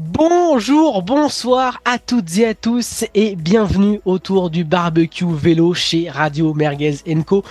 Bonjour, 0.00 1.02
bonsoir 1.02 1.80
à 1.84 1.98
toutes 1.98 2.38
et 2.38 2.46
à 2.46 2.54
tous 2.54 3.04
et 3.16 3.34
bienvenue 3.34 4.00
autour 4.04 4.48
du 4.48 4.62
barbecue 4.62 5.26
vélo 5.28 5.74
chez 5.74 6.08
Radio 6.08 6.54
Merguez 6.54 6.98
Co 7.26 7.42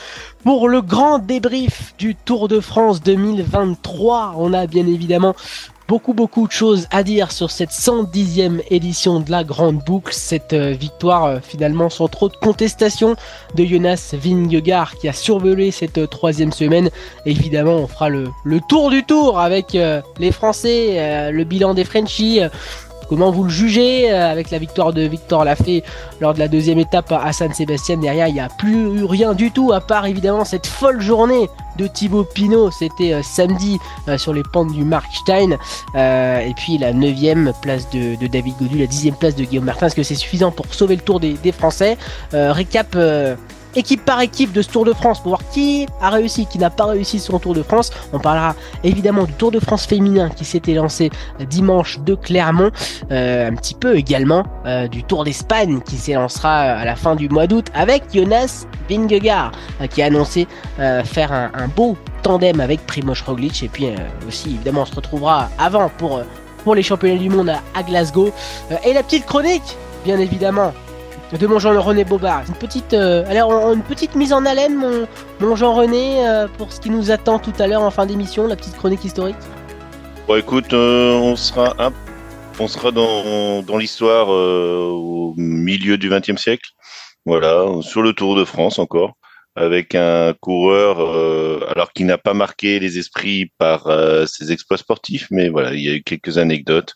pour 0.45 0.69
le 0.69 0.81
grand 0.81 1.19
débrief 1.19 1.93
du 1.97 2.15
Tour 2.15 2.47
de 2.47 2.61
France 2.61 3.03
2023. 3.03 4.35
On 4.37 4.53
a 4.53 4.65
bien 4.65 4.87
évidemment 4.87 5.35
beaucoup 5.87 6.13
beaucoup 6.13 6.47
de 6.47 6.51
choses 6.51 6.87
à 6.91 7.03
dire 7.03 7.31
sur 7.31 7.49
cette 7.49 7.71
110e 7.71 8.61
édition 8.69 9.19
de 9.19 9.31
la 9.31 9.43
Grande 9.43 9.77
Boucle, 9.85 10.13
cette 10.13 10.53
euh, 10.53 10.71
victoire 10.71 11.25
euh, 11.25 11.39
finalement 11.41 11.89
sans 11.89 12.07
trop 12.07 12.27
de 12.29 12.35
contestation 12.35 13.15
de 13.55 13.65
Jonas 13.65 14.13
Vingegaard 14.13 14.95
qui 14.95 15.07
a 15.07 15.13
survolé 15.13 15.71
cette 15.71 15.97
euh, 15.97 16.07
troisième 16.07 16.51
semaine. 16.51 16.89
évidemment, 17.25 17.75
on 17.75 17.87
fera 17.87 18.09
le, 18.09 18.27
le, 18.43 18.59
tour 18.67 18.89
du 18.89 19.03
tour 19.03 19.39
avec 19.39 19.77
les 20.19 20.31
Français, 20.31 21.31
le 21.31 21.43
bilan 21.43 21.73
des 21.73 21.83
Frenchies 21.83 22.41
Comment 23.09 23.31
vous 23.31 23.43
le 23.43 23.49
jugez 23.49 24.11
euh, 24.11 24.29
avec 24.29 24.51
la 24.51 24.57
victoire 24.57 24.91
de 24.91 25.01
Victor 25.01 25.45
Lafay 25.45 25.83
lors 26.19 26.33
de 26.33 26.39
la 26.39 26.47
deuxième 26.47 26.79
étape 26.79 27.11
à 27.11 27.31
San 27.31 27.53
Sébastien 27.53 27.97
Derrière, 27.97 28.27
il 28.27 28.33
n'y 28.33 28.39
a 28.39 28.49
plus 28.49 29.05
rien 29.05 29.33
du 29.33 29.51
tout 29.51 29.71
à 29.71 29.79
part 29.79 30.05
évidemment 30.05 30.43
cette 30.43 30.67
folle 30.67 31.01
journée 31.01 31.49
de 31.77 31.87
Thibaut 31.87 32.25
Pinot. 32.25 32.71
C'était 32.71 33.13
euh, 33.13 33.21
samedi 33.23 33.79
euh, 34.07 34.17
sur 34.17 34.33
les 34.33 34.43
pentes 34.43 34.73
du 34.73 34.83
Markstein. 34.83 35.57
et 35.95 36.53
puis 36.55 36.77
la 36.77 36.91
neuvième 36.93 37.53
place 37.61 37.89
de, 37.91 38.15
David 38.27 38.55
Godu, 38.59 38.77
la 38.77 38.87
dixième 38.87 39.15
place 39.15 39.35
de 39.35 39.43
Guillaume 39.43 39.65
Martin. 39.65 39.87
Est-ce 39.87 39.95
que 39.95 40.03
c'est 40.03 40.15
suffisant 40.15 40.51
pour 40.51 40.65
sauver 40.73 40.95
le 40.95 41.01
tour 41.01 41.19
des, 41.19 41.33
des 41.33 41.51
Français 41.51 41.97
Récap 42.33 42.95
équipe 43.77 44.03
par 44.03 44.21
équipe 44.21 44.51
de 44.51 44.61
ce 44.61 44.69
Tour 44.69 44.85
de 44.85 44.93
France 44.93 45.19
pour 45.19 45.29
voir 45.29 45.41
qui 45.51 45.87
a 46.01 46.09
réussi, 46.09 46.45
qui 46.45 46.57
n'a 46.57 46.69
pas 46.69 46.85
réussi 46.85 47.19
son 47.19 47.39
Tour 47.39 47.53
de 47.53 47.63
France. 47.63 47.91
On 48.11 48.19
parlera 48.19 48.55
évidemment 48.83 49.23
du 49.23 49.33
Tour 49.33 49.51
de 49.51 49.59
France 49.59 49.85
féminin 49.85 50.29
qui 50.29 50.45
s'était 50.45 50.73
lancé 50.73 51.11
dimanche 51.49 51.99
de 51.99 52.15
Clermont, 52.15 52.71
euh, 53.11 53.49
un 53.49 53.55
petit 53.55 53.75
peu 53.75 53.95
également 53.95 54.43
euh, 54.65 54.87
du 54.87 55.03
Tour 55.03 55.23
d'Espagne 55.23 55.79
qui 55.81 55.97
s'élancera 55.97 56.59
à 56.59 56.85
la 56.85 56.95
fin 56.95 57.15
du 57.15 57.29
mois 57.29 57.47
d'août 57.47 57.67
avec 57.73 58.03
Jonas 58.13 58.65
Vingegaard 58.89 59.51
euh, 59.81 59.87
qui 59.87 60.01
a 60.01 60.05
annoncé 60.07 60.47
faire 60.77 61.31
un, 61.31 61.67
beau 61.67 61.97
tandem 62.23 62.59
avec 62.59 62.85
Primoz 62.85 63.21
Roglic 63.25 63.63
et 63.63 63.67
puis 63.67 63.87
aussi 64.27 64.51
évidemment 64.51 64.81
on 64.81 64.85
se 64.85 64.95
retrouvera 64.95 65.49
avant 65.57 65.89
pour 65.89 66.21
pour 66.63 66.75
les 66.75 66.83
championnats 66.83 67.17
du 67.17 67.29
monde 67.29 67.49
à 67.49 67.83
Glasgow 67.83 68.31
et 68.83 68.93
la 68.93 69.03
petite 69.03 69.25
chronique 69.25 69.77
bien 70.05 70.19
évidemment 70.19 70.73
de 71.33 71.47
mon 71.47 71.59
Jean-René 71.59 72.05
Bobard. 72.05 72.43
Une 72.47 72.55
petite, 72.55 72.93
euh, 72.93 73.25
alors, 73.27 73.73
une 73.73 73.83
petite 73.83 74.15
mise 74.15 74.31
en 74.31 74.45
haleine, 74.45 74.75
mon, 74.75 75.07
mon 75.39 75.55
Jean-René, 75.55 76.27
euh, 76.27 76.47
pour 76.47 76.71
ce 76.71 76.79
qui 76.79 76.89
nous 76.89 77.11
attend 77.11 77.39
tout 77.39 77.53
à 77.59 77.67
l'heure 77.67 77.81
en 77.81 77.91
fin 77.91 78.05
d'émission, 78.05 78.47
la 78.47 78.55
petite 78.55 78.77
chronique 78.77 79.03
historique. 79.03 79.35
Bon, 80.27 80.35
écoute, 80.35 80.73
euh, 80.73 81.13
on 81.13 81.35
sera, 81.35 81.75
on 82.59 82.67
sera 82.67 82.91
dans, 82.91 83.61
dans 83.61 83.77
l'histoire 83.77 84.29
au 84.29 85.33
milieu 85.37 85.97
du 85.97 86.09
XXe 86.09 86.41
siècle. 86.41 86.69
Voilà, 87.25 87.65
sur 87.81 88.01
le 88.01 88.13
Tour 88.13 88.37
de 88.37 88.45
France 88.45 88.79
encore, 88.79 89.15
avec 89.55 89.95
un 89.95 90.33
coureur, 90.39 90.99
alors 91.69 91.91
qui 91.91 92.05
n'a 92.05 92.17
pas 92.17 92.33
marqué 92.33 92.79
les 92.79 92.97
esprits 92.97 93.51
par 93.57 93.91
ses 94.27 94.53
exploits 94.53 94.77
sportifs, 94.77 95.27
mais 95.29 95.49
voilà, 95.49 95.73
il 95.73 95.81
y 95.81 95.89
a 95.89 95.93
eu 95.93 96.03
quelques 96.03 96.37
anecdotes 96.37 96.95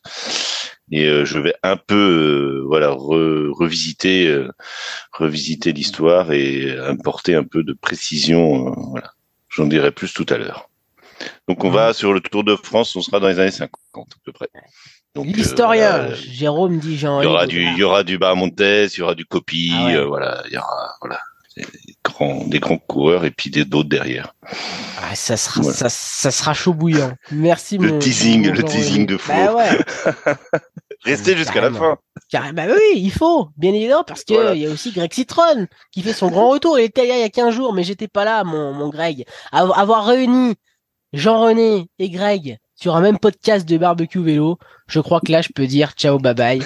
et 0.91 1.05
euh, 1.05 1.25
je 1.25 1.39
vais 1.39 1.55
un 1.63 1.77
peu 1.77 1.95
euh, 1.95 2.63
voilà 2.67 2.89
revisiter 2.91 4.27
euh, 4.27 4.51
revisiter 5.11 5.71
l'histoire 5.71 6.31
et 6.31 6.77
apporter 6.77 7.35
un 7.35 7.43
peu 7.43 7.63
de 7.63 7.73
précision 7.73 8.71
voilà. 8.91 9.13
J'en 9.49 9.65
dirai 9.65 9.91
plus 9.91 10.13
tout 10.13 10.25
à 10.29 10.37
l'heure. 10.37 10.69
Donc 11.47 11.63
on 11.63 11.69
va 11.69 11.93
sur 11.93 12.13
le 12.13 12.21
Tour 12.21 12.43
de 12.43 12.55
France 12.55 12.95
on 12.95 13.01
sera 13.01 13.19
dans 13.19 13.27
les 13.27 13.39
années 13.39 13.51
50 13.51 13.71
à 13.95 14.15
peu 14.23 14.31
près. 14.31 14.47
L'historien, 15.15 16.13
Jérôme 16.13 16.79
dit 16.79 16.97
Jean. 16.97 17.19
Il 17.21 17.25
y 17.25 17.27
aura 17.27 17.45
du, 17.45 17.61
il 17.61 17.77
y 17.77 17.83
aura 17.83 18.03
du 18.03 18.13
il 18.13 18.97
y 18.97 19.01
aura 19.01 19.13
du 19.13 19.25
Copy, 19.25 19.73
ah 19.75 20.05
voilà, 20.05 20.41
il 20.47 20.53
y 20.53 20.57
aura, 20.57 20.95
voilà, 21.01 21.19
grands, 22.03 22.45
des 22.47 22.59
grands 22.59 22.77
coureurs 22.77 23.25
et 23.25 23.31
puis 23.31 23.49
des 23.49 23.65
d'autres 23.65 23.89
derrière. 23.89 24.35
Ah, 25.01 25.15
ça 25.15 25.37
sera, 25.37 25.63
ça, 25.63 25.89
ça, 25.89 26.31
sera 26.31 26.53
chaud 26.53 26.73
bouillant. 26.73 27.13
Merci. 27.31 27.77
Le 27.77 27.99
teasing, 27.99 28.49
le 28.49 28.63
teasing 28.63 29.05
de 29.05 29.17
fou. 29.17 29.31
Bah 29.31 29.53
ouais. 29.55 29.79
Restez 31.03 31.35
jusqu'à 31.35 31.61
la 31.61 31.71
fin. 31.71 31.97
Carrément. 32.29 32.53
Bah 32.53 32.73
oui, 32.73 32.99
il 32.99 33.11
faut, 33.11 33.49
bien 33.57 33.73
évidemment, 33.73 34.03
parce 34.03 34.23
que 34.23 34.55
il 34.55 34.61
y 34.61 34.67
a 34.67 34.69
aussi 34.69 34.91
Greg 34.91 35.11
Citron 35.13 35.67
qui 35.91 36.01
fait 36.03 36.13
son 36.13 36.29
grand 36.29 36.49
retour. 36.49 36.77
Il 36.79 36.83
était 36.83 37.07
là 37.07 37.17
il 37.17 37.21
y 37.21 37.23
a 37.23 37.29
15 37.29 37.55
jours, 37.55 37.73
mais 37.73 37.83
j'étais 37.83 38.07
pas 38.07 38.23
là, 38.23 38.43
mon, 38.43 38.73
mon 38.73 38.89
Greg. 38.89 39.25
Avoir 39.51 40.05
réuni 40.05 40.55
Jean-René 41.13 41.87
et 41.97 42.09
Greg 42.09 42.57
sur 42.75 42.95
un 42.95 43.01
même 43.01 43.19
podcast 43.19 43.67
de 43.67 43.77
barbecue 43.77 44.23
vélo, 44.23 44.57
je 44.87 44.99
crois 44.99 45.21
que 45.21 45.31
là, 45.31 45.41
je 45.41 45.49
peux 45.53 45.67
dire 45.67 45.91
ciao, 45.91 46.19
bye 46.19 46.33
bye. 46.33 46.61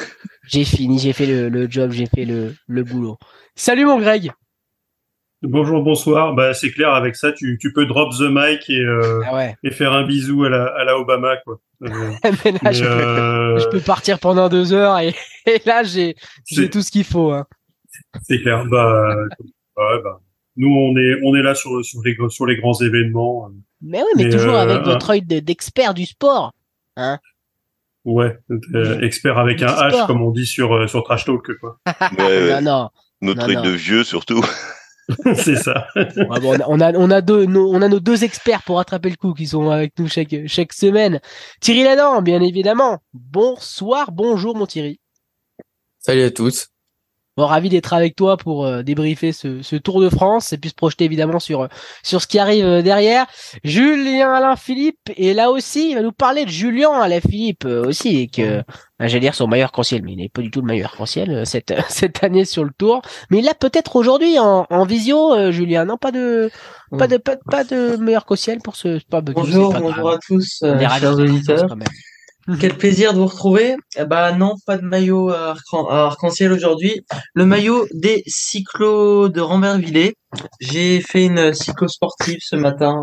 J'ai 0.47 0.63
fini, 0.63 1.00
j'ai 1.00 1.13
fait 1.13 1.25
le, 1.25 1.50
le 1.50 1.69
job, 1.69 1.91
j'ai 1.91 2.06
fait 2.06 2.25
le, 2.25 2.56
le 2.67 2.84
boulot. 2.84 3.17
Salut 3.56 3.85
mon 3.85 4.00
Greg. 4.00 4.31
Bonjour, 5.48 5.84
bonsoir. 5.84 6.34
Bah, 6.34 6.54
c'est 6.54 6.72
clair, 6.72 6.94
avec 6.94 7.16
ça, 7.16 7.32
tu, 7.32 7.58
tu 7.60 7.72
peux 7.72 7.86
drop 7.86 8.12
the 8.14 8.30
mic 8.30 8.68
et, 8.70 8.80
euh, 8.80 9.22
ah 9.32 9.50
et 9.64 9.72
faire 9.72 9.94
un 9.94 10.04
bisou 10.04 10.44
à 10.44 10.50
la, 10.50 10.66
à 10.66 10.84
la 10.84 10.98
Obama. 10.98 11.38
Quoi. 11.38 11.60
Euh, 11.84 11.88
là, 12.64 12.72
je, 12.72 12.84
peux, 12.84 12.90
euh, 12.90 13.60
je, 13.60 13.68
peux, 13.68 13.80
partir 13.80 14.20
pendant 14.20 14.50
deux 14.50 14.74
heures 14.74 14.98
et, 14.98 15.14
et 15.46 15.62
là, 15.66 15.84
j'ai 15.84 16.16
tout 16.72 16.82
ce 16.82 16.90
qu'il 16.90 17.04
faut. 17.04 17.32
Hein. 17.32 17.46
C'est 18.24 18.42
clair. 18.42 18.66
Bah, 18.66 19.16
ouais, 19.78 20.02
bah, 20.04 20.20
nous, 20.58 20.74
on 20.74 20.98
est, 20.98 21.20
on 21.24 21.36
est 21.36 21.44
là 21.44 21.54
sur, 21.54 21.86
sur, 21.86 22.02
les, 22.04 22.18
sur 22.30 22.46
les 22.48 22.58
grands 22.58 22.80
événements. 22.82 23.50
Mais 23.82 24.00
oui, 24.00 24.24
mais, 24.24 24.30
toujours 24.30 24.56
avec 24.56 24.82
votre 24.84 25.12
œil 25.12 25.22
d'expert 25.22 25.94
du 25.94 26.06
sport. 26.06 26.54
Hein 26.98 27.20
ouais, 28.04 28.40
expert 29.02 29.38
avec 29.38 29.62
un 29.62 29.68
H, 29.68 30.08
comme 30.08 30.24
on 30.24 30.32
dit 30.32 30.48
sur, 30.48 30.90
sur 30.90 31.04
Trash 31.04 31.26
Talk. 31.26 31.52
Quoi. 31.60 31.78
non, 32.18 32.62
non. 32.62 32.90
Notre 33.22 33.48
œil 33.48 33.62
de 33.62 33.70
vieux, 33.70 34.04
surtout. 34.04 34.44
c'est 35.36 35.56
ça. 35.56 35.88
on, 35.96 36.80
a, 36.82 36.94
on, 36.94 37.12
a 37.12 37.22
deux, 37.22 37.46
nos, 37.46 37.74
on 37.74 37.82
a 37.82 37.88
nos 37.88 38.00
deux 38.00 38.24
experts 38.24 38.64
pour 38.64 38.80
attraper 38.80 39.10
le 39.10 39.16
coup 39.16 39.34
qui 39.34 39.48
sont 39.48 39.70
avec 39.70 39.98
nous 40.00 40.08
chaque, 40.08 40.36
chaque 40.48 40.74
semaine. 40.74 41.20
Thierry 41.62 41.84
Ladan, 41.84 42.22
bien 42.22 42.42
évidemment. 42.42 43.00
Bonsoir, 43.14 44.12
bonjour 44.12 44.56
mon 44.56 44.66
Thierry. 44.66 45.00
Salut 46.00 46.24
à 46.24 46.32
tous. 46.32 46.70
Bon, 47.38 47.47
ravi 47.47 47.68
d'être 47.68 47.94
avec 47.94 48.16
toi 48.16 48.38
pour 48.38 48.66
euh, 48.66 48.81
débriefer 48.81 49.34
ce, 49.34 49.62
ce, 49.62 49.75
Tour 49.75 50.00
de 50.00 50.07
France 50.07 50.53
et 50.53 50.57
puis 50.57 50.69
se 50.69 50.75
projeter 50.75 51.03
évidemment 51.03 51.40
sur 51.40 51.63
euh, 51.63 51.68
sur 52.01 52.22
ce 52.22 52.28
qui 52.28 52.40
arrive 52.40 52.63
euh, 52.63 52.81
derrière. 52.81 53.25
Julien 53.66 54.31
Alain 54.31 54.56
Philippe 54.56 55.12
et 55.18 55.34
là 55.34 55.51
aussi. 55.51 55.90
Il 55.90 55.96
va 55.96 56.01
nous 56.01 56.13
parler 56.13 56.46
de 56.46 56.50
Julien 56.50 56.91
Alain 56.94 57.19
Philippe 57.19 57.66
aussi 57.66 58.22
et 58.22 58.28
que 58.28 58.63
j'allais 59.01 59.19
dire 59.19 59.35
son 59.35 59.47
meilleur 59.47 59.68
arc-en-ciel 59.68 60.01
mais 60.03 60.13
il 60.13 60.18
n'est 60.18 60.29
pas 60.29 60.41
du 60.41 60.50
tout 60.50 60.62
le 60.62 60.68
meilleur 60.68 60.91
arc-en-ciel 60.91 61.46
cette 61.46 61.73
cette 61.90 62.23
année 62.23 62.46
sur 62.46 62.63
le 62.63 62.72
Tour. 62.78 63.01
Mais 63.29 63.40
il 63.40 63.46
l'a 63.46 63.53
peut-être 63.53 63.97
aujourd'hui 63.97 64.40
en, 64.40 64.66
en 64.69 64.85
visio 64.85 65.52
Julien. 65.52 65.84
Non 65.84 65.97
pas 65.97 66.12
de 66.12 66.50
pas 66.97 67.07
de 67.07 67.17
pas, 67.17 67.35
pas 67.52 67.66
de 67.66 67.97
meilleur 67.97 68.22
arc-en-ciel 68.22 68.59
pour 68.63 68.78
ce 68.78 69.03
pas 69.09 69.19
bonjour 69.19 69.73
bonjour 69.73 70.09
à 70.09 70.19
tous 70.25 70.59
chers 70.62 71.19
auditeurs. 71.19 71.67
Quel 72.60 72.76
plaisir 72.76 73.14
de 73.14 73.18
vous 73.18 73.26
retrouver. 73.26 73.76
Eh 73.98 74.06
bah 74.06 74.32
non, 74.32 74.54
pas 74.68 74.78
de 74.78 74.86
maillot 74.86 75.30
arc-en-ciel 75.30 76.52
aujourd'hui. 76.52 77.02
Le 77.34 77.46
maillot 77.46 77.88
des 77.92 78.24
cyclos 78.28 79.30
de 79.30 79.42
Rambervillers. 79.42 80.14
J'ai 80.60 81.02
fait 81.02 81.26
une 81.26 81.54
cyclo 81.54 81.88
sportive 81.88 82.40
ce 82.42 82.56
matin, 82.56 83.02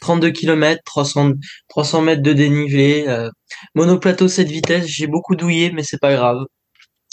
32 0.00 0.30
km, 0.30 0.82
300, 0.84 1.32
300 1.68 2.02
mètres 2.02 2.22
de 2.22 2.32
dénivelé, 2.32 3.04
euh, 3.08 3.30
monoplateau 3.74 4.28
7 4.28 4.48
vitesses. 4.48 4.86
J'ai 4.86 5.06
beaucoup 5.06 5.36
douillé, 5.36 5.70
mais 5.72 5.82
c'est 5.82 6.00
pas 6.00 6.12
grave. 6.12 6.44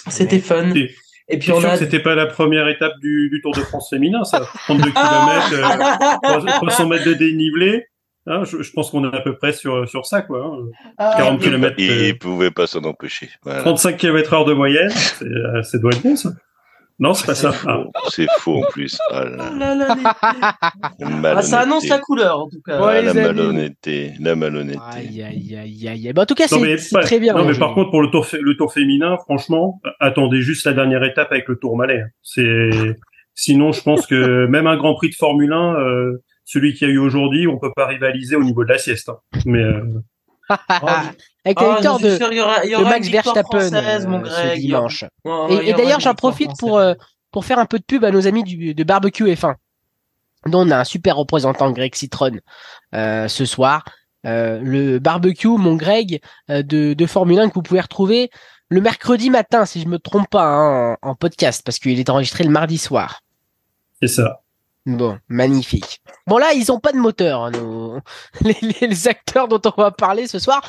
C'était 0.10 0.40
fun. 0.40 0.74
Et 1.30 1.40
puis 1.40 1.52
on 1.54 1.64
a. 1.64 1.78
C'était 1.78 2.02
pas 2.02 2.16
la 2.16 2.26
première 2.26 2.68
étape 2.68 2.94
du, 3.02 3.40
Tour 3.42 3.54
de 3.54 3.62
France 3.62 3.90
féminin, 3.90 4.24
ça? 4.26 4.42
32 4.66 4.92
km, 4.92 6.60
300 6.62 6.88
mètres 6.88 7.06
de 7.06 7.14
dénivelé. 7.14 7.86
Ah, 8.28 8.44
je, 8.44 8.62
je, 8.62 8.72
pense 8.72 8.92
qu'on 8.92 9.12
est 9.12 9.16
à 9.16 9.22
peu 9.22 9.36
près 9.36 9.52
sur, 9.52 9.90
sur 9.90 10.06
ça, 10.06 10.22
quoi. 10.22 10.46
Hein. 10.46 11.16
40 11.18 11.40
ah, 11.40 11.44
km. 11.44 11.76
Il 11.80 12.08
ne 12.08 12.14
pouvait 12.14 12.52
pas 12.52 12.68
s'en 12.68 12.84
empêcher. 12.84 13.30
Voilà. 13.44 13.62
35 13.62 13.98
km 13.98 14.34
heure 14.34 14.46
de 14.46 14.54
moyenne, 14.54 14.92
c'est, 14.92 15.26
euh, 15.26 15.64
ça 15.64 15.80
doit 15.80 15.92
être 15.92 16.04
bon, 16.04 16.16
ça. 16.16 16.30
Non, 17.00 17.16
c'est 17.16 17.26
pas 17.26 17.34
ça. 17.34 17.52
C'est 18.10 18.28
faux 18.38 18.58
en 18.58 18.70
plus. 18.70 19.00
Ah, 19.10 19.26
ah, 21.24 21.42
ça 21.42 21.62
annonce 21.62 21.88
la 21.90 21.98
couleur 21.98 22.42
en 22.42 22.48
tout 22.48 22.62
cas. 22.64 22.80
Ouais, 22.80 23.02
la 23.02 23.16
malhonnêteté, 23.16 24.14
la 24.20 24.36
malhonnêteté. 24.36 24.84
Aïe, 24.88 25.24
aïe, 25.24 25.58
aïe, 25.58 25.88
aïe. 25.88 26.14
Bah, 26.14 26.22
en 26.22 26.26
tout 26.28 26.36
cas, 26.36 26.48
c'est 26.48 26.78
très 27.02 27.20
bien. 27.20 27.34
Non, 27.34 27.44
mais 27.46 27.58
par 27.58 27.74
contre, 27.74 27.90
pour 27.90 28.04
le 28.04 28.12
tour, 28.12 28.28
le 28.40 28.56
tour 28.56 28.72
féminin, 28.72 29.18
franchement, 29.18 29.82
attendez 30.00 30.42
juste 30.42 30.64
la 30.68 30.74
dernière 30.74 31.04
étape 31.04 31.32
avec 31.32 31.48
le 31.48 31.56
tour 31.56 31.76
malais. 31.76 32.04
C'est, 32.22 32.70
sinon, 33.34 33.72
je 33.72 33.82
pense 33.82 34.06
que 34.06 34.46
même 34.46 34.68
un 34.68 34.78
Grand 34.78 34.94
Prix 34.94 35.10
de 35.10 35.16
Formule 35.16 35.54
1, 35.54 35.80
euh, 35.80 36.24
celui 36.52 36.74
qu'il 36.74 36.88
y 36.88 36.92
a 36.92 36.94
eu 36.94 36.98
aujourd'hui, 36.98 37.48
on 37.48 37.58
peut 37.58 37.72
pas 37.74 37.88
rivaliser 37.88 38.36
au 38.36 38.44
niveau 38.44 38.66
de 38.66 38.70
la 38.70 38.78
sieste. 38.78 39.08
Hein. 39.08 39.20
Mais 39.46 39.64
euh... 39.64 40.02
avec 41.46 41.62
la 41.62 41.74
victoire 41.76 42.00
de, 42.00 42.10
de, 42.10 42.84
Max 42.84 43.08
Verstappen 43.08 43.74
euh, 43.74 44.00
ce 44.26 44.60
dimanche. 44.60 45.06
et, 45.50 45.70
et 45.70 45.74
d'ailleurs, 45.74 46.02
j'en 46.02 46.14
profite 46.14 46.52
pour 46.60 46.78
euh, 46.78 46.94
pour 47.32 47.46
faire 47.46 47.58
un 47.58 47.66
peu 47.66 47.80
de 47.80 47.86
pub 47.86 48.04
à 48.04 48.12
nos 48.12 48.28
amis 48.28 48.44
du, 48.44 48.74
de 48.74 48.84
Barbecue 48.84 49.24
F1, 49.28 49.56
dont 50.48 50.68
on 50.68 50.72
a 50.72 50.80
un 50.80 50.84
super 50.84 51.16
représentant 51.16 51.72
Greg 51.72 51.96
Citron 51.96 52.40
euh, 52.94 53.30
ce 53.30 53.46
soir. 53.46 53.86
le 54.26 55.00
barbecue, 55.00 55.48
mon 55.48 55.78
Greg, 55.78 56.20
de, 56.50 56.94
de 56.94 57.06
Formule 57.06 57.40
1 57.40 57.48
que 57.48 57.54
vous 57.54 57.62
pouvez 57.62 57.80
retrouver 57.80 58.30
le 58.68 58.82
mercredi 58.82 59.30
matin, 59.30 59.66
si 59.66 59.80
je 59.80 59.88
me 59.88 60.00
trompe 60.00 60.30
pas, 60.30 60.44
hein, 60.44 60.98
en, 61.02 61.16
podcast, 61.16 61.62
parce 61.64 61.80
qu'il 61.80 61.98
est 61.98 62.10
enregistré 62.10 62.44
le 62.44 62.50
mardi 62.50 62.78
soir. 62.78 63.22
C'est 64.02 64.10
ça. 64.10 64.42
Bon, 64.86 65.20
magnifique. 65.30 66.02
Bon 66.26 66.38
là, 66.38 66.54
ils 66.54 66.72
ont 66.72 66.80
pas 66.80 66.92
de 66.92 66.98
moteur, 66.98 67.44
hein, 67.44 68.02
les, 68.42 69.08
acteurs 69.08 69.48
dont 69.48 69.62
on 69.66 69.82
va 69.82 69.92
parler 69.92 70.26
ce 70.26 70.40
soir. 70.40 70.68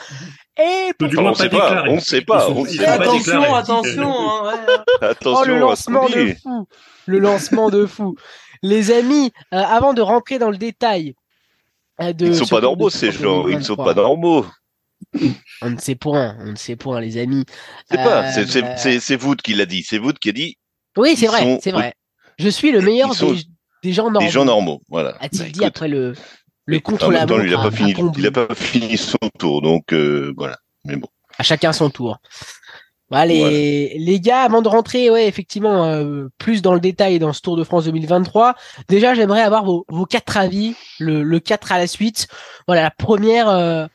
Et 0.58 0.92
on 1.00 1.30
ne 1.30 1.34
sait 1.34 1.48
pas, 1.48 1.84
on 1.88 1.94
ne 1.94 2.00
sait 2.00 2.20
pas. 2.20 2.44
attention, 2.44 3.54
attention, 3.54 4.48
hein, 4.48 4.60
attention. 5.00 5.40
Oh, 5.40 5.44
le 5.46 5.58
lancement 5.58 6.08
de 6.10 6.34
fou, 6.34 6.68
le 7.06 7.18
lancement 7.18 7.70
de 7.70 7.86
fou. 7.86 8.16
Les 8.62 8.90
amis, 8.90 9.32
euh, 9.54 9.56
avant 9.56 9.94
de 9.94 10.02
rentrer 10.02 10.38
dans 10.38 10.50
le 10.50 10.58
détail, 10.58 11.14
euh, 12.00 12.12
de, 12.12 12.26
ils 12.26 12.30
ne 12.32 12.36
sont 12.36 12.46
pas 12.46 12.60
normaux 12.60 12.90
ces 12.90 13.12
gens, 13.12 13.48
ils 13.48 13.58
ne 13.58 13.62
sont 13.62 13.76
pas 13.76 13.94
normaux 13.94 14.44
on 15.62 15.70
ne 15.70 15.78
sait 15.78 15.94
point, 15.94 16.36
on 16.40 16.52
ne 16.52 16.56
sait 16.56 16.76
point, 16.76 17.00
les 17.00 17.18
amis. 17.18 17.44
C'est 17.90 17.96
pas, 17.96 18.36
euh, 18.36 18.76
c'est 18.76 19.16
vous 19.16 19.34
qui 19.36 19.54
l'a 19.54 19.66
dit, 19.66 19.82
c'est 19.82 19.98
vous 19.98 20.12
qui 20.12 20.30
a 20.30 20.32
dit. 20.32 20.58
Oui, 20.96 21.16
c'est 21.16 21.26
vrai, 21.26 21.58
c'est 21.62 21.70
vrai. 21.70 21.94
Je 22.38 22.48
suis 22.48 22.72
le 22.72 22.80
meilleur 22.80 23.14
des, 23.14 23.44
gens 23.90 24.05
normaux. 24.05 24.20
Des 24.20 24.31
gens 24.31 24.44
normaux, 24.44 24.81
voilà. 24.88 25.17
A-t-il 25.20 25.43
bah, 25.43 25.49
dit 25.50 25.64
après 25.64 25.88
le, 25.88 26.14
le 26.67 26.79
contre 26.79 27.11
la 27.11 27.26
montre 27.26 27.44
il 27.44 27.55
a 27.55 27.58
pas 27.58 27.70
fini, 27.73 27.94
il 28.17 28.26
a 28.26 28.31
pas 28.31 28.55
fini 28.55 28.96
son 28.96 29.19
tour, 29.38 29.62
donc 29.62 29.93
euh, 29.93 30.32
voilà. 30.37 30.58
Mais 30.84 30.96
bon. 30.96 31.08
À 31.38 31.43
chacun 31.43 31.73
son 31.73 31.90
tour. 31.90 32.19
les, 33.11 33.96
les 33.99 34.20
gars, 34.20 34.43
avant 34.43 34.62
de 34.62 34.69
rentrer, 34.69 35.11
ouais, 35.11 35.26
effectivement, 35.26 35.87
euh, 35.87 36.29
plus 36.38 36.62
dans 36.62 36.75
le 36.75 36.81
détail 36.81 37.19
dans 37.19 37.32
ce 37.32 37.40
Tour 37.40 37.56
de 37.56 37.64
France 37.64 37.84
2023, 37.87 38.55
déjà, 38.88 39.14
j'aimerais 39.14 39.43
avoir 39.43 39.64
vos, 39.64 39.84
vos 39.88 40.06
quatre 40.06 40.37
avis, 40.37 40.75
le, 41.00 41.23
le 41.23 41.40
4 41.40 41.73
à 41.73 41.79
la 41.79 41.87
suite. 41.87 42.29
Voilà, 42.69 42.82
la 42.82 42.90
première, 42.90 43.88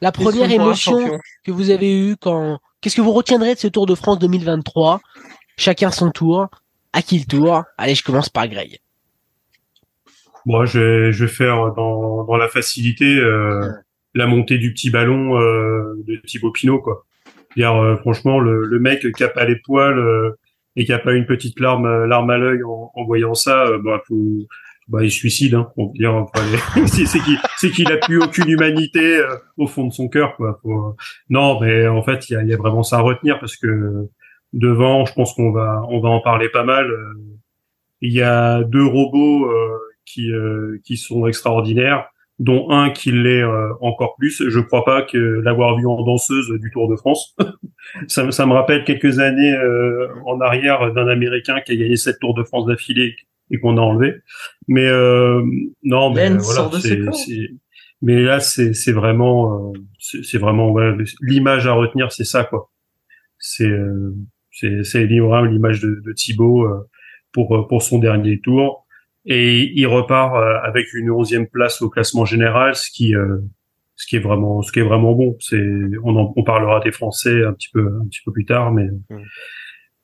la 0.00 0.12
première 0.12 0.50
émotion 0.50 1.18
que 1.44 1.52
vous 1.52 1.70
avez 1.70 1.92
eue 1.92 2.16
quand, 2.16 2.58
qu'est-ce 2.80 2.96
que 2.96 3.00
vous 3.00 3.12
retiendrez 3.12 3.54
de 3.54 3.60
ce 3.60 3.68
Tour 3.68 3.86
de 3.86 3.94
France 3.94 4.18
2023 4.18 5.00
Chacun 5.56 5.90
son 5.90 6.10
tour. 6.10 6.46
À 6.92 7.02
qui 7.02 7.18
le 7.18 7.26
tour? 7.26 7.64
Allez, 7.76 7.94
je 7.94 8.02
commence 8.02 8.28
par 8.28 8.48
Greg. 8.48 8.78
Moi, 10.46 10.64
je 10.64 10.78
vais, 10.78 11.12
je 11.12 11.24
vais 11.24 11.30
faire 11.30 11.72
dans, 11.74 12.24
dans 12.24 12.36
la 12.36 12.48
facilité 12.48 13.18
euh, 13.18 13.68
la 14.14 14.26
montée 14.26 14.58
du 14.58 14.72
petit 14.72 14.90
ballon 14.90 15.38
euh, 15.40 15.94
de 16.06 16.16
Thibaut 16.26 16.52
Pinot, 16.52 16.80
quoi. 16.80 17.04
Dire, 17.56 17.74
euh, 17.76 17.96
franchement, 17.96 18.40
le, 18.40 18.64
le, 18.64 18.78
mec 18.78 19.10
qui 19.12 19.24
a 19.24 19.28
pas 19.28 19.44
les 19.44 19.56
poils 19.56 19.98
euh, 19.98 20.38
et 20.76 20.84
qui 20.84 20.92
a 20.92 20.98
pas 20.98 21.14
une 21.14 21.26
petite 21.26 21.58
larme, 21.60 22.04
larme 22.04 22.30
à 22.30 22.38
l'œil 22.38 22.62
en, 22.62 22.90
en, 22.94 23.04
voyant 23.04 23.34
ça, 23.34 23.66
bah, 23.82 24.00
faut, 24.06 24.46
bah, 24.88 25.04
il 25.04 25.10
suicide, 25.10 25.54
hein, 25.54 25.70
on 25.76 25.88
dire. 25.88 26.26
c'est 26.86 27.04
qu'il, 27.04 27.38
c'est 27.58 27.70
qu'il 27.70 27.92
a 27.92 27.98
plus 27.98 28.22
aucune 28.22 28.48
humanité 28.48 29.18
euh, 29.18 29.36
au 29.58 29.66
fond 29.66 29.86
de 29.86 29.92
son 29.92 30.08
cœur, 30.08 30.34
quoi. 30.36 30.60
Non, 31.28 31.60
mais 31.60 31.86
en 31.86 32.02
fait, 32.02 32.28
il 32.30 32.32
y 32.32 32.36
a, 32.36 32.42
y 32.42 32.54
a, 32.54 32.56
vraiment 32.56 32.82
ça 32.82 32.96
à 32.96 33.00
retenir 33.00 33.38
parce 33.38 33.56
que 33.56 34.08
devant, 34.54 35.04
je 35.04 35.12
pense 35.12 35.34
qu'on 35.34 35.52
va, 35.52 35.84
on 35.90 36.00
va 36.00 36.08
en 36.08 36.20
parler 36.20 36.48
pas 36.48 36.64
mal. 36.64 36.90
Euh, 36.90 37.12
il 38.00 38.12
y 38.12 38.22
a 38.22 38.62
deux 38.62 38.86
robots 38.86 39.50
euh, 39.50 39.78
qui, 40.12 40.30
qui 40.84 40.96
sont 40.96 41.26
extraordinaires, 41.26 42.06
dont 42.38 42.70
un 42.70 42.90
qui 42.90 43.12
l'est 43.12 43.44
encore 43.80 44.16
plus. 44.16 44.42
Je 44.48 44.60
crois 44.60 44.84
pas 44.84 45.02
que 45.02 45.18
l'avoir 45.18 45.76
vu 45.76 45.86
en 45.86 46.02
danseuse 46.02 46.50
du 46.60 46.70
Tour 46.70 46.88
de 46.88 46.96
France. 46.96 47.36
ça, 48.08 48.30
ça, 48.30 48.46
me 48.46 48.52
rappelle 48.52 48.84
quelques 48.84 49.18
années 49.18 49.56
en 50.26 50.40
arrière 50.40 50.92
d'un 50.94 51.08
Américain 51.08 51.60
qui 51.60 51.72
a 51.72 51.76
gagné 51.76 51.96
sept 51.96 52.18
Tours 52.20 52.34
de 52.34 52.44
France 52.44 52.66
d'affilée 52.66 53.16
et 53.50 53.58
qu'on 53.58 53.76
a 53.76 53.80
enlevé. 53.80 54.14
Mais 54.66 54.86
euh, 54.86 55.42
non, 55.82 56.10
mais 56.12 56.28
voilà, 56.30 56.70
c'est, 56.80 57.00
mais 58.02 58.22
là 58.22 58.40
c'est 58.40 58.74
c'est 58.74 58.92
vraiment 58.92 59.72
euh, 59.74 59.78
c'est 59.98 60.38
vraiment 60.38 60.70
ouais, 60.70 60.92
l'image 61.20 61.66
à 61.66 61.72
retenir, 61.72 62.12
c'est 62.12 62.24
ça 62.24 62.44
quoi. 62.44 62.70
C'est 63.38 63.68
euh, 63.68 64.14
c'est 64.50 64.84
c'est 64.84 65.06
l'image 65.06 65.80
de, 65.80 66.00
de 66.04 66.12
Thibaut 66.12 66.66
euh, 66.66 66.88
pour 67.32 67.66
pour 67.68 67.82
son 67.82 67.98
dernier 67.98 68.40
tour 68.40 68.86
et 69.28 69.70
il 69.78 69.86
repart 69.86 70.34
avec 70.64 70.92
une 70.94 71.10
onzième 71.10 71.46
place 71.46 71.80
au 71.82 71.88
classement 71.88 72.24
général, 72.24 72.74
ce 72.74 72.90
qui 72.90 73.14
ce 73.94 74.06
qui 74.06 74.16
est 74.16 74.20
vraiment 74.20 74.62
ce 74.62 74.72
qui 74.72 74.80
est 74.80 74.84
vraiment 74.84 75.12
bon. 75.12 75.36
C'est 75.38 75.62
on 76.02 76.16
en, 76.16 76.32
on 76.34 76.42
parlera 76.42 76.80
des 76.80 76.92
Français 76.92 77.44
un 77.44 77.52
petit 77.52 77.68
peu 77.72 77.86
un 78.00 78.06
petit 78.06 78.20
peu 78.24 78.32
plus 78.32 78.44
tard, 78.44 78.72
mais 78.72 78.86
mmh. 78.86 79.16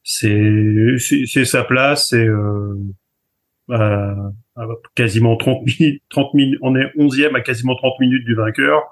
c'est 0.03 0.97
c'est 1.27 1.45
sa 1.45 1.65
place 1.65 2.13
et 2.13 2.29
euh, 3.71 4.15
quasiment 4.95 5.37
30 5.37 5.67
minutes, 5.67 6.03
30 6.11 6.35
minutes, 6.35 6.59
on 6.63 6.77
est 6.77 6.93
11e 6.97 7.35
à 7.35 7.41
quasiment 7.41 7.75
30 7.77 8.01
minutes 8.01 8.25
du 8.25 8.35
vainqueur. 8.35 8.83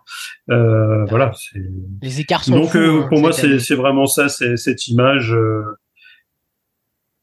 Euh, 0.51 1.05
voilà. 1.07 1.33
Les 2.03 2.21
écarts 2.21 2.45
sont 2.45 2.61
Donc 2.61 2.75
euh, 2.75 3.07
pour 3.09 3.21
moi, 3.21 3.33
c'est 3.33 3.75
vraiment 3.75 4.07
ça, 4.07 4.29
c'est 4.29 4.57
cette 4.57 4.89
image, 4.89 5.33
euh, 5.33 5.63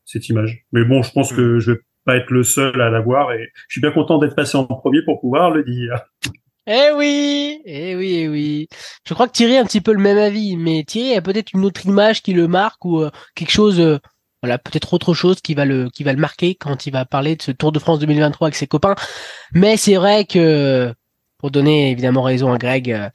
cette 0.06 0.30
image. 0.30 0.64
Mais 0.72 0.84
bon, 0.84 1.02
je 1.02 1.12
pense 1.12 1.34
que 1.34 1.58
hmm. 1.58 1.60
je 1.60 1.72
vais 1.72 1.80
pas 2.06 2.16
être 2.16 2.32
le 2.32 2.44
seul 2.44 2.82
à 2.82 2.90
la 2.90 3.02
voir 3.02 3.32
et 3.34 3.50
je 3.68 3.74
suis 3.74 3.82
bien 3.82 3.92
content 3.92 4.18
d'être 4.18 4.36
passé 4.36 4.58
en 4.58 4.66
premier 4.66 5.02
pour 5.04 5.20
pouvoir 5.20 5.52
le 5.52 5.64
dire. 5.64 5.96
Eh 6.68 6.92
oui, 6.96 7.62
eh 7.66 7.96
oui, 7.96 8.16
eh 8.16 8.28
oui. 8.30 8.68
Je 9.08 9.14
crois 9.14 9.28
que 9.28 9.34
Thierry 9.34 9.58
a 9.58 9.62
un 9.62 9.66
petit 9.66 9.82
peu 9.82 9.92
le 9.92 10.00
même 10.00 10.20
avis, 10.20 10.56
mais 10.56 10.84
Thierry 10.84 11.16
a 11.16 11.22
peut-être 11.22 11.54
une 11.54 11.66
autre 11.66 11.86
image 11.86 12.22
qui 12.22 12.34
le 12.34 12.48
marque 12.48 12.86
ou 12.86 13.04
quelque 13.36 13.52
chose 13.52 14.00
voilà, 14.42 14.58
peut-être 14.58 14.94
autre 14.94 15.14
chose 15.14 15.42
qui 15.42 15.54
va 15.54 15.66
le 15.66 15.90
qui 15.90 16.04
va 16.04 16.14
le 16.14 16.20
marquer 16.20 16.56
quand 16.56 16.86
il 16.86 16.92
va 16.92 17.06
parler 17.06 17.36
de 17.36 17.42
ce 17.42 17.52
Tour 17.52 17.72
de 17.72 17.80
France 17.80 18.00
2023 18.00 18.48
avec 18.48 18.56
ses 18.56 18.68
copains. 18.68 18.96
Mais 19.54 19.78
c'est 19.78 19.96
vrai 19.96 20.26
que 20.26 20.94
pour 21.38 21.52
donner 21.52 21.92
évidemment 21.92 22.22
raison 22.22 22.54
à 22.54 22.58
Greg, 22.58 22.92
euh, 22.92 23.10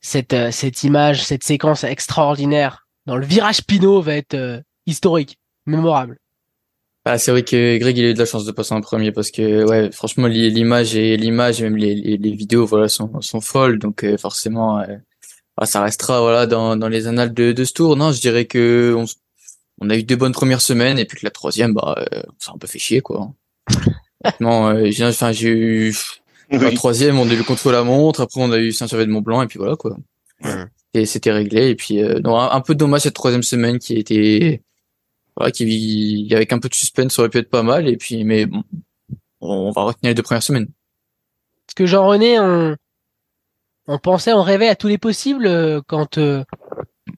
cette 0.00 0.34
euh, 0.34 0.50
cette 0.52 0.84
image, 0.84 1.24
cette 1.24 1.44
séquence 1.44 1.84
extraordinaire 1.84 2.86
dans 3.06 3.16
le 3.16 3.26
virage 3.26 3.62
Pinot 3.64 4.00
va 4.00 4.14
être 4.14 4.34
euh, 4.34 4.60
historique, 4.86 5.38
mémorable. 5.66 6.18
Ah, 7.08 7.18
c'est 7.18 7.30
vrai 7.30 7.44
que 7.44 7.78
Greg 7.78 7.96
il 7.96 8.04
a 8.04 8.10
eu 8.10 8.14
de 8.14 8.18
la 8.18 8.26
chance 8.26 8.44
de 8.44 8.52
passer 8.52 8.74
en 8.74 8.80
premier 8.80 9.12
parce 9.12 9.30
que 9.30 9.64
ouais 9.64 9.92
franchement 9.92 10.26
l'image 10.26 10.96
et 10.96 11.16
l'image 11.16 11.62
même 11.62 11.76
les, 11.76 11.94
les, 11.94 12.32
vidéos 12.32 12.66
voilà 12.66 12.88
sont 12.88 13.20
sont 13.20 13.40
folles 13.40 13.78
donc 13.78 14.04
forcément 14.18 14.82
ah, 15.56 15.66
ça 15.66 15.82
restera 15.82 16.20
voilà 16.20 16.46
dans 16.46 16.76
dans 16.76 16.88
les 16.88 17.06
annales 17.06 17.32
de 17.32 17.52
de 17.52 17.64
ce 17.64 17.72
tour 17.72 17.96
non 17.96 18.10
je 18.10 18.20
dirais 18.20 18.46
que 18.46 18.92
on, 18.96 19.06
on 19.80 19.90
a 19.90 19.96
eu 19.96 20.02
deux 20.02 20.16
bonnes 20.16 20.32
premières 20.32 20.60
semaines 20.60 20.98
et 20.98 21.04
puis 21.04 21.18
que 21.18 21.26
la 21.26 21.30
troisième, 21.30 21.74
bah, 21.74 21.96
euh, 21.98 22.22
ça 22.38 22.52
un 22.54 22.58
peu 22.58 22.66
fait 22.66 22.78
chier, 22.78 23.00
quoi. 23.00 23.32
Maintenant, 24.24 24.74
euh, 24.74 24.90
enfin, 25.02 25.32
j'ai 25.32 25.48
eu 25.48 25.94
la 26.50 26.70
troisième, 26.72 27.18
on 27.18 27.28
a 27.28 27.32
eu 27.32 27.36
le 27.36 27.44
contre 27.44 27.70
la 27.70 27.82
montre, 27.82 28.22
après 28.22 28.40
on 28.40 28.50
a 28.50 28.58
eu 28.58 28.72
saint 28.72 28.86
de 28.86 29.04
Mont 29.04 29.20
Blanc 29.20 29.42
et 29.42 29.46
puis 29.46 29.58
voilà, 29.58 29.76
quoi. 29.76 29.96
Et 30.94 31.04
c'était 31.04 31.32
réglé. 31.32 31.68
Et 31.68 31.74
puis, 31.74 32.02
euh, 32.02 32.20
un, 32.24 32.60
peu 32.60 32.74
dommage 32.74 33.02
cette 33.02 33.14
troisième 33.14 33.42
semaine 33.42 33.78
qui 33.78 33.94
était, 33.94 34.62
voilà, 35.36 35.50
qui, 35.50 36.28
avec 36.32 36.52
un 36.52 36.58
peu 36.58 36.68
de 36.68 36.74
suspense, 36.74 37.14
ça 37.14 37.22
aurait 37.22 37.28
pu 37.28 37.38
être 37.38 37.50
pas 37.50 37.62
mal. 37.62 37.88
Et 37.88 37.96
puis, 37.96 38.24
mais 38.24 38.46
bon, 38.46 38.62
on 39.40 39.70
va 39.70 39.82
retenir 39.82 40.10
les 40.10 40.14
deux 40.14 40.22
premières 40.22 40.42
semaines. 40.42 40.68
Parce 41.66 41.74
que 41.74 41.86
Jean-René, 41.86 42.38
on, 42.38 42.76
on 43.86 43.98
pensait, 43.98 44.32
on 44.32 44.42
rêvait 44.42 44.68
à 44.68 44.76
tous 44.76 44.88
les 44.88 44.98
possibles 44.98 45.46
euh, 45.46 45.80
quand 45.86 46.18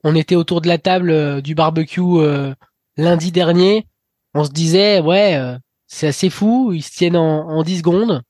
on 0.05 0.15
était 0.15 0.37
autour 0.37 0.61
de 0.61 0.69
la 0.69 0.79
table 0.79 1.11
euh, 1.11 1.41
du 1.41 1.55
barbecue 1.55 2.01
euh, 2.01 2.55
lundi 2.97 3.33
dernier. 3.33 3.87
On 4.35 4.45
se 4.45 4.51
disait, 4.51 5.01
ouais, 5.01 5.37
euh, 5.37 5.57
c'est 5.87 6.09
assez 6.09 6.31
fou, 6.31 6.73
ils 6.73 6.83
se 6.83 6.93
tiennent 6.93 7.17
en, 7.17 7.49
en 7.49 7.63
10 7.63 7.79
secondes. 7.79 8.23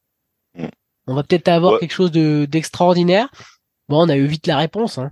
Mm. 0.54 0.66
On 1.06 1.14
va 1.14 1.22
peut-être 1.22 1.48
avoir 1.48 1.78
quelque 1.78 1.92
chose 1.92 2.12
de 2.12 2.46
d'extraordinaire. 2.48 3.28
Bon, 3.88 4.04
on 4.04 4.08
a 4.08 4.16
eu 4.16 4.26
vite 4.26 4.46
la 4.46 4.58
réponse. 4.58 4.98
Hein. 4.98 5.10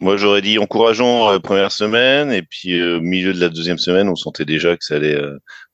Moi, 0.00 0.16
j'aurais 0.16 0.42
dit 0.42 0.58
encourageant 0.58 1.30
la 1.30 1.40
première 1.40 1.72
semaine, 1.72 2.30
et 2.30 2.42
puis 2.42 2.82
au 2.82 3.00
milieu 3.00 3.32
de 3.32 3.40
la 3.40 3.48
deuxième 3.48 3.78
semaine, 3.78 4.08
on 4.08 4.16
sentait 4.16 4.44
déjà 4.44 4.76
que 4.76 4.84
ça 4.84 4.96
allait. 4.96 5.18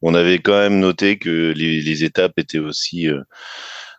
on 0.00 0.14
avait 0.14 0.38
quand 0.38 0.58
même 0.58 0.78
noté 0.78 1.18
que 1.18 1.52
les, 1.56 1.80
les 1.80 2.04
étapes 2.04 2.38
étaient 2.38 2.58
aussi 2.58 3.08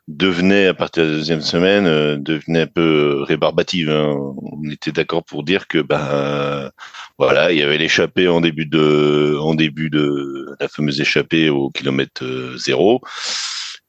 devenait 0.07 0.67
à 0.67 0.73
partir 0.73 1.03
de 1.05 1.11
la 1.11 1.17
deuxième 1.17 1.41
semaine 1.41 1.85
euh, 1.85 2.17
devenait 2.17 2.61
un 2.61 2.67
peu 2.67 3.19
euh, 3.19 3.23
rébarbative. 3.23 3.89
Hein. 3.89 4.15
On 4.37 4.69
était 4.69 4.91
d'accord 4.91 5.23
pour 5.23 5.43
dire 5.43 5.67
que 5.67 5.79
ben 5.79 6.69
voilà, 7.17 7.51
il 7.51 7.59
y 7.59 7.63
avait 7.63 7.77
l'échappée 7.77 8.27
en 8.27 8.41
début 8.41 8.65
de 8.65 9.37
en 9.39 9.55
début 9.55 9.89
de 9.89 10.55
la 10.59 10.67
fameuse 10.67 10.99
échappée 10.99 11.49
au 11.49 11.69
kilomètre 11.69 12.23
euh, 12.23 12.57
zéro, 12.57 13.01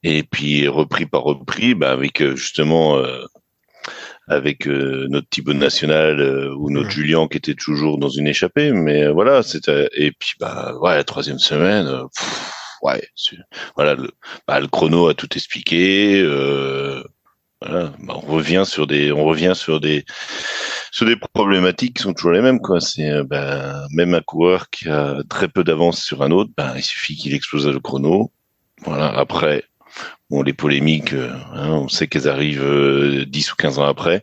et 0.02 0.22
puis 0.22 0.68
repris 0.68 1.06
par 1.06 1.22
repris, 1.22 1.74
ben 1.74 1.90
avec 1.90 2.22
justement 2.36 3.02
avec 4.28 4.66
notre 4.66 5.28
Thibaut 5.28 5.52
national 5.52 6.50
ou 6.56 6.70
notre 6.70 6.90
Julien 6.90 7.28
qui 7.28 7.36
était 7.36 7.54
toujours 7.54 7.98
dans 7.98 8.08
une 8.08 8.26
échappée, 8.26 8.72
mais 8.72 9.08
voilà, 9.08 9.42
c'était 9.42 9.88
et 9.92 10.12
puis 10.12 10.32
bah 10.40 10.74
ouais 10.80 10.94
la 10.94 11.04
troisième 11.04 11.38
semaine 11.38 12.06
ouais, 12.84 13.08
voilà, 13.74 13.94
le, 13.94 14.10
bah, 14.46 14.60
le 14.60 14.68
chrono 14.68 15.08
a 15.08 15.14
tout 15.14 15.28
expliqué. 15.34 16.20
Euh, 16.22 17.02
voilà, 17.60 17.92
bah, 18.00 18.14
on 18.16 18.32
revient 18.32 18.64
sur 18.66 18.86
des, 18.86 19.10
on 19.10 19.24
revient 19.24 19.54
sur 19.56 19.80
des, 19.80 20.04
sur 20.92 21.06
des 21.06 21.16
problématiques 21.16 21.96
qui 21.96 22.02
sont 22.02 22.12
toujours 22.12 22.32
les 22.32 22.42
mêmes, 22.42 22.60
quoi. 22.60 22.80
C'est 22.80 23.10
euh, 23.10 23.24
bah, 23.24 23.86
même 23.90 24.14
un 24.14 24.20
coureur 24.20 24.70
qui 24.70 24.88
a 24.88 25.22
très 25.28 25.48
peu 25.48 25.64
d'avance 25.64 26.02
sur 26.02 26.22
un 26.22 26.30
autre, 26.30 26.50
bah, 26.56 26.74
il 26.76 26.84
suffit 26.84 27.16
qu'il 27.16 27.34
explose 27.34 27.66
le 27.66 27.80
chrono. 27.80 28.30
Voilà. 28.84 29.08
Après, 29.08 29.64
Bon, 30.30 30.42
les 30.42 30.52
polémiques, 30.52 31.12
hein, 31.12 31.70
on 31.70 31.88
sait 31.88 32.06
qu'elles 32.08 32.28
arrivent 32.28 33.24
10 33.26 33.52
ou 33.52 33.56
15 33.56 33.78
ans 33.78 33.84
après, 33.84 34.22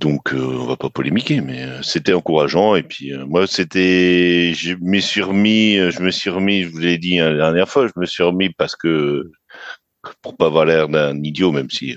donc 0.00 0.32
on 0.32 0.66
va 0.66 0.76
pas 0.76 0.90
polémiquer, 0.90 1.40
mais 1.40 1.66
c'était 1.82 2.12
encourageant. 2.12 2.76
Et 2.76 2.82
puis 2.82 3.12
moi, 3.26 3.46
c'était, 3.46 4.52
je 4.54 4.74
me 4.80 5.00
suis 5.00 5.22
remis, 5.22 5.76
je 5.90 6.00
me 6.00 6.10
suis 6.10 6.30
remis, 6.30 6.64
je 6.64 6.68
vous 6.68 6.78
l'ai 6.78 6.98
dit 6.98 7.18
hein, 7.18 7.30
la 7.30 7.46
dernière 7.46 7.68
fois, 7.68 7.86
je 7.86 7.98
me 7.98 8.06
suis 8.06 8.22
remis 8.22 8.50
parce 8.50 8.76
que 8.76 9.30
pour 10.22 10.36
pas 10.36 10.46
avoir 10.46 10.64
l'air 10.64 10.88
d'un 10.88 11.22
idiot, 11.22 11.52
même 11.52 11.70
si 11.70 11.96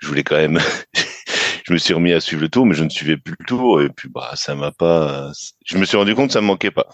je 0.00 0.06
voulais 0.06 0.22
quand 0.22 0.36
même 0.36 0.58
je 1.64 1.72
me 1.72 1.78
suis 1.78 1.94
remis 1.94 2.12
à 2.12 2.20
suivre 2.20 2.42
le 2.42 2.48
tour, 2.48 2.66
mais 2.66 2.74
je 2.74 2.84
ne 2.84 2.88
suivais 2.88 3.16
plus 3.16 3.34
le 3.38 3.44
tour. 3.46 3.80
Et 3.82 3.88
puis, 3.88 4.08
bah, 4.08 4.32
ça 4.34 4.54
m'a 4.54 4.72
pas. 4.72 5.32
Je 5.64 5.78
me 5.78 5.84
suis 5.84 5.96
rendu 5.96 6.14
compte 6.14 6.28
que 6.28 6.32
ça 6.32 6.40
me 6.40 6.46
manquait 6.46 6.70
pas. 6.70 6.86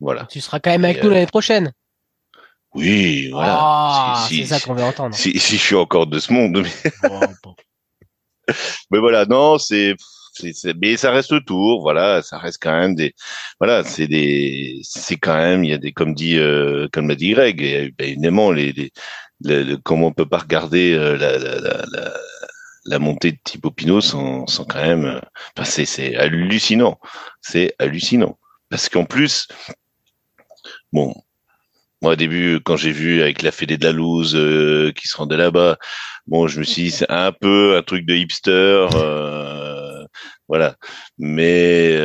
Voilà. 0.00 0.26
Tu 0.30 0.40
seras 0.40 0.60
quand 0.60 0.70
même 0.70 0.84
avec 0.84 1.02
nous 1.04 1.10
l'année 1.10 1.26
prochaine. 1.26 1.72
Oui, 2.74 3.28
voilà. 3.30 3.58
Ah, 3.60 4.26
c'est 4.28 4.44
ça 4.44 4.60
qu'on 4.60 4.74
veut 4.74 4.84
entendre. 4.84 5.14
Si, 5.14 5.38
si, 5.38 5.56
je 5.56 5.62
suis 5.62 5.74
encore 5.74 6.06
de 6.06 6.18
ce 6.18 6.32
monde. 6.32 6.64
Mais, 8.90 8.98
voilà, 9.00 9.24
non, 9.26 9.58
c'est. 9.58 9.94
Mais 10.80 10.96
ça 10.96 11.10
reste 11.10 11.32
le 11.32 11.40
tour, 11.40 11.82
voilà, 11.82 12.22
ça 12.22 12.38
reste 12.38 12.58
quand 12.62 12.72
même 12.72 12.94
des, 12.94 13.14
voilà, 13.58 13.82
c'est 13.84 14.06
des, 14.06 14.78
c'est 14.84 15.16
quand 15.16 15.36
même, 15.36 15.64
il 15.64 15.70
y 15.70 15.74
a 15.74 15.78
des, 15.78 15.92
comme 15.92 16.14
dit, 16.14 16.38
euh, 16.38 16.88
comme 16.92 17.08
l'a 17.08 17.16
dit 17.16 17.32
Greg, 17.32 17.60
et, 17.60 17.92
ben, 17.98 18.08
évidemment, 18.08 18.50
les, 18.52 18.72
les, 19.42 19.76
comment 19.82 20.06
on 20.06 20.12
peut 20.12 20.28
pas 20.28 20.38
regarder 20.38 20.94
euh, 20.94 21.18
la, 21.18 21.36
la, 21.36 21.58
la, 21.60 22.12
la 22.84 22.98
montée 22.98 23.32
de 23.32 23.38
Thibaut 23.44 23.70
Pinot 23.70 24.00
sans, 24.00 24.46
sans 24.46 24.64
quand 24.64 24.80
même, 24.80 25.04
euh, 25.04 25.20
enfin, 25.56 25.68
c'est, 25.68 25.84
c'est 25.84 26.16
hallucinant, 26.16 26.98
c'est 27.40 27.74
hallucinant. 27.78 28.38
Parce 28.70 28.88
qu'en 28.88 29.04
plus, 29.04 29.48
bon, 30.92 31.14
moi 32.02 32.12
au 32.12 32.16
début, 32.16 32.60
quand 32.64 32.76
j'ai 32.76 32.92
vu 32.92 33.22
avec 33.22 33.42
la 33.42 33.52
Fédé 33.52 33.76
de 33.78 33.84
la 33.84 33.92
Louse 33.92 34.34
euh, 34.36 34.92
qui 34.92 35.08
se 35.08 35.16
rendait 35.16 35.36
là-bas, 35.36 35.78
bon, 36.26 36.48
je 36.48 36.60
me 36.60 36.64
suis 36.64 36.84
dit 36.84 36.90
c'est 36.90 37.10
un 37.10 37.32
peu 37.32 37.76
un 37.76 37.82
truc 37.82 38.06
de 38.06 38.14
hipster, 38.14 38.88
euh, 38.94 40.04
voilà. 40.48 40.76
Mais 41.18 41.98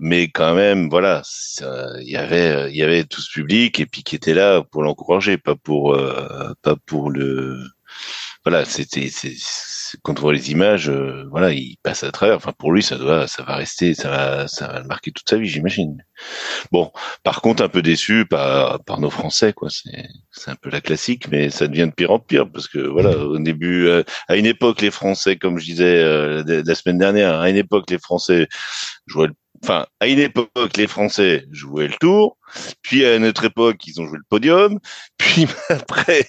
mais 0.00 0.28
quand 0.28 0.54
même, 0.54 0.88
voilà, 0.90 1.22
il 2.00 2.10
y 2.10 2.16
avait 2.16 2.70
il 2.70 2.76
y 2.76 2.82
avait 2.82 3.04
tout 3.04 3.20
ce 3.20 3.30
public 3.32 3.80
et 3.80 3.86
puis 3.86 4.02
qui 4.02 4.16
était 4.16 4.34
là 4.34 4.62
pour 4.70 4.82
l'encourager, 4.82 5.38
pas 5.38 5.56
pour 5.56 5.98
pas 6.62 6.76
pour 6.86 7.10
le 7.10 7.58
voilà, 8.44 8.64
c'était 8.64 9.08
quand 10.02 10.18
on 10.18 10.22
voit 10.22 10.32
les 10.32 10.50
images, 10.50 10.88
euh, 10.88 11.24
voilà, 11.30 11.52
il 11.52 11.76
passe 11.82 12.04
à 12.04 12.10
travers. 12.10 12.36
Enfin, 12.36 12.52
pour 12.56 12.72
lui, 12.72 12.82
ça 12.82 12.96
doit, 12.96 13.26
ça 13.26 13.42
va 13.42 13.56
rester, 13.56 13.94
ça 13.94 14.10
va, 14.10 14.48
ça 14.48 14.68
va 14.68 14.80
le 14.80 14.86
marquer 14.86 15.12
toute 15.12 15.28
sa 15.28 15.36
vie, 15.36 15.48
j'imagine. 15.48 16.04
Bon, 16.72 16.92
par 17.22 17.40
contre, 17.40 17.62
un 17.62 17.68
peu 17.68 17.82
déçu 17.82 18.26
par, 18.26 18.82
par 18.84 19.00
nos 19.00 19.10
Français, 19.10 19.52
quoi. 19.52 19.70
C'est, 19.70 20.08
c'est 20.30 20.50
un 20.50 20.56
peu 20.56 20.70
la 20.70 20.80
classique, 20.80 21.28
mais 21.28 21.50
ça 21.50 21.66
devient 21.68 21.86
de 21.86 21.94
pire 21.94 22.10
en 22.10 22.18
pire 22.18 22.50
parce 22.50 22.68
que 22.68 22.78
voilà, 22.78 23.16
au 23.16 23.38
début, 23.38 23.86
euh, 23.86 24.02
à 24.28 24.36
une 24.36 24.46
époque, 24.46 24.80
les 24.80 24.90
Français, 24.90 25.36
comme 25.36 25.58
je 25.58 25.64
disais 25.64 26.02
euh, 26.02 26.42
la 26.46 26.74
semaine 26.74 26.98
dernière, 26.98 27.40
à 27.40 27.50
une 27.50 27.56
époque, 27.56 27.90
les 27.90 27.98
Français 27.98 28.48
jouaient 29.06 29.28
le 29.28 29.34
enfin, 29.62 29.86
à 30.00 30.06
une 30.06 30.18
époque, 30.18 30.76
les 30.76 30.86
Français 30.86 31.44
jouaient 31.50 31.88
le 31.88 31.94
tour, 32.00 32.38
puis 32.82 33.04
à 33.04 33.18
notre 33.18 33.44
époque, 33.44 33.76
ils 33.86 34.00
ont 34.00 34.06
joué 34.06 34.18
le 34.18 34.24
podium, 34.28 34.78
puis 35.16 35.46
après, 35.68 36.26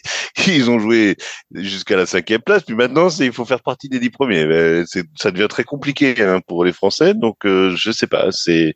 ils 0.48 0.69
ont 0.69 0.79
joué 0.79 1.15
jusqu'à 1.53 1.95
la 1.95 2.05
cinquième 2.05 2.41
place, 2.41 2.63
puis 2.63 2.75
maintenant, 2.75 3.09
c'est 3.09 3.25
il 3.25 3.33
faut 3.33 3.45
faire 3.45 3.62
partie 3.62 3.89
des 3.89 4.00
dix 4.00 4.09
premiers. 4.09 4.45
Ben, 4.45 4.86
ça 5.15 5.31
devient 5.31 5.48
très 5.50 5.63
compliqué 5.63 6.15
hein, 6.21 6.41
pour 6.48 6.65
les 6.65 6.74
Français, 6.74 7.13
donc 7.13 7.45
euh, 7.45 7.75
je 7.75 7.91
sais 7.91 8.07
pas. 8.07 8.31
C'est 8.31 8.74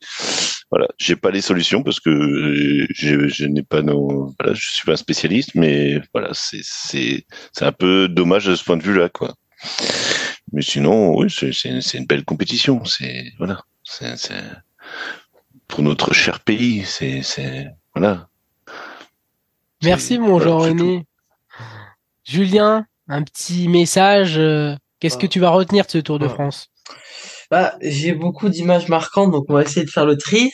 voilà, 0.71 0.87
j'ai 0.97 1.15
pas 1.15 1.31
les 1.31 1.41
solutions 1.41 1.83
parce 1.83 1.99
que 1.99 2.85
je, 2.93 3.27
je 3.27 3.45
n'ai 3.45 3.63
pas 3.63 3.81
nos, 3.81 4.33
voilà, 4.39 4.53
je 4.53 4.71
suis 4.71 4.85
pas 4.85 4.93
un 4.93 4.97
spécialiste, 4.97 5.51
mais 5.55 6.01
voilà, 6.13 6.29
c'est 6.33 6.61
c'est 6.63 7.25
c'est 7.51 7.65
un 7.65 7.71
peu 7.71 8.07
dommage 8.07 8.45
de 8.45 8.55
ce 8.55 8.63
point 8.63 8.77
de 8.77 8.83
vue-là, 8.83 9.09
quoi. 9.09 9.33
Mais 10.51 10.61
sinon, 10.61 11.17
oui, 11.17 11.29
c'est 11.29 11.97
une 11.97 12.05
belle 12.05 12.25
compétition. 12.25 12.83
C'est 12.85 13.25
voilà. 13.39 13.61
C'est 13.83 14.15
pour 15.67 15.81
notre 15.81 16.13
cher 16.13 16.39
pays, 16.39 16.83
c'est 16.85 17.67
voilà. 17.95 18.27
Merci 19.83 20.17
mon 20.17 20.39
Jean-René. 20.39 21.05
Julien, 22.23 22.85
un 23.09 23.23
petit 23.23 23.67
message. 23.67 24.37
Euh, 24.37 24.75
qu'est-ce 24.99 25.17
que 25.17 25.27
tu 25.27 25.39
vas 25.39 25.49
retenir 25.49 25.85
de 25.85 25.91
ce 25.91 25.97
Tour 25.97 26.19
de 26.19 26.27
France? 26.27 26.69
Bah, 27.51 27.75
j'ai 27.81 28.13
beaucoup 28.13 28.49
d'images 28.49 28.87
marquantes, 28.87 29.31
donc 29.31 29.45
on 29.49 29.53
va 29.53 29.63
essayer 29.63 29.85
de 29.85 29.91
faire 29.91 30.05
le 30.05 30.17
tri. 30.17 30.51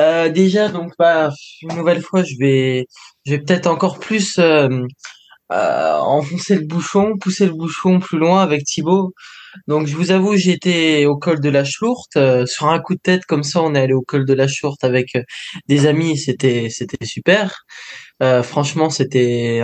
Euh, 0.00 0.28
déjà, 0.30 0.68
donc, 0.68 0.92
bah, 0.98 1.30
une 1.62 1.76
nouvelle 1.76 2.02
fois, 2.02 2.24
je 2.24 2.34
vais, 2.40 2.86
je 3.26 3.32
vais 3.32 3.38
peut-être 3.38 3.66
encore 3.66 3.98
plus 3.98 4.38
euh, 4.38 4.86
enfoncer 5.50 6.56
le 6.56 6.66
bouchon, 6.66 7.16
pousser 7.20 7.46
le 7.46 7.52
bouchon 7.52 8.00
plus 8.00 8.18
loin 8.18 8.42
avec 8.42 8.64
Thibaut. 8.64 9.12
Donc 9.68 9.86
je 9.86 9.96
vous 9.96 10.10
avoue, 10.10 10.36
j'étais 10.36 11.06
au 11.06 11.16
col 11.16 11.40
de 11.40 11.48
la 11.48 11.64
Chourte. 11.64 12.16
Euh, 12.16 12.46
sur 12.46 12.68
un 12.68 12.80
coup 12.80 12.94
de 12.94 13.00
tête 13.00 13.24
comme 13.26 13.42
ça, 13.42 13.62
on 13.62 13.74
est 13.74 13.80
allé 13.80 13.94
au 13.94 14.02
col 14.02 14.24
de 14.26 14.34
la 14.34 14.46
Chourte 14.48 14.84
avec 14.84 15.16
euh, 15.16 15.22
des 15.68 15.86
amis. 15.86 16.18
C'était 16.18 16.68
c'était 16.70 17.04
super. 17.06 17.64
Euh, 18.22 18.42
franchement, 18.42 18.90
c'était 18.90 19.62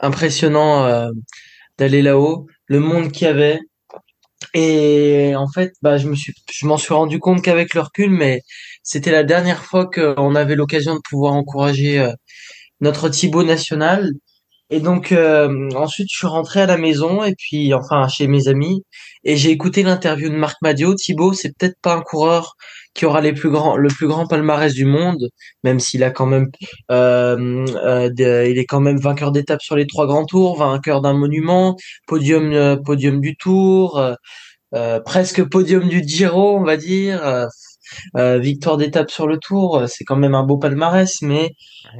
impressionnant 0.00 1.08
d'aller 1.78 2.02
là-haut. 2.02 2.46
Le 2.66 2.80
monde 2.80 3.12
qu'il 3.12 3.26
y 3.26 3.30
avait. 3.30 3.60
Et 4.54 5.34
en 5.36 5.48
fait, 5.48 5.72
bah 5.82 5.98
je 5.98 6.08
me 6.08 6.14
suis 6.16 6.34
je 6.52 6.66
m'en 6.66 6.76
suis 6.76 6.94
rendu 6.94 7.18
compte 7.18 7.42
qu'avec 7.42 7.74
le 7.74 7.80
recul, 7.80 8.10
mais 8.10 8.42
c'était 8.82 9.12
la 9.12 9.24
dernière 9.24 9.64
fois 9.64 9.86
qu'on 9.88 10.34
avait 10.34 10.56
l'occasion 10.56 10.94
de 10.96 11.00
pouvoir 11.08 11.34
encourager 11.34 12.12
notre 12.80 13.08
Thibaut 13.08 13.44
national. 13.44 14.12
Et 14.72 14.80
donc 14.80 15.12
euh, 15.12 15.68
ensuite 15.74 16.08
je 16.10 16.16
suis 16.16 16.26
rentré 16.26 16.62
à 16.62 16.66
la 16.66 16.78
maison 16.78 17.22
et 17.24 17.34
puis 17.36 17.74
enfin 17.74 18.08
chez 18.08 18.26
mes 18.26 18.48
amis 18.48 18.82
et 19.22 19.36
j'ai 19.36 19.50
écouté 19.50 19.82
l'interview 19.82 20.30
de 20.30 20.34
Marc 20.34 20.56
Madio. 20.62 20.94
Thibaut 20.94 21.34
c'est 21.34 21.54
peut-être 21.54 21.76
pas 21.82 21.94
un 21.94 22.00
coureur 22.00 22.56
qui 22.94 23.04
aura 23.04 23.20
les 23.20 23.34
plus 23.34 23.50
grands 23.50 23.76
le 23.76 23.88
plus 23.90 24.06
grand 24.08 24.26
palmarès 24.26 24.72
du 24.72 24.86
monde, 24.86 25.28
même 25.62 25.78
s'il 25.78 26.02
a 26.02 26.10
quand 26.10 26.24
même 26.24 26.50
euh, 26.90 27.66
euh 27.84 28.46
il 28.48 28.58
est 28.58 28.64
quand 28.64 28.80
même 28.80 28.98
vainqueur 28.98 29.30
d'étape 29.30 29.60
sur 29.60 29.76
les 29.76 29.86
trois 29.86 30.06
grands 30.06 30.24
tours, 30.24 30.56
vainqueur 30.56 31.02
d'un 31.02 31.12
monument, 31.12 31.76
podium 32.06 32.52
euh, 32.54 32.76
podium 32.76 33.20
du 33.20 33.36
Tour, 33.36 34.02
presque 35.04 35.44
podium 35.50 35.86
du 35.86 36.02
Giro 36.02 36.56
on 36.56 36.64
va 36.64 36.78
dire. 36.78 37.46
Euh, 38.16 38.38
victoire 38.38 38.76
d'étape 38.76 39.10
sur 39.10 39.26
le 39.26 39.38
Tour, 39.38 39.78
euh, 39.78 39.86
c'est 39.88 40.04
quand 40.04 40.16
même 40.16 40.34
un 40.34 40.44
beau 40.44 40.58
palmarès, 40.58 41.22
mais 41.22 41.52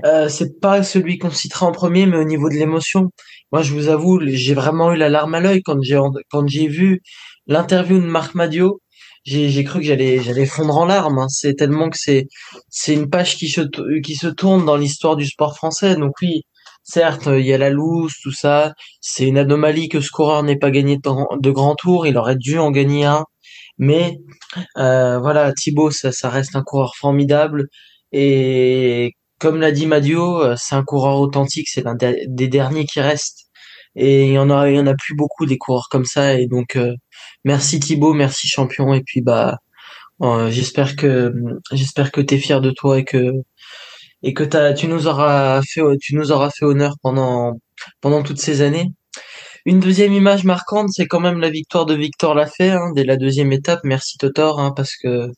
euh, 0.04 0.28
c'est 0.28 0.60
pas 0.60 0.82
celui 0.82 1.18
qu'on 1.18 1.30
citera 1.30 1.66
en 1.66 1.72
premier, 1.72 2.06
mais 2.06 2.16
au 2.16 2.24
niveau 2.24 2.48
de 2.48 2.54
l'émotion. 2.54 3.10
Moi, 3.52 3.62
je 3.62 3.72
vous 3.72 3.88
avoue, 3.88 4.20
j'ai 4.24 4.54
vraiment 4.54 4.92
eu 4.92 4.96
la 4.96 5.08
larme 5.08 5.34
à 5.34 5.40
l'œil 5.40 5.62
quand 5.62 5.80
j'ai 5.82 5.98
quand 6.30 6.46
j'ai 6.48 6.68
vu 6.68 7.02
l'interview 7.46 7.98
de 7.98 8.06
Marc 8.06 8.34
Madio. 8.34 8.80
J'ai 9.24 9.64
cru 9.64 9.80
que 9.80 9.86
j'allais 9.86 10.20
j'allais 10.20 10.46
fondre 10.46 10.76
en 10.76 10.84
larmes. 10.86 11.18
Hein. 11.18 11.28
C'est 11.28 11.54
tellement 11.54 11.90
que 11.90 11.96
c'est 11.98 12.26
c'est 12.70 12.94
une 12.94 13.08
page 13.10 13.36
qui 13.36 13.48
se 13.48 13.60
qui 14.00 14.16
se 14.16 14.26
tourne 14.28 14.64
dans 14.64 14.76
l'histoire 14.76 15.16
du 15.16 15.26
sport 15.26 15.56
français. 15.56 15.96
Donc 15.96 16.12
oui, 16.22 16.42
certes, 16.82 17.28
il 17.28 17.46
y 17.46 17.52
a 17.52 17.58
la 17.58 17.70
loose, 17.70 18.14
tout 18.22 18.32
ça. 18.32 18.72
C'est 19.00 19.26
une 19.26 19.38
anomalie 19.38 19.88
que 19.88 20.00
ce 20.00 20.10
coureur 20.10 20.42
n'ait 20.42 20.58
pas 20.58 20.70
gagné 20.70 20.96
de, 20.96 21.40
de 21.40 21.50
grand 21.50 21.74
tour. 21.76 22.06
Il 22.06 22.16
aurait 22.18 22.36
dû 22.36 22.58
en 22.58 22.70
gagner 22.70 23.04
un. 23.04 23.24
Mais 23.78 24.18
euh, 24.78 25.18
voilà, 25.20 25.52
Thibaut, 25.52 25.90
ça, 25.90 26.28
reste 26.30 26.56
un 26.56 26.62
coureur 26.62 26.94
formidable. 26.96 27.68
Et 28.12 29.14
comme 29.38 29.58
l'a 29.60 29.72
dit 29.72 29.86
Madio, 29.86 30.42
euh, 30.42 30.56
c'est 30.58 30.74
un 30.76 30.84
coureur 30.84 31.20
authentique, 31.20 31.68
c'est 31.68 31.82
l'un 31.82 31.96
des 31.96 32.48
derniers 32.48 32.86
qui 32.86 33.00
restent. 33.00 33.46
Et 33.96 34.26
il 34.28 34.32
y 34.34 34.38
en 34.38 34.50
a, 34.50 34.94
plus 34.96 35.14
beaucoup 35.16 35.46
des 35.46 35.58
coureurs 35.58 35.88
comme 35.90 36.04
ça. 36.04 36.34
Et 36.34 36.46
donc, 36.46 36.76
euh, 36.76 36.94
merci 37.44 37.80
Thibaut, 37.80 38.14
merci 38.14 38.48
champion. 38.48 38.94
Et 38.94 39.02
puis 39.02 39.22
bah, 39.22 39.58
j'espère 40.50 40.96
que 40.96 41.32
j'espère 41.72 42.12
que 42.12 42.20
t'es 42.20 42.38
fier 42.38 42.60
de 42.60 42.70
toi 42.70 42.98
et 42.98 43.04
que 43.04 43.32
et 44.22 44.34
que 44.34 44.44
tu 44.74 44.88
nous 44.88 45.06
auras 45.08 45.62
fait, 45.62 45.82
tu 46.00 46.14
nous 46.16 46.32
auras 46.32 46.50
fait 46.50 46.64
honneur 46.64 46.96
pendant 47.02 47.58
pendant 48.00 48.22
toutes 48.22 48.40
ces 48.40 48.62
années. 48.62 48.92
Une 49.64 49.80
deuxième 49.80 50.12
image 50.12 50.44
marquante, 50.44 50.88
c'est 50.90 51.06
quand 51.06 51.20
même 51.20 51.38
la 51.40 51.50
victoire 51.50 51.86
de 51.86 51.94
Victor 51.94 52.34
Lafay 52.34 52.70
hein, 52.70 52.90
dès 52.94 53.04
la 53.04 53.16
deuxième 53.16 53.52
étape. 53.52 53.80
Merci 53.84 54.18
Totor, 54.18 54.60
hein, 54.60 54.72
parce 54.74 54.96
que 54.96 55.28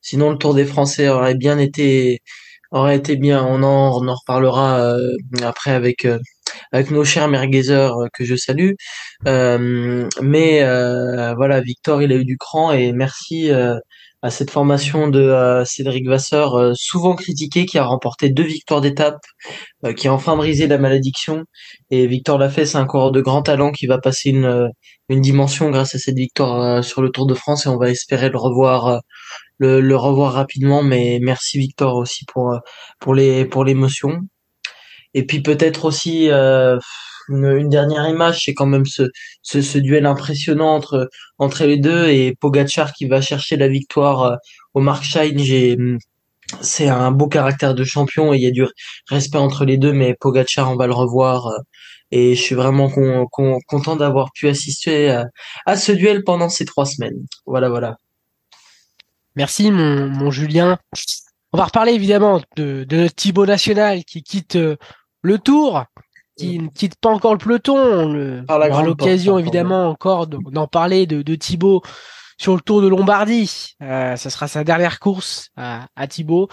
sinon 0.00 0.30
le 0.30 0.38
Tour 0.38 0.54
des 0.54 0.64
Français 0.64 1.08
aurait 1.08 1.34
bien 1.34 1.58
été 1.58 2.20
aurait 2.70 2.96
été 2.96 3.16
bien. 3.16 3.44
On 3.44 3.62
en, 3.62 3.92
reparlera 3.92 4.80
euh, 4.80 5.16
après 5.42 5.72
avec 5.72 6.04
euh, 6.04 6.18
avec 6.72 6.90
nos 6.90 7.04
chers 7.04 7.28
merguezers 7.28 7.94
euh, 7.96 8.06
que 8.12 8.24
je 8.24 8.36
salue. 8.36 8.72
mais 9.24 10.62
voilà, 11.36 11.60
Victor, 11.60 12.02
il 12.02 12.12
a 12.12 12.16
eu 12.16 12.24
du 12.24 12.36
cran 12.38 12.72
et 12.72 12.92
merci 12.92 13.50
à 14.24 14.30
cette 14.30 14.50
formation 14.50 15.08
de 15.08 15.20
euh, 15.20 15.66
Cédric 15.66 16.08
Vasseur, 16.08 16.54
euh, 16.54 16.72
souvent 16.74 17.14
critiqué, 17.14 17.66
qui 17.66 17.76
a 17.76 17.84
remporté 17.84 18.30
deux 18.30 18.44
victoires 18.44 18.80
d'étape, 18.80 19.20
euh, 19.84 19.92
qui 19.92 20.08
a 20.08 20.14
enfin 20.14 20.34
brisé 20.34 20.66
la 20.66 20.78
malédiction. 20.78 21.44
Et 21.90 22.06
Victor 22.06 22.38
Lafay, 22.38 22.64
c'est 22.64 22.78
un 22.78 22.86
coureur 22.86 23.12
de 23.12 23.20
grand 23.20 23.42
talent 23.42 23.70
qui 23.70 23.86
va 23.86 23.98
passer 23.98 24.30
une, 24.30 24.70
une 25.10 25.20
dimension 25.20 25.68
grâce 25.68 25.94
à 25.94 25.98
cette 25.98 26.16
victoire 26.16 26.82
sur 26.82 27.02
le 27.02 27.10
Tour 27.10 27.26
de 27.26 27.34
France 27.34 27.66
et 27.66 27.68
on 27.68 27.76
va 27.76 27.90
espérer 27.90 28.30
le 28.30 28.38
revoir 28.38 29.02
le, 29.58 29.82
le 29.82 29.96
revoir 29.96 30.32
rapidement. 30.32 30.82
Mais 30.82 31.18
merci 31.20 31.58
Victor 31.58 31.94
aussi 31.96 32.24
pour 32.24 32.58
pour 33.00 33.14
les 33.14 33.44
pour 33.44 33.62
l'émotion. 33.62 34.20
Et 35.12 35.26
puis 35.26 35.42
peut-être 35.42 35.84
aussi 35.84 36.30
une, 37.28 37.68
dernière 37.68 38.08
image, 38.08 38.44
c'est 38.44 38.54
quand 38.54 38.66
même 38.66 38.86
ce, 38.86 39.10
ce, 39.42 39.78
duel 39.78 40.06
impressionnant 40.06 40.74
entre, 40.74 41.08
entre 41.38 41.64
les 41.64 41.78
deux 41.78 42.08
et 42.08 42.34
Pogachar 42.34 42.92
qui 42.92 43.06
va 43.06 43.20
chercher 43.20 43.56
la 43.56 43.68
victoire 43.68 44.22
euh, 44.22 44.36
au 44.74 44.80
Markstein. 44.80 45.38
J'ai, 45.38 45.76
c'est 46.60 46.88
un 46.88 47.10
beau 47.10 47.28
caractère 47.28 47.74
de 47.74 47.84
champion 47.84 48.32
et 48.32 48.36
il 48.36 48.42
y 48.42 48.46
a 48.46 48.50
du 48.50 48.64
respect 49.08 49.38
entre 49.38 49.64
les 49.64 49.78
deux, 49.78 49.92
mais 49.92 50.14
Pogachar, 50.14 50.70
on 50.70 50.76
va 50.76 50.86
le 50.86 50.94
revoir. 50.94 51.46
Euh, 51.46 51.58
et 52.10 52.36
je 52.36 52.40
suis 52.40 52.54
vraiment 52.54 52.88
content 53.66 53.96
d'avoir 53.96 54.30
pu 54.32 54.46
assister 54.48 55.10
à, 55.66 55.76
ce 55.76 55.90
duel 55.90 56.22
pendant 56.22 56.48
ces 56.48 56.64
trois 56.64 56.86
semaines. 56.86 57.26
Voilà, 57.44 57.68
voilà. 57.68 57.96
Merci, 59.34 59.72
mon, 59.72 60.06
mon 60.06 60.30
Julien. 60.30 60.78
On 61.52 61.56
va 61.56 61.64
reparler 61.64 61.92
évidemment 61.92 62.40
de, 62.56 62.84
de 62.84 63.08
Thibaut 63.08 63.46
national 63.46 64.04
qui 64.04 64.22
quitte 64.22 64.56
euh, 64.56 64.76
le 65.22 65.38
tour, 65.38 65.84
qui 66.36 66.58
ne 66.58 66.68
quitte 66.68 66.96
pas 66.96 67.10
encore 67.10 67.32
le 67.32 67.38
peloton. 67.38 67.76
On, 67.76 68.44
aura 68.48 68.82
l'occasion 68.82 69.38
évidemment 69.38 69.88
encore 69.88 70.26
d'en 70.26 70.66
parler 70.66 71.06
de, 71.06 71.22
de 71.22 71.34
Thibaut 71.34 71.82
sur 72.38 72.54
le 72.54 72.60
Tour 72.60 72.82
de 72.82 72.88
Lombardie. 72.88 73.74
Euh, 73.82 74.16
ce 74.16 74.30
sera 74.30 74.48
sa 74.48 74.64
dernière 74.64 74.98
course 74.98 75.50
à, 75.56 75.86
à 75.96 76.06
Thibaut. 76.06 76.48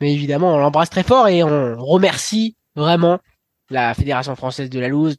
Mais 0.00 0.12
évidemment, 0.12 0.54
on 0.54 0.58
l'embrasse 0.58 0.90
très 0.90 1.04
fort 1.04 1.28
et 1.28 1.44
on 1.44 1.76
remercie 1.78 2.56
vraiment 2.74 3.18
la 3.70 3.94
Fédération 3.94 4.34
française 4.34 4.68
de 4.68 4.80
la 4.80 4.88
loose, 4.88 5.16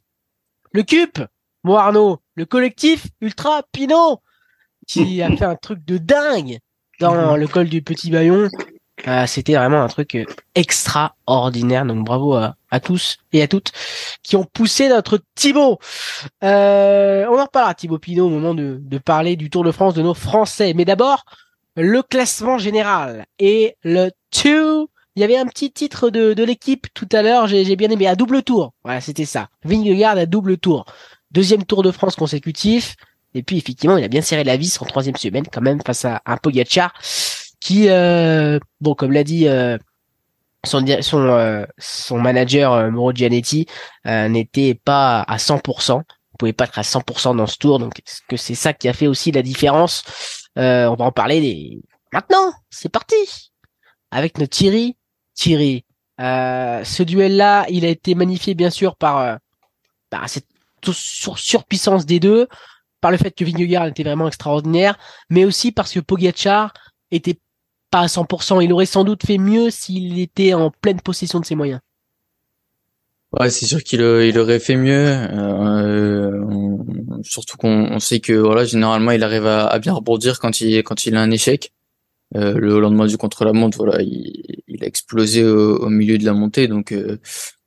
le 0.72 0.82
CUP, 0.82 1.18
moi 1.64 1.82
Arnaud, 1.82 2.18
le 2.34 2.44
collectif 2.44 3.06
Ultra 3.20 3.62
Pinot, 3.72 4.20
qui 4.86 5.22
a 5.22 5.28
fait 5.36 5.44
un 5.44 5.56
truc 5.56 5.84
de 5.84 5.98
dingue 5.98 6.58
dans 7.00 7.36
le 7.36 7.48
col 7.48 7.68
du 7.68 7.82
Petit 7.82 8.10
Bayon. 8.10 8.48
Euh, 9.08 9.26
c'était 9.26 9.54
vraiment 9.54 9.82
un 9.82 9.88
truc 9.88 10.14
euh, 10.14 10.24
extraordinaire. 10.54 11.84
Donc 11.84 12.04
bravo 12.04 12.34
à, 12.34 12.80
tous 12.80 13.18
et 13.32 13.42
à 13.42 13.48
toutes 13.48 13.72
qui 14.22 14.36
ont 14.36 14.44
poussé 14.44 14.88
notre 14.88 15.18
Thibaut. 15.34 15.78
Euh, 16.44 17.26
on 17.30 17.38
en 17.38 17.44
reparlera 17.44 17.74
Thibaut 17.74 17.98
Pinot 17.98 18.26
au 18.26 18.30
moment 18.30 18.54
de, 18.54 18.78
de, 18.80 18.98
parler 18.98 19.36
du 19.36 19.50
Tour 19.50 19.64
de 19.64 19.72
France 19.72 19.94
de 19.94 20.02
nos 20.02 20.14
Français. 20.14 20.72
Mais 20.74 20.84
d'abord, 20.84 21.24
le 21.76 22.02
classement 22.02 22.58
général 22.58 23.26
et 23.38 23.76
le 23.82 24.10
2. 24.44 24.86
Il 25.14 25.20
y 25.20 25.24
avait 25.24 25.36
un 25.36 25.44
petit 25.44 25.70
titre 25.70 26.08
de, 26.08 26.32
de 26.32 26.42
l'équipe 26.42 26.86
tout 26.94 27.08
à 27.12 27.20
l'heure, 27.20 27.46
j'ai 27.46 27.76
bien 27.76 27.90
aimé, 27.90 28.06
à 28.06 28.16
double 28.16 28.42
tour. 28.42 28.72
Voilà, 28.82 29.02
c'était 29.02 29.26
ça. 29.26 29.48
Vingegaard 29.62 30.16
à 30.16 30.24
double 30.24 30.56
tour. 30.56 30.86
Deuxième 31.30 31.64
Tour 31.64 31.82
de 31.82 31.90
France 31.90 32.16
consécutif. 32.16 32.96
Et 33.34 33.42
puis 33.42 33.58
effectivement, 33.58 33.98
il 33.98 34.04
a 34.04 34.08
bien 34.08 34.22
serré 34.22 34.42
la 34.42 34.56
vis 34.56 34.80
en 34.80 34.86
troisième 34.86 35.16
semaine 35.16 35.44
quand 35.50 35.60
même 35.60 35.80
face 35.84 36.06
à 36.06 36.22
un 36.24 36.38
Pogacar 36.38 36.94
qui, 37.62 37.88
euh, 37.88 38.58
bon, 38.80 38.96
comme 38.96 39.12
l'a 39.12 39.22
dit 39.22 39.46
euh, 39.46 39.78
son 40.66 40.84
son, 41.00 41.20
euh, 41.20 41.64
son 41.78 42.18
manager 42.18 42.72
euh, 42.72 42.90
Mauro 42.90 43.12
Gianetti, 43.12 43.66
n'était 44.04 44.74
pas 44.74 45.22
à 45.22 45.36
100%. 45.36 45.92
On 45.92 46.36
pouvait 46.36 46.52
pas 46.52 46.64
être 46.64 46.78
à 46.80 46.82
100% 46.82 47.36
dans 47.36 47.46
ce 47.46 47.58
tour, 47.58 47.78
donc 47.78 48.00
est-ce 48.00 48.20
que 48.28 48.36
c'est 48.36 48.56
ça 48.56 48.72
qui 48.72 48.88
a 48.88 48.92
fait 48.92 49.06
aussi 49.06 49.30
la 49.30 49.42
différence? 49.42 50.02
On 50.56 50.96
va 50.98 51.04
en 51.04 51.12
parler 51.12 51.40
des... 51.40 51.82
maintenant. 52.12 52.52
C'est 52.68 52.88
parti 52.88 53.14
avec 54.10 54.38
notre 54.38 54.50
Thierry. 54.50 54.96
Thierry, 55.34 55.84
ce 56.18 57.02
duel-là, 57.04 57.66
il 57.68 57.84
a 57.84 57.88
été 57.88 58.16
magnifié 58.16 58.54
bien 58.54 58.70
sûr 58.70 58.96
par, 58.96 59.38
par 60.10 60.28
cette 60.28 60.48
sur 60.90 61.38
surpuissance 61.38 62.06
des 62.06 62.18
deux, 62.18 62.48
par 63.00 63.12
le 63.12 63.18
fait 63.18 63.30
que 63.30 63.44
Vingegaard 63.44 63.86
était 63.86 64.02
vraiment 64.02 64.26
extraordinaire, 64.26 64.98
mais 65.30 65.44
aussi 65.44 65.70
parce 65.70 65.92
que 65.92 66.00
Pogacar 66.00 66.74
était 67.12 67.38
pas 67.92 68.00
à 68.00 68.06
100%. 68.06 68.64
Il 68.64 68.72
aurait 68.72 68.86
sans 68.86 69.04
doute 69.04 69.24
fait 69.24 69.38
mieux 69.38 69.70
s'il 69.70 70.18
était 70.18 70.54
en 70.54 70.70
pleine 70.70 71.00
possession 71.00 71.38
de 71.38 71.44
ses 71.44 71.54
moyens. 71.54 71.80
Ouais, 73.38 73.50
c'est 73.50 73.66
sûr 73.66 73.82
qu'il 73.84 74.02
euh, 74.02 74.32
aurait 74.40 74.58
fait 74.58 74.76
mieux. 74.76 75.06
Euh, 75.06 76.44
surtout 77.22 77.56
qu'on 77.56 78.00
sait 78.00 78.20
que 78.20 78.32
voilà, 78.32 78.64
généralement, 78.64 79.12
il 79.12 79.22
arrive 79.22 79.46
à, 79.46 79.78
bien 79.78 79.92
rebondir 79.92 80.40
quand 80.40 80.60
il 80.60 80.82
quand 80.82 81.06
il 81.06 81.14
a 81.16 81.20
un 81.20 81.30
échec. 81.30 81.72
Euh, 82.34 82.54
le 82.54 82.80
lendemain 82.80 83.06
du 83.06 83.18
contre-la-montre, 83.18 83.76
voilà, 83.76 84.02
il, 84.02 84.78
a 84.82 84.86
explosé 84.86 85.44
au, 85.44 85.88
milieu 85.90 86.16
de 86.16 86.24
la 86.24 86.32
montée. 86.32 86.66
Donc, 86.66 86.92
euh, 86.92 87.18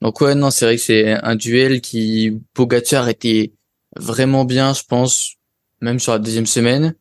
donc 0.02 0.22
ouais, 0.22 0.34
non, 0.34 0.50
c'est 0.50 0.66
vrai 0.66 0.76
que 0.76 0.82
c'est 0.82 1.12
un 1.24 1.36
duel 1.36 1.82
qui 1.82 2.42
Pogacar 2.54 3.08
était 3.10 3.54
vraiment 3.96 4.44
bien, 4.44 4.74
je 4.74 4.82
pense, 4.88 5.36
même 5.82 6.00
sur 6.00 6.14
la 6.14 6.20
deuxième 6.20 6.48
semaine. 6.48 6.96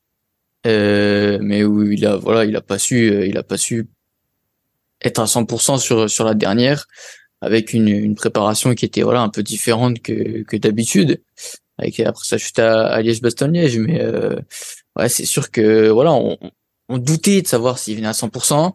Euh, 0.66 1.38
mais 1.42 1.62
où 1.62 1.82
il 1.92 2.06
a 2.06 2.16
voilà 2.16 2.46
il 2.46 2.56
a 2.56 2.62
pas 2.62 2.78
su 2.78 3.10
euh, 3.10 3.26
il 3.26 3.36
a 3.36 3.42
pas 3.42 3.58
su 3.58 3.86
être 5.02 5.18
à 5.18 5.26
100% 5.26 5.78
sur 5.78 6.08
sur 6.08 6.24
la 6.24 6.32
dernière 6.32 6.86
avec 7.42 7.74
une, 7.74 7.88
une 7.88 8.14
préparation 8.14 8.74
qui 8.74 8.86
était 8.86 9.02
voilà 9.02 9.20
un 9.20 9.28
peu 9.28 9.42
différente 9.42 10.00
que 10.00 10.42
que 10.44 10.56
d'habitude 10.56 11.20
avec 11.76 12.00
après 12.00 12.24
sa 12.24 12.38
chute 12.38 12.58
à, 12.58 12.86
à 12.86 13.02
Liège-Bastogne-Liège 13.02 13.78
mais 13.78 14.00
euh, 14.00 14.40
ouais 14.96 15.10
c'est 15.10 15.26
sûr 15.26 15.50
que 15.50 15.90
voilà 15.90 16.14
on, 16.14 16.38
on 16.88 16.96
doutait 16.96 17.42
de 17.42 17.46
savoir 17.46 17.78
s'il 17.78 17.96
venait 17.96 18.08
à 18.08 18.12
100% 18.12 18.72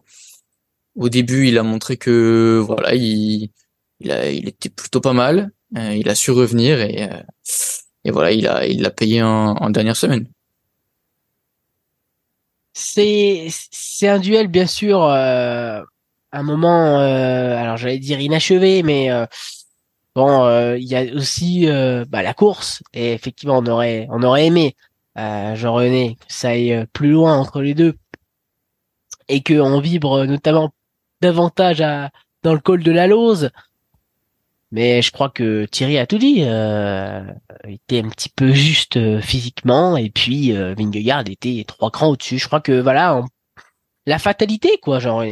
au 0.94 1.08
début 1.08 1.48
il 1.48 1.58
a 1.58 1.64
montré 1.64 1.96
que 1.96 2.62
voilà 2.64 2.94
il 2.94 3.50
il, 3.98 4.12
a, 4.12 4.30
il 4.30 4.48
était 4.48 4.68
plutôt 4.68 5.00
pas 5.00 5.12
mal 5.12 5.50
euh, 5.76 5.96
il 5.96 6.08
a 6.08 6.14
su 6.14 6.30
revenir 6.30 6.80
et 6.80 7.08
et 8.04 8.10
voilà 8.12 8.30
il 8.30 8.46
a 8.46 8.64
il 8.64 8.80
l'a 8.82 8.90
payé 8.90 9.22
en, 9.24 9.56
en 9.56 9.70
dernière 9.70 9.96
semaine 9.96 10.28
c'est 12.80 14.08
un 14.08 14.18
duel 14.18 14.48
bien 14.48 14.66
sûr 14.66 15.02
euh, 15.04 15.82
un 16.32 16.42
moment 16.42 17.00
euh, 17.00 17.56
alors 17.56 17.76
j'allais 17.76 17.98
dire 17.98 18.20
inachevé 18.20 18.82
mais 18.82 19.10
euh, 19.10 19.26
bon 20.14 20.48
il 20.76 20.84
y 20.84 20.96
a 20.96 21.14
aussi 21.14 21.66
bah, 22.08 22.22
la 22.22 22.34
course. 22.34 22.82
Et 22.92 23.12
effectivement 23.12 23.58
on 23.58 23.66
aurait 23.66 24.06
on 24.10 24.22
aurait 24.22 24.46
aimé 24.46 24.76
Jean 25.16 25.74
René 25.74 26.16
que 26.16 26.32
ça 26.32 26.50
aille 26.50 26.86
plus 26.92 27.10
loin 27.10 27.36
entre 27.36 27.60
les 27.62 27.74
deux. 27.74 27.94
Et 29.28 29.42
que 29.42 29.54
on 29.60 29.80
vibre 29.80 30.24
notamment 30.24 30.72
davantage 31.20 31.78
dans 32.42 32.54
le 32.54 32.60
col 32.60 32.82
de 32.82 32.90
la 32.90 33.06
Lose 33.06 33.50
mais 34.72 35.02
je 35.02 35.10
crois 35.10 35.28
que 35.30 35.64
Thierry 35.66 35.98
a 35.98 36.06
tout 36.06 36.18
dit. 36.18 36.44
Euh, 36.44 37.22
il 37.66 37.74
était 37.74 38.00
un 38.00 38.08
petit 38.08 38.28
peu 38.28 38.52
juste 38.52 38.96
euh, 38.96 39.20
physiquement 39.20 39.96
et 39.96 40.10
puis 40.10 40.56
euh, 40.56 40.74
Vingegaard 40.76 41.24
était 41.28 41.64
trois 41.66 41.90
crans 41.90 42.10
au-dessus. 42.10 42.38
Je 42.38 42.46
crois 42.46 42.60
que 42.60 42.80
voilà, 42.80 43.22
la 44.06 44.18
fatalité 44.18 44.78
quoi, 44.82 44.98
genre. 45.00 45.24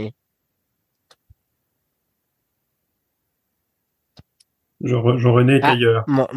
Jean-René 4.81 5.57
est 5.57 5.61
ah, 5.65 5.71
ailleurs. 5.71 6.05
Mon, 6.07 6.29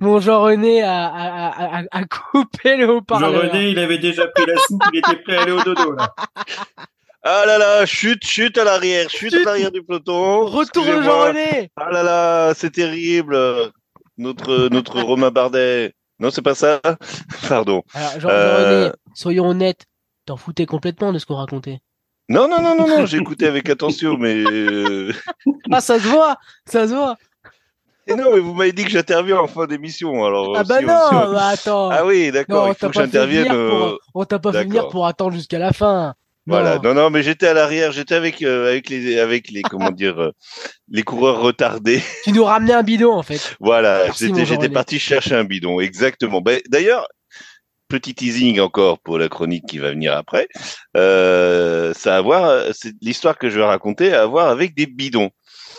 Jean-René 0.20 0.82
a, 0.82 1.06
a, 1.06 1.78
a, 1.78 1.84
a, 1.90 2.04
coupé 2.04 2.76
le 2.76 2.90
haut-parleur. 2.90 3.32
Jean-René, 3.32 3.70
il 3.70 3.78
avait 3.78 3.96
déjà 3.96 4.26
pris 4.26 4.44
la 4.46 4.58
soupe, 4.58 4.82
il 4.92 4.98
était 4.98 5.16
prêt 5.22 5.38
à 5.38 5.42
aller 5.42 5.52
au 5.52 5.62
dodo. 5.62 5.92
Là. 5.92 6.14
Ah 7.24 7.44
là 7.46 7.56
là, 7.56 7.86
chute, 7.86 8.24
chute 8.26 8.58
à 8.58 8.64
l'arrière, 8.64 9.08
chute, 9.08 9.32
à 9.32 9.44
l'arrière 9.44 9.70
du 9.70 9.80
peloton. 9.84 10.44
Retour 10.46 10.84
de 10.84 11.02
Jean-René. 11.02 11.70
Ah 11.76 11.88
là 11.92 12.02
là, 12.02 12.52
c'est 12.54 12.70
terrible. 12.70 13.38
Notre, 14.18 14.68
notre 14.68 15.00
Romain 15.00 15.30
Bardet. 15.30 15.94
Non, 16.18 16.30
c'est 16.30 16.42
pas 16.42 16.56
ça. 16.56 16.80
Pardon. 17.48 17.82
Alors, 17.94 18.20
Jean-René, 18.20 18.34
euh, 18.34 18.92
soyons 19.14 19.46
honnêtes, 19.46 19.84
t'en 20.26 20.36
foutais 20.36 20.66
complètement 20.66 21.12
de 21.12 21.20
ce 21.20 21.26
qu'on 21.26 21.36
racontait. 21.36 21.78
Non, 22.28 22.48
non, 22.48 22.60
non, 22.60 22.74
non, 22.76 22.88
non, 22.88 23.06
j'ai 23.06 23.18
écouté 23.18 23.46
avec 23.46 23.68
attention, 23.70 24.16
mais. 24.16 24.42
Euh, 24.44 25.12
ah, 25.70 25.80
ça 25.80 26.00
se 26.00 26.08
voit, 26.08 26.38
ça 26.66 26.88
se 26.88 26.94
voit. 26.94 27.16
Et 28.08 28.14
non, 28.16 28.32
mais 28.32 28.40
vous 28.40 28.52
m'avez 28.52 28.72
dit 28.72 28.82
que 28.82 28.90
j'interviens 28.90 29.38
en 29.38 29.46
fin 29.46 29.66
d'émission, 29.66 30.24
alors. 30.24 30.56
Ah 30.56 30.64
bah 30.64 30.80
non, 30.80 31.32
bah 31.32 31.48
attends. 31.52 31.90
Ah 31.90 32.04
oui, 32.04 32.32
d'accord, 32.32 32.66
il 32.66 32.74
faut 32.74 32.88
que 32.88 32.94
j'intervienne. 32.94 33.52
On 34.12 34.24
t'a 34.24 34.40
pas 34.40 34.50
fait 34.50 34.64
venir 34.64 34.88
pour 34.88 35.06
attendre 35.06 35.34
jusqu'à 35.34 35.60
la 35.60 35.72
fin. 35.72 36.16
Voilà, 36.46 36.80
non, 36.80 36.94
non, 36.94 37.10
mais 37.10 37.22
j'étais 37.22 37.46
à 37.46 37.54
l'arrière, 37.54 37.92
j'étais 37.92 38.16
avec 38.16 38.42
euh, 38.42 38.68
avec 38.68 38.88
les 38.88 39.18
avec 39.18 39.48
les 39.50 39.62
comment 39.62 39.92
dire 39.92 40.20
euh, 40.20 40.30
les 40.88 41.04
coureurs 41.04 41.40
retardés. 41.40 42.02
Tu 42.24 42.32
nous 42.32 42.44
ramenais 42.44 42.72
un 42.72 42.82
bidon 42.82 43.12
en 43.12 43.22
fait. 43.22 43.56
Voilà, 43.60 44.10
j'étais 44.10 44.44
j'étais 44.44 44.68
parti 44.68 44.98
chercher 44.98 45.36
un 45.36 45.44
bidon, 45.44 45.78
exactement. 45.78 46.40
Ben, 46.40 46.60
d'ailleurs, 46.68 47.06
petit 47.88 48.14
teasing 48.14 48.58
encore 48.58 48.98
pour 48.98 49.18
la 49.18 49.28
chronique 49.28 49.66
qui 49.66 49.78
va 49.78 49.90
venir 49.90 50.16
après. 50.16 50.48
Euh, 50.96 51.94
ça 51.94 52.16
a 52.16 52.18
à 52.18 52.20
voir, 52.22 52.64
c'est 52.72 52.92
l'histoire 53.00 53.38
que 53.38 53.48
je 53.48 53.58
vais 53.58 53.64
raconter 53.64 54.12
à 54.12 54.26
voir 54.26 54.48
avec 54.48 54.74
des 54.74 54.86
bidons. 54.86 55.30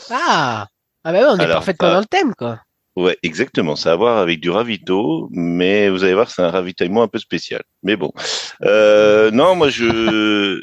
Ah, 0.09 0.67
ah 1.03 1.11
ben 1.11 1.25
on 1.27 1.37
est 1.37 1.47
parfaitement 1.47 1.91
dans 1.91 1.99
le 1.99 2.05
thème 2.05 2.33
quoi. 2.35 2.59
Ouais, 2.95 3.17
exactement. 3.23 3.75
Ça 3.75 3.89
a 3.89 3.93
à 3.93 3.95
voir 3.95 4.17
avec 4.19 4.39
du 4.39 4.51
ravito, 4.51 5.27
mais 5.31 5.89
vous 5.89 6.03
allez 6.03 6.13
voir, 6.13 6.29
c'est 6.29 6.43
un 6.43 6.51
ravitaillement 6.51 7.01
un 7.01 7.07
peu 7.07 7.17
spécial. 7.17 7.63
Mais 7.81 7.95
bon, 7.95 8.11
euh, 8.63 9.31
non, 9.31 9.55
moi 9.55 9.69
je 9.69 10.61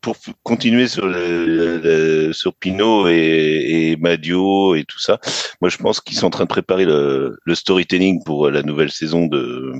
pour 0.00 0.16
continuer 0.42 0.88
sur 0.88 1.06
le, 1.06 2.32
sur 2.32 2.54
Pinot 2.54 3.08
et, 3.08 3.90
et, 3.92 3.96
Madio 3.96 4.74
et 4.74 4.84
tout 4.84 4.98
ça, 4.98 5.20
moi 5.60 5.68
je 5.68 5.76
pense 5.76 6.00
qu'ils 6.00 6.16
sont 6.16 6.26
en 6.26 6.30
train 6.30 6.44
de 6.44 6.48
préparer 6.48 6.86
le, 6.86 7.38
le 7.44 7.54
storytelling 7.54 8.22
pour 8.24 8.50
la 8.50 8.62
nouvelle 8.62 8.90
saison 8.90 9.26
de. 9.26 9.72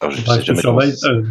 Alors, 0.00 0.12
je 0.12 0.24
sais 0.24 0.44
jamais 0.44 0.62
euh, 1.04 1.22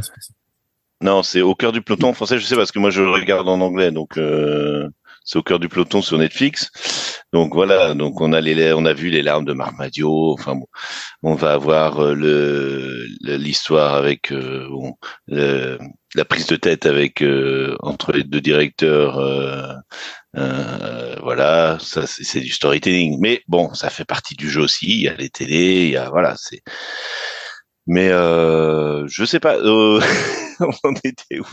non, 1.02 1.22
c'est 1.22 1.42
au 1.42 1.54
cœur 1.54 1.72
du 1.72 1.82
peloton 1.82 2.10
en 2.10 2.13
français. 2.13 2.40
Je 2.40 2.46
sais 2.46 2.56
parce 2.56 2.72
que 2.72 2.80
moi 2.80 2.90
je 2.90 3.04
regarde 3.04 3.48
en 3.48 3.62
anglais, 3.62 3.92
donc 3.92 4.18
euh, 4.18 4.90
c'est 5.28 5.38
au 5.38 5.44
cœur 5.44 5.60
du 5.60 5.68
peloton 5.68 6.02
sur 6.02 6.18
Netflix. 6.18 6.72
Donc 7.34 7.54
voilà, 7.54 7.94
donc 7.94 8.22
on 8.22 8.32
a 8.32 8.40
les, 8.40 8.72
on 8.74 8.86
a 8.86 8.94
vu 8.94 9.10
les 9.10 9.22
larmes 9.22 9.46
de 9.46 9.52
Marc 9.54 9.78
Madio. 9.78 10.32
Enfin 10.34 10.56
bon, 10.56 10.68
on 11.22 11.36
va 11.36 11.52
avoir 11.52 12.02
euh, 12.02 13.06
l'histoire 13.22 13.96
avec 13.96 14.32
euh, 14.32 15.78
la 16.16 16.26
prise 16.26 16.48
de 16.48 16.56
tête 16.56 16.86
avec 16.86 17.22
euh, 17.22 17.76
entre 17.82 18.13
les 18.13 18.24
deux 18.24 18.42
directeurs. 18.42 19.16
voilà, 21.22 21.78
ça 21.82 22.08
c'est 22.08 22.40
du 22.40 22.52
storytelling. 22.52 23.18
Mais 23.20 23.44
bon, 23.48 23.74
ça 23.74 23.90
fait 23.90 24.06
partie 24.06 24.36
du 24.36 24.50
jeu 24.50 24.62
aussi. 24.62 24.88
Il 24.88 25.02
y 25.02 25.10
a 25.10 25.16
les 25.16 25.30
télés, 25.30 25.86
il 25.88 25.92
y 25.92 25.98
a 25.98 26.10
voilà, 26.10 26.36
c'est. 26.38 26.62
Mais 27.88 28.10
euh, 28.10 29.06
je 29.08 29.26
sais 29.26 29.40
pas. 29.40 29.58
Euh, 30.62 30.72
on 30.84 30.93
était 31.04 31.39
où 31.39 31.46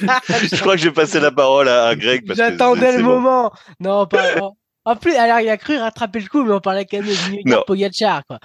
Je 0.00 0.60
crois 0.60 0.74
que 0.74 0.80
je 0.80 0.88
vais 0.88 0.94
passer 0.94 1.20
la 1.20 1.30
parole 1.30 1.68
à, 1.68 1.94
Greg. 1.94 2.24
J'attendais 2.34 2.96
le 2.96 3.02
moment. 3.02 3.52
Non, 3.80 4.06
pas. 4.06 4.52
En 4.86 4.96
plus, 4.96 5.14
alors 5.14 5.40
il 5.40 5.48
a 5.48 5.56
cru 5.56 5.78
rattraper 5.78 6.20
le 6.20 6.28
coup, 6.28 6.44
mais 6.44 6.52
on 6.52 6.60
parlait 6.60 6.84
quand 6.84 7.00
même 7.00 7.06
de 7.06 7.64
Pogacar, 7.64 8.22
quoi. 8.26 8.38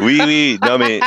oui, 0.00 0.20
oui, 0.24 0.58
non 0.62 0.78
mais. 0.78 1.00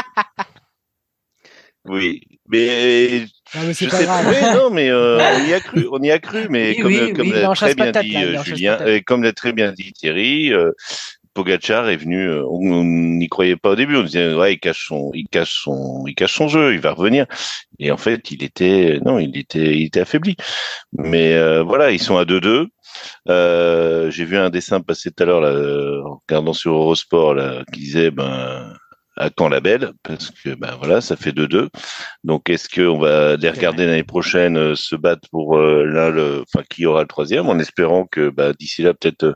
Oui, 1.86 2.22
mais, 2.48 3.26
non, 3.56 3.62
mais 3.66 3.74
sais 3.74 3.88
pas 3.88 4.04
pas. 4.04 4.54
non, 4.54 4.70
mais 4.70 4.90
euh, 4.90 5.18
on 5.18 5.46
y 5.46 5.54
a 5.54 5.60
cru, 5.60 5.88
on 5.92 6.04
y 6.04 6.12
a 6.12 6.20
cru, 6.20 6.48
mais 6.50 6.76
comme, 6.76 7.14
comme 7.14 7.32
l'a 7.32 7.56
très 7.56 7.74
bien 7.74 7.92
dit 7.92 8.16
euh, 8.18 8.44
Julien, 8.44 8.86
et 8.86 9.02
comme 9.02 9.24
l'a 9.24 9.34
très 9.34 9.54
bien 9.54 9.72
dit 9.72 9.94
Thierry, 9.94 10.52
euh, 10.52 10.72
Pogachar 11.34 11.90
est 11.90 11.98
venu, 11.98 12.28
euh, 12.28 12.44
on 12.50 12.84
n'y 12.84 13.28
croyait 13.30 13.56
pas 13.56 13.72
au 13.72 13.76
début. 13.76 13.96
On 13.96 14.04
disait 14.04 14.34
ouais, 14.34 14.54
il 14.54 14.60
cache 14.60 14.88
son, 14.88 15.12
il 15.14 15.28
cache 15.28 15.62
son, 15.64 16.04
il 16.08 16.16
cache 16.16 16.34
son 16.34 16.48
jeu, 16.48 16.74
il 16.74 16.80
va 16.80 16.92
revenir. 16.92 17.26
Et 17.80 17.92
en 17.92 17.98
fait, 17.98 18.32
il 18.32 18.44
était, 18.44 19.00
non, 19.06 19.20
il 19.20 19.38
était, 19.38 19.78
il 19.78 19.86
était 19.86 20.02
affaibli. 20.02 20.36
Mais 20.94 21.34
euh, 21.36 21.64
voilà, 21.64 21.92
ils 21.92 22.02
sont 22.02 22.18
à 22.18 22.26
2-2. 22.26 22.68
Euh, 23.30 24.12
J'ai 24.12 24.26
vu 24.26 24.38
un 24.38 24.50
dessin 24.50 24.82
passer 24.82 25.12
tout 25.12 25.24
à 25.24 25.26
l'heure, 25.26 25.42
là, 25.42 25.52
en 26.06 26.20
regardant 26.28 26.54
sur 26.54 26.74
Eurosport, 26.74 27.36
là, 27.36 27.64
qui 27.74 27.82
disait, 27.82 28.12
ben, 28.12 28.74
à 29.18 29.30
quand 29.30 29.50
la 29.50 29.60
belle? 29.60 29.92
Parce 30.04 30.32
que, 30.32 30.56
ben 30.56 30.76
voilà, 30.80 31.02
ça 31.02 31.16
fait 31.16 31.32
2-2. 31.32 31.70
Donc, 32.24 32.50
est-ce 32.50 32.70
qu'on 32.70 33.00
va 33.00 33.36
les 33.36 33.50
regarder 33.50 33.86
l'année 33.86 34.04
prochaine 34.04 34.58
euh, 34.58 34.76
se 34.76 34.96
battre 34.96 35.28
pour 35.32 35.58
l'un, 35.58 36.10
le, 36.10 36.44
enfin, 36.44 36.64
qui 36.70 36.86
aura 36.86 37.02
le 37.02 37.08
troisième, 37.08 37.48
en 37.48 37.60
espérant 37.60 38.06
que, 38.06 38.30
ben, 38.30 38.54
d'ici 38.58 38.82
là, 38.82 38.94
peut-être 38.94 39.36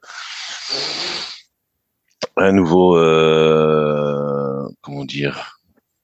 un 2.38 2.52
nouveau, 2.52 2.98
euh, 2.98 4.68
comment 4.82 5.06
dire, 5.06 5.60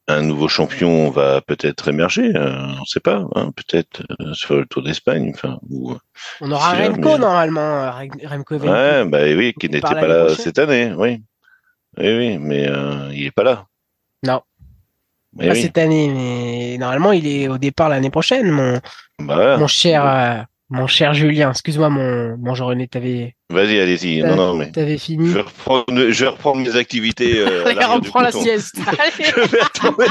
un 0.07 0.21
nouveau 0.21 0.47
champion 0.47 1.09
va 1.09 1.41
peut-être 1.41 1.87
émerger. 1.87 2.35
Euh, 2.35 2.55
on 2.77 2.81
ne 2.81 2.85
sait 2.85 2.99
pas, 2.99 3.25
hein, 3.35 3.51
peut-être 3.55 4.03
euh, 4.21 4.33
sur 4.33 4.55
le 4.55 4.65
Tour 4.65 4.83
d'Espagne. 4.83 5.31
Enfin, 5.33 5.59
ou, 5.69 5.95
on 6.41 6.51
aura 6.51 6.73
Remco 6.73 7.17
normalement, 7.17 7.91
Remco 8.25 8.55
Ouais, 8.57 9.05
bah 9.05 9.23
oui, 9.23 9.53
qui 9.59 9.69
n'était 9.69 9.81
pas 9.81 10.07
là 10.07 10.29
cette 10.35 10.59
année, 10.59 10.93
oui. 10.95 11.21
Oui, 11.97 12.17
oui, 12.17 12.37
mais 12.37 12.69
il 13.13 13.23
n'est 13.23 13.31
pas 13.31 13.43
là. 13.43 13.65
Non. 14.23 14.41
pas 15.37 15.55
cette 15.55 15.77
année, 15.77 16.09
mais 16.09 16.77
normalement 16.77 17.11
il 17.11 17.25
est 17.27 17.47
au 17.47 17.57
départ 17.57 17.89
l'année 17.89 18.09
prochaine, 18.09 18.51
mon, 18.51 18.79
bah 19.19 19.57
mon 19.57 19.67
cher 19.67 20.47
mon 20.71 20.85
cher 20.85 21.15
Julien, 21.15 21.49
excuse-moi, 21.49 21.89
mon, 21.89 22.37
mon 22.37 22.53
Jean-René, 22.53 22.87
t'avais. 22.87 23.35
Vas-y, 23.49 23.79
allez-y. 23.79 24.21
Non, 24.21 24.35
non, 24.35 24.53
mais. 24.53 24.71
T'avais 24.71 24.99
fini. 24.99 25.27
Je 25.27 25.33
vais 25.33 25.41
reprendre, 25.41 25.85
je 25.87 26.23
vais 26.23 26.29
reprendre 26.29 26.61
mes 26.61 26.75
activités. 26.75 27.39
Euh, 27.39 27.65
allez, 27.65 27.83
reprends 27.83 28.21
la 28.21 28.31
sieste. 28.31 28.75
je 29.17 29.41
vais 29.49 29.63
retourner. 29.63 30.05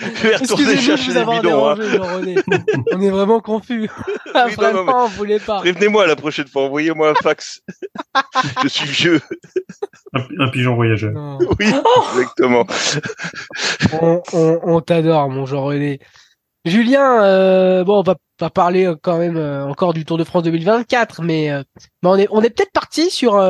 je 0.00 0.28
vais 0.28 0.36
retourner 0.36 0.76
chercher 0.78 1.12
des 1.14 1.24
bidons. 1.24 1.68
Hein. 1.68 1.76
On 2.92 3.00
est 3.00 3.10
vraiment 3.10 3.38
confus. 3.38 3.88
Oui, 4.34 4.52
vraiment, 4.56 4.84
non, 4.84 4.92
non, 4.92 5.04
on 5.04 5.08
voulait 5.08 5.38
pas. 5.38 5.60
Prévenez-moi 5.60 6.08
la 6.08 6.16
prochaine 6.16 6.48
fois. 6.48 6.64
Envoyez-moi 6.64 7.10
un 7.10 7.14
fax. 7.14 7.62
je 8.64 8.68
suis 8.68 8.88
vieux. 8.88 9.20
Un, 10.14 10.22
un 10.40 10.48
pigeon 10.48 10.74
voyageur. 10.74 11.12
Oui, 11.40 11.66
exactement. 12.18 12.66
on, 14.00 14.20
on, 14.32 14.60
on 14.64 14.80
t'adore, 14.80 15.28
mon 15.30 15.46
Jean-René. 15.46 16.00
Julien, 16.66 17.24
euh, 17.24 17.84
bon, 17.84 18.00
on 18.00 18.02
va 18.02 18.16
pas 18.36 18.50
parler 18.50 18.84
euh, 18.84 18.94
quand 19.00 19.16
même 19.16 19.38
euh, 19.38 19.66
encore 19.66 19.94
du 19.94 20.04
Tour 20.04 20.18
de 20.18 20.24
France 20.24 20.42
2024, 20.42 21.22
mais, 21.22 21.50
on 22.02 22.18
est, 22.18 22.28
on 22.30 22.42
est 22.42 22.50
peut-être 22.50 22.72
parti 22.72 23.10
sur 23.10 23.42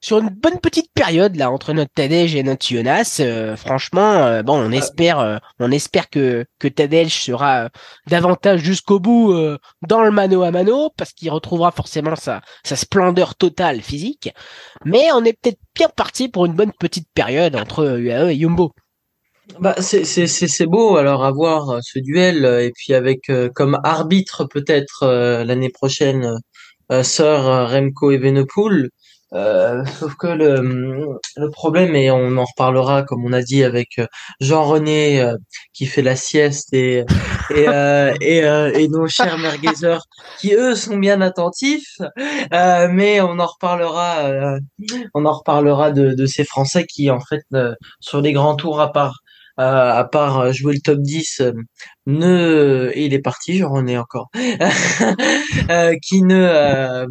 sur 0.00 0.18
une 0.18 0.30
bonne 0.30 0.58
petite 0.58 0.90
période 0.94 1.36
là 1.36 1.52
entre 1.52 1.72
notre 1.72 1.92
Tadej 1.94 2.34
et 2.34 2.42
notre 2.42 2.66
Jonas. 2.66 3.22
franchement, 3.56 4.42
bon, 4.42 4.58
on 4.58 4.72
espère, 4.72 5.40
on 5.60 5.70
espère 5.70 6.10
que 6.10 6.44
que 6.58 6.66
Tadej 6.68 7.08
sera 7.08 7.70
davantage 8.08 8.60
jusqu'au 8.60 8.98
bout 8.98 9.32
dans 9.86 10.02
le 10.02 10.10
mano 10.10 10.42
à 10.42 10.50
mano 10.50 10.90
parce 10.96 11.12
qu'il 11.12 11.30
retrouvera 11.30 11.70
forcément 11.70 12.16
sa 12.16 12.40
sa 12.64 12.74
splendeur 12.76 13.36
totale 13.36 13.80
physique. 13.80 14.30
Mais 14.84 15.12
on 15.12 15.24
est 15.24 15.38
peut-être 15.40 15.60
bien 15.74 15.88
parti 15.88 16.28
pour 16.28 16.46
une 16.46 16.54
bonne 16.54 16.72
petite 16.72 17.08
période 17.14 17.54
entre 17.54 17.98
UAE 17.98 18.32
et 18.32 18.38
Jumbo. 18.38 18.72
Bah, 19.58 19.74
c'est, 19.80 20.04
c'est, 20.04 20.26
c'est, 20.26 20.66
beau 20.66 20.96
alors 20.96 21.24
avoir 21.24 21.70
euh, 21.70 21.78
ce 21.82 21.98
duel 21.98 22.44
euh, 22.44 22.64
et 22.64 22.70
puis 22.70 22.94
avec 22.94 23.28
euh, 23.28 23.48
comme 23.52 23.78
arbitre 23.82 24.44
peut-être 24.44 25.06
l'année 25.44 25.70
prochaine 25.70 26.38
Sir 27.02 27.68
Remco 27.70 28.10
Evenepoel. 28.10 28.90
Euh, 29.34 29.82
sauf 29.98 30.14
que 30.16 30.26
le, 30.26 31.18
le 31.36 31.50
problème, 31.50 31.96
et 31.96 32.10
on 32.10 32.36
en 32.36 32.44
reparlera 32.44 33.02
comme 33.02 33.24
on 33.24 33.32
a 33.32 33.40
dit 33.40 33.64
avec 33.64 33.98
Jean-René 34.40 35.24
qui 35.72 35.86
fait 35.86 36.02
la 36.02 36.16
sieste 36.16 36.74
et 36.74 37.02
et, 37.50 37.64
et, 38.20 38.38
et, 38.74 38.88
nos 38.88 39.08
chers 39.08 39.38
merguezers 39.38 40.02
qui 40.38 40.52
eux 40.54 40.74
sont 40.74 40.98
bien 40.98 41.22
attentifs, 41.22 41.96
mais 42.50 43.22
on 43.22 43.38
en 43.38 43.46
reparlera, 43.46 44.58
on 45.14 45.24
en 45.24 45.32
reparlera 45.32 45.92
de, 45.92 46.12
de 46.12 46.26
ces 46.26 46.44
Français 46.44 46.84
qui 46.84 47.10
en 47.10 47.20
fait 47.20 47.44
sur 48.00 48.20
les 48.20 48.32
grands 48.32 48.56
tours 48.56 48.82
à 48.82 48.92
part 48.92 49.21
euh, 49.21 49.21
à 49.62 50.04
part 50.04 50.52
jouer 50.52 50.74
le 50.74 50.80
top 50.80 50.98
10, 51.00 51.40
euh, 51.40 51.52
ne 52.06 52.90
et 52.94 53.06
il 53.06 53.14
est 53.14 53.20
parti, 53.20 53.56
je 53.58 53.64
remets 53.64 53.98
encore, 53.98 54.28
euh, 55.70 55.94
qui 56.02 56.22
ne, 56.22 57.06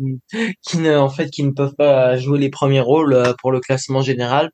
qui 0.61 0.77
ne, 0.79 0.97
en 0.97 1.09
fait, 1.09 1.29
qui 1.29 1.43
ne 1.43 1.51
peuvent 1.51 1.75
pas 1.77 2.17
jouer 2.17 2.39
les 2.39 2.49
premiers 2.49 2.81
rôles 2.81 3.17
pour 3.41 3.51
le 3.51 3.59
classement 3.59 4.01
général. 4.01 4.49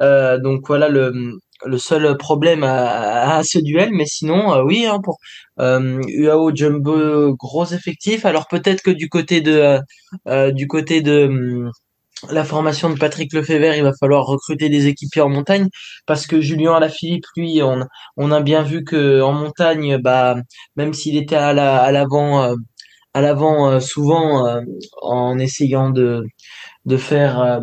donc 0.00 0.66
voilà 0.66 0.88
le, 0.88 1.12
le 1.66 1.78
seul 1.78 2.16
problème 2.18 2.64
à, 2.64 3.42
ce 3.44 3.58
duel, 3.58 3.90
mais 3.92 4.06
sinon, 4.06 4.62
oui, 4.64 4.86
hein, 4.86 4.98
pour 5.02 5.18
UAO 5.58 6.54
Jumbo, 6.54 7.34
gros 7.36 7.66
effectif. 7.66 8.24
Alors 8.26 8.46
peut-être 8.48 8.82
que 8.82 8.90
du 8.90 9.08
côté 9.08 9.40
de, 9.40 9.78
du 10.52 10.66
côté 10.66 11.02
de 11.02 11.68
la 12.30 12.44
formation 12.44 12.90
de 12.90 12.98
Patrick 12.98 13.32
Lefebvre, 13.32 13.74
il 13.76 13.82
va 13.82 13.92
falloir 13.98 14.24
recruter 14.26 14.68
des 14.68 14.86
équipiers 14.86 15.22
en 15.22 15.28
montagne 15.28 15.68
parce 16.06 16.26
que 16.26 16.40
Julien 16.40 16.74
Alaphilippe, 16.74 17.24
lui, 17.36 17.62
on, 17.62 17.80
on 18.16 18.30
a 18.30 18.40
bien 18.40 18.62
vu 18.62 18.84
que 18.84 19.20
en 19.22 19.32
montagne, 19.32 19.98
bah, 19.98 20.36
même 20.76 20.92
s'il 20.92 21.16
était 21.16 21.36
à 21.36 21.52
la, 21.52 21.82
à 21.82 21.92
l'avant, 21.92 22.42
euh, 22.42 22.54
à 23.14 23.20
l'avant 23.20 23.70
euh, 23.70 23.80
souvent 23.80 24.46
euh, 24.46 24.60
en 25.02 25.38
essayant 25.38 25.90
de 25.90 26.24
de 26.86 26.96
faire 26.98 27.62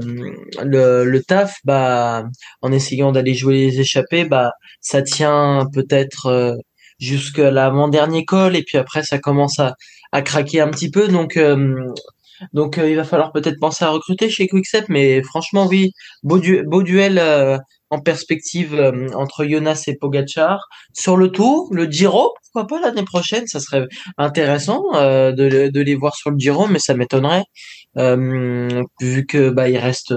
le, 0.63 1.05
le 1.05 1.23
taf, 1.23 1.57
bah, 1.63 2.23
en 2.61 2.71
essayant 2.71 3.11
d'aller 3.11 3.35
jouer 3.35 3.67
les 3.67 3.79
échappées, 3.79 4.25
bah, 4.25 4.51
ça 4.81 5.03
tient 5.03 5.67
peut-être 5.73 6.57
jusqu'à 6.99 7.51
l'avant-dernier 7.51 8.25
col 8.25 8.55
et 8.55 8.63
puis 8.63 8.79
après 8.79 9.03
ça 9.03 9.19
commence 9.19 9.59
à, 9.59 9.75
à 10.11 10.23
craquer 10.23 10.61
un 10.61 10.69
petit 10.69 10.89
peu. 10.89 11.07
Donc 11.07 11.37
donc 12.53 12.77
euh, 12.77 12.89
il 12.89 12.95
va 12.95 13.03
falloir 13.03 13.31
peut-être 13.31 13.59
penser 13.59 13.85
à 13.85 13.89
recruter 13.89 14.29
chez 14.29 14.47
Quickstep, 14.47 14.85
mais 14.89 15.21
franchement 15.23 15.67
oui, 15.67 15.91
beau, 16.23 16.39
duel 16.39 17.17
euh, 17.19 17.57
en 17.89 17.99
perspective 17.99 18.75
euh, 18.75 19.09
entre 19.13 19.45
Jonas 19.45 19.83
et 19.87 19.95
Pogachar. 19.95 20.67
Sur 20.93 21.17
le 21.17 21.29
tour, 21.29 21.67
le 21.71 21.85
Giro, 21.85 22.33
pourquoi 22.43 22.67
pas 22.67 22.81
l'année 22.81 23.05
prochaine, 23.05 23.47
ça 23.47 23.59
serait 23.59 23.85
intéressant 24.17 24.81
de, 24.93 25.69
de, 25.69 25.81
les 25.81 25.95
voir 25.95 26.15
sur 26.15 26.31
le 26.31 26.37
Giro, 26.37 26.67
mais 26.67 26.79
ça 26.79 26.93
m'étonnerait 26.93 27.43
vu 27.95 29.25
que 29.25 29.49
bah 29.49 29.69
il 29.69 29.77
reste 29.77 30.13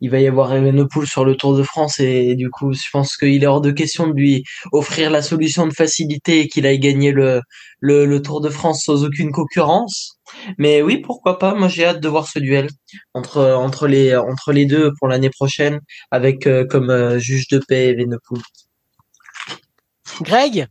il 0.00 0.10
va 0.10 0.20
y 0.20 0.26
avoir 0.26 0.52
Evenepoel 0.52 1.06
sur 1.06 1.24
le 1.24 1.34
Tour 1.36 1.56
de 1.56 1.62
France 1.62 1.98
et, 2.00 2.34
du 2.34 2.50
coup, 2.50 2.72
je 2.72 2.88
pense 2.92 3.16
qu'il 3.16 3.42
est 3.42 3.46
hors 3.46 3.60
de 3.60 3.70
question 3.70 4.06
de 4.06 4.12
lui 4.12 4.44
offrir 4.72 5.10
la 5.10 5.22
solution 5.22 5.66
de 5.66 5.72
facilité 5.72 6.40
et 6.40 6.48
qu'il 6.48 6.66
aille 6.66 6.78
gagner 6.78 7.12
le, 7.12 7.40
le, 7.80 8.22
Tour 8.22 8.40
de 8.40 8.48
France 8.48 8.84
sans 8.84 9.04
aucune 9.04 9.32
concurrence. 9.32 10.18
Mais 10.58 10.82
oui, 10.82 10.98
pourquoi 10.98 11.38
pas. 11.38 11.54
Moi, 11.54 11.68
j'ai 11.68 11.84
hâte 11.84 12.00
de 12.00 12.08
voir 12.08 12.28
ce 12.28 12.38
duel 12.38 12.68
entre 13.14 13.42
entre 13.42 13.86
les 13.86 14.14
entre 14.16 14.52
les 14.52 14.66
deux 14.66 14.92
pour 14.98 15.08
l'année 15.08 15.30
prochaine 15.30 15.80
avec 16.10 16.46
euh, 16.46 16.66
comme 16.66 16.90
euh, 16.90 17.18
juge 17.18 17.48
de 17.48 17.58
paix 17.58 17.88
Evenepoel. 17.88 18.42
Greg, 20.22 20.66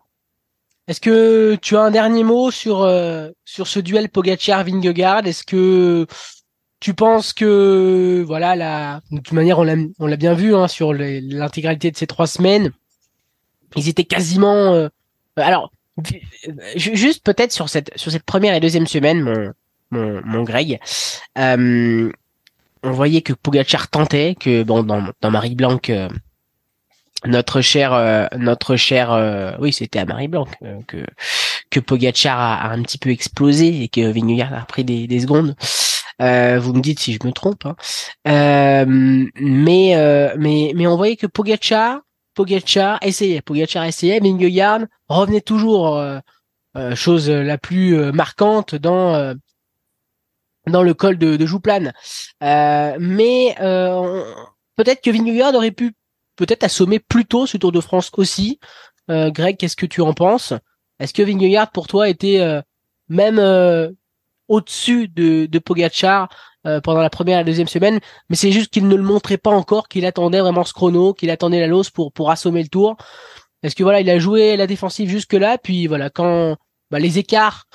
est-ce 0.88 1.02
que 1.02 1.56
tu 1.62 1.76
as 1.76 1.82
un 1.82 1.92
dernier 1.92 2.24
mot 2.24 2.50
sur 2.50 2.84
euh, 2.84 3.30
sur 3.44 3.68
ce 3.68 3.80
duel 3.80 4.08
Pogacar-Vingegaard? 4.08 5.28
Est-ce 5.28 5.44
que 5.44 6.08
tu 6.80 6.94
penses 6.94 7.34
que 7.34 8.24
voilà 8.28 8.56
la 8.56 9.02
de 9.12 9.18
toute 9.18 9.32
manière 9.32 9.60
on 9.60 9.63
l'a 9.63 9.76
on 10.00 10.08
l'a 10.08 10.18
bien 10.18 10.34
vu 10.34 10.56
hein, 10.56 10.68
sur 10.68 10.94
l'intégralité 10.94 11.92
de 11.92 11.98
ces 11.98 12.08
trois 12.08 12.28
semaines 12.28 12.72
ils 13.76 13.90
étaient 13.90 14.04
quasiment 14.04 14.74
euh, 14.74 14.90
alors 15.36 15.72
juste 16.76 17.24
peut-être 17.24 17.52
sur 17.52 17.70
cette 17.70 17.92
sur 17.98 18.12
cette 18.12 18.24
première 18.24 18.54
et 18.54 18.60
deuxième 18.60 18.88
semaine, 18.88 19.22
mon 19.22 19.54
mon, 19.90 20.22
mon 20.26 20.44
Greg, 20.44 20.80
euh, 21.38 22.12
on 22.84 22.92
voyait 22.92 23.22
que 23.22 23.32
Pogacar 23.32 23.88
tentait, 23.88 24.36
que 24.38 24.63
bon 24.63 24.84
dans, 24.84 25.08
dans 25.22 25.32
Marie 25.32 25.56
Blanc, 25.56 25.80
euh, 25.90 26.10
notre 27.26 27.62
cher 27.62 27.94
euh, 27.94 28.28
notre 28.38 28.76
cher 28.76 29.12
euh, 29.12 29.54
oui 29.60 29.72
c'était 29.74 30.00
à 30.00 30.06
Marie 30.06 30.28
Blanc 30.28 30.48
que 30.88 31.06
que 31.70 31.80
Pogacar 31.80 32.40
a, 32.40 32.72
un 32.72 32.82
petit 32.84 32.98
peu 32.98 33.10
explosé 33.10 33.82
et 33.82 33.88
que 33.88 34.12
Vingegaard 34.12 34.54
a 34.54 34.66
pris 34.66 34.84
des, 34.84 35.08
des 35.08 35.20
secondes. 35.22 35.56
Vous 36.19 36.73
me 36.73 36.82
dites 36.82 36.99
si 36.99 37.13
je 37.13 37.25
me 37.25 37.32
trompe, 37.32 37.65
hein. 37.65 37.75
mais 38.25 39.95
mais 40.38 40.73
mais 40.75 40.88
on 40.88 40.97
voyait 40.97 41.15
que 41.15 41.27
Pogacar 41.27 42.01
Pogacar 42.34 42.99
essayait, 43.01 43.41
Pogacar 43.41 43.86
essayait, 43.86 44.19
Vingegaard 44.19 44.82
revenait 45.08 45.41
toujours 45.41 46.03
chose 46.95 47.30
la 47.30 47.58
plus 47.58 47.95
marquante 48.12 48.75
dans 48.75 49.36
dans 50.67 50.84
le 50.84 50.93
col 50.93 51.17
de, 51.17 51.36
de 51.36 51.45
Jouplane. 51.45 51.93
Euh, 52.43 52.97
mais 52.99 53.56
euh, 53.62 54.23
peut-être 54.75 55.01
que 55.01 55.10
Vingegaard 55.10 55.56
aurait 55.56 55.71
pu 55.71 55.93
peut-être 56.36 56.63
assommer 56.63 56.99
plus 56.99 57.25
tôt 57.25 57.47
ce 57.47 57.58
Tour 57.58 57.71
de 57.71 57.82
France 57.82 58.12
aussi. 58.17 58.60
Euh, 59.10 59.32
Greg, 59.32 59.58
qu'est-ce 59.58 59.75
que 59.75 59.86
tu 59.86 60.01
en 60.01 60.13
penses? 60.13 60.53
Est-ce 60.99 61.13
que 61.13 61.23
Vingegaard 61.23 61.71
pour 61.71 61.88
toi 61.88 62.10
était 62.10 62.39
euh, 62.39 62.62
même 63.10 63.39
euh, 63.39 63.89
au-dessus 64.48 65.08
de, 65.08 65.46
de 65.46 65.60
Pogacar 65.60 66.30
pendant 66.84 67.02
la 67.02 67.10
première 67.10 67.38
et 67.38 67.42
la 67.42 67.46
deuxième 67.46 67.70
semaine 67.70 68.00
Mais 68.30 68.36
c'est 68.36 68.52
juste 68.52 68.74
qu'il 68.74 68.90
ne 68.90 68.96
le 68.96 69.02
montrait 69.04 69.38
pas 69.38 69.52
encore, 69.52 69.88
qu'il 69.88 70.06
attendait 70.06 70.42
vraiment 70.42 70.66
ce 70.66 70.74
chrono, 70.74 71.14
qu'il 71.14 71.30
attendait 71.30 71.62
la 71.62 71.68
lose 71.68 71.90
pour 71.90 72.12
pour 72.12 72.30
assommer 72.30 72.62
le 72.62 72.68
Tour. 72.68 72.98
Est-ce 73.64 73.74
que 73.74 73.84
voilà, 73.84 74.02
il 74.02 74.10
a 74.10 74.20
joué 74.20 74.58
la 74.58 74.68
défensive 74.68 75.10
jusque 75.10 75.32
là, 75.34 75.58
puis 75.58 75.88
voilà 75.88 76.10
quand 76.10 76.58
bah, 76.92 77.00
les 77.00 77.20
écarts 77.20 77.66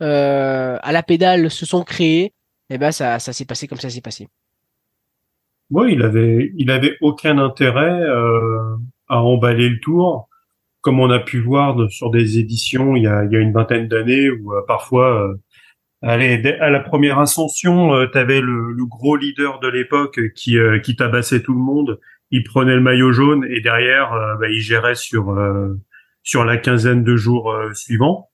à 0.00 0.92
la 0.92 1.02
pédale 1.02 1.50
se 1.50 1.66
sont 1.66 1.82
créés, 1.82 2.34
et 2.68 2.74
eh 2.74 2.78
ben 2.78 2.92
ça, 2.92 3.18
ça 3.18 3.32
s'est 3.32 3.44
passé 3.44 3.66
comme 3.66 3.78
ça 3.78 3.90
s'est 3.90 4.00
passé. 4.00 4.28
Oui, 5.70 5.94
il 5.94 6.02
avait, 6.02 6.52
il 6.56 6.70
avait 6.70 6.96
aucun 7.00 7.38
intérêt 7.38 8.00
euh, 8.00 8.76
à 9.08 9.22
emballer 9.22 9.68
le 9.68 9.80
tour, 9.80 10.28
comme 10.80 11.00
on 11.00 11.10
a 11.10 11.18
pu 11.18 11.40
voir 11.40 11.90
sur 11.90 12.10
des 12.10 12.38
éditions 12.38 12.94
il 12.94 13.02
y 13.02 13.06
a, 13.08 13.24
il 13.24 13.32
y 13.32 13.36
a 13.36 13.40
une 13.40 13.52
vingtaine 13.52 13.88
d'années 13.88 14.30
où 14.30 14.52
euh, 14.52 14.62
parfois, 14.66 15.22
euh, 15.22 15.34
allez, 16.02 16.42
à 16.60 16.70
la 16.70 16.80
première 16.80 17.18
ascension, 17.18 17.94
euh, 17.94 18.06
tu 18.10 18.18
avais 18.18 18.40
le, 18.40 18.72
le, 18.72 18.86
gros 18.86 19.16
leader 19.16 19.60
de 19.60 19.68
l'époque 19.68 20.20
qui, 20.34 20.58
qui 20.82 20.96
tabassait 20.96 21.42
tout 21.42 21.54
le 21.54 21.60
monde, 21.60 22.00
il 22.30 22.44
prenait 22.44 22.74
le 22.74 22.80
maillot 22.80 23.12
jaune 23.12 23.46
et 23.48 23.60
derrière, 23.60 24.10
bah, 24.40 24.48
il 24.48 24.60
gérait 24.60 24.96
sur 24.96 25.36
sur 26.22 26.44
la 26.44 26.56
quinzaine 26.56 27.04
de 27.04 27.16
jours 27.16 27.54
suivants. 27.72 28.30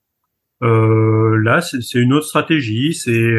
là, 0.61 1.61
c'est 1.61 1.99
une 1.99 2.13
autre 2.13 2.25
stratégie, 2.25 2.93
c'est 2.93 3.37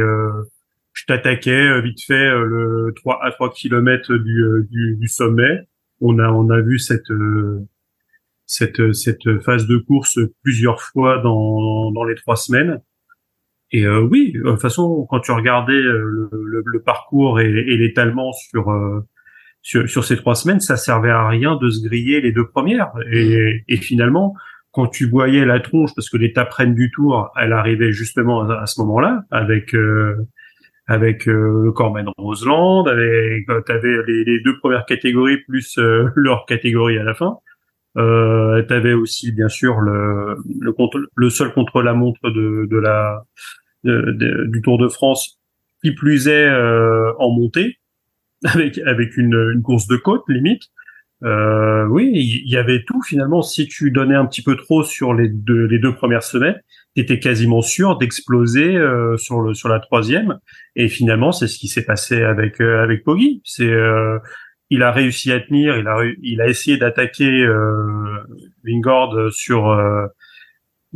je 0.94 1.04
t'attaquais 1.06 1.50
euh, 1.50 1.80
vite 1.80 2.00
fait 2.02 2.14
euh, 2.14 2.44
le 2.44 2.94
3 2.96 3.18
à 3.22 3.32
3 3.32 3.52
km 3.52 4.14
du, 4.14 4.42
euh, 4.42 4.66
du, 4.70 4.96
du, 4.96 5.08
sommet. 5.08 5.68
On 6.00 6.18
a 6.18 6.28
on 6.28 6.48
a 6.50 6.60
vu 6.60 6.78
cette 6.78 7.12
cette 8.46 8.92
cette 8.92 9.40
phase 9.40 9.66
de 9.66 9.76
course 9.76 10.18
plusieurs 10.42 10.80
fois 10.80 11.18
dans 11.18 11.90
dans 11.92 12.04
les 12.04 12.14
trois 12.14 12.36
semaines. 12.36 12.80
Et 13.72 13.88
oui, 13.88 14.32
de 14.32 14.42
toute 14.42 14.60
façon, 14.60 15.06
quand 15.10 15.20
tu 15.20 15.32
regardais 15.32 15.80
le, 15.80 16.28
le, 16.64 16.82
parcours 16.82 17.40
et, 17.40 17.48
et 17.48 17.76
l'étalement 17.76 18.30
sur, 18.32 18.72
sur, 19.62 19.88
sur 19.88 20.04
ces 20.04 20.16
trois 20.16 20.36
semaines, 20.36 20.60
ça 20.60 20.76
servait 20.76 21.10
à 21.10 21.26
rien 21.26 21.56
de 21.56 21.68
se 21.70 21.84
griller 21.84 22.20
les 22.20 22.30
deux 22.30 22.46
premières. 22.46 22.92
Et, 23.10 23.64
et 23.66 23.76
finalement, 23.78 24.34
quand 24.70 24.86
tu 24.86 25.08
voyais 25.08 25.44
la 25.44 25.58
tronche, 25.58 25.90
parce 25.96 26.08
que 26.08 26.16
l'étape 26.16 26.52
reine 26.52 26.74
du 26.74 26.92
Tour, 26.92 27.32
elle 27.40 27.52
arrivait 27.52 27.90
justement 27.90 28.48
à, 28.48 28.66
ce 28.66 28.80
moment-là, 28.82 29.24
avec 29.32 29.74
avec 30.86 31.28
euh, 31.28 31.64
le 31.64 31.72
Corman 31.72 32.10
Roseland, 32.18 32.84
avec 32.84 33.48
euh, 33.48 33.60
t'avais 33.62 33.96
les, 34.06 34.24
les, 34.24 34.40
deux 34.40 34.58
premières 34.58 34.84
catégories 34.84 35.38
plus 35.48 35.78
euh, 35.78 36.10
leur 36.14 36.44
catégorie 36.46 36.98
à 36.98 37.04
la 37.04 37.14
fin. 37.14 37.38
Euh, 37.96 38.62
t'avais 38.62 38.92
aussi 38.92 39.30
bien 39.30 39.48
sûr 39.48 39.80
le 39.80 40.36
le, 40.60 40.72
contre, 40.72 40.98
le 41.14 41.30
seul 41.30 41.52
contre 41.52 41.80
la 41.80 41.94
montre 41.94 42.30
de, 42.30 42.66
de 42.68 42.76
la 42.76 43.22
du 43.84 44.62
Tour 44.62 44.78
de 44.78 44.88
France 44.88 45.38
qui 45.82 45.92
plus 45.92 46.26
est 46.26 46.48
en 46.50 47.30
montée 47.30 47.78
avec 48.44 48.78
avec 48.78 49.16
une, 49.16 49.52
une 49.54 49.62
course 49.62 49.86
de 49.86 49.96
côte 49.96 50.24
limite. 50.28 50.62
Euh, 51.22 51.86
oui, 51.86 52.10
il 52.12 52.50
y, 52.50 52.56
avait 52.56 52.84
tout 52.84 53.00
finalement. 53.02 53.40
Si 53.40 53.66
tu 53.66 53.90
donnais 53.90 54.14
un 54.14 54.26
petit 54.26 54.42
peu 54.42 54.56
trop 54.56 54.82
sur 54.82 55.14
les 55.14 55.28
deux 55.28 55.64
les 55.66 55.78
deux 55.78 55.94
premières 55.94 56.22
semaines, 56.22 56.60
était 56.96 57.18
quasiment 57.18 57.62
sûr 57.62 57.96
d'exploser 57.96 58.76
euh, 58.76 59.16
sur 59.16 59.40
le 59.40 59.54
sur 59.54 59.68
la 59.68 59.80
troisième. 59.80 60.38
Et 60.76 60.88
finalement, 60.88 61.32
c'est 61.32 61.46
ce 61.46 61.58
qui 61.58 61.68
s'est 61.68 61.84
passé 61.84 62.22
avec 62.22 62.60
euh, 62.60 62.82
avec 62.82 63.04
Poggi. 63.04 63.40
C'est 63.44 63.70
euh, 63.70 64.18
il 64.70 64.82
a 64.82 64.90
réussi 64.90 65.32
à 65.32 65.40
tenir, 65.40 65.76
il 65.76 65.86
a 65.86 65.98
il 66.22 66.40
a 66.40 66.48
essayé 66.48 66.76
d'attaquer 66.76 67.46
Wingard 68.64 69.32
sur, 69.32 69.78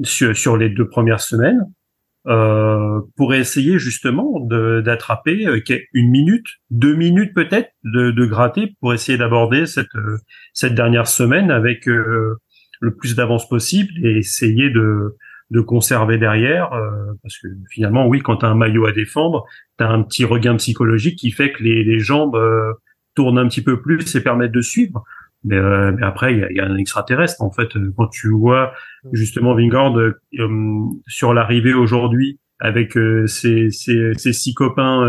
sur 0.02 0.37
sur 0.37 0.57
les 0.57 0.68
deux 0.68 0.88
premières 0.88 1.20
semaines 1.20 1.61
pour 2.24 3.35
essayer 3.35 3.78
justement 3.78 4.40
d'attraper 4.40 5.46
une 5.92 6.11
minute, 6.11 6.46
deux 6.70 6.94
minutes 6.94 7.35
peut-être 7.35 7.70
de, 7.85 8.11
de 8.11 8.26
gratter 8.26 8.74
pour 8.81 8.94
essayer 8.94 9.18
d'aborder 9.18 9.66
cette 9.66 9.87
cette 10.52 10.74
dernière 10.74 11.07
semaine 11.07 11.50
avec 11.50 11.87
le 11.87 12.94
plus 12.96 13.16
d'avance 13.16 13.48
possible 13.48 13.92
et 14.02 14.18
essayer 14.18 14.70
de 14.70 15.16
de 15.50 15.61
conserver 15.61 16.18
derrière, 16.18 16.72
euh, 16.74 17.12
parce 17.22 17.38
que 17.38 17.48
finalement, 17.70 18.07
oui, 18.07 18.20
quand 18.20 18.38
tu 18.38 18.46
as 18.46 18.48
un 18.48 18.54
maillot 18.54 18.87
à 18.87 18.92
défendre, 18.92 19.46
tu 19.78 19.85
as 19.85 19.88
un 19.88 20.02
petit 20.02 20.24
regain 20.24 20.57
psychologique 20.57 21.18
qui 21.18 21.31
fait 21.31 21.52
que 21.52 21.62
les, 21.62 21.85
les 21.85 21.98
jambes 21.98 22.37
euh, 22.37 22.72
tournent 23.18 23.38
un 23.38 23.48
petit 23.48 23.62
peu 23.62 23.81
plus 23.81 24.14
et 24.14 24.20
permettent 24.22 24.52
de 24.52 24.61
suivre. 24.61 25.02
Mais, 25.44 25.57
euh, 25.57 25.92
mais 25.92 26.04
après, 26.04 26.33
il 26.35 26.38
y 26.38 26.44
a, 26.44 26.52
y 26.52 26.61
a, 26.61 26.66
un 26.66 26.76
extraterrestre. 26.76 27.42
En 27.42 27.50
fait, 27.50 27.68
quand 27.96 28.07
tu 28.07 28.28
vois 28.28 28.72
justement 29.12 29.54
Vingard 29.57 29.92
sur 31.09 31.35
l'arrivée 31.35 31.74
aujourd'hui 31.74 32.38
avec 32.61 32.98
ses, 33.26 33.70
ses, 33.70 34.12
ses, 34.14 34.33
six 34.33 34.54
copains 34.54 35.04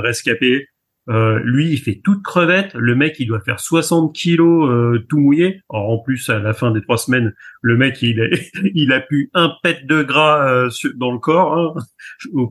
rescapés, 0.00 0.68
euh, 1.10 1.38
lui, 1.44 1.72
il 1.72 1.78
fait 1.78 2.00
toute 2.02 2.22
crevette. 2.22 2.74
Le 2.74 2.94
mec, 2.94 3.16
il 3.18 3.26
doit 3.26 3.40
faire 3.40 3.60
60 3.60 4.14
kilos 4.14 4.70
euh, 4.70 5.04
tout 5.08 5.18
mouillé. 5.18 5.62
Or, 5.68 5.90
en 5.90 5.98
plus, 5.98 6.30
à 6.30 6.38
la 6.38 6.54
fin 6.54 6.70
des 6.70 6.80
trois 6.80 6.96
semaines, 6.96 7.34
le 7.60 7.76
mec, 7.76 8.00
il 8.02 8.20
a, 8.22 8.26
il 8.74 8.92
a 8.92 9.00
pu 9.00 9.30
un 9.34 9.52
pet 9.62 9.86
de 9.86 10.02
gras 10.02 10.48
euh, 10.48 10.70
dans 10.96 11.12
le 11.12 11.18
corps, 11.18 11.58
hein. 11.58 11.74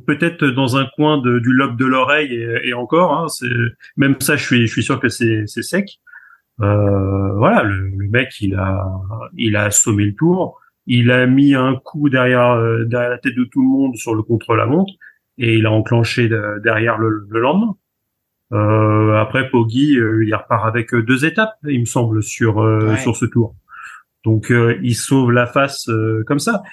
peut-être 0.05 0.45
dans 0.45 0.77
un 0.77 0.87
coin 0.95 1.17
de, 1.19 1.39
du 1.39 1.51
lobe 1.51 1.77
de 1.77 1.85
l'oreille 1.85 2.33
et, 2.63 2.73
encore. 2.73 3.13
Hein, 3.13 3.27
même 3.97 4.15
ça, 4.19 4.35
je 4.35 4.43
suis, 4.43 4.67
je 4.67 4.71
suis 4.71 4.83
sûr 4.83 4.99
que 4.99 5.09
c'est, 5.09 5.47
sec. 5.47 5.99
voilà, 6.57 7.63
le, 7.63 7.91
mec, 8.09 8.39
il 8.39 8.55
a, 8.55 8.85
il 9.35 9.55
a 9.55 9.63
assommé 9.65 10.05
le 10.05 10.15
tour. 10.15 10.59
Il 10.85 11.11
a 11.11 11.25
mis 11.25 11.55
un 11.55 11.75
coup 11.75 12.09
derrière, 12.09 12.57
derrière 12.85 13.09
la 13.09 13.17
tête 13.17 13.35
de 13.35 13.45
tout 13.45 13.61
le 13.61 13.67
monde 13.67 13.95
sur 13.95 14.13
le 14.13 14.21
contre-la-montre 14.21 14.93
et 15.37 15.55
il 15.55 15.65
a 15.65 15.71
enclenché 15.71 16.29
derrière 16.61 16.97
le 16.97 17.25
lendemain. 17.31 17.75
Euh, 18.51 19.15
après, 19.15 19.49
Poggi, 19.49 19.97
euh, 19.97 20.25
il 20.25 20.35
repart 20.35 20.65
avec 20.65 20.93
euh, 20.93 21.01
deux 21.01 21.25
étapes, 21.25 21.55
il 21.67 21.79
me 21.79 21.85
semble, 21.85 22.21
sur 22.21 22.55
sur 23.01 23.15
ce 23.15 23.25
tour. 23.25 23.55
Donc, 24.25 24.51
il 24.81 24.95
sauve 24.95 25.31
la 25.31 25.47
face 25.47 25.89
comme 26.27 26.39
ça. 26.39 26.63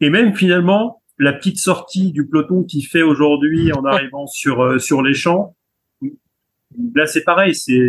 Et 0.00 0.10
même 0.10 0.34
finalement, 0.34 1.02
la 1.18 1.32
petite 1.32 1.58
sortie 1.58 2.12
du 2.12 2.26
peloton 2.26 2.64
qu'il 2.64 2.84
fait 2.84 3.02
aujourd'hui 3.02 3.72
en 3.72 3.84
arrivant 3.84 4.26
sur 4.26 4.80
sur 4.80 5.02
les 5.02 5.14
champs, 5.14 5.56
là 6.94 7.06
c'est 7.06 7.22
pareil. 7.22 7.54
C'est 7.54 7.80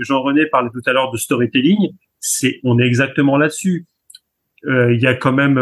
Jean-René 0.00 0.46
parlait 0.46 0.70
tout 0.72 0.82
à 0.86 0.92
l'heure 0.92 1.10
de 1.10 1.16
storytelling. 1.16 1.92
C'est 2.20 2.60
on 2.62 2.78
est 2.78 2.86
exactement 2.86 3.38
là-dessus. 3.38 3.86
Il 4.64 4.98
y 5.00 5.06
a 5.06 5.14
quand 5.14 5.32
même 5.32 5.58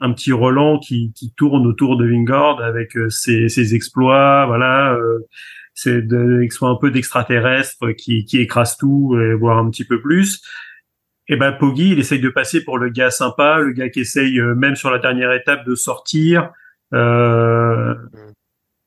un 0.00 0.12
petit 0.12 0.32
Roland 0.32 0.78
qui, 0.78 1.12
qui 1.12 1.32
tourne 1.34 1.66
autour 1.66 1.96
de 1.96 2.06
Wingard 2.06 2.62
avec 2.62 2.96
ses, 3.08 3.48
ses 3.48 3.74
exploits, 3.74 4.46
voilà 4.46 4.96
c'est 5.74 6.02
de 6.02 6.46
soit 6.50 6.68
un 6.68 6.76
peu 6.76 6.90
d'extraterrestre 6.90 7.92
qui, 7.92 8.24
qui 8.24 8.38
écrase 8.38 8.76
tout, 8.76 9.16
et 9.18 9.34
voire 9.34 9.58
un 9.58 9.70
petit 9.70 9.84
peu 9.84 10.00
plus. 10.00 10.42
Et 11.28 11.36
ben 11.36 11.52
Poggy, 11.52 11.92
il 11.92 11.98
essaye 11.98 12.20
de 12.20 12.28
passer 12.28 12.64
pour 12.64 12.78
le 12.78 12.88
gars 12.88 13.10
sympa, 13.10 13.58
le 13.58 13.72
gars 13.72 13.88
qui 13.88 14.00
essaye 14.00 14.38
euh, 14.40 14.54
même 14.54 14.76
sur 14.76 14.90
la 14.90 14.98
dernière 14.98 15.32
étape 15.32 15.64
de 15.64 15.74
sortir 15.74 16.50
euh, 16.92 17.94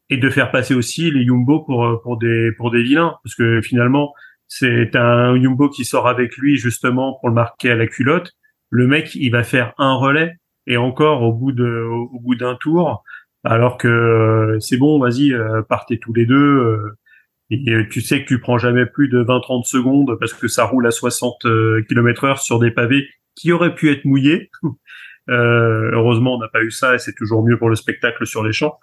et 0.10 0.17
de 0.17 0.30
faire 0.30 0.52
passer 0.52 0.76
aussi 0.76 1.10
les 1.12 1.24
Yumbo 1.24 1.62
pour 1.62 1.86
euh, 1.86 2.00
pour 2.04 2.17
des 2.17 2.52
pour 2.52 2.71
des 2.71 2.84
vilains, 2.84 3.15
parce 3.24 3.36
que 3.36 3.62
finalement 3.62 4.13
c'est 4.48 4.95
un 4.95 5.36
Yumbo 5.36 5.69
qui 5.69 5.86
sort 5.86 6.08
avec 6.08 6.36
lui 6.38 6.58
justement 6.58 7.17
pour 7.19 7.30
le 7.30 7.36
marquer 7.36 7.71
à 7.71 7.76
la 7.76 7.88
culotte. 7.88 8.34
Le 8.69 8.86
mec, 8.86 9.15
il 9.15 9.32
va 9.32 9.43
faire 9.43 9.74
un 9.78 9.95
relais 9.95 10.34
et 10.67 10.78
encore 10.78 11.21
au 11.24 11.34
bout 11.34 11.52
de 11.52 11.65
au 11.65 12.19
bout 12.19 12.36
d'un 12.36 12.56
tour, 12.56 13.04
alors 13.45 13.77
que 13.77 13.88
euh, 13.88 14.60
c'est 14.60 14.77
bon, 14.77 14.99
vas-y, 14.99 15.31
euh, 15.31 15.62
partez 15.62 15.99
tous 15.99 16.13
les 16.13 16.25
deux. 16.25 16.36
Euh, 16.36 16.97
et 17.51 17.88
tu 17.91 18.01
sais 18.01 18.23
que 18.23 18.27
tu 18.27 18.39
prends 18.39 18.58
jamais 18.58 18.88
plus 18.88 19.08
de 19.08 19.23
20-30 19.23 19.65
secondes 19.69 20.17
parce 20.19 20.34
que 20.34 20.47
ça 20.47 20.65
roule 20.65 20.88
à 20.88 20.91
60 20.91 21.45
km 21.88 22.23
heure 22.23 22.39
sur 22.39 22.58
des 22.58 22.71
pavés 22.71 23.08
qui 23.36 23.51
auraient 23.51 23.75
pu 23.75 23.91
être 23.91 24.03
mouillés. 24.03 24.49
Heureusement, 25.27 26.36
on 26.36 26.39
n'a 26.39 26.47
pas 26.47 26.63
eu 26.63 26.71
ça 26.71 26.95
et 26.95 26.97
c'est 26.97 27.13
toujours 27.13 27.45
mieux 27.45 27.60
pour 27.60 27.69
le 27.69 27.75
spectacle 27.75 28.25
sur 28.25 28.43
les 28.43 28.51
champs. 28.51 28.79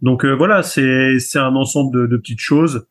Donc 0.00 0.24
voilà, 0.24 0.62
c'est 0.62 1.18
un 1.34 1.54
ensemble 1.56 2.08
de, 2.08 2.16
petites 2.16 2.40
choses. 2.40 2.86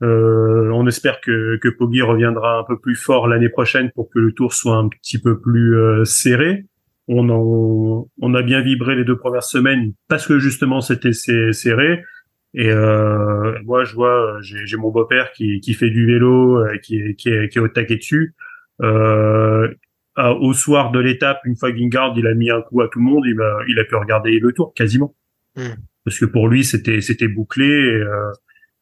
On 0.00 0.86
espère 0.86 1.20
que 1.20 1.56
que 1.56 1.68
Poggi 1.68 2.02
reviendra 2.02 2.58
un 2.58 2.64
peu 2.64 2.78
plus 2.78 2.94
fort 2.94 3.26
l'année 3.26 3.48
prochaine 3.48 3.90
pour 3.90 4.08
que 4.08 4.20
le 4.20 4.32
tour 4.32 4.52
soit 4.52 4.76
un 4.76 4.88
petit 4.88 5.20
peu 5.20 5.40
plus 5.40 5.76
serré. 6.04 6.66
On 7.14 7.28
en, 7.28 8.08
on 8.20 8.34
a 8.34 8.42
bien 8.42 8.62
vibré 8.62 8.96
les 8.96 9.04
deux 9.04 9.18
premières 9.18 9.44
semaines 9.44 9.92
parce 10.08 10.26
que 10.26 10.38
justement 10.38 10.80
c'était 10.80 11.12
serré. 11.12 12.04
Et 12.54 12.70
euh, 12.70 13.58
moi, 13.64 13.84
je 13.84 13.94
vois, 13.94 14.38
j'ai 14.42 14.76
mon 14.76 14.90
beau-père 14.90 15.32
qui, 15.32 15.60
qui 15.60 15.74
fait 15.74 15.90
du 15.90 16.06
vélo, 16.06 16.62
qui, 16.82 16.96
est, 16.96 17.14
qui, 17.14 17.30
est, 17.30 17.48
qui 17.48 17.58
est 17.58 17.60
au 17.60 17.68
taquet 17.68 17.96
dessus. 17.96 18.34
Euh, 18.82 19.68
au 20.18 20.52
soir 20.52 20.90
de 20.90 20.98
l'étape, 20.98 21.40
une 21.44 21.56
fois 21.56 21.74
Gingard 21.74 22.14
il 22.18 22.26
a 22.26 22.34
mis 22.34 22.50
un 22.50 22.60
coup 22.60 22.82
à 22.82 22.88
tout 22.88 22.98
le 22.98 23.04
monde, 23.04 23.24
il 23.26 23.40
a, 23.40 23.58
il 23.68 23.78
a 23.78 23.84
pu 23.84 23.94
regarder 23.94 24.38
le 24.38 24.52
tour 24.52 24.74
quasiment. 24.74 25.14
Hmm. 25.56 25.74
Parce 26.04 26.18
que 26.18 26.26
pour 26.26 26.48
lui, 26.48 26.64
c'était 26.64 27.00
c'était 27.00 27.28
bouclé 27.28 27.66
et, 27.66 27.94
euh, 27.94 28.32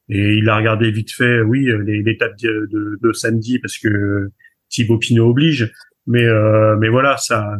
et, 0.09 0.35
il 0.35 0.49
a 0.49 0.57
regardé 0.57 0.91
vite 0.91 1.13
fait, 1.13 1.41
oui, 1.43 1.69
l'étape 1.85 2.37
de, 2.39 2.69
de, 2.71 2.99
de, 3.01 3.13
samedi 3.13 3.61
parce 3.61 3.79
que 3.79 4.31
Thibaut 4.69 4.99
Pinot 4.99 5.31
oblige. 5.31 5.71
Mais 6.07 6.25
euh, 6.25 6.77
mais 6.77 6.89
voilà, 6.89 7.17
ça, 7.17 7.57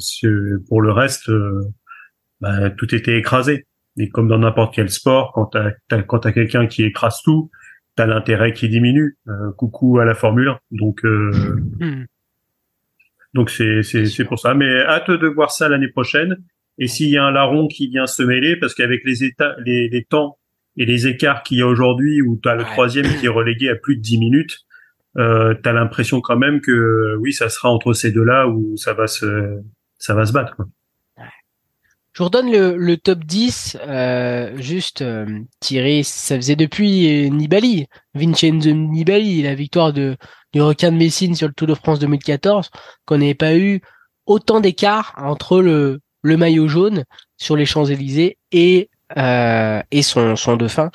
pour 0.69 0.83
le 0.83 0.93
reste, 0.93 1.29
euh, 1.29 1.63
bah, 2.41 2.71
tout 2.71 2.95
était 2.95 3.17
écrasé. 3.19 3.67
Et 3.97 4.09
comme 4.09 4.29
dans 4.29 4.39
n'importe 4.39 4.75
quel 4.75 4.91
sport, 4.91 5.33
quand 5.33 5.47
t'as 5.47 5.71
as, 5.91 6.03
quand 6.03 6.21
t'as 6.21 6.33
quelqu'un 6.33 6.67
qui 6.67 6.85
écrase 6.85 7.21
tout, 7.23 7.51
t'as 7.97 8.07
l'intérêt 8.07 8.53
qui 8.53 8.69
diminue. 8.69 9.19
Euh, 9.29 9.53
coucou 9.57 9.99
à 9.99 10.05
la 10.05 10.15
Formule 10.15 10.49
1. 10.49 10.59
Donc 10.71 11.03
hmm. 11.05 12.05
Donc 13.35 13.51
c'est 13.51 13.83
c'est 13.83 14.25
pour 14.25 14.39
ça. 14.39 14.55
Mais 14.55 14.83
hâte 14.83 15.11
de 15.11 15.29
voir 15.29 15.51
ça 15.51 15.69
l'année 15.69 15.89
prochaine. 15.89 16.37
Et 16.79 16.89
s'il 16.89 17.11
y 17.11 17.19
a 17.19 17.25
un 17.25 17.31
larron 17.31 17.69
qui 17.69 17.89
vient 17.89 18.07
se 18.07 18.23
mêler, 18.23 18.57
parce 18.57 18.75
qu'avec 18.75 19.05
les 19.05 19.23
états, 19.23 19.55
les, 19.65 19.89
les 19.89 20.05
temps 20.05 20.39
et 20.79 20.87
les 20.87 21.07
écarts 21.07 21.43
qu'il 21.43 21.59
y 21.59 21.63
a 21.63 21.67
aujourd'hui, 21.67 22.23
où 22.23 22.41
tu 22.43 22.49
as 22.49 22.55
le 22.55 22.65
troisième 22.65 23.07
qui 23.07 23.27
est 23.27 23.29
relégué 23.29 23.69
à 23.69 23.77
plus 23.77 23.97
de 23.97 24.01
10 24.01 24.19
minutes, 24.19 24.61
euh, 25.19 25.55
tu 25.63 25.69
as 25.69 25.73
l'impression 25.73 26.21
quand 26.21 26.37
même 26.37 26.61
que 26.61 27.17
oui, 27.21 27.33
ça 27.33 27.49
sera 27.49 27.71
entre 27.71 27.93
ces 27.93 28.13
deux-là 28.13 28.49
où 28.49 28.77
ça 28.77 28.95
va 28.95 29.07
se 29.07 29.61
ça 29.99 30.15
va 30.15 30.25
se 30.27 30.33
battre. 30.33 30.57
Je 32.13 32.19
vous 32.19 32.25
redonne 32.25 32.51
le, 32.51 32.97
top 32.97 33.21
10, 33.21 33.79
euh, 33.87 34.57
juste 34.57 35.01
euh, 35.01 35.27
tiré, 35.61 36.03
ça 36.03 36.35
faisait 36.35 36.57
depuis 36.57 37.31
Nibali, 37.31 37.87
Vincenzo 38.15 38.73
Nibali, 38.73 39.43
la 39.43 39.55
victoire 39.55 39.93
de 39.93 40.17
du 40.53 40.61
requin 40.61 40.91
de 40.91 40.97
Messine 40.97 41.35
sur 41.35 41.49
le 41.49 41.55
Tour 41.55 41.69
de 41.69 41.75
France 41.75 41.99
2014 42.01 42.71
qu'on 43.05 43.19
n'ait 43.19 43.35
pas 43.35 43.57
eu 43.57 43.81
autant 44.27 44.61
d'écart 44.61 45.15
entre 45.17 45.61
le, 45.61 46.01
le 46.23 46.37
maillot 46.37 46.69
jaune 46.69 47.05
sur 47.37 47.57
les 47.57 47.67
Champs-Élysées 47.67 48.39
et, 48.53 48.91
euh, 49.17 49.83
et 49.91 50.03
son, 50.03 50.37
son 50.37 50.57
dauphin 50.57 50.91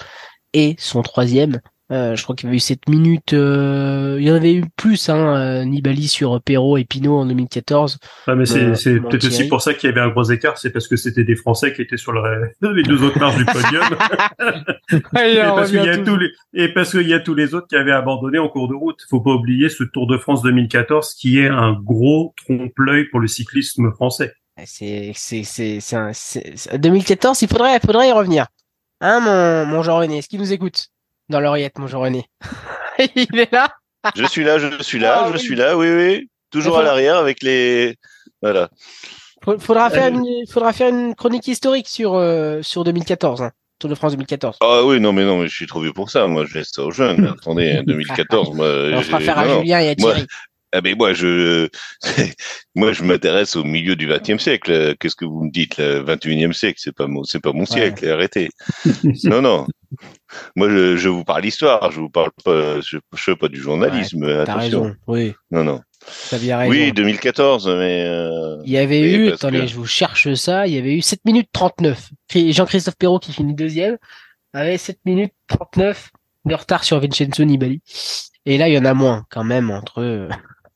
et 0.54 0.76
son 0.78 1.02
troisième 1.02 1.60
euh, 1.92 2.16
je 2.16 2.24
crois 2.24 2.36
qu'il 2.36 2.48
y 2.48 2.50
avait 2.50 2.58
eu 2.58 2.62
7 2.62 2.90
minutes. 2.90 3.34
Euh, 3.34 4.18
il 4.20 4.28
y 4.28 4.32
en 4.32 4.36
avait 4.36 4.56
eu 4.56 4.66
plus, 4.76 5.10
hein, 5.10 5.38
euh, 5.38 5.66
Nibali 5.66 6.08
sur 6.08 6.42
Perrault 6.42 6.78
et 6.78 6.84
Pinot 6.84 7.20
en 7.20 7.26
2014. 7.28 8.00
Ah, 8.26 8.34
mais 8.34 8.46
c'est, 8.46 8.74
c'est 8.76 9.00
peut-être 9.00 9.26
aussi 9.26 9.48
pour 9.48 9.62
ça 9.62 9.76
qu'il 9.76 9.90
y 9.90 9.94
avait 9.94 10.02
un 10.02 10.10
gros 10.10 10.24
écart, 10.24 10.58
c'est 10.58 10.72
parce 10.72 10.88
que 10.88 10.96
c'était 10.96 11.24
des 11.24 11.36
Français 11.36 11.74
qui 11.74 11.84
étaient 11.84 11.98
sur 11.98 12.12
le, 12.12 12.52
les 12.74 12.84
deux 12.84 13.04
autres 13.04 13.20
marches 13.20 13.38
du 13.38 13.46
podium. 13.46 13.84
et, 14.92 15.38
parce 15.38 15.70
qu'il 15.70 15.84
y 15.84 15.90
a 15.90 15.98
tous 16.00 16.18
les, 16.18 16.32
et 16.54 16.74
parce 16.74 16.92
qu'il 16.92 17.08
y 17.08 17.14
a 17.14 17.20
tous 17.20 17.36
les 17.36 17.54
autres 17.54 17.68
qui 17.68 17.76
avaient 17.76 17.92
abandonné 17.92 18.40
en 18.40 18.50
cours 18.50 18.68
de 18.68 18.74
route. 18.74 19.00
Faut 19.08 19.22
pas 19.22 19.34
oublier 19.34 19.70
ce 19.70 19.84
Tour 19.84 20.08
de 20.08 20.18
France 20.18 20.42
2014 20.42 21.14
qui 21.14 21.40
est 21.40 21.48
un 21.48 21.74
gros 21.74 22.34
trompe-l'œil 22.44 23.06
pour 23.12 23.20
le 23.20 23.28
cyclisme 23.28 23.92
français. 23.92 24.34
C'est, 24.64 25.12
c'est, 25.14 25.44
c'est, 25.44 25.80
c'est, 25.82 26.78
2014, 26.78 27.42
il 27.42 27.48
faudrait, 27.48 27.76
il 27.76 27.86
faudrait 27.86 28.10
y 28.10 28.12
revenir. 28.12 28.48
Hein, 29.02 29.20
mon, 29.20 29.66
mon 29.66 29.84
Jean 29.84 29.98
René, 29.98 30.20
est-ce 30.20 30.30
qu'il 30.30 30.40
nous 30.40 30.54
écoute? 30.54 30.88
Dans 31.30 31.40
l'oreillette, 31.40 31.78
mon 31.78 31.88
René. 31.88 32.26
il 33.16 33.40
est 33.40 33.52
là. 33.52 33.72
je 34.16 34.26
suis 34.26 34.44
là, 34.44 34.58
je 34.58 34.82
suis 34.84 35.00
là, 35.00 35.26
ah 35.26 35.32
je 35.32 35.38
suis 35.38 35.56
là, 35.56 35.78
oui, 35.78 35.88
oui. 35.90 36.30
Toujours 36.52 36.78
à 36.78 36.84
l'arrière 36.84 37.18
avec 37.18 37.42
les. 37.44 37.96
Voilà. 38.42 38.70
Faudra 39.60 39.90
faire, 39.90 40.08
une, 40.08 40.26
faudra 40.50 40.74
faire 40.74 40.90
une 40.90 41.14
chronique 41.14 41.48
historique 41.48 41.88
sur, 41.88 42.16
euh, 42.16 42.62
sur 42.64 42.84
2014. 42.84 43.44
Hein. 43.44 43.52
Tour 43.78 43.90
de 43.90 43.96
France 43.96 44.14
2014. 44.14 44.58
Ah 44.62 44.84
oui, 44.86 45.00
non, 45.00 45.12
mais 45.12 45.26
non, 45.26 45.40
mais 45.40 45.48
je 45.48 45.54
suis 45.54 45.68
trop 45.68 45.82
vieux 45.82 45.94
pour 45.94 46.10
ça. 46.10 46.26
Moi, 46.28 46.46
je 46.46 46.54
laisse 46.56 46.72
ça 46.72 46.84
aux 46.84 46.92
jeunes. 46.92 47.28
Attendez, 47.40 47.82
2014, 47.86 48.56
moi. 48.56 48.68
On 48.94 49.02
fera 49.02 49.20
faire 49.20 49.38
à 49.38 49.48
Julien 49.48 49.80
et 49.80 49.90
à 49.90 49.96
Thierry. 49.96 50.26
Ah 50.76 50.82
ben 50.82 50.96
moi 50.98 51.14
je 51.14 51.70
moi 52.76 52.92
je 52.92 53.04
m'intéresse 53.04 53.56
au 53.56 53.64
milieu 53.64 53.96
du 53.96 54.08
XXe 54.08 54.42
siècle. 54.42 54.96
Qu'est-ce 55.00 55.16
que 55.16 55.26
vous 55.26 55.46
me 55.46 55.52
dites 55.52 55.78
le 55.78 56.04
21e 56.04 56.52
siècle? 56.52 56.80
C'est 56.82 56.96
pas 56.96 57.08
mon 57.08 57.24
c'est 57.24 57.40
pas 57.40 57.54
mon 57.54 57.66
siècle. 57.66 58.10
Arrêtez. 58.10 58.50
non 59.24 59.42
non. 59.42 59.68
Moi 60.56 60.70
je, 60.70 60.98
je 60.98 61.08
vous 61.08 61.24
parle 61.24 61.46
histoire. 61.46 61.92
Je 61.92 62.02
vous 62.02 62.10
parle 62.10 62.32
pas. 62.44 62.82
Je, 62.82 62.98
je 62.98 63.24
fais 63.24 63.36
pas 63.36 63.48
du 63.48 63.62
journalisme. 63.62 64.26
Ouais, 64.26 64.44
T'as 64.46 64.56
raison. 64.56 64.94
Oui. 65.08 65.34
Non 65.52 65.64
non. 65.64 65.82
Oui 66.68 66.92
2014 66.92 67.68
mais. 67.68 68.04
Euh, 68.06 68.58
il 68.66 68.72
y 68.72 68.78
avait 68.78 69.02
eu. 69.02 69.32
Attendez, 69.32 69.68
je 69.68 69.76
vous 69.76 69.86
cherche 69.86 70.34
ça. 70.34 70.68
Il 70.68 70.74
y 70.74 70.78
avait 70.78 70.94
eu 70.94 71.02
7 71.02 71.22
minutes 71.26 71.50
39. 71.54 72.10
Jean-Christophe 72.50 72.98
Perrault 72.98 73.20
qui 73.20 73.32
finit 73.32 73.54
deuxième 73.54 73.98
avait 74.56 74.78
7 74.78 75.00
minutes 75.06 75.34
39 75.48 76.12
de 76.46 76.56
retard 76.56 76.84
sur 76.84 77.00
Vincenzo 77.00 77.44
Nibali. 77.44 77.82
Et 78.46 78.58
là, 78.58 78.70
il 78.70 78.76
y 78.76 78.78
en 78.78 78.86
a 78.86 78.94
moins 78.94 79.26
quand 79.30 79.44
même 79.44 79.72
entre 79.72 80.30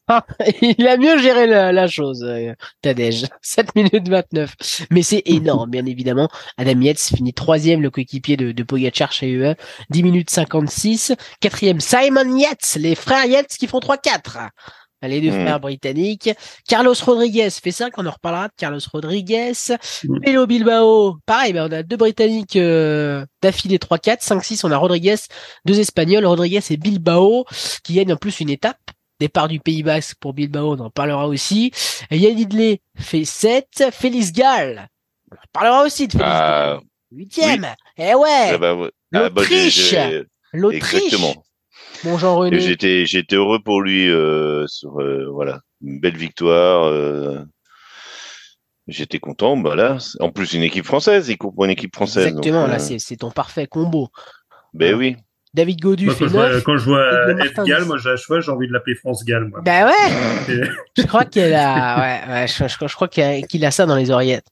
il 0.62 0.88
a 0.88 0.98
mieux 0.98 1.18
géré 1.20 1.48
la, 1.48 1.88
chose, 1.88 2.24
euh, 2.24 2.54
Tadej. 2.82 3.26
7 3.42 3.76
minutes 3.76 4.10
29. 4.10 4.56
Mais 4.92 5.04
c'est 5.04 5.24
énorme, 5.26 5.70
bien 5.70 5.86
évidemment. 5.86 6.30
Adam 6.58 6.80
Yates 6.82 7.00
finit 7.00 7.34
troisième, 7.34 7.82
le 7.82 7.90
coéquipier 7.90 8.38
de, 8.38 8.52
de 8.52 8.64
Pogacar 8.64 9.12
chez 9.12 9.30
UE. 9.30 9.56
10 9.90 10.04
minutes 10.04 10.30
56. 10.30 11.14
Quatrième, 11.40 11.80
Simon 11.80 12.38
Yates, 12.38 12.78
les 12.80 12.96
frères 12.96 13.26
Yates 13.26 13.56
qui 13.58 13.68
font 13.68 13.80
3-4. 13.80 14.50
Les 15.02 15.22
deux 15.22 15.32
frères 15.32 15.62
britanniques. 15.62 16.30
Carlos 16.68 16.94
Rodriguez 17.06 17.50
fait 17.52 17.72
5, 17.72 17.94
on 17.98 18.06
en 18.06 18.12
reparlera 18.12 18.50
de 18.50 18.54
Carlos 18.58 18.82
Rodriguez. 18.92 19.54
Melo 20.04 20.44
hmm. 20.44 20.48
Bilbao, 20.48 21.18
pareil, 21.26 21.54
ben 21.54 21.70
on 21.70 21.72
a 21.72 21.84
deux 21.84 21.96
britanniques 21.96 22.58
euh, 22.58 23.26
d'affilée 23.42 23.78
3-4. 23.78 24.22
5-6, 24.22 24.66
on 24.66 24.72
a 24.72 24.78
Rodriguez, 24.78 25.16
deux 25.66 25.80
espagnols, 25.80 26.26
Rodriguez 26.26 26.60
et 26.70 26.76
Bilbao, 26.76 27.46
qui 27.84 27.94
gagnent 27.94 28.12
en 28.12 28.18
plus 28.18 28.42
une 28.42 28.50
étape 28.50 28.92
départ 29.20 29.48
du 29.48 29.60
Pays 29.60 29.84
Basque 29.84 30.18
pour 30.20 30.34
Bilbao, 30.34 30.76
on 30.76 30.80
en 30.80 30.90
parlera 30.90 31.28
aussi. 31.28 31.72
Yann 32.12 32.38
Idley 32.38 32.82
fait 32.96 33.26
7. 33.26 33.90
Félix 33.92 34.32
Gall, 34.32 34.90
on 35.32 35.36
en 35.36 35.50
parlera 35.52 35.84
aussi 35.84 36.08
de 36.08 36.14
Félix 36.14 36.30
Gall. 36.30 36.80
8 37.12 37.40
ah, 37.44 37.76
Eh 37.98 38.14
ouais. 38.16 38.52
Ah 38.54 38.58
bah, 38.58 38.78
ah 39.14 39.30
bah, 39.30 39.42
L'Autriche. 40.54 40.94
Exactement. 40.94 41.44
Bon 42.04 42.18
Jean 42.18 42.38
René. 42.38 42.60
J'étais 42.60 43.06
j'étais 43.06 43.36
heureux 43.36 43.60
pour 43.60 43.82
lui 43.82 44.10
euh, 44.10 44.66
sur 44.68 45.00
euh, 45.02 45.28
voilà 45.32 45.62
une 45.82 46.00
belle 46.00 46.18
victoire. 46.18 46.86
Euh, 46.86 47.44
j'étais 48.88 49.20
content. 49.20 49.58
Bah 49.58 49.98
en 50.20 50.32
plus 50.32 50.54
une 50.54 50.64
équipe 50.64 50.86
française, 50.86 51.30
il 51.30 51.38
court 51.38 51.54
pour 51.54 51.66
une 51.66 51.72
équipe 51.72 51.96
française. 51.96 52.28
Exactement. 52.28 52.68
là 52.68 52.80
c'est 52.80 53.18
ton 53.18 53.32
parfait 53.32 53.68
combo. 53.68 54.10
Ben 54.74 54.96
oui. 54.96 55.18
David 55.54 55.82
Godu 55.82 56.12
fait 56.12 56.26
quand 56.26 56.34
9. 56.34 56.64
quand 56.64 56.78
je 56.78 56.86
vois 56.86 57.12
F 57.12 57.66
Gall, 57.66 57.86
moi 57.86 57.98
j'ai 57.98 58.12
j'ai 58.18 58.52
envie 58.52 58.68
de 58.68 58.74
l'appeler 58.74 58.96
France 58.96 59.26
Gall. 59.26 59.46
Moi. 59.46 59.62
Bah 59.62 59.88
ouais. 59.88 60.64
je 60.98 61.04
crois 61.04 61.26
qu'elle 61.26 61.56
a, 61.56 62.00
ouais, 62.00 62.34
ouais, 62.34 62.48
je, 62.48 62.68
je, 62.68 62.96
crois 62.96 63.08
qu'il 63.08 63.66
a, 63.66 63.72
ça 63.72 63.86
dans 63.86 63.96
les 63.96 64.12
oreillettes. 64.12 64.48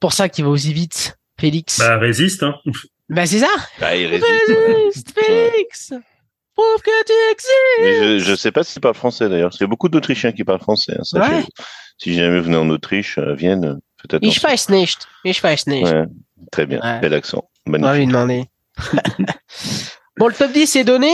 Pour 0.00 0.12
ça 0.12 0.28
qu'il 0.28 0.44
va 0.44 0.50
aussi 0.50 0.72
vite, 0.72 1.16
Félix. 1.38 1.78
Bah 1.78 1.98
résiste. 1.98 2.42
Hein. 2.42 2.54
Bah 3.10 3.24
c'est 3.24 3.38
ça. 3.38 3.48
Bah 3.80 3.96
il 3.96 4.06
résiste. 4.06 4.28
Résiste, 4.48 5.18
Félix. 5.18 5.94
Prouve 6.54 6.82
que 6.82 7.04
tu 7.06 7.12
existes. 7.32 7.50
Mais 7.80 8.18
je, 8.18 8.24
je 8.24 8.34
sais 8.34 8.52
pas 8.52 8.62
si 8.64 8.72
c'est 8.72 8.82
pas 8.82 8.92
français 8.92 9.30
d'ailleurs. 9.30 9.50
Il 9.54 9.60
y 9.62 9.64
a 9.64 9.66
beaucoup 9.66 9.88
d'Autrichiens 9.88 10.32
qui 10.32 10.44
parlent 10.44 10.60
français. 10.60 10.92
Hein, 10.98 11.04
ça, 11.04 11.20
ouais. 11.20 11.42
Si 11.96 12.12
jamais 12.12 12.38
vous 12.38 12.44
venez 12.44 12.58
en 12.58 12.68
Autriche, 12.68 13.16
euh, 13.16 13.34
Vienne, 13.34 13.80
peut-être. 14.02 14.22
Ich 14.22 14.42
weiß 14.42 14.68
nicht. 14.68 15.08
Ich 15.24 15.42
weiß 15.42 15.66
nicht. 15.68 15.90
Ouais, 15.90 16.04
très 16.52 16.66
bien. 16.66 16.80
Ouais. 16.82 17.00
Bel 17.00 17.14
accent. 17.14 17.48
Magnifique. 17.64 17.86
On 17.86 17.92
va 17.92 17.98
lui 17.98 18.06
demander. 18.06 18.44
Bon, 20.18 20.26
le 20.26 20.34
top 20.34 20.52
10 20.52 20.76
est 20.76 20.84
donné. 20.84 21.12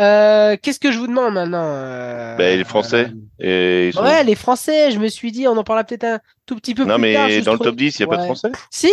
Euh, 0.00 0.56
Qu'est-ce 0.60 0.80
que 0.80 0.90
je 0.90 0.98
vous 0.98 1.06
demande 1.06 1.34
maintenant 1.34 1.64
euh, 1.66 2.36
ben, 2.36 2.56
Les 2.56 2.64
Français. 2.64 3.10
Et 3.38 3.90
Ouais, 4.00 4.24
les 4.24 4.34
Français, 4.34 4.90
je 4.90 4.98
me 4.98 5.08
suis 5.08 5.32
dit, 5.32 5.46
on 5.46 5.56
en 5.56 5.64
parlera 5.64 5.84
peut-être 5.84 6.04
un 6.04 6.20
tout 6.46 6.56
petit 6.56 6.74
peu 6.74 6.84
non, 6.84 6.98
plus 6.98 7.12
tard. 7.12 7.28
Non, 7.28 7.34
mais 7.34 7.42
dans 7.42 7.52
le 7.52 7.58
top 7.58 7.76
10, 7.76 7.98
il 7.98 8.02
n'y 8.02 8.04
a 8.04 8.16
pas 8.16 8.22
de 8.22 8.24
Français 8.24 8.48
Si, 8.70 8.90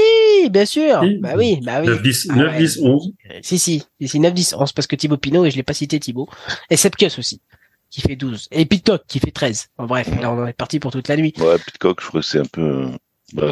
bien 0.49 0.65
sûr. 0.65 1.01
Bah 1.19 1.33
oui, 1.37 1.59
bah 1.63 1.79
oui. 1.79 1.87
9, 1.87 2.01
10, 2.01 2.27
9, 2.35 2.57
10 2.57 2.79
11. 2.83 3.13
Si, 3.41 3.59
si, 3.59 3.85
si, 4.01 4.19
9, 4.19 4.33
10, 4.33 4.55
11, 4.59 4.73
parce 4.73 4.87
que 4.87 4.95
Thibaut 4.97 5.17
Pinot, 5.17 5.45
et 5.45 5.51
je 5.51 5.55
l'ai 5.55 5.63
pas 5.63 5.73
cité 5.73 5.99
Thibaut, 5.99 6.27
et 6.69 6.75
Sepkus 6.75 7.17
aussi, 7.17 7.41
qui 7.89 8.01
fait 8.01 8.17
12, 8.17 8.49
et 8.51 8.65
Pitcock, 8.65 9.03
qui 9.07 9.19
fait 9.19 9.31
13. 9.31 9.69
bref, 9.77 10.09
là, 10.21 10.31
on 10.31 10.45
est 10.45 10.53
parti 10.53 10.79
pour 10.79 10.91
toute 10.91 11.07
la 11.07 11.15
nuit. 11.15 11.33
Ouais, 11.37 11.57
Pitcock, 11.57 12.01
je 12.01 12.07
crois 12.07 12.21
que 12.21 12.27
c'est 12.27 12.39
un 12.39 12.45
peu... 12.51 12.87
Bah, 13.31 13.51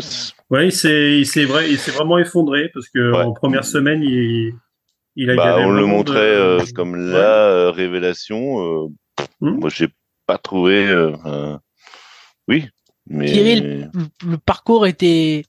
ouais, 0.50 0.68
il 0.68 0.72
s'est 0.74 1.45
vrai, 1.45 1.70
il 1.72 1.78
s'est 1.78 1.91
vraiment 1.91 2.18
effondré, 2.18 2.70
parce 2.74 2.89
que 2.89 3.14
en 3.14 3.32
première 3.32 3.64
semaine, 3.64 4.04
il 4.04 4.54
bah, 5.26 5.57
on 5.59 5.72
le 5.72 5.86
montrait 5.86 6.20
euh, 6.20 6.63
comme 6.76 6.95
la 6.95 7.47
euh, 7.47 7.72
révélation. 7.72 8.61
Euh, 8.61 8.88
hmm. 9.41 9.59
Moi, 9.59 9.70
j'ai 9.70 9.89
pas 10.26 10.38
trouvé. 10.38 10.88
oui, 12.47 12.68
Mais... 13.07 13.26
Thierry, 13.26 13.88
le, 14.26 14.38
parcours 14.38 14.86
était 14.86 15.43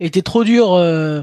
était 0.00 0.22
trop 0.22 0.44
dur, 0.44 0.72
euh, 0.74 1.22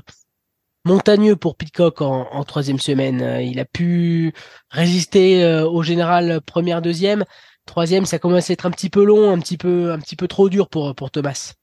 montagneux 0.86 1.36
pour 1.36 1.58
Pitcock 1.58 2.02
en, 2.02 2.28
en, 2.32 2.44
troisième 2.44 2.80
semaine. 2.80 3.42
Il 3.42 3.60
a 3.60 3.66
pu 3.66 4.34
résister 4.70 5.44
euh, 5.44 5.68
au 5.68 5.84
général 5.84 6.42
première, 6.42 6.82
deuxième. 6.82 7.26
Troisième, 7.66 8.06
ça 8.06 8.20
commence 8.20 8.50
à 8.50 8.54
être 8.54 8.66
un 8.66 8.72
petit 8.72 8.90
peu 8.90 9.04
long, 9.04 9.32
un 9.32 9.40
petit 9.40 9.58
peu, 9.58 9.92
un 9.92 10.00
petit 10.00 10.16
peu 10.16 10.28
trop 10.28 10.48
dur 10.48 10.70
pour 10.70 10.96
pour 10.96 11.12
Thomas. 11.12 11.54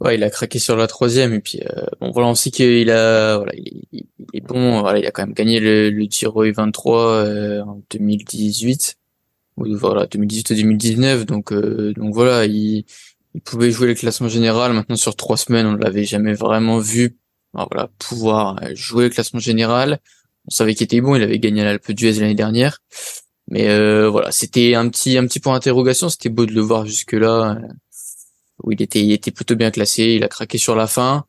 Ouais, 0.00 0.14
il 0.14 0.24
a 0.24 0.30
craqué 0.30 0.58
sur 0.58 0.76
la 0.76 0.86
troisième 0.86 1.34
et 1.34 1.40
puis 1.40 1.60
euh, 1.60 1.84
bon 2.00 2.10
voilà 2.10 2.28
on 2.28 2.34
sait 2.34 2.50
qu'il 2.50 2.90
a 2.90 3.36
voilà 3.36 3.52
il, 3.54 4.06
est 4.32 4.40
bon 4.40 4.80
voilà 4.80 4.98
il 4.98 5.06
a 5.06 5.10
quand 5.10 5.22
même 5.26 5.34
gagné 5.34 5.60
le, 5.60 5.90
le 5.90 6.06
Giro 6.08 6.42
23 6.50 7.06
euh, 7.06 7.62
en 7.62 7.82
2018 7.90 8.96
ou 9.58 9.76
voilà 9.76 10.06
2018 10.06 10.54
2019 10.54 11.26
donc 11.26 11.52
euh, 11.52 11.92
donc 11.94 12.14
voilà 12.14 12.46
il, 12.46 12.86
il 13.34 13.40
pouvait 13.42 13.70
jouer 13.70 13.88
le 13.88 13.94
classement 13.94 14.28
général. 14.28 14.72
Maintenant 14.72 14.96
sur 14.96 15.16
trois 15.16 15.36
semaines 15.36 15.66
on 15.66 15.74
l'avait 15.74 16.04
jamais 16.04 16.32
vraiment 16.32 16.78
vu. 16.78 17.18
Voilà 17.52 17.90
pouvoir 17.98 18.58
jouer 18.74 19.04
le 19.04 19.10
classement 19.10 19.40
général. 19.40 19.98
On 20.46 20.50
savait 20.50 20.74
qu'il 20.74 20.84
était 20.84 21.02
bon 21.02 21.14
il 21.14 21.22
avait 21.22 21.38
gagné 21.38 21.62
l'Alpe 21.62 21.92
d'Huez 21.92 22.14
l'année 22.14 22.34
dernière. 22.34 22.78
Mais 23.48 23.66
voilà 24.08 24.32
c'était 24.32 24.74
un 24.74 24.88
petit 24.88 25.18
un 25.18 25.26
petit 25.26 25.40
point 25.40 25.52
d'interrogation. 25.52 26.08
C'était 26.08 26.30
beau 26.30 26.46
de 26.46 26.52
le 26.52 26.62
voir 26.62 26.86
jusque 26.86 27.12
là 27.12 27.58
où 28.62 28.72
il 28.72 28.82
était, 28.82 29.02
il 29.02 29.12
était 29.12 29.30
plutôt 29.30 29.56
bien 29.56 29.70
classé. 29.70 30.04
Il 30.04 30.24
a 30.24 30.28
craqué 30.28 30.58
sur 30.58 30.74
la 30.74 30.86
fin. 30.86 31.24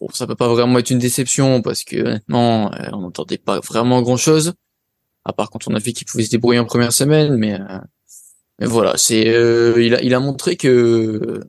Bon, 0.00 0.08
ça 0.12 0.26
peut 0.26 0.34
pas 0.34 0.48
vraiment 0.48 0.78
être 0.78 0.90
une 0.90 0.98
déception 0.98 1.62
parce 1.62 1.84
que 1.84 1.96
honnêtement, 1.96 2.72
euh, 2.74 2.88
on 2.92 3.00
n'entendait 3.00 3.38
pas 3.38 3.60
vraiment 3.60 4.02
grand 4.02 4.16
chose. 4.16 4.54
À 5.24 5.32
part 5.32 5.50
quand 5.50 5.68
on 5.68 5.74
a 5.74 5.78
vu 5.78 5.92
qu'il 5.92 6.06
pouvait 6.06 6.24
se 6.24 6.30
débrouiller 6.30 6.58
en 6.58 6.64
première 6.64 6.92
semaine, 6.92 7.36
mais, 7.36 7.54
euh, 7.54 7.78
mais 8.58 8.66
voilà, 8.66 8.96
c'est, 8.96 9.28
euh, 9.28 9.82
il 9.82 9.94
a, 9.94 10.02
il 10.02 10.12
a 10.12 10.20
montré 10.20 10.56
que 10.56 11.40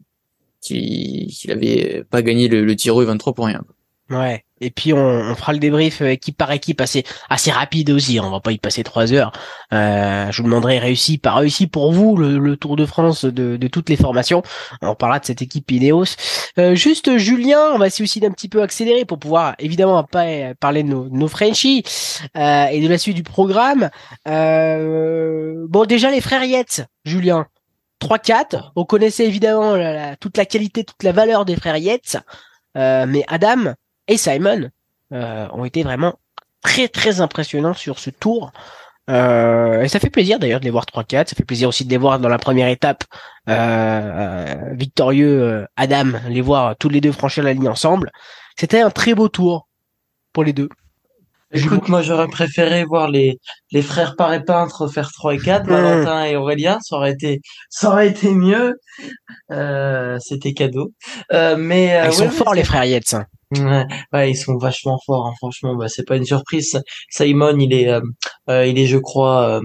qu'il 0.62 1.28
qu'il 1.28 1.52
avait 1.52 2.04
pas 2.10 2.22
gagné 2.22 2.48
le, 2.48 2.64
le 2.64 2.76
Tiro 2.76 3.04
23 3.04 3.34
pour 3.34 3.46
rien. 3.48 3.64
Ouais. 4.10 4.45
Et 4.62 4.72
puis 4.72 4.94
on, 4.94 5.00
on, 5.00 5.36
fera 5.36 5.54
le 5.54 5.60
débrief 5.60 6.02
euh, 6.02 6.12
équipe 6.12 6.38
par 6.38 6.52
équipe 6.52 6.80
assez 6.80 7.04
assez 7.30 7.52
rapide 7.52 7.90
aussi. 7.90 8.20
On 8.20 8.30
va 8.30 8.40
pas 8.40 8.52
y 8.52 8.58
passer 8.58 8.84
trois 8.84 9.12
heures. 9.14 9.32
Euh, 9.74 10.32
je 10.32 10.38
vous 10.42 10.48
demanderai 10.48 10.80
réussi 10.80 11.18
par 11.18 11.38
réussi 11.38 11.68
pour 11.68 11.92
vous 11.92 12.16
le, 12.18 12.56
Tour 12.56 12.78
de 12.78 12.86
France 12.86 13.26
de, 13.26 13.58
de, 13.58 13.68
toutes 13.68 13.90
les 13.90 13.98
formations. 13.98 14.42
On 14.82 14.96
parlera 14.96 15.20
de 15.20 15.26
cette 15.26 15.42
équipe 15.42 15.70
Ineos. 15.72 16.16
Euh, 16.58 16.74
juste 16.76 17.18
Julien, 17.18 17.72
on 17.74 17.78
va 17.78 17.88
essayer 17.88 18.04
aussi 18.04 18.20
d'un 18.22 18.32
petit 18.32 18.48
peu 18.48 18.62
accélérer 18.62 19.04
pour 19.04 19.20
pouvoir 19.20 19.56
évidemment 19.60 20.04
pas 20.04 20.54
parler 20.60 20.84
de 20.84 20.88
nos, 20.88 21.10
nos 21.10 21.28
Frenchies 21.28 21.84
euh, 22.38 22.66
et 22.68 22.82
de 22.82 22.88
la 22.88 22.98
suite 22.98 23.16
du 23.16 23.24
programme. 23.24 23.90
Euh, 24.28 25.66
bon 25.68 25.86
déjà 25.86 26.12
les 26.12 26.22
frères 26.22 26.44
Yates, 26.44 26.86
Julien. 27.04 27.48
3-4. 28.02 28.72
On 28.76 28.86
connaissait 28.86 29.26
évidemment 29.26 29.76
la, 29.76 30.16
toute 30.18 30.38
la 30.38 30.46
qualité, 30.46 30.84
toute 30.84 31.02
la 31.04 31.12
valeur 31.12 31.46
des 31.46 31.56
frères 31.56 31.78
Yates. 31.78 32.18
mais 32.76 33.24
Adam, 33.28 33.74
et 34.08 34.18
Simon 34.18 34.70
euh, 35.14 35.48
ont 35.52 35.66
été 35.66 35.84
vraiment 35.84 36.16
très 36.62 36.88
très 36.88 37.22
impressionnants 37.22 37.74
sur 37.74 38.00
ce 38.00 38.10
tour. 38.10 38.52
Euh, 39.08 39.84
et 39.84 39.88
ça 39.88 40.00
fait 40.00 40.10
plaisir 40.10 40.40
d'ailleurs 40.40 40.60
de 40.60 40.66
les 40.66 40.72
voir 40.72 40.86
3-4. 40.86 41.30
Ça 41.30 41.36
fait 41.36 41.46
plaisir 41.46 41.70
aussi 41.70 41.86
de 41.86 41.90
les 41.92 41.98
voir 41.98 42.20
dans 42.20 42.30
la 42.30 42.40
première 42.40 42.70
étape 42.70 43.04
euh, 43.50 44.56
victorieux 44.72 45.68
Adam, 45.76 46.14
les 46.28 46.42
voir 46.42 46.76
tous 46.78 46.90
les 46.90 47.02
deux 47.02 47.12
franchir 47.12 47.44
la 47.44 47.54
ligne 47.54 47.70
ensemble. 47.70 48.12
C'était 48.58 48.82
un 48.82 48.90
très 48.90 49.14
beau 49.14 49.28
tour 49.30 49.68
pour 50.34 50.44
les 50.44 50.54
deux. 50.54 50.70
Écoute, 51.52 51.88
moi 51.88 52.02
j'aurais 52.02 52.28
préféré 52.28 52.84
voir 52.84 53.10
les, 53.10 53.40
les 53.72 53.82
frères 53.82 54.16
Paré 54.16 54.44
Peintre 54.44 54.88
faire 54.88 55.12
3 55.12 55.36
et 55.36 55.38
4, 55.38 55.66
mmh. 55.66 55.70
Valentin 55.70 56.26
et 56.26 56.36
Aurélien, 56.36 56.80
ça 56.82 56.96
aurait 56.98 57.12
été 57.12 57.42
ça 57.70 57.90
aurait 57.90 58.10
été 58.10 58.32
mieux. 58.32 58.76
Euh, 59.52 60.18
c'était 60.20 60.54
cadeau. 60.54 60.92
Euh, 61.32 61.56
mais 61.58 61.96
ah, 61.96 62.08
ils 62.08 62.14
sont 62.14 62.30
forts 62.30 62.56
les 62.56 62.64
frères 62.64 62.86
Yates. 62.86 63.14
Hein. 63.14 63.26
Ils 64.14 64.36
sont 64.38 64.58
vachement 64.58 65.00
forts, 65.06 65.28
hein, 65.28 65.34
franchement. 65.38 65.76
Bah, 65.76 65.88
c'est 65.90 66.06
pas 66.06 66.18
une 66.18 66.26
surprise. 66.26 66.80
Simon, 67.10 67.58
il 67.60 67.74
est, 67.74 67.90
euh, 67.90 68.02
euh, 68.50 68.66
il 68.66 68.80
est, 68.80 68.88
je 68.88 68.98
crois, 68.98 69.58
euh, 69.58 69.62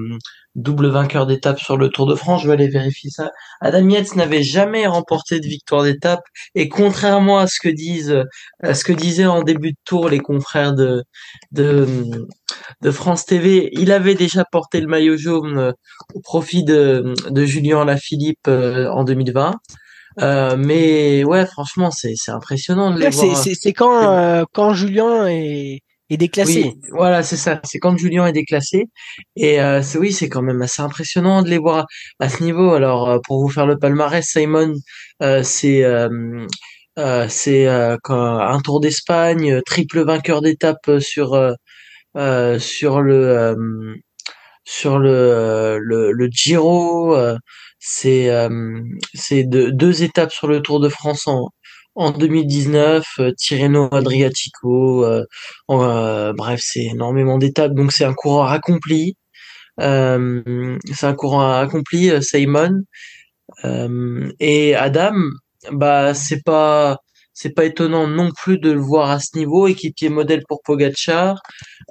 double 0.54 0.88
vainqueur 0.88 1.26
d'étape 1.26 1.58
sur 1.60 1.76
le 1.76 1.88
Tour 1.90 2.06
de 2.06 2.14
France. 2.14 2.42
Je 2.42 2.48
vais 2.48 2.54
aller 2.54 2.68
vérifier 2.68 3.10
ça. 3.10 3.30
Adam 3.60 3.88
Yates 3.88 4.16
n'avait 4.16 4.42
jamais 4.42 4.86
remporté 4.86 5.40
de 5.40 5.46
victoire 5.46 5.84
d'étape 5.84 6.22
et 6.54 6.68
contrairement 6.68 7.38
à 7.38 7.46
ce 7.46 7.58
que 7.62 7.68
disent, 7.68 8.24
à 8.62 8.74
ce 8.74 8.84
que 8.84 8.92
disaient 8.92 9.26
en 9.26 9.42
début 9.42 9.72
de 9.72 9.78
tour 9.84 10.08
les 10.08 10.18
confrères 10.18 10.74
de 10.74 11.04
de, 11.52 11.86
de 12.82 12.90
France 12.90 13.26
TV, 13.26 13.70
il 13.72 13.92
avait 13.92 14.14
déjà 14.16 14.44
porté 14.50 14.80
le 14.80 14.88
maillot 14.88 15.16
jaune 15.16 15.72
au 16.14 16.20
profit 16.20 16.64
de 16.64 17.14
de 17.30 17.44
Julien 17.44 17.84
Lafilippe 17.84 18.48
en 18.48 19.04
2020. 19.04 19.54
Euh, 20.20 20.56
mais 20.58 21.24
ouais, 21.24 21.46
franchement, 21.46 21.90
c'est 21.90 22.14
c'est 22.16 22.30
impressionnant 22.30 22.90
de 22.90 23.00
les 23.00 23.08
voir. 23.10 23.36
C'est 23.36 23.72
quand 23.72 24.02
euh, 24.02 24.44
quand 24.52 24.74
Julien 24.74 25.26
est 25.28 25.80
est 26.10 26.16
déclassé. 26.16 26.64
Oui, 26.64 26.80
voilà, 26.90 27.22
c'est 27.22 27.36
ça. 27.36 27.60
C'est 27.64 27.78
quand 27.78 27.96
Julien 27.96 28.26
est 28.26 28.32
déclassé. 28.32 28.86
Et 29.36 29.60
euh, 29.60 29.80
oui, 29.98 30.12
c'est 30.12 30.28
quand 30.28 30.42
même 30.42 30.60
assez 30.60 30.82
impressionnant 30.82 31.42
de 31.42 31.48
les 31.48 31.58
voir 31.58 31.86
à, 32.18 32.28
ce 32.28 32.42
niveau. 32.42 32.72
Alors 32.72 33.08
euh, 33.08 33.18
pour 33.24 33.40
vous 33.40 33.48
faire 33.48 33.66
le 33.66 33.78
palmarès, 33.78 34.26
Simon, 34.26 34.74
c'est 35.42 35.84
c'est 37.28 37.66
un 37.66 38.60
Tour 38.64 38.80
d'Espagne, 38.80 39.60
triple 39.64 40.04
vainqueur 40.04 40.42
d'étape 40.42 40.98
sur 40.98 41.54
sur 42.58 43.00
le 43.00 43.96
sur 44.64 44.98
le 44.98 45.78
le, 45.80 46.12
le 46.12 46.28
Giro 46.30 47.16
c'est 47.80 48.30
euh, 48.30 48.82
c'est 49.14 49.44
deux 49.44 50.02
étapes 50.02 50.32
sur 50.32 50.46
le 50.46 50.60
Tour 50.62 50.80
de 50.80 50.88
France 50.88 51.26
en, 51.26 51.50
en 51.96 52.12
2019, 52.12 53.04
euh, 53.20 53.32
Tirreno 53.36 53.88
Adriatico, 53.92 55.04
euh, 55.04 55.24
euh, 55.70 56.32
bref, 56.34 56.60
c'est 56.62 56.84
énormément 56.84 57.38
d'étapes, 57.38 57.74
donc 57.74 57.92
c'est 57.92 58.04
un 58.04 58.14
coureur 58.14 58.50
accompli. 58.50 59.16
Euh, 59.80 60.78
c'est 60.92 61.06
un 61.06 61.14
coureur 61.14 61.50
accompli, 61.58 62.10
Simon. 62.22 62.82
et 64.40 64.74
Adam, 64.74 65.14
bah 65.72 66.14
c'est 66.14 66.42
pas 66.44 66.98
c'est 67.34 67.54
pas 67.54 67.64
étonnant 67.64 68.06
non 68.06 68.30
plus 68.32 68.58
de 68.58 68.70
le 68.70 68.80
voir 68.80 69.10
à 69.10 69.20
ce 69.20 69.36
niveau, 69.38 69.66
équipier 69.68 70.10
modèle 70.10 70.42
pour 70.48 70.60
Pogacar. 70.62 71.40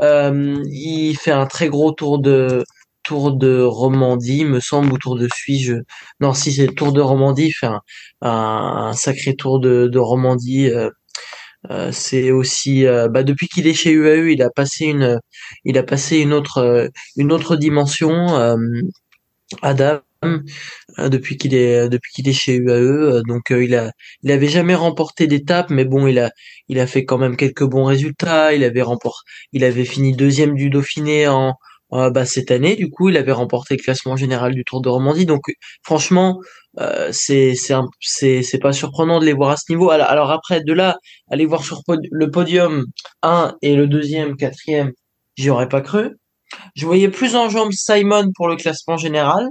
il 0.01 1.15
fait 1.17 1.31
un 1.31 1.47
très 1.47 1.69
gros 1.69 1.91
tour 1.91 2.19
de 2.19 2.63
Tour 3.03 3.33
de 3.33 3.61
Romandie, 3.61 4.45
me 4.45 4.59
semble, 4.59 4.93
ou 4.93 4.97
Tour 4.97 5.17
de 5.17 5.27
Suisse. 5.33 5.71
Non, 6.19 6.33
si 6.33 6.53
c'est 6.53 6.67
Tour 6.67 6.93
de 6.93 7.01
Romandie, 7.01 7.51
fait 7.51 7.69
un, 8.21 8.93
sacré 8.93 9.35
Tour 9.35 9.59
de, 9.59 9.87
de 9.87 9.99
Romandie. 9.99 10.69
Euh, 10.69 10.89
euh, 11.71 11.91
c'est 11.91 12.31
aussi, 12.31 12.85
euh, 12.85 13.09
bah, 13.09 13.23
depuis 13.23 13.47
qu'il 13.47 13.67
est 13.67 13.73
chez 13.73 13.91
UAE, 13.91 14.31
il 14.31 14.41
a 14.43 14.49
passé 14.49 14.85
une, 14.85 15.19
il 15.65 15.77
a 15.77 15.83
passé 15.83 16.17
une 16.19 16.33
autre, 16.33 16.89
une 17.17 17.31
autre 17.31 17.55
dimension. 17.55 18.27
Adam, 19.61 20.01
depuis 20.97 21.37
qu'il 21.37 21.55
est, 21.55 21.89
depuis 21.89 22.11
qu'il 22.13 22.27
est 22.29 22.33
chez 22.33 22.55
UAE, 22.55 23.23
donc 23.27 23.49
il 23.51 23.75
a, 23.75 23.91
il 24.23 24.31
avait 24.31 24.47
jamais 24.47 24.75
remporté 24.75 25.27
d'étape, 25.27 25.69
mais 25.69 25.85
bon, 25.85 26.07
il 26.07 26.19
a, 26.19 26.31
il 26.67 26.79
a 26.79 26.87
fait 26.87 27.05
quand 27.05 27.17
même 27.17 27.35
quelques 27.37 27.63
bons 27.63 27.85
résultats. 27.85 28.53
Il 28.53 28.63
avait 28.63 28.81
remporté, 28.81 29.23
il 29.53 29.63
avait 29.63 29.85
fini 29.85 30.13
deuxième 30.15 30.55
du 30.55 30.69
Dauphiné 30.69 31.27
en 31.27 31.55
euh, 31.93 32.09
bah, 32.09 32.25
cette 32.25 32.51
année, 32.51 32.75
du 32.75 32.89
coup, 32.89 33.09
il 33.09 33.17
avait 33.17 33.31
remporté 33.31 33.75
le 33.75 33.81
classement 33.83 34.15
général 34.15 34.53
du 34.53 34.63
Tour 34.63 34.81
de 34.81 34.89
Romandie. 34.89 35.25
Donc, 35.25 35.43
franchement, 35.83 36.39
euh, 36.79 37.09
c'est 37.11 37.55
c'est 37.55 38.59
pas 38.59 38.73
surprenant 38.73 39.19
de 39.19 39.25
les 39.25 39.33
voir 39.33 39.51
à 39.51 39.57
ce 39.57 39.71
niveau. 39.71 39.89
Alors, 39.89 40.31
après, 40.31 40.61
de 40.63 40.73
là, 40.73 40.97
aller 41.31 41.45
voir 41.45 41.63
sur 41.63 41.81
le 41.87 42.31
podium 42.31 42.85
1 43.23 43.55
et 43.61 43.75
le 43.75 43.87
deuxième, 43.87 44.35
quatrième, 44.35 44.91
j'y 45.37 45.49
aurais 45.49 45.69
pas 45.69 45.81
cru. 45.81 46.15
Je 46.75 46.85
voyais 46.85 47.09
plus 47.09 47.35
en 47.35 47.49
jambes 47.49 47.71
Simon 47.71 48.31
pour 48.35 48.47
le 48.47 48.55
classement 48.55 48.97
général. 48.97 49.47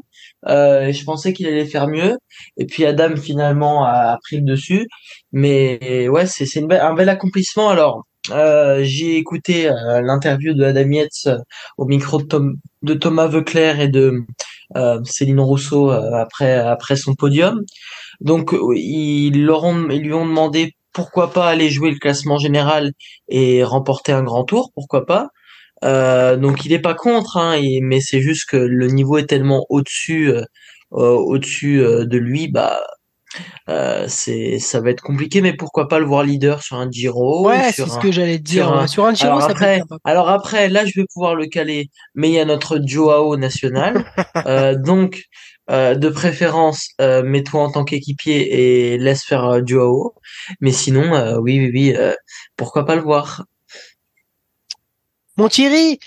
Euh, 0.48 0.92
je 0.92 1.04
pensais 1.04 1.32
qu'il 1.32 1.46
allait 1.46 1.66
faire 1.66 1.88
mieux. 1.88 2.16
Et 2.56 2.66
puis 2.66 2.84
Adam 2.84 3.16
finalement 3.16 3.84
a, 3.84 4.18
pris 4.24 4.36
le 4.36 4.42
dessus. 4.42 4.86
Mais 5.32 6.08
ouais, 6.08 6.26
c'est 6.26 6.46
un 6.58 6.94
bel 6.94 7.08
accomplissement. 7.08 7.68
Alors 7.70 8.04
euh, 8.30 8.80
j'ai 8.82 9.16
écouté 9.16 9.68
euh, 9.68 10.00
l'interview 10.02 10.54
de 10.54 10.64
Adam 10.64 10.90
Yates 10.90 11.26
euh, 11.26 11.38
au 11.78 11.86
micro 11.86 12.20
de, 12.82 12.94
Thomas 12.94 13.26
Veuclair 13.26 13.80
et 13.80 13.88
de 13.88 14.24
Céline 15.04 15.40
Rousseau 15.40 15.90
après 15.90 16.54
après 16.54 16.96
son 16.96 17.14
podium. 17.14 17.62
Donc 18.20 18.54
ils, 18.74 19.44
leur 19.44 19.64
ont, 19.64 19.88
ils 19.90 20.02
lui 20.02 20.12
ont 20.14 20.26
demandé 20.26 20.74
pourquoi 20.92 21.32
pas 21.32 21.48
aller 21.48 21.70
jouer 21.70 21.90
le 21.90 21.98
classement 21.98 22.38
général 22.38 22.92
et 23.28 23.64
remporter 23.64 24.12
un 24.12 24.22
grand 24.22 24.44
tour, 24.44 24.70
pourquoi 24.74 25.06
pas. 25.06 25.28
donc 26.36 26.64
il 26.64 26.72
est 26.72 26.80
pas 26.80 26.94
contre, 26.94 27.36
hein, 27.38 27.60
mais 27.82 28.00
c'est 28.00 28.20
juste 28.20 28.48
que 28.50 28.56
le 28.56 28.88
niveau 28.88 29.18
est 29.18 29.26
tellement 29.26 29.64
au-dessus, 29.70 30.32
au-dessus 30.90 31.78
de 31.80 32.18
lui, 32.18 32.48
bah 32.48 32.80
euh, 33.68 34.06
c'est 34.08 34.58
ça 34.58 34.80
va 34.80 34.90
être 34.90 35.02
compliqué, 35.02 35.40
mais 35.40 35.52
pourquoi 35.52 35.88
pas 35.88 35.98
le 35.98 36.06
voir 36.06 36.22
leader 36.22 36.62
sur 36.62 36.76
un 36.76 36.90
Giro 36.90 37.46
Ouais, 37.46 37.72
c'est 37.72 37.88
ce 37.88 37.98
que 37.98 38.10
j'allais 38.10 38.38
dire. 38.38 38.88
Sur 38.88 39.04
un, 39.04 39.14
Giro, 39.14 39.32
alors 39.32 39.42
ça 39.42 39.50
après, 39.50 39.82
alors 40.04 40.28
après, 40.28 40.68
là, 40.68 40.84
je 40.84 40.92
vais 41.00 41.06
pouvoir 41.12 41.34
le 41.34 41.46
caler, 41.46 41.90
mais 42.14 42.28
il 42.28 42.34
y 42.34 42.40
a 42.40 42.44
notre 42.44 42.80
Joao 42.84 43.36
national, 43.36 44.04
euh, 44.46 44.74
donc 44.74 45.24
euh, 45.70 45.94
de 45.94 46.08
préférence, 46.08 46.88
mets-toi 46.98 47.62
en 47.62 47.70
tant 47.70 47.84
qu'équipier 47.84 48.92
et 48.92 48.98
laisse 48.98 49.24
faire 49.24 49.66
Joao. 49.66 50.14
Mais 50.60 50.72
sinon, 50.72 51.38
oui, 51.40 51.58
oui, 51.58 51.70
oui, 51.72 51.96
pourquoi 52.56 52.84
pas 52.84 52.96
le 52.96 53.02
voir? 53.02 53.44
Mon 55.36 55.48
Thierry, 55.48 56.00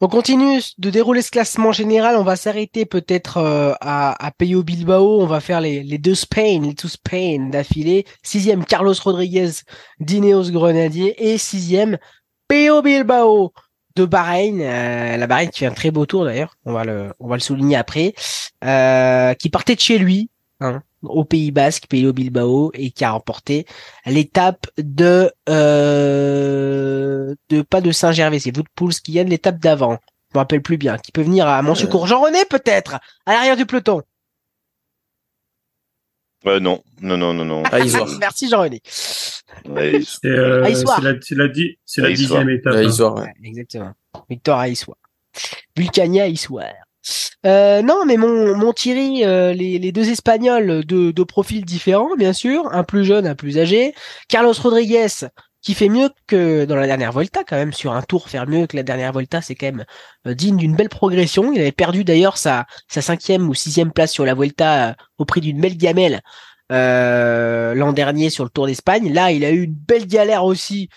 on 0.00 0.08
continue 0.08 0.60
de 0.78 0.90
dérouler 0.90 1.20
ce 1.20 1.30
classement 1.30 1.72
général. 1.72 2.16
On 2.16 2.22
va 2.22 2.36
s'arrêter 2.36 2.86
peut-être 2.86 3.36
euh, 3.36 3.74
à, 3.80 4.26
à 4.26 4.32
Bilbao. 4.38 5.20
On 5.20 5.26
va 5.26 5.40
faire 5.40 5.60
les, 5.60 5.82
deux 5.98 6.14
Spain, 6.14 6.60
les 6.62 6.72
deux 6.72 6.88
Spain 6.88 7.50
d'affilée. 7.50 8.06
Sixième, 8.22 8.64
Carlos 8.64 8.94
Rodriguez 9.04 9.50
d'Ineos 9.98 10.50
Grenadier. 10.50 11.14
Et 11.30 11.36
sixième, 11.36 11.98
Peyo 12.48 12.80
Bilbao 12.80 13.52
de 13.96 14.06
Bahreïn. 14.06 14.60
Euh, 14.62 15.18
la 15.18 15.26
Bahreïn 15.26 15.50
qui 15.50 15.60
fait 15.60 15.66
un 15.66 15.72
très 15.72 15.90
beau 15.90 16.06
tour 16.06 16.24
d'ailleurs. 16.24 16.56
On 16.64 16.72
va 16.72 16.84
le, 16.84 17.12
on 17.20 17.28
va 17.28 17.36
le 17.36 17.42
souligner 17.42 17.76
après. 17.76 18.14
Euh, 18.64 19.34
qui 19.34 19.50
partait 19.50 19.74
de 19.74 19.80
chez 19.80 19.98
lui. 19.98 20.30
Hein, 20.62 20.82
au 21.02 21.24
Pays 21.24 21.52
Basque, 21.52 21.86
Peyo 21.88 22.12
Bilbao, 22.12 22.70
et 22.74 22.90
qui 22.90 23.02
a 23.04 23.12
remporté 23.12 23.64
l'étape 24.04 24.66
de 24.76 25.32
euh, 25.48 27.34
de 27.48 27.62
pas 27.62 27.80
de 27.80 27.92
Saint-Gervais, 27.92 28.40
c'est 28.40 28.54
Woodpools 28.54 28.92
qui 28.94 29.12
gagne 29.12 29.28
l'étape 29.28 29.58
d'avant. 29.58 29.98
Je 30.32 30.36
me 30.36 30.40
rappelle 30.40 30.60
plus 30.60 30.76
bien. 30.76 30.98
Qui 30.98 31.12
peut 31.12 31.22
venir 31.22 31.48
à 31.48 31.62
mon 31.62 31.74
secours. 31.74 32.06
Jean-René 32.06 32.44
peut-être 32.44 32.96
à 33.26 33.32
l'arrière 33.32 33.56
du 33.56 33.64
peloton. 33.64 34.02
Euh, 36.46 36.60
non, 36.60 36.82
non, 37.00 37.16
non, 37.16 37.32
non, 37.34 37.44
non. 37.44 37.62
Merci 38.20 38.48
Jean-René. 38.48 38.82
Ouais, 39.66 40.00
c'est 40.06 40.28
euh, 40.28 40.60
la, 40.60 40.68
la, 40.68 41.48
la 41.96 42.12
dixième 42.12 42.50
étape. 42.50 42.74
Hein. 42.74 43.26
exactement. 43.42 43.92
Victor 44.28 44.58
Aïssoir. 44.58 44.98
Vulcania 45.76 46.24
Aïssoir. 46.24 46.66
Euh, 47.46 47.82
non, 47.82 48.04
mais 48.06 48.16
mon, 48.16 48.56
mon 48.56 48.72
Thierry, 48.72 49.24
euh, 49.24 49.52
les, 49.52 49.78
les, 49.78 49.92
deux 49.92 50.10
Espagnols 50.10 50.84
de, 50.84 51.10
de 51.10 51.22
profils 51.22 51.64
différents, 51.64 52.14
bien 52.16 52.32
sûr, 52.32 52.68
un 52.72 52.84
plus 52.84 53.04
jeune, 53.04 53.26
un 53.26 53.34
plus 53.34 53.58
âgé. 53.58 53.94
Carlos 54.28 54.52
Rodriguez, 54.52 55.06
qui 55.62 55.74
fait 55.74 55.88
mieux 55.88 56.10
que 56.26 56.64
dans 56.66 56.76
la 56.76 56.86
dernière 56.86 57.12
Volta, 57.12 57.42
quand 57.44 57.56
même, 57.56 57.72
sur 57.72 57.92
un 57.92 58.02
tour, 58.02 58.28
faire 58.28 58.46
mieux 58.46 58.66
que 58.66 58.76
la 58.76 58.82
dernière 58.82 59.12
Volta, 59.12 59.40
c'est 59.40 59.54
quand 59.54 59.66
même 59.66 59.84
euh, 60.26 60.34
digne 60.34 60.56
d'une 60.56 60.76
belle 60.76 60.90
progression. 60.90 61.52
Il 61.52 61.60
avait 61.60 61.72
perdu 61.72 62.04
d'ailleurs 62.04 62.36
sa, 62.36 62.66
sa 62.88 63.00
cinquième 63.00 63.48
ou 63.48 63.54
sixième 63.54 63.92
place 63.92 64.12
sur 64.12 64.26
la 64.26 64.34
Volta 64.34 64.94
au 65.18 65.24
prix 65.24 65.40
d'une 65.40 65.60
belle 65.60 65.76
gamelle 65.76 66.20
l'an 66.72 67.92
dernier 67.92 68.30
sur 68.30 68.44
le 68.44 68.50
Tour 68.50 68.68
d'Espagne. 68.68 69.12
Là, 69.12 69.32
il 69.32 69.44
a 69.44 69.50
eu 69.50 69.64
une 69.64 69.74
belle 69.74 70.06
galère 70.06 70.44
aussi 70.44 70.88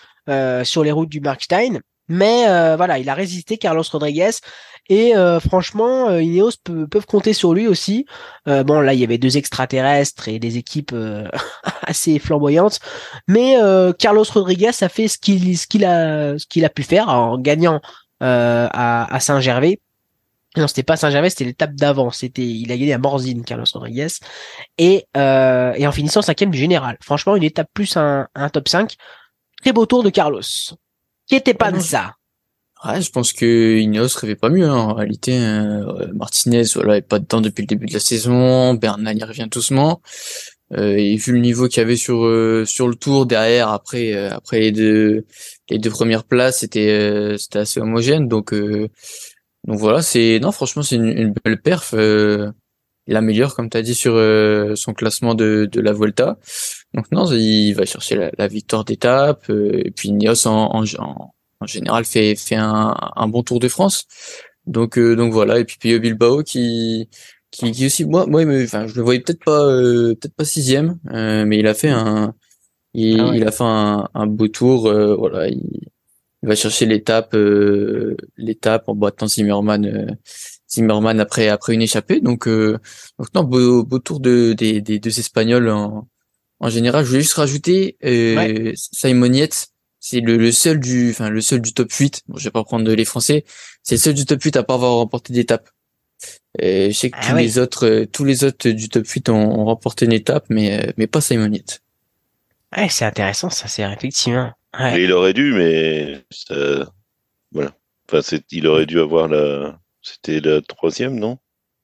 sur 0.62 0.84
les 0.84 0.92
routes 0.92 1.08
du 1.08 1.20
Markstein. 1.20 1.80
Mais 2.08 2.44
voilà, 2.76 3.00
il 3.00 3.08
a 3.08 3.14
résisté, 3.14 3.58
Carlos 3.58 3.82
Rodriguez. 3.90 4.30
Et 4.88 5.16
euh, 5.16 5.40
franchement, 5.40 6.08
euh, 6.10 6.22
Ineos 6.22 6.52
peuvent 6.90 7.06
compter 7.06 7.32
sur 7.32 7.54
lui 7.54 7.66
aussi. 7.66 8.04
Euh, 8.48 8.64
bon, 8.64 8.80
là, 8.80 8.92
il 8.92 9.00
y 9.00 9.04
avait 9.04 9.18
deux 9.18 9.36
extraterrestres 9.36 10.28
et 10.28 10.38
des 10.38 10.58
équipes 10.58 10.94
assez 11.82 12.18
flamboyantes, 12.18 12.80
mais 13.26 13.56
Carlos 13.98 14.24
Rodriguez 14.30 14.72
a 14.80 14.88
fait 14.88 15.08
ce 15.08 15.18
qu'il 15.18 15.56
ce 15.56 15.66
qu'il 15.66 15.84
a 15.84 16.38
ce 16.38 16.46
qu'il 16.46 16.64
a 16.64 16.68
pu 16.68 16.82
faire 16.82 17.08
en 17.08 17.38
gagnant 17.38 17.80
à, 18.20 19.14
à 19.14 19.20
Saint-Gervais. 19.20 19.80
Non, 20.56 20.68
c'était 20.68 20.84
pas 20.84 20.96
Saint-Gervais, 20.96 21.30
c'était 21.30 21.44
l'étape 21.44 21.74
d'avant. 21.74 22.10
C'était, 22.10 22.46
il 22.46 22.70
a 22.70 22.76
gagné 22.76 22.92
à 22.92 22.98
Morzine, 22.98 23.44
Carlos 23.44 23.64
Rodriguez, 23.72 24.08
et 24.78 25.06
et 25.14 25.86
en 25.86 25.92
finissant 25.92 26.22
cinquième 26.22 26.50
du 26.50 26.58
général. 26.58 26.98
Franchement, 27.02 27.36
une 27.36 27.42
étape 27.42 27.68
plus 27.72 27.96
un, 27.96 28.28
un 28.34 28.48
top 28.50 28.68
5. 28.68 28.94
Très 29.62 29.72
beau 29.72 29.86
tour 29.86 30.02
de 30.02 30.10
Carlos. 30.10 30.42
Qui 31.26 31.36
était 31.36 31.54
pas 31.54 31.72
de 31.72 31.80
ça. 31.80 32.14
Ouais, 32.86 33.00
je 33.00 33.10
pense 33.10 33.32
que 33.32 33.78
Ineos 33.78 34.08
rêvait 34.20 34.36
pas 34.36 34.50
mieux 34.50 34.66
hein. 34.68 34.74
en 34.76 34.94
réalité. 34.94 35.38
Euh, 35.38 36.12
Martinez, 36.14 36.64
voilà, 36.74 36.98
est 36.98 37.02
pas 37.02 37.18
dedans 37.18 37.40
depuis 37.40 37.62
le 37.62 37.66
début 37.66 37.86
de 37.86 37.94
la 37.94 38.00
saison. 38.00 38.74
Bernal 38.74 39.16
y 39.18 39.24
revient 39.24 39.48
doucement. 39.50 40.02
Euh, 40.72 40.94
et 40.96 41.16
vu 41.16 41.32
le 41.32 41.40
niveau 41.40 41.68
qu'il 41.68 41.78
y 41.78 41.80
avait 41.80 41.96
sur 41.96 42.24
euh, 42.24 42.64
sur 42.64 42.88
le 42.88 42.94
tour 42.94 43.26
derrière, 43.26 43.68
après 43.68 44.14
euh, 44.14 44.30
après 44.32 44.60
les 44.60 44.72
deux 44.72 45.26
les 45.70 45.78
deux 45.78 45.90
premières 45.90 46.24
places, 46.24 46.60
c'était 46.60 47.36
c'était 47.38 47.60
assez 47.60 47.80
homogène. 47.80 48.28
Donc 48.28 48.52
donc 48.54 49.78
voilà, 49.78 50.02
c'est 50.02 50.38
non 50.42 50.52
franchement 50.52 50.82
c'est 50.82 50.96
une, 50.96 51.06
une, 51.06 51.34
belle 51.44 51.60
perf. 51.60 51.94
il 53.06 53.16
améliore 53.16 53.54
comme 53.54 53.70
tu 53.70 53.76
as 53.76 53.82
dit 53.82 53.94
sur 53.94 54.14
son 54.76 54.94
classement 54.94 55.34
de 55.34 55.68
de 55.70 55.80
la 55.80 55.92
Volta. 55.92 56.38
Donc 56.94 57.10
non, 57.12 57.26
il 57.32 57.72
va 57.74 57.86
chercher 57.86 58.16
la, 58.16 58.30
la 58.38 58.48
victoire 58.48 58.84
d'étape. 58.84 59.48
et 59.50 59.90
puis 59.90 60.08
Ineos 60.10 60.46
en, 60.46 60.82
en, 60.82 60.84
en 60.98 61.34
en 61.64 61.66
général 61.66 62.04
fait 62.04 62.36
fait 62.36 62.56
un, 62.56 62.94
un 63.16 63.28
bon 63.28 63.42
Tour 63.42 63.60
de 63.60 63.68
France. 63.68 64.06
Donc 64.66 64.98
euh, 64.98 65.16
donc 65.16 65.32
voilà. 65.32 65.58
Et 65.60 65.64
puis 65.64 65.76
Pio 65.78 65.98
Bilbao 66.00 66.42
qui 66.42 67.08
qui, 67.50 67.72
qui 67.72 67.86
aussi 67.86 68.04
moi 68.04 68.26
moi 68.26 68.42
enfin 68.64 68.86
je 68.86 68.94
le 68.96 69.02
voyais 69.02 69.20
peut-être 69.20 69.44
pas 69.44 69.64
euh, 69.66 70.14
peut-être 70.14 70.34
pas 70.34 70.44
sixième 70.44 70.98
euh, 71.12 71.44
mais 71.46 71.58
il 71.58 71.66
a 71.66 71.74
fait 71.74 71.90
un 71.90 72.34
il, 72.94 73.20
ah 73.20 73.32
il 73.34 73.46
a 73.46 73.52
fait 73.52 73.64
un, 73.64 74.08
un 74.14 74.26
beau 74.26 74.48
tour 74.48 74.82
voilà. 75.18 75.48
Il, 75.48 75.62
il, 76.42 76.48
va 76.48 76.54
chercher 76.56 76.86
l'étape 76.86 77.36
l'étape 78.36 78.88
en 78.88 78.94
boitant 78.94 79.26
Zimmerman 79.26 80.16
Zimmerman 80.68 81.20
après 81.20 81.48
après 81.48 81.74
une 81.74 81.82
échappée. 81.82 82.20
Donc 82.20 82.48
donc 82.48 83.28
non 83.34 83.44
beau, 83.44 83.84
beau 83.84 83.98
tour 83.98 84.20
de 84.20 84.52
des, 84.52 84.80
des 84.80 84.98
deux 84.98 85.18
espagnols 85.18 85.68
en 85.70 86.08
en 86.60 86.68
général. 86.70 87.04
Je 87.04 87.10
voulais 87.10 87.22
juste 87.22 87.34
rajouter 87.34 87.96
euh, 88.04 88.72
Simon 88.74 89.32
c'est 90.06 90.20
le, 90.20 90.36
le, 90.36 90.52
seul 90.52 90.80
du 90.80 91.08
enfin 91.08 91.30
le 91.30 91.40
seul 91.40 91.62
du 91.62 91.72
top 91.72 91.90
8 91.90 92.24
bon 92.28 92.36
je 92.36 92.44
vais 92.44 92.50
pas 92.50 92.62
prendre 92.62 92.92
les 92.92 93.04
français. 93.06 93.46
C'est 93.82 93.94
le 93.94 94.00
seul 94.00 94.12
du 94.12 94.26
top 94.26 94.42
8 94.42 94.58
à 94.58 94.62
pas 94.62 94.74
avoir 94.74 94.96
remporté 94.96 95.32
d'étape 95.32 95.70
je 96.60 96.92
sais 96.92 97.10
que 97.10 97.16
ah 97.18 97.30
tous 97.30 97.36
les 97.36 97.58
autres 97.58 97.86
euh, 97.86 98.06
tous 98.06 98.24
les 98.24 98.44
autres 98.44 98.68
du 98.68 98.90
top 98.90 99.06
8 99.06 99.30
ont, 99.30 99.64
remporté 99.64 100.04
une 100.04 100.12
étape 100.12 100.44
mais 100.50 100.78
euh, 100.78 100.92
mais 100.98 101.06
pas 101.06 101.22
Simon 101.22 101.50
Yates. 101.50 101.80
Ouais 102.76 102.90
c'est 102.90 103.06
intéressant 103.06 103.48
ça 103.48 103.66
c'est 103.66 103.82
effectivement. 103.82 104.52
Ouais. 104.78 105.02
il 105.02 105.10
aurait 105.10 105.32
dû 105.32 105.54
mais 105.54 106.22
voilà. 107.52 107.72
Enfin 108.06 108.20
c'est 108.20 108.44
il 108.52 108.66
aurait 108.66 108.86
dû 108.86 109.00
avoir 109.00 109.26
la 109.26 109.78
c'était 110.02 110.40
la 110.40 110.60
troisième 110.60 111.18
non? 111.18 111.38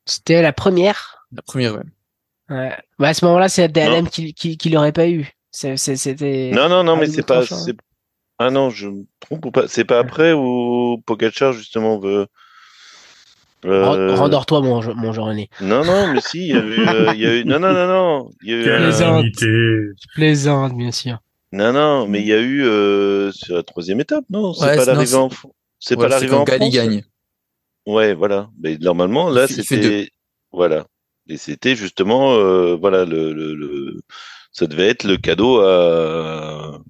C'était 0.04 0.42
la 0.42 0.52
première. 0.52 1.26
La 1.34 1.40
première 1.40 1.74
ouais. 1.74 1.84
Ouais. 2.50 2.76
Bah 2.98 3.08
à 3.08 3.14
ce 3.14 3.24
moment-là 3.24 3.48
c'est 3.48 3.68
DLM 3.68 4.10
qui 4.10 4.34
qui, 4.34 4.58
qui 4.58 4.68
l'aurait 4.68 4.92
pas 4.92 5.08
eu. 5.08 5.32
C'était 5.52 6.50
non 6.52 6.68
non 6.68 6.84
non 6.84 6.98
mais 6.98 7.06
c'est 7.06 7.26
pas 7.26 7.46
ah 8.40 8.50
non, 8.50 8.70
je 8.70 8.88
me 8.88 9.04
trompe 9.20 9.44
ou 9.44 9.50
pas? 9.50 9.68
C'est 9.68 9.84
pas 9.84 9.98
après 9.98 10.32
où 10.32 11.00
Pogacar 11.04 11.52
justement 11.52 11.98
veut. 11.98 12.26
Euh... 13.66 14.14
Rendors-toi, 14.16 14.62
mon, 14.62 14.82
mon 14.94 15.12
Jean-René. 15.12 15.50
Non, 15.60 15.84
non, 15.84 16.10
mais 16.10 16.22
si, 16.22 16.48
il 16.48 16.54
y 16.54 16.58
a 16.58 16.64
eu, 16.64 16.88
euh, 16.88 17.12
il 17.14 17.20
y 17.20 17.26
a 17.26 17.36
eu... 17.36 17.44
Non, 17.44 17.58
non, 17.58 17.74
non, 17.74 17.86
non. 17.86 18.30
Il 18.42 18.48
y 18.48 18.54
a 18.54 18.56
eu, 18.56 18.62
plaisante. 18.62 19.26
plaisante, 20.14 20.74
bien 20.74 20.90
sûr. 20.90 21.18
Non, 21.52 21.70
non, 21.74 22.08
mais 22.08 22.20
il 22.20 22.26
y 22.26 22.32
a 22.32 22.40
eu 22.40 22.64
euh, 22.64 23.30
sur 23.32 23.56
la 23.56 23.62
troisième 23.62 24.00
étape, 24.00 24.24
non? 24.30 24.54
C'est 24.54 24.74
pas 24.74 24.86
l'arrivée 24.86 25.16
en, 25.16 25.28
c'est 25.78 25.96
pas 25.96 26.08
l'arrivée 26.08 26.34
en 26.34 26.46
France? 26.46 26.72
gagne. 26.72 27.04
Ouais, 27.86 28.14
voilà. 28.14 28.48
Mais 28.58 28.78
normalement, 28.78 29.28
là, 29.28 29.46
c'était, 29.48 30.08
voilà. 30.50 30.86
Et 31.28 31.36
c'était 31.36 31.76
justement, 31.76 32.32
euh, 32.32 32.76
voilà, 32.76 33.04
le, 33.04 33.34
le, 33.34 33.54
le, 33.54 34.00
ça 34.52 34.66
devait 34.66 34.88
être 34.88 35.04
le 35.04 35.18
cadeau 35.18 35.60
à 35.60 36.80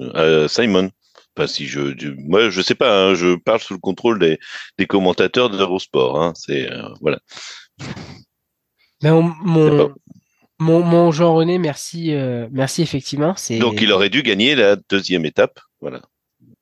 euh, 0.00 0.48
Simon. 0.48 0.90
Enfin, 1.36 1.46
si 1.46 1.66
je, 1.66 1.80
moi, 2.18 2.50
je 2.50 2.60
sais 2.60 2.74
pas. 2.74 3.04
Hein, 3.04 3.14
je 3.14 3.36
parle 3.36 3.60
sous 3.60 3.74
le 3.74 3.80
contrôle 3.80 4.18
des, 4.18 4.38
des 4.76 4.86
commentateurs 4.86 5.50
de 5.50 5.56
l'Eurosport. 5.56 6.20
Hein, 6.20 6.32
c'est 6.34 6.70
euh, 6.70 6.88
voilà. 7.00 7.20
mon, 9.02 9.22
mon, 10.58 10.82
mon, 10.82 11.12
Jean 11.12 11.34
René, 11.34 11.58
merci, 11.58 12.12
euh, 12.12 12.48
merci 12.50 12.82
effectivement. 12.82 13.34
C'est 13.36 13.58
donc 13.58 13.80
il 13.80 13.92
aurait 13.92 14.10
dû 14.10 14.22
gagner 14.22 14.56
la 14.56 14.76
deuxième 14.76 15.24
étape. 15.24 15.60
Voilà. 15.80 16.02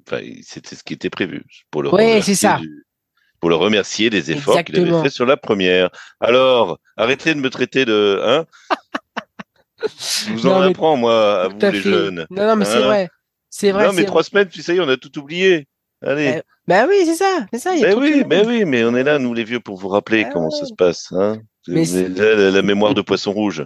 Enfin, 0.06 0.20
c'était 0.42 0.76
ce 0.76 0.84
qui 0.84 0.92
était 0.92 1.10
prévu 1.10 1.42
pour 1.70 1.82
le. 1.82 1.94
Oui, 1.94 2.22
c'est 2.22 2.34
ça. 2.34 2.60
pour 3.40 3.48
le 3.48 3.56
remercier 3.56 4.10
des 4.10 4.30
efforts 4.30 4.62
qu'il 4.62 4.78
avait 4.78 5.02
fait 5.02 5.10
sur 5.10 5.24
la 5.24 5.38
première. 5.38 5.88
Alors, 6.20 6.78
arrêtez 6.96 7.34
de 7.34 7.40
me 7.40 7.48
traiter 7.48 7.86
de 7.86 8.20
hein? 8.22 8.44
Je 10.26 10.32
vous 10.32 10.46
en 10.46 10.60
apprends, 10.62 10.96
moi, 10.96 11.42
à 11.42 11.48
vous 11.48 11.58
les 11.60 11.80
jeunes. 11.80 12.26
Non, 12.30 12.46
non, 12.46 12.56
mais 12.56 12.64
c'est 12.64 12.76
hein? 12.76 12.86
vrai. 12.86 13.08
C'est 13.58 13.70
vrai. 13.70 13.86
Non, 13.86 13.94
mais 13.94 14.04
trois 14.04 14.22
semaines, 14.22 14.48
puis 14.48 14.62
ça 14.62 14.74
y 14.74 14.76
est, 14.76 14.80
on 14.80 14.88
a 14.88 14.98
tout 14.98 15.18
oublié. 15.18 15.66
Allez. 16.02 16.32
Ben, 16.32 16.42
ben 16.68 16.86
oui, 16.90 17.06
c'est 17.06 17.14
ça. 17.14 17.46
C'est 17.54 17.58
ça. 17.58 17.70
ben 17.80 17.96
oui, 17.98 18.22
ben 18.22 18.46
oui, 18.46 18.66
mais 18.66 18.84
on 18.84 18.94
est 18.94 19.02
là, 19.02 19.18
nous 19.18 19.32
les 19.32 19.44
vieux, 19.44 19.60
pour 19.60 19.78
vous 19.78 19.88
rappeler 19.88 20.24
ben 20.24 20.30
comment 20.34 20.50
ça 20.50 20.66
se 20.66 20.74
passe. 20.74 21.10
Hein 21.12 21.38
la, 21.66 22.62
mémoire 22.62 22.92
de 22.92 23.00
poisson 23.00 23.32
rouge. 23.32 23.64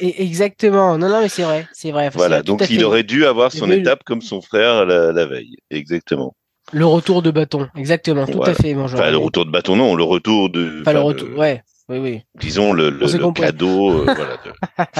exactement. 0.00 0.96
Non, 0.96 1.10
non, 1.10 1.20
mais 1.20 1.28
c'est 1.28 1.42
vrai, 1.42 1.68
c'est 1.72 1.90
vrai. 1.90 2.08
Voilà. 2.14 2.42
Donc 2.42 2.70
il 2.70 2.82
aurait 2.82 3.02
dû 3.02 3.26
avoir 3.26 3.52
son 3.52 3.70
étape 3.70 4.04
comme 4.04 4.22
son 4.22 4.40
frère 4.40 4.86
la, 4.86 5.26
veille. 5.26 5.56
Exactement. 5.70 6.34
Le 6.72 6.86
retour 6.86 7.22
de 7.22 7.30
bâton, 7.30 7.68
exactement, 7.76 8.26
tout 8.26 8.42
à 8.42 8.54
fait, 8.54 8.74
Enfin, 8.74 9.10
le 9.10 9.16
retour 9.18 9.46
de 9.46 9.50
bâton, 9.50 9.76
non, 9.76 9.94
le 9.94 10.02
retour 10.02 10.50
de. 10.50 10.80
Enfin, 10.80 10.94
le 10.94 11.00
retour, 11.00 11.28
ouais. 11.38 11.62
Oui, 11.88 11.98
oui. 11.98 12.22
Disons 12.38 12.72
le, 12.72 12.90
le, 12.90 13.32
cadeau, 13.32 14.02
euh, 14.02 14.04
voilà. 14.14 14.38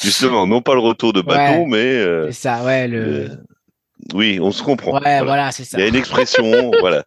Justement, 0.00 0.46
non 0.46 0.62
pas 0.62 0.74
le 0.74 0.80
retour 0.80 1.12
de 1.12 1.20
bâton, 1.20 1.66
mais. 1.66 2.04
c'est 2.26 2.32
ça, 2.32 2.64
ouais. 2.64 2.86
Le... 2.86 3.30
Oui, 4.12 4.38
on 4.40 4.52
se 4.52 4.62
comprend. 4.62 5.00
Ouais, 5.00 5.22
voilà, 5.22 5.50
c'est 5.52 5.64
ça. 5.64 5.78
Il 5.78 5.80
y 5.80 5.84
a 5.84 5.88
une 5.88 5.96
expression, 5.96 6.70
voilà. 6.80 7.04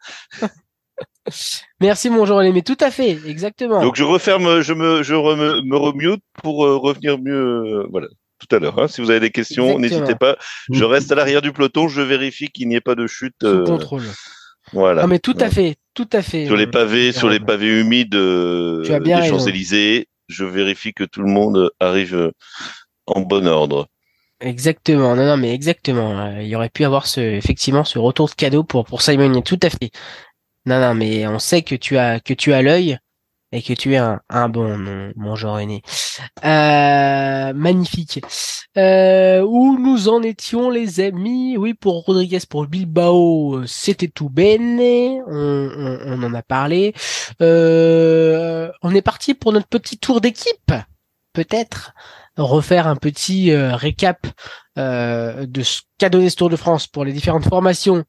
Merci 1.81 2.09
mon 2.09 2.25
Jean 2.25 2.41
mais 2.53 2.61
tout 2.61 2.77
à 2.79 2.89
fait, 2.89 3.19
exactement. 3.27 3.81
Donc 3.81 3.95
je 3.95 4.03
referme, 4.03 4.61
je 4.61 4.73
me, 4.73 5.03
je 5.03 5.13
me 5.13 5.75
remute 5.75 6.23
pour 6.41 6.65
euh, 6.65 6.77
revenir 6.77 7.19
mieux, 7.19 7.33
euh, 7.33 7.87
voilà, 7.91 8.07
tout 8.39 8.55
à 8.55 8.59
l'heure. 8.59 8.79
Hein. 8.79 8.87
Si 8.87 9.01
vous 9.01 9.11
avez 9.11 9.19
des 9.19 9.29
questions, 9.29 9.77
n'hésitez 9.77 10.15
pas. 10.15 10.37
Je 10.71 10.83
reste 10.85 11.11
à 11.11 11.15
l'arrière 11.15 11.41
du 11.41 11.51
peloton, 11.51 11.87
je 11.87 12.01
vérifie 12.01 12.47
qu'il 12.47 12.69
n'y 12.69 12.75
ait 12.75 12.81
pas 12.81 12.95
de 12.95 13.07
chute. 13.07 13.35
Sous 13.41 13.47
euh, 13.47 13.65
contrôle. 13.65 14.03
Voilà. 14.73 15.03
Ah 15.03 15.07
mais 15.07 15.19
tout 15.19 15.35
à 15.39 15.49
fait, 15.49 15.75
tout 15.97 16.09
à 16.13 16.21
fait. 16.21 16.45
Sur 16.45 16.55
les 16.55 16.67
pavés, 16.67 17.11
sur 17.11 17.27
les 17.27 17.39
pavés 17.39 17.79
humides 17.79 18.11
des 18.11 19.27
Champs-Élysées, 19.27 20.07
je 20.27 20.45
vérifie 20.45 20.93
que 20.93 21.03
tout 21.03 21.23
le 21.23 21.31
monde 21.31 21.71
arrive 21.79 22.31
en 23.07 23.21
bon 23.21 23.47
ordre. 23.47 23.87
Exactement, 24.39 25.15
non, 25.15 25.25
non, 25.25 25.37
mais 25.37 25.51
exactement. 25.55 26.37
Il 26.39 26.45
y 26.45 26.55
aurait 26.55 26.69
pu 26.69 26.85
avoir 26.85 27.07
ce, 27.07 27.19
effectivement, 27.19 27.83
ce 27.83 27.97
retour 27.97 28.29
de 28.29 28.35
cadeau 28.35 28.63
pour 28.63 28.85
pour 28.85 29.01
Simon. 29.01 29.41
Tout 29.41 29.59
à 29.63 29.71
fait. 29.71 29.89
Non, 30.67 30.79
non, 30.79 30.93
mais 30.93 31.25
on 31.25 31.39
sait 31.39 31.63
que 31.63 31.73
tu 31.73 31.97
as 31.97 32.19
que 32.19 32.35
tu 32.35 32.53
as 32.53 32.61
l'œil 32.61 32.99
et 33.51 33.61
que 33.61 33.73
tu 33.73 33.93
es 33.93 33.97
un, 33.97 34.19
un 34.29 34.49
bon 34.49 34.77
mon, 34.77 35.11
mon 35.15 35.35
genre. 35.35 35.59
Euh, 36.45 37.53
magnifique. 37.53 38.21
Euh, 38.77 39.41
où 39.41 39.77
nous 39.79 40.09
en 40.09 40.21
étions 40.21 40.69
les 40.69 40.99
amis? 40.99 41.57
Oui, 41.57 41.73
pour 41.73 42.05
Rodriguez, 42.05 42.39
pour 42.49 42.67
Bilbao, 42.67 43.65
c'était 43.65 44.07
tout 44.07 44.29
bene. 44.29 45.21
On, 45.27 46.01
on, 46.05 46.23
en 46.23 46.33
a 46.33 46.41
parlé. 46.41 46.93
Euh, 47.41 48.69
on 48.81 48.93
est 48.93 49.01
parti 49.01 49.33
pour 49.33 49.53
notre 49.53 49.67
petit 49.67 49.97
tour 49.97 50.21
d'équipe, 50.21 50.73
peut-être 51.33 51.93
refaire 52.37 52.87
un 52.87 52.95
petit 52.95 53.51
euh, 53.51 53.75
récap 53.75 54.27
euh, 54.77 55.45
de 55.47 55.63
ce 55.63 55.81
qu'a 55.97 56.09
donné 56.09 56.29
ce 56.29 56.35
Tour 56.35 56.49
de 56.49 56.55
France 56.55 56.85
pour 56.85 57.03
les 57.03 57.13
différentes 57.13 57.47
formations 57.47 58.03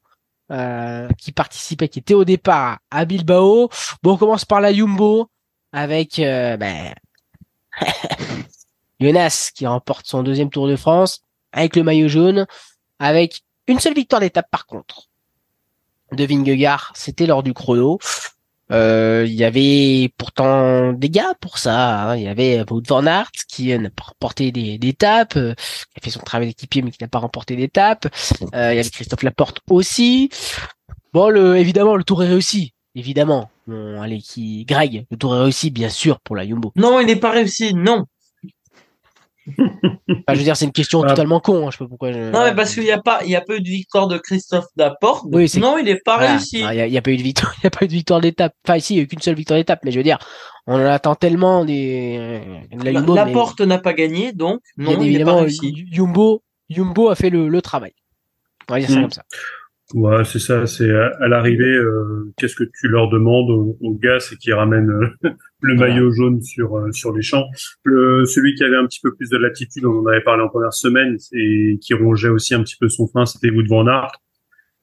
euh, 0.51 1.07
qui 1.17 1.31
participait, 1.31 1.89
qui 1.89 1.99
était 1.99 2.13
au 2.13 2.25
départ 2.25 2.79
à 2.91 3.05
Bilbao. 3.05 3.69
Bon, 4.03 4.13
on 4.13 4.17
commence 4.17 4.45
par 4.45 4.61
la 4.61 4.73
Jumbo 4.73 5.29
avec 5.71 6.19
euh, 6.19 6.57
ben, 6.57 6.93
Jonas 8.99 9.51
qui 9.53 9.67
remporte 9.67 10.07
son 10.07 10.23
deuxième 10.23 10.49
Tour 10.49 10.67
de 10.67 10.75
France 10.75 11.21
avec 11.51 11.75
le 11.75 11.83
maillot 11.83 12.07
jaune, 12.07 12.45
avec 12.99 13.41
une 13.67 13.79
seule 13.79 13.93
victoire 13.93 14.21
d'étape 14.21 14.49
par 14.49 14.65
contre 14.65 15.09
de 16.11 16.25
Vingegaard, 16.25 16.91
c'était 16.95 17.25
lors 17.25 17.43
du 17.43 17.53
chrono. 17.53 17.99
Euh, 18.71 19.25
il 19.27 19.33
y 19.33 19.43
avait 19.43 20.11
pourtant 20.17 20.93
des 20.93 21.09
gars 21.09 21.33
pour 21.41 21.57
ça. 21.57 22.11
Hein. 22.11 22.15
Il 22.17 22.23
y 22.23 22.27
avait 22.27 22.63
Wout 22.69 22.83
van 22.87 23.05
Aert 23.05 23.31
qui 23.47 23.77
n'a 23.77 23.89
pas 23.89 24.03
remporté 24.03 24.51
d'étapes, 24.51 25.37
euh, 25.37 25.53
qui 25.55 25.99
a 25.99 26.03
fait 26.03 26.09
son 26.11 26.19
travail 26.19 26.47
d'équipier 26.47 26.81
mais 26.81 26.91
qui 26.91 27.01
n'a 27.01 27.07
pas 27.07 27.19
remporté 27.19 27.55
d'étape. 27.55 28.07
Euh, 28.53 28.73
il 28.73 28.77
y 28.77 28.79
avait 28.79 28.89
Christophe 28.89 29.23
Laporte 29.23 29.59
aussi. 29.69 30.29
Bon, 31.13 31.29
le, 31.29 31.57
évidemment, 31.57 31.95
le 31.95 32.03
tour 32.03 32.23
est 32.23 32.27
réussi. 32.27 32.73
Évidemment. 32.95 33.49
Bon, 33.67 34.01
allez, 34.01 34.19
qui, 34.19 34.65
Greg, 34.65 35.05
le 35.09 35.17
tour 35.17 35.35
est 35.35 35.41
réussi, 35.41 35.71
bien 35.71 35.89
sûr, 35.89 36.19
pour 36.19 36.35
la 36.35 36.45
Jumbo. 36.47 36.71
Non, 36.75 36.99
il 36.99 37.07
n'est 37.07 37.15
pas 37.15 37.31
réussi, 37.31 37.73
non 37.73 38.05
je 39.57 40.33
veux 40.35 40.43
dire, 40.43 40.57
c'est 40.57 40.65
une 40.65 40.71
question 40.71 41.03
ah. 41.03 41.09
totalement 41.09 41.39
con. 41.39 41.67
Hein, 41.67 41.71
je 41.71 41.77
sais 41.77 41.83
pas 41.83 41.89
pourquoi. 41.89 42.11
Non, 42.11 42.43
mais 42.43 42.55
parce 42.55 42.73
qu'il 42.73 42.83
n'y 42.83 42.91
a 42.91 43.01
pas, 43.01 43.19
il 43.23 43.29
y 43.29 43.35
a 43.35 43.41
pas 43.41 43.55
eu 43.55 43.61
de 43.61 43.67
victoire 43.67 44.07
de 44.07 44.17
Christophe 44.17 44.67
Daporte. 44.75 45.25
Oui, 45.31 45.51
non, 45.59 45.77
il 45.77 45.85
n'est 45.85 45.99
pas 45.99 46.17
réussi. 46.17 46.59
Il 46.59 46.89
n'y 46.89 46.97
a, 46.97 47.01
pas 47.01 47.11
eu 47.11 47.17
de 47.17 47.21
victoire, 47.21 47.53
il 47.61 47.63
y 47.63 47.67
a 47.67 47.69
pas 47.69 47.85
eu 47.85 47.87
de 47.87 47.93
victoire 47.93 48.21
d'étape. 48.21 48.53
Enfin, 48.65 48.77
ici, 48.77 48.93
il 48.93 48.97
n'y 48.97 49.01
a 49.01 49.03
eu 49.03 49.07
qu'une 49.07 49.21
seule 49.21 49.35
victoire 49.35 49.59
d'étape. 49.59 49.79
Mais 49.83 49.91
je 49.91 49.97
veux 49.97 50.03
dire, 50.03 50.19
on 50.67 50.75
en 50.75 50.85
attend 50.85 51.15
tellement 51.15 51.65
des. 51.65 52.41
La 52.83 52.91
Laporte 52.91 53.61
n'a 53.61 53.79
pas 53.79 53.93
gagné, 53.93 54.33
donc 54.33 54.61
non, 54.77 55.01
il 55.01 55.23
pas 55.23 55.35
réussi. 55.35 55.85
Jumbo, 55.91 56.43
Jumbo 56.69 57.09
a 57.09 57.15
fait 57.15 57.29
le, 57.29 57.47
le 57.47 57.61
travail. 57.61 57.93
On 58.69 58.73
va 58.73 58.79
dire 58.79 58.89
ça 58.89 58.97
hmm. 58.97 59.01
comme 59.01 59.11
ça. 59.11 59.23
Ouais, 59.95 60.23
c'est 60.23 60.39
ça. 60.39 60.67
C'est 60.67 60.91
à, 60.91 61.27
l'arrivée, 61.27 61.65
euh, 61.65 62.31
qu'est-ce 62.37 62.55
que 62.55 62.63
tu 62.63 62.87
leur 62.87 63.09
demandes 63.09 63.49
aux, 63.49 63.97
gars, 64.01 64.19
c'est 64.19 64.37
qu'ils 64.37 64.53
ramènent 64.53 64.91
euh, 64.91 65.29
le 65.61 65.75
maillot 65.75 66.11
jaune 66.11 66.41
sur 66.41 66.77
euh, 66.77 66.91
sur 66.91 67.13
les 67.13 67.21
champs. 67.21 67.45
Le, 67.83 68.25
celui 68.25 68.55
qui 68.55 68.63
avait 68.63 68.77
un 68.77 68.85
petit 68.85 68.99
peu 69.01 69.13
plus 69.15 69.29
de 69.29 69.37
latitude, 69.37 69.85
on 69.85 69.99
en 69.99 70.05
avait 70.07 70.21
parlé 70.21 70.43
en 70.43 70.49
première 70.49 70.73
semaine, 70.73 71.17
et 71.33 71.77
qui 71.81 71.93
rongeait 71.93 72.29
aussi 72.29 72.55
un 72.55 72.63
petit 72.63 72.77
peu 72.79 72.89
son 72.89 73.07
frein, 73.07 73.25
c'était 73.25 73.49
Wout 73.49 73.67
van 73.67 73.87
Aert. 73.87 74.11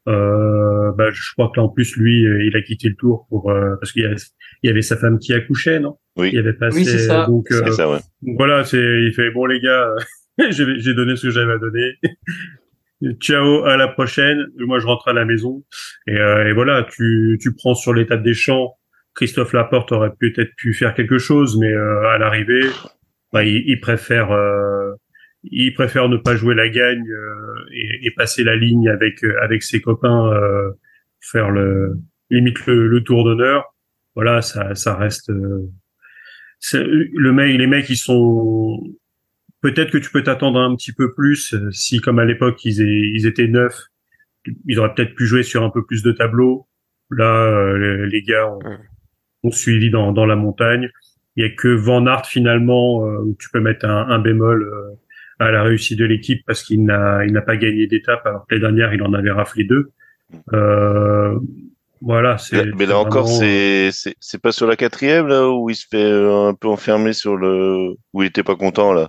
Euh, 0.08 0.92
bah, 0.92 1.10
je 1.10 1.32
crois 1.32 1.50
que 1.52 1.58
là, 1.58 1.64
en 1.64 1.68
plus, 1.68 1.96
lui, 1.96 2.22
il 2.22 2.56
a 2.56 2.62
quitté 2.62 2.88
le 2.88 2.94
tour 2.94 3.26
pour 3.28 3.52
parce 3.80 3.92
qu'il 3.92 4.16
y, 4.62 4.68
avait 4.68 4.82
sa 4.82 4.96
femme 4.96 5.18
qui 5.18 5.32
accouchait, 5.32 5.80
non? 5.80 5.96
Oui. 6.16 6.30
Il 6.32 6.38
avait 6.38 6.52
passé. 6.52 6.78
Oui, 6.78 6.84
c'est 6.84 6.98
ça. 6.98 7.26
Donc, 7.26 7.48
ça, 7.48 7.90
ouais. 7.90 7.98
voilà, 8.22 8.64
c'est 8.64 8.78
il 8.78 9.12
fait 9.14 9.30
bon 9.30 9.46
les 9.46 9.60
gars, 9.60 9.94
j'ai 10.50 10.94
donné 10.94 11.16
ce 11.16 11.26
que 11.26 11.30
j'avais 11.30 11.52
à 11.52 11.58
donner. 11.58 11.94
Ciao, 13.20 13.64
à 13.64 13.76
la 13.76 13.88
prochaine. 13.88 14.46
Moi, 14.58 14.78
je 14.78 14.86
rentre 14.86 15.08
à 15.08 15.12
la 15.12 15.24
maison. 15.24 15.64
Et, 16.06 16.16
euh, 16.16 16.48
et 16.48 16.52
voilà, 16.52 16.86
tu, 16.90 17.38
tu 17.40 17.54
prends 17.54 17.74
sur 17.74 17.92
l'état 17.92 18.16
des 18.16 18.34
champs. 18.34 18.75
Christophe 19.16 19.52
Laporte 19.52 19.92
aurait 19.92 20.12
peut-être 20.18 20.54
pu 20.56 20.74
faire 20.74 20.94
quelque 20.94 21.18
chose, 21.18 21.58
mais 21.58 21.72
euh, 21.72 22.08
à 22.08 22.18
l'arrivée, 22.18 22.68
bah, 23.32 23.44
il, 23.44 23.80
préfère, 23.80 24.30
euh, 24.30 24.92
il 25.42 25.74
préfère 25.74 26.08
ne 26.08 26.16
pas 26.16 26.36
jouer 26.36 26.54
la 26.54 26.68
gagne 26.68 27.04
et, 27.72 28.06
et, 28.06 28.10
passer 28.12 28.44
la 28.44 28.54
ligne 28.54 28.88
avec 28.88 29.24
avec 29.42 29.62
ses 29.62 29.80
copains, 29.80 30.30
faire 31.20 31.50
le 31.50 31.98
limite 32.30 32.64
le, 32.66 32.86
le 32.86 33.02
tour 33.02 33.24
d'honneur. 33.24 33.74
Voilà, 34.14 34.42
ça, 34.42 34.74
ça 34.74 34.94
reste. 34.94 35.30
le 35.30 37.32
mec, 37.32 37.58
les 37.58 37.66
mecs, 37.66 37.90
ils 37.90 37.96
sont 37.96 38.80
Peut-être 39.66 39.90
que 39.90 39.98
tu 39.98 40.10
peux 40.10 40.22
t'attendre 40.22 40.60
un 40.60 40.76
petit 40.76 40.92
peu 40.92 41.12
plus 41.12 41.54
euh, 41.54 41.72
si, 41.72 42.00
comme 42.00 42.20
à 42.20 42.24
l'époque, 42.24 42.64
ils, 42.64 42.80
ils, 42.80 43.26
étaient 43.26 43.48
neufs, 43.48 43.88
ils 44.66 44.78
auraient 44.78 44.94
peut-être 44.94 45.16
pu 45.16 45.26
jouer 45.26 45.42
sur 45.42 45.64
un 45.64 45.70
peu 45.70 45.84
plus 45.84 46.04
de 46.04 46.12
tableaux. 46.12 46.68
Là, 47.10 47.46
euh, 47.46 48.06
les, 48.06 48.22
gars 48.22 48.46
ont, 49.46 49.50
suivi 49.50 49.90
dans, 49.90 50.12
dans, 50.12 50.26
la 50.26 50.36
montagne. 50.36 50.90
Il 51.36 51.44
y 51.44 51.46
a 51.46 51.50
que 51.50 51.68
Van 51.68 52.06
Aert 52.06 52.26
finalement 52.26 53.06
euh, 53.06 53.18
où 53.18 53.36
tu 53.38 53.50
peux 53.50 53.60
mettre 53.60 53.86
un, 53.86 54.08
un 54.08 54.18
bémol 54.18 54.70
à 55.38 55.50
la 55.50 55.62
réussite 55.62 55.98
de 55.98 56.04
l'équipe 56.04 56.42
parce 56.46 56.62
qu'il 56.62 56.84
n'a 56.84 57.24
il 57.26 57.32
n'a 57.32 57.42
pas 57.42 57.56
gagné 57.56 57.86
d'étape 57.86 58.24
alors 58.24 58.46
que 58.46 58.54
les 58.54 58.60
dernières 58.60 58.94
il 58.94 59.02
en 59.02 59.12
avait 59.12 59.30
raflé 59.30 59.64
deux. 59.64 59.90
Euh, 60.52 61.38
voilà, 62.00 62.38
c'est. 62.38 62.66
Mais 62.76 62.86
là 62.86 62.98
encore, 62.98 63.28
c'est 63.28 63.90
c'est 63.92 64.40
pas 64.40 64.52
sur 64.52 64.66
la 64.66 64.76
quatrième 64.76 65.26
là 65.26 65.48
où 65.50 65.70
il 65.70 65.76
se 65.76 65.86
fait 65.90 66.04
un 66.04 66.54
peu 66.54 66.68
enfermer 66.68 67.12
sur 67.12 67.36
le 67.36 67.94
où 68.12 68.22
il 68.22 68.26
était 68.26 68.42
pas 68.42 68.56
content 68.56 68.92
là. 68.92 69.08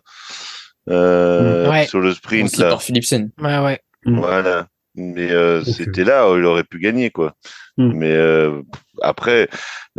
Euh, 0.90 1.84
sur 1.84 2.00
le 2.00 2.14
sprint 2.14 2.58
là. 2.58 2.70
Par 2.70 2.82
Philipsen. 2.82 3.32
Ouais 3.40 3.60
ouais. 3.60 3.80
Mm. 4.06 4.20
Voilà. 4.20 4.68
Mais 4.98 5.32
euh, 5.32 5.64
c'était 5.64 6.04
là 6.04 6.30
où 6.30 6.38
il 6.38 6.45
aurait 6.45 6.64
pu 6.64 6.80
gagner 6.80 7.12
quoi. 7.12 7.36
Mm. 7.78 7.91
Mais 7.93 8.12
euh, 8.12 8.64
après, 9.04 9.48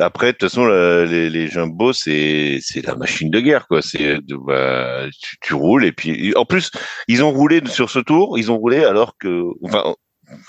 après 0.00 0.32
de 0.32 0.32
toute 0.32 0.50
façon 0.50 0.66
les, 0.66 1.30
les 1.30 1.46
jumbo 1.46 1.92
c'est 1.92 2.58
c'est 2.60 2.84
la 2.84 2.96
machine 2.96 3.30
de 3.30 3.38
guerre 3.38 3.68
quoi. 3.68 3.80
C'est 3.80 4.18
bah, 4.28 5.06
tu, 5.22 5.36
tu, 5.40 5.54
roules 5.54 5.84
et 5.84 5.92
puis 5.92 6.34
en 6.34 6.44
plus 6.44 6.72
ils 7.06 7.22
ont 7.22 7.30
roulé 7.30 7.62
sur 7.66 7.90
ce 7.90 8.00
tour, 8.00 8.38
ils 8.38 8.50
ont 8.50 8.58
roulé 8.58 8.84
alors 8.84 9.16
que 9.18 9.44
enfin 9.62 9.94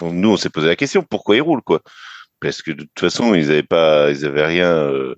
nous 0.02 0.32
on 0.32 0.38
s'est 0.38 0.50
posé 0.50 0.68
la 0.68 0.76
question 0.76 1.06
pourquoi 1.08 1.36
ils 1.36 1.42
roulent 1.42 1.62
quoi? 1.62 1.82
Parce 2.42 2.64
que 2.64 2.72
de 2.72 2.82
toute 2.82 3.00
façon 3.00 3.36
ils 3.36 3.52
avaient 3.52 3.62
pas 3.62 4.10
ils 4.10 4.26
avaient 4.26 4.46
rien 4.46 4.74
euh, 4.74 5.14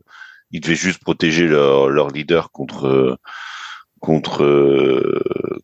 ils 0.51 0.59
devaient 0.59 0.75
juste 0.75 1.01
protéger 1.01 1.47
leur 1.47 1.89
leur 1.89 2.09
leader 2.09 2.51
contre 2.51 3.17
contre 4.01 5.21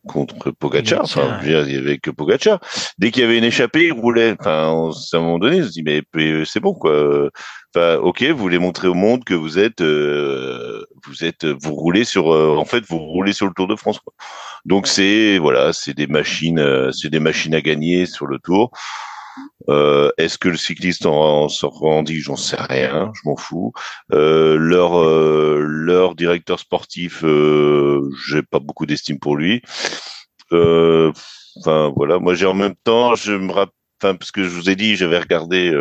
contre 0.07 0.51
Pogacar. 0.51 1.01
Enfin 1.03 1.39
je 1.41 1.45
veux 1.45 1.51
dire, 1.51 1.67
il 1.67 1.75
y 1.75 1.77
avait 1.77 1.97
que 1.97 2.11
Pogacar. 2.11 2.59
Dès 2.97 3.11
qu'il 3.11 3.23
y 3.23 3.25
avait 3.25 3.37
une 3.37 3.43
échappée 3.43 3.87
ils 3.87 3.93
roulaient 3.93 4.35
enfin 4.39 4.69
à 5.13 5.17
un 5.17 5.19
moment 5.19 5.39
donné 5.39 5.61
on 5.61 5.65
se 5.65 5.71
dit 5.71 5.83
mais 5.83 6.01
c'est 6.45 6.59
bon 6.61 6.73
quoi. 6.73 7.29
Enfin 7.75 7.95
ok 7.97 8.23
vous 8.23 8.37
voulez 8.37 8.59
montrer 8.59 8.87
au 8.87 8.93
monde 8.93 9.23
que 9.25 9.33
vous 9.33 9.59
êtes 9.59 9.81
euh, 9.81 10.85
vous 11.05 11.25
êtes 11.25 11.45
vous 11.45 11.75
roulez 11.75 12.05
sur 12.05 12.33
euh, 12.33 12.55
en 12.55 12.65
fait 12.65 12.83
vous 12.87 12.99
roulez 12.99 13.33
sur 13.33 13.45
le 13.45 13.53
Tour 13.53 13.67
de 13.67 13.75
France 13.75 13.99
quoi. 13.99 14.13
donc 14.65 14.87
c'est 14.87 15.37
voilà 15.37 15.73
c'est 15.73 15.93
des 15.93 16.07
machines 16.07 16.91
c'est 16.93 17.09
des 17.09 17.19
machines 17.19 17.53
à 17.53 17.61
gagner 17.61 18.05
sur 18.05 18.25
le 18.25 18.39
Tour 18.39 18.71
euh, 19.69 20.11
Est-ce 20.17 20.37
que 20.37 20.49
le 20.49 20.57
cycliste 20.57 21.05
en, 21.05 21.49
s'en 21.49 21.69
rendit 21.69 22.19
J'en 22.19 22.35
sais 22.35 22.57
rien, 22.59 23.11
je 23.15 23.21
m'en 23.29 23.35
fous. 23.35 23.73
Euh, 24.13 24.57
leur 24.57 24.99
euh, 24.99 25.59
leur 25.61 26.15
directeur 26.15 26.59
sportif, 26.59 27.23
euh, 27.23 28.09
j'ai 28.27 28.43
pas 28.43 28.59
beaucoup 28.59 28.85
d'estime 28.85 29.19
pour 29.19 29.35
lui. 29.37 29.61
Euh, 30.53 31.11
enfin 31.59 31.91
voilà, 31.95 32.19
moi 32.19 32.33
j'ai 32.35 32.45
en 32.45 32.53
même 32.53 32.75
temps, 32.83 33.15
je 33.15 33.33
me 33.33 33.51
rappelle, 33.51 34.17
parce 34.17 34.31
que 34.31 34.43
je 34.43 34.49
vous 34.49 34.69
ai 34.69 34.75
dit, 34.75 34.95
j'avais 34.95 35.19
regardé 35.19 35.73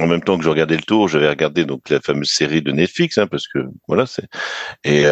en 0.00 0.06
même 0.06 0.22
temps 0.22 0.38
que 0.38 0.44
je 0.44 0.48
regardais 0.50 0.76
le 0.76 0.82
tour, 0.82 1.08
j'avais 1.08 1.28
regardé 1.28 1.64
donc 1.64 1.88
la 1.88 2.00
fameuse 2.00 2.30
série 2.30 2.62
de 2.62 2.72
Netflix, 2.72 3.18
hein, 3.18 3.26
parce 3.26 3.48
que 3.48 3.60
voilà 3.88 4.06
c'est 4.06 4.26
et 4.84 5.04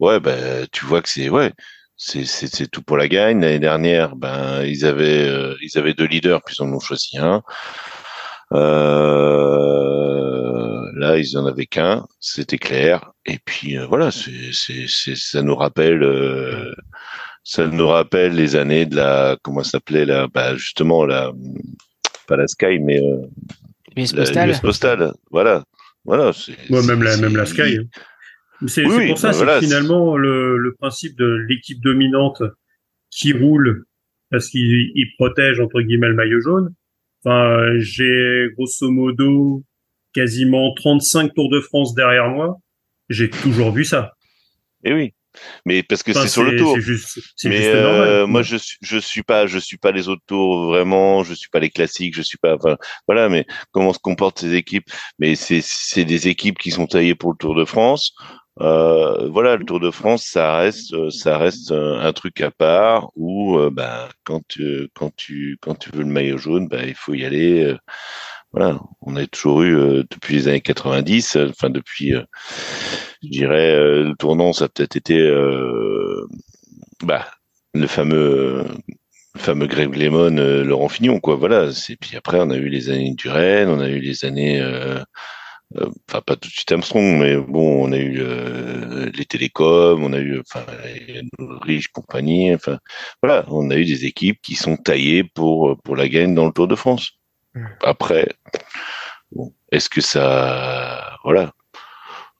ouais 0.00 0.20
ben 0.20 0.66
tu 0.72 0.84
vois 0.84 1.02
que 1.02 1.08
c'est 1.08 1.28
ouais 1.30 1.52
c'est 1.96 2.70
tout 2.70 2.82
pour 2.82 2.96
la 2.96 3.08
gagne. 3.08 3.40
L'année 3.40 3.58
dernière, 3.58 4.16
ben 4.16 4.62
ils 4.64 4.84
avaient 4.84 5.28
euh, 5.28 5.54
ils 5.62 5.78
avaient 5.78 5.94
deux 5.94 6.06
leaders, 6.06 6.42
puis 6.42 6.56
ils 6.58 6.62
en 6.62 6.72
ont 6.72 6.80
choisi 6.80 7.18
un. 7.18 7.42
Euh, 8.52 9.60
là, 10.96 11.16
ils 11.16 11.36
en 11.36 11.46
avaient 11.46 11.66
qu'un, 11.66 12.06
c'était 12.20 12.58
clair. 12.58 13.12
Et 13.26 13.38
puis 13.44 13.76
voilà, 13.88 14.10
c'est, 14.10 14.52
c'est, 14.52 14.86
c'est, 14.86 15.16
ça 15.16 15.42
nous 15.42 15.56
rappelle, 15.56 16.74
ça 17.42 17.66
nous 17.66 17.88
rappelle 17.88 18.34
les 18.34 18.54
années 18.56 18.86
de 18.86 18.96
la, 18.96 19.36
comment 19.42 19.62
ça 19.62 19.72
s'appelait 19.72 20.04
là, 20.04 20.28
bah, 20.32 20.56
justement 20.56 21.04
la, 21.06 21.32
pas 22.26 22.36
la 22.36 22.46
Sky, 22.46 22.78
mais 22.80 23.00
la 23.96 24.58
postale. 24.60 25.12
Voilà, 25.30 25.64
voilà. 26.04 26.32
Moi, 26.68 26.82
même 26.82 27.02
la, 27.02 27.16
même 27.16 27.36
la 27.36 27.46
Sky. 27.46 27.78
C'est 28.66 28.82
pour 28.82 29.18
ça, 29.18 29.32
bah, 29.32 29.60
c'est 29.60 29.66
finalement 29.66 30.16
le, 30.16 30.56
le, 30.56 30.74
principe 30.74 31.16
de 31.18 31.26
l'équipe 31.48 31.80
dominante 31.82 32.42
qui 33.10 33.32
roule 33.32 33.84
parce 34.30 34.48
qu'il 34.48 35.06
protège 35.18 35.60
entre 35.60 35.80
guillemets 35.80 36.08
le 36.08 36.14
maillot 36.14 36.40
jaune. 36.40 36.74
Enfin, 37.24 37.78
j'ai 37.78 38.48
grosso 38.56 38.90
modo 38.90 39.62
quasiment 40.12 40.72
35 40.74 41.34
Tours 41.34 41.50
de 41.50 41.60
France 41.60 41.94
derrière 41.94 42.28
moi. 42.28 42.58
J'ai 43.08 43.30
toujours 43.30 43.72
vu 43.72 43.84
ça. 43.84 44.12
Et 44.84 44.90
eh 44.90 44.94
oui. 44.94 45.14
Mais 45.66 45.82
parce 45.82 46.02
que 46.02 46.12
c'est 46.12 46.28
sur 46.28 46.44
le 46.44 46.56
tour. 46.56 46.78
Juste, 46.78 47.18
mais 47.44 47.66
euh, 47.66 48.24
moi 48.26 48.42
je 48.42 48.56
suis 48.56 48.76
je 48.82 48.98
suis 48.98 49.24
pas 49.24 49.48
je 49.48 49.58
suis 49.58 49.78
pas 49.78 49.90
les 49.90 50.08
autres 50.08 50.22
tours 50.26 50.66
vraiment, 50.66 51.24
je 51.24 51.34
suis 51.34 51.48
pas 51.48 51.58
les 51.58 51.70
classiques, 51.70 52.14
je 52.14 52.22
suis 52.22 52.38
pas 52.38 52.54
enfin 52.54 52.76
voilà 53.08 53.28
mais 53.28 53.44
comment 53.72 53.92
se 53.92 53.98
comportent 53.98 54.38
ces 54.38 54.54
équipes? 54.54 54.88
Mais 55.18 55.34
c'est 55.34 55.60
c'est 55.60 56.04
des 56.04 56.28
équipes 56.28 56.58
qui 56.58 56.70
sont 56.70 56.86
taillées 56.86 57.16
pour 57.16 57.32
le 57.32 57.36
Tour 57.36 57.56
de 57.56 57.64
France. 57.64 58.14
Euh, 58.60 59.28
voilà, 59.30 59.56
le 59.56 59.64
Tour 59.64 59.80
de 59.80 59.90
France, 59.90 60.24
ça 60.24 60.56
reste, 60.56 61.10
ça 61.10 61.38
reste 61.38 61.72
un 61.72 62.12
truc 62.12 62.40
à 62.40 62.50
part 62.50 63.10
où, 63.16 63.58
euh, 63.58 63.70
bah, 63.70 64.08
quand 64.24 64.42
tu, 64.48 64.88
quand 64.94 65.14
tu, 65.16 65.58
quand 65.60 65.74
tu 65.74 65.90
veux 65.90 66.02
le 66.02 66.06
maillot 66.06 66.38
jaune, 66.38 66.68
bah, 66.68 66.84
il 66.86 66.94
faut 66.94 67.14
y 67.14 67.24
aller. 67.24 67.64
Euh, 67.64 67.78
voilà, 68.52 68.80
on 69.02 69.16
a 69.16 69.26
toujours 69.26 69.62
eu 69.62 70.04
depuis 70.10 70.34
les 70.36 70.48
années 70.48 70.60
90, 70.60 71.36
enfin 71.50 71.70
depuis, 71.70 72.12
je 73.22 73.28
dirais, 73.28 73.76
le 73.76 74.14
tournant, 74.16 74.52
ça 74.52 74.66
a 74.66 74.68
peut-être 74.68 74.94
été, 74.96 75.18
bah, 77.02 77.26
le 77.74 77.86
fameux, 77.88 78.64
le 79.34 79.40
fameux 79.40 79.66
Greg 79.66 79.94
Lemon, 79.96 80.30
Laurent 80.64 80.88
Fignon, 80.88 81.20
quoi. 81.20 81.34
Voilà. 81.36 81.72
C'est 81.72 81.96
puis 81.96 82.16
après, 82.16 82.38
on 82.40 82.50
a 82.50 82.56
eu 82.56 82.68
les 82.68 82.90
années 82.90 83.14
du 83.14 83.28
Rennes, 83.28 83.68
on 83.68 83.80
a 83.80 83.88
eu 83.88 83.98
les 83.98 84.24
années 84.24 84.60
euh, 84.60 85.00
enfin 86.08 86.20
pas 86.20 86.36
tout 86.36 86.48
de 86.48 86.52
suite 86.52 86.70
Armstrong, 86.72 87.18
mais 87.18 87.36
bon, 87.36 87.86
on 87.88 87.92
a 87.92 87.96
eu 87.96 88.20
euh, 88.20 89.10
les 89.14 89.24
télécoms, 89.24 90.02
on 90.02 90.12
a 90.12 90.18
eu 90.18 90.40
enfin 90.40 90.64
une 91.08 91.30
riche 91.62 91.88
compagnie, 91.88 92.54
enfin 92.54 92.78
voilà, 93.22 93.44
on 93.48 93.70
a 93.70 93.76
eu 93.76 93.84
des 93.84 94.04
équipes 94.04 94.40
qui 94.42 94.54
sont 94.54 94.76
taillées 94.76 95.24
pour 95.24 95.80
pour 95.82 95.96
la 95.96 96.08
gagne 96.08 96.34
dans 96.34 96.46
le 96.46 96.52
Tour 96.52 96.68
de 96.68 96.76
France. 96.76 97.12
Après, 97.82 98.28
bon, 99.32 99.52
est-ce 99.70 99.88
que 99.88 100.00
ça, 100.00 101.18
voilà, 101.24 101.52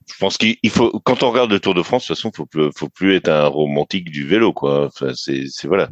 je 0.08 0.14
pense 0.18 0.36
qu'il 0.36 0.70
faut 0.70 1.00
quand 1.00 1.22
on 1.22 1.30
regarde 1.30 1.50
le 1.50 1.60
Tour 1.60 1.74
de 1.74 1.82
France, 1.82 2.04
de 2.04 2.08
toute 2.08 2.16
façon, 2.16 2.32
faut 2.34 2.46
plus, 2.46 2.70
faut 2.76 2.88
plus 2.88 3.16
être 3.16 3.28
un 3.28 3.46
romantique 3.46 4.10
du 4.10 4.26
vélo, 4.26 4.52
quoi. 4.52 4.86
Enfin, 4.86 5.12
c'est, 5.14 5.44
c'est 5.48 5.68
voilà. 5.68 5.88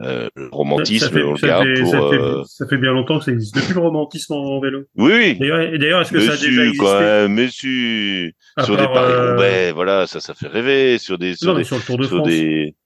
Euh, 0.00 0.28
le 0.36 0.48
romantisme, 0.52 1.06
ça 1.06 1.12
fait, 1.12 1.24
on 1.24 1.32
le 1.32 1.40
garde 1.40 1.66
pour. 1.76 1.90
Ça 1.90 1.98
fait, 1.98 2.22
euh, 2.22 2.44
ça 2.44 2.66
fait, 2.68 2.76
bien 2.76 2.92
longtemps 2.92 3.18
que 3.18 3.24
ça 3.24 3.32
existe 3.32 3.56
depuis 3.56 3.74
le 3.74 3.80
romantisme 3.80 4.32
en 4.32 4.60
vélo. 4.60 4.84
Oui, 4.96 5.12
oui. 5.12 5.38
D'ailleurs, 5.78 6.02
est-ce 6.02 6.12
que 6.12 6.20
ça 6.20 6.34
a 6.34 6.36
déjà 6.36 6.64
existé 6.64 7.26
Mais 7.28 7.48
sur 7.48 8.76
des 8.76 8.84
paris 8.84 9.12
euh... 9.12 9.72
voilà, 9.74 10.06
ça, 10.06 10.20
ça 10.20 10.34
fait 10.34 10.46
rêver. 10.46 10.98
Sur 10.98 11.18
des. 11.18 11.34
Sur 11.34 11.48
non, 11.48 11.58
des, 11.58 11.64
sur 11.64 11.76
le 11.76 11.82
Tour 11.82 11.98
de 11.98 12.06
France. 12.06 12.28
Des... 12.28 12.76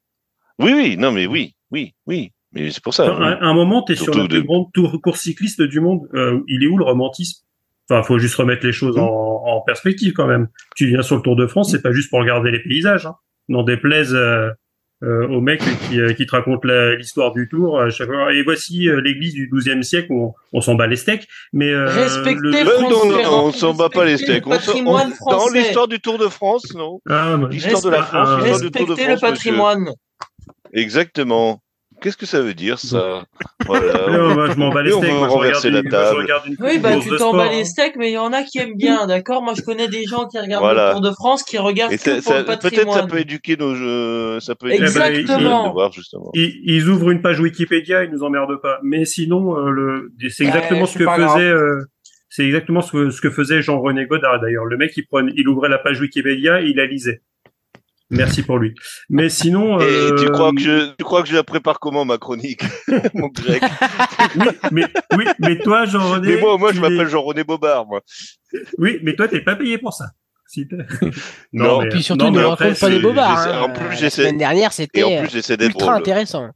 Oui, 0.59 0.73
oui, 0.75 0.97
non, 0.97 1.13
mais 1.13 1.27
oui, 1.27 1.55
oui, 1.71 1.93
oui. 2.07 2.33
Mais 2.53 2.71
c'est 2.71 2.83
pour 2.83 2.95
ça. 2.95 3.07
À 3.07 3.47
un 3.47 3.55
moment, 3.55 3.83
tu 3.83 3.93
es 3.93 3.97
sur 3.97 4.15
la 4.15 4.27
plus 4.27 4.43
grande 4.43 4.73
tour 4.73 4.99
course 5.03 5.21
cycliste 5.21 5.63
du 5.63 5.81
monde. 5.81 6.09
Euh, 6.15 6.41
il 6.49 6.63
est 6.63 6.67
où 6.67 6.79
le 6.79 6.85
romantisme? 6.85 7.45
Enfin, 7.91 8.03
faut 8.03 8.19
juste 8.19 8.37
remettre 8.37 8.65
les 8.65 8.73
choses 8.73 8.97
mmh. 8.97 9.01
en, 9.01 9.43
en, 9.47 9.61
perspective 9.63 10.13
quand 10.13 10.27
même. 10.27 10.49
Tu 10.77 10.87
viens 10.87 11.03
sur 11.03 11.17
le 11.17 11.23
Tour 11.23 11.37
de 11.37 11.47
France, 11.47 11.73
c'est 11.73 11.83
pas 11.83 11.93
juste 11.93 12.11
pour 12.11 12.21
regarder 12.21 12.51
les 12.51 12.63
paysages. 12.63 13.07
Hein. 13.07 13.17
N'en 13.49 13.65
déplaise 13.65 14.15
euh, 14.15 14.51
euh, 15.03 15.27
au 15.29 15.41
mec 15.41 15.61
qui, 15.89 16.01
euh, 16.01 16.13
qui 16.13 16.27
te 16.27 16.33
raconte 16.33 16.65
l'histoire 16.65 17.33
du 17.33 17.49
tour 17.49 17.81
à 17.81 17.91
chaque 17.91 18.09
fois. 18.09 18.33
Et 18.33 18.43
voici 18.43 18.89
euh, 18.89 19.01
l'église 19.01 19.35
du 19.35 19.51
XIIe 19.53 19.83
siècle 19.83 20.09
où 20.11 20.35
on, 20.53 20.61
s'en 20.61 20.77
bat 20.77 20.87
les 20.87 20.97
steaks. 20.97 21.27
Mais 21.53 21.75
Respectez 21.75 22.63
le... 22.63 22.83
non, 22.83 23.07
non, 23.07 23.23
non, 23.23 23.45
on 23.47 23.53
s'en 23.53 23.75
bat 23.75 23.89
pas 23.89 24.05
les 24.05 24.19
steaks. 24.19 24.45
dans 24.45 25.49
l'histoire 25.53 25.89
du 25.89 26.01
Tour 26.01 26.19
de 26.19 26.29
France, 26.29 26.73
non? 26.75 27.01
Ah, 27.09 27.37
l'histoire 27.51 27.83
de 27.83 27.91
la 27.91 28.03
France, 28.03 28.45
l'histoire 28.45 28.61
du 28.61 28.71
Tour 28.71 28.87
de 28.87 28.95
France. 28.95 29.09
le 29.09 29.21
patrimoine. 29.21 29.91
Exactement. 30.73 31.61
Qu'est-ce 32.03 32.17
que 32.17 32.27
ça 32.27 32.41
veut 32.41 32.55
dire 32.55 32.79
ça 32.79 33.25
voilà. 33.67 34.09
non, 34.11 34.35
moi, 34.35 34.51
je 34.51 34.57
m'en 34.57 34.71
bats 34.71 34.83
les 34.83 34.91
steaks. 34.91 35.13
Moi, 35.13 35.29
renverser 35.29 35.71
la 35.71 35.83
table. 35.83 36.27
oui, 36.61 36.79
bah 36.79 36.97
tu 37.01 37.09
t'en 37.17 37.33
bats 37.33 37.51
les 37.51 37.65
steaks, 37.65 37.97
mais 37.97 38.11
il 38.11 38.15
y 38.15 38.19
en 38.19 38.33
a 38.33 38.43
qui 38.43 38.59
aiment 38.59 38.77
bien, 38.77 39.07
d'accord? 39.09 39.43
Moi, 39.43 39.55
je 39.57 39.63
connais 39.63 39.89
des 39.89 40.05
gens 40.05 40.27
qui 40.27 40.39
regardent 40.39 40.77
le 40.77 40.93
Tour 40.93 41.01
de 41.01 41.11
France, 41.13 41.43
qui 41.45 41.59
regardent 41.59 41.97
que 41.97 42.23
pour 42.23 42.35
le 42.35 42.45
patrimoine. 42.45 42.85
Peut-être 42.85 42.93
ça 42.93 43.07
peut 43.07 43.21
éduquer 43.21 43.57
nos 43.57 43.75
jeux, 43.75 44.41
ça 44.41 44.55
peut 44.55 44.69
éduquer 44.69 44.85
Exactement. 44.85 45.69
de 45.69 45.73
voir 45.73 45.93
justement. 45.93 46.31
Ils, 46.35 46.61
ils, 46.65 46.89
ouvrent 46.89 47.11
une 47.11 47.23
page 47.23 47.41
Wikipédia, 47.41 48.05
ils 48.05 48.11
nous 48.11 48.23
emmerdent 48.25 48.61
pas. 48.61 48.79
Mais 48.83 49.05
sinon, 49.05 49.57
euh, 49.57 49.71
le, 49.71 50.13
c'est 50.31 50.45
exactement 50.45 50.87
ce 50.87 50.99
que 50.99 51.05
faisait. 51.07 51.41
Euh, 51.41 51.81
c'est 52.29 52.47
exactement 52.47 52.81
ce 52.81 52.93
que, 52.93 53.11
ce 53.11 53.21
que 53.21 53.31
faisait 53.31 53.61
Jean-René 53.61 54.07
Godard 54.07 54.41
d'ailleurs. 54.41 54.65
Le 54.65 54.79
mec, 54.79 54.97
il 54.97 55.07
prenait, 55.07 55.33
il 55.37 55.47
ouvrait 55.49 55.69
la 55.69 55.79
page 55.79 56.01
Wikipédia, 56.01 56.63
il 56.63 56.77
la 56.77 56.87
lisait. 56.87 57.21
Merci 58.13 58.43
pour 58.43 58.59
lui. 58.59 58.75
Mais 59.09 59.29
sinon, 59.29 59.81
euh... 59.81 60.15
tu 60.17 60.31
crois 60.31 60.53
que 60.53 60.61
je, 60.61 60.95
tu 60.97 61.05
crois 61.05 61.23
que 61.23 61.29
je 61.29 61.35
la 61.35 61.43
prépare 61.43 61.81
comment 61.81 62.05
ma 62.05 62.19
chronique, 62.19 62.63
mon 63.15 63.29
grec? 63.29 63.63
Oui, 64.37 64.47
mais 64.71 64.85
oui, 65.17 65.25
mais 65.39 65.59
toi, 65.59 65.87
Jean-René. 65.87 66.35
Mais 66.35 66.41
moi, 66.41 66.59
moi, 66.59 66.73
je 66.73 66.81
m'appelle 66.81 67.09
Jean-René 67.09 67.43
Bobard, 67.43 67.87
moi. 67.87 68.03
Oui, 68.79 68.99
mais 69.03 69.15
toi, 69.15 69.29
t'es 69.29 69.41
pas 69.41 69.57
payé 69.57 69.79
pour 69.79 69.95
ça. 69.95 70.07
non, 71.55 71.81
mais, 71.81 71.89
puis 71.89 72.03
surtout, 72.03 72.27
non, 72.27 72.31
ne 72.31 72.45
raconte 72.45 72.79
pas 72.79 72.91
des 72.91 72.99
bobards. 72.99 73.39
Hein. 73.39 73.61
En 73.63 73.71
plus, 73.71 74.03
la 74.03 74.11
semaine 74.11 74.37
dernière, 74.37 74.73
c'était 74.73 75.01
ultra 75.01 75.71
drôle. 75.71 75.95
intéressant. 75.95 76.51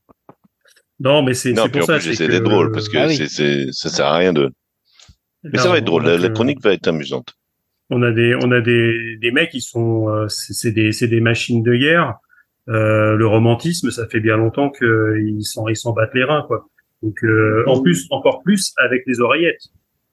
Non, 1.00 1.22
mais 1.22 1.34
c'est 1.34 1.54
pour 1.54 1.84
ça. 1.84 1.98
J'essaie 1.98 2.28
d'être 2.28 2.44
drôle 2.44 2.72
parce 2.72 2.88
que 2.88 2.98
ah 2.98 3.08
c'est, 3.08 3.72
ça 3.72 3.88
sert 3.88 4.06
à 4.06 4.16
rien 4.16 4.32
de. 4.32 4.50
Mais 5.42 5.58
ça 5.58 5.70
va 5.70 5.78
être 5.78 5.84
drôle. 5.84 6.06
La, 6.06 6.28
chronique 6.28 6.62
va 6.62 6.72
être 6.72 6.88
amusante 6.88 7.34
on 7.90 8.02
a 8.02 8.10
des 8.10 8.34
on 8.34 8.50
a 8.50 8.60
des, 8.60 9.16
des 9.16 9.30
mecs 9.30 9.50
qui 9.50 9.60
sont 9.60 10.08
euh, 10.08 10.28
c'est 10.28 10.72
des 10.72 10.92
c'est 10.92 11.08
des 11.08 11.20
machines 11.20 11.62
de 11.62 11.74
guerre. 11.74 12.14
Euh, 12.68 13.14
le 13.14 13.26
romantisme, 13.28 13.90
ça 13.90 14.08
fait 14.08 14.18
bien 14.18 14.36
longtemps 14.36 14.70
qu'ils 14.70 15.44
s'en 15.44 15.68
ils 15.68 15.76
s'en 15.76 15.92
battent 15.92 16.14
les 16.14 16.24
reins 16.24 16.44
quoi. 16.46 16.68
Donc 17.02 17.22
euh, 17.22 17.62
en 17.66 17.80
plus 17.82 18.06
encore 18.10 18.42
plus 18.42 18.72
avec 18.76 19.04
les 19.06 19.20
oreillettes, 19.20 19.68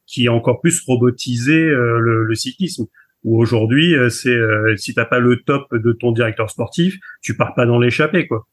qui 0.05 0.26
est 0.26 0.30
encore 0.30 0.61
plus 0.61 0.84
robotisé 0.86 1.65
le, 1.65 2.26
le, 2.26 2.36
cyclisme. 2.36 2.86
Où 3.24 3.41
aujourd'hui 3.41 3.95
c'est 4.09 4.38
si 4.76 4.93
t'as 4.93 5.05
pas 5.05 5.19
le 5.19 5.41
top 5.43 5.74
de 5.74 5.93
ton 5.93 6.11
directeur 6.11 6.49
sportif, 6.49 6.97
tu 7.21 7.36
pars 7.38 7.55
pas 7.55 7.65
dans 7.65 7.80
l'échappée 7.80 8.28
quoi. 8.28 8.45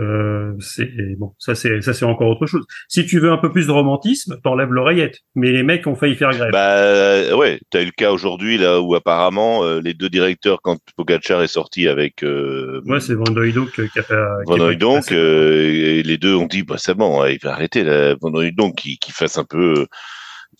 Euh, 0.00 0.52
c'est 0.60 0.88
bon, 1.18 1.34
ça 1.38 1.56
c'est 1.56 1.80
ça 1.80 1.92
c'est 1.92 2.04
encore 2.04 2.28
autre 2.28 2.46
chose. 2.46 2.64
Si 2.88 3.04
tu 3.04 3.18
veux 3.18 3.32
un 3.32 3.38
peu 3.38 3.50
plus 3.50 3.66
de 3.66 3.72
romantisme, 3.72 4.36
t'enlèves 4.44 4.72
l'oreillette. 4.72 5.18
Mais 5.34 5.50
les 5.50 5.64
mecs 5.64 5.86
ont 5.88 5.96
failli 5.96 6.14
faire 6.14 6.30
grève. 6.30 6.52
Bah 6.52 6.76
euh, 6.76 7.34
ouais, 7.34 7.58
t'as 7.70 7.82
eu 7.82 7.86
le 7.86 7.90
cas 7.90 8.12
aujourd'hui 8.12 8.58
là 8.58 8.80
où 8.80 8.94
apparemment 8.94 9.64
euh, 9.64 9.80
les 9.80 9.94
deux 9.94 10.08
directeurs 10.08 10.60
quand 10.62 10.78
Pogacar 10.96 11.42
est 11.42 11.48
sorti 11.48 11.88
avec. 11.88 12.22
Euh, 12.22 12.80
ouais, 12.86 13.00
c'est 13.00 13.14
Van 13.14 13.24
Doydonk 13.24 13.72
qui 13.72 13.98
a 13.98 14.02
fait. 14.02 14.14
Van 14.46 14.72
donc 14.74 15.10
et 15.10 16.02
les 16.04 16.18
deux 16.18 16.34
ont 16.36 16.46
dit 16.46 16.62
bah 16.62 16.76
c'est 16.78 16.94
bon, 16.94 17.24
il 17.26 17.38
va 17.42 17.52
arrêter 17.52 17.82
là, 17.82 18.14
Van 18.20 18.30
qui, 18.70 18.98
qui 18.98 19.10
fasse 19.10 19.36
un 19.36 19.44
peu. 19.44 19.86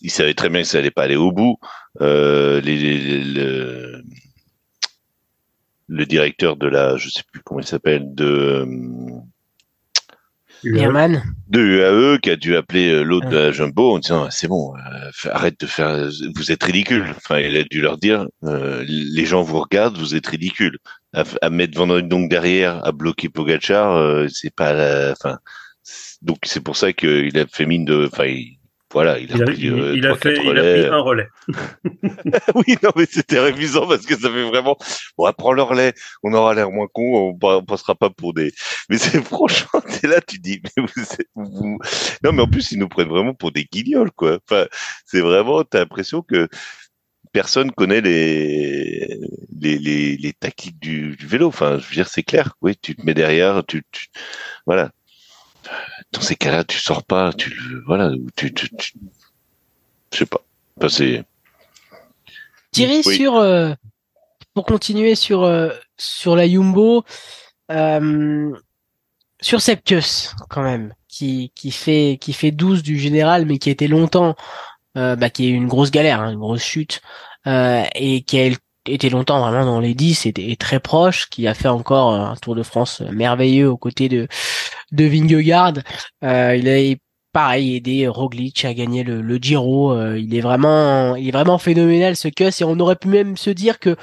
Il 0.00 0.10
savait 0.10 0.34
très 0.34 0.48
bien 0.48 0.62
que 0.62 0.66
ça 0.66 0.78
allait 0.78 0.90
pas 0.90 1.02
aller 1.02 1.16
au 1.16 1.30
bout. 1.30 1.58
les, 2.00 2.60
les, 2.60 2.98
les 2.98 3.92
le 5.88 6.06
directeur 6.06 6.56
de 6.56 6.66
la, 6.66 6.96
je 6.96 7.08
sais 7.08 7.22
plus 7.32 7.40
comment 7.42 7.60
il 7.60 7.66
s'appelle, 7.66 8.14
de 8.14 8.66
Herman. 10.64 11.22
de 11.48 11.60
UAE 11.60 12.18
qui 12.18 12.30
a 12.30 12.36
dû 12.36 12.56
appeler 12.56 12.90
euh, 12.90 13.02
l'autre 13.02 13.28
de 13.28 13.36
la 13.36 13.52
Jumbo 13.52 13.94
en 13.94 13.98
disant 13.98 14.28
c'est 14.30 14.48
bon 14.48 14.74
euh, 14.76 15.30
arrête 15.30 15.58
de 15.60 15.66
faire 15.66 16.08
vous 16.34 16.52
êtes 16.52 16.62
ridicule. 16.62 17.04
Enfin 17.16 17.38
il 17.38 17.56
a 17.56 17.64
dû 17.64 17.80
leur 17.80 17.96
dire 17.96 18.26
euh, 18.44 18.84
les 18.86 19.24
gens 19.24 19.42
vous 19.42 19.60
regardent 19.60 19.98
vous 19.98 20.14
êtes 20.14 20.26
ridicule. 20.26 20.78
À, 21.14 21.48
mettre 21.48 21.78
Van 21.78 22.00
donc 22.02 22.28
derrière 22.28 22.84
à 22.84 22.92
bloquer 22.92 23.28
Pogachar 23.28 24.28
c'est 24.28 24.54
pas 24.54 24.74
la, 24.74 25.12
enfin 25.12 25.38
donc 26.20 26.38
c'est 26.42 26.60
pour 26.60 26.76
ça 26.76 26.92
qu'il 26.92 27.38
a 27.38 27.46
fait 27.46 27.64
mine 27.64 27.86
de 27.86 28.06
enfin 28.12 28.30
voilà, 28.90 29.18
il 29.18 29.30
a, 29.30 29.44
pris, 29.44 29.68
euh, 29.68 29.94
il, 29.94 30.06
a 30.06 30.16
fait, 30.16 30.38
il 30.42 30.58
a 30.58 30.62
pris 30.62 30.86
un 30.86 31.00
relais. 31.00 31.28
oui, 32.54 32.76
non, 32.82 32.90
mais 32.96 33.04
c'était 33.04 33.38
révisant 33.38 33.86
parce 33.86 34.06
que 34.06 34.14
ça 34.14 34.30
fait 34.30 34.48
vraiment, 34.48 34.78
bon, 35.18 35.30
prends 35.36 35.52
le 35.52 35.62
relais, 35.62 35.92
on 36.22 36.32
aura 36.32 36.54
l'air 36.54 36.70
moins 36.70 36.86
con, 36.90 37.36
on, 37.42 37.64
passera 37.64 37.94
pas 37.94 38.08
pour 38.08 38.32
des, 38.32 38.50
mais 38.88 38.96
c'est 38.96 39.22
franchement, 39.24 39.82
c'est 39.88 40.06
là, 40.06 40.22
tu 40.22 40.38
dis, 40.38 40.62
mais 40.64 40.86
vous, 41.34 41.78
non, 42.24 42.32
mais 42.32 42.42
en 42.42 42.48
plus, 42.48 42.72
ils 42.72 42.78
nous 42.78 42.88
prennent 42.88 43.08
vraiment 43.08 43.34
pour 43.34 43.52
des 43.52 43.64
guignols, 43.64 44.10
quoi. 44.12 44.38
Enfin, 44.48 44.66
c'est 45.04 45.20
vraiment, 45.20 45.64
t'as 45.64 45.80
l'impression 45.80 46.22
que 46.22 46.48
personne 47.32 47.70
connaît 47.72 48.00
les, 48.00 49.18
les, 49.60 49.76
les, 49.76 50.16
les 50.16 50.32
tactiques 50.32 50.78
du, 50.78 51.14
du, 51.14 51.26
vélo. 51.26 51.48
Enfin, 51.48 51.78
je 51.78 51.86
veux 51.86 51.94
dire, 51.94 52.08
c'est 52.08 52.22
clair. 52.22 52.54
Oui, 52.62 52.74
tu 52.80 52.96
te 52.96 53.04
mets 53.04 53.12
derrière, 53.12 53.62
tu, 53.66 53.82
tu 53.92 54.06
voilà 54.66 54.90
dans 56.12 56.20
ces 56.20 56.36
cas-là, 56.36 56.64
tu 56.64 56.78
sors 56.78 57.02
pas, 57.02 57.32
tu 57.32 57.54
voilà, 57.86 58.12
tu, 58.36 58.52
tu, 58.52 58.68
tu 58.76 58.94
je 60.12 60.18
sais 60.18 60.26
pas. 60.26 60.42
Enfin, 60.76 60.88
c'est 60.88 61.24
Thierry, 62.72 63.02
sur 63.02 63.42
pour 64.54 64.64
continuer 64.64 65.14
sur 65.14 65.50
sur 65.96 66.36
la 66.36 66.48
Jumbo, 66.48 67.04
sur 69.40 69.60
Sepkus 69.60 70.34
quand 70.48 70.62
même, 70.62 70.94
qui 71.08 71.52
qui 71.54 71.70
fait 71.70 72.18
qui 72.20 72.32
fait 72.32 72.50
12 72.50 72.82
du 72.82 72.98
général, 72.98 73.44
mais 73.46 73.58
qui 73.58 73.70
était 73.70 73.88
longtemps, 73.88 74.34
bah, 74.94 75.30
qui 75.30 75.46
est 75.46 75.50
une 75.50 75.68
grosse 75.68 75.90
galère, 75.90 76.20
hein, 76.20 76.32
une 76.32 76.38
grosse 76.38 76.62
chute, 76.62 77.02
et 77.46 78.22
qui 78.26 78.40
a 78.40 78.50
été 78.92 79.10
longtemps 79.10 79.40
vraiment 79.40 79.64
dans 79.64 79.80
les 79.80 79.94
10 79.94 80.26
et, 80.26 80.56
très 80.56 80.80
proche, 80.80 81.28
qui 81.28 81.46
a 81.46 81.54
fait 81.54 81.68
encore 81.68 82.14
un 82.14 82.34
Tour 82.36 82.54
de 82.54 82.62
France 82.62 83.02
merveilleux 83.12 83.68
aux 83.68 83.76
côtés 83.76 84.08
de 84.08 84.28
de 84.92 85.04
Vingegaard. 85.04 85.74
Euh, 86.24 86.56
il 86.56 86.68
a 86.68 86.96
pareil 87.32 87.76
aidé 87.76 88.08
Roglic 88.08 88.64
à 88.64 88.74
gagner 88.74 89.04
le, 89.04 89.36
Giro. 89.36 89.92
Euh, 89.92 90.18
il 90.18 90.34
est 90.34 90.40
vraiment 90.40 91.16
il 91.16 91.28
est 91.28 91.32
vraiment 91.32 91.58
phénoménal 91.58 92.16
ce 92.16 92.28
Kuss 92.28 92.60
et 92.60 92.64
on 92.64 92.78
aurait 92.80 92.96
pu 92.96 93.08
même 93.08 93.36
se 93.36 93.50
dire 93.50 93.78
que 93.78 93.96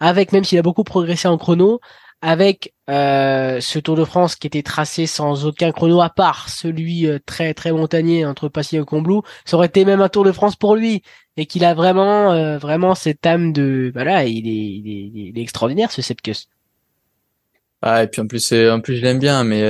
avec 0.00 0.32
même 0.32 0.44
s'il 0.44 0.58
a 0.58 0.62
beaucoup 0.62 0.84
progressé 0.84 1.28
en 1.28 1.38
chrono, 1.38 1.80
avec 2.22 2.74
euh, 2.90 3.60
ce 3.60 3.78
Tour 3.78 3.96
de 3.96 4.04
France 4.04 4.36
qui 4.36 4.46
était 4.46 4.62
tracé 4.62 5.06
sans 5.06 5.46
aucun 5.46 5.72
chrono 5.72 6.00
à 6.02 6.10
part 6.10 6.48
celui 6.48 7.06
euh, 7.06 7.18
très 7.24 7.54
très 7.54 7.72
montagneux 7.72 8.26
entre 8.26 8.48
Passy 8.48 8.76
et 8.76 8.84
Combloux, 8.84 9.22
ça 9.44 9.56
aurait 9.56 9.68
été 9.68 9.84
même 9.84 10.00
un 10.00 10.08
Tour 10.08 10.24
de 10.24 10.32
France 10.32 10.56
pour 10.56 10.76
lui. 10.76 11.02
Et 11.36 11.46
qu'il 11.46 11.64
a 11.64 11.72
vraiment 11.72 12.32
euh, 12.32 12.58
vraiment 12.58 12.94
cette 12.94 13.24
âme 13.24 13.52
de 13.52 13.90
voilà 13.94 14.26
il 14.26 14.46
est, 14.46 15.30
il 15.30 15.38
est, 15.38 15.40
extraordinaire 15.40 15.90
ce 15.90 16.02
Sepkus. 16.02 16.48
Ah 17.80 18.02
et 18.02 18.08
puis 18.08 18.20
en 18.20 18.26
plus 18.26 18.52
en 18.52 18.80
plus 18.80 18.96
je 18.96 19.02
l'aime 19.02 19.18
bien 19.18 19.42
mais 19.42 19.62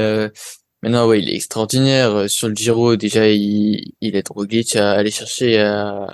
mais 0.83 0.89
non 0.89 1.07
ouais 1.07 1.21
il 1.21 1.29
est 1.29 1.37
extraordinaire. 1.37 2.29
Sur 2.29 2.49
le 2.49 2.57
Giro 2.57 2.97
déjà 2.97 3.29
il 3.29 3.93
il 4.01 4.17
est 4.17 4.29
Roglic 4.29 4.75
à 4.75 4.93
aller 4.93 5.13
chercher 5.13 5.61
à, 5.61 6.09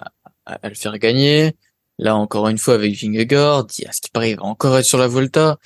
à, 0.44 0.68
le 0.68 0.74
faire 0.74 0.98
gagner. 0.98 1.52
Là 1.98 2.16
encore 2.16 2.48
une 2.48 2.58
fois 2.58 2.74
avec 2.74 2.92
Vingegaard 2.94 3.60
à 3.86 3.92
ce 3.92 4.00
qui 4.02 4.10
paraît 4.10 4.32
il 4.32 4.36
va 4.36 4.42
encore 4.42 4.76
être 4.76 4.84
sur 4.84 4.98
la 4.98 5.06
Volta 5.06 5.56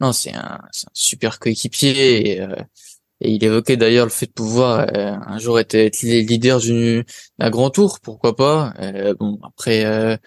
non, 0.00 0.12
c'est 0.12 0.32
un, 0.32 0.60
un, 0.62 0.90
super 0.92 1.38
coéquipier 1.38 2.32
et, 2.32 2.40
euh, 2.40 2.56
et, 3.20 3.32
il 3.32 3.44
évoquait 3.44 3.76
d'ailleurs 3.76 4.06
le 4.06 4.10
fait 4.10 4.26
de 4.26 4.32
pouvoir 4.32 4.86
euh, 4.94 5.16
un 5.26 5.38
jour 5.38 5.58
être, 5.58 5.74
être 5.74 6.02
leader 6.02 6.60
d'un 7.38 7.50
grand 7.50 7.70
tour, 7.70 7.98
pourquoi 8.00 8.36
pas. 8.36 8.74
Euh, 8.80 9.14
bon, 9.18 9.38
après, 9.42 10.18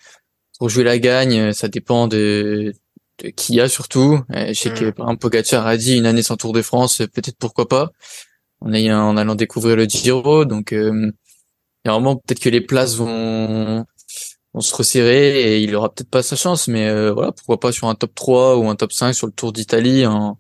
pour 0.60 0.70
jouer 0.70 0.84
la 0.84 1.00
gagne, 1.00 1.54
ça 1.54 1.68
dépend 1.70 2.08
de, 2.08 2.74
de 3.24 3.30
qui 3.30 3.56
y 3.56 3.62
a 3.62 3.70
surtout. 3.70 4.20
je 4.30 4.54
sais 4.54 4.74
que 4.74 4.86
mm. 4.86 4.92
par 4.94 5.06
exemple 5.08 5.22
Pogacar 5.22 5.68
a 5.68 5.78
dit 5.78 5.98
une 5.98 6.06
année 6.06 6.24
sans 6.24 6.38
Tour 6.38 6.54
de 6.54 6.62
France, 6.62 6.98
peut-être 6.98 7.38
pourquoi 7.38 7.68
pas, 7.68 7.92
en 8.62 8.74
ayant 8.74 9.02
en 9.10 9.18
allant 9.18 9.36
découvrir 9.36 9.76
le 9.76 9.86
Giro. 9.86 10.46
Donc, 10.46 10.74
euh, 10.74 11.12
a 11.86 11.92
vraiment 11.92 12.16
peut-être 12.16 12.40
que 12.40 12.50
les 12.50 12.62
places 12.62 12.96
vont 12.96 13.86
on 14.54 14.62
se 14.62 14.76
resserrer 14.76 15.42
et 15.42 15.62
il 15.62 15.76
aura 15.76 15.94
peut-être 15.94 16.10
pas 16.10 16.24
sa 16.24 16.36
chance, 16.36 16.68
mais 16.68 16.88
euh, 16.88 17.14
voilà, 17.14 17.32
pourquoi 17.32 17.60
pas 17.60 17.72
sur 17.72 17.88
un 17.88 17.96
top 17.96 18.14
3 18.14 18.58
ou 18.58 18.68
un 18.68 18.76
top 18.76 18.92
5 18.92 19.14
sur 19.14 19.28
le 19.28 19.34
Tour 19.34 19.54
d'Italie 19.54 20.06
en, 20.06 20.38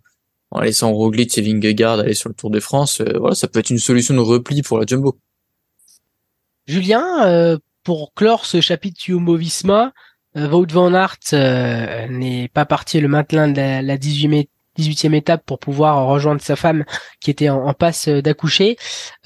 laissant 0.61 0.91
Roglic 0.91 1.37
et 1.37 1.41
Vingegaard 1.41 1.99
aller 1.99 2.13
sur 2.13 2.29
le 2.29 2.35
Tour 2.35 2.49
de 2.49 2.59
France. 2.59 2.99
Euh, 2.99 3.17
voilà, 3.19 3.35
ça 3.35 3.47
peut 3.47 3.59
être 3.59 3.69
une 3.69 3.79
solution 3.79 4.13
de 4.13 4.19
repli 4.19 4.61
pour 4.61 4.79
la 4.79 4.85
Jumbo. 4.85 5.17
Julien, 6.67 7.25
euh, 7.25 7.57
pour 7.83 8.13
clore 8.13 8.45
ce 8.45 8.59
chapitre 8.59 9.01
Jumbo-Visma, 9.03 9.93
Wout 10.35 10.67
van 10.71 10.93
Aert 10.93 11.17
n'est 12.09 12.49
pas 12.53 12.65
parti 12.65 13.01
le 13.01 13.09
matin 13.09 13.49
de 13.49 13.57
la, 13.57 13.81
la 13.81 13.97
18 13.97 14.27
mai 14.27 14.49
18e 14.77 15.13
étape 15.13 15.43
pour 15.45 15.59
pouvoir 15.59 16.07
rejoindre 16.07 16.41
sa 16.41 16.55
femme 16.55 16.85
qui 17.19 17.31
était 17.31 17.49
en, 17.49 17.73
passe 17.73 18.07
d'accoucher. 18.07 18.77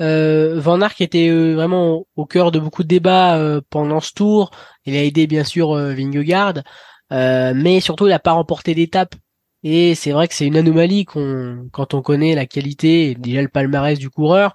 Euh, 0.01 0.59
Van 0.59 0.81
Aert 0.81 0.95
était 0.99 1.29
euh, 1.29 1.53
vraiment 1.53 2.05
au 2.15 2.25
cœur 2.25 2.51
de 2.51 2.59
beaucoup 2.59 2.83
de 2.83 2.87
débats 2.87 3.37
euh, 3.37 3.61
pendant 3.69 3.99
ce 3.99 4.13
tour. 4.13 4.51
Il 4.85 4.95
a 4.95 5.03
aidé 5.03 5.27
bien 5.27 5.43
sûr 5.43 5.73
euh, 5.73 7.53
mais 7.55 7.79
surtout 7.79 8.07
il 8.07 8.09
n'a 8.09 8.19
pas 8.19 8.31
remporté 8.31 8.73
d'étape. 8.73 9.15
Et 9.63 9.95
c'est 9.95 10.11
vrai 10.11 10.27
que 10.27 10.35
c'est 10.35 10.45
une 10.45 10.57
anomalie 10.57 11.05
qu'on, 11.05 11.67
quand 11.71 11.93
on 11.93 12.01
connaît 12.01 12.35
la 12.35 12.45
qualité 12.45 13.11
et 13.11 13.15
déjà 13.15 13.41
le 13.41 13.47
palmarès 13.47 13.97
du 13.97 14.09
coureur. 14.09 14.53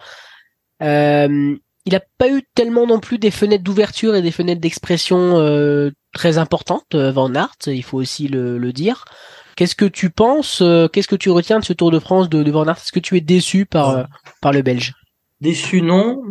il 0.81 1.59
n'a 1.93 2.01
pas 2.19 2.29
eu 2.31 2.43
tellement 2.55 2.87
non 2.87 3.01
plus 3.01 3.19
des 3.19 3.33
fenêtres 3.33 3.65
d'ouverture 3.65 4.15
et 4.15 4.23
des 4.23 4.31
fenêtres 4.31 4.61
d'expression 4.61 5.35
très 6.13 6.39
importantes, 6.39 6.95
Van 6.95 7.35
Aert, 7.35 7.57
il 7.67 7.83
faut 7.83 7.99
aussi 7.99 8.29
le 8.29 8.73
dire. 8.73 9.05
Qu'est-ce 9.61 9.75
que 9.75 9.85
tu 9.85 10.09
penses 10.09 10.63
euh, 10.63 10.89
Qu'est-ce 10.89 11.07
que 11.07 11.17
tu 11.17 11.29
retiens 11.29 11.59
de 11.59 11.65
ce 11.67 11.75
Tour 11.75 11.91
de 11.91 11.99
France 11.99 12.31
de, 12.31 12.43
de 12.43 12.51
Van 12.51 12.67
Aert 12.67 12.79
Est-ce 12.79 12.93
que 12.93 12.99
tu 12.99 13.19
es 13.19 13.21
déçu 13.21 13.67
par 13.67 13.91
euh, 13.91 14.05
par 14.41 14.55
le 14.55 14.63
Belge? 14.63 14.95
Déçu 15.43 15.83
non. 15.83 16.23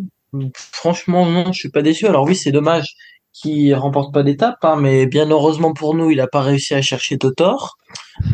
Franchement 0.55 1.27
non, 1.27 1.53
je 1.53 1.59
suis 1.59 1.69
pas 1.69 1.83
déçu. 1.83 2.07
Alors 2.07 2.23
oui, 2.25 2.35
c'est 2.35 2.51
dommage 2.51 2.87
qu'il 3.31 3.75
remporte 3.75 4.11
pas 4.11 4.23
d'étape, 4.23 4.57
hein, 4.63 4.77
mais 4.77 5.05
bien 5.05 5.29
heureusement 5.29 5.75
pour 5.75 5.93
nous, 5.93 6.09
il 6.09 6.19
a 6.21 6.25
pas 6.25 6.41
réussi 6.41 6.73
à 6.73 6.81
chercher 6.81 7.19
Totor. 7.19 7.77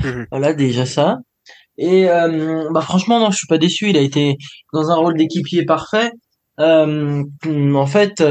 Mhm. 0.01 0.27
Voilà 0.31 0.53
déjà 0.53 0.85
ça. 0.85 1.17
Et 1.77 2.09
euh, 2.09 2.69
bah 2.71 2.79
franchement 2.79 3.19
non, 3.19 3.31
je 3.31 3.35
suis 3.39 3.47
pas 3.47 3.57
déçu. 3.57 3.89
Il 3.89 3.97
a 3.97 4.01
été 4.01 4.37
dans 4.71 4.91
un 4.91 4.95
rôle 4.95 5.17
d'équipier 5.17 5.65
parfait. 5.65 6.09
en 6.57 7.85
fait, 7.85 8.23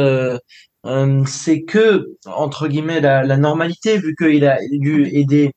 c'est 1.27 1.63
que 1.65 2.07
entre 2.25 2.69
guillemets 2.69 3.03
la, 3.03 3.23
la 3.23 3.37
normalité 3.37 3.99
vu 3.99 4.15
qu'il 4.19 4.47
a 4.47 4.57
dû 4.73 5.11
aider 5.13 5.51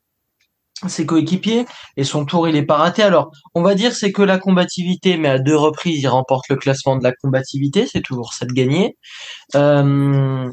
ses 0.87 1.05
coéquipiers 1.05 1.65
et 1.97 2.03
son 2.03 2.25
tour 2.25 2.47
il 2.47 2.55
est 2.55 2.65
pas 2.65 2.77
raté. 2.77 3.03
Alors 3.03 3.31
on 3.55 3.61
va 3.61 3.75
dire 3.75 3.93
c'est 3.93 4.11
que 4.11 4.21
la 4.21 4.37
combativité, 4.37 5.17
mais 5.17 5.29
à 5.29 5.39
deux 5.39 5.55
reprises 5.55 6.01
il 6.01 6.07
remporte 6.07 6.49
le 6.49 6.55
classement 6.55 6.95
de 6.97 7.03
la 7.03 7.13
combativité, 7.13 7.87
c'est 7.87 8.01
toujours 8.01 8.33
ça 8.33 8.45
de 8.45 8.53
gagner. 8.53 8.97
Euh, 9.55 10.49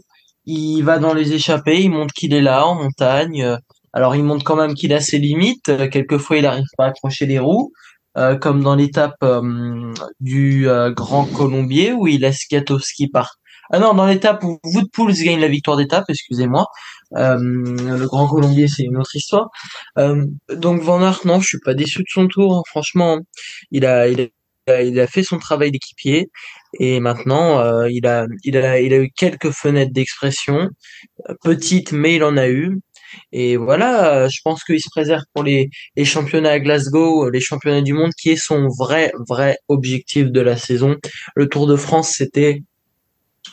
il 0.46 0.82
va 0.82 0.98
dans 0.98 1.14
les 1.14 1.32
échappées, 1.32 1.82
il 1.82 1.90
montre 1.90 2.14
qu'il 2.14 2.34
est 2.34 2.42
là 2.42 2.66
en 2.66 2.74
montagne. 2.76 3.56
Alors 3.92 4.16
il 4.16 4.24
montre 4.24 4.44
quand 4.44 4.56
même 4.56 4.74
qu'il 4.74 4.92
a 4.92 5.00
ses 5.00 5.18
limites. 5.18 5.70
Quelquefois 5.90 6.38
il 6.38 6.46
arrive 6.46 6.66
pas 6.76 6.84
à 6.86 6.88
accrocher 6.88 7.26
les 7.26 7.38
roues, 7.38 7.72
euh, 8.18 8.36
comme 8.36 8.62
dans 8.62 8.74
l'étape 8.74 9.16
euh, 9.22 9.92
du 10.20 10.66
Grand 10.90 11.24
Colombier 11.26 11.92
où 11.92 12.06
il 12.06 12.20
laisse 12.20 12.42
Gatowski 12.50 13.08
par 13.08 13.36
ah 13.70 13.78
non, 13.78 13.94
dans 13.94 14.06
l'étape 14.06 14.44
où 14.44 14.58
Woodpools 14.62 15.14
gagne 15.14 15.40
la 15.40 15.48
victoire 15.48 15.76
d'étape, 15.76 16.04
excusez-moi. 16.08 16.66
Euh, 17.16 17.38
le 17.38 18.06
Grand 18.06 18.28
Colombier, 18.28 18.68
c'est 18.68 18.84
une 18.84 18.96
autre 18.96 19.14
histoire. 19.14 19.48
Euh, 19.98 20.24
donc 20.48 20.80
Van 20.82 21.02
Aert, 21.02 21.20
non, 21.24 21.40
je 21.40 21.48
suis 21.48 21.60
pas 21.60 21.74
déçu 21.74 22.00
de 22.00 22.08
son 22.08 22.26
tour. 22.28 22.56
Hein. 22.56 22.62
Franchement, 22.66 23.20
il 23.70 23.86
a, 23.86 24.08
il 24.08 24.30
a, 24.68 24.82
il 24.82 24.98
a 24.98 25.06
fait 25.06 25.22
son 25.22 25.38
travail 25.38 25.70
d'équipier 25.70 26.30
et 26.80 26.98
maintenant 27.00 27.60
euh, 27.60 27.88
il 27.90 28.06
a, 28.06 28.26
il 28.44 28.56
a, 28.56 28.80
il 28.80 28.94
a 28.94 28.98
eu 28.98 29.10
quelques 29.14 29.50
fenêtres 29.50 29.92
d'expression, 29.92 30.68
petites, 31.42 31.92
mais 31.92 32.16
il 32.16 32.24
en 32.24 32.36
a 32.36 32.48
eu. 32.48 32.78
Et 33.32 33.56
voilà, 33.56 34.28
je 34.28 34.40
pense 34.42 34.64
qu'il 34.64 34.80
se 34.80 34.88
préserve 34.90 35.22
pour 35.34 35.44
les, 35.44 35.68
les 35.96 36.04
championnats 36.04 36.50
à 36.52 36.60
Glasgow, 36.60 37.30
les 37.30 37.40
championnats 37.40 37.82
du 37.82 37.92
monde, 37.92 38.10
qui 38.18 38.30
est 38.30 38.36
son 38.36 38.66
vrai, 38.76 39.12
vrai 39.28 39.58
objectif 39.68 40.32
de 40.32 40.40
la 40.40 40.56
saison. 40.56 40.96
Le 41.36 41.48
Tour 41.48 41.66
de 41.68 41.76
France, 41.76 42.14
c'était 42.16 42.62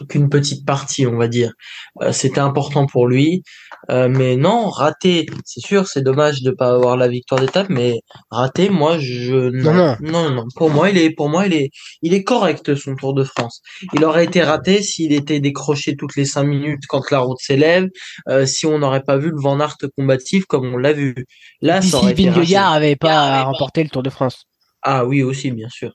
qu'une 0.08 0.30
petite 0.30 0.66
partie, 0.66 1.06
on 1.08 1.18
va 1.18 1.28
dire. 1.28 1.54
Euh, 2.02 2.12
c'était 2.12 2.40
important 2.40 2.86
pour 2.86 3.08
lui, 3.08 3.44
euh, 3.90 4.08
mais 4.10 4.36
non, 4.36 4.70
raté, 4.70 5.26
c'est 5.46 5.60
sûr, 5.60 5.88
c'est 5.88 6.02
dommage 6.02 6.42
de 6.42 6.52
pas 6.52 6.72
avoir 6.72 6.98
la 6.98 7.08
victoire 7.08 7.42
d'étape, 7.42 7.68
mais 7.70 8.02
raté, 8.30 8.70
moi, 8.70 8.98
je 9.00 9.50
non, 9.50 9.96
non, 10.02 10.30
non, 10.30 10.46
Pour 10.56 10.70
moi, 10.70 10.90
il 10.90 10.98
est, 10.98 11.12
pour 11.12 11.30
moi, 11.30 11.48
il 11.48 11.54
est, 11.54 11.72
il 12.02 12.14
est 12.14 12.24
correct 12.24 12.76
son 12.76 12.96
Tour 12.96 13.14
de 13.14 13.24
France. 13.24 13.62
Il 13.94 14.04
aurait 14.06 14.26
été 14.26 14.44
raté 14.44 14.82
s'il 14.82 15.14
était 15.14 15.40
décroché 15.40 15.96
toutes 15.96 16.16
les 16.16 16.26
cinq 16.26 16.44
minutes 16.44 16.84
quand 16.88 17.10
la 17.12 17.20
route 17.20 17.40
s'élève, 17.40 17.88
euh, 18.30 18.46
si 18.46 18.66
on 18.66 18.80
n'aurait 18.80 19.04
pas 19.04 19.18
vu 19.18 19.30
le 19.30 19.40
Van 19.40 19.60
Aert 19.60 19.78
combatif 19.98 20.46
comme 20.46 20.74
on 20.74 20.78
l'a 20.78 20.94
vu. 20.94 21.16
Là, 21.62 21.82
ça 21.82 21.98
aurait 21.98 22.16
si 22.16 22.56
avait 22.56 22.96
pas 22.96 23.44
remporté 23.44 23.84
le 23.84 23.90
Tour 23.90 24.04
de 24.04 24.10
France. 24.10 24.46
Ah 24.82 25.06
oui, 25.06 25.22
aussi, 25.24 25.52
bien 25.52 25.70
sûr. 25.70 25.92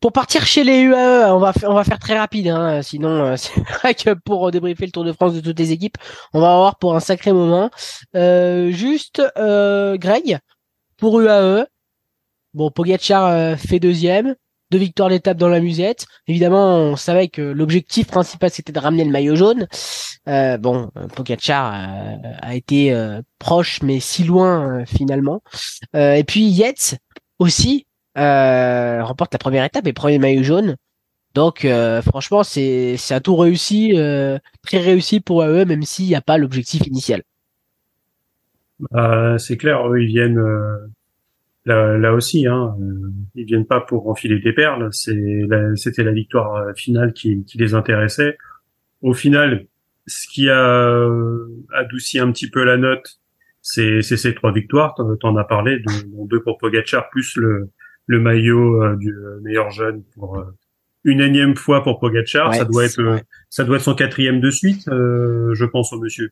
Pour 0.00 0.12
partir 0.12 0.46
chez 0.46 0.64
les 0.64 0.80
UAE, 0.80 1.30
on 1.30 1.38
va, 1.38 1.52
on 1.64 1.74
va 1.74 1.84
faire 1.84 1.98
très 1.98 2.18
rapide, 2.18 2.48
hein, 2.48 2.80
sinon 2.80 3.10
euh, 3.10 3.36
c'est 3.36 3.60
vrai 3.60 3.94
que 3.94 4.14
pour 4.14 4.50
débriefer 4.50 4.86
le 4.86 4.92
Tour 4.92 5.04
de 5.04 5.12
France 5.12 5.34
de 5.34 5.40
toutes 5.40 5.58
les 5.58 5.72
équipes, 5.72 5.98
on 6.32 6.40
va 6.40 6.54
avoir 6.54 6.78
pour 6.78 6.96
un 6.96 7.00
sacré 7.00 7.32
moment. 7.32 7.70
Euh, 8.16 8.70
juste, 8.70 9.22
euh, 9.36 9.98
Greg, 9.98 10.38
pour 10.96 11.20
UAE, 11.20 11.66
bon, 12.54 12.70
Pogacar 12.70 13.26
euh, 13.26 13.56
fait 13.56 13.78
deuxième, 13.78 14.36
deux 14.70 14.78
victoires 14.78 15.10
d'étape 15.10 15.36
dans 15.36 15.50
la 15.50 15.60
musette. 15.60 16.06
Évidemment, 16.26 16.76
on 16.76 16.96
savait 16.96 17.28
que 17.28 17.42
l'objectif 17.42 18.06
principal 18.06 18.48
c'était 18.50 18.72
de 18.72 18.78
ramener 18.78 19.04
le 19.04 19.10
maillot 19.10 19.36
jaune. 19.36 19.66
Euh, 20.28 20.56
bon, 20.56 20.90
Pogacar 21.14 21.74
a 22.40 22.54
été 22.54 22.96
proche, 23.38 23.82
mais 23.82 24.00
si 24.00 24.24
loin 24.24 24.84
finalement. 24.86 25.42
et 25.94 26.24
puis 26.24 26.44
Yates 26.44 26.96
aussi, 27.38 27.86
euh, 27.89 27.89
remporte 28.16 29.32
la 29.32 29.38
première 29.38 29.64
étape 29.64 29.86
et 29.86 29.92
premier 29.92 30.18
maillot 30.18 30.42
jaune. 30.42 30.76
Donc 31.34 31.64
euh, 31.64 32.02
franchement, 32.02 32.42
c'est 32.42 32.96
un 33.10 33.20
tout 33.20 33.36
réussi, 33.36 33.92
euh, 33.94 34.38
très 34.62 34.78
réussi 34.78 35.20
pour 35.20 35.42
eux, 35.44 35.64
même 35.64 35.82
s'il 35.82 36.06
n'y 36.06 36.14
a 36.14 36.20
pas 36.20 36.38
l'objectif 36.38 36.86
initial. 36.86 37.22
C'est 39.38 39.56
clair, 39.56 39.86
eux 39.88 40.02
ils 40.02 40.08
viennent 40.08 40.40
là, 41.66 41.98
là, 41.98 42.14
aussi, 42.14 42.46
hein, 42.46 42.74
ils 43.34 43.44
viennent 43.44 43.66
pas 43.66 43.80
pour 43.80 44.08
enfiler 44.08 44.40
des 44.40 44.52
perles. 44.54 44.88
C'était 44.92 46.02
la 46.02 46.12
victoire 46.12 46.74
finale 46.74 47.12
qui, 47.12 47.44
qui 47.44 47.58
les 47.58 47.74
intéressait. 47.74 48.38
Au 49.02 49.12
final, 49.12 49.66
ce 50.06 50.26
qui 50.26 50.48
a 50.48 51.06
adouci 51.74 52.18
un 52.18 52.32
petit 52.32 52.48
peu 52.48 52.64
la 52.64 52.78
note, 52.78 53.20
c'est 53.60 54.00
ces 54.02 54.34
trois 54.34 54.50
victoires. 54.50 54.96
T'en 55.20 55.36
as 55.36 55.44
parlé, 55.44 55.78
de, 55.78 56.26
deux 56.26 56.42
pour 56.42 56.56
Pogachar 56.56 57.10
plus 57.10 57.36
le, 57.36 57.70
le 58.06 58.20
maillot 58.20 58.96
du 58.96 59.14
meilleur 59.42 59.70
jeune 59.70 60.02
pour 60.14 60.44
une 61.04 61.20
énième 61.20 61.56
fois 61.56 61.82
pour 61.82 62.00
Pogachar. 62.00 62.54
ça 62.54 62.64
doit 62.64 62.84
être 62.84 63.20
ça 63.48 63.64
doit 63.64 63.76
être 63.76 63.82
son 63.82 63.94
quatrième 63.94 64.40
de 64.40 64.50
suite, 64.50 64.84
je 64.86 65.64
pense 65.64 65.92
au 65.92 66.00
monsieur. 66.00 66.30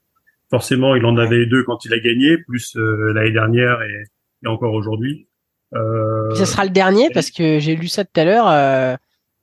Forcément, 0.51 0.97
il 0.97 1.05
en 1.05 1.17
avait 1.17 1.47
deux 1.47 1.63
quand 1.65 1.85
il 1.85 1.93
a 1.93 1.99
gagné, 1.99 2.39
plus 2.39 2.77
l'année 2.77 3.33
dernière 3.33 3.83
et, 3.83 4.05
et 4.45 4.49
encore 4.49 4.73
aujourd'hui. 4.73 5.29
Euh... 5.75 6.35
Ce 6.35 6.45
sera 6.45 6.65
le 6.65 6.71
dernier 6.71 7.09
parce 7.13 7.31
que 7.31 7.59
j'ai 7.59 7.77
lu 7.77 7.89
ça 7.89 8.05
tout 8.05 8.21
à 8.21 8.25
l'heure. 8.25 8.49
Euh... 8.49 8.97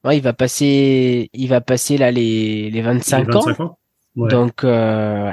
Ouais, 0.03 0.17
il 0.17 0.23
va 0.23 0.33
passer, 0.33 1.29
il 1.33 1.47
va 1.47 1.61
passer 1.61 1.97
là 1.97 2.11
les, 2.11 2.69
les 2.69 2.81
25, 2.81 3.27
25 3.31 3.59
ans. 3.59 3.77
Donc, 4.15 4.63
euh... 4.63 5.31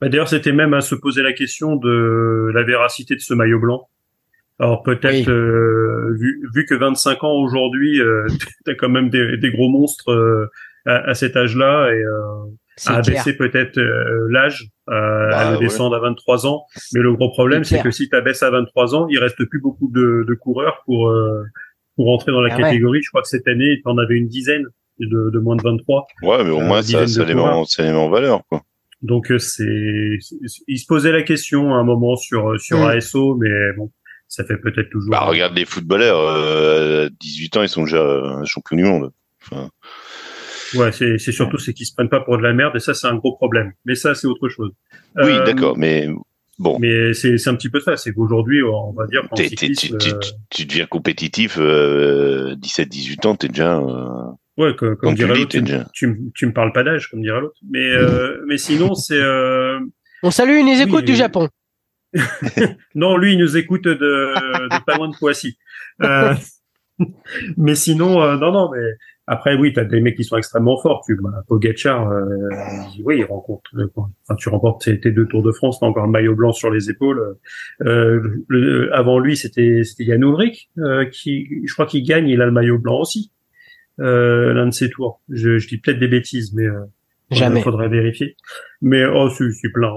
bah, 0.00 0.08
d'ailleurs, 0.08 0.28
c'était 0.28 0.52
même 0.52 0.74
à 0.74 0.82
se 0.82 0.94
poser 0.94 1.22
la 1.22 1.32
question 1.32 1.76
de 1.76 2.50
la 2.54 2.62
véracité 2.62 3.14
de 3.14 3.20
ce 3.20 3.34
maillot 3.34 3.58
blanc. 3.58 3.88
Alors 4.60 4.82
peut-être 4.82 5.28
euh, 5.30 6.14
vu, 6.18 6.42
vu 6.54 6.66
que 6.66 6.74
25 6.74 7.24
ans 7.24 7.32
aujourd'hui, 7.32 8.00
euh, 8.00 8.26
t'as 8.64 8.74
quand 8.74 8.90
même 8.90 9.10
des, 9.10 9.36
des 9.38 9.50
gros 9.50 9.68
monstres 9.68 10.10
euh, 10.10 10.46
à, 10.86 11.10
à, 11.10 11.14
cet 11.14 11.36
âge-là 11.36 11.90
et 11.92 12.04
à 12.86 12.96
abaisser 12.96 13.36
peut-être 13.36 13.78
euh, 13.78 14.26
l'âge, 14.30 14.68
euh, 14.88 15.30
à 15.32 15.44
bah, 15.44 15.52
le 15.52 15.58
descendre 15.58 15.96
à 15.96 16.00
23 16.00 16.46
ans. 16.46 16.64
Mais 16.92 17.00
le 17.00 17.12
gros 17.14 17.30
problème, 17.30 17.64
c'est 17.64 17.82
que 17.82 17.90
si 17.90 18.08
tu 18.08 18.16
abaisses 18.16 18.42
à 18.42 18.50
23 18.50 18.94
ans, 18.94 19.06
il 19.08 19.18
reste 19.18 19.44
plus 19.44 19.60
beaucoup 19.60 19.90
de, 19.92 20.24
de 20.26 20.34
coureurs 20.34 20.82
pour 20.86 21.08
euh, 21.08 21.42
pour 21.96 22.06
rentrer 22.06 22.32
dans 22.32 22.40
la 22.40 22.54
ah 22.54 22.56
catégorie. 22.56 23.02
Je 23.02 23.10
crois 23.10 23.22
que 23.22 23.28
cette 23.28 23.46
année, 23.48 23.80
tu 23.82 23.90
en 23.90 23.98
avais 23.98 24.16
une 24.16 24.28
dizaine 24.28 24.64
de, 24.98 25.30
de 25.30 25.38
moins 25.38 25.56
de 25.56 25.62
23. 25.62 26.06
Ouais, 26.22 26.44
mais 26.44 26.50
au 26.50 26.60
moins 26.60 26.82
ça, 26.82 27.06
ça 27.06 27.24
les 27.24 27.34
met 27.34 27.40
en, 27.40 28.10
valeur, 28.10 28.42
quoi. 28.48 28.62
Donc 29.02 29.32
c'est, 29.38 30.18
il 30.68 30.78
se 30.78 30.86
posait 30.86 31.12
la 31.12 31.22
question 31.22 31.74
à 31.74 31.78
un 31.78 31.84
moment 31.84 32.16
sur 32.16 32.60
sur 32.60 32.80
mm. 32.80 32.88
ASO, 32.88 33.34
mais 33.36 33.72
bon, 33.76 33.90
ça 34.30 34.44
fait 34.44 34.56
peut-être 34.56 34.88
toujours. 34.88 35.10
Bah 35.10 35.20
regarde 35.20 35.54
les 35.54 35.66
footballeurs, 35.66 36.20
euh, 36.20 37.10
18 37.20 37.56
ans, 37.58 37.62
ils 37.62 37.68
sont 37.68 37.82
déjà 37.82 38.42
champions 38.46 38.76
du 38.76 38.84
monde. 38.84 39.12
Enfin, 39.42 39.68
Ouais, 40.74 40.92
c'est, 40.92 41.18
c'est 41.18 41.32
surtout 41.32 41.58
c'est 41.58 41.72
qu'ils 41.72 41.86
se 41.86 41.92
prennent 41.92 42.08
pas 42.08 42.20
pour 42.20 42.38
de 42.38 42.42
la 42.42 42.52
merde 42.52 42.76
et 42.76 42.80
ça 42.80 42.94
c'est 42.94 43.06
un 43.06 43.16
gros 43.16 43.34
problème. 43.34 43.72
Mais 43.84 43.94
ça 43.94 44.14
c'est 44.14 44.26
autre 44.26 44.48
chose. 44.48 44.70
Oui, 45.16 45.32
euh, 45.32 45.44
d'accord, 45.44 45.76
mais 45.76 46.08
bon. 46.58 46.78
Mais 46.78 47.12
c'est, 47.12 47.38
c'est 47.38 47.50
un 47.50 47.56
petit 47.56 47.68
peu 47.68 47.80
ça, 47.80 47.96
c'est 47.96 48.12
qu'aujourd'hui 48.12 48.62
on 48.62 48.92
va 48.92 49.06
dire. 49.06 49.22
tu, 49.34 49.50
tu, 49.50 49.72
tu, 49.74 49.96
tu, 50.48 50.66
deviens 50.66 50.86
compétitif, 50.86 51.56
euh, 51.58 52.54
17-18 52.56 53.26
ans, 53.26 53.34
t'es 53.34 53.48
déjà. 53.48 53.78
Euh, 53.78 54.30
ouais, 54.58 54.76
comme, 54.76 54.96
comme 54.96 55.14
dirait 55.14 55.34
l'autre, 55.34 55.58
tu, 55.92 56.30
tu, 56.34 56.46
me 56.46 56.52
parles 56.52 56.72
pas 56.72 56.84
d'âge, 56.84 57.08
comme 57.08 57.22
dirait 57.22 57.40
l'autre. 57.40 57.58
Mais 57.68 57.90
euh, 57.90 58.44
mais 58.46 58.58
sinon 58.58 58.94
c'est. 58.94 59.20
Euh... 59.20 59.80
On 60.22 60.30
salue 60.30 60.58
une 60.58 60.68
écoute 60.68 60.86
écoutes 60.86 61.04
du 61.04 61.16
Japon. 61.16 61.48
non, 62.94 63.16
lui 63.16 63.34
il 63.34 63.38
nous 63.38 63.56
écoute 63.56 63.84
de, 63.84 63.94
de 63.94 64.84
pas 64.84 64.96
loin 64.96 65.08
de 65.08 65.16
Poissy. 65.16 65.58
Euh... 66.02 66.34
mais 67.56 67.74
sinon, 67.74 68.22
euh, 68.22 68.36
non, 68.36 68.52
non, 68.52 68.70
mais 68.70 68.82
après, 69.32 69.54
oui, 69.54 69.72
tu 69.72 69.78
as 69.78 69.84
des 69.84 70.00
mecs 70.00 70.16
qui 70.16 70.24
sont 70.24 70.36
extrêmement 70.36 70.76
forts. 70.76 71.04
Tu, 71.06 71.14
bah, 71.14 71.44
Pogacar, 71.46 72.10
euh, 72.10 72.26
oui, 73.04 73.18
il 73.18 73.24
rencontre. 73.24 73.70
Enfin, 73.96 74.34
tu 74.36 74.48
remportes 74.48 74.82
tes, 74.82 75.12
deux 75.12 75.26
Tours 75.26 75.44
de 75.44 75.52
France, 75.52 75.78
t'as 75.78 75.86
encore 75.86 76.02
un 76.02 76.10
maillot 76.10 76.34
blanc 76.34 76.50
sur 76.52 76.68
les 76.68 76.90
épaules. 76.90 77.36
Euh, 77.82 78.90
avant 78.92 79.20
lui, 79.20 79.36
c'était 79.36 79.84
c'était 79.84 80.02
Yann 80.02 80.22
Ulrich 80.22 80.70
euh, 80.78 81.04
qui, 81.04 81.46
je 81.64 81.72
crois 81.72 81.86
qu'il 81.86 82.02
gagne. 82.02 82.28
Il 82.28 82.42
a 82.42 82.46
le 82.46 82.50
maillot 82.50 82.78
blanc 82.78 82.98
aussi. 82.98 83.30
Euh, 84.00 84.52
l'un 84.52 84.66
de 84.66 84.72
ses 84.72 84.90
tours. 84.90 85.20
Je, 85.28 85.58
je 85.58 85.68
dis 85.68 85.78
peut-être 85.78 86.00
des 86.00 86.08
bêtises, 86.08 86.52
mais 86.52 86.66
euh, 87.32 87.36
Jamais. 87.36 87.62
faudrait 87.62 87.88
vérifier. 87.88 88.36
Mais 88.82 89.04
oh, 89.04 89.28
c'est 89.30 89.72
plein. 89.72 89.92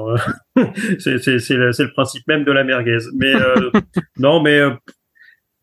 Hein. 0.55 0.71
c'est 0.99 1.27
le, 1.27 1.93
principe 1.93 2.27
même 2.27 2.43
de 2.43 2.51
la 2.51 2.63
merguez. 2.63 2.99
Mais 3.15 3.33
non, 4.19 4.41
mais 4.41 4.61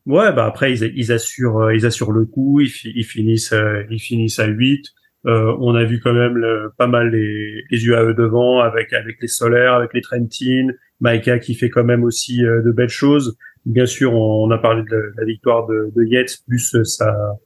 Ouais, 0.07 0.33
bah 0.33 0.47
après 0.47 0.73
ils, 0.73 0.93
ils 0.97 1.13
assurent 1.13 1.59
euh, 1.59 1.75
ils 1.75 1.85
assurent 1.85 2.13
le 2.13 2.25
coup, 2.25 2.61
ils, 2.61 2.73
ils 2.85 3.05
finissent 3.05 3.53
euh, 3.53 3.85
ils 3.91 4.01
finissent 4.01 4.39
à 4.39 4.47
8. 4.47 4.87
Euh, 5.27 5.55
on 5.61 5.75
a 5.75 5.85
vu 5.85 6.01
quand 6.01 6.15
même 6.15 6.37
le, 6.37 6.73
pas 6.79 6.87
mal 6.87 7.11
les, 7.11 7.63
les 7.71 7.87
UAE 7.87 8.15
devant 8.15 8.61
avec 8.61 8.95
avec 8.95 9.19
les 9.21 9.29
Solaires, 9.29 9.75
avec 9.75 9.93
les 9.93 10.01
Trentin, 10.01 10.69
Maika 11.01 11.39
qui 11.39 11.55
fait 11.55 11.69
quand 11.69 11.85
même 11.85 12.03
aussi 12.05 12.39
de 12.41 12.71
belles 12.73 12.89
choses. 12.89 13.37
Bien 13.67 13.85
sûr, 13.85 14.15
on, 14.15 14.51
a 14.51 14.59
parlé 14.59 14.83
de 14.91 15.13
la 15.17 15.25
victoire 15.25 15.67
de, 15.67 15.93
de 15.95 16.05
Yates 16.05 16.39
plus 16.49 16.75
sa 16.85 17.39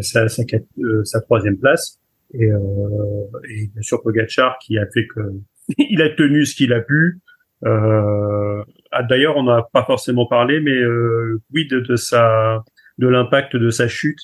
sa, 0.00 0.28
sa, 0.28 0.44
sa, 1.02 1.20
troisième 1.22 1.58
place 1.58 1.98
et, 2.32 2.48
et 3.48 3.68
bien 3.68 3.82
sûr 3.82 4.02
Pogacar 4.02 4.58
qui 4.58 4.78
a 4.78 4.86
fait 4.92 5.06
que 5.06 5.20
il 5.78 6.02
a 6.02 6.10
tenu 6.10 6.44
ce 6.44 6.54
qu'il 6.54 6.72
a 6.72 6.80
pu. 6.80 7.20
Euh, 7.64 8.62
ah, 8.90 9.02
D'ailleurs, 9.02 9.36
on 9.36 9.44
n'a 9.44 9.66
pas 9.72 9.84
forcément 9.84 10.26
parlé, 10.26 10.60
mais 10.60 10.76
euh, 10.76 11.40
oui, 11.52 11.66
de, 11.66 11.96
sa, 11.96 12.62
de 12.98 13.08
l'impact 13.08 13.56
de 13.56 13.70
sa 13.70 13.88
chute 13.88 14.20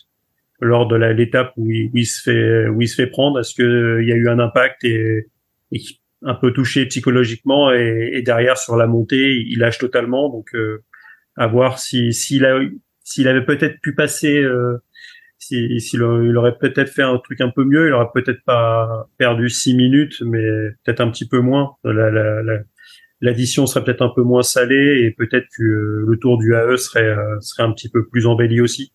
lors 0.60 0.86
de 0.86 0.96
l'étape 0.96 1.52
où, 1.56 1.70
il 1.70 2.06
se 2.06 2.22
fait, 2.22 2.68
où 2.68 2.82
il 2.82 2.88
se 2.88 2.96
fait 2.96 3.06
prendre. 3.06 3.40
Est-ce 3.40 3.54
que 3.54 4.00
il 4.02 4.08
y 4.08 4.12
a 4.12 4.16
eu 4.16 4.28
un 4.28 4.38
impact 4.38 4.84
et, 4.84 5.26
et 5.72 5.80
un 6.22 6.34
peu 6.34 6.52
touché 6.52 6.84
psychologiement 6.86 7.72
et, 7.72 8.10
et, 8.12 8.22
derrière 8.22 8.58
sur 8.58 8.76
la 8.76 8.86
montée, 8.86 9.36
il 9.40 9.58
lâche 9.58 9.78
totalement. 9.78 10.28
Donc, 10.28 10.54
euh, 10.54 10.84
à 11.36 11.46
voir 11.46 11.78
si 11.78 12.12
s'il 12.12 12.44
a 12.44 12.60
s'il 13.02 13.26
avait 13.26 13.44
peut-être 13.44 13.80
pu 13.80 13.94
passer, 13.94 14.44
euh, 15.52 15.78
s'il 15.78 16.00
il 16.00 16.36
aurait 16.36 16.58
peut-être 16.58 16.90
fait 16.90 17.02
un 17.02 17.18
truc 17.18 17.40
un 17.40 17.50
peu 17.50 17.64
mieux, 17.64 17.88
il 17.88 17.92
aurait 17.92 18.10
peut-être 18.12 18.42
pas 18.44 19.08
perdu 19.18 19.48
six 19.48 19.74
minutes, 19.74 20.22
mais 20.22 20.42
peut-être 20.84 21.00
un 21.00 21.10
petit 21.10 21.28
peu 21.28 21.40
moins. 21.40 21.76
La, 21.84 22.10
la, 22.10 22.42
la, 22.42 22.58
l'addition 23.20 23.66
serait 23.66 23.84
peut-être 23.84 24.02
un 24.02 24.12
peu 24.14 24.22
moins 24.22 24.42
salée 24.42 25.04
et 25.04 25.10
peut-être 25.12 25.46
que 25.56 25.62
euh, 25.62 26.04
le 26.08 26.18
tour 26.18 26.38
du 26.38 26.54
AE 26.54 26.76
serait 26.76 27.02
euh, 27.04 27.40
serait 27.40 27.62
un 27.62 27.72
petit 27.72 27.88
peu 27.88 28.06
plus 28.06 28.26
embelli 28.26 28.60
aussi. 28.60 28.92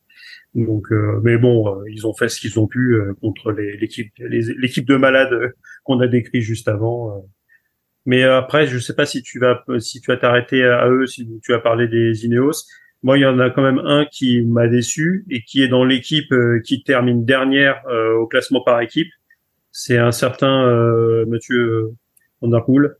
Donc, 0.53 0.91
euh, 0.91 1.19
mais 1.23 1.37
bon, 1.37 1.83
ils 1.89 2.07
ont 2.07 2.13
fait 2.13 2.29
ce 2.29 2.39
qu'ils 2.39 2.59
ont 2.59 2.67
pu 2.67 2.97
contre 3.21 3.51
l'équipe 3.51 4.11
l'équipe 4.19 4.87
de 4.87 4.95
malades 4.95 5.53
qu'on 5.83 5.99
a 5.99 6.07
décrit 6.07 6.41
juste 6.41 6.67
avant. 6.69 7.25
Mais 8.05 8.23
après, 8.23 8.67
je 8.67 8.77
sais 8.79 8.95
pas 8.95 9.05
si 9.05 9.21
tu 9.21 9.39
vas 9.39 9.63
si 9.79 9.99
tu 9.99 10.11
vas 10.11 10.17
t'arrêter 10.17 10.63
à 10.63 10.89
eux, 10.89 11.07
si 11.07 11.27
tu 11.43 11.51
vas 11.51 11.59
parler 11.59 11.87
des 11.87 12.25
Ineos. 12.25 12.53
Moi, 13.03 13.17
il 13.17 13.21
y 13.21 13.25
en 13.25 13.39
a 13.39 13.49
quand 13.49 13.61
même 13.61 13.79
un 13.79 14.05
qui 14.05 14.41
m'a 14.41 14.67
déçu 14.67 15.25
et 15.29 15.43
qui 15.43 15.61
est 15.61 15.67
dans 15.67 15.83
l'équipe 15.83 16.33
qui 16.63 16.83
termine 16.83 17.23
dernière 17.23 17.83
au 18.19 18.25
classement 18.25 18.61
par 18.61 18.81
équipe. 18.81 19.09
C'est 19.71 19.97
un 19.97 20.11
certain 20.11 20.65
euh, 20.67 21.25
Monsieur 21.27 21.91
Van 22.41 22.47
der 22.47 22.63
Poel 22.63 22.95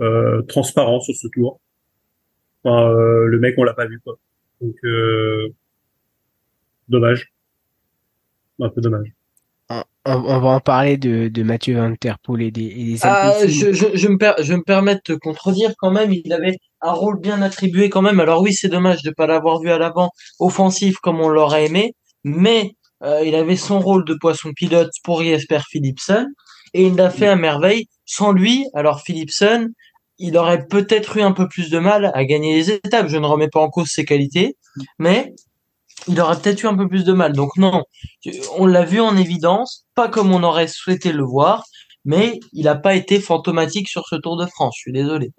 euh, 0.00 0.40
transparent 0.42 1.00
sur 1.00 1.14
ce 1.14 1.28
tour. 1.28 1.60
Enfin, 2.64 2.88
euh, 2.88 3.26
le 3.26 3.38
mec, 3.38 3.56
on 3.58 3.64
l'a 3.64 3.74
pas 3.74 3.86
vu 3.86 4.00
quoi. 4.00 4.18
Donc 4.62 4.74
euh, 4.84 5.48
dommage, 6.88 7.32
un 8.58 8.70
peu 8.70 8.80
dommage. 8.80 9.12
On, 10.04 10.40
va 10.40 10.48
en 10.48 10.60
parler 10.60 10.96
de, 10.96 11.28
de 11.28 11.42
Mathieu 11.42 11.76
Van 11.76 11.94
Der 12.00 12.18
Poel 12.18 12.42
et 12.42 12.50
des, 12.50 12.64
et 12.64 12.84
des 12.84 12.98
ah, 13.02 13.34
je, 13.42 13.72
je, 13.72 13.86
je, 13.94 14.08
me 14.08 14.16
je 14.42 14.54
me 14.54 14.62
permets 14.64 14.96
de 14.96 15.00
te 15.00 15.12
contredire 15.12 15.74
quand 15.78 15.92
même. 15.92 16.10
Il 16.12 16.32
avait 16.32 16.56
un 16.82 16.92
rôle 16.92 17.20
bien 17.20 17.42
attribué 17.42 17.88
quand 17.88 18.02
même. 18.02 18.20
Alors 18.20 18.42
oui, 18.42 18.52
c'est 18.52 18.68
dommage 18.68 19.02
de 19.02 19.10
pas 19.10 19.26
l'avoir 19.26 19.60
vu 19.60 19.70
à 19.70 19.78
l'avant 19.78 20.10
offensif 20.38 20.96
comme 20.98 21.20
on 21.20 21.28
l'aurait 21.28 21.66
aimé, 21.66 21.94
mais 22.24 22.72
euh, 23.02 23.22
il 23.24 23.34
avait 23.34 23.56
son 23.56 23.80
rôle 23.80 24.04
de 24.04 24.14
poisson 24.14 24.52
pilote 24.54 24.90
pour 25.04 25.22
Jesper 25.22 25.60
Philipsen 25.68 26.26
et 26.74 26.86
il 26.86 26.96
l'a 26.96 27.10
fait 27.10 27.28
à 27.28 27.36
merveille. 27.36 27.86
Sans 28.04 28.32
lui, 28.32 28.66
alors 28.74 29.02
Philipsen, 29.02 29.68
il 30.18 30.36
aurait 30.36 30.66
peut-être 30.66 31.16
eu 31.16 31.22
un 31.22 31.32
peu 31.32 31.48
plus 31.48 31.70
de 31.70 31.78
mal 31.78 32.10
à 32.14 32.24
gagner 32.24 32.54
les 32.54 32.70
étapes. 32.70 33.08
Je 33.08 33.16
ne 33.16 33.26
remets 33.26 33.48
pas 33.48 33.60
en 33.60 33.70
cause 33.70 33.88
ses 33.88 34.04
qualités, 34.04 34.56
mais 34.98 35.32
il 36.08 36.20
aurait 36.20 36.40
peut-être 36.40 36.62
eu 36.62 36.66
un 36.66 36.76
peu 36.76 36.88
plus 36.88 37.04
de 37.04 37.12
mal. 37.12 37.32
Donc 37.32 37.56
non, 37.56 37.82
on 38.56 38.66
l'a 38.66 38.84
vu 38.84 39.00
en 39.00 39.16
évidence, 39.16 39.86
pas 39.94 40.08
comme 40.08 40.32
on 40.32 40.42
aurait 40.42 40.68
souhaité 40.68 41.12
le 41.12 41.24
voir, 41.24 41.64
mais 42.04 42.38
il 42.52 42.64
n'a 42.64 42.74
pas 42.74 42.94
été 42.94 43.20
fantomatique 43.20 43.88
sur 43.88 44.06
ce 44.08 44.16
Tour 44.16 44.36
de 44.36 44.46
France. 44.46 44.74
Je 44.76 44.82
suis 44.82 44.92
désolé. 44.92 45.30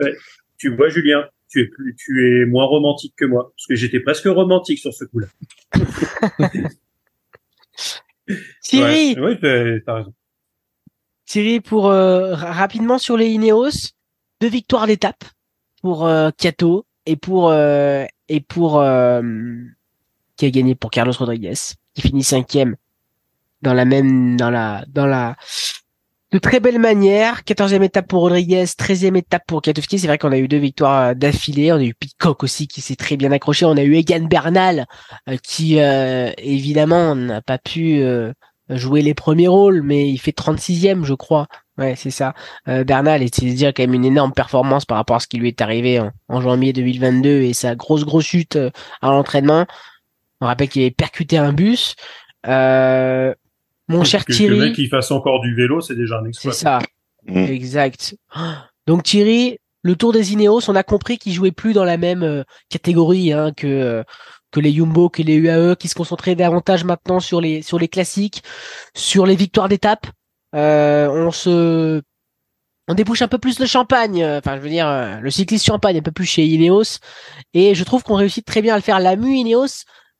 Tu 0.57 0.75
vois, 0.75 0.89
Julien, 0.89 1.25
tu 1.53 1.61
es, 1.61 1.65
plus, 1.67 1.95
tu 1.95 2.41
es 2.41 2.45
moins 2.45 2.65
romantique 2.65 3.13
que 3.15 3.25
moi, 3.25 3.53
parce 3.55 3.67
que 3.67 3.75
j'étais 3.75 3.99
presque 3.99 4.25
romantique 4.25 4.79
sur 4.79 4.93
ce 4.93 5.05
coup-là. 5.05 5.27
Thierry, 8.63 9.19
ouais, 9.19 9.37
t'as 9.85 9.93
raison. 9.93 10.13
Thierry, 11.25 11.59
pour 11.61 11.87
euh, 11.87 12.33
rapidement 12.33 12.97
sur 12.97 13.17
les 13.17 13.27
Ineos, 13.29 13.91
deux 14.41 14.49
victoires 14.49 14.87
d'étape 14.87 15.23
pour 15.81 16.07
euh, 16.07 16.31
Kato 16.37 16.85
et 17.05 17.15
pour 17.15 17.49
euh, 17.51 18.05
et 18.29 18.39
pour 18.39 18.79
euh, 18.79 19.21
qui 20.35 20.45
a 20.45 20.49
gagné 20.49 20.75
pour 20.75 20.89
Carlos 20.89 21.13
Rodriguez, 21.13 21.53
qui 21.93 22.01
finit 22.01 22.23
cinquième 22.23 22.75
dans 23.61 23.73
la 23.73 23.85
même 23.85 24.37
dans 24.37 24.49
la 24.49 24.85
dans 24.87 25.05
la 25.05 25.35
de 26.33 26.39
très 26.39 26.59
belle 26.59 26.79
manière. 26.79 27.43
14e 27.43 27.83
étape 27.83 28.07
pour 28.07 28.21
Rodriguez, 28.21 28.65
13e 28.65 29.15
étape 29.15 29.43
pour 29.47 29.61
Katowski. 29.61 29.99
C'est 29.99 30.07
vrai 30.07 30.17
qu'on 30.17 30.33
a 30.33 30.37
eu 30.37 30.49
deux 30.49 30.57
victoires 30.57 31.15
d'affilée. 31.15 31.71
On 31.71 31.77
a 31.77 31.83
eu 31.83 31.93
Pitcock 31.93 32.43
aussi 32.43 32.67
qui 32.67 32.81
s'est 32.81 32.97
très 32.97 33.15
bien 33.15 33.31
accroché. 33.31 33.65
On 33.65 33.77
a 33.77 33.83
eu 33.83 33.95
Egan 33.95 34.25
Bernal 34.25 34.85
qui 35.43 35.77
évidemment 35.77 37.15
n'a 37.15 37.41
pas 37.41 37.57
pu 37.57 38.03
jouer 38.69 39.01
les 39.01 39.13
premiers 39.13 39.47
rôles, 39.47 39.81
mais 39.83 40.09
il 40.09 40.17
fait 40.17 40.35
36e, 40.35 41.03
je 41.05 41.13
crois, 41.13 41.47
Ouais, 41.77 41.95
c'est 41.95 42.11
ça. 42.11 42.35
Euh, 42.67 42.83
Bernal, 42.83 43.21
c'est 43.33 43.45
déjà 43.45 43.73
quand 43.73 43.81
même 43.83 43.95
une 43.95 44.05
énorme 44.05 44.31
performance 44.31 44.85
par 44.85 44.97
rapport 44.97 45.15
à 45.15 45.19
ce 45.19 45.27
qui 45.27 45.37
lui 45.37 45.47
est 45.47 45.61
arrivé 45.61 45.99
en, 46.29 46.41
janvier 46.41 46.71
2022 46.71 47.41
et 47.41 47.53
sa 47.53 47.75
grosse 47.75 48.05
grosse 48.05 48.25
chute 48.25 48.57
euh, 48.57 48.69
à 49.01 49.09
l'entraînement. 49.09 49.65
On 50.39 50.45
rappelle 50.45 50.69
qu'il 50.69 50.83
avait 50.83 50.91
percuté 50.91 51.37
un 51.37 51.51
bus. 51.51 51.95
Euh, 52.45 53.33
mon 53.87 54.03
cher 54.03 54.25
Thierry. 54.25 54.47
Que 54.47 54.59
le 54.59 54.65
mec 54.67 54.75
qui 54.75 54.87
fasse 54.87 55.11
encore 55.11 55.41
du 55.41 55.53
vélo, 55.55 55.81
c'est 55.81 55.95
déjà 55.95 56.19
un 56.19 56.25
exploit. 56.25 56.53
C'est 56.53 56.63
ça. 56.63 56.79
Mm. 57.25 57.45
Exact. 57.45 58.15
Donc 58.87 59.03
Thierry, 59.03 59.57
le 59.81 59.95
Tour 59.95 60.13
des 60.13 60.33
Ineos, 60.33 60.69
on 60.69 60.75
a 60.75 60.83
compris 60.83 61.17
qu'il 61.17 61.33
jouait 61.33 61.51
plus 61.51 61.73
dans 61.73 61.85
la 61.85 61.97
même 61.97 62.23
euh, 62.23 62.43
catégorie 62.69 63.33
hein, 63.33 63.51
que 63.55 64.03
que 64.53 64.59
les 64.59 64.71
Jumbo, 64.71 65.09
que 65.09 65.21
les 65.21 65.35
UAE, 65.35 65.75
qui 65.75 65.89
se 65.89 65.95
concentraient 65.95 66.35
davantage 66.35 66.85
maintenant 66.85 67.19
sur 67.19 67.41
les 67.41 67.61
sur 67.61 67.79
les 67.79 67.89
classiques, 67.89 68.43
sur 68.95 69.25
les 69.25 69.35
victoires 69.35 69.67
d'étape. 69.67 70.07
Euh, 70.55 71.07
on 71.09 71.31
se 71.31 72.01
on 72.87 72.93
débouche 72.93 73.21
un 73.21 73.27
peu 73.27 73.39
plus 73.39 73.59
le 73.59 73.65
champagne, 73.65 74.23
euh, 74.23 74.39
enfin 74.39 74.55
je 74.57 74.61
veux 74.61 74.69
dire 74.69 74.87
euh, 74.87 75.19
le 75.19 75.31
cycliste 75.31 75.65
champagne 75.65 75.97
un 75.97 76.01
peu 76.01 76.11
plus 76.11 76.25
chez 76.25 76.45
Ineos 76.45 76.99
et 77.53 77.75
je 77.75 77.83
trouve 77.83 78.03
qu'on 78.03 78.15
réussit 78.15 78.45
très 78.45 78.61
bien 78.61 78.73
à 78.73 78.77
le 78.77 78.83
faire. 78.83 78.99
La 78.99 79.15
mu 79.15 79.35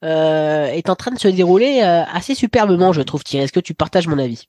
Ineos 0.03 0.73
est 0.73 0.89
en 0.89 0.95
train 0.95 1.11
de 1.11 1.19
se 1.19 1.27
dérouler 1.27 1.81
assez 1.81 2.35
superbement, 2.35 2.93
je 2.93 3.01
trouve. 3.01 3.23
Thierry, 3.23 3.45
est-ce 3.45 3.53
que 3.53 3.59
tu 3.59 3.73
partages 3.73 4.07
mon 4.07 4.19
avis? 4.19 4.47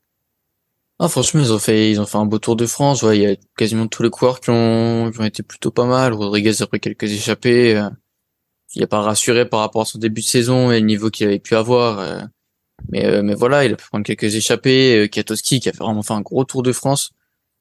Ah, 0.98 1.08
franchement, 1.08 1.40
ils 1.40 1.52
ont 1.52 1.58
fait, 1.58 1.90
ils 1.90 2.00
ont 2.00 2.06
fait 2.06 2.18
un 2.18 2.26
beau 2.26 2.38
tour 2.38 2.56
de 2.56 2.66
France. 2.66 3.02
Ouais, 3.02 3.18
il 3.18 3.22
y 3.22 3.26
a 3.26 3.36
quasiment 3.56 3.88
tous 3.88 4.02
les 4.02 4.10
coureurs 4.10 4.40
qui 4.40 4.50
ont, 4.50 5.10
qui 5.12 5.20
ont 5.20 5.24
été 5.24 5.42
plutôt 5.42 5.70
pas 5.70 5.86
mal. 5.86 6.12
Rodriguez 6.12 6.62
après 6.62 6.78
quelques 6.78 7.10
échappées. 7.10 7.80
il 8.74 8.82
a 8.82 8.86
pas 8.86 9.00
rassuré 9.00 9.48
par 9.48 9.60
rapport 9.60 9.82
à 9.82 9.84
son 9.86 9.98
début 9.98 10.20
de 10.20 10.26
saison 10.26 10.70
et 10.70 10.80
le 10.80 10.86
niveau 10.86 11.10
qu'il 11.10 11.26
avait 11.26 11.40
pu 11.40 11.56
avoir. 11.56 12.28
Mais, 12.90 13.06
euh, 13.06 13.22
mais 13.22 13.34
voilà, 13.34 13.64
il 13.64 13.72
a 13.72 13.76
pu 13.76 13.86
prendre 13.86 14.04
quelques 14.04 14.34
échappées. 14.34 14.98
Euh, 14.98 15.08
Kiatowski 15.08 15.60
qui 15.60 15.68
a 15.68 15.72
fait 15.72 15.78
vraiment 15.78 16.02
fait 16.02 16.12
un 16.12 16.20
gros 16.20 16.44
tour 16.44 16.62
de 16.62 16.72
France. 16.72 17.12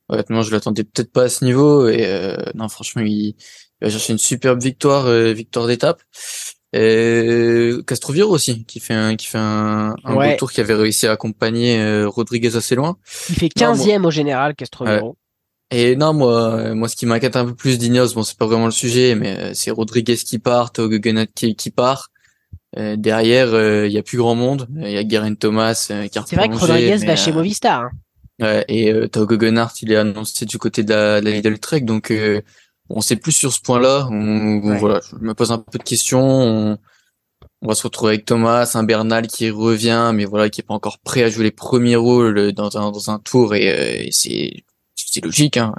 Honnêtement, 0.09 0.41
je 0.41 0.51
l'attendais 0.51 0.83
peut-être 0.83 1.11
pas 1.11 1.23
à 1.23 1.29
ce 1.29 1.45
niveau. 1.45 1.87
Et 1.87 2.05
euh, 2.05 2.37
non, 2.55 2.67
franchement, 2.69 3.01
il, 3.03 3.11
il, 3.11 3.35
va 3.81 3.89
chercher 3.89 4.13
une 4.13 4.19
superbe 4.19 4.61
victoire, 4.61 5.09
victoire 5.33 5.67
d'étape. 5.67 6.01
Et 6.73 7.71
Castroviro 7.85 8.33
aussi, 8.33 8.65
qui 8.65 8.79
fait 8.79 8.93
un, 8.93 9.15
qui 9.15 9.27
fait 9.27 9.37
un, 9.37 9.95
un 10.03 10.13
beau 10.13 10.37
tour, 10.37 10.51
qui 10.51 10.59
avait 10.59 10.73
réussi 10.73 11.05
à 11.07 11.11
accompagner 11.11 12.03
Rodriguez 12.05 12.55
assez 12.55 12.75
loin. 12.75 12.97
Il 13.29 13.35
fait 13.35 13.47
15e 13.47 14.05
au 14.05 14.11
général, 14.11 14.55
Castroviro. 14.55 15.15
Et 15.69 15.95
non, 15.95 16.13
moi, 16.13 16.73
moi, 16.73 16.87
ce 16.87 16.95
qui 16.95 17.05
m'inquiète 17.05 17.35
un 17.35 17.45
peu 17.45 17.55
plus 17.55 17.77
d'Ignos, 17.77 18.13
bon, 18.13 18.23
c'est 18.23 18.37
pas 18.37 18.45
vraiment 18.47 18.65
le 18.65 18.71
sujet, 18.71 19.15
mais 19.15 19.53
c'est 19.53 19.71
Rodriguez 19.71 20.17
qui 20.17 20.39
part, 20.39 20.71
Guggenheim 20.73 21.27
qui, 21.35 21.55
qui 21.55 21.69
part. 21.69 22.09
Euh, 22.77 22.95
derrière, 22.95 23.49
il 23.49 23.55
euh, 23.55 23.87
y 23.87 23.97
a 23.97 24.03
plus 24.03 24.17
grand 24.17 24.35
monde. 24.35 24.67
Il 24.77 24.89
y 24.89 24.97
a 24.97 25.03
Guerin 25.03 25.35
Thomas 25.35 25.87
euh, 25.91 26.07
qui 26.07 26.19
C'est 26.25 26.35
vrai 26.35 26.49
que 26.49 26.55
Rodriguez 26.55 26.97
va 27.05 27.15
chez 27.15 27.31
Movistar. 27.31 27.89
Hein. 28.41 28.63
et 28.67 28.91
euh, 28.91 29.07
il 29.81 29.91
est 29.91 29.95
annoncé 29.95 30.45
du 30.45 30.57
côté 30.57 30.83
de 30.83 30.89
la, 30.89 31.21
de 31.21 31.25
la 31.25 31.31
Lidl 31.31 31.59
Trek, 31.59 31.81
donc 31.81 32.11
on 32.89 33.01
sait 33.01 33.15
plus 33.15 33.31
sur 33.31 33.53
ce 33.53 33.61
point-là. 33.61 34.07
Voilà, 34.79 35.01
je 35.09 35.25
me 35.25 35.33
pose 35.33 35.51
un 35.51 35.59
peu 35.59 35.77
de 35.77 35.83
questions. 35.83 36.21
On, 36.21 36.77
on, 37.61 37.67
va 37.67 37.75
se 37.75 37.83
retrouver 37.83 38.13
avec 38.13 38.25
Thomas, 38.25 38.71
un 38.75 38.83
Bernal 38.83 39.27
qui 39.27 39.49
revient, 39.49 40.11
mais 40.13 40.25
voilà, 40.25 40.49
qui 40.49 40.61
est 40.61 40.65
pas 40.65 40.73
encore 40.73 40.99
prêt 40.99 41.23
à 41.23 41.29
jouer 41.29 41.45
les 41.45 41.51
premiers 41.51 41.95
rôles 41.95 42.51
dans 42.51 42.77
un, 42.77 42.91
dans 42.91 43.09
un 43.09 43.19
tour, 43.19 43.55
et, 43.55 44.07
et 44.07 44.11
c'est 44.11 44.63
c'est 44.95 45.23
logique. 45.23 45.57
Hein 45.57 45.73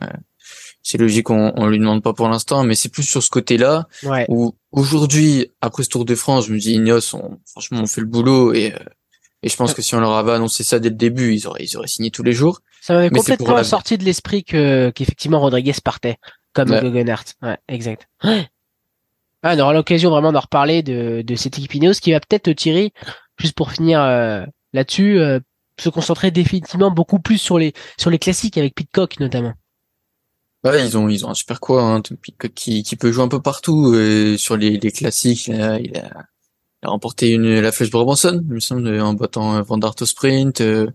c'est 0.85 0.99
logique 0.99 1.31
on, 1.31 1.53
on 1.57 1.67
lui 1.67 1.79
demande 1.79 2.03
pas 2.03 2.13
pour 2.13 2.29
l'instant, 2.29 2.63
mais 2.63 2.75
c'est 2.75 2.91
plus 2.91 3.03
sur 3.03 3.23
ce 3.23 3.31
côté-là 3.31 3.89
où 4.29 4.55
aujourd'hui, 4.71 5.51
après 5.61 5.83
ce 5.83 5.89
Tour 5.89 6.05
de 6.05 6.15
France, 6.15 6.47
je 6.47 6.53
me 6.53 6.59
dis 6.59 6.75
Ignos, 6.75 7.15
on, 7.15 7.39
franchement, 7.47 7.81
on 7.81 7.87
fait 7.87 8.03
le 8.03 8.07
boulot 8.07 8.53
et 8.53 8.73
euh, 8.73 8.79
et 9.43 9.51
je 9.51 9.57
pense 9.57 9.75
que 9.75 9.83
si 9.83 9.95
on 9.95 10.01
leur 10.01 10.15
avait 10.15 10.33
annoncé 10.33 10.63
ça 10.63 10.79
dès 10.79 10.89
le 10.89 10.95
début, 10.95 11.35
ils 11.35 11.47
auraient 11.47 11.65
ils 11.65 11.77
auraient 11.77 11.87
signé 11.87 12.11
tous 12.11 12.23
les 12.23 12.33
jours. 12.33 12.61
Ça 12.81 12.95
m'avait 12.95 13.11
complètement 13.11 13.63
sorti 13.63 13.99
de 13.99 14.05
l'esprit 14.05 14.43
que 14.43 14.91
qu'effectivement 14.91 15.41
Rodriguez 15.41 15.75
partait 15.85 16.17
comme 16.55 16.71
ouais. 16.71 17.15
Ouais, 17.43 17.59
exact. 17.69 18.09
Ah, 18.23 19.55
on 19.57 19.59
aura 19.59 19.75
l'occasion 19.75 20.09
vraiment 20.09 20.33
d'en 20.33 20.41
reparler 20.41 20.83
de, 20.83 21.21
de 21.21 21.35
cette 21.35 21.59
équipe 21.59 21.75
Ineos 21.75 22.01
qui 22.01 22.13
va 22.13 22.21
peut-être 22.21 22.51
tirer, 22.53 22.95
juste 23.37 23.55
pour 23.55 23.73
finir 23.73 24.01
euh, 24.01 24.43
là-dessus, 24.73 25.19
euh, 25.19 25.39
se 25.79 25.91
concentrer 25.91 26.31
définitivement 26.31 26.91
beaucoup 26.91 27.19
plus 27.19 27.37
sur 27.37 27.59
les 27.59 27.75
sur 27.99 28.09
les 28.09 28.19
classiques 28.19 28.57
avec 28.57 28.75
Pitcock 28.75 29.21
notamment. 29.21 29.53
Ouais, 30.65 30.83
ils 30.87 30.97
ont 30.97 31.11
ils 31.11 31.27
ont 31.27 31.31
un 31.31 31.35
super 31.35 31.61
quoi 31.61 31.83
hein, 31.83 32.03
qui 32.55 32.83
qui 32.83 32.97
peut 32.97 33.13
jouer 33.13 33.25
un 33.25 33.29
peu 33.29 33.43
partout 33.43 33.95
et 33.95 34.37
sur 34.39 34.57
les, 34.57 34.79
les 34.79 34.93
classiques. 34.93 35.49
Il 35.49 35.61
a, 35.61 35.79
il 35.79 35.99
a, 35.99 36.27
remporté 36.89 37.31
une 37.31 37.61
la 37.61 37.73
flèche 37.73 37.91
Brabanson, 37.91 38.43
il 38.49 38.55
me 38.55 38.61
semble, 38.61 39.01
en 39.01 39.13
battant 39.13 39.61
Van 39.63 39.77
Dart 39.77 39.95
au 40.01 40.07
sprint. 40.07 40.63
Euh, 40.63 40.91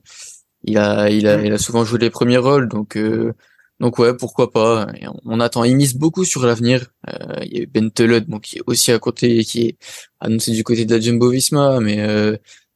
il 0.63 0.79
a 0.79 1.09
il 1.11 1.27
a 1.27 1.43
il 1.43 1.53
a 1.53 1.57
souvent 1.59 1.85
joué 1.85 1.99
les 1.99 2.09
premiers 2.09 2.37
rôles, 2.37 2.67
donc 2.67 2.97
euh, 2.97 3.33
donc 3.79 3.97
ouais, 3.99 4.15
pourquoi 4.15 4.51
pas. 4.51 4.87
on, 5.25 5.39
attend. 5.39 5.63
Il 5.63 5.75
mise 5.75 5.95
beaucoup 5.95 6.25
sur 6.25 6.45
l'avenir. 6.45 6.87
Euh, 7.07 7.39
il 7.43 7.59
y 7.59 7.63
a 7.63 7.65
Ben 7.65 7.89
Telot, 7.91 8.21
bon, 8.27 8.39
qui 8.39 8.57
est 8.57 8.61
aussi 8.67 8.91
à 8.91 8.99
côté, 8.99 9.43
qui 9.43 9.67
est 9.67 9.77
annoncé 10.19 10.51
du 10.51 10.63
côté 10.63 10.85
de 10.85 10.93
la 10.93 10.99
Jumbo 10.99 11.29
Visma, 11.29 11.79
mais 11.79 12.05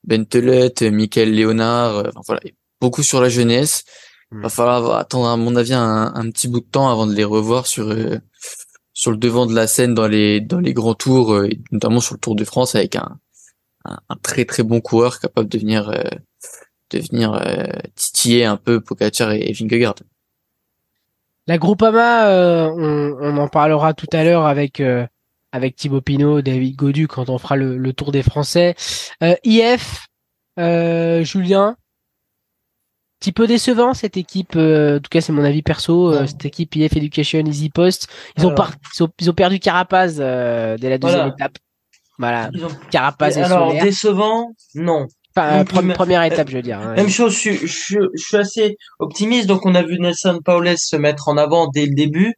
Ben 0.04 0.26
Telot, 0.26 0.92
Michael 0.92 1.34
Léonard, 1.34 2.08
enfin 2.08 2.22
voilà, 2.26 2.42
beaucoup 2.80 3.04
sur 3.04 3.22
la 3.22 3.30
jeunesse. 3.30 3.84
Il 4.34 4.42
va 4.42 4.50
falloir 4.50 4.96
attendre, 4.98 5.28
à 5.28 5.38
mon 5.38 5.56
avis, 5.56 5.74
un, 5.74 6.12
un, 6.16 6.32
petit 6.32 6.48
bout 6.48 6.60
de 6.60 6.66
temps 6.66 6.90
avant 6.90 7.06
de 7.06 7.14
les 7.14 7.24
revoir 7.24 7.68
sur 7.68 7.90
euh, 7.90 8.18
sur 8.92 9.12
le 9.12 9.18
devant 9.18 9.46
de 9.46 9.54
la 9.54 9.68
scène 9.68 9.94
dans 9.94 10.08
les 10.08 10.42
dans 10.42 10.60
les 10.60 10.74
grands 10.74 10.96
tours, 10.96 11.34
euh, 11.34 11.50
notamment 11.72 12.00
sur 12.00 12.16
le 12.16 12.20
Tour 12.20 12.36
de 12.36 12.44
France, 12.44 12.74
avec 12.74 12.96
un, 12.96 13.20
un, 13.86 14.16
très 14.24 14.46
très 14.46 14.64
bon 14.64 14.82
coureur 14.82 15.20
capable 15.20 15.50
de 15.50 15.60
venir 15.60 15.90
euh, 15.90 16.02
de 16.90 17.00
venir 17.00 17.40
titiller 17.96 18.46
un 18.46 18.58
peu 18.58 18.82
Pogacar 18.82 19.32
et, 19.32 19.50
et 19.50 19.54
Vingegaard. 19.54 19.96
La 21.48 21.58
Groupama, 21.58 22.30
on, 22.30 23.18
on, 23.20 23.38
en 23.38 23.48
parlera 23.48 23.94
tout 23.94 24.08
à 24.14 24.24
l'heure 24.24 24.46
avec 24.46 24.82
avec 25.52 25.76
Thibaut 25.76 26.02
Pinot, 26.02 26.42
David 26.42 26.76
Godu 26.76 27.08
quand 27.08 27.30
on 27.30 27.38
fera 27.38 27.56
le, 27.56 27.78
le 27.78 27.94
Tour 27.94 28.12
des 28.12 28.24
Français. 28.24 28.76
IF, 29.44 30.08
Julien, 30.58 31.76
petit 33.24 33.32
peu 33.32 33.48
décevant 33.48 33.94
cette 33.94 34.18
équipe. 34.18 34.56
Euh, 34.58 34.98
en 34.98 35.00
tout 35.00 35.10
cas, 35.10 35.22
c'est 35.22 35.32
mon 35.32 35.46
avis 35.46 35.62
perso. 35.62 36.12
Euh, 36.12 36.28
cette 36.28 36.44
équipe 36.44 36.76
IF 36.76 36.98
Education 36.98 37.40
Easy 37.46 37.70
Post, 37.70 38.10
ils 38.38 38.46
ont, 38.46 38.54
ils 39.20 39.30
ont, 39.30 39.34
perdu 39.34 39.60
Carapaz 39.60 40.18
euh, 40.20 40.78
dès 40.78 40.90
la 40.90 40.98
deuxième 40.98 41.30
étape. 41.30 41.58
Voilà, 42.20 42.52
Carapaz 42.92 43.38
et 43.38 43.42
Alors 43.42 43.72
décevant, 43.72 44.54
non. 44.76 45.08
Enfin, 45.36 45.66
première 45.66 46.24
étape, 46.24 46.50
je 46.50 46.58
veux 46.58 46.62
dire. 46.62 46.80
Même 46.96 47.10
chose, 47.10 47.36
je, 47.36 47.52
je, 47.52 47.66
je, 47.66 48.24
suis 48.24 48.38
assez 48.38 48.78
optimiste. 49.00 49.48
Donc, 49.48 49.66
on 49.66 49.74
a 49.74 49.82
vu 49.82 49.98
Nelson 50.00 50.40
Paulès 50.44 50.80
se 50.80 50.96
mettre 50.96 51.28
en 51.28 51.38
avant 51.38 51.68
dès 51.68 51.88
le 51.88 51.96
début. 51.96 52.36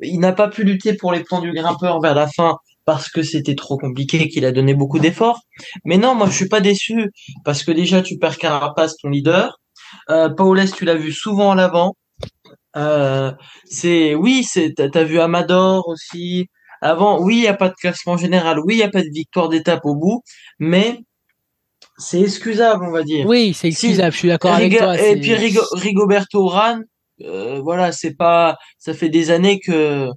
Il 0.00 0.18
n'a 0.20 0.32
pas 0.32 0.48
pu 0.48 0.64
lutter 0.64 0.94
pour 0.94 1.12
les 1.12 1.22
points 1.24 1.40
du 1.40 1.52
grimpeur 1.52 2.00
vers 2.00 2.14
la 2.14 2.26
fin 2.26 2.56
parce 2.86 3.10
que 3.10 3.22
c'était 3.22 3.54
trop 3.54 3.76
compliqué, 3.76 4.28
qu'il 4.28 4.46
a 4.46 4.52
donné 4.52 4.72
beaucoup 4.72 4.98
d'efforts. 4.98 5.40
Mais 5.84 5.98
non, 5.98 6.14
moi, 6.14 6.26
je 6.26 6.32
suis 6.34 6.48
pas 6.48 6.62
déçu 6.62 7.10
parce 7.44 7.62
que 7.62 7.70
déjà, 7.70 8.00
tu 8.00 8.16
perds 8.16 8.38
Carapaz, 8.38 8.94
ton 9.02 9.10
leader. 9.10 9.58
Euh, 10.08 10.30
Paulès, 10.30 10.72
tu 10.72 10.86
l'as 10.86 10.94
vu 10.94 11.12
souvent 11.12 11.50
à 11.50 11.54
l'avant. 11.54 11.96
Euh, 12.76 13.32
c'est 13.66 14.14
oui, 14.14 14.42
c'est 14.44 14.72
t'as 14.74 15.04
vu 15.04 15.20
Amador 15.20 15.86
aussi. 15.88 16.46
Avant, 16.80 17.20
oui, 17.20 17.38
il 17.38 17.42
y 17.42 17.48
a 17.48 17.54
pas 17.54 17.68
de 17.68 17.74
classement 17.74 18.16
général, 18.16 18.58
oui, 18.64 18.74
il 18.76 18.78
y 18.78 18.82
a 18.84 18.88
pas 18.88 19.02
de 19.02 19.10
victoire 19.12 19.48
d'étape 19.48 19.84
au 19.84 19.96
bout, 19.96 20.22
mais 20.60 21.00
c'est 21.98 22.20
excusable, 22.20 22.84
on 22.84 22.90
va 22.90 23.02
dire. 23.02 23.26
Oui, 23.26 23.52
c'est 23.54 23.68
excusable, 23.68 24.12
je 24.12 24.18
suis 24.18 24.28
d'accord 24.28 24.52
avec 24.52 24.76
toi. 24.76 24.98
Et 24.98 25.20
puis 25.20 25.34
Rigoberto 25.34 26.46
Ran, 26.46 26.80
euh, 27.22 27.60
voilà, 27.60 27.92
c'est 27.92 28.14
pas, 28.14 28.56
ça 28.78 28.94
fait 28.94 29.08
des 29.08 29.30
années 29.30 29.60
que. 29.60 30.08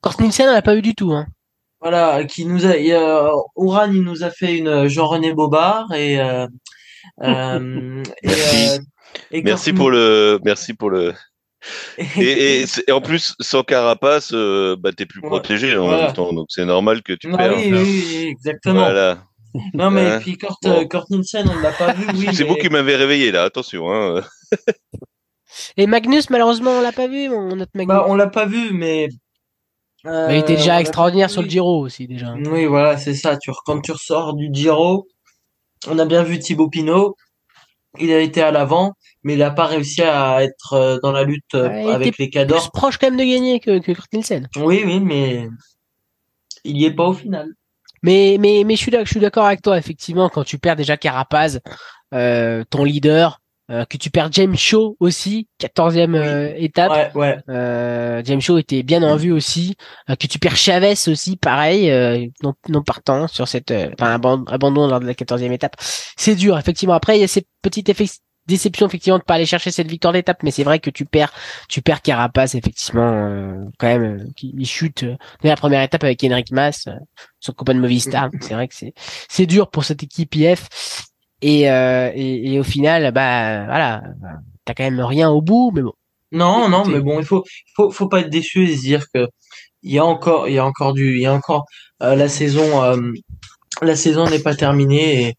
Kort 0.00 0.20
Nielsen, 0.20 0.48
on 0.48 0.52
l'a 0.52 0.62
pas 0.62 0.76
eu 0.76 0.82
du 0.82 0.94
tout, 0.94 1.12
hein. 1.12 1.26
Voilà, 1.80 2.24
qui 2.24 2.46
nous 2.46 2.66
a, 2.66 3.32
Oran, 3.54 3.92
il 3.92 4.02
nous 4.02 4.24
a 4.24 4.30
fait 4.30 4.56
une 4.56 4.88
Jean-René 4.88 5.34
Bobard 5.34 5.92
et 5.92 6.18
euh, 6.20 6.46
euh, 7.22 8.02
merci. 8.22 8.70
Euh, 8.70 8.78
et 9.30 9.42
merci 9.42 9.72
pour 9.72 9.90
le, 9.90 10.40
merci 10.44 10.74
pour 10.74 10.90
le. 10.90 11.14
et, 12.18 12.64
et, 12.86 12.92
en 12.92 13.00
plus, 13.00 13.34
sans 13.40 13.62
carapace, 13.62 14.30
euh, 14.32 14.76
bah, 14.78 14.92
t'es 14.92 15.06
plus 15.06 15.20
protégé 15.20 15.76
en 15.76 15.88
même 15.88 16.12
temps, 16.12 16.32
donc 16.32 16.46
c'est 16.50 16.64
normal 16.64 17.02
que 17.02 17.12
tu 17.12 17.30
perds. 17.30 17.56
Oui, 17.56 17.72
oui, 17.72 18.26
exactement. 18.28 18.80
Voilà. 18.80 19.18
Non, 19.74 19.90
mais 19.90 20.06
hein 20.06 20.18
puis 20.20 20.36
Kurt, 20.36 20.62
bon. 20.62 20.86
Kurt 20.86 21.10
Nielsen, 21.10 21.48
on 21.48 21.60
l'a 21.60 21.72
pas 21.72 21.92
vu. 21.92 22.06
Oui, 22.14 22.28
c'est 22.34 22.44
vous 22.44 22.56
qui 22.56 22.68
m'avez 22.68 22.96
réveillé 22.96 23.30
là, 23.30 23.44
attention. 23.44 23.92
Hein. 23.92 24.22
et 25.76 25.86
Magnus, 25.86 26.30
malheureusement, 26.30 26.72
on 26.72 26.80
l'a 26.80 26.92
pas 26.92 27.08
vu, 27.08 27.28
mon 27.28 27.56
Magnus. 27.56 27.86
Bah, 27.86 28.06
on 28.08 28.14
l'a 28.14 28.28
pas 28.28 28.46
vu, 28.46 28.72
mais. 28.72 29.08
Euh, 30.04 30.28
mais 30.28 30.36
il 30.36 30.40
était 30.40 30.56
déjà 30.56 30.80
extraordinaire 30.80 31.30
sur 31.30 31.42
le 31.42 31.48
Giro 31.48 31.80
aussi, 31.80 32.06
déjà. 32.06 32.34
Oui, 32.34 32.66
voilà, 32.66 32.96
c'est 32.96 33.14
ça. 33.14 33.36
Tu, 33.36 33.50
quand 33.64 33.80
tu 33.80 33.92
ressors 33.92 34.34
du 34.34 34.50
Giro, 34.52 35.08
on 35.88 35.98
a 35.98 36.04
bien 36.04 36.22
vu 36.22 36.38
Thibaut 36.38 36.68
Pinot. 36.68 37.16
Il 37.98 38.12
a 38.12 38.20
été 38.20 38.42
à 38.42 38.50
l'avant, 38.50 38.92
mais 39.22 39.32
il 39.32 39.38
n'a 39.38 39.50
pas 39.50 39.64
réussi 39.64 40.02
à 40.02 40.42
être 40.42 40.74
euh, 40.74 40.98
dans 41.02 41.12
la 41.12 41.24
lutte 41.24 41.54
euh, 41.54 41.92
avec 41.92 42.18
les 42.18 42.28
cadors. 42.28 42.70
Plus 42.70 42.78
proche 42.78 42.98
quand 42.98 43.06
même 43.08 43.18
de 43.18 43.24
gagner 43.24 43.58
que, 43.58 43.78
que 43.78 43.92
Kurt 43.92 44.12
Nielsen. 44.12 44.48
Oui, 44.56 44.82
oui, 44.84 45.00
mais 45.00 45.48
il 46.64 46.76
y 46.76 46.84
est 46.84 46.94
pas 46.94 47.04
au 47.04 47.14
final. 47.14 47.48
Mais, 48.02 48.36
mais, 48.40 48.62
mais 48.64 48.76
je 48.76 49.04
suis 49.04 49.20
d'accord 49.20 49.46
avec 49.46 49.62
toi, 49.62 49.78
effectivement, 49.78 50.28
quand 50.28 50.44
tu 50.44 50.58
perds 50.58 50.76
déjà 50.76 50.96
Carapaz, 50.96 51.60
euh, 52.14 52.64
ton 52.70 52.84
leader, 52.84 53.40
euh, 53.68 53.84
que 53.84 53.96
tu 53.96 54.10
perds 54.10 54.30
James 54.30 54.56
Shaw 54.56 54.96
aussi, 55.00 55.48
14e 55.60 56.14
euh, 56.14 56.52
étape. 56.56 57.14
Ouais, 57.16 57.42
ouais. 57.48 58.22
James 58.24 58.40
Shaw 58.40 58.58
était 58.58 58.84
bien 58.84 59.02
en 59.02 59.16
vue 59.16 59.32
aussi. 59.32 59.74
que 60.08 60.26
tu 60.26 60.38
perds 60.38 60.56
Chavez 60.56 60.94
aussi, 61.08 61.36
pareil, 61.36 61.90
non, 62.42 62.54
non 62.68 62.82
partant 62.82 63.26
sur 63.26 63.48
cette, 63.48 63.72
enfin 63.72 64.20
abandon 64.46 64.86
lors 64.86 65.00
de 65.00 65.06
la 65.06 65.14
14e 65.14 65.52
étape. 65.52 65.74
C'est 65.78 66.36
dur, 66.36 66.58
effectivement. 66.58 66.94
Après, 66.94 67.18
il 67.18 67.20
y 67.20 67.24
a 67.24 67.28
ces 67.28 67.46
petites 67.62 67.88
effets 67.88 68.06
déception 68.46 68.86
effectivement 68.86 69.18
de 69.18 69.24
pas 69.24 69.34
aller 69.34 69.46
chercher 69.46 69.70
cette 69.70 69.88
victoire 69.88 70.12
d'étape 70.12 70.42
mais 70.42 70.50
c'est 70.50 70.64
vrai 70.64 70.78
que 70.78 70.90
tu 70.90 71.04
perds 71.04 71.32
tu 71.68 71.82
perds 71.82 72.02
Carapace 72.02 72.54
effectivement 72.54 73.70
quand 73.78 73.86
même 73.86 74.32
qui 74.36 74.54
il 74.56 74.66
chute 74.66 75.04
dès 75.42 75.48
la 75.48 75.56
première 75.56 75.82
étape 75.82 76.04
avec 76.04 76.22
Henrik 76.24 76.52
Mas 76.52 76.88
son 77.40 77.52
copain 77.52 77.74
de 77.74 77.80
Movistar. 77.80 78.30
C'est 78.40 78.54
vrai 78.54 78.68
que 78.68 78.74
c'est 78.74 78.92
c'est 79.28 79.46
dur 79.46 79.70
pour 79.70 79.84
cette 79.84 80.02
équipe 80.02 80.34
IF 80.34 80.68
et, 81.42 81.70
euh, 81.70 82.10
et, 82.14 82.54
et, 82.54 82.58
au 82.58 82.62
final, 82.62 83.12
bah 83.12 83.66
voilà, 83.66 84.02
t'as 84.64 84.72
quand 84.72 84.84
même 84.84 85.00
rien 85.00 85.28
au 85.28 85.42
bout, 85.42 85.70
mais 85.74 85.82
bon. 85.82 85.92
Non, 86.32 86.68
non, 86.68 86.84
mais 86.86 87.00
bon, 87.00 87.20
il 87.20 87.26
faut, 87.26 87.44
faut, 87.74 87.90
faut 87.90 88.08
pas 88.08 88.20
être 88.20 88.30
déçu 88.30 88.64
et 88.68 88.76
se 88.76 88.80
dire 88.80 89.04
que 89.14 89.28
il 89.82 89.92
y 89.92 89.98
a 89.98 90.04
encore, 90.04 90.48
il 90.48 90.54
y 90.54 90.58
a 90.58 90.64
encore 90.64 90.94
du, 90.94 91.16
il 91.16 91.22
y 91.22 91.26
a 91.26 91.34
encore 91.34 91.66
euh, 92.02 92.16
la 92.16 92.28
saison, 92.28 92.82
euh, 92.82 93.12
la 93.82 93.96
saison 93.96 94.28
n'est 94.28 94.40
pas 94.40 94.54
terminée 94.54 95.28
et, 95.28 95.34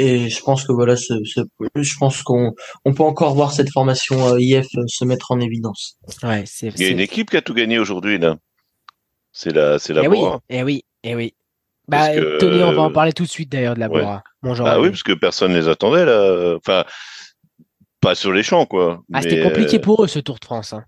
et 0.00 0.28
je 0.28 0.40
pense 0.42 0.64
que 0.64 0.72
voilà, 0.72 0.96
ce, 0.96 1.12
ce, 1.24 1.40
je 1.74 1.96
pense 1.98 2.22
qu'on 2.22 2.54
on 2.84 2.94
peut 2.94 3.02
encore 3.02 3.34
voir 3.34 3.50
cette 3.50 3.70
formation 3.70 4.38
IF 4.38 4.68
se 4.86 5.04
mettre 5.04 5.32
en 5.32 5.40
évidence. 5.40 5.98
Ouais, 6.22 6.44
c'est. 6.46 6.68
Il 6.68 6.82
y 6.82 6.86
a 6.86 6.90
une 6.90 7.00
équipe 7.00 7.30
qui 7.30 7.36
a 7.36 7.42
tout 7.42 7.52
gagné 7.52 7.80
aujourd'hui 7.80 8.16
là. 8.16 8.36
C'est 9.32 9.52
la, 9.52 9.80
c'est 9.80 9.92
la. 9.92 10.04
Et 10.04 10.08
oui, 10.08 10.20
et 10.48 10.62
oui, 10.62 10.84
et 11.02 11.16
oui. 11.16 11.34
Bah, 11.88 12.10
Tony, 12.38 12.62
on 12.62 12.72
va 12.72 12.82
en 12.82 12.92
parler 12.92 13.12
tout 13.12 13.24
de 13.24 13.28
suite 13.28 13.50
d'ailleurs 13.50 13.74
de 13.74 13.80
la 13.80 13.88
Bora. 13.88 14.22
bah 14.42 14.80
oui, 14.80 14.90
parce 14.90 15.02
que 15.02 15.14
personne 15.14 15.52
ne 15.52 15.58
les 15.58 15.68
attendait 15.68 16.04
là. 16.04 16.54
Enfin, 16.56 16.84
pas 18.00 18.14
sur 18.14 18.32
les 18.32 18.44
champs 18.44 18.66
quoi. 18.66 19.02
Ah, 19.12 19.20
c'était 19.22 19.42
compliqué 19.42 19.78
euh, 19.78 19.80
pour 19.80 20.04
eux 20.04 20.06
ce 20.06 20.20
Tour 20.20 20.38
de 20.38 20.44
France. 20.44 20.74
Hein. 20.74 20.84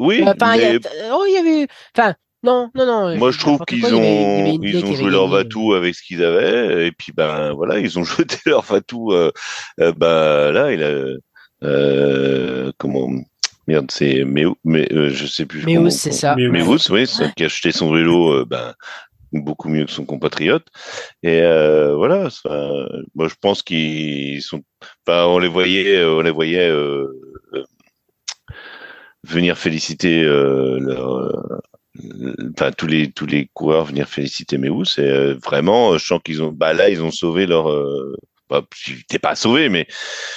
Oui. 0.00 0.24
Enfin, 0.26 0.56
il 0.56 0.62
y, 0.62 0.80
oh, 1.12 1.24
y 1.26 1.36
avait. 1.36 1.68
Enfin, 1.96 2.14
non, 2.42 2.70
non, 2.74 2.86
non. 2.86 3.16
Moi, 3.16 3.30
je 3.30 3.38
trouve 3.38 3.60
qu'ils 3.66 3.94
ont, 3.94 4.58
ils 4.62 4.84
ont 4.84 4.94
joué 4.94 5.10
leur 5.10 5.28
Vatou 5.28 5.74
avec 5.74 5.94
ce 5.94 6.02
qu'ils 6.02 6.24
avaient, 6.24 6.86
et 6.86 6.92
puis 6.92 7.12
ben 7.12 7.52
voilà, 7.52 7.78
ils 7.78 7.98
ont 7.98 8.04
jeté 8.04 8.36
leur 8.46 8.62
Vatou. 8.62 9.12
Euh, 9.12 9.30
euh, 9.80 9.92
ben 9.92 10.52
là, 10.52 10.72
il 10.72 10.82
a 10.82 11.04
euh, 11.62 12.72
comment 12.78 13.08
merde, 13.68 13.90
c'est 13.90 14.24
mais 14.24 14.44
mais 14.64 14.88
je 14.90 15.26
sais 15.26 15.46
plus. 15.46 15.64
Méus, 15.64 15.94
c'est 15.94 16.12
ça. 16.12 16.34
Méus, 16.36 16.88
oui, 16.90 17.06
qui 17.36 17.42
a 17.42 17.46
acheté 17.46 17.72
son 17.72 17.92
vélo, 17.92 18.44
ben 18.46 18.74
beaucoup 19.32 19.68
mieux 19.68 19.84
que 19.84 19.92
son 19.92 20.04
compatriote. 20.04 20.66
Et 21.22 21.40
euh, 21.42 21.94
voilà, 21.96 22.28
moi 23.14 23.28
je 23.28 23.34
pense 23.40 23.62
qu'ils 23.62 24.42
sont, 24.42 24.62
enfin, 25.06 25.26
on 25.26 25.38
les 25.38 25.48
voyait, 25.48 26.04
on 26.04 26.20
les 26.20 26.30
voyait 26.30 26.68
euh, 26.68 27.06
euh 27.54 27.64
venir 29.22 29.58
féliciter 29.58 30.24
euh, 30.24 30.78
leur, 30.80 31.60
enfin 32.52 32.70
tous 32.72 32.86
les 32.86 33.10
tous 33.10 33.26
les 33.26 33.48
coureurs 33.54 33.84
venir 33.84 34.08
féliciter 34.08 34.58
Meus. 34.58 34.98
Et 34.98 35.02
euh, 35.02 35.34
vraiment, 35.42 35.96
je 35.98 36.04
sens 36.04 36.20
qu'ils 36.24 36.42
ont, 36.42 36.52
bah 36.52 36.72
là 36.72 36.88
ils 36.88 37.02
ont 37.02 37.10
sauvé 37.10 37.46
leur 37.46 37.68
bah, 38.48 38.64
t'es 39.08 39.20
pas 39.20 39.36
sauvé, 39.36 39.68
mais 39.68 39.86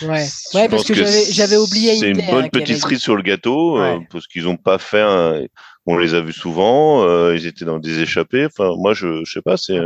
ouais, 0.03 0.27
ouais 0.53 0.69
parce 0.69 0.83
que, 0.83 0.93
j'avais 0.93 1.57
oublié. 1.57 1.95
C'est 1.95 2.11
une 2.11 2.25
bonne 2.29 2.49
petite 2.51 2.77
cerise 2.77 2.99
sur 2.99 3.15
le 3.15 3.23
gâteau 3.23 3.79
parce 4.11 4.27
qu'ils 4.27 4.47
ont 4.47 4.57
pas 4.57 4.77
fait 4.77 5.01
un, 5.01 5.41
on 5.85 5.97
les 5.97 6.13
a 6.13 6.21
vus 6.21 6.33
souvent, 6.33 7.03
euh, 7.03 7.35
ils 7.35 7.45
étaient 7.45 7.65
dans 7.65 7.79
des 7.79 8.01
échappées. 8.01 8.45
Enfin, 8.45 8.75
moi, 8.77 8.93
je, 8.93 9.23
je 9.25 9.31
sais 9.31 9.41
pas, 9.41 9.57
c'est. 9.57 9.79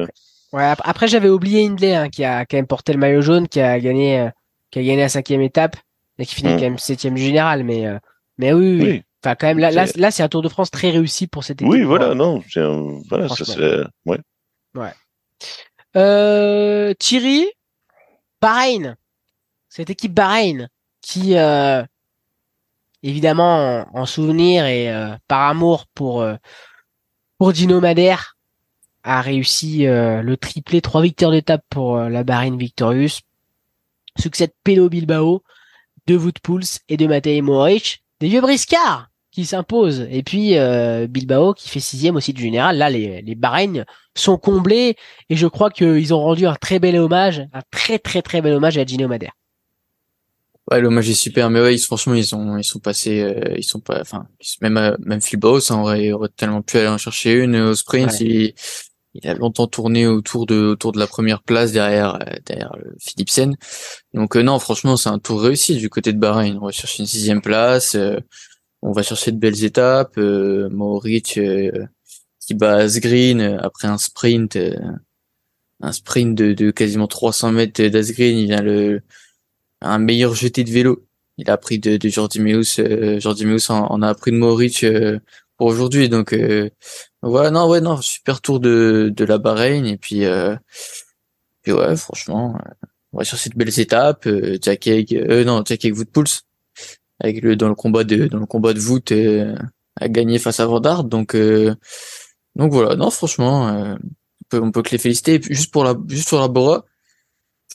Ouais, 0.53 0.63
après, 0.63 1.07
j'avais 1.07 1.29
oublié 1.29 1.65
Hindley, 1.65 1.93
hein, 1.93 2.09
qui 2.09 2.23
a 2.23 2.45
quand 2.45 2.57
même 2.57 2.67
porté 2.67 2.93
le 2.93 2.99
maillot 2.99 3.21
jaune, 3.21 3.47
qui 3.47 3.59
a 3.59 3.79
gagné, 3.79 4.19
euh, 4.19 4.29
qui 4.71 4.79
a 4.79 4.83
gagné 4.83 5.01
la 5.01 5.09
cinquième 5.09 5.41
étape, 5.41 5.75
et 6.19 6.25
qui 6.25 6.35
finit 6.35 6.53
mm. 6.53 6.55
quand 6.55 6.61
même 6.61 6.77
septième 6.77 7.17
général, 7.17 7.63
mais, 7.63 7.85
euh, 7.85 7.97
mais 8.37 8.53
oui, 8.53 8.79
oui. 8.81 9.01
Enfin, 9.23 9.35
quand 9.35 9.47
même, 9.47 9.59
là, 9.59 9.71
là, 9.71 9.85
là 9.95 10.11
c'est 10.11 10.23
un 10.23 10.29
Tour 10.29 10.41
de 10.41 10.49
France 10.49 10.71
très 10.71 10.91
réussi 10.91 11.27
pour 11.27 11.43
cette 11.43 11.61
équipe. 11.61 11.71
Oui, 11.71 11.83
voilà, 11.83 12.13
non, 12.13 12.43
un... 12.55 12.99
voilà, 13.09 13.27
ça 13.29 13.45
c'est, 13.45 13.83
ouais. 14.05 14.19
Ouais. 14.75 14.93
Euh, 15.95 16.93
Thierry, 16.99 17.47
Bahreïn, 18.41 18.95
cette 19.69 19.89
équipe 19.89 20.13
Bahreïn, 20.13 20.69
qui, 21.01 21.35
euh, 21.35 21.83
évidemment 23.03 23.87
en, 23.93 24.05
souvenir 24.05 24.65
et 24.65 24.93
euh, 24.93 25.15
par 25.27 25.49
amour 25.49 25.85
pour 25.93 26.21
euh, 26.21 26.35
pour 27.37 27.53
Dino 27.53 27.79
Madère 27.79 28.35
a 29.03 29.21
réussi 29.21 29.87
euh, 29.87 30.21
le 30.21 30.35
triplé, 30.35 30.81
trois 30.81 31.01
victoires 31.01 31.31
d'étape 31.31 31.63
pour 31.69 31.97
la 31.97 32.23
Bahreïn 32.23 32.57
Victorious. 32.57 33.21
Succès 34.19 34.47
de 34.47 34.53
Pelo 34.63 34.89
Bilbao, 34.89 35.43
de 36.07 36.17
Woodpools 36.17 36.81
et 36.89 36.97
de 36.97 37.07
Matej 37.07 37.41
Mohoric. 37.41 38.03
Des 38.19 38.27
vieux 38.27 38.41
briscards 38.41 39.09
qui 39.31 39.45
s'imposent. 39.45 40.07
Et 40.09 40.23
puis 40.23 40.55
Bilbao 41.09 41.53
qui 41.53 41.69
fait 41.69 41.79
sixième 41.79 42.15
aussi 42.15 42.33
du 42.33 42.41
général. 42.41 42.77
Là, 42.77 42.89
les, 42.89 43.21
les 43.21 43.35
Bahreïn 43.35 43.85
sont 44.15 44.37
comblés 44.37 44.95
et 45.29 45.35
je 45.35 45.47
crois 45.47 45.69
qu'ils 45.69 46.13
ont 46.13 46.21
rendu 46.21 46.47
un 46.47 46.55
très 46.55 46.79
bel 46.79 46.97
hommage, 46.97 47.47
un 47.53 47.61
très 47.71 47.99
très 47.99 48.21
très 48.21 48.41
bel 48.41 48.53
hommage 48.53 48.77
à 48.77 48.85
Dino 48.85 49.07
Madère. 49.07 49.33
Ouais, 50.69 50.81
l'hommage 50.81 51.09
est 51.09 51.13
super, 51.13 51.49
mais 51.49 51.61
ouais, 51.61 51.75
ils, 51.75 51.79
franchement, 51.79 52.13
ils 52.13 52.25
sont, 52.25 52.57
ils 52.57 52.63
sont 52.63 52.79
passés, 52.79 53.21
euh, 53.21 53.55
ils 53.55 53.63
sont 53.63 53.79
pas, 53.79 54.01
enfin, 54.01 54.27
même, 54.59 54.75
euh, 54.75 54.97
même 54.99 55.21
Phil 55.21 55.39
Bowes, 55.39 55.61
hein, 55.69 55.79
aurait, 55.79 56.11
aurait 56.11 56.27
tellement 56.35 56.61
pu 56.61 56.77
aller 56.77 56.89
en 56.89 56.97
chercher 56.97 57.35
une 57.35 57.55
au 57.55 57.73
sprint. 57.73 58.11
Il, 59.21 59.29
a 59.29 59.33
longtemps 59.33 59.67
tourné 59.67 60.07
autour 60.07 60.45
de, 60.45 60.55
autour 60.55 60.91
de 60.91 60.99
la 60.99 61.07
première 61.07 61.41
place 61.41 61.71
derrière, 61.71 62.15
euh, 62.15 62.35
derrière 62.45 62.71
Philipsen. 62.99 63.55
Donc 64.13 64.35
non, 64.35 64.59
franchement, 64.59 64.97
c'est 64.97 65.09
un 65.09 65.19
tour 65.19 65.41
réussi 65.41 65.77
du 65.77 65.89
côté 65.89 66.13
de 66.13 66.19
Bahreïn. 66.19 66.57
On 66.61 66.65
va 66.65 66.71
chercher 66.71 67.03
une 67.03 67.07
sixième 67.07 67.41
place, 67.41 67.97
on 68.81 68.91
va 68.91 69.03
chercher 69.03 69.31
de 69.31 69.37
belles 69.37 69.63
étapes. 69.63 70.17
Euh, 70.17 70.69
Mauric 70.69 71.39
qui 72.39 72.53
bat 72.53 72.75
Asgreen 72.75 73.41
après 73.41 73.89
un 73.89 73.97
sprint, 73.97 74.57
un 75.81 75.91
sprint 75.91 76.37
de, 76.37 76.53
de 76.53 76.71
quasiment 76.71 77.07
300 77.07 77.51
mètres 77.51 77.83
d'Asgreen. 77.83 78.37
Il 78.37 78.45
vient 78.47 78.61
le 78.61 79.01
un 79.81 79.99
meilleur 79.99 80.35
jeté 80.35 80.63
de 80.63 80.71
vélo. 80.71 81.07
Il 81.37 81.49
a 81.49 81.53
appris 81.53 81.79
de, 81.79 81.97
de 81.97 82.09
Jordi 82.09 82.39
Meus, 82.39 82.79
euh, 82.79 83.19
Jordi 83.19 83.45
en, 83.69 84.01
a 84.01 84.09
appris 84.09 84.31
de 84.31 84.37
Maurice 84.37 84.83
euh, 84.83 85.19
pour 85.57 85.67
aujourd'hui. 85.67 86.09
Donc 86.09 86.33
euh, 86.33 86.69
voilà, 87.21 87.51
non, 87.51 87.69
ouais, 87.69 87.81
non, 87.81 88.01
super 88.01 88.41
tour 88.41 88.59
de, 88.59 89.11
de 89.15 89.25
la 89.25 89.37
Bahreïn 89.37 89.85
et 89.85 89.97
puis, 89.97 90.25
euh, 90.25 90.55
puis 91.61 91.73
ouais, 91.73 91.95
franchement, 91.95 92.57
on 93.13 93.17
va 93.19 93.23
sur 93.23 93.37
cette 93.37 93.55
belles 93.55 93.79
étapes. 93.79 94.27
Euh, 94.27 94.57
Jack 94.61 94.87
Egg, 94.87 95.13
non, 95.45 95.63
Jack 95.65 95.85
Egg 95.85 95.95
Woodpulse 95.97 96.43
avec 97.19 97.41
le 97.41 97.55
dans 97.55 97.69
le 97.69 97.75
combat 97.75 98.03
de 98.03 98.27
dans 98.27 98.39
le 98.39 98.45
combat 98.45 98.73
de 98.73 98.79
voûte 98.79 99.11
a 99.99 100.09
gagné 100.09 100.39
face 100.39 100.59
à 100.59 100.67
Vandard. 100.67 101.03
Donc 101.03 101.35
donc 101.35 102.71
voilà, 102.71 102.95
non, 102.95 103.09
franchement, 103.09 103.67
on 103.67 103.97
peut 104.49 104.61
on 104.61 104.71
peut 104.71 104.83
que 104.83 104.91
les 104.91 104.97
féliciter. 104.97 105.41
juste 105.41 105.71
pour 105.71 105.83
la 105.83 105.95
juste 106.07 106.27
sur 106.27 106.39
la 106.39 106.47
Bora 106.47 106.85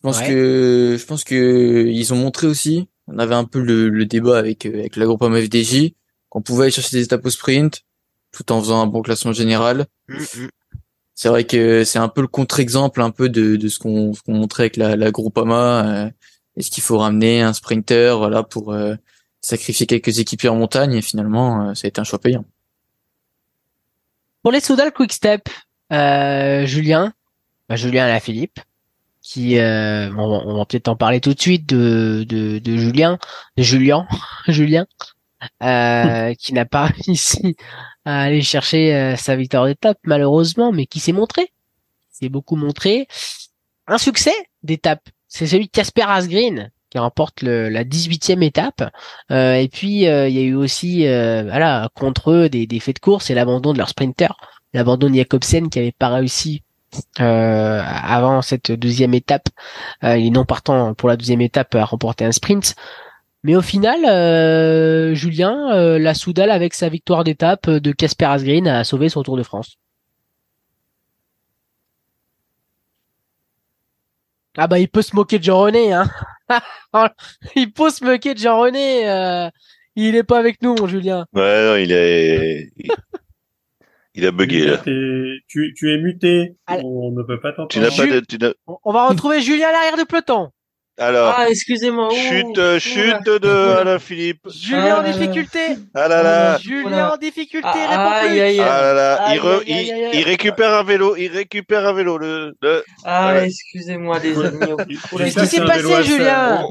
je 0.03 0.09
pense 0.09 0.21
que 0.21 0.97
je 0.99 1.05
pense 1.05 1.23
que 1.23 1.87
ils 1.87 2.13
ont 2.13 2.17
montré 2.17 2.49
aussi. 2.49 2.89
On 3.07 3.19
avait 3.19 3.37
un 3.37 3.45
peu 3.45 3.61
le, 3.61 3.89
le 3.89 4.05
débat 4.05 4.37
avec 4.37 4.67
euh, 4.67 4.81
avec 4.81 4.97
la 4.97 5.07
groupe 5.07 5.23
FDJ 5.23 5.93
qu'on 6.33 6.41
pouvait 6.41 6.63
aller 6.63 6.73
chercher 6.73 6.97
des 6.97 7.05
étapes 7.05 7.27
au 7.27 7.31
sprint 7.31 7.83
tout 8.33 8.51
en 8.53 8.61
faisant 8.61 8.81
un 8.81 8.87
bon 8.87 9.03
classement 9.03 9.35
général. 9.35 9.85
Mm, 10.09 10.17
mm. 10.17 10.49
C'est 11.15 11.29
vrai 11.29 11.45
que 11.45 11.85
c'est 11.85 11.99
un 11.99 12.09
peu 12.09 12.23
le 12.23 12.27
contre-exemple 12.27 13.03
un 13.03 13.11
peu 13.11 13.29
de, 13.29 13.57
de 13.57 13.69
ce 13.69 13.79
qu'on 13.79 14.13
qu'on 14.25 14.33
montrait 14.33 14.63
avec 14.63 14.79
la, 14.79 14.97
la 14.97 15.11
Groupama. 15.11 15.87
Euh, 15.87 16.11
Est-ce 16.57 16.71
qu'il 16.71 16.83
faut 16.83 16.97
ramener 16.97 17.43
un 17.43 17.53
sprinter 17.53 18.17
voilà 18.17 18.43
pour 18.43 18.73
euh, 18.73 18.95
sacrifier 19.43 19.87
quelques 19.87 20.21
équipiers 20.21 20.49
en 20.49 20.57
montagne 20.57 20.95
et 20.95 21.03
finalement 21.03 21.69
euh, 21.69 21.75
ça 21.75 21.85
a 21.85 21.89
été 21.89 22.01
un 22.01 22.05
choix 22.05 22.19
payant. 22.19 22.47
Pour 24.43 24.53
les 24.53 24.61
Soudal 24.61 24.91
Quick 24.91 25.13
Step, 25.13 25.51
Julien, 25.91 27.13
bah, 27.69 27.77
Julien 27.77 28.17
et 28.17 28.21
Philippe, 28.21 28.59
qui 29.21 29.59
euh, 29.59 30.11
on, 30.17 30.57
va 30.57 30.65
peut-être 30.65 30.89
en 30.89 30.97
parler 30.97 31.21
tout 31.21 31.35
de 31.35 31.41
suite 31.41 31.69
de, 31.69 32.25
de, 32.27 32.59
de 32.59 32.77
Julien, 32.79 33.19
de 33.59 33.63
Julien, 33.63 34.07
Julien, 34.49 34.87
euh, 35.63 36.35
qui 36.35 36.53
n'a 36.53 36.65
pas 36.65 36.87
réussi 37.07 37.57
à 38.05 38.23
aller 38.23 38.43
chercher 38.43 38.95
euh, 38.95 39.17
sa 39.17 39.37
victoire 39.37 39.67
d'étape 39.67 39.99
malheureusement, 40.05 40.73
mais 40.73 40.87
qui 40.87 41.01
s'est 41.01 41.13
montré, 41.13 41.53
s'est 42.11 42.29
beaucoup 42.29 42.57
montré. 42.57 43.07
Un 43.87 43.99
succès 43.99 44.35
d'étape, 44.63 45.09
c'est 45.29 45.47
celui 45.47 45.67
de 45.67 45.71
Casper 45.71 46.05
Asgreen 46.07 46.71
qui 46.91 46.99
remporte 46.99 47.41
le, 47.41 47.71
la 47.71 47.85
18e 47.85 48.43
étape. 48.43 48.93
Euh, 49.31 49.55
et 49.55 49.69
puis 49.69 50.07
euh, 50.07 50.29
il 50.29 50.35
y 50.35 50.39
a 50.39 50.43
eu 50.43 50.55
aussi 50.55 51.05
voilà 51.05 51.89
contre 51.95 52.31
eux 52.33 52.49
des, 52.49 52.67
des 52.67 52.81
faits 52.81 52.97
de 52.97 53.01
course 53.01 53.31
et 53.31 53.35
l'abandon 53.35 53.73
de 53.73 53.79
leur 53.79 53.89
sprinter, 53.89 54.37
l'abandon 54.75 55.09
de 55.09 55.15
Jacobsen 55.15 55.71
qui 55.71 55.79
avait 55.79 55.93
pas 55.93 56.09
réussi 56.09 56.63
euh, 57.21 57.83
avant 57.85 58.43
cette 58.43 58.71
deuxième 58.73 59.15
étape. 59.15 59.49
Euh, 60.05 60.19
il 60.19 60.33
non 60.33 60.45
partant 60.45 60.95
pour 60.95 61.09
la 61.09 61.17
deuxième 61.17 61.41
étape 61.41 61.75
à 61.75 61.85
remporter 61.85 62.25
un 62.25 62.33
sprint. 62.33 62.75
Mais 63.45 63.57
au 63.57 63.63
final, 63.63 64.05
euh, 64.05 65.15
Julien, 65.15 65.73
euh, 65.75 65.99
la 65.99 66.15
Soudal 66.15 66.51
avec 66.51 66.75
sa 66.75 66.89
victoire 66.89 67.25
d'étape 67.25 67.69
de 67.69 67.93
Casper 67.93 68.27
Asgreen 68.27 68.69
a 68.69 68.85
sauvé 68.85 69.09
son 69.09 69.23
Tour 69.23 69.37
de 69.37 69.43
France. 69.43 69.79
Ah 74.57 74.67
bah 74.67 74.79
il 74.79 74.89
peut 74.89 75.01
se 75.01 75.17
moquer 75.17 75.39
de 75.39 75.45
Jean 75.45 75.61
René, 75.61 75.95
hein. 75.95 76.11
il 77.57 77.73
pose 77.73 77.95
se 77.95 78.05
moquer 78.05 78.35
de 78.35 78.39
Jean-René. 78.39 79.09
Euh, 79.09 79.51
il 79.97 80.17
est 80.17 80.23
pas 80.23 80.39
avec 80.39 80.63
nous, 80.63 80.75
mon 80.75 80.87
Julien. 80.87 81.27
Ouais, 81.33 81.67
non, 81.67 81.77
il 81.77 81.93
est. 81.93 82.71
Il 84.15 84.27
a 84.27 84.31
bugué 84.31 84.67
là. 84.67 84.79
Tu, 84.79 85.75
tu 85.75 85.93
es 85.93 85.99
muté. 85.99 86.57
On 86.69 87.13
ne 87.13 87.23
peut 87.23 87.41
pas 87.41 87.53
t'entendre. 87.53 87.69
Tu 87.69 87.79
n'as 87.81 87.91
pas 87.91 88.07
de. 88.07 88.57
On 88.67 88.93
va 88.93 89.09
retrouver 89.09 89.41
Julien 89.41 89.69
à 89.69 89.73
l'arrière 89.73 89.97
du 89.97 90.05
peloton. 90.05 90.51
Alors, 90.99 91.35
ah, 91.39 91.49
excusez-moi. 91.49 92.11
Chute, 92.11 92.59
euh, 92.59 92.79
chute 92.79 93.25
de 93.25 93.49
Alain 93.81 93.99
Philippe. 93.99 94.47
Julien 94.55 94.99
en 94.99 95.01
ah 95.01 95.11
difficulté. 95.11 95.61
Ah 95.95 96.07
là 96.07 96.23
là. 96.23 96.59
Julien 96.59 97.13
en 97.15 97.17
difficulté, 97.17 97.67
ah, 97.67 98.21
répond 98.21 98.29
plus. 98.29 98.61
Ah 98.61 98.83
là 98.83 98.93
là. 98.93 99.35
Il, 99.67 100.11
il, 100.13 100.23
récupère 100.25 100.75
un 100.75 100.83
vélo. 100.83 101.17
Il 101.17 101.29
récupère 101.29 101.87
un 101.87 101.95
vélo. 101.95 102.19
Le, 102.19 102.53
le... 102.61 102.85
Ah, 103.05 103.43
excusez-moi, 103.43 104.19
les 104.19 104.39
amis. 104.39 104.99
Qu'est-ce 105.17 105.41
qui 105.41 105.47
s'est 105.47 105.65
passé, 105.65 106.03
Julien 106.05 106.63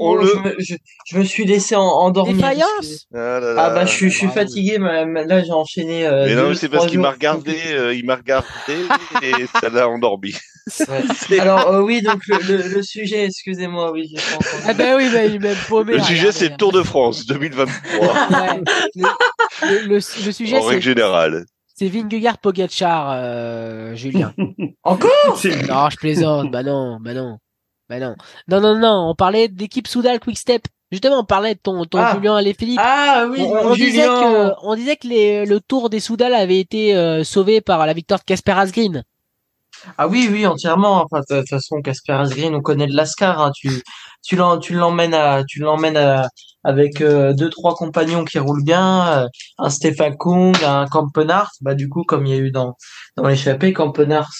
je, 1.05 1.17
me, 1.17 1.23
suis 1.23 1.45
laissé 1.45 1.75
endormir. 1.75 2.35
Défaillance 2.35 3.07
ah, 3.13 3.17
là 3.17 3.53
là. 3.53 3.63
ah 3.65 3.69
bah, 3.71 3.85
je, 3.85 4.07
je 4.07 4.09
suis 4.09 4.27
fatigué. 4.27 4.77
Là, 4.77 5.43
j'ai 5.43 5.51
enchaîné. 5.51 6.05
Euh, 6.05 6.25
mais 6.27 6.35
non, 6.35 6.53
c'est 6.53 6.69
parce 6.69 6.85
qu'il 6.85 6.99
m'a 6.99 7.11
regardé. 7.11 7.57
Euh, 7.71 7.95
il 7.95 8.05
m'a 8.05 8.17
regardé 8.17 8.45
et 9.23 9.47
ça 9.59 9.69
l'a 9.69 9.89
endormi. 9.89 10.35
Alors 11.39 11.67
euh, 11.69 11.81
oui, 11.81 12.01
donc 12.01 12.21
le, 12.27 12.57
le, 12.57 12.83
sujet, 12.83 13.25
excusez-moi, 13.25 13.91
oui. 13.91 14.13
Ah 14.67 14.73
ben 14.73 14.95
oui, 14.97 15.09
ben, 15.11 15.31
il 15.31 15.55
paumé. 15.67 15.93
Le 15.93 16.03
sujet, 16.03 16.31
c'est 16.31 16.49
le 16.49 16.57
Tour 16.57 16.71
de 16.71 16.83
France 16.83 17.25
2023. 17.25 18.15
le, 19.63 19.87
le, 19.87 19.99
sujet, 19.99 20.57
en 20.57 20.61
règle 20.61 20.81
générale. 20.81 21.45
C'est 21.75 21.87
Vingegaard 21.87 22.37
Pogacar, 22.37 23.11
euh, 23.13 23.95
Julien. 23.95 24.33
Encore? 24.83 25.11
Non, 25.67 25.89
je 25.89 25.97
plaisante. 25.97 26.51
bah 26.51 26.63
non, 26.63 26.99
bah 27.01 27.13
non, 27.13 27.37
bah 27.89 27.99
non. 27.99 28.15
Non, 28.47 28.61
non, 28.61 28.77
non. 28.77 29.09
On 29.09 29.15
parlait 29.15 29.47
d'équipe 29.47 29.87
Soudal 29.87 30.19
Quick 30.19 30.37
Step. 30.37 30.63
Justement, 30.91 31.19
on 31.21 31.25
parlait 31.25 31.55
de 31.55 31.59
ton, 31.59 31.85
ton 31.85 31.99
ah. 31.99 32.13
Julien 32.13 32.37
et 32.39 32.53
Philippe. 32.53 32.79
Ah 32.83 33.25
oui, 33.29 33.41
on, 33.41 33.73
disait 33.75 34.05
que, 34.05 34.51
on 34.61 34.75
disait 34.75 34.97
que 34.97 35.07
les, 35.07 35.45
le 35.45 35.61
tour 35.61 35.89
des 35.89 36.01
Soudal 36.01 36.33
avait 36.33 36.59
été 36.59 36.95
euh, 36.95 37.23
sauvé 37.23 37.61
par 37.61 37.85
la 37.85 37.93
victoire 37.93 38.19
de 38.19 38.25
Casper 38.25 38.51
Asgreen. 38.51 39.03
Ah 39.97 40.07
oui, 40.07 40.27
oui, 40.29 40.45
entièrement. 40.45 41.05
Enfin, 41.09 41.23
de 41.29 41.39
toute 41.39 41.49
façon, 41.49 41.81
Casper 41.81 42.13
Asgreen, 42.13 42.53
on 42.53 42.61
connaît 42.61 42.87
de 42.87 42.95
l'Ascar. 42.95 43.41
Hein. 43.41 43.51
Tu, 43.55 43.81
tu 44.21 44.35
l'emmènes 44.35 45.13
à, 45.13 45.43
tu 45.47 45.59
l'emmènes 45.59 45.97
avec 46.63 47.01
euh, 47.01 47.33
deux 47.33 47.49
trois 47.49 47.73
compagnons 47.75 48.23
qui 48.23 48.39
roulent 48.39 48.63
bien, 48.63 49.07
euh, 49.07 49.27
un 49.57 49.69
Stéphane 49.69 50.17
Kung, 50.17 50.55
un 50.63 50.85
Campenart. 50.87 51.51
Bah 51.61 51.75
du 51.75 51.89
coup, 51.89 52.03
comme 52.03 52.25
il 52.25 52.35
y 52.35 52.37
a 52.37 52.41
eu 52.41 52.51
dans 52.51 52.77
dans 53.17 53.27
l'échappée, 53.27 53.73
Campenart 53.73 54.31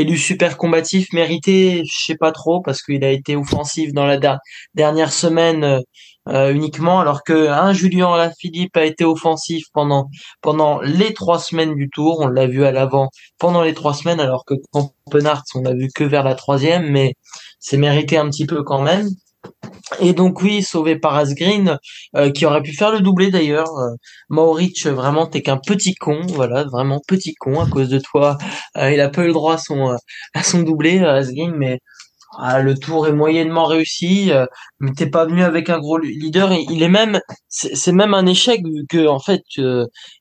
euh, 0.00 0.02
élu 0.02 0.18
super 0.18 0.56
combatif, 0.56 1.12
mérité, 1.12 1.82
je 1.84 2.04
sais 2.04 2.16
pas 2.16 2.32
trop 2.32 2.60
parce 2.60 2.82
qu'il 2.82 3.04
a 3.04 3.10
été 3.10 3.36
offensif 3.36 3.92
dans 3.92 4.06
la 4.06 4.18
dernière 4.74 5.12
semaine 5.12 5.80
euh, 6.28 6.52
uniquement, 6.52 7.00
alors 7.00 7.22
que 7.24 7.48
un 7.48 7.72
Julien 7.72 8.12
Alaphilippe 8.12 8.76
a 8.76 8.84
été 8.84 9.04
offensif 9.04 9.64
pendant 9.72 10.08
pendant 10.42 10.80
les 10.80 11.14
trois 11.14 11.38
semaines 11.38 11.74
du 11.74 11.88
Tour. 11.90 12.20
On 12.20 12.28
l'a 12.28 12.46
vu 12.46 12.64
à 12.64 12.72
l'avant 12.72 13.08
pendant 13.38 13.62
les 13.62 13.74
trois 13.74 13.94
semaines, 13.94 14.20
alors 14.20 14.44
que 14.44 14.54
Campenart, 14.72 15.44
on 15.54 15.62
l'a 15.62 15.74
vu 15.74 15.88
que 15.94 16.04
vers 16.04 16.24
la 16.24 16.34
troisième, 16.34 16.90
mais 16.90 17.14
c'est 17.58 17.78
mérité 17.78 18.16
un 18.18 18.28
petit 18.28 18.46
peu 18.46 18.62
quand 18.62 18.82
même. 18.82 19.08
Et 20.00 20.12
donc 20.12 20.42
oui, 20.42 20.62
sauvé 20.62 20.96
par 20.96 21.16
Asgreen, 21.16 21.78
euh, 22.16 22.30
qui 22.30 22.46
aurait 22.46 22.62
pu 22.62 22.72
faire 22.72 22.92
le 22.92 23.00
doublé 23.00 23.30
d'ailleurs. 23.30 23.68
Euh, 23.78 23.94
vraiment, 24.92 25.26
t'es 25.26 25.42
qu'un 25.42 25.58
petit 25.58 25.94
con, 25.94 26.20
voilà, 26.28 26.64
vraiment 26.64 27.00
petit 27.06 27.34
con 27.34 27.60
à 27.60 27.68
cause 27.68 27.88
de 27.88 27.98
toi. 27.98 28.38
Euh, 28.76 28.92
il 28.92 29.00
a 29.00 29.08
pas 29.08 29.22
eu 29.24 29.28
le 29.28 29.32
droit 29.32 29.54
à 29.54 29.58
son 29.58 29.96
son 30.42 30.62
doublé, 30.62 31.00
Asgreen, 31.00 31.52
mais 31.56 31.80
ah, 32.38 32.60
le 32.60 32.76
tour 32.76 33.08
est 33.08 33.12
moyennement 33.12 33.66
réussi. 33.66 34.32
mais 34.80 34.92
t'es 34.92 35.08
pas 35.10 35.26
venu 35.26 35.42
avec 35.42 35.70
un 35.70 35.78
gros 35.80 35.98
leader. 35.98 36.52
Il 36.52 36.82
est 36.82 36.88
même, 36.88 37.20
c'est 37.48 37.92
même 37.92 38.14
un 38.14 38.26
échec 38.26 38.62
que 38.88 39.06
en 39.08 39.18
fait 39.20 39.42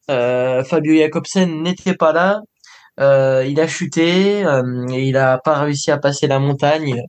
Fabio 0.08 0.98
Jacobsen 0.98 1.64
n'était 1.64 1.96
pas 1.96 2.14
là. 2.14 2.42
il 3.46 3.60
a 3.60 3.68
chuté 3.68 4.42
et 4.42 5.08
il 5.08 5.18
a 5.18 5.38
pas 5.40 5.60
réussi 5.60 5.92
à 5.92 5.98
passer 5.98 6.28
la 6.28 6.40
montagne 6.40 7.04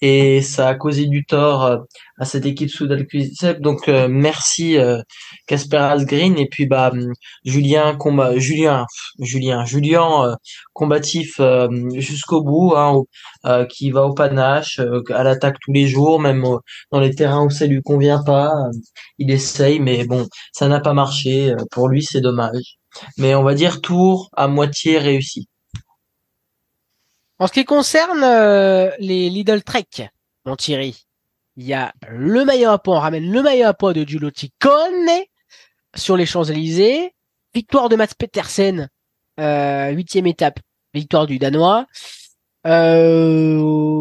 et 0.00 0.42
ça 0.42 0.68
a 0.68 0.74
causé 0.74 1.06
du 1.06 1.24
tort 1.24 1.64
euh, 1.64 1.78
à 2.18 2.24
cette 2.24 2.46
équipe 2.46 2.70
Soudal 2.70 3.06
Quick-Step. 3.06 3.60
Donc 3.60 3.88
euh, 3.88 4.08
merci 4.08 4.78
euh, 4.78 5.00
Casper 5.46 5.76
Asgreen 5.78 6.38
et 6.38 6.48
puis 6.48 6.66
bah 6.66 6.90
hum, 6.92 7.12
Julien 7.44 7.96
combat 7.96 8.38
Julien 8.38 8.86
Julien 9.20 9.64
Julien 9.64 10.36
combatif 10.72 11.40
jusqu'au 11.94 12.42
bout 12.42 12.74
hein, 12.76 13.02
qui 13.68 13.90
va 13.90 14.04
au 14.04 14.14
panache 14.14 14.80
à 15.10 15.22
l'attaque 15.22 15.56
tous 15.60 15.72
les 15.72 15.86
jours 15.86 16.20
même 16.20 16.44
dans 16.92 17.00
les 17.00 17.14
terrains 17.14 17.44
où 17.44 17.50
ça 17.50 17.66
lui 17.66 17.82
convient 17.82 18.22
pas 18.22 18.52
il 19.18 19.30
essaye 19.30 19.80
mais 19.80 20.04
bon 20.04 20.26
ça 20.52 20.68
n'a 20.68 20.80
pas 20.80 20.94
marché 20.94 21.54
pour 21.70 21.88
lui 21.88 22.02
c'est 22.02 22.20
dommage. 22.20 22.78
Mais 23.18 23.34
on 23.34 23.42
va 23.42 23.54
dire 23.54 23.80
tour 23.80 24.30
à 24.36 24.48
moitié 24.48 24.98
réussi 24.98 25.48
en 27.38 27.46
ce 27.46 27.52
qui 27.52 27.64
concerne 27.64 28.22
euh, 28.22 28.90
les 28.98 29.28
Lidl 29.28 29.62
Trek, 29.62 30.10
mon 30.46 30.56
Thierry, 30.56 31.06
il 31.56 31.64
y 31.64 31.74
a 31.74 31.92
le 32.08 32.44
maillot 32.44 32.70
à 32.70 32.78
poids, 32.78 32.96
on 32.96 33.00
ramène 33.00 33.30
le 33.30 33.42
maillot 33.42 33.66
à 33.66 33.74
poids 33.74 33.92
de 33.92 34.04
Ciccone 34.34 35.10
sur 35.94 36.16
les 36.16 36.26
Champs-Élysées. 36.26 37.12
Victoire 37.54 37.88
de 37.88 37.96
Mats 37.96 38.08
Petersen, 38.18 38.90
euh, 39.40 39.90
huitième 39.90 40.26
étape, 40.26 40.60
victoire 40.92 41.26
du 41.26 41.38
Danois. 41.38 41.86
Euh, 42.66 43.56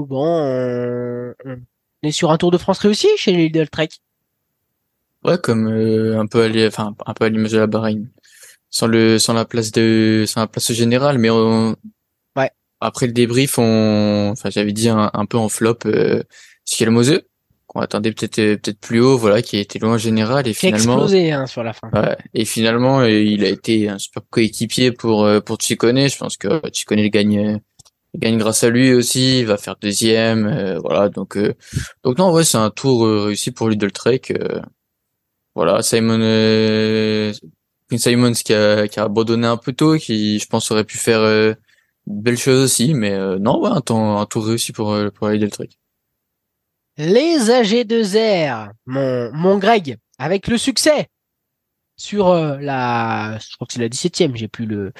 bon, 0.06 1.34
on 1.46 1.56
est 2.04 2.12
sur 2.12 2.32
un 2.32 2.38
Tour 2.38 2.52
de 2.52 2.58
France 2.58 2.80
réussi 2.80 3.08
chez 3.16 3.32
les 3.32 3.46
Lidl 3.46 3.70
Trek. 3.70 3.90
Ouais, 5.24 5.38
comme 5.38 5.68
un 5.68 6.28
peu 6.28 6.44
à 6.44 6.68
enfin 6.68 6.94
un 7.06 7.14
peu 7.14 7.26
à 7.26 7.30
l'image 7.30 7.52
de 7.52 7.60
la 7.60 7.68
Bahreïn, 7.68 8.10
sans 8.70 8.88
le 8.88 9.20
sans 9.20 9.34
la 9.34 9.46
place 9.46 9.72
de 9.72 10.26
sans 10.28 10.42
la 10.42 10.48
place 10.48 10.72
générale, 10.74 11.18
mais 11.18 11.30
on, 11.30 11.76
après 12.86 13.08
le 13.08 13.14
débrief, 13.14 13.58
on, 13.58 14.30
enfin, 14.32 14.50
j'avais 14.50 14.74
dit 14.74 14.90
un, 14.90 15.26
peu 15.30 15.38
en 15.38 15.50
flop 15.50 15.80
euh, 15.86 16.24
Moseux 16.88 17.28
qu'on 17.68 17.82
attendait 17.82 18.12
peut-être 18.12 18.40
euh, 18.40 18.58
peut-être 18.58 18.80
plus 18.80 19.02
haut, 19.02 19.18
voilà, 19.18 19.42
qui 19.42 19.58
était 19.58 19.80
loin 19.80 19.98
général 19.98 20.48
et 20.48 20.54
finalement 20.54 20.94
explosé 20.94 21.32
hein, 21.32 21.48
sur 21.48 21.64
la 21.64 21.74
fin. 21.74 21.90
Ouais, 21.92 22.16
et 22.34 22.46
finalement, 22.46 23.00
euh, 23.00 23.10
il 23.10 23.44
a 23.44 23.50
été 23.50 23.90
un 23.90 23.98
super 23.98 24.24
coéquipier 24.30 24.92
pour 24.92 25.26
euh, 25.26 25.42
pour 25.42 25.60
Chicone. 25.60 26.08
Je 26.08 26.18
pense 26.18 26.38
que 26.38 26.62
Chicone 26.72 27.02
le 27.02 27.10
gagne 27.10 27.60
gagne 28.16 28.38
grâce 28.38 28.64
à 28.64 28.70
lui 28.70 28.94
aussi. 28.94 29.40
Il 29.40 29.46
va 29.46 29.58
faire 29.58 29.76
deuxième, 29.82 30.78
voilà. 30.84 31.10
Donc 31.10 31.38
donc 32.04 32.18
non, 32.18 32.32
ouais, 32.32 32.44
c'est 32.44 32.58
un 32.58 32.70
tour 32.70 33.26
réussi 33.26 33.52
pour 33.52 33.70
Lidl 33.70 33.92
Trek. 33.92 34.22
voilà, 35.56 35.82
Simon 35.82 37.34
Simons 37.98 38.34
qui 38.34 38.54
a 38.54 38.88
qui 38.88 39.00
a 39.00 39.04
abandonné 39.04 39.48
un 39.48 39.58
peu 39.58 39.74
tôt, 39.74 39.98
qui 39.98 40.40
je 40.40 40.48
pense 40.48 40.72
aurait 40.72 40.84
pu 40.84 40.98
faire 40.98 41.56
belle 42.08 42.38
chose 42.38 42.64
aussi, 42.64 42.94
mais 42.94 43.12
euh, 43.12 43.40
non, 43.40 43.60
ouais, 43.62 43.72
un, 43.72 43.82
temps, 43.82 44.20
un 44.20 44.26
tour 44.26 44.46
réussi 44.46 44.72
pour, 44.72 44.92
euh, 44.92 45.10
pour 45.10 45.28
aller 45.28 45.40
le 45.40 45.50
truc. 45.50 45.72
Les 46.98 47.50
AG2R, 47.50 48.72
mon, 48.86 49.32
mon 49.34 49.58
Greg, 49.58 49.98
avec 50.18 50.48
le 50.48 50.58
succès 50.58 51.10
sur 51.98 52.30
euh, 52.30 52.58
la, 52.60 53.38
je 53.40 53.56
crois 53.56 53.68
que 53.68 53.74
c'est 53.74 53.82
la 53.82 53.90
17e, 53.90 54.36
j'ai 54.36 54.48
plus 54.48 54.66
le, 54.66 54.94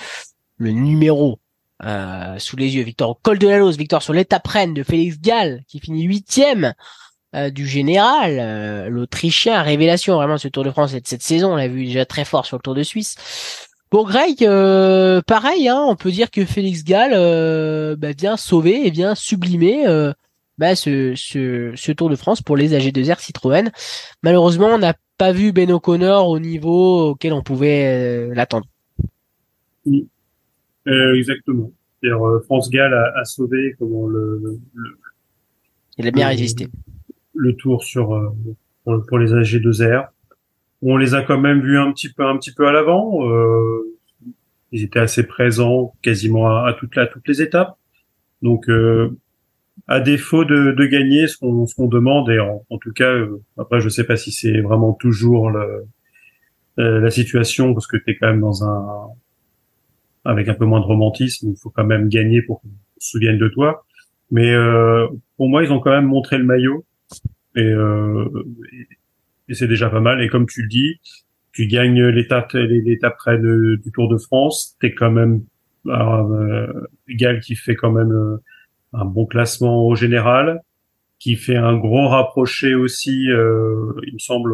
le 0.58 0.72
numéro 0.72 1.40
euh, 1.84 2.38
sous 2.40 2.56
les 2.56 2.76
yeux. 2.76 2.84
Victor 2.84 3.12
au 3.12 3.16
col 3.16 3.40
de 3.40 3.48
la 3.48 3.58
Lose, 3.58 3.78
victoire 3.78 4.02
sur 4.02 4.14
l'étape 4.14 4.48
reine 4.48 4.74
de 4.74 4.84
Félix 4.84 5.20
Gall, 5.20 5.64
qui 5.68 5.80
finit 5.80 6.04
huitième 6.04 6.74
euh, 7.36 7.50
du 7.50 7.68
général, 7.68 8.90
l'Autrichien, 8.90 9.62
révélation 9.62 10.16
vraiment 10.16 10.38
ce 10.38 10.48
Tour 10.48 10.64
de 10.64 10.72
France 10.72 10.92
cette, 10.92 11.08
cette 11.08 11.24
saison, 11.24 11.54
on 11.54 11.56
l'a 11.56 11.68
vu 11.68 11.86
déjà 11.86 12.06
très 12.06 12.26
fort 12.26 12.46
sur 12.46 12.58
le 12.58 12.62
Tour 12.62 12.76
de 12.76 12.84
Suisse. 12.84 13.16
Pour 13.96 14.10
Greg, 14.10 14.44
euh, 14.44 15.22
pareil, 15.22 15.70
hein, 15.70 15.82
on 15.88 15.96
peut 15.96 16.12
dire 16.12 16.30
que 16.30 16.44
Félix 16.44 16.84
Gall 16.84 17.12
euh, 17.14 17.96
bah, 17.96 18.12
vient 18.12 18.36
sauver 18.36 18.86
et 18.86 18.90
vient 18.90 19.16
sublimer 19.16 19.88
euh, 19.88 20.12
bah, 20.58 20.76
ce, 20.76 21.14
ce, 21.16 21.92
Tour 21.94 22.10
de 22.10 22.18
France 22.18 22.42
pour 22.42 22.58
les 22.58 22.78
AG2R 22.78 23.22
Citroën. 23.22 23.72
Malheureusement, 24.22 24.68
on 24.68 24.80
n'a 24.80 24.96
pas 25.18 25.32
vu 25.32 25.54
Ben 25.54 25.72
O'Connor 25.72 26.28
au 26.28 26.40
niveau 26.40 27.12
auquel 27.12 27.32
on 27.32 27.42
pouvait 27.42 28.28
l'attendre. 28.36 28.68
exactement. 30.86 31.72
France 32.48 32.70
Gall 32.70 32.94
a, 32.94 33.24
sauvé 33.24 33.76
comment 33.80 34.08
le, 34.08 34.60
Il 35.98 36.06
a 36.06 36.12
bien 36.12 36.28
résisté. 36.28 36.68
Le 37.34 37.56
tour 37.56 37.82
sur 37.82 38.34
pour, 38.84 39.06
pour 39.08 39.20
les 39.20 39.32
AG2R 39.32 40.10
on 40.82 40.98
les 40.98 41.14
a 41.14 41.24
quand 41.24 41.40
même 41.40 41.62
vus 41.62 41.78
un 41.78 41.92
petit 41.92 42.12
peu 42.12 42.26
un 42.26 42.38
petit 42.38 42.54
peu 42.54 42.68
à 42.68 42.72
l'avant. 42.72 43.28
Euh, 43.28 43.98
ils 44.72 44.84
étaient 44.84 45.00
assez 45.00 45.26
présents 45.26 45.94
quasiment 46.02 46.48
à, 46.48 46.74
toutes, 46.74 46.98
les 47.28 47.42
étapes. 47.42 47.78
Donc 48.42 48.70
euh, 48.70 49.18
à 49.88 50.00
défaut 50.00 50.46
de, 50.46 50.86
gagner 50.86 51.28
ce 51.28 51.38
qu'on 51.38 51.88
demande 51.88 52.30
et 52.30 52.40
en, 52.40 52.78
tout 52.80 52.92
cas 52.92 53.12
euh, 53.12 53.42
après 53.58 53.82
je 53.82 53.90
sais 53.90 54.04
pas 54.04 54.16
si 54.16 54.32
c'est 54.32 54.62
vraiment 54.62 54.94
toujours 54.94 55.50
le, 55.50 55.86
la 56.78 57.10
situation 57.10 57.74
parce 57.74 57.88
que 57.88 57.98
tu 57.98 58.12
es 58.12 58.18
quand 58.18 58.28
même 58.28 58.42
dans 58.42 58.64
un 58.64 59.08
avec 60.26 60.50
un 60.50 60.56
peu 60.56 60.66
moins 60.66 60.80
de 60.80 60.86
romantisme, 60.86 61.52
il 61.52 61.58
faut 61.58 61.70
quand 61.70 61.86
même 61.86 62.10
gagner 62.10 62.42
pour 62.42 62.62
qu'on 62.62 62.70
se 62.98 63.12
souvienne 63.12 63.38
de 63.38 63.48
toi. 63.48 63.86
Mais 64.32 64.56
pour 65.38 65.48
moi, 65.48 65.64
ils 65.64 65.72
ont 65.72 65.80
quand 65.80 65.92
même 65.92 66.08
montré 66.08 66.40
le 66.40 66.44
maillot 66.44 66.84
et, 67.56 67.72
et, 69.50 69.54
c'est 69.54 69.68
déjà 69.68 69.90
pas 69.90 70.00
mal. 70.00 70.22
Et 70.22 70.28
comme 70.28 70.46
tu 70.46 70.62
le 70.64 70.68
dis, 70.68 71.00
tu 71.52 71.68
gagnes 71.68 72.06
l'étape 72.06 72.54
l'étape 72.54 73.18
près 73.18 73.38
du 73.38 73.92
Tour 73.94 74.10
de 74.10 74.18
France, 74.18 74.76
t'es 74.82 74.94
quand 74.94 75.12
même 75.12 75.44
euh, 75.88 76.68
Gal 77.08 77.40
qui 77.40 77.56
fait 77.56 77.76
quand 77.76 77.92
même 77.92 78.40
un 78.94 79.06
bon 79.06 79.26
classement 79.26 79.86
au 79.86 79.96
général, 79.96 80.62
qui 81.20 81.36
fait 81.36 81.56
un 81.56 81.76
gros 81.76 82.08
rapproché 82.08 82.76
aussi, 82.76 83.30
euh, 83.32 83.94
il 84.06 84.14
me 84.14 84.20
semble, 84.20 84.54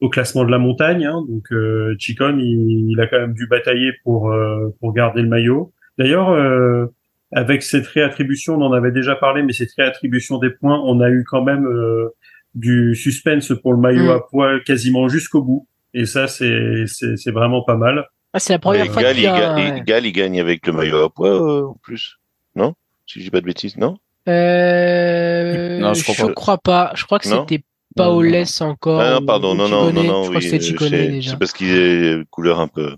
au, 0.00 0.08
classement 0.08 0.44
de 0.44 0.50
la 0.50 0.58
montagne. 0.58 1.04
Hein. 1.04 1.24
Donc 1.28 1.52
euh, 1.52 1.94
Chicon, 1.98 2.38
il, 2.38 2.98
a 3.00 3.06
quand 3.06 3.18
même 3.18 3.34
dû 3.34 3.46
batailler 3.46 3.92
pour 4.04 4.32
euh, 4.32 4.74
pour 4.80 4.92
garder 4.92 5.22
le 5.22 5.28
maillot. 5.28 5.72
D'ailleurs, 5.98 6.30
euh, 6.30 6.86
avec 7.32 7.62
cette 7.62 7.86
réattribution, 7.86 8.54
on 8.54 8.62
en 8.62 8.72
avait 8.72 8.92
déjà 8.92 9.16
parlé, 9.16 9.42
mais 9.42 9.52
cette 9.52 9.72
réattribution 9.76 10.38
des 10.38 10.50
points, 10.50 10.80
on 10.84 11.00
a 11.00 11.10
eu 11.10 11.24
quand 11.24 11.42
même 11.42 11.66
euh, 11.66 12.08
du 12.56 12.96
suspense 12.96 13.52
pour 13.62 13.72
le 13.74 13.78
maillot 13.78 14.06
mm. 14.06 14.16
à 14.16 14.20
poids 14.20 14.60
quasiment 14.60 15.08
jusqu'au 15.08 15.42
bout. 15.42 15.68
Et 15.94 16.06
ça, 16.06 16.26
c'est 16.26 16.84
c'est 16.86 17.30
vraiment 17.30 17.62
pas 17.62 17.76
mal. 17.76 18.06
Ah, 18.32 18.40
c'est 18.40 18.54
la 18.54 18.58
première 18.58 18.86
fois 18.86 19.02
qu'il 19.14 19.26
a... 19.26 19.80
Gal, 19.80 20.04
il 20.04 20.12
gagne 20.12 20.40
avec 20.40 20.66
le 20.66 20.72
maillot 20.72 21.04
à 21.04 21.10
poids 21.10 21.68
en 21.70 21.74
plus, 21.74 22.18
non? 22.54 22.74
Si 23.06 23.20
je 23.20 23.24
dis 23.24 23.30
pas 23.30 23.40
de 23.40 23.46
bêtises, 23.46 23.76
non? 23.76 23.96
Euh, 24.28 25.78
non, 25.78 25.94
je 25.94 26.02
crois, 26.02 26.32
crois 26.34 26.58
pas. 26.58 26.92
Je 26.96 27.04
crois 27.04 27.18
que 27.18 27.28
c'était 27.28 27.62
Paoles 27.94 28.44
encore. 28.60 29.00
Ah, 29.00 29.14
non, 29.14 29.24
pardon, 29.24 29.54
non, 29.54 29.68
non, 29.68 29.92
non, 29.92 30.02
non, 30.02 30.24
je 30.24 30.28
crois 30.28 30.40
que 30.40 30.46
c'était 30.46 30.90
déjà. 31.08 31.30
C'est 31.30 31.38
parce 31.38 31.52
qu'il 31.52 31.70
est 31.70 32.28
couleur 32.30 32.60
un 32.60 32.68
peu. 32.68 32.96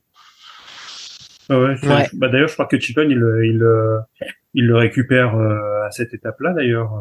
Ah 1.50 1.60
ouais, 1.60 1.74
Bah, 2.14 2.28
d'ailleurs, 2.28 2.48
je 2.48 2.54
crois 2.54 2.66
que 2.66 2.78
Chicone, 2.78 3.10
il, 3.10 3.18
il, 3.44 3.64
il, 4.54 4.66
le 4.66 4.76
récupère 4.76 5.36
euh, 5.36 5.86
à 5.86 5.90
cette 5.90 6.14
étape-là, 6.14 6.52
d'ailleurs. 6.52 6.92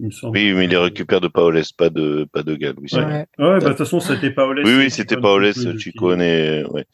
il 0.00 0.06
me 0.06 0.10
semble. 0.10 0.36
Oui, 0.36 0.52
mais 0.52 0.64
il 0.64 0.70
les 0.70 0.76
récupère 0.76 1.20
de 1.20 1.28
Paoles, 1.28 1.62
pas 1.76 1.90
de, 1.90 2.26
pas 2.32 2.42
de 2.42 2.54
Gal. 2.54 2.74
Oui, 2.78 2.88
ouais. 2.92 3.02
ouais, 3.02 3.26
bah, 3.38 3.58
de 3.58 3.68
toute 3.68 3.78
façon, 3.78 4.00
c'était 4.00 4.30
Paoles. 4.30 4.62
Oui, 4.64 4.74
oui, 4.76 4.90
c'était 4.90 5.16
Paoles, 5.16 5.52
Chicone, 5.78 6.20
ouais. 6.20 6.86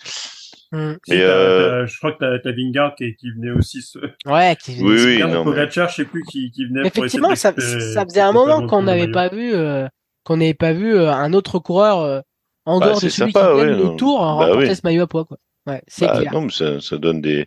Mm. 0.73 0.93
Et 1.09 1.23
euh... 1.23 1.85
je 1.87 1.99
crois 1.99 2.13
que 2.13 2.19
t'as 2.21 2.49
as 2.49 2.53
Vingard 2.53 2.95
qui, 2.95 3.17
qui 3.17 3.33
venait 3.33 3.51
aussi 3.51 3.83
se... 3.83 3.99
Ouais, 4.25 4.55
qui 4.55 4.77
venait. 4.77 4.89
Oui, 4.89 5.05
oui, 5.05 5.19
non, 5.19 5.43
Pogacar, 5.43 5.89
je 5.89 5.97
sais 5.97 6.05
plus 6.05 6.23
qui, 6.31 6.53
qui 6.53 6.65
venait. 6.67 6.87
Effectivement, 6.87 7.35
ça, 7.35 7.53
ça 7.59 8.05
faisait 8.05 8.21
un 8.21 8.33
moment 8.33 8.67
qu'on 8.67 8.83
n'avait 8.83 9.11
pas 9.11 9.29
vu, 9.29 9.53
euh, 9.53 9.89
qu'on 10.23 10.37
n'avait 10.37 10.55
pas 10.55 10.73
vu 10.73 10.95
euh, 10.95 11.11
un 11.13 11.33
autre 11.33 11.59
coureur 11.59 12.01
euh, 12.01 12.21
en 12.67 12.79
bah, 12.79 12.87
dehors 12.87 13.01
de 13.01 13.09
celui 13.09 13.33
sympa, 13.33 13.53
qui 13.53 13.65
gagne 13.65 13.77
le 13.79 13.97
Tour 13.97 14.21
bah, 14.21 14.27
remporter 14.27 14.69
oui. 14.69 14.77
ce 14.77 14.81
maillot 14.85 15.03
à 15.03 15.07
poids, 15.09 15.25
quoi. 15.25 15.39
Ouais, 15.67 15.83
c'est 15.89 16.07
bah, 16.07 16.19
clair. 16.19 16.33
Non, 16.33 16.43
mais 16.43 16.53
ça, 16.53 16.81
ça 16.81 16.99
donne 16.99 17.21
des. 17.21 17.47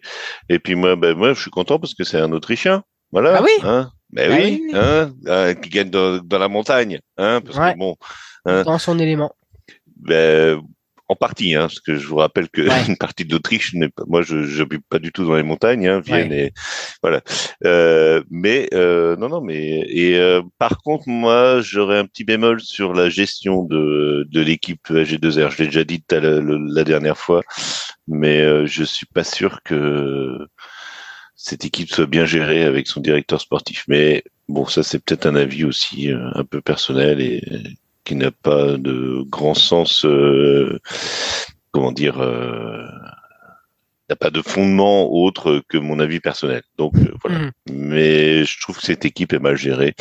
Et 0.49 0.59
puis 0.59 0.75
moi, 0.75 0.95
ben 0.97 1.15
moi, 1.15 1.33
je 1.33 1.41
suis 1.41 1.49
content 1.49 1.79
parce 1.79 1.93
que 1.93 2.03
c'est 2.03 2.19
un 2.19 2.31
Autrichien. 2.31 2.83
Voilà. 3.13 3.37
Ah 3.37 3.43
oui. 3.43 3.51
Hein 3.63 3.91
ben 4.11 4.29
bah 4.29 4.35
oui, 4.37 4.61
oui. 4.63 4.71
Hein, 4.75 5.13
euh, 5.27 5.53
qui 5.55 5.69
gagne 5.69 5.89
dans, 5.89 6.19
dans, 6.19 6.37
la 6.37 6.47
montagne, 6.47 6.99
hein, 7.17 7.41
parce 7.41 7.57
ouais. 7.57 7.73
que 7.73 7.79
bon. 7.79 7.95
Hein, 8.45 8.63
dans 8.63 8.77
son 8.77 8.99
élément. 8.99 9.33
Ben 9.95 10.61
en 11.09 11.15
partie, 11.15 11.53
hein, 11.53 11.67
parce 11.67 11.79
que 11.79 11.95
je 11.95 12.07
vous 12.07 12.15
rappelle 12.15 12.49
que 12.49 12.61
ouais. 12.61 12.85
une 12.87 12.97
partie 12.97 13.25
de 13.25 13.31
l'Autriche 13.31 13.73
n'est 13.73 13.89
pas, 13.89 14.03
moi 14.07 14.21
je 14.21 14.35
n'habite 14.35 14.83
pas 14.89 14.99
du 14.99 15.11
tout 15.11 15.25
dans 15.25 15.35
les 15.35 15.43
montagnes, 15.43 15.87
hein, 15.87 15.99
Vienne 15.99 16.29
ouais. 16.29 16.47
et 16.47 16.51
voilà. 17.01 17.21
Euh, 17.65 18.23
mais 18.29 18.67
euh, 18.73 19.15
non, 19.17 19.29
non, 19.29 19.41
mais 19.41 19.85
et 19.89 20.17
euh, 20.17 20.41
par 20.57 20.81
contre 20.81 21.07
moi 21.07 21.59
j'aurais 21.61 21.99
un 21.99 22.05
petit 22.05 22.23
bémol 22.23 22.61
sur 22.61 22.93
la 22.93 23.09
gestion 23.09 23.63
de 23.63 24.25
de 24.29 24.41
l'équipe 24.41 24.89
AG2R. 24.89 25.51
Je 25.51 25.57
l'ai 25.59 25.67
déjà 25.67 25.83
dit 25.83 26.03
la, 26.09 26.19
la, 26.19 26.83
dernière 26.83 27.17
fois, 27.17 27.41
mais 28.07 28.41
euh, 28.41 28.65
je 28.65 28.83
suis 28.83 29.05
pas 29.05 29.23
sûr 29.23 29.61
que 29.63 30.37
cette 31.43 31.65
équipe 31.65 31.89
soit 31.89 32.05
bien 32.05 32.23
gérée 32.25 32.63
avec 32.63 32.87
son 32.87 33.01
directeur 33.01 33.41
sportif. 33.41 33.83
Mais 33.89 34.23
bon, 34.47 34.65
ça 34.65 34.81
c'est 34.81 35.03
peut-être 35.03 35.25
un 35.25 35.35
avis 35.35 35.65
aussi 35.65 36.09
euh, 36.09 36.29
un 36.35 36.45
peu 36.45 36.61
personnel 36.61 37.19
et 37.19 37.43
qui 38.05 38.15
n'a 38.15 38.31
pas 38.31 38.77
de 38.77 39.23
grand 39.27 39.53
sens, 39.53 40.05
euh, 40.05 40.79
comment 41.71 41.91
dire, 41.91 42.21
euh, 42.21 42.87
n'a 44.09 44.15
pas 44.15 44.29
de 44.29 44.41
fondement 44.41 45.11
autre 45.11 45.61
que 45.67 45.77
mon 45.77 45.99
avis 45.99 46.21
personnel. 46.21 46.63
Donc 46.77 46.95
euh, 46.95 47.13
voilà. 47.21 47.39
Mmh. 47.39 47.51
Mais 47.73 48.45
je 48.45 48.61
trouve 48.61 48.77
que 48.77 48.85
cette 48.85 49.03
équipe 49.03 49.33
est 49.33 49.39
mal 49.39 49.57
gérée. 49.57 49.95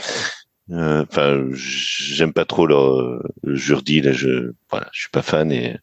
Euh, 0.70 1.05
enfin, 1.10 1.44
j'aime 1.55 2.32
pas 2.32 2.44
trop 2.44 2.66
leur 2.66 3.20
Jurdi. 3.43 4.01
Là, 4.01 4.12
je 4.12 4.52
voilà, 4.70 4.89
je 4.93 5.01
suis 5.01 5.10
pas 5.10 5.23
fan 5.23 5.51
et 5.51 5.77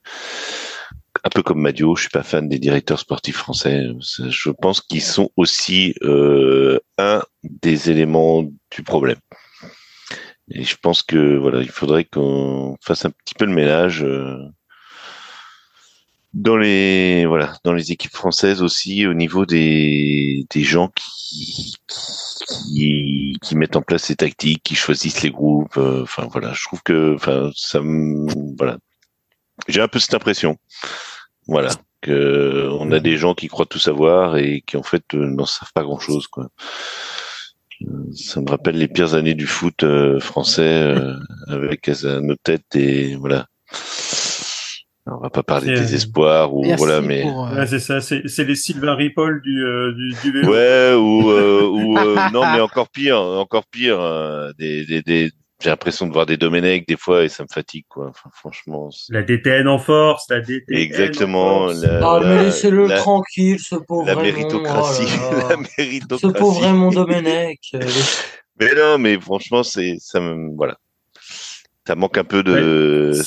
un 1.24 1.30
peu 1.30 1.44
comme 1.44 1.62
Madio, 1.62 1.96
je 1.96 2.02
suis 2.02 2.10
pas 2.10 2.24
fan 2.24 2.48
des 2.48 2.60
directeurs 2.60 3.00
sportifs 3.00 3.38
français. 3.38 3.88
Je 4.02 4.50
pense 4.50 4.82
qu'ils 4.82 5.02
sont 5.02 5.30
aussi 5.36 5.96
euh, 6.02 6.80
un 6.98 7.22
des 7.44 7.90
éléments 7.90 8.44
du 8.44 8.84
problème. 8.84 9.20
Et 10.52 10.64
je 10.64 10.76
pense 10.82 11.04
que 11.04 11.38
voilà, 11.38 11.62
il 11.62 11.70
faudrait 11.70 12.06
qu'on 12.06 12.76
fasse 12.82 13.06
un 13.06 13.12
petit 13.12 13.36
peu 13.36 13.46
le 13.46 13.54
ménage 13.54 14.04
euh, 14.04 14.38
dans 16.34 16.58
les 16.58 17.26
voilà 17.26 17.56
dans 17.64 17.74
les 17.74 17.92
équipes 17.92 18.14
françaises 18.14 18.62
aussi 18.62 19.08
au 19.08 19.14
niveau 19.14 19.46
des 19.46 20.46
des 20.52 20.64
gens 20.64 20.90
qui 20.96 21.76
qui, 23.42 23.56
mettent 23.56 23.76
en 23.76 23.82
place 23.82 24.04
ces 24.04 24.16
tactiques, 24.16 24.64
qui 24.64 24.76
choisissent 24.76 25.22
les 25.22 25.32
groupes. 25.32 25.78
Euh, 25.78 26.04
enfin 26.04 26.28
voilà, 26.32 26.54
je 26.54 26.64
trouve 26.66 26.82
que 26.84 27.16
enfin 27.16 27.52
ça 27.56 27.82
voilà, 28.58 28.78
j'ai 29.70 29.82
un 29.82 29.88
peu 29.88 30.00
cette 30.00 30.14
impression. 30.14 30.58
Voilà 31.48 31.72
que 32.02 32.70
on 32.80 32.92
a 32.92 33.00
des 33.00 33.18
gens 33.18 33.34
qui 33.34 33.48
croient 33.48 33.66
tout 33.66 33.80
savoir 33.80 34.38
et 34.38 34.64
qui 34.66 34.78
en 34.78 34.84
fait 34.84 35.04
euh, 35.14 35.28
n'en 35.28 35.46
savent 35.46 35.74
pas 35.74 35.84
grand 35.84 36.00
chose 36.00 36.28
quoi. 36.28 36.48
Ça 38.14 38.42
me 38.42 38.50
rappelle 38.50 38.78
les 38.78 38.88
pires 38.88 39.14
années 39.16 39.36
du 39.36 39.48
foot 39.48 39.84
euh, 39.84 40.20
français 40.20 40.62
euh, 40.62 41.16
avec 41.48 41.88
à 41.90 42.20
nos 42.20 42.36
têtes 42.36 42.76
et 42.76 43.16
voilà. 43.16 43.48
On 45.06 45.18
va 45.18 45.30
pas 45.30 45.44
parler 45.44 45.74
des 45.74 45.96
espoirs 45.96 46.54
ou 46.54 46.64
voilà, 46.78 47.02
mais 47.02 47.24
pour, 47.24 47.48
euh... 47.48 47.66
c'est 47.66 47.80
ça, 47.80 48.00
c'est 48.00 48.44
les 48.44 48.56
Sylvain 48.56 48.94
Ripoll 48.94 49.42
du, 49.42 49.66
euh, 49.66 49.92
du, 49.94 50.14
du 50.22 50.32
vélo. 50.32 50.52
Ouais, 50.52 50.94
ou 50.94 51.32
ou 51.32 51.94
non, 52.32 52.44
mais 52.54 52.60
encore 52.62 52.90
pire, 52.90 53.20
encore 53.20 53.66
pire, 53.66 54.00
des, 54.60 54.86
des, 54.86 55.02
des 55.02 55.32
j'ai 55.62 55.70
l'impression 55.70 56.08
de 56.08 56.14
voir 56.14 56.26
des 56.26 56.38
Domenech 56.38 56.88
des 56.88 56.96
fois 56.96 57.24
et 57.24 57.30
ça 57.30 57.44
me 57.44 57.50
fatigue 57.52 57.86
quoi. 57.90 58.08
Enfin, 58.10 58.30
franchement. 58.34 58.90
La 59.10 59.24
DTN 59.24 59.68
en 59.68 59.78
force, 59.78 60.30
la 60.30 60.40
DTN. 60.40 60.78
Exactement. 60.78 61.68
Force. 61.68 61.84
La, 61.84 62.00
ah 62.02 62.20
mais 62.24 62.44
laissez-le 62.46 62.88
tranquille, 62.88 63.60
ce 63.60 63.76
pauvre. 63.76 64.08
La 64.08 64.16
méritocratie, 64.16 65.12
oh 65.32 65.36
la 65.50 65.58
méritocratie. 65.58 66.22
Ce 66.22 66.40
pauvre 66.40 66.62
Raymond 66.62 66.92
Domenech. 66.92 67.72
Euh, 67.74 67.80
mais 68.60 68.74
non, 68.76 68.98
mais 68.98 69.20
franchement, 69.20 69.64
c'est 69.64 69.98
ça 70.00 70.20
me 70.20 70.56
voilà. 70.56 70.78
Ça 71.86 71.96
manque 71.96 72.18
un 72.18 72.24
peu 72.24 72.44
de. 72.44 73.12
Ouais. 73.12 73.22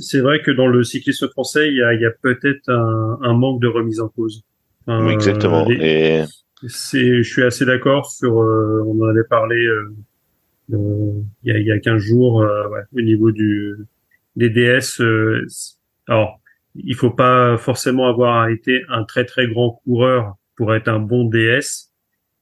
C'est 0.00 0.20
vrai 0.20 0.40
que 0.42 0.50
dans 0.50 0.66
le 0.66 0.82
cyclisme 0.82 1.28
français, 1.28 1.68
il 1.68 1.76
y 1.76 1.82
a, 1.82 1.92
il 1.92 2.00
y 2.00 2.06
a 2.06 2.10
peut-être 2.10 2.70
un, 2.70 3.18
un, 3.20 3.34
manque 3.34 3.60
de 3.60 3.68
remise 3.68 4.00
en 4.00 4.08
cause. 4.08 4.42
Exactement. 4.88 5.66
Les, 5.66 6.24
et 6.62 6.68
c'est, 6.68 7.22
je 7.22 7.30
suis 7.30 7.42
assez 7.42 7.64
d'accord 7.64 8.10
sur. 8.10 8.40
Euh, 8.40 8.82
on 8.86 9.02
en 9.02 9.08
avait 9.08 9.24
parlé 9.28 9.56
euh, 9.56 9.94
il 10.70 11.24
y, 11.44 11.50
a, 11.50 11.58
il 11.58 11.66
y 11.66 11.72
a 11.72 11.78
15 11.78 11.98
jours 11.98 12.42
euh, 12.42 12.68
ouais, 12.68 12.80
au 12.96 13.00
niveau 13.00 13.30
du 13.30 13.76
des 14.36 14.50
DS. 14.50 15.00
Euh, 15.00 15.46
alors, 16.08 16.40
il 16.74 16.94
faut 16.94 17.10
pas 17.10 17.56
forcément 17.56 18.08
avoir 18.08 18.48
été 18.48 18.82
un 18.88 19.04
très 19.04 19.24
très 19.24 19.46
grand 19.46 19.80
coureur 19.84 20.36
pour 20.56 20.74
être 20.74 20.88
un 20.88 20.98
bon 20.98 21.24
DS. 21.24 21.90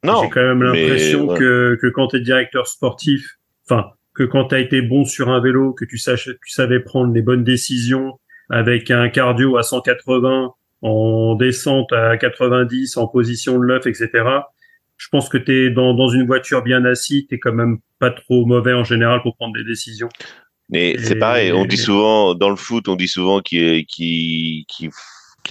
Non. 0.04 0.22
J'ai 0.22 0.30
quand 0.30 0.42
même 0.42 0.62
l'impression 0.62 1.28
ouais. 1.28 1.38
que 1.38 1.78
que 1.80 1.86
quand 1.88 2.08
tu 2.08 2.16
es 2.16 2.20
directeur 2.20 2.66
sportif, 2.66 3.38
enfin 3.66 3.90
que 4.14 4.24
quand 4.24 4.46
tu 4.46 4.54
as 4.54 4.60
été 4.60 4.82
bon 4.82 5.04
sur 5.04 5.30
un 5.30 5.40
vélo, 5.40 5.72
que 5.72 5.84
tu 5.84 5.98
saches, 5.98 6.30
tu 6.44 6.52
savais 6.52 6.80
prendre 6.80 7.12
les 7.12 7.22
bonnes 7.22 7.44
décisions 7.44 8.18
avec 8.50 8.90
un 8.90 9.08
cardio 9.08 9.56
à 9.56 9.62
180 9.62 10.52
en 10.82 11.34
descente 11.36 11.92
à 11.92 12.16
90 12.16 12.96
en 12.96 13.06
position 13.06 13.58
de 13.58 13.64
l'œuf, 13.64 13.86
etc 13.86 14.42
je 15.02 15.08
pense 15.10 15.28
que 15.28 15.36
tu 15.36 15.66
es 15.66 15.70
dans, 15.70 15.94
dans 15.94 16.08
une 16.08 16.26
voiture 16.26 16.62
bien 16.62 16.84
assise, 16.84 17.26
tu 17.28 17.38
quand 17.40 17.52
même 17.52 17.78
pas 17.98 18.12
trop 18.12 18.46
mauvais 18.46 18.72
en 18.72 18.84
général 18.84 19.20
pour 19.22 19.34
prendre 19.34 19.52
des 19.54 19.64
décisions. 19.64 20.08
Mais 20.68 20.96
c'est 20.96 21.16
pareil, 21.16 21.52
on 21.52 21.64
dit 21.64 21.76
souvent, 21.76 22.36
dans 22.36 22.50
le 22.50 22.56
foot, 22.56 22.86
on 22.86 22.94
dit 22.94 23.08
souvent 23.08 23.40
qu'il 23.40 23.84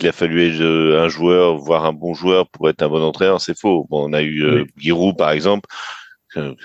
a 0.03 0.11
fallu 0.13 0.63
un 0.63 1.09
joueur, 1.09 1.57
voire 1.57 1.85
un 1.85 1.91
bon 1.91 2.13
joueur 2.13 2.47
pour 2.49 2.69
être 2.69 2.81
un 2.81 2.87
bon 2.87 3.03
entraîneur. 3.03 3.41
C'est 3.41 3.59
faux. 3.59 3.85
Bon, 3.89 4.09
on 4.09 4.13
a 4.13 4.21
eu 4.21 4.41
euh, 4.41 4.61
oui. 4.61 4.67
Giroud, 4.77 5.17
par 5.17 5.31
exemple. 5.31 5.69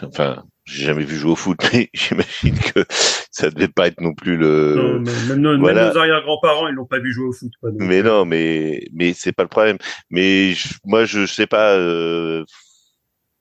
Enfin, 0.00 0.44
j'ai 0.64 0.84
jamais 0.84 1.04
vu 1.04 1.16
jouer 1.16 1.32
au 1.32 1.36
foot, 1.36 1.58
mais 1.72 1.90
j'imagine 1.92 2.56
que 2.72 2.84
ça 3.32 3.50
devait 3.50 3.66
pas 3.66 3.88
être 3.88 4.00
non 4.00 4.14
plus 4.14 4.36
le. 4.36 4.74
Non, 4.76 5.00
même, 5.00 5.40
nos, 5.40 5.58
voilà. 5.58 5.90
nos 5.90 5.98
arrière-grands-parents, 5.98 6.68
ils 6.68 6.76
n'ont 6.76 6.86
pas 6.86 7.00
vu 7.00 7.12
jouer 7.12 7.26
au 7.26 7.32
foot. 7.32 7.50
Quoi. 7.60 7.70
Mais 7.74 8.04
non, 8.04 8.24
mais 8.24 8.86
mais 8.92 9.12
c'est 9.12 9.32
pas 9.32 9.42
le 9.42 9.48
problème. 9.48 9.76
Mais 10.08 10.52
je, 10.52 10.68
moi, 10.84 11.04
je 11.04 11.26
sais 11.26 11.48
pas. 11.48 11.72
Euh, 11.74 12.44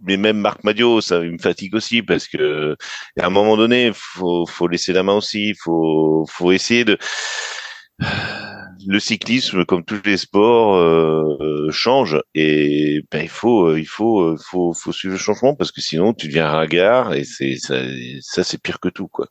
mais 0.06 0.18
même 0.18 0.38
Marc 0.38 0.64
Madio, 0.64 1.02
ça 1.02 1.20
me 1.20 1.38
fatigue 1.38 1.76
aussi 1.76 2.02
parce 2.02 2.28
que 2.28 2.76
à 3.20 3.28
un 3.28 3.30
moment 3.30 3.58
donné, 3.58 3.92
faut 3.94 4.46
faut 4.46 4.68
laisser 4.68 4.94
la 4.94 5.04
main 5.04 5.14
aussi, 5.14 5.54
faut 5.56 6.26
faut 6.30 6.52
essayer 6.52 6.86
de 6.86 6.98
le 8.88 9.00
cyclisme, 9.00 9.66
comme 9.66 9.84
tous 9.84 10.02
les 10.06 10.18
sports, 10.18 10.76
euh, 10.76 11.70
change 11.72 12.22
et 12.34 13.04
ben, 13.12 13.24
il 13.24 13.30
faut, 13.30 13.76
il 13.76 13.88
faut, 13.88 14.38
faut, 14.38 14.74
faut 14.74 14.92
suivre 14.92 15.14
le 15.14 15.20
changement 15.20 15.56
parce 15.56 15.72
que 15.72 15.82
sinon 15.82 16.14
tu 16.14 16.28
deviens 16.28 16.50
ringard 16.50 17.14
et 17.14 17.24
c'est 17.24 17.56
ça, 17.56 17.80
ça 18.22 18.44
c'est 18.44 18.62
pire 18.62 18.80
que 18.80 18.90
tout 18.90 19.08
quoi. 19.08 19.28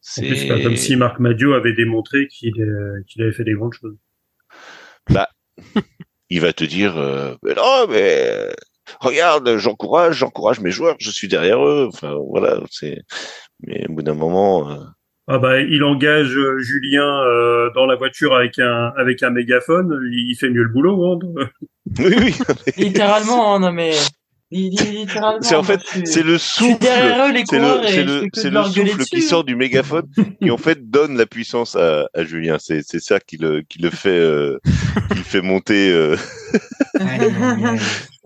C'est 0.00 0.46
pas 0.46 0.60
comme 0.60 0.76
si 0.76 0.94
Marc 0.94 1.18
Madio 1.18 1.54
avait 1.54 1.72
démontré 1.72 2.28
qu'il 2.28 2.52
qu'il 3.08 3.22
avait 3.22 3.32
fait 3.32 3.44
des 3.44 3.54
grandes 3.54 3.74
choses. 3.74 3.96
Bah, 5.10 5.28
il 6.30 6.40
va 6.40 6.52
te 6.52 6.64
dire, 6.64 6.96
euh, 6.96 7.34
non 7.56 7.86
mais 7.88 8.50
regarde, 9.00 9.56
j'encourage, 9.56 10.16
j'encourage 10.16 10.60
mes 10.60 10.70
joueurs, 10.70 10.96
je 10.98 11.10
suis 11.10 11.28
derrière 11.28 11.64
eux. 11.64 11.88
Enfin 11.92 12.14
voilà, 12.30 12.60
c'est. 12.70 13.02
Mais 13.62 13.86
au 13.88 13.94
bout 13.94 14.02
d'un 14.02 14.14
moment. 14.14 14.70
Euh, 14.70 14.76
ah 15.28 15.38
bah, 15.38 15.60
il 15.60 15.82
engage 15.82 16.36
euh, 16.36 16.58
Julien 16.58 17.24
euh, 17.24 17.70
dans 17.74 17.86
la 17.86 17.96
voiture 17.96 18.34
avec 18.34 18.60
un 18.60 18.92
avec 18.96 19.24
un 19.24 19.30
mégaphone, 19.30 19.98
il 20.12 20.36
fait 20.36 20.50
mieux 20.50 20.62
le 20.62 20.68
boulot. 20.68 21.04
Hein. 21.04 21.48
oui, 21.98 22.14
oui. 22.16 22.34
Littéralement, 22.76 23.54
hein, 23.54 23.60
non 23.60 23.72
mais. 23.72 23.92
C'est 24.52 25.56
en 25.56 25.64
fait, 25.64 25.80
c'est 26.04 26.22
le 26.22 26.38
souffle, 26.38 26.78
c'est 26.80 27.58
le, 27.58 28.28
c'est 28.32 28.50
le, 28.50 28.62
souffle 28.62 29.04
qui 29.04 29.20
sort 29.20 29.42
du 29.42 29.56
mégaphone 29.56 30.06
qui 30.40 30.52
en 30.52 30.56
fait 30.56 30.88
donne 30.88 31.16
la 31.18 31.26
puissance 31.26 31.74
à, 31.74 32.08
à 32.14 32.22
Julien. 32.22 32.56
C'est, 32.60 32.82
c'est 32.86 33.00
ça 33.00 33.18
qui 33.18 33.38
le, 33.38 33.62
qui 33.62 33.82
le 33.82 33.90
fait, 33.90 34.10
euh, 34.10 34.60
qui 35.10 35.18
le 35.18 35.24
fait 35.24 35.40
monter. 35.40 35.90
Euh... 35.92 36.16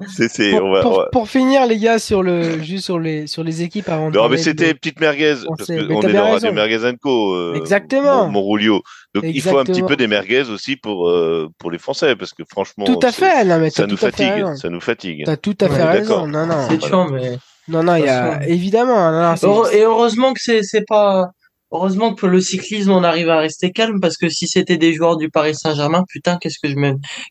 c'est, 0.08 0.50
pour, 0.50 0.64
on 0.64 0.72
va, 0.72 0.82
pour, 0.82 1.08
pour, 1.12 1.28
finir 1.28 1.66
les 1.66 1.78
gars 1.78 1.98
sur 1.98 2.22
le, 2.22 2.62
juste 2.62 2.84
sur 2.84 2.98
les, 2.98 3.26
sur 3.26 3.44
les 3.44 3.62
équipes 3.62 3.88
avant. 3.88 4.10
Non 4.10 4.28
mais 4.28 4.38
c'était 4.38 4.74
petite 4.74 5.00
merguez 5.00 5.34
parce 5.56 5.68
que 5.68 5.92
on 5.92 6.02
est 6.02 6.12
dans 6.12 6.30
Radio 6.32 6.52
Merguez 6.52 6.96
Co. 7.00 7.34
Euh, 7.34 7.54
Exactement. 7.54 8.28
Mon, 8.28 8.42
mon 8.42 8.80
Donc 9.14 9.24
il 9.24 9.40
faut 9.40 9.58
un 9.58 9.64
petit 9.64 9.82
peu 9.82 9.96
des 9.96 10.06
merguez 10.06 10.48
aussi 10.50 10.76
pour 10.76 11.08
euh, 11.08 11.48
pour 11.58 11.70
les 11.70 11.78
Français 11.78 12.16
parce 12.16 12.32
que 12.32 12.42
franchement. 12.48 12.84
Tout 12.84 13.00
à 13.02 13.12
fait. 13.12 13.44
Non, 13.44 13.58
mais 13.58 13.70
ça 13.70 13.86
nous 13.86 13.96
fatigue. 13.96 14.54
Ça 14.56 14.68
nous 14.68 14.80
fatigue. 14.80 15.24
T'as 15.24 15.36
tout 15.36 15.56
à 15.60 15.68
fait 15.68 15.84
raison. 15.84 16.26
Non 16.26 16.46
non. 16.46 16.66
C'est 16.68 16.82
sûr 16.82 17.10
mais. 17.10 17.38
Non 17.68 17.82
non 17.82 17.96
il 17.96 18.04
y 18.04 18.08
a 18.08 18.46
évidemment. 18.48 19.10
Non, 19.12 19.66
et 19.70 19.82
heureusement 19.82 20.32
que 20.32 20.40
c'est 20.40 20.62
c'est 20.62 20.84
pas 20.86 21.30
Heureusement 21.72 22.14
que 22.14 22.26
le 22.26 22.40
cyclisme, 22.40 22.90
on 22.90 23.04
arrive 23.04 23.28
à 23.28 23.38
rester 23.38 23.70
calme 23.70 24.00
parce 24.00 24.16
que 24.16 24.28
si 24.28 24.48
c'était 24.48 24.76
des 24.76 24.92
joueurs 24.92 25.16
du 25.16 25.30
Paris 25.30 25.54
Saint-Germain, 25.54 26.04
putain, 26.08 26.36
qu'est-ce 26.38 26.58
que 26.60 26.68
je 26.68 26.74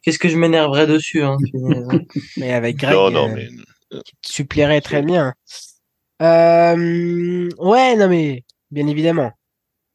qu'est-ce 0.01 0.19
que 0.19 0.29
je 0.29 0.37
m'énerverais 0.37 0.87
dessus. 0.87 1.23
Hein, 1.23 1.37
mais 2.37 2.53
avec 2.53 2.77
Greg, 2.77 2.93
non, 2.93 3.11
non, 3.11 3.29
mais... 3.29 3.49
tu 4.21 4.45
plairais 4.45 4.81
très 4.81 5.01
bien. 5.01 5.33
Euh... 6.21 7.49
Ouais, 7.57 7.95
non 7.95 8.07
mais 8.07 8.43
bien 8.71 8.87
évidemment, 8.87 9.31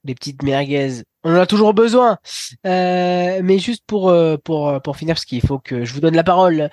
des 0.05 0.15
petites 0.15 0.43
merguez, 0.43 1.03
on 1.23 1.35
en 1.35 1.41
a 1.41 1.47
toujours 1.47 1.73
besoin. 1.73 2.19
Euh, 2.67 3.41
mais 3.43 3.59
juste 3.59 3.83
pour 3.87 4.11
euh, 4.11 4.37
pour 4.37 4.81
pour 4.83 4.97
finir, 4.97 5.15
parce 5.15 5.25
qu'il 5.25 5.41
faut 5.41 5.59
que 5.59 5.85
je 5.85 5.95
vous 5.95 6.01
donne 6.01 6.17
la 6.17 6.25
parole 6.25 6.69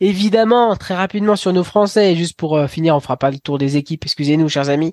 évidemment, 0.00 0.76
très 0.76 0.94
rapidement 0.94 1.36
sur 1.36 1.52
nos 1.52 1.64
Français, 1.64 2.16
juste 2.16 2.36
pour 2.36 2.56
euh, 2.56 2.66
finir, 2.66 2.96
on 2.96 3.00
fera 3.00 3.16
pas 3.16 3.30
le 3.30 3.38
tour 3.38 3.58
des 3.58 3.76
équipes, 3.76 4.04
excusez-nous, 4.04 4.48
chers 4.48 4.68
amis, 4.68 4.92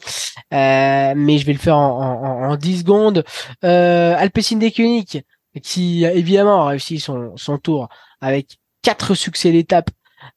euh, 0.53 1.14
mais 1.15 1.38
je 1.38 1.45
vais 1.45 1.53
le 1.53 1.60
faire 1.60 1.78
en, 1.78 2.23
en, 2.23 2.52
en 2.52 2.56
10 2.56 2.80
secondes. 2.80 3.23
Euh, 3.64 4.15
Alpecin 4.18 4.57
Decunic, 4.57 5.19
qui 5.61 6.06
évidemment 6.06 6.65
a 6.65 6.69
réussi 6.69 6.99
son, 6.99 7.36
son 7.36 7.57
tour 7.57 7.90
avec 8.22 8.57
quatre 8.82 9.15
succès 9.15 9.52
d'étape 9.52 9.90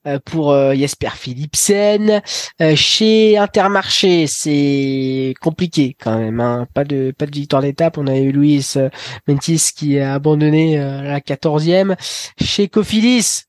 euh, 0.06 0.18
pour 0.24 0.50
euh, 0.50 0.74
Jesper 0.74 1.10
Philipsen. 1.14 2.22
chez 2.74 3.36
Intermarché, 3.36 4.26
c'est 4.26 5.34
compliqué 5.40 5.96
quand 6.00 6.18
même. 6.18 6.40
Hein. 6.40 6.66
Pas 6.74 6.84
de 6.84 7.12
pas 7.16 7.26
de 7.26 7.32
victoire 7.32 7.62
d'étape. 7.62 7.98
On 7.98 8.06
a 8.06 8.16
eu 8.16 8.32
Luis 8.32 8.74
Mentis 9.28 9.70
qui 9.76 9.98
a 9.98 10.14
abandonné 10.14 10.78
la 10.78 11.20
quatorzième. 11.20 11.96
Chez 12.40 12.68
Cofidis, 12.68 13.44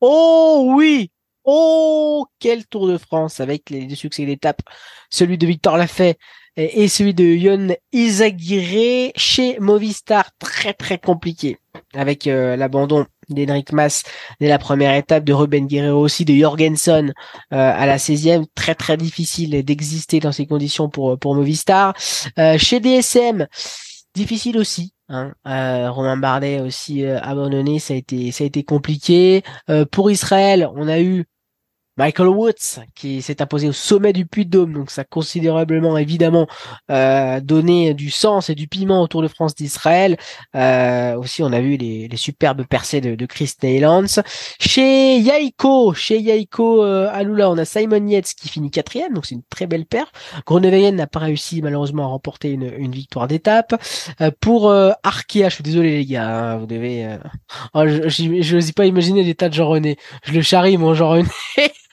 Oh 0.00 0.72
oui! 0.76 1.10
Oh 1.44 2.26
quel 2.38 2.66
Tour 2.66 2.88
de 2.88 2.98
France 2.98 3.40
avec 3.40 3.70
les 3.70 3.86
deux 3.86 3.94
succès 3.94 4.24
d'étape, 4.26 4.62
celui 5.10 5.38
de 5.38 5.46
Victor 5.46 5.76
Lafay 5.76 6.16
et 6.56 6.88
celui 6.88 7.14
de 7.14 7.24
Yon 7.24 7.76
Izaguirre 7.92 9.12
chez 9.16 9.58
Movistar, 9.58 10.30
très 10.38 10.74
très 10.74 10.98
compliqué. 10.98 11.58
Avec 11.94 12.26
euh, 12.26 12.56
l'abandon 12.56 13.06
d'Henrik 13.28 13.72
Mas 13.72 14.02
dès 14.40 14.48
la 14.48 14.58
première 14.58 14.94
étape, 14.94 15.24
de 15.24 15.32
Ruben 15.32 15.66
Guerrero 15.66 16.00
aussi, 16.00 16.24
de 16.24 16.34
Jorgensen 16.34 17.12
euh, 17.52 17.56
à 17.56 17.86
la 17.86 17.96
16e, 17.96 18.44
très 18.54 18.74
très 18.74 18.96
difficile 18.96 19.62
d'exister 19.64 20.20
dans 20.20 20.32
ces 20.32 20.46
conditions 20.46 20.88
pour 20.88 21.18
pour 21.18 21.34
Movistar. 21.34 21.94
Euh, 22.38 22.58
chez 22.58 22.80
DSM, 22.80 23.46
difficile 24.14 24.58
aussi 24.58 24.92
Hein. 25.10 25.34
Euh, 25.46 25.90
Romain 25.90 26.16
Bardet 26.16 26.60
aussi 26.60 27.04
euh, 27.04 27.18
abandonné, 27.20 27.80
ça 27.80 27.94
a 27.94 27.96
été 27.96 28.30
ça 28.30 28.44
a 28.44 28.46
été 28.46 28.62
compliqué. 28.62 29.42
Euh, 29.68 29.84
pour 29.84 30.10
Israël, 30.10 30.68
on 30.76 30.86
a 30.86 31.00
eu 31.00 31.24
Michael 32.00 32.28
Woods 32.28 32.80
qui 32.94 33.20
s'est 33.20 33.42
imposé 33.42 33.68
au 33.68 33.72
sommet 33.72 34.14
du 34.14 34.24
Puy 34.24 34.46
de 34.46 34.50
Dôme, 34.50 34.72
donc 34.72 34.90
ça 34.90 35.02
a 35.02 35.04
considérablement 35.04 35.98
évidemment 35.98 36.46
euh, 36.90 37.40
donné 37.40 37.92
du 37.92 38.10
sens 38.10 38.48
et 38.48 38.54
du 38.54 38.68
piment 38.68 39.02
au 39.02 39.06
Tour 39.06 39.20
de 39.20 39.28
France 39.28 39.54
d'Israël. 39.54 40.16
Euh, 40.56 41.14
aussi, 41.16 41.42
on 41.42 41.52
a 41.52 41.60
vu 41.60 41.76
les, 41.76 42.08
les 42.08 42.16
superbes 42.16 42.64
percées 42.64 43.02
de, 43.02 43.16
de 43.16 43.26
Chris 43.26 43.52
Neylands. 43.62 44.22
Chez 44.58 45.18
Yaiko, 45.18 45.92
chez 45.92 46.18
Yaiko 46.20 46.82
euh, 46.82 47.10
Alula, 47.12 47.50
on 47.50 47.58
a 47.58 47.66
Simon 47.66 48.06
Yates 48.06 48.32
qui 48.32 48.48
finit 48.48 48.70
quatrième, 48.70 49.12
donc 49.12 49.26
c'est 49.26 49.34
une 49.34 49.44
très 49.50 49.66
belle 49.66 49.84
paire. 49.84 50.10
Groenewegen 50.46 50.96
n'a 50.96 51.06
pas 51.06 51.20
réussi 51.20 51.60
malheureusement 51.60 52.04
à 52.04 52.06
remporter 52.06 52.52
une, 52.52 52.72
une 52.78 52.92
victoire 52.92 53.28
d'étape. 53.28 53.74
Euh, 54.22 54.30
pour 54.40 54.70
euh, 54.70 54.92
Arkea, 55.02 55.50
je 55.50 55.54
suis 55.56 55.62
désolé 55.62 55.98
les 55.98 56.06
gars, 56.06 56.28
hein, 56.28 56.56
vous 56.56 56.66
devez. 56.66 57.04
Euh... 57.04 57.18
Oh, 57.74 57.86
je 57.86 58.54
n'ose 58.54 58.72
pas 58.72 58.86
imaginer 58.86 59.22
l'état 59.22 59.50
de 59.50 59.54
Jean-René. 59.54 59.98
Je 60.24 60.32
le 60.32 60.40
charrie 60.40 60.78
mon 60.78 60.94
Jean-René. 60.94 61.28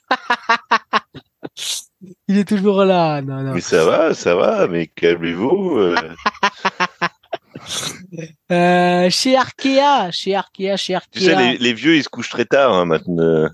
Il 2.27 2.37
est 2.37 2.47
toujours 2.47 2.85
là. 2.85 3.21
Non, 3.21 3.41
non. 3.41 3.53
Mais 3.53 3.61
ça 3.61 3.85
va, 3.85 4.13
ça 4.13 4.35
va, 4.35 4.67
mais 4.67 4.87
calmez-vous. 4.87 5.77
Euh. 5.77 5.95
euh, 8.51 9.09
chez 9.09 9.35
Arkea, 9.35 10.11
chez 10.11 10.35
Arkea, 10.35 10.77
chez 10.77 10.95
Arkea. 10.95 11.09
Tu 11.11 11.21
sais, 11.21 11.57
les, 11.57 11.73
vieux, 11.73 11.95
ils 11.95 12.03
se 12.03 12.09
couchent 12.09 12.29
très 12.29 12.45
tard 12.45 12.73
hein, 12.73 12.85
maintenant. 12.85 13.49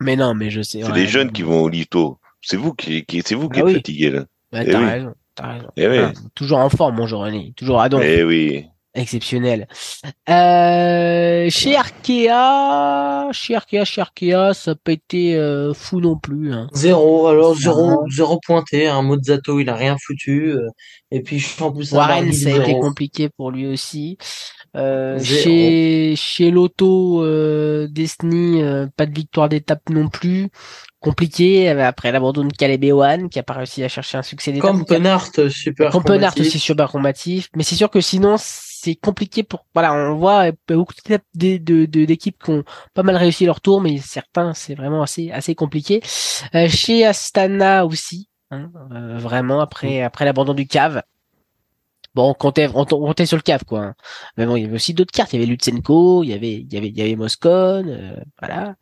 Mais 0.00 0.16
non, 0.16 0.34
mais 0.34 0.50
je 0.50 0.62
sais. 0.62 0.82
C'est 0.82 0.92
les 0.92 1.06
jeunes 1.06 1.32
qui 1.32 1.42
vont 1.42 1.62
au 1.62 1.68
lit 1.68 1.86
tôt. 1.86 2.18
C'est 2.40 2.56
vous 2.56 2.72
qui, 2.72 3.04
qui 3.04 3.22
c'est 3.24 3.34
vous 3.34 3.48
qui 3.48 3.60
ah 3.60 3.68
êtes 3.68 3.76
fatigué 3.76 4.10
là. 4.10 4.24
Bah, 4.52 4.64
t'as 4.64 4.78
raison, 4.78 5.14
t'as 5.34 5.52
raison. 5.54 5.68
Eh 5.76 5.88
oui. 5.88 5.98
toujours 6.34 6.58
en 6.58 6.70
forme, 6.70 6.96
mon 6.96 7.06
Jean-René. 7.06 7.52
Toujours 7.56 7.80
à 7.80 7.88
donc. 7.88 8.02
Eh 8.04 8.22
oui 8.22 8.66
exceptionnel. 8.98 9.68
Euh, 10.28 11.48
chez 11.50 11.76
Arkea, 11.76 13.30
chez 13.32 13.54
Arkea, 13.54 13.84
chez 13.84 14.00
Arkea, 14.00 14.52
ça 14.54 14.72
n'a 14.72 14.74
pas 14.76 14.92
été 14.92 15.36
euh, 15.36 15.72
fou 15.74 16.00
non 16.00 16.16
plus. 16.16 16.52
Hein. 16.52 16.68
Zéro, 16.72 17.28
alors 17.28 17.54
zéro, 17.54 18.04
zéro 18.10 18.38
pointé. 18.44 18.88
Hein. 18.88 19.02
Mozzato, 19.02 19.60
il 19.60 19.68
a 19.68 19.74
rien 19.74 19.96
foutu. 19.98 20.50
Euh, 20.50 20.68
et 21.10 21.22
puis 21.22 21.38
plus 21.38 21.92
Warren, 21.92 22.32
ça 22.32 22.50
a 22.50 22.56
été 22.58 22.78
compliqué 22.78 23.28
pour 23.28 23.50
lui 23.50 23.66
aussi. 23.66 24.18
Euh, 24.76 25.18
chez 25.22 26.14
chez 26.16 26.50
l'auto 26.50 27.24
euh, 27.24 27.88
Destiny, 27.90 28.62
euh, 28.62 28.86
pas 28.96 29.06
de 29.06 29.14
victoire 29.14 29.48
d'étape 29.48 29.88
non 29.90 30.08
plus. 30.08 30.48
Compliqué 31.00 31.70
après 31.70 32.12
l'abandon 32.12 32.44
de 32.44 32.52
Caleb 32.52 32.84
Ewan 32.84 33.28
qui 33.28 33.38
a 33.38 33.42
pas 33.42 33.54
réussi 33.54 33.82
à 33.84 33.88
chercher 33.88 34.18
un 34.18 34.22
succès 34.22 34.52
d'étape. 34.52 34.70
Compenart 34.72 35.30
super. 35.48 35.90
Compenart 35.90 36.34
aussi 36.38 36.58
super 36.58 36.90
combatif, 36.90 37.48
mais 37.56 37.62
c'est 37.62 37.76
sûr 37.76 37.88
que 37.88 38.00
sinon 38.00 38.36
c'est 38.80 38.94
compliqué 38.94 39.42
pour 39.42 39.66
voilà 39.74 39.92
on 39.92 40.14
voit 40.16 40.52
beaucoup 40.68 40.94
d'équipes 41.34 42.42
qui 42.42 42.50
ont 42.50 42.64
pas 42.94 43.02
mal 43.02 43.16
réussi 43.16 43.44
leur 43.44 43.60
tour 43.60 43.80
mais 43.80 43.98
certains 43.98 44.54
c'est 44.54 44.74
vraiment 44.74 45.02
assez 45.02 45.30
assez 45.32 45.54
compliqué. 45.54 46.00
Euh, 46.54 46.68
chez 46.68 47.04
Astana 47.04 47.84
aussi 47.84 48.28
hein, 48.50 48.70
euh, 48.92 49.18
vraiment 49.18 49.60
après 49.60 50.02
après 50.02 50.24
l'abandon 50.24 50.54
du 50.54 50.66
cave. 50.66 51.02
Bon 52.14 52.30
on 52.30 52.34
comptait 52.34 52.68
on, 52.72 52.84
comptait 52.84 53.26
sur 53.26 53.36
le 53.36 53.42
cave 53.42 53.64
quoi 53.64 53.80
hein. 53.80 53.94
mais 54.36 54.46
bon 54.46 54.56
il 54.56 54.62
y 54.62 54.66
avait 54.66 54.76
aussi 54.76 54.94
d'autres 54.94 55.12
cartes. 55.12 55.32
Il 55.32 55.40
y 55.40 55.42
avait 55.42 55.50
Lutsenko 55.50 56.22
il 56.22 56.30
y 56.30 56.34
avait 56.34 56.52
il 56.52 56.72
y 56.72 56.76
avait 56.76 56.88
il 56.88 56.98
y 56.98 57.02
avait 57.02 57.16
Moscone 57.16 57.88
euh, 57.88 58.20
voilà. 58.40 58.76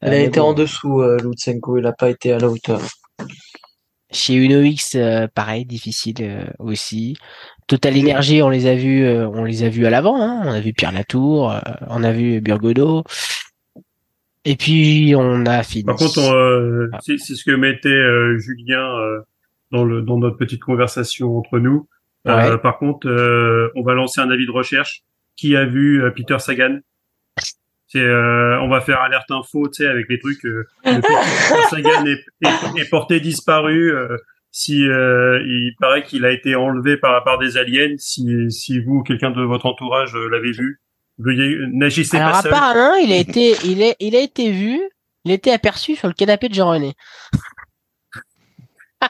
Elle 0.00 0.14
a 0.14 0.20
été 0.20 0.40
en 0.40 0.54
dessous 0.54 1.02
Lutsenko. 1.22 1.76
Il 1.76 1.86
a 1.86 1.92
pas 1.92 2.08
été 2.08 2.32
à 2.32 2.38
la 2.38 2.48
hauteur. 2.48 2.80
Chez 4.10 4.34
UnoX, 4.34 4.96
pareil, 5.34 5.66
difficile 5.66 6.54
aussi. 6.58 7.18
Total 7.70 7.96
Energy, 7.96 8.42
on 8.42 8.48
les 8.48 8.66
a 8.66 8.74
vus, 8.74 9.04
euh, 9.04 9.28
on 9.28 9.44
les 9.44 9.62
a 9.62 9.68
vus 9.68 9.86
à 9.86 9.90
l'avant. 9.90 10.20
Hein. 10.20 10.42
On 10.44 10.50
a 10.50 10.58
vu 10.58 10.72
Pierre 10.72 10.90
Latour, 10.90 11.52
euh, 11.52 11.60
on 11.86 12.02
a 12.02 12.10
vu 12.10 12.40
Burgodo. 12.40 13.04
Et 14.44 14.56
puis 14.56 15.14
on 15.16 15.46
a 15.46 15.62
fini. 15.62 15.84
Par 15.84 15.94
contre, 15.94 16.18
euh, 16.18 16.88
ah. 16.92 16.98
c'est 17.00 17.16
ce 17.16 17.44
que 17.44 17.52
mettait 17.52 17.96
Julien 18.40 18.88
dans 19.70 19.84
le 19.84 20.02
dans 20.02 20.18
notre 20.18 20.36
petite 20.36 20.60
conversation 20.60 21.38
entre 21.38 21.60
nous. 21.60 21.86
par 22.24 22.78
contre, 22.78 23.06
on 23.76 23.82
va 23.82 23.94
lancer 23.94 24.20
un 24.20 24.30
avis 24.30 24.46
de 24.46 24.52
recherche. 24.52 25.04
Qui 25.36 25.54
a 25.54 25.64
vu 25.64 26.02
Peter 26.16 26.40
Sagan? 26.40 26.80
C'est 27.86 28.04
on 28.04 28.68
va 28.68 28.80
faire 28.80 29.00
alerte 29.00 29.30
info, 29.30 29.68
tu 29.68 29.84
sais, 29.84 29.88
avec 29.88 30.08
les 30.08 30.18
trucs. 30.18 30.42
Peter 30.82 31.02
Sagan 31.70 32.04
est, 32.06 32.24
est, 32.80 32.90
porté 32.90 33.20
disparu 33.20 33.94
si 34.52 34.86
euh, 34.88 35.40
il 35.44 35.74
paraît 35.78 36.02
qu'il 36.02 36.24
a 36.24 36.32
été 36.32 36.54
enlevé 36.54 36.96
par 36.96 37.22
par 37.24 37.38
des 37.38 37.56
aliens, 37.56 37.94
si 37.98 38.50
si 38.50 38.80
vous 38.80 38.96
ou 38.96 39.02
quelqu'un 39.02 39.30
de 39.30 39.42
votre 39.42 39.66
entourage 39.66 40.14
euh, 40.14 40.28
l'avez 40.28 40.52
vu, 40.52 40.80
N'agissez 41.18 42.18
pas 42.18 42.40
seul. 42.42 42.52
apparemment, 42.52 42.94
il 42.94 43.12
a 43.12 43.16
été, 43.16 43.54
il 43.64 43.82
est, 43.82 43.96
il 44.00 44.16
a 44.16 44.20
été 44.20 44.50
vu, 44.50 44.80
il 45.24 45.32
a 45.32 45.34
été 45.34 45.52
aperçu 45.52 45.96
sur 45.96 46.08
le 46.08 46.14
canapé 46.14 46.48
de 46.48 46.54
Jean-René. 46.54 46.94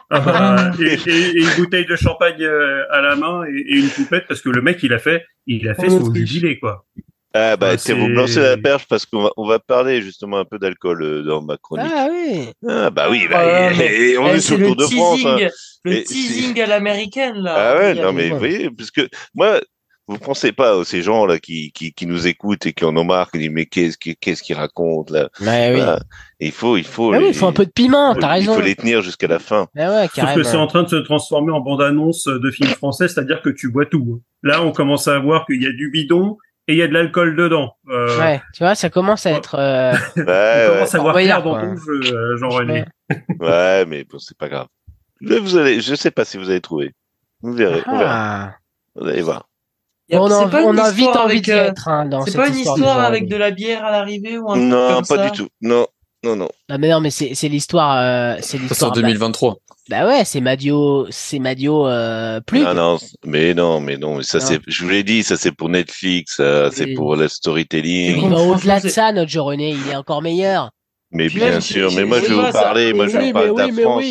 Ah 0.08 0.20
bah, 0.20 0.70
et, 0.78 1.32
une 1.34 1.56
bouteille 1.56 1.86
de 1.86 1.96
champagne 1.96 2.42
euh, 2.42 2.84
à 2.92 3.00
la 3.00 3.16
main 3.16 3.44
et, 3.44 3.76
une 3.76 3.88
poupette 3.88 4.24
parce 4.28 4.40
que 4.40 4.48
le 4.48 4.62
mec 4.62 4.80
il 4.84 4.92
a 4.92 5.00
fait 5.00 5.26
il 5.46 5.68
a 5.68 5.74
fait 5.74 5.90
son 5.90 6.14
jubilé 6.14 6.60
quoi. 6.60 6.86
Ah 7.32 7.56
bah 7.56 7.78
c'est 7.78 7.92
vous 7.92 8.08
lancez 8.08 8.40
la 8.40 8.56
perche 8.56 8.86
parce 8.88 9.06
qu'on 9.06 9.22
va 9.22 9.30
on 9.36 9.46
va 9.46 9.60
parler 9.60 10.02
justement 10.02 10.38
un 10.38 10.44
peu 10.44 10.58
d'alcool 10.58 11.02
euh, 11.02 11.22
dans 11.22 11.42
ma 11.42 11.56
chronique. 11.56 11.86
Ah 11.94 12.08
oui. 12.10 12.48
Ah 12.68 12.90
bah 12.90 13.06
oui 13.08 13.28
bah, 13.30 13.72
et, 13.72 14.18
on 14.18 14.28
est 14.28 14.40
sur 14.40 14.58
le 14.58 14.66
Tour 14.66 14.76
de 14.76 14.86
France. 14.86 15.24
Hein. 15.24 15.36
Le 15.84 16.02
teasing 16.02 16.60
à 16.60 16.66
l'américaine 16.66 17.36
là. 17.36 17.54
Ah 17.56 17.78
ouais 17.78 17.94
non 17.94 18.12
mais 18.12 18.30
vous 18.30 18.38
voyez 18.38 18.70
parce 18.70 18.90
que 18.90 19.08
moi 19.34 19.60
vous 20.08 20.18
pensez 20.18 20.50
pas 20.50 20.76
à 20.76 20.84
ces 20.84 21.02
gens 21.02 21.24
là 21.24 21.38
qui, 21.38 21.70
qui, 21.70 21.92
qui 21.92 22.04
nous 22.04 22.26
écoutent 22.26 22.66
et 22.66 22.72
qui 22.72 22.84
en 22.84 22.96
ont 22.96 23.04
marre, 23.04 23.30
qui 23.30 23.38
disent 23.38 23.50
mais 23.52 23.66
qu'est-ce 23.66 23.96
qu'est-ce 23.96 24.42
qu'ils 24.42 24.56
racontent 24.56 25.14
là? 25.14 25.28
Ouais, 25.40 25.72
oui. 25.72 25.82
Il 26.40 26.50
faut 26.50 26.76
il 26.76 26.84
faut 26.84 27.12
ah 27.12 27.18
oui, 27.18 27.28
il 27.28 27.34
faut 27.34 27.46
un 27.46 27.52
peu 27.52 27.64
de 27.64 27.70
piment, 27.70 28.16
t'as 28.16 28.26
raison. 28.26 28.54
Il 28.54 28.56
faut 28.56 28.66
les 28.66 28.74
tenir 28.74 29.02
jusqu'à 29.02 29.28
la 29.28 29.38
fin. 29.38 29.68
Ah 29.78 29.92
ouais, 29.92 30.08
Sauf 30.12 30.34
que 30.34 30.42
c'est 30.42 30.56
en 30.56 30.66
train 30.66 30.82
de 30.82 30.88
se 30.88 30.96
transformer 30.96 31.52
en 31.52 31.60
bande-annonce 31.60 32.24
de 32.24 32.50
films 32.50 32.70
français, 32.70 33.06
c'est-à-dire 33.06 33.40
que 33.40 33.50
tu 33.50 33.70
vois 33.70 33.86
tout. 33.86 34.20
Là, 34.42 34.64
on 34.64 34.72
commence 34.72 35.06
à 35.06 35.16
voir 35.20 35.46
qu'il 35.46 35.62
y 35.62 35.66
a 35.66 35.72
du 35.72 35.90
bidon 35.92 36.38
et 36.70 36.74
il 36.74 36.78
y 36.78 36.82
a 36.82 36.88
de 36.88 36.92
l'alcool 36.92 37.34
dedans. 37.34 37.74
Euh... 37.88 38.16
Ouais, 38.18 38.40
tu 38.54 38.62
vois, 38.62 38.76
ça 38.76 38.90
commence 38.90 39.26
à 39.26 39.32
être. 39.32 39.56
Euh... 39.56 39.92
ouais, 40.16 40.66
on 40.68 40.74
commence 40.74 40.94
à 40.94 40.98
voir 41.00 41.14
clair 41.16 41.42
dans 41.42 41.60
ton 41.60 41.76
jeu, 41.76 42.00
euh, 42.12 42.36
Jean-René. 42.36 42.84
ouais, 43.40 43.84
mais 43.86 44.04
bon, 44.04 44.18
c'est 44.20 44.38
pas 44.38 44.48
grave. 44.48 44.66
Vous 45.20 45.56
allez, 45.56 45.80
je 45.80 45.94
sais 45.96 46.12
pas 46.12 46.24
si 46.24 46.38
vous 46.38 46.48
allez 46.48 46.60
trouver. 46.60 46.92
Vous 47.42 47.52
verrez. 47.52 47.82
Ah. 47.86 48.54
Vous 48.94 49.06
allez 49.06 49.22
voir 49.22 49.46
on, 50.12 50.30
a, 50.30 50.62
on 50.62 50.76
a 50.76 50.90
vite 50.90 51.16
envie 51.16 51.40
d'y 51.40 51.52
être 51.52 51.86
hein, 51.86 52.08
C'est 52.26 52.36
pas 52.36 52.48
une 52.48 52.56
histoire 52.56 53.00
avec 53.00 53.28
de 53.28 53.36
la 53.36 53.50
bière 53.50 53.84
à 53.84 53.92
l'arrivée 53.92 54.38
ou 54.38 54.50
un 54.50 54.56
Non, 54.56 55.02
pas 55.02 55.28
du 55.28 55.36
tout. 55.36 55.48
Non, 55.60 55.86
non, 56.24 56.36
non. 56.36 56.48
Ah 56.68 56.78
mais 56.78 56.88
non, 56.88 57.00
mais 57.00 57.10
c'est 57.10 57.34
c'est 57.34 57.48
l'histoire. 57.48 57.96
Euh, 57.96 58.38
c'est 58.40 58.58
l'histoire. 58.58 58.92
2023. 58.92 59.56
Bah, 59.90 60.06
ouais, 60.06 60.24
c'est 60.24 60.40
Madio, 60.40 61.08
c'est 61.10 61.40
Madio 61.40 61.88
euh, 61.88 62.40
plus. 62.40 62.64
Ah 62.64 62.74
non, 62.74 62.96
mais 63.24 63.54
non, 63.54 63.80
mais 63.80 63.96
non, 63.96 64.22
ça 64.22 64.38
c'est. 64.38 64.60
Je 64.68 64.84
vous 64.84 64.88
l'ai 64.88 65.02
dit, 65.02 65.24
ça 65.24 65.36
c'est 65.36 65.50
pour 65.50 65.68
Netflix, 65.68 66.40
c'est 66.70 66.94
pour 66.94 67.16
le 67.16 67.26
storytelling. 67.26 68.30
Va 68.30 68.36
au-delà 68.36 68.78
de 68.78 68.88
ça, 68.88 69.10
notre 69.10 69.36
René, 69.40 69.70
il 69.70 69.90
est 69.90 69.96
encore 69.96 70.22
meilleur. 70.22 70.70
Mais 71.10 71.28
bien 71.28 71.60
sûr, 71.60 71.90
mais 71.92 72.04
moi 72.04 72.20
je 72.20 72.26
vais 72.26 72.34
vous 72.34 72.52
parler, 72.52 72.92
moi 72.92 73.08
je 73.08 73.18
vais 73.18 73.26
vous 73.26 73.32
parler 73.32 73.50
de 73.50 73.58
la 73.58 73.82
France, 73.82 74.04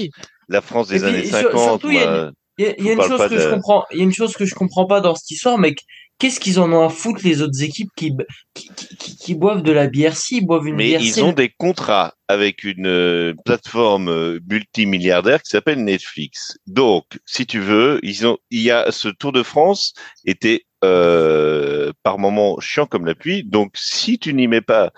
la 0.49 0.61
France 0.61 0.87
des 0.89 1.03
années 1.05 1.23
50. 1.23 1.81
Il 1.85 1.93
y 1.93 2.89
a, 2.89 2.93
une 2.93 3.01
chose 3.01 3.29
que 3.29 3.39
je 3.39 3.49
comprends, 3.49 3.85
il 3.91 3.99
y 3.99 4.01
a 4.01 4.03
une 4.03 4.13
chose 4.13 4.33
que 4.33 4.43
je 4.43 4.53
comprends 4.53 4.85
pas 4.85 4.99
dans 4.99 5.15
cette 5.15 5.31
histoire, 5.31 5.57
mais 5.57 5.75
qu'est-ce 6.19 6.39
qu'ils 6.39 6.59
en 6.59 6.71
ont 6.71 6.85
à 6.85 6.89
foutre 6.89 7.21
les 7.23 7.41
autres 7.41 7.63
équipes 7.63 7.89
qui, 7.95 8.13
qui, 8.53 8.69
qui, 9.17 9.35
boivent 9.35 9.63
de 9.63 9.71
la 9.71 9.87
bière 9.87 10.15
si 10.15 10.41
boivent 10.41 10.67
une 10.67 10.75
mais 10.75 10.89
bière 10.89 11.01
ils 11.01 11.23
ont 11.23 11.31
des 11.31 11.49
contrats 11.49 12.13
avec 12.27 12.63
une 12.63 12.87
euh, 12.87 13.33
plateforme 13.45 14.09
euh, 14.09 14.39
multimilliardaire 14.47 15.41
qui 15.41 15.49
s'appelle 15.49 15.83
Netflix. 15.83 16.57
Donc, 16.67 17.05
si 17.25 17.47
tu 17.47 17.59
veux, 17.59 17.99
ils 18.03 18.27
ont, 18.27 18.37
il 18.51 18.61
y 18.61 18.69
a 18.69 18.91
ce 18.91 19.07
Tour 19.07 19.31
de 19.31 19.41
France 19.41 19.93
était 20.25 20.65
euh, 20.83 21.91
par 22.03 22.19
moment 22.19 22.59
chiant 22.59 22.85
comme 22.85 23.05
la 23.05 23.15
pluie. 23.15 23.43
Donc, 23.43 23.71
si 23.75 24.19
tu 24.19 24.33
n'y 24.33 24.47
mets 24.47 24.61
pas 24.61 24.91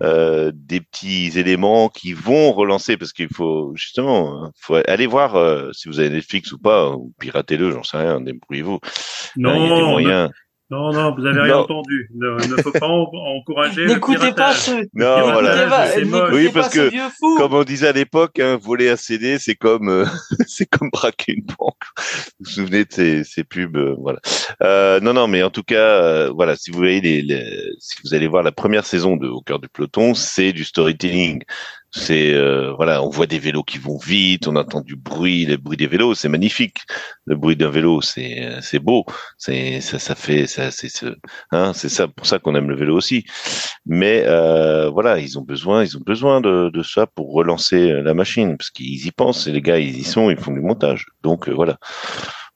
euh, 0.00 0.52
des 0.54 0.80
petits 0.80 1.38
éléments 1.38 1.88
qui 1.88 2.12
vont 2.12 2.52
relancer 2.52 2.96
parce 2.96 3.12
qu'il 3.12 3.28
faut 3.34 3.72
justement 3.74 4.44
hein, 4.44 4.52
faut 4.56 4.76
aller 4.86 5.08
voir 5.08 5.34
euh, 5.34 5.72
si 5.72 5.88
vous 5.88 5.98
avez 5.98 6.10
Netflix 6.10 6.52
ou 6.52 6.58
pas 6.58 6.90
ou 6.90 7.12
piratez-le 7.18 7.72
j'en 7.72 7.82
sais 7.82 7.96
rien 7.96 8.20
débrouillez-vous 8.20 8.78
non 9.38 9.56
il 9.56 9.68
y 9.68 9.72
a 9.72 9.76
des 9.76 9.82
moyens 9.82 10.30
non, 10.70 10.92
non, 10.92 11.14
vous 11.16 11.24
avez 11.24 11.40
rien 11.40 11.56
entendu. 11.56 12.10
Ne, 12.14 12.54
ne 12.54 12.62
faut 12.62 12.72
pas 12.72 12.86
encourager. 12.86 13.86
N'écoutez 13.86 14.32
pas 14.32 14.52
ce. 14.52 14.72
Non, 14.92 15.32
voilà. 15.32 15.86
oui, 16.30 16.50
parce 16.52 16.68
que, 16.68 16.90
comme 17.38 17.54
on 17.54 17.64
disait 17.64 17.88
à 17.88 17.92
l'époque, 17.92 18.38
hein, 18.38 18.58
voler 18.60 18.90
un 18.90 18.96
CD, 18.96 19.38
c'est 19.38 19.54
comme, 19.54 19.88
euh, 19.88 20.04
c'est 20.46 20.66
comme 20.66 20.90
braquer 20.90 21.32
une 21.32 21.44
banque. 21.44 21.84
Vous 21.96 22.44
vous 22.44 22.50
souvenez 22.50 22.84
de 22.84 22.92
ces, 22.92 23.24
ces 23.24 23.44
pubs, 23.44 23.76
euh, 23.76 23.96
voilà. 23.98 24.20
Euh, 24.62 25.00
non, 25.00 25.14
non, 25.14 25.26
mais 25.26 25.42
en 25.42 25.50
tout 25.50 25.62
cas, 25.62 26.02
euh, 26.02 26.30
voilà, 26.34 26.54
si 26.54 26.70
vous 26.70 26.78
voyez 26.78 27.00
les, 27.00 27.72
si 27.78 27.96
vous 28.04 28.12
allez 28.12 28.26
voir 28.26 28.42
la 28.42 28.52
première 28.52 28.84
saison 28.84 29.16
de 29.16 29.26
Au 29.26 29.40
cœur 29.40 29.60
du 29.60 29.68
peloton, 29.68 30.12
c'est 30.12 30.52
du 30.52 30.64
storytelling. 30.64 31.42
C'est 31.90 32.34
euh, 32.34 32.74
voilà, 32.76 33.02
on 33.02 33.08
voit 33.08 33.26
des 33.26 33.38
vélos 33.38 33.62
qui 33.62 33.78
vont 33.78 33.96
vite, 33.98 34.46
on 34.46 34.56
entend 34.56 34.82
du 34.82 34.94
bruit, 34.94 35.46
le 35.46 35.56
bruit 35.56 35.78
des 35.78 35.86
vélos, 35.86 36.14
c'est 36.14 36.28
magnifique. 36.28 36.78
Le 37.24 37.34
bruit 37.34 37.56
d'un 37.56 37.70
vélo, 37.70 38.02
c'est 38.02 38.58
c'est 38.60 38.78
beau, 38.78 39.06
c'est 39.38 39.80
ça, 39.80 39.98
ça 39.98 40.14
fait 40.14 40.46
ça, 40.46 40.70
c'est 40.70 40.90
hein, 41.50 41.72
c'est 41.74 41.88
ça 41.88 42.06
pour 42.06 42.26
ça 42.26 42.38
qu'on 42.38 42.54
aime 42.54 42.68
le 42.68 42.76
vélo 42.76 42.94
aussi. 42.96 43.24
Mais 43.86 44.24
euh, 44.26 44.90
voilà, 44.90 45.18
ils 45.18 45.38
ont 45.38 45.42
besoin, 45.42 45.82
ils 45.82 45.96
ont 45.96 46.02
besoin 46.04 46.40
de, 46.42 46.70
de 46.70 46.82
ça 46.82 47.06
pour 47.06 47.32
relancer 47.32 48.02
la 48.02 48.12
machine 48.14 48.56
parce 48.58 48.70
qu'ils 48.70 49.06
y 49.06 49.10
pensent. 49.10 49.46
Et 49.46 49.52
les 49.52 49.62
gars, 49.62 49.78
ils 49.78 49.98
y 49.98 50.04
sont, 50.04 50.30
ils 50.30 50.38
font 50.38 50.52
du 50.52 50.60
montage. 50.60 51.06
Donc 51.22 51.48
euh, 51.48 51.52
voilà. 51.54 51.78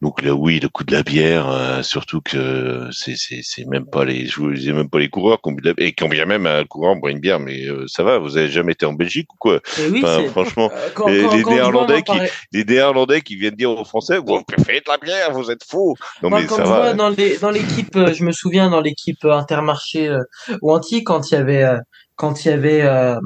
Donc 0.03 0.21
là, 0.21 0.35
oui, 0.35 0.59
le 0.59 0.69
coup 0.69 0.83
de 0.83 0.91
la 0.91 1.05
bière, 1.05 1.49
euh, 1.49 1.85
surtout 1.85 2.21
que 2.21 2.89
c'est 2.91 3.15
c'est 3.17 3.65
même 3.67 3.87
pas 3.87 4.05
les 4.05 4.27
je 4.27 4.73
même 4.73 4.91
pas 4.91 4.99
les 4.99 5.09
coureurs 5.09 5.41
qui 5.41 5.49
ont 5.49 5.53
bu 5.53 5.63
de 5.63 5.69
la 5.69 5.75
et 5.79 5.93
quand 5.93 6.09
bien 6.09 6.27
même 6.27 6.45
un 6.45 6.65
coureur 6.65 6.97
boit 6.97 7.13
une 7.13 7.21
bière, 7.21 7.39
mais 7.39 7.69
euh, 7.69 7.85
ça 7.87 8.03
va. 8.03 8.19
Vous 8.19 8.37
avez 8.37 8.49
jamais 8.49 8.73
été 8.73 8.85
en 8.85 8.95
Belgique 8.95 9.33
ou 9.33 9.37
quoi? 9.39 9.61
Oui, 9.93 10.03
Franchement, 10.33 10.73
euh, 11.07 11.33
les, 11.33 11.45
Néerlandais 11.45 12.03
qui 12.03 12.19
les 12.51 12.65
Néerlandais 12.65 13.21
qui 13.21 13.37
viennent 13.37 13.55
dire 13.55 13.71
aux 13.71 13.85
Français, 13.85 14.19
vous 14.19 14.43
préférez 14.43 14.81
de 14.81 14.91
la 14.91 14.99
bière, 14.99 15.31
vous 15.31 15.53
êtes 15.53 15.63
fous. 15.63 15.95
Non 16.21 16.31
mais 16.31 16.47
quand 16.47 16.57
ça 16.57 16.65
je 16.65 16.69
va. 16.69 16.79
Vois 16.81 16.95
dans 16.95 17.11
les 17.11 17.39
dans 17.39 17.51
l'équipe, 17.53 17.97
je 17.97 18.25
me 18.25 18.33
souviens 18.33 18.71
dans 18.71 18.81
l'équipe 18.81 19.25
Intermarché 19.25 20.19
ou 20.63 20.73
anti 20.73 21.05
quand 21.05 21.31
il 21.31 21.35
y 21.35 21.37
avait 21.37 21.79
quand 22.17 22.45
il 22.45 22.49
y 22.49 22.53
avait 22.53 22.83
euh, 22.83 23.19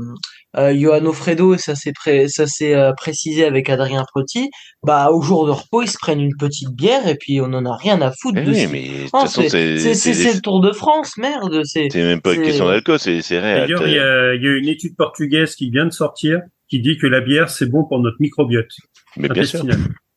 Johan 0.56 1.12
Fredo, 1.12 1.56
ça 1.56 1.74
s'est 1.74 1.92
ça 2.28 2.46
s'est 2.46 2.74
euh, 2.74 2.92
précisé 2.94 3.44
avec 3.44 3.68
Adrien 3.68 4.04
Protti, 4.08 4.50
bah 4.82 5.10
au 5.10 5.20
jour 5.20 5.46
de 5.46 5.50
repos 5.50 5.82
ils 5.82 5.90
se 5.90 5.98
prennent 5.98 6.20
une 6.20 6.36
petite 6.38 6.70
bière 6.70 7.06
et 7.06 7.16
puis 7.16 7.40
on 7.40 7.52
en 7.52 7.66
a 7.66 7.76
rien 7.76 8.00
à 8.00 8.12
foutre 8.12 8.42
de 8.42 8.50
oui, 8.50 8.66
mais 8.70 9.04
de 9.04 9.94
c'est 9.94 10.34
le 10.34 10.40
Tour 10.40 10.60
de 10.60 10.72
France, 10.72 11.16
merde. 11.18 11.60
C'est 11.64 11.94
même 11.94 12.20
pas 12.20 12.34
une 12.34 12.42
question 12.42 12.66
d'alcool, 12.66 12.98
c'est 12.98 13.20
réel. 13.38 13.68
D'ailleurs, 13.68 13.86
il 13.86 13.94
y 13.94 13.98
a, 13.98 14.34
y 14.34 14.48
a 14.48 14.56
une 14.56 14.68
étude 14.68 14.96
portugaise 14.96 15.54
qui 15.54 15.70
vient 15.70 15.86
de 15.86 15.92
sortir 15.92 16.40
qui 16.68 16.80
dit 16.80 16.96
que 16.96 17.06
la 17.06 17.20
bière 17.20 17.50
c'est 17.50 17.66
bon 17.66 17.84
pour 17.84 18.00
notre 18.00 18.16
microbiote. 18.20 18.70
Mais 19.16 19.28
bien 19.28 19.44
sûr. 19.44 19.64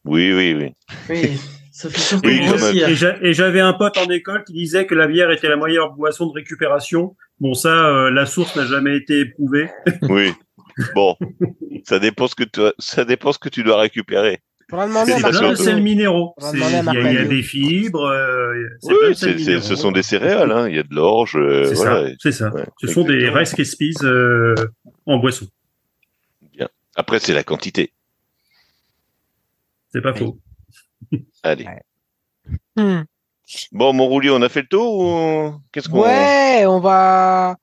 Oui, 0.06 0.34
oui, 0.34 0.54
oui. 0.54 0.72
Oui. 1.10 1.32
Ça 1.80 1.90
fait 1.90 2.28
oui, 2.28 2.42
et 3.22 3.34
j'avais 3.34 3.62
un 3.62 3.72
pote 3.72 3.98
en 3.98 4.10
école 4.10 4.44
qui 4.44 4.52
disait 4.52 4.86
que 4.86 4.94
la 4.94 5.08
bière 5.08 5.32
était 5.32 5.48
la 5.48 5.56
meilleure 5.56 5.94
boisson 5.94 6.26
de 6.26 6.34
récupération 6.34 7.16
Bon, 7.40 7.54
ça, 7.54 7.70
euh, 7.70 8.12
la 8.12 8.26
source 8.26 8.54
n'a 8.58 8.66
jamais 8.66 8.98
été 8.98 9.22
éprouvée. 9.22 9.70
Oui. 10.10 10.34
Bon, 10.94 11.16
ça 11.86 12.00
dépend 12.00 12.28
ce 12.28 12.36
que 12.36 12.44
tu, 12.44 12.60
ça 12.80 13.06
dépend 13.06 13.32
ce 13.32 13.40
que 13.40 13.48
tu 13.48 13.64
dois 13.64 13.80
récupérer. 13.80 14.42
C'est 14.70 14.76
le 14.76 15.80
minéraux. 15.80 16.36
Il 16.54 16.60
y, 16.60 17.18
a 17.18 17.24
des 17.24 17.44
fibres. 17.44 18.08
Euh, 18.08 18.68
oui, 18.84 19.16
ce 19.16 19.76
sont 19.78 19.94
des 19.94 20.04
céréales. 20.04 20.52
Hein. 20.52 20.68
Il 20.68 20.76
y 20.76 20.80
a 20.80 20.84
de 20.84 20.94
l'orge. 20.94 21.38
Euh, 21.38 21.64
c'est 21.64 21.76
voilà. 21.76 22.10
ça. 22.10 22.16
C'est 22.20 22.32
ça. 22.34 22.52
ce 22.82 22.88
sont 22.88 23.06
des 23.06 23.30
Rice 23.30 23.54
Krispies 23.54 23.96
euh, 24.04 24.54
en 25.06 25.18
boisson. 25.18 25.48
Bien. 26.52 26.68
Après, 26.96 27.20
c'est 27.20 27.34
la 27.34 27.44
quantité. 27.44 27.94
C'est 29.94 30.02
pas 30.02 30.14
faux. 30.14 30.38
Allez. 31.44 31.66
Hmm. 32.76 33.02
Bon, 33.72 33.94
mon 33.94 34.08
roulier, 34.08 34.30
on 34.30 34.42
a 34.42 34.50
fait 34.50 34.62
le 34.62 34.68
tour 34.68 35.00
ou 35.00 35.54
qu'est-ce 35.72 35.90
qu'on 35.90 36.02
Ouais, 36.02 36.66
on 36.68 36.80
va 36.80 37.56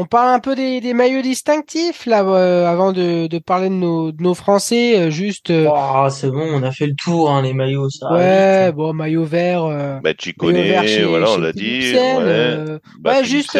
on 0.00 0.06
parle 0.06 0.32
un 0.32 0.38
peu 0.38 0.54
des, 0.54 0.80
des 0.80 0.94
maillots 0.94 1.22
distinctifs 1.22 2.06
là 2.06 2.22
euh, 2.22 2.66
avant 2.66 2.92
de, 2.92 3.26
de, 3.26 3.38
parler 3.40 3.68
de 3.68 3.74
nos, 3.74 4.12
de 4.12 4.22
nos 4.22 4.34
Français 4.34 4.96
euh, 4.96 5.10
juste 5.10 5.50
euh... 5.50 5.68
Oh, 5.68 6.06
c'est 6.08 6.30
bon, 6.30 6.48
on 6.54 6.62
a 6.62 6.70
fait 6.70 6.86
le 6.86 6.94
tour 6.94 7.32
hein, 7.32 7.42
les 7.42 7.52
maillots 7.52 7.90
ça. 7.90 8.12
Ouais, 8.12 8.70
bon 8.70 8.92
maillot 8.92 9.24
vert 9.24 9.64
euh, 9.64 9.98
bah 10.00 10.14
tu 10.14 10.34
connais, 10.34 11.04
voilà, 11.04 11.32
on 11.32 11.38
l'a 11.38 11.52
dit. 11.52 11.92
Ouais, 11.92 12.78
bah, 13.00 13.24
juste 13.24 13.58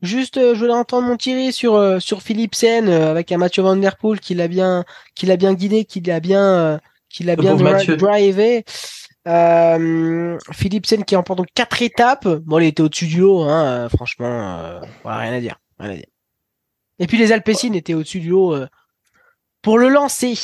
juste 0.00 0.36
je 0.36 0.58
voulais 0.58 0.72
entendre 0.72 1.06
mon 1.06 1.18
tiré 1.18 1.52
sur 1.52 2.00
sur 2.00 2.22
Philipsen 2.22 2.88
avec 2.88 3.30
un 3.30 3.36
Mathieu 3.36 3.62
Van 3.62 3.76
Der 3.76 3.98
Poel 3.98 4.20
qui 4.20 4.34
l'a 4.34 4.48
bien 4.48 4.84
qui 5.14 5.26
l'a 5.26 5.36
bien 5.36 5.52
guidé, 5.52 5.84
qui 5.84 6.00
l'a 6.00 6.20
bien 6.20 6.80
qui 7.08 7.24
l'a 7.24 7.36
bien 7.36 7.56
drivé. 7.56 8.64
Euh, 9.26 10.38
Philipsen 10.52 11.04
qui 11.04 11.14
emporte 11.14 11.38
donc 11.38 11.48
quatre 11.54 11.82
étapes. 11.82 12.26
Bon, 12.26 12.58
il 12.60 12.66
était 12.66 12.82
au-dessus 12.82 13.06
du 13.06 13.20
lot, 13.20 13.42
hein, 13.42 13.66
euh, 13.66 13.88
franchement, 13.88 14.58
euh, 14.58 14.80
rien 15.04 15.32
à 15.34 15.40
dire, 15.40 15.56
rien 15.78 15.90
à 15.90 15.96
dire. 15.96 16.06
Et 16.98 17.06
puis 17.06 17.18
les 17.18 17.30
Alpecin 17.32 17.72
étaient 17.74 17.94
au-dessus 17.94 18.20
du 18.20 18.30
lot 18.30 18.54
euh, 18.54 18.66
pour 19.60 19.78
le 19.78 19.88
lancer. 19.88 20.34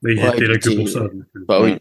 Mais 0.00 0.14
ils 0.14 0.24
étaient 0.24 0.46
là 0.46 0.58
que 0.58 0.70
pour 0.70 0.88
ça. 0.88 1.06
Bah 1.46 1.60
oui, 1.62 1.76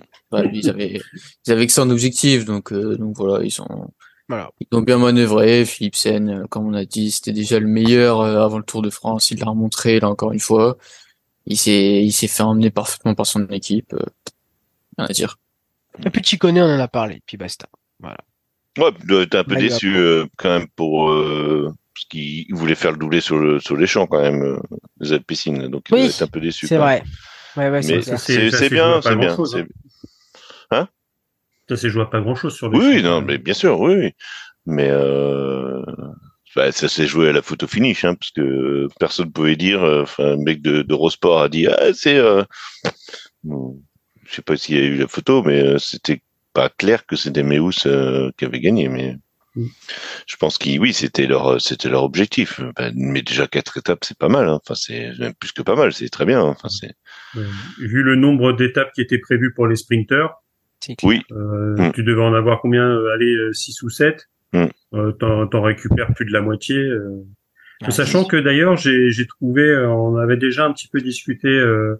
ils 0.53 0.69
avaient, 0.69 0.99
ils 1.45 1.51
avaient 1.51 1.65
que 1.65 1.73
ça 1.73 1.83
en 1.83 1.89
objectif, 1.89 2.45
donc, 2.45 2.73
donc 2.73 3.15
voilà, 3.17 3.43
ils 3.43 3.51
sont, 3.51 3.91
voilà. 4.27 4.51
Ils 4.59 4.77
ont 4.77 4.81
bien 4.81 4.97
manœuvré. 4.97 5.65
Philipsen, 5.65 6.45
comme 6.49 6.67
on 6.67 6.73
a 6.73 6.83
dit, 6.83 7.11
c'était 7.11 7.31
déjà 7.31 7.59
le 7.59 7.67
meilleur 7.67 8.21
avant 8.21 8.57
le 8.57 8.63
Tour 8.63 8.81
de 8.81 8.89
France. 8.89 9.31
Il 9.31 9.39
l'a 9.39 9.47
remontré 9.47 9.99
là 9.99 10.09
encore 10.09 10.33
une 10.33 10.39
fois. 10.39 10.77
Il 11.45 11.57
s'est, 11.57 12.03
il 12.03 12.11
s'est 12.11 12.27
fait 12.27 12.43
emmener 12.43 12.69
parfaitement 12.69 13.15
par 13.15 13.25
son 13.25 13.45
équipe. 13.47 13.93
rien 14.97 15.07
à 15.07 15.13
dire. 15.13 15.37
Et 16.05 16.09
puis 16.09 16.23
Chicone, 16.23 16.57
on 16.59 16.75
en 16.75 16.79
a 16.79 16.87
parlé, 16.87 17.21
puis 17.25 17.37
basta. 17.37 17.67
Voilà. 17.99 18.17
Ouais, 18.77 18.91
doit 19.05 19.23
être 19.23 19.35
un 19.35 19.43
peu 19.43 19.55
déçu 19.57 19.95
euh, 19.97 20.25
quand 20.37 20.49
même 20.49 20.67
pour 20.75 21.11
euh, 21.11 21.69
parce 21.93 22.05
qu'il 22.05 22.45
voulait 22.55 22.75
faire 22.75 22.91
le 22.91 22.97
doublé 22.97 23.19
sur 23.19 23.37
le 23.37 23.59
sur 23.59 23.75
les 23.75 23.85
champs 23.87 24.07
quand 24.07 24.21
même 24.21 24.41
euh, 24.43 24.59
les 25.01 25.11
Alpecin, 25.11 25.67
donc 25.69 25.83
il 25.89 25.95
Oui, 25.95 25.99
doit 26.01 26.09
être 26.09 26.21
un 26.21 26.27
peu 26.27 26.39
déçu. 26.39 26.67
C'est 26.67 26.77
vrai. 26.77 27.03
Ouais, 27.57 27.69
ouais, 27.69 27.81
c'est 27.81 28.01
c'est 28.01 28.69
bien, 28.69 29.01
c'est 29.01 29.15
bien. 29.17 29.27
grand-chose, 29.27 29.51
c'est- 29.51 29.67
Ça 31.67 31.77
s'est 31.77 31.89
joué 31.89 32.01
à 32.03 32.05
pas 32.05 32.21
grand 32.21 32.35
chose 32.35 32.55
sur 32.55 32.69
le 32.69 32.77
Oui, 32.77 32.97
champ. 33.01 33.03
non, 33.03 33.21
mais 33.21 33.37
bien 33.37 33.53
sûr, 33.53 33.79
oui, 33.79 33.93
oui. 33.95 34.11
Mais 34.65 34.89
euh, 34.89 35.81
bah, 36.55 36.71
ça 36.71 36.87
s'est 36.89 37.07
joué 37.07 37.29
à 37.29 37.31
la 37.33 37.41
photo 37.41 37.67
finish, 37.67 38.03
hein, 38.05 38.15
parce 38.15 38.31
que 38.31 38.87
personne 38.99 39.31
pouvait 39.31 39.55
dire. 39.55 39.83
euh, 39.83 40.05
un 40.19 40.37
mec 40.37 40.61
de, 40.61 40.81
de 40.81 40.93
Rosport 40.93 41.41
a 41.41 41.49
dit, 41.49 41.67
ah, 41.67 41.93
c'est. 41.93 42.17
Euh... 42.17 42.43
bon, 43.43 43.81
Je 44.25 44.35
sais 44.35 44.41
pas 44.41 44.57
s'il 44.57 44.75
y 44.77 44.79
a 44.79 44.83
eu 44.85 44.97
la 44.97 45.07
photo, 45.07 45.43
mais 45.43 45.61
euh, 45.61 45.77
c'était 45.77 46.21
pas 46.53 46.69
clair 46.69 47.05
que 47.05 47.15
c'était 47.15 47.43
Meus 47.43 47.85
euh, 47.85 48.29
qui 48.37 48.45
avait 48.45 48.59
gagné, 48.59 48.89
mais. 48.89 49.15
Mm. 49.55 49.65
Je 50.27 50.35
pense 50.37 50.57
qu'ils, 50.57 50.79
oui, 50.79 50.93
c'était 50.93 51.27
leur, 51.27 51.59
c'était 51.59 51.89
leur 51.89 52.03
objectif. 52.03 52.61
Ben, 52.77 52.93
mais 52.95 53.21
déjà 53.21 53.47
quatre 53.47 53.77
étapes, 53.77 54.05
c'est 54.05 54.17
pas 54.17 54.29
mal. 54.29 54.47
hein. 54.47 54.59
Enfin, 54.63 54.75
c'est 54.75 55.11
même 55.19 55.33
plus 55.33 55.51
que 55.51 55.61
pas 55.61 55.75
mal. 55.75 55.91
C'est 55.91 56.07
très 56.09 56.25
bien. 56.25 56.41
Enfin, 56.41 56.69
c'est. 56.69 56.93
Vu 57.35 58.01
le 58.03 58.15
nombre 58.15 58.53
d'étapes 58.53 58.91
qui 58.93 59.01
étaient 59.01 59.19
prévues 59.19 59.53
pour 59.53 59.67
les 59.67 59.75
sprinters, 59.75 60.29
clair. 60.81 60.95
Oui, 61.03 61.21
euh, 61.33 61.75
Mm. 61.77 61.91
tu 61.93 62.03
devais 62.03 62.21
en 62.21 62.33
avoir 62.33 62.61
combien 62.61 62.97
Aller 63.13 63.35
6 63.51 63.81
ou 63.83 63.89
7 63.89 64.27
Mm. 64.53 64.65
euh, 64.95 65.11
T'en 65.13 65.47
t'en 65.47 65.61
récupères 65.61 66.13
plus 66.13 66.25
de 66.25 66.33
la 66.33 66.41
moitié. 66.41 66.77
euh. 66.77 67.23
Ouais, 67.83 67.91
Sachant 67.91 68.25
que 68.25 68.37
d'ailleurs, 68.37 68.75
j'ai 68.77 69.09
j'ai 69.11 69.25
trouvé, 69.25 69.63
euh, 69.63 69.87
on 69.89 70.17
avait 70.17 70.37
déjà 70.37 70.65
un 70.65 70.73
petit 70.73 70.87
peu 70.87 70.99
discuté 71.01 71.47
euh, 71.47 71.95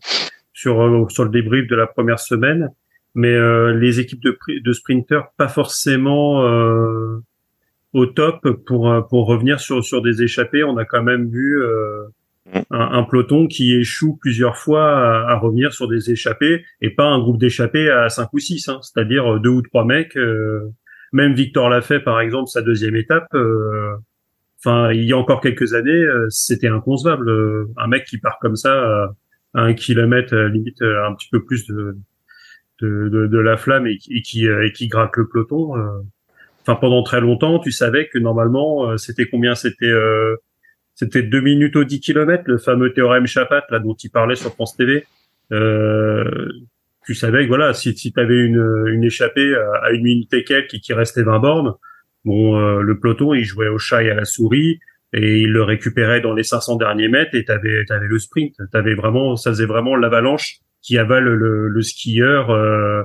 sur 0.53 0.81
euh, 0.81 1.07
sur 1.09 1.23
le 1.23 1.29
débrief 1.31 1.67
de 1.67 1.75
la 1.75 1.87
première 1.87 2.19
semaine, 2.19 2.69
mais 3.15 3.33
euh, 3.33 3.73
les 3.73 3.99
équipes 3.99 4.21
de, 4.23 4.37
de 4.63 4.73
sprinters 4.73 5.29
pas 5.37 5.47
forcément 5.47 6.43
euh, 6.45 7.17
au 7.93 8.05
top 8.05 8.47
pour 8.67 8.93
pour 9.09 9.25
revenir 9.27 9.59
sur 9.59 9.83
sur 9.83 10.01
des 10.01 10.21
échappées. 10.21 10.63
On 10.63 10.77
a 10.77 10.85
quand 10.85 11.03
même 11.03 11.29
vu 11.29 11.61
euh, 11.61 12.03
Mm. 12.53 12.59
un, 12.71 12.79
un 12.99 13.03
peloton 13.03 13.45
qui 13.47 13.75
échoue 13.75 14.17
plusieurs 14.19 14.57
fois 14.57 14.83
à, 14.97 15.31
à 15.31 15.35
revenir 15.37 15.73
sur 15.73 15.87
des 15.87 16.09
échappées 16.09 16.65
et 16.81 16.89
pas 16.89 17.05
un 17.05 17.19
groupe 17.19 17.37
d'échappées 17.39 17.87
à 17.91 18.09
cinq 18.09 18.33
ou 18.33 18.39
six, 18.39 18.67
hein, 18.67 18.79
c'est-à-dire 18.81 19.39
deux 19.39 19.51
ou 19.51 19.61
trois 19.61 19.85
mecs. 19.85 20.17
euh, 20.17 20.61
même 21.11 21.33
Victor 21.33 21.69
l'a 21.69 21.81
fait 21.81 21.99
par 21.99 22.19
exemple 22.21 22.49
sa 22.49 22.61
deuxième 22.61 22.95
étape. 22.95 23.27
euh, 23.35 23.95
Enfin, 24.63 24.91
il 24.93 25.03
y 25.05 25.13
a 25.13 25.17
encore 25.17 25.41
quelques 25.41 25.73
années, 25.73 25.89
euh, 25.91 26.27
c'était 26.29 26.67
inconcevable. 26.67 27.29
Euh, 27.29 27.65
Un 27.77 27.87
mec 27.87 28.05
qui 28.05 28.19
part 28.19 28.37
comme 28.39 28.55
ça 28.55 29.09
un 29.53 29.73
kilomètre, 29.73 30.35
limite 30.35 30.81
un 30.81 31.13
petit 31.15 31.29
peu 31.31 31.43
plus 31.43 31.67
de 31.67 31.97
de, 32.81 33.37
la 33.39 33.57
flamme 33.57 33.85
et, 33.87 33.97
qui- 33.97 34.47
et 34.47 34.71
qui 34.71 34.87
gratte 34.87 35.15
le 35.17 35.27
peloton. 35.27 35.73
Enfin, 36.61 36.75
pendant 36.75 37.03
très 37.03 37.21
longtemps, 37.21 37.59
tu 37.59 37.71
savais 37.71 38.07
que 38.07 38.17
normalement, 38.19 38.97
c'était 38.97 39.27
combien? 39.27 39.55
C'était 39.55 39.85
euh, 39.85 40.35
c'était 40.95 41.23
deux 41.23 41.41
minutes 41.41 41.75
au 41.75 41.83
10 41.83 41.99
kilomètres, 41.99 42.43
le 42.47 42.57
fameux 42.57 42.93
théorème 42.93 43.25
Chapat 43.27 43.63
là 43.69 43.79
dont 43.79 43.93
il 43.95 44.09
parlait 44.11 44.35
sur 44.35 44.53
France 44.53 44.75
TV. 44.77 45.05
Euh, 45.51 46.49
tu 47.05 47.15
savais 47.15 47.43
que 47.43 47.47
voilà, 47.47 47.73
si, 47.73 47.95
si 47.97 48.11
tu 48.11 48.19
avais 48.19 48.37
une, 48.37 48.85
une 48.87 49.03
échappée 49.03 49.55
à, 49.55 49.85
à 49.85 49.91
une 49.91 50.03
minute 50.03 50.33
et 50.33 50.43
quelques 50.43 50.73
et 50.73 50.79
qu'il 50.79 50.95
restait 50.95 51.23
20 51.23 51.39
bornes, 51.39 51.73
bon, 52.25 52.59
euh, 52.59 52.81
le 52.81 52.99
peloton 52.99 53.33
il 53.33 53.43
jouait 53.43 53.67
au 53.67 53.77
chat 53.77 54.03
et 54.03 54.11
à 54.11 54.15
la 54.15 54.25
souris 54.25 54.79
et 55.13 55.41
il 55.41 55.51
le 55.51 55.63
récupérait 55.63 56.21
dans 56.21 56.33
les 56.33 56.43
500 56.43 56.77
derniers 56.77 57.09
mètres 57.09 57.35
et 57.35 57.43
t'avais 57.43 57.83
avais 57.89 58.07
le 58.07 58.19
sprint, 58.19 58.55
t'avais 58.71 58.95
vraiment, 58.95 59.35
ça 59.35 59.51
faisait 59.51 59.65
vraiment 59.65 59.95
l'avalanche 59.95 60.59
qui 60.81 60.97
avale 60.97 61.25
le, 61.25 61.67
le 61.67 61.81
skieur 61.81 62.49
euh, 62.49 63.03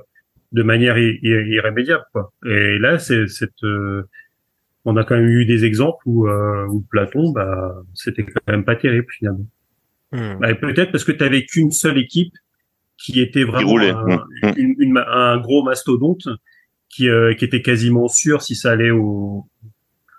de 0.52 0.62
manière 0.62 0.96
irrémédiable 0.98 2.04
quoi. 2.12 2.32
Et 2.46 2.78
là 2.78 2.98
c'est 2.98 3.26
cette 3.26 3.64
euh, 3.64 4.02
on 4.84 4.96
a 4.96 5.04
quand 5.04 5.16
même 5.16 5.28
eu 5.28 5.44
des 5.44 5.64
exemples 5.64 6.00
où, 6.06 6.28
euh, 6.28 6.64
où 6.68 6.80
Platon, 6.88 7.32
bah, 7.32 7.74
c'était 7.92 8.22
quand 8.22 8.40
même 8.46 8.64
pas 8.64 8.76
terrible 8.76 9.08
finalement. 9.10 9.46
Bah, 10.12 10.54
Peut-être 10.54 10.92
parce 10.92 11.02
que 11.02 11.10
tu 11.10 11.24
avais 11.24 11.44
qu'une 11.44 11.72
seule 11.72 11.98
équipe 11.98 12.32
qui 12.98 13.20
était 13.20 13.44
vraiment 13.44 13.70
roulait. 13.70 13.90
un, 13.90 14.04
Mm, 14.06 14.18
mm. 14.42 14.52
une- 14.56 14.74
une 14.78 14.92
ma- 14.92 15.06
un 15.08 15.38
gros 15.38 15.62
mastodonte 15.62 16.28
qui, 16.88 17.08
euh, 17.08 17.34
qui 17.34 17.44
était 17.44 17.62
quasiment 17.62 18.08
sûr 18.08 18.42
si 18.42 18.54
ça 18.54 18.70
allait 18.70 18.90
au, 18.90 19.44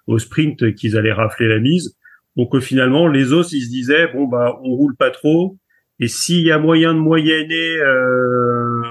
au 0.05 0.19
sprint 0.19 0.73
qu'ils 0.75 0.97
allaient 0.97 1.13
rafler 1.13 1.47
la 1.47 1.59
mise. 1.59 1.95
Donc 2.35 2.53
euh, 2.55 2.59
finalement, 2.59 3.07
les 3.07 3.33
autres, 3.33 3.49
ils 3.53 3.61
se 3.63 3.69
disaient 3.69 4.07
bon 4.13 4.27
bah 4.27 4.59
on 4.63 4.69
roule 4.75 4.95
pas 4.95 5.09
trop 5.11 5.57
et 5.99 6.07
s'il 6.07 6.41
y 6.45 6.51
a 6.51 6.59
moyen 6.59 6.93
de 6.93 6.99
moyenner 6.99 7.77
euh, 7.79 8.81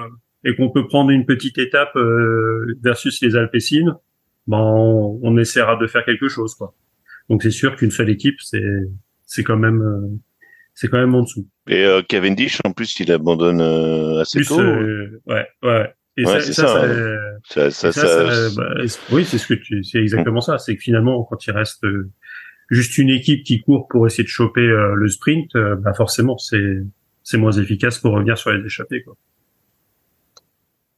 et 0.45 0.55
qu'on 0.57 0.71
peut 0.71 0.87
prendre 0.87 1.11
une 1.11 1.25
petite 1.27 1.59
étape 1.59 1.95
euh, 1.97 2.77
versus 2.83 3.21
les 3.23 3.37
Alpecin, 3.37 3.99
ben 4.49 4.59
on, 4.59 5.19
on 5.23 5.37
essaiera 5.39 5.77
de 5.77 5.87
faire 5.87 6.05
quelque 6.05 6.29
chose 6.29 6.55
quoi. 6.55 6.75
Donc 7.29 7.43
c'est 7.43 7.51
sûr 7.51 7.77
qu'une 7.77 7.91
seule 7.93 8.11
équipe, 8.11 8.41
c'est 8.41 8.65
c'est 9.25 9.43
quand 9.45 9.57
même 9.57 9.81
euh, 9.83 10.09
c'est 10.77 10.89
quand 10.89 10.99
même 10.99 11.15
en 11.17 11.23
dessous. 11.23 11.49
Et 11.69 11.85
euh, 11.85 12.03
Cavendish, 12.09 12.59
en 12.65 12.71
plus, 12.71 13.01
il 13.01 13.11
abandonne 13.11 13.61
euh, 13.61 14.21
assez 14.21 14.39
Plus, 14.39 14.47
tôt. 14.49 14.61
euh, 14.61 15.21
ouais, 15.27 15.47
ouais. 15.65 15.93
Et 16.19 16.25
Ouais, 16.25 16.33
ça, 16.35 16.41
c'est 16.41 16.53
ça, 16.53 16.67
ça, 16.69 16.73
ça, 16.73 16.85
hein. 16.85 17.17
Ça, 17.49 17.71
ça, 17.71 17.89
et 17.89 17.93
ça, 17.93 17.93
ça- 17.93 18.87
ça, 18.89 18.99
oui, 19.11 19.25
c'est 19.25 19.39
ce 19.39 19.47
que 19.49 19.55
tu, 19.55 19.83
c'est 19.85 19.99
exactement 19.99 20.41
ça. 20.41 20.59
C'est 20.59 20.77
que 20.77 20.81
finalement, 20.83 21.25
quand 21.25 21.45
il 21.47 21.51
reste 21.51 21.83
euh, 21.85 22.11
juste 22.71 22.97
une 22.99 23.11
équipe 23.11 23.43
qui 23.45 23.61
court 23.61 23.87
pour 23.89 24.07
essayer 24.07 24.25
de 24.25 24.29
choper 24.29 24.61
euh, 24.63 24.95
le 24.95 25.09
sprint, 25.09 25.55
euh, 25.57 25.75
bah 25.77 25.93
forcément, 25.95 26.39
c'est 26.39 26.79
c'est 27.23 27.37
moins 27.39 27.53
efficace 27.53 27.99
pour 27.99 28.13
revenir 28.13 28.39
sur 28.39 28.51
les 28.53 28.65
échappées. 28.65 29.03
Quoi. 29.03 29.15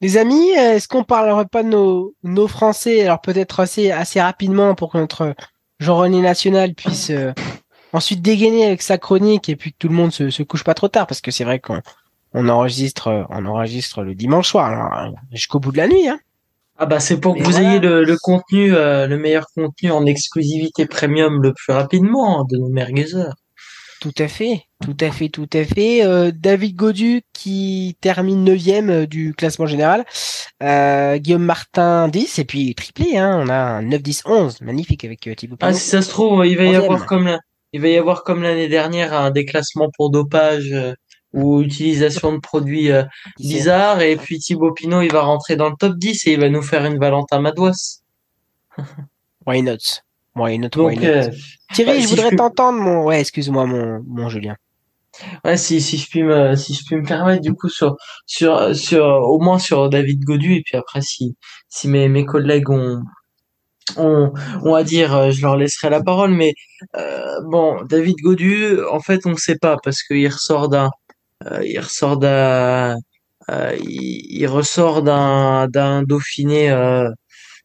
Les 0.01 0.17
amis, 0.17 0.51
est-ce 0.51 0.87
qu'on 0.87 1.03
parlerait 1.03 1.47
pas 1.51 1.63
de 1.65 1.69
nos, 1.71 2.15
nos 2.23 2.47
Français, 2.47 3.03
alors 3.03 3.21
peut-être 3.21 3.59
assez, 3.61 3.91
assez 3.91 4.21
rapidement 4.21 4.75
pour 4.77 4.93
que 4.93 4.99
notre 4.99 5.35
Jean-René 5.81 6.21
National 6.21 6.75
puisse 6.75 7.11
euh, 7.11 7.33
ensuite 7.93 8.23
dégainer 8.23 8.66
avec 8.66 8.82
sa 8.82 8.98
chronique 8.98 9.48
et 9.48 9.56
puis 9.56 9.73
que 9.73 9.77
tout 9.78 9.89
le 9.89 9.94
monde 9.94 10.12
se, 10.12 10.31
se 10.31 10.43
couche 10.43 10.65
pas 10.65 10.74
trop 10.74 10.89
tard 10.89 11.06
parce 11.06 11.20
que 11.20 11.31
c'est 11.31 11.44
vrai 11.44 11.59
qu'on 11.59 11.81
on 12.35 12.48
enregistre, 12.48 13.09
euh, 13.09 13.23
on 13.31 13.47
enregistre 13.47 14.02
le 14.02 14.15
dimanche 14.15 14.48
soir, 14.48 14.66
alors, 14.66 15.15
jusqu'au 15.32 15.60
bout 15.60 15.73
de 15.73 15.78
la 15.78 15.89
nuit. 15.89 16.09
Hein. 16.09 16.19
Ah 16.81 16.86
bah 16.86 17.01
c'est 17.01 17.19
pour 17.19 17.35
que 17.35 17.43
vous 17.43 17.51
voilà. 17.51 17.70
ayez 17.70 17.81
le, 17.81 18.05
le 18.05 18.16
contenu, 18.16 18.73
euh, 18.74 19.06
le 19.09 19.19
meilleur 19.19 19.47
contenu 19.55 19.90
en 19.90 20.06
exclusivité 20.06 20.86
premium 20.86 21.43
le 21.43 21.52
plus 21.52 21.73
rapidement 21.73 22.40
hein, 22.40 22.44
de 22.48 22.56
nos 22.56 22.69
merguezers. 22.69 23.35
Tout 24.01 24.15
à 24.19 24.28
fait, 24.28 24.62
tout 24.85 24.97
à 25.01 25.10
fait, 25.10 25.28
tout 25.28 25.48
à 25.52 25.65
fait. 25.65 26.05
Euh, 26.05 26.31
David 26.32 26.77
Godu 26.77 27.23
qui 27.32 27.97
termine 28.01 28.44
neuvième 28.44 28.90
euh, 28.90 29.06
du 29.06 29.35
classement 29.35 29.66
général. 29.66 30.05
Euh, 30.62 31.16
Guillaume 31.19 31.43
Martin 31.43 32.06
10 32.06 32.39
et 32.39 32.44
puis 32.44 32.73
triplé. 32.77 33.16
Hein, 33.19 33.40
on 33.44 33.48
a 33.48 33.56
un 33.56 33.82
9, 33.82 34.01
10, 34.01 34.23
11. 34.27 34.60
Magnifique 34.60 35.05
avec 35.05 35.27
euh, 35.27 35.35
Thibaut 35.35 35.56
Ah 35.60 35.73
si 35.73 35.81
ça 35.89 36.01
se 36.01 36.10
trouve, 36.10 36.47
il 36.47 36.56
va 36.56 36.62
y 36.62 36.77
avoir 36.77 37.06
comme 37.06 37.24
la- 37.24 37.40
il 37.73 37.81
va 37.81 37.89
y 37.89 37.97
avoir 37.97 38.24
comme 38.24 38.43
l'année 38.43 38.69
dernière 38.69 39.12
un 39.15 39.31
déclassement 39.31 39.90
pour 39.97 40.11
dopage 40.11 40.73
euh, 40.73 40.95
ou 41.35 41.61
utilisation 41.62 42.32
de 42.32 42.39
produits 42.39 42.90
euh, 42.90 43.05
bizarres 43.39 44.01
et 44.03 44.16
puis 44.16 44.39
Thibaut 44.39 44.73
Pinot 44.73 45.03
il 45.03 45.12
va 45.12 45.23
rentrer 45.23 45.57
dans 45.57 45.69
le 45.69 45.77
top 45.78 45.97
10 45.99 46.27
et 46.27 46.32
il 46.32 46.40
va 46.40 46.49
nous 46.49 46.62
faire 46.62 46.85
une 46.85 46.99
Valentin 46.99 47.40
Madouas. 47.40 48.01
Why 49.47 49.62
not? 49.62 50.03
Why 50.35 50.59
not, 50.59 50.70
why 50.81 50.97
Donc 50.97 51.01
not? 51.01 51.05
euh, 51.05 51.31
Thierry, 51.73 51.95
bah, 51.95 52.01
je 52.01 52.07
si 52.07 52.09
voudrais 52.09 52.31
je 52.31 52.36
t'entendre, 52.36 52.78
mon. 52.78 53.05
Ouais, 53.05 53.20
excuse-moi, 53.20 53.66
mon, 53.66 54.03
mon 54.07 54.28
Julien. 54.28 54.57
Ouais, 55.45 55.57
si, 55.57 55.81
si 55.81 55.99
je 55.99 56.09
puis 56.09 56.23
me, 56.23 56.55
si 56.57 56.74
je 56.74 56.85
puis 56.85 56.97
me 56.97 57.05
permettre, 57.05 57.43
du 57.43 57.53
coup, 57.55 57.69
sur, 57.69 57.97
sur, 58.27 58.74
sur, 58.77 59.05
au 59.05 59.40
moins 59.40 59.59
sur 59.59 59.89
David 59.90 60.23
Godu, 60.24 60.55
et 60.55 60.62
puis 60.62 60.77
après, 60.77 61.01
si, 61.03 61.36
si 61.69 61.89
mes, 61.89 62.09
mes 62.09 62.24
collègues 62.24 62.70
ont, 62.70 63.03
ont, 63.97 64.32
ont 64.65 64.74
à 64.74 64.82
dire, 64.85 65.15
euh, 65.16 65.31
je 65.31 65.43
leur 65.43 65.56
laisserai 65.56 65.90
la 65.90 66.02
parole, 66.02 66.31
mais, 66.32 66.55
euh, 66.97 67.40
bon, 67.47 67.82
David 67.85 68.16
Godu, 68.23 68.78
en 68.90 69.01
fait, 69.01 69.27
on 69.27 69.31
ne 69.31 69.36
sait 69.36 69.59
pas, 69.59 69.77
parce 69.82 70.02
qu'il 70.02 70.28
ressort 70.28 70.69
d'un, 70.69 70.90
euh, 71.47 71.60
il 71.65 71.78
ressort 71.81 72.19
d'un, 72.19 72.97
euh, 73.51 73.77
il, 73.82 74.47
ressort 74.47 75.02
d'un, 75.02 75.69
d'un 75.69 76.02
Dauphiné, 76.02 76.70
euh, 76.70 77.09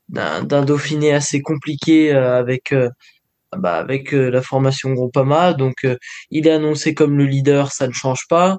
d'un, 0.10 0.44
d'un 0.44 0.64
Dauphiné 0.66 1.14
assez 1.14 1.42
compliqué, 1.42 2.14
euh, 2.14 2.38
avec, 2.40 2.74
bah, 3.58 3.76
avec 3.78 4.12
la 4.14 4.42
formation 4.42 4.92
Groupama. 4.94 5.54
Donc, 5.54 5.86
il 6.32 6.48
est 6.48 6.52
annoncé 6.52 6.94
comme 6.94 7.18
le 7.18 7.26
leader, 7.26 7.72
ça 7.72 7.88
ne 7.88 7.94
change 7.94 8.26
pas. 8.30 8.58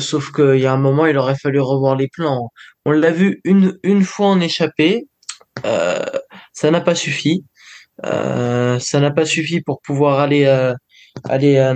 Sauf 0.00 0.32
qu'il 0.32 0.58
y 0.58 0.66
a 0.66 0.72
un 0.72 0.78
moment, 0.78 1.06
il 1.06 1.16
aurait 1.16 1.36
fallu 1.36 1.60
revoir 1.60 1.96
les 1.96 2.08
plans. 2.08 2.50
On 2.84 2.90
l'a 2.92 3.12
vu 3.12 3.40
une, 3.44 3.78
une 3.84 4.02
fois 4.04 4.28
en 4.28 4.40
échappé. 4.40 5.06
Euh, 5.64 6.04
ça 6.52 6.70
n'a 6.70 6.80
pas 6.80 6.94
suffi. 6.94 7.44
Euh, 8.06 8.78
ça 8.78 9.00
n'a 9.00 9.10
pas 9.10 9.26
suffi 9.26 9.60
pour 9.60 9.80
pouvoir 9.82 10.20
aller 10.20 10.44
euh, 10.46 10.74
aller 11.28 11.56
euh, 11.58 11.74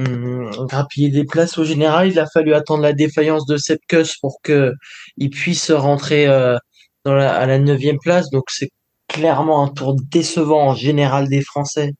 grappiller 0.66 1.10
des 1.10 1.24
places 1.24 1.58
au 1.58 1.64
général. 1.64 2.08
Il 2.10 2.18
a 2.18 2.26
fallu 2.26 2.54
attendre 2.54 2.82
la 2.82 2.92
défaillance 2.92 3.46
de 3.46 3.56
Sepkus 3.56 4.16
pour 4.20 4.38
que 4.42 4.72
il 5.16 5.30
puisse 5.30 5.70
rentrer 5.70 6.26
euh, 6.26 6.56
dans 7.04 7.14
la, 7.14 7.34
à 7.34 7.46
la 7.46 7.58
neuvième 7.58 7.98
place. 7.98 8.30
Donc 8.30 8.44
c'est 8.48 8.70
clairement 9.08 9.62
un 9.64 9.68
tour 9.68 9.96
décevant 10.10 10.68
en 10.70 10.74
général 10.74 11.28
des 11.28 11.42
Français. 11.42 11.92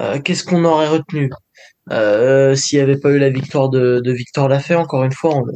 Euh, 0.00 0.20
Qu'est-ce 0.20 0.44
qu'on 0.44 0.64
aurait 0.64 0.88
retenu? 0.88 1.30
Euh, 1.92 2.54
s'il 2.54 2.78
n'y 2.78 2.82
avait 2.82 2.98
pas 2.98 3.10
eu 3.10 3.18
la 3.18 3.30
victoire 3.30 3.68
de, 3.70 4.00
de 4.04 4.12
Victor 4.12 4.48
Lafay 4.48 4.74
Encore 4.76 5.02
une 5.04 5.12
fois, 5.12 5.34
on, 5.36 5.42
le- 5.42 5.54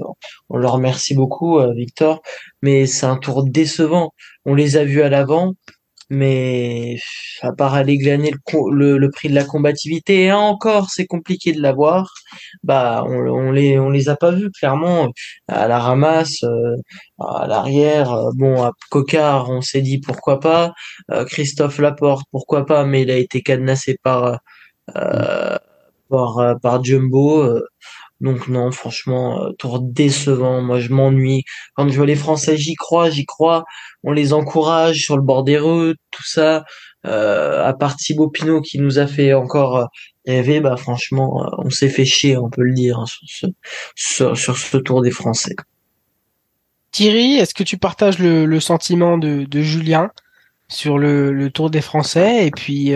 on 0.51 0.57
le 0.59 0.67
remercie 0.69 1.15
beaucoup, 1.15 1.61
Victor. 1.77 2.23
Mais 2.63 2.87
c'est 2.87 3.07
un 3.07 3.17
tour 3.17 3.45
décevant. 3.45 4.13
On 4.45 4.55
les 4.55 4.77
a 4.77 4.85
vus 4.85 5.03
à 5.03 5.09
l'avant. 5.09 5.55
Mais 6.11 6.97
à 7.43 7.53
part 7.53 7.75
aller 7.75 7.99
glaner 7.99 8.33
le, 8.71 8.99
le, 8.99 9.11
prix 9.11 9.29
de 9.29 9.35
la 9.35 9.45
combativité, 9.45 10.25
et 10.25 10.33
encore 10.33 10.91
c'est 10.91 11.07
compliqué 11.07 11.53
de 11.53 11.61
l'avoir, 11.63 12.13
bah 12.63 13.05
on, 13.07 13.15
on, 13.29 13.53
les 13.53 13.79
on 13.79 13.91
les 13.91 14.09
a 14.09 14.17
pas 14.17 14.31
vus 14.33 14.51
clairement 14.51 15.11
à 15.49 15.69
la 15.69 15.79
ramasse, 15.79 16.43
euh, 16.45 16.77
à 17.21 17.47
l'arrière. 17.47 18.13
Euh, 18.13 18.31
bon, 18.35 18.63
à 18.63 18.73
Cocard, 18.91 19.51
on 19.51 19.61
s'est 19.61 19.83
dit 19.83 19.99
pourquoi 20.01 20.41
pas. 20.41 20.73
Euh, 21.11 21.25
Christophe 21.25 21.79
Laporte, 21.79 22.27
pourquoi 22.31 22.67
pas, 22.67 22.85
mais 22.85 23.03
il 23.03 23.11
a 23.11 23.17
été 23.17 23.43
cadenassé 23.43 23.99
par 24.03 24.41
par 26.11 26.61
par 26.61 26.85
Jumbo. 26.85 27.61
Donc 28.25 28.49
non, 28.49 28.73
franchement, 28.73 29.45
euh, 29.45 29.51
tour 29.59 29.81
décevant. 29.81 30.63
Moi, 30.63 30.81
je 30.81 30.89
m'ennuie. 30.89 31.45
Quand 31.75 31.87
je 31.87 31.95
vois 31.95 32.07
les 32.07 32.15
Français, 32.17 32.57
j'y 32.57 32.75
crois, 32.75 33.11
j'y 33.11 33.27
crois. 33.27 33.65
On 34.03 34.13
les 34.13 34.33
encourage 34.33 35.03
sur 35.03 35.17
le 35.17 35.23
bord 35.23 35.45
des 35.45 35.59
rues, 35.59 35.95
tout 36.11 36.25
ça. 36.25 36.65
Euh, 37.05 37.63
à 37.63 37.75
part 37.75 37.97
Thibaut 37.97 38.31
Pinot 38.31 38.63
qui 38.63 38.79
nous 38.79 38.99
a 38.99 39.07
fait 39.07 39.35
encore 39.35 39.77
euh, 39.77 39.85
rêver, 40.27 40.61
bah 40.61 40.79
franchement, 40.79 41.47
on 41.59 41.69
s'est 41.69 41.91
fait 41.91 42.07
chier, 42.07 42.39
on 42.39 42.49
peut 42.49 42.63
le 42.63 42.73
dire, 42.73 42.99
hein, 42.99 43.05
sur, 43.95 44.35
ce, 44.57 44.77
tour 44.79 45.03
des 45.03 45.11
Français. 45.11 45.55
Thierry, 46.93 47.35
est-ce 47.35 47.53
que 47.53 47.63
tu 47.63 47.77
partages 47.77 48.19
le, 48.19 48.59
sentiment 48.59 49.19
de, 49.19 49.47
Julien 49.61 50.11
sur 50.69 50.97
le, 50.97 51.51
Tour 51.51 51.69
des 51.69 51.83
Français? 51.83 52.47
Et 52.47 52.51
puis 52.51 52.95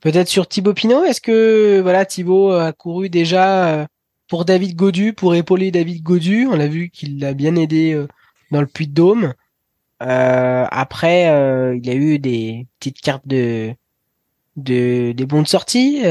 Peut-être 0.00 0.28
sur 0.28 0.46
Thibaut 0.46 0.74
Pinot, 0.74 1.04
est-ce 1.04 1.20
que 1.20 1.80
voilà 1.80 2.06
Thibaut 2.06 2.52
a 2.52 2.72
couru 2.72 3.10
déjà 3.10 3.68
euh, 3.80 3.86
pour 4.28 4.44
David 4.44 4.76
Godu, 4.76 5.12
pour 5.12 5.34
épauler 5.34 5.72
David 5.72 6.04
Godu? 6.04 6.46
On 6.46 6.60
a 6.60 6.68
vu 6.68 6.90
qu'il 6.90 7.18
l'a 7.18 7.34
bien 7.34 7.56
aidé 7.56 7.94
euh, 7.94 8.06
dans 8.52 8.60
le 8.60 8.68
Puy-de-Dôme. 8.68 9.34
Euh, 10.00 10.64
après, 10.70 11.24
il 11.76 11.90
a 11.90 11.94
eu 11.94 12.20
des 12.20 12.68
petites 12.78 13.00
cartes 13.00 13.26
de, 13.26 13.74
de 14.54 15.10
des 15.10 15.26
bons 15.26 15.42
de 15.42 15.48
sortie, 15.48 16.02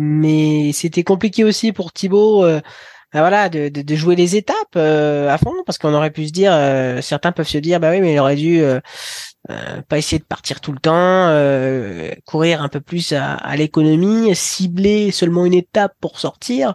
mais 0.00 0.72
c'était 0.72 1.04
compliqué 1.04 1.44
aussi 1.44 1.72
pour 1.72 1.92
Thibaut. 1.92 2.44
Ben 3.12 3.20
voilà, 3.20 3.48
de, 3.48 3.68
de, 3.68 3.94
jouer 3.94 4.16
les 4.16 4.34
étapes 4.34 4.74
à 4.74 5.38
fond, 5.38 5.54
parce 5.64 5.78
qu'on 5.78 5.94
aurait 5.94 6.10
pu 6.10 6.26
se 6.26 6.32
dire, 6.32 6.52
certains 7.02 7.30
peuvent 7.30 7.46
se 7.46 7.58
dire, 7.58 7.78
bah 7.78 7.92
oui, 7.92 8.00
mais 8.00 8.14
il 8.14 8.18
aurait 8.18 8.34
dû 8.34 8.60
euh, 8.60 8.80
pas 9.88 9.98
essayer 9.98 10.18
de 10.18 10.24
partir 10.24 10.60
tout 10.60 10.72
le 10.72 10.78
temps, 10.78 10.92
euh, 10.94 12.10
courir 12.24 12.62
un 12.62 12.68
peu 12.68 12.80
plus 12.80 13.12
à, 13.12 13.56
l'économie, 13.56 14.34
cibler 14.34 15.12
seulement 15.12 15.46
une 15.46 15.54
étape 15.54 15.92
pour 16.00 16.18
sortir, 16.18 16.74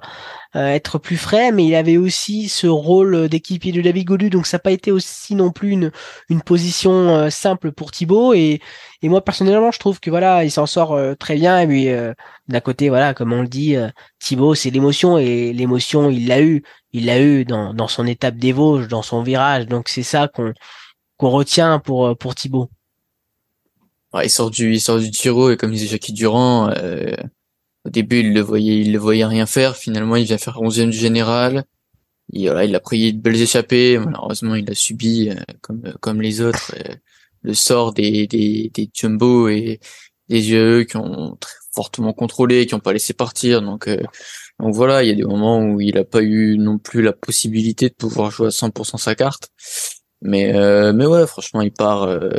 euh, 0.56 0.68
être 0.68 0.98
plus 0.98 1.18
frais, 1.18 1.52
mais 1.52 1.65
il 1.65 1.76
avait 1.76 1.98
aussi 1.98 2.48
ce 2.48 2.68
rôle 2.68 3.27
d'équipier 3.27 3.72
de 3.72 3.81
David 3.81 4.07
Godu, 4.07 4.30
donc 4.30 4.48
ça 4.48 4.56
n'a 4.56 4.61
pas 4.61 4.72
été 4.72 4.91
aussi 4.91 5.35
non 5.35 5.52
plus 5.52 5.72
une, 5.72 5.91
une 6.30 6.41
position 6.41 7.30
simple 7.30 7.72
pour 7.72 7.91
Thibaut, 7.91 8.34
et, 8.34 8.61
et 9.02 9.10
moi 9.10 9.22
personnellement 9.22 9.72
je 9.72 9.80
trouve 9.80 9.99
que 9.99 10.10
voilà, 10.10 10.45
il 10.45 10.52
s'en 10.52 10.65
sort 10.65 10.98
très 11.19 11.35
bien, 11.35 11.60
et 11.60 11.68
puis 11.68 11.89
d'un 12.48 12.60
côté, 12.61 12.89
voilà, 12.89 13.14
comme 13.14 13.34
on 13.34 13.41
le 13.41 13.48
dit, 13.49 13.76
Thibaut 14.19 14.56
c'est 14.56 14.69
l'émotion, 14.69 15.18
et 15.18 15.52
l'émotion 15.52 16.10
il 16.10 16.27
l'a 16.27 16.41
eu, 16.41 16.64
il 16.93 17.06
l'a 17.06 17.22
eu 17.22 17.43
dans, 17.43 17.73
dans 17.73 17.88
son 17.88 18.06
étape 18.07 18.35
des 18.35 18.53
Vosges, 18.53 18.88
dans 18.88 19.02
son 19.02 19.23
virage, 19.23 19.68
donc 19.68 19.89
c'est 19.89 20.03
ça 20.03 20.30
qu'on 20.30 20.53
qu'on 21.22 21.30
retient 21.30 21.77
pour 21.77 22.07
euh, 22.07 22.15
pour 22.15 22.34
Thibaut. 22.34 22.72
Ouais, 24.11 24.26
il 24.26 24.30
sort 24.30 24.49
du 24.49 24.73
il 24.73 24.81
sort 24.81 24.99
du 24.99 25.11
Tiro 25.11 25.52
et 25.52 25.57
comme 25.57 25.72
disait 25.72 25.85
Jackie 25.88 26.14
Durand 26.14 26.72
euh, 26.72 27.15
au 27.85 27.91
début 27.91 28.22
il 28.22 28.34
le 28.34 28.41
voyait 28.41 28.80
il 28.80 28.91
le 28.91 28.98
voyait 28.98 29.26
rien 29.26 29.45
faire. 29.45 29.77
Finalement 29.77 30.15
il 30.15 30.26
vient 30.26 30.39
faire 30.39 30.57
11e 30.60 30.89
du 30.89 30.98
général. 30.98 31.64
Et 32.34 32.48
voilà 32.48 32.65
il 32.65 32.76
a 32.76 32.80
pris 32.80 33.14
de 33.14 33.19
belles 33.22 33.39
échappées. 33.39 33.99
Malheureusement 33.99 34.56
il 34.56 34.69
a 34.72 34.73
subi 34.73 35.30
euh, 35.30 35.35
comme 35.61 35.93
comme 36.02 36.22
les 36.22 36.41
autres 36.41 36.73
le 37.43 37.53
sort 37.53 37.93
des 37.93 38.26
des 38.26 38.72
des 38.73 38.89
jumbo 38.91 39.48
et 39.48 39.80
des 40.27 40.49
yeux 40.49 40.85
qui 40.85 40.98
ont 40.98 41.38
très 41.39 41.53
fortement 41.73 42.14
contrôlé 42.14 42.65
qui 42.65 42.73
ont 42.73 42.80
pas 42.80 42.93
laissé 42.93 43.14
partir. 43.14 43.61
Donc 43.61 43.88
donc 44.60 44.73
voilà 44.73 45.03
il 45.03 45.10
y 45.10 45.11
a 45.11 45.15
des 45.15 45.23
moments 45.23 45.60
où 45.60 45.81
il 45.81 45.99
a 45.99 46.03
pas 46.03 46.23
eu 46.23 46.57
non 46.57 46.80
plus 46.80 47.03
la 47.03 47.14
possibilité 47.14 47.89
de 47.89 47.93
pouvoir 47.93 48.31
jouer 48.31 48.48
à 48.48 48.49
100% 48.49 48.98
sa 48.98 49.14
carte 49.14 49.52
mais 50.22 50.56
euh, 50.56 50.93
mais 50.93 51.06
ouais, 51.06 51.26
franchement, 51.26 51.61
il 51.61 51.72
part, 51.72 52.03
euh, 52.03 52.30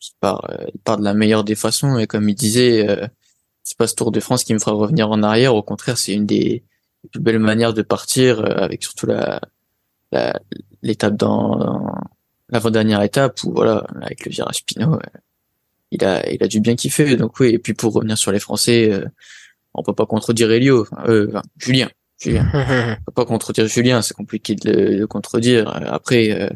il 0.00 0.14
part, 0.20 0.48
euh, 0.50 0.64
il 0.72 0.80
part 0.80 0.98
de 0.98 1.04
la 1.04 1.14
meilleure 1.14 1.44
des 1.44 1.56
façons. 1.56 1.98
Et 1.98 2.06
comme 2.06 2.28
il 2.28 2.34
disait, 2.34 2.88
euh, 2.88 3.06
c'est 3.64 3.76
pas 3.76 3.86
ce 3.86 3.94
Tour 3.94 4.12
de 4.12 4.20
France 4.20 4.44
qui 4.44 4.54
me 4.54 4.58
fera 4.58 4.72
revenir 4.72 5.10
en 5.10 5.22
arrière. 5.22 5.54
Au 5.54 5.62
contraire, 5.62 5.98
c'est 5.98 6.12
une 6.12 6.26
des 6.26 6.64
plus 7.10 7.20
belles 7.20 7.38
manières 7.40 7.74
de 7.74 7.82
partir, 7.82 8.40
euh, 8.40 8.64
avec 8.64 8.82
surtout 8.82 9.06
la 9.06 9.40
l'étape 10.82 11.16
dans, 11.16 11.92
l'avant-dernière 12.50 13.02
étape 13.02 13.42
où 13.42 13.52
voilà, 13.52 13.84
avec 14.00 14.24
le 14.24 14.30
virage 14.30 14.64
Pinot, 14.64 15.00
il 15.90 16.04
a 16.04 16.30
il 16.30 16.40
a 16.40 16.46
dû 16.46 16.60
bien 16.60 16.76
kiffer. 16.76 17.16
Donc 17.16 17.40
oui. 17.40 17.48
Et 17.48 17.58
puis 17.58 17.74
pour 17.74 17.92
revenir 17.94 18.16
sur 18.16 18.30
les 18.30 18.38
Français, 18.38 18.92
on 19.74 19.82
peut 19.82 19.94
pas 19.94 20.06
contredire 20.06 20.52
Elio, 20.52 20.82
enfin, 20.82 21.42
Julien. 21.58 21.90
Julien. 22.20 22.46
pas 23.14 23.24
contredire 23.24 23.66
Julien, 23.66 24.02
c'est 24.02 24.14
compliqué 24.14 24.54
de 24.54 24.70
le, 24.70 25.06
contredire. 25.06 25.68
Après, 25.92 26.50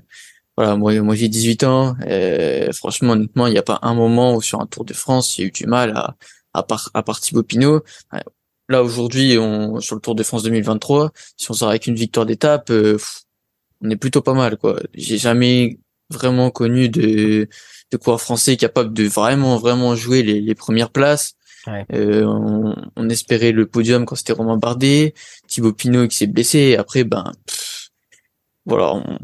voilà, 0.57 0.77
moi, 0.77 1.01
moi 1.03 1.15
j'ai 1.15 1.29
18 1.29 1.65
ans. 1.65 1.97
Et 2.07 2.69
franchement, 2.73 3.13
honnêtement, 3.13 3.47
il 3.47 3.53
n'y 3.53 3.59
a 3.59 3.63
pas 3.63 3.79
un 3.83 3.95
moment 3.95 4.35
où 4.35 4.43
sur 4.43 4.61
un 4.61 4.67
Tour 4.67 4.85
de 4.85 4.93
France, 4.93 5.35
j'ai 5.37 5.45
eu 5.45 5.51
du 5.51 5.67
mal 5.67 5.97
à, 5.97 6.17
à 6.53 6.63
part, 6.63 6.91
à 6.95 7.03
part 7.03 7.21
Thibaut 7.21 7.43
Pinot. 7.43 7.83
Là, 8.69 8.83
aujourd'hui, 8.83 9.39
on, 9.39 9.81
sur 9.81 9.95
le 9.95 10.01
Tour 10.01 10.15
de 10.15 10.23
France 10.23 10.43
2023, 10.43 11.13
si 11.37 11.51
on 11.51 11.55
sort 11.55 11.71
avec 11.71 11.87
une 11.87 11.95
victoire 11.95 12.27
d'étape, 12.27 12.71
euh, 12.71 12.99
on 13.81 13.89
est 13.89 13.97
plutôt 13.97 14.21
pas 14.21 14.35
mal, 14.35 14.59
quoi. 14.59 14.79
J'ai 14.95 15.17
jamais 15.17 15.79
vraiment 16.11 16.51
connu 16.51 16.89
de, 16.89 17.49
de 17.91 17.97
coureur 17.97 18.21
français 18.21 18.57
capable 18.57 18.93
de 18.93 19.05
vraiment, 19.05 19.57
vraiment 19.59 19.95
jouer 19.95 20.23
les, 20.23 20.41
les 20.41 20.55
premières 20.55 20.91
places. 20.91 21.35
Euh, 21.93 22.25
on, 22.25 22.75
on, 22.97 23.09
espérait 23.09 23.53
le 23.53 23.67
podium 23.67 24.05
quand 24.05 24.17
c'était 24.17 24.33
Romain 24.33 24.57
Bardet, 24.57 25.15
Thibaut 25.47 25.73
Pinot 25.73 26.09
qui 26.09 26.17
s'est 26.17 26.27
blessé. 26.27 26.77
après, 26.77 27.05
ben, 27.05 27.33
voilà, 28.67 28.95
on, 28.95 29.19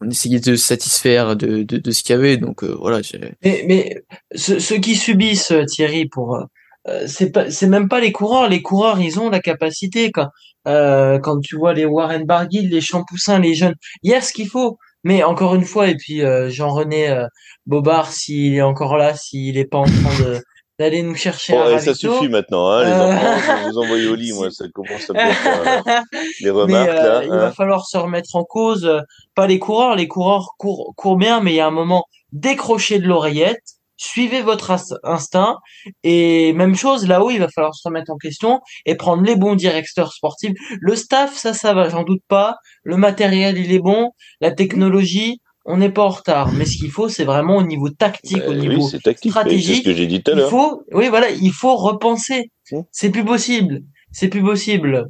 on 0.00 0.10
essayait 0.10 0.40
de 0.40 0.56
se 0.56 0.66
satisfaire 0.66 1.36
de, 1.36 1.62
de, 1.62 1.78
de 1.78 1.90
ce 1.90 2.02
qu'il 2.02 2.14
y 2.14 2.18
avait. 2.18 2.36
Donc 2.36 2.62
euh, 2.62 2.74
voilà. 2.78 3.00
Mais, 3.42 3.64
mais 3.66 4.02
ceux, 4.34 4.78
qui 4.78 4.94
subissent 4.94 5.52
euh, 5.52 5.64
Thierry 5.64 6.06
pour 6.06 6.36
euh, 6.36 7.06
c'est 7.06 7.30
pas 7.30 7.50
c'est 7.50 7.66
même 7.66 7.88
pas 7.88 8.00
les 8.00 8.12
coureurs. 8.12 8.48
Les 8.48 8.62
coureurs 8.62 9.00
ils 9.00 9.18
ont 9.18 9.30
la 9.30 9.40
capacité 9.40 10.10
quand 10.10 10.28
quand 10.64 11.40
tu 11.40 11.56
vois 11.56 11.74
les 11.74 11.84
Warren 11.84 12.24
Barguil, 12.24 12.68
les 12.68 12.80
Champoussin, 12.80 13.38
les 13.38 13.54
jeunes. 13.54 13.74
Il 14.02 14.10
y 14.10 14.14
a 14.14 14.20
ce 14.20 14.32
qu'il 14.32 14.48
faut. 14.48 14.78
Mais 15.04 15.22
encore 15.22 15.54
une 15.54 15.64
fois, 15.64 15.86
et 15.86 15.94
puis 15.94 16.22
Jean-René 16.48 17.24
Bobard, 17.66 18.10
s'il 18.10 18.54
est 18.54 18.62
encore 18.62 18.96
là, 18.96 19.14
s'il 19.14 19.58
est 19.58 19.64
pas 19.66 19.78
en 19.78 19.84
train 19.84 20.24
de 20.24 20.42
d'aller 20.78 21.02
nous 21.02 21.14
chercher 21.14 21.54
oh, 21.56 21.78
Ça 21.78 21.94
suffit 21.94 22.28
maintenant, 22.28 22.68
hein, 22.70 22.84
les 22.84 22.90
euh. 22.90 23.06
enfants, 23.06 23.68
vous 23.70 23.78
envoyez 23.78 24.08
au 24.08 24.14
lit, 24.14 24.32
moi, 24.32 24.50
ça 24.50 24.66
commence 24.74 25.10
à 25.10 25.14
euh, 25.14 26.00
les 26.40 26.50
remarques. 26.50 26.88
Mais, 26.88 26.94
là, 26.94 27.22
Il 27.24 27.30
va 27.30 27.46
hein. 27.46 27.52
falloir 27.52 27.86
se 27.86 27.96
remettre 27.96 28.36
en 28.36 28.44
cause, 28.44 28.84
euh, 28.84 29.00
pas 29.34 29.46
les 29.46 29.58
coureurs, 29.58 29.96
les 29.96 30.08
coureurs 30.08 30.50
courent, 30.58 30.92
courent 30.96 31.16
bien, 31.16 31.40
mais 31.40 31.52
il 31.52 31.56
y 31.56 31.60
a 31.60 31.66
un 31.66 31.70
moment, 31.70 32.04
décrochez 32.32 32.98
de 32.98 33.06
l'oreillette, 33.06 33.62
suivez 33.96 34.42
votre 34.42 34.76
instinct, 35.04 35.56
et 36.02 36.52
même 36.52 36.74
chose, 36.74 37.06
là-haut, 37.06 37.30
il 37.30 37.38
va 37.38 37.48
falloir 37.48 37.74
se 37.74 37.88
remettre 37.88 38.12
en 38.12 38.18
question 38.18 38.60
et 38.84 38.94
prendre 38.94 39.22
les 39.22 39.36
bons 39.36 39.54
directeurs 39.54 40.12
sportifs. 40.12 40.52
Le 40.80 40.94
staff, 40.94 41.34
ça, 41.34 41.54
ça 41.54 41.72
va, 41.72 41.88
j'en 41.88 42.02
doute 42.02 42.22
pas. 42.28 42.56
Le 42.82 42.98
matériel, 42.98 43.56
il 43.56 43.72
est 43.72 43.78
bon. 43.78 44.10
La 44.42 44.50
technologie, 44.50 45.40
on 45.66 45.76
n'est 45.76 45.90
pas 45.90 46.04
en 46.04 46.10
retard. 46.10 46.52
Mais 46.52 46.64
ce 46.64 46.78
qu'il 46.78 46.90
faut, 46.90 47.08
c'est 47.08 47.24
vraiment 47.24 47.56
au 47.56 47.62
niveau 47.62 47.90
tactique, 47.90 48.42
au 48.46 48.52
bah 48.52 48.56
niveau 48.56 48.88
stratégique. 48.88 49.66
C'est 49.66 49.80
ce 49.80 49.84
que 49.84 49.94
j'ai 49.94 50.06
dit 50.06 50.22
tout 50.22 50.30
à 50.30 50.34
l'heure. 50.34 50.46
Il 50.46 50.50
faut, 50.50 50.82
oui, 50.92 51.08
voilà, 51.08 51.30
il 51.30 51.52
faut 51.52 51.76
repenser. 51.76 52.50
C'est 52.92 53.10
plus 53.10 53.24
possible. 53.24 53.82
C'est 54.12 54.28
plus 54.28 54.42
possible. 54.42 55.08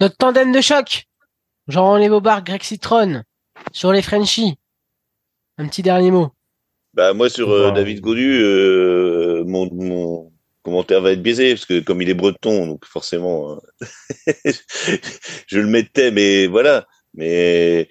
Notre 0.00 0.16
tandem 0.16 0.52
de 0.52 0.60
choc. 0.60 1.04
Jean-René 1.68 2.08
Bobard, 2.08 2.44
Greg 2.44 2.62
Citron. 2.62 3.22
Sur 3.72 3.92
les 3.92 4.02
Frenchies. 4.02 4.56
Un 5.58 5.66
petit 5.68 5.82
dernier 5.82 6.10
mot. 6.10 6.30
Bah, 6.94 7.12
moi, 7.12 7.28
sur 7.28 7.50
euh, 7.50 7.72
David 7.72 8.00
Godu, 8.00 8.40
euh, 8.40 9.44
mon, 9.46 10.30
commentaire 10.62 11.00
va 11.00 11.12
être 11.12 11.22
biaisé, 11.22 11.54
parce 11.54 11.66
que 11.66 11.80
comme 11.80 12.02
il 12.02 12.08
est 12.08 12.14
breton, 12.14 12.66
donc 12.66 12.84
forcément, 12.84 13.52
euh, 13.52 14.34
je 15.46 15.58
le 15.58 15.66
mettais, 15.66 16.10
mais 16.10 16.46
voilà. 16.46 16.86
Mais 17.14 17.88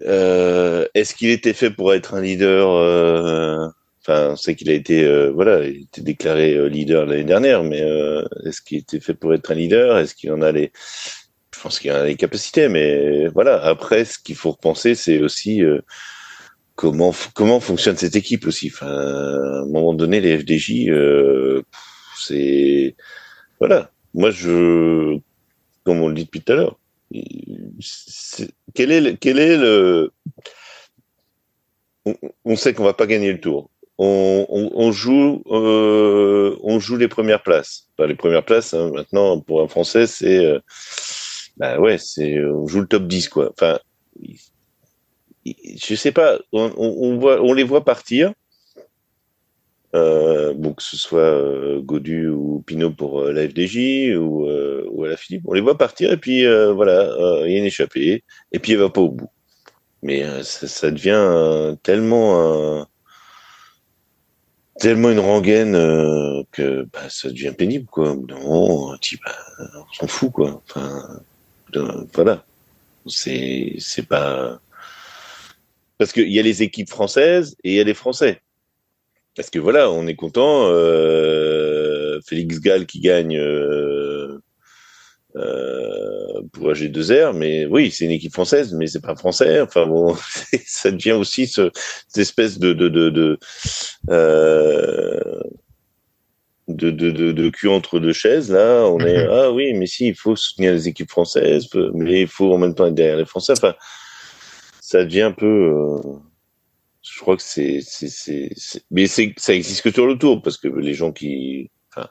Est-ce 0.00 1.14
qu'il 1.14 1.30
était 1.30 1.52
fait 1.52 1.70
pour 1.70 1.94
être 1.94 2.14
un 2.14 2.20
leader 2.20 2.70
euh, 2.70 3.68
Enfin, 4.06 4.36
c'est 4.36 4.54
qu'il 4.54 4.68
a 4.68 4.74
été, 4.74 5.02
euh, 5.04 5.30
voilà, 5.30 5.64
il 5.66 5.84
était 5.84 6.02
déclaré 6.02 6.54
euh, 6.54 6.68
leader 6.68 7.06
l'année 7.06 7.24
dernière, 7.24 7.64
mais 7.64 7.82
est-ce 8.44 8.60
qu'il 8.60 8.78
était 8.78 9.00
fait 9.00 9.14
pour 9.14 9.32
être 9.32 9.50
un 9.50 9.54
leader? 9.54 9.96
Est-ce 9.98 10.14
qu'il 10.14 10.30
en 10.32 10.42
a 10.42 10.52
les 10.52 10.72
Je 11.54 11.60
pense 11.60 11.78
qu'il 11.78 11.90
en 11.90 11.96
a 11.96 12.04
les 12.04 12.16
capacités, 12.16 12.68
mais 12.68 13.28
voilà. 13.28 13.62
Après, 13.64 14.04
ce 14.04 14.18
qu'il 14.18 14.36
faut 14.36 14.50
repenser, 14.52 14.94
c'est 14.94 15.20
aussi 15.20 15.62
comment 16.76 17.14
comment 17.34 17.60
fonctionne 17.60 17.96
cette 17.96 18.16
équipe 18.16 18.46
aussi. 18.46 18.70
Enfin, 18.74 18.88
à 18.88 19.62
un 19.62 19.66
moment 19.66 19.94
donné, 19.94 20.20
les 20.20 20.38
FDJ, 20.38 20.90
c'est 22.18 22.96
voilà. 23.58 23.90
Moi, 24.14 24.30
je, 24.30 25.18
comme 25.84 26.00
on 26.02 26.08
le 26.08 26.14
dit 26.14 26.24
depuis 26.24 26.42
tout 26.42 26.52
à 26.52 26.56
l'heure, 26.56 26.78
quel 28.74 28.90
est 28.90 29.00
le, 29.00 29.12
quel 29.12 29.38
est 29.38 29.56
le 29.56 30.12
on, 32.44 32.56
sait 32.56 32.74
qu'on 32.74 32.84
va 32.84 32.92
pas 32.92 33.06
gagner 33.06 33.32
le 33.32 33.40
tour. 33.40 33.70
On, 33.96 34.92
joue, 34.92 35.42
euh, 35.46 36.56
on 36.62 36.78
joue 36.80 36.96
les 36.96 37.08
premières 37.08 37.42
places. 37.42 37.88
les 37.98 38.14
premières 38.14 38.44
places, 38.44 38.74
hein, 38.74 38.90
maintenant, 38.92 39.40
pour 39.40 39.62
un 39.62 39.68
Français, 39.68 40.06
c'est, 40.06 40.44
euh, 40.44 40.58
bah 41.56 41.78
ouais, 41.78 41.96
c'est, 41.98 42.44
on 42.44 42.66
joue 42.66 42.80
le 42.80 42.86
top 42.86 43.06
10, 43.06 43.28
quoi. 43.28 43.50
Enfin, 43.52 43.78
je 45.46 45.94
sais 45.94 46.12
pas, 46.12 46.38
on, 46.52 47.16
voit, 47.18 47.40
on 47.40 47.52
les 47.52 47.64
voit 47.64 47.84
partir. 47.84 48.32
Euh, 49.94 50.52
que 50.74 50.82
ce 50.82 50.96
soit 50.96 51.20
euh, 51.20 51.80
Godu 51.80 52.28
ou 52.28 52.64
Pinot 52.66 52.90
pour 52.90 53.20
euh, 53.20 53.32
la 53.32 53.48
FDJ 53.48 54.16
ou, 54.16 54.48
euh, 54.48 54.84
ou 54.90 55.04
à 55.04 55.08
la 55.08 55.16
Philippe, 55.16 55.44
on 55.46 55.52
les 55.52 55.60
voit 55.60 55.78
partir 55.78 56.12
et 56.12 56.16
puis 56.16 56.44
voilà, 56.72 57.14
il 57.46 57.52
y 57.52 57.60
a 57.60 57.86
et 58.52 58.58
puis 58.58 58.72
elle 58.72 58.78
va 58.78 58.90
pas 58.90 59.00
au 59.00 59.10
bout. 59.10 59.30
Mais 60.02 60.24
ça, 60.42 60.66
ça, 60.66 60.90
devient 60.90 61.76
tellement 61.82 62.86
tellement 64.80 65.10
une 65.10 65.20
rengaine 65.20 65.74
que 66.50 66.86
bah, 66.92 67.08
ça 67.08 67.28
devient 67.30 67.54
pénible 67.56 67.86
quoi. 67.86 68.16
Non, 68.16 68.92
bah, 68.92 69.36
on 69.76 69.92
s'en 69.92 70.06
fout 70.08 70.32
quoi. 70.32 70.60
Enfin, 70.68 71.20
voilà, 72.12 72.44
c'est 73.06 73.76
c'est 73.78 74.06
pas 74.06 74.60
parce 75.98 76.12
qu'il 76.12 76.32
y 76.32 76.40
a 76.40 76.42
les 76.42 76.62
équipes 76.62 76.90
françaises 76.90 77.56
et 77.62 77.70
il 77.70 77.76
y 77.76 77.80
a 77.80 77.84
les 77.84 77.94
Français. 77.94 78.40
Parce 79.36 79.50
que 79.50 79.58
voilà, 79.58 79.90
on 79.90 80.06
est 80.06 80.14
content. 80.14 80.68
Euh, 80.68 82.20
Félix 82.26 82.60
Gall 82.60 82.86
qui 82.86 83.00
gagne 83.00 83.36
euh, 83.36 84.38
euh, 85.36 86.42
pour 86.52 86.70
AG2R, 86.70 87.36
mais 87.36 87.66
oui, 87.66 87.90
c'est 87.90 88.04
une 88.04 88.12
équipe 88.12 88.32
française, 88.32 88.72
mais 88.72 88.86
c'est 88.86 89.00
pas 89.00 89.16
français. 89.16 89.60
Enfin 89.60 89.86
bon, 89.86 90.16
ça 90.66 90.90
devient 90.92 91.12
aussi 91.12 91.46
ce, 91.46 91.70
cette 92.08 92.22
espèce 92.22 92.58
de 92.58 92.72
de 92.72 92.88
de 92.88 93.10
de, 93.10 93.38
euh, 94.10 95.40
de, 96.68 96.90
de, 96.90 97.10
de, 97.10 97.32
de, 97.32 97.48
cul 97.50 97.68
entre 97.68 97.98
deux 97.98 98.12
chaises. 98.12 98.50
Là, 98.52 98.84
on 98.86 99.00
est 99.00 99.26
ah 99.30 99.50
oui, 99.50 99.72
mais 99.74 99.86
si, 99.86 100.06
il 100.08 100.14
faut 100.14 100.36
soutenir 100.36 100.72
les 100.72 100.86
équipes 100.88 101.10
françaises, 101.10 101.66
mais 101.94 102.22
il 102.22 102.28
faut 102.28 102.52
en 102.54 102.58
même 102.58 102.74
temps 102.74 102.86
être 102.86 102.94
derrière 102.94 103.16
les 103.16 103.26
Français. 103.26 103.54
Enfin, 103.56 103.74
ça 104.80 105.04
devient 105.04 105.22
un 105.22 105.32
peu. 105.32 105.46
Euh, 105.46 105.98
je 107.04 107.20
crois 107.20 107.36
que 107.36 107.42
c'est, 107.42 107.80
c'est, 107.82 108.08
c'est, 108.08 108.50
mais 108.90 109.06
c'est, 109.06 109.34
ça 109.36 109.54
existe 109.54 109.82
que 109.82 109.90
sur 109.90 110.06
le 110.06 110.16
Tour 110.16 110.42
parce 110.42 110.56
que 110.56 110.68
les 110.68 110.94
gens 110.94 111.12
qui, 111.12 111.70
enfin, 111.90 112.08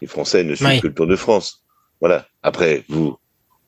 les 0.00 0.06
Français 0.06 0.44
ne 0.44 0.54
suivent 0.54 0.80
que 0.80 0.88
le 0.88 0.94
Tour 0.94 1.06
de 1.06 1.16
France. 1.16 1.64
Voilà. 2.00 2.28
Après, 2.42 2.84
vous, 2.88 3.18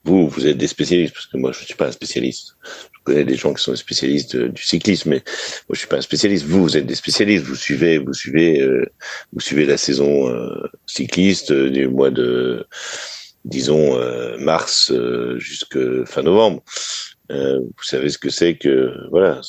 vous, 0.05 0.29
vous 0.29 0.47
êtes 0.47 0.59
des 0.59 0.67
spécialistes 0.67 1.15
parce 1.15 1.27
que 1.27 1.39
moi, 1.39 1.53
je 1.53 1.65
suis 1.65 1.75
pas 1.75 1.87
un 1.87 1.93
spécialiste. 1.93 2.57
Je 2.65 2.99
connais 3.05 3.25
des 3.25 3.37
gens 3.37 3.55
qui 3.55 3.63
sont 3.63 3.73
des 3.73 3.79
spécialistes 3.79 4.37
du 4.37 4.63
cyclisme, 4.63 5.11
mais 5.11 5.23
moi, 5.69 5.75
je 5.75 5.79
suis 5.79 5.89
pas 5.89 5.97
un 5.97 6.03
spécialiste. 6.03 6.45
Vous, 6.45 6.63
vous 6.63 6.77
êtes 6.77 6.87
des 6.87 6.95
spécialistes. 6.95 7.45
Vous 7.47 7.57
suivez, 7.57 7.99
vous 7.99 8.13
suivez, 8.13 8.61
euh, 8.61 8.85
vous 9.33 9.41
suivez 9.41 9.65
la 9.65 9.79
saison 9.79 10.29
euh, 10.29 10.69
cycliste 10.87 11.51
euh, 11.51 11.71
du 11.71 11.89
mois 11.89 12.11
de, 12.11 12.67
disons, 13.45 13.99
mars 14.39 14.93
jusqu'à 15.39 16.05
fin 16.07 16.23
novembre. 16.23 16.63
Euh, 17.33 17.61
vous 17.61 17.83
savez 17.83 18.11
ce 18.11 18.19
que 18.19 18.29
c'est 18.29 18.57
que 18.57 18.93
voilà, 19.11 19.37
vous 19.37 19.43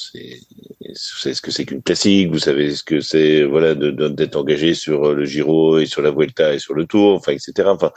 savez 0.96 1.36
ce 1.36 1.42
que 1.42 1.52
c'est 1.52 1.66
qu'une 1.66 1.82
classique, 1.82 2.32
vous 2.32 2.40
savez 2.40 2.76
ce 2.76 2.84
que 2.84 3.02
c'est 3.02 3.44
voilà 3.44 3.76
d'être 3.76 4.38
engagé 4.38 4.74
sur 4.74 5.14
le 5.14 5.26
Giro 5.26 5.80
et 5.80 5.86
sur 5.86 6.02
la 6.02 6.12
Vuelta 6.12 6.54
et 6.54 6.60
sur 6.60 6.76
le 6.76 6.86
Tour, 6.86 7.16
enfin 7.16 7.34
etc. 7.34 7.68
Enfin, 7.68 7.92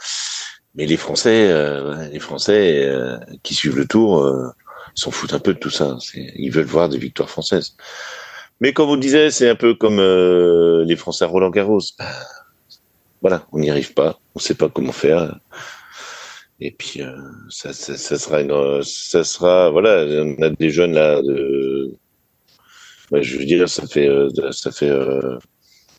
mais 0.75 0.85
les 0.85 0.97
Français, 0.97 1.49
euh, 1.49 2.09
les 2.09 2.19
Français 2.19 2.85
euh, 2.85 3.17
qui 3.43 3.53
suivent 3.55 3.77
le 3.77 3.87
Tour, 3.87 4.29
s'en 4.93 5.11
foutent 5.11 5.33
un 5.33 5.39
peu 5.39 5.53
de 5.53 5.59
tout 5.59 5.69
ça. 5.69 5.97
Ils 6.13 6.51
veulent 6.51 6.65
voir 6.65 6.89
des 6.89 6.97
victoires 6.97 7.29
françaises. 7.29 7.75
Mais 8.59 8.73
comme 8.73 8.87
vous 8.87 8.97
disiez, 8.97 9.31
c'est 9.31 9.49
un 9.49 9.55
peu 9.55 9.73
comme 9.73 10.01
les 10.85 10.95
Français 10.97 11.23
à 11.23 11.27
Roland 11.27 11.51
Garros. 11.51 11.81
voilà, 13.21 13.45
on 13.53 13.59
n'y 13.59 13.69
arrive 13.69 13.93
pas, 13.93 14.19
on 14.35 14.39
ne 14.39 14.41
sait 14.41 14.55
pas 14.55 14.67
comment 14.67 14.91
faire. 14.91 15.39
Et 16.59 16.71
puis 16.71 17.01
euh, 17.01 17.15
ça, 17.49 17.71
ça, 17.71 17.95
ça, 17.97 18.17
sera 18.17 18.41
une, 18.41 18.81
ça 18.83 19.23
sera 19.23 19.69
voilà, 19.69 20.05
on 20.23 20.41
a 20.41 20.49
des 20.49 20.71
jeunes 20.71 20.93
là 20.93 21.21
de, 21.21 21.95
bah, 23.11 23.21
je 23.21 23.37
veux 23.37 23.45
dire, 23.45 23.69
ça 23.69 23.87
fait 23.87 24.07
euh, 24.07 24.29
ça 24.51 24.71
fait 24.71 24.89
euh, 24.89 25.37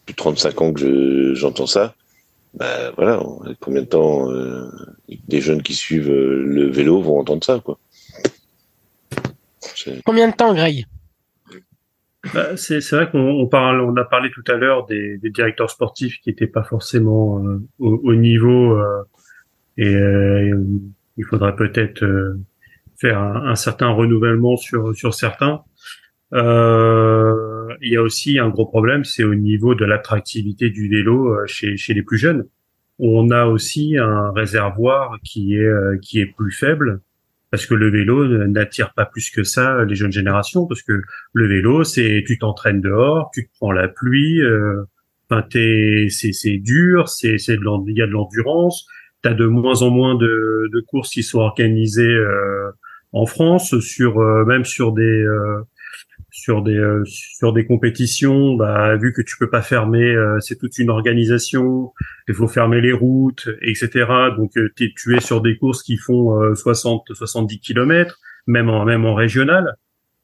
plus 0.05 0.13
de 0.13 0.17
35 0.17 0.61
ans 0.61 0.73
que 0.73 1.35
j'entends 1.35 1.67
ça. 1.67 1.95
Bah 2.55 2.93
voilà, 2.97 3.23
combien 3.61 3.83
de 3.83 3.87
temps 3.87 4.31
euh, 4.31 4.69
des 5.29 5.41
jeunes 5.41 5.63
qui 5.63 5.75
suivent 5.75 6.11
le 6.11 6.71
vélo 6.71 7.01
vont 7.01 7.21
entendre 7.21 7.45
ça 7.45 7.61
quoi. 7.61 7.79
Combien 10.05 10.29
de 10.29 10.35
temps, 10.35 10.55
Greg? 10.55 10.87
Bah, 12.35 12.57
c'est 12.57 12.81
vrai 12.91 13.09
qu'on 13.11 13.47
parle, 13.47 13.81
on 13.81 13.97
a 13.97 14.05
parlé 14.05 14.31
tout 14.31 14.43
à 14.51 14.57
l'heure 14.57 14.87
des, 14.87 15.19
des, 15.19 15.31
directeurs 15.31 15.71
sportifs 15.71 16.21
qui 16.21 16.31
n'étaient 16.31 16.49
pas 16.49 16.65
forcément 16.65 17.41
au, 17.79 18.01
au, 18.03 18.15
niveau 18.15 18.77
et 19.79 19.95
euh, 19.95 20.63
il 21.17 21.25
faudrait 21.25 21.57
peut-être 21.57 22.03
euh, 22.05 22.39
faire 22.97 23.19
un, 23.19 23.55
certain 23.55 23.89
renouvellement 23.89 24.57
sur 24.57 24.95
sur 24.95 25.15
certains. 25.15 25.63
Euh, 26.35 27.75
il 27.81 27.93
y 27.93 27.97
a 27.97 28.03
aussi 28.03 28.39
un 28.39 28.51
gros 28.51 28.67
problème, 28.67 29.05
c'est 29.05 29.25
au 29.25 29.35
niveau 29.35 29.75
de 29.75 29.85
l'attractivité 29.85 30.69
du 30.69 30.89
vélo 30.89 31.35
chez 31.47 31.77
chez 31.77 31.95
les 31.95 32.03
plus 32.03 32.19
jeunes. 32.19 32.45
On 32.99 33.31
a 33.31 33.47
aussi 33.47 33.97
un 33.97 34.33
réservoir 34.33 35.17
qui 35.25 35.57
est 35.57 36.01
qui 36.03 36.21
est 36.21 36.27
plus 36.27 36.53
faible 36.53 37.01
parce 37.51 37.67
que 37.67 37.75
le 37.75 37.91
vélo 37.91 38.27
n'attire 38.47 38.93
pas 38.95 39.07
plus 39.07 39.31
que 39.31 39.43
ça 39.43 39.85
les 39.85 39.95
jeunes 39.95 40.13
générations 40.13 40.67
parce 40.67 40.83
que 40.83 41.03
le 41.33 41.47
vélo 41.47 41.85
c'est 41.85 42.25
tu 42.27 42.39
t'entraînes 42.39 42.81
dehors, 42.81 43.31
tu 43.33 43.47
te 43.47 43.51
prends 43.59 43.73
la 43.73 43.89
pluie, 43.89 44.41
euh, 44.43 44.85
enfin 45.31 45.47
c'est 45.51 46.09
c'est 46.11 46.59
dur, 46.59 47.09
c'est 47.09 47.39
c'est 47.39 47.55
il 47.55 47.97
y 47.97 48.03
a 48.03 48.07
de 48.07 48.13
l'endurance, 48.13 48.87
tu 49.23 49.29
as 49.29 49.35
de 49.35 49.47
moins 49.47 49.83
en 49.83 49.91
moins 49.91 50.15
de, 50.15 50.69
de 50.73 50.81
courses 50.81 51.11
qui 51.11 51.23
sont 51.23 51.41
organisées 51.41 52.03
euh, 52.03 52.71
en 53.13 53.27
France, 53.27 53.79
sur 53.81 54.21
euh, 54.21 54.45
même 54.45 54.65
sur 54.65 54.93
des 54.93 55.03
euh, 55.03 55.63
sur 56.31 56.63
des 56.63 56.81
sur 57.07 57.53
des 57.53 57.67
compétitions. 57.67 58.55
Bah, 58.55 58.97
vu 58.97 59.13
que 59.13 59.23
tu 59.23 59.37
peux 59.39 59.51
pas 59.51 59.63
fermer, 59.63 60.15
c'est 60.41 60.57
toute 60.57 60.79
une 60.79 60.91
organisation. 60.91 61.93
Il 62.29 62.35
faut 62.35 62.49
fermer 62.49 62.81
les 62.81 62.93
routes, 62.93 63.49
etc. 63.63 64.07
Donc 64.37 64.53
es, 64.57 64.93
tu 64.97 65.17
es 65.17 65.21
sur 65.21 65.41
des 65.41 65.57
courses 65.57 65.83
qui 65.83 65.97
font 65.97 66.55
60 66.55 67.07
70 67.13 67.61
kilomètres, 67.61 68.19
même 68.47 68.69
en 68.69 68.85
même 68.85 69.05
en 69.05 69.15
régional. 69.15 69.75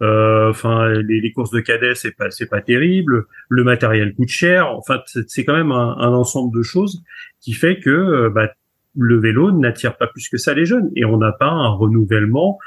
Enfin, 0.00 0.88
les, 0.92 1.20
les, 1.20 1.32
courses 1.32 1.50
de 1.50 1.60
cadets, 1.60 1.94
c'est 1.94 2.12
pas 2.12 2.30
c'est 2.30 2.48
pas 2.48 2.60
terrible. 2.60 3.24
Le 3.48 3.64
matériel 3.64 4.14
coûte 4.14 4.28
cher. 4.28 4.70
Enfin, 4.76 5.00
c'est 5.26 5.44
quand 5.44 5.56
même 5.56 5.72
un, 5.72 5.96
un, 5.98 6.12
ensemble 6.12 6.54
de 6.56 6.62
choses 6.62 7.02
qui 7.40 7.54
fait 7.54 7.80
que 7.80 8.28
bah, 8.28 8.50
le 8.96 9.18
vélo 9.18 9.52
n'attire 9.52 9.96
pas 9.96 10.06
plus 10.06 10.28
que 10.28 10.36
ça 10.36 10.54
les 10.54 10.64
jeunes 10.64 10.90
et 10.96 11.04
on 11.04 11.18
n'a 11.18 11.32
pas 11.32 11.50
un 11.50 11.68
renouvellement 11.68 12.58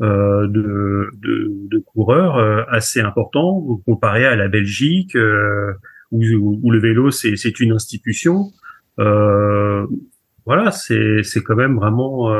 euh, 0.00 0.48
de, 0.48 1.10
de, 1.22 1.52
de, 1.70 1.78
coureurs 1.78 2.36
euh, 2.36 2.64
assez 2.68 3.00
important 3.00 3.80
comparé 3.86 4.26
à 4.26 4.34
la 4.34 4.48
Belgique 4.48 5.14
euh, 5.14 5.72
où, 6.10 6.20
où, 6.20 6.70
le 6.70 6.80
vélo 6.80 7.10
c'est 7.12 7.60
une 7.60 7.72
institution. 7.72 8.46
Euh, 8.98 9.86
voilà, 10.46 10.72
c'est 10.72 11.22
quand 11.44 11.54
même 11.54 11.76
vraiment 11.76 12.30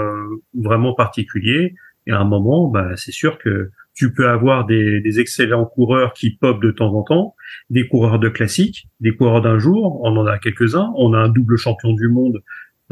vraiment 0.53 0.95
particulier. 0.95 1.75
Et 2.07 2.13
à 2.13 2.19
un 2.19 2.25
moment, 2.25 2.69
bah, 2.69 2.97
c'est 2.97 3.13
sûr 3.13 3.39
que 3.39 3.71
tu 3.95 4.13
peux 4.13 4.29
avoir 4.29 4.67
des, 4.67 5.01
des, 5.01 5.21
excellents 5.21 5.65
coureurs 5.65 6.13
qui 6.13 6.33
popent 6.37 6.61
de 6.61 6.73
temps 6.73 6.93
en 6.93 7.03
temps, 7.03 7.35
des 7.71 7.87
coureurs 7.87 8.19
de 8.19 8.29
classique, 8.29 8.89
des 9.01 9.15
coureurs 9.15 9.41
d'un 9.41 9.59
jour, 9.59 10.01
on 10.03 10.17
en 10.17 10.27
a 10.27 10.39
quelques-uns. 10.39 10.93
On 10.97 11.15
a 11.15 11.19
un 11.19 11.29
double 11.29 11.57
champion 11.57 11.93
du 11.93 12.09
monde 12.09 12.43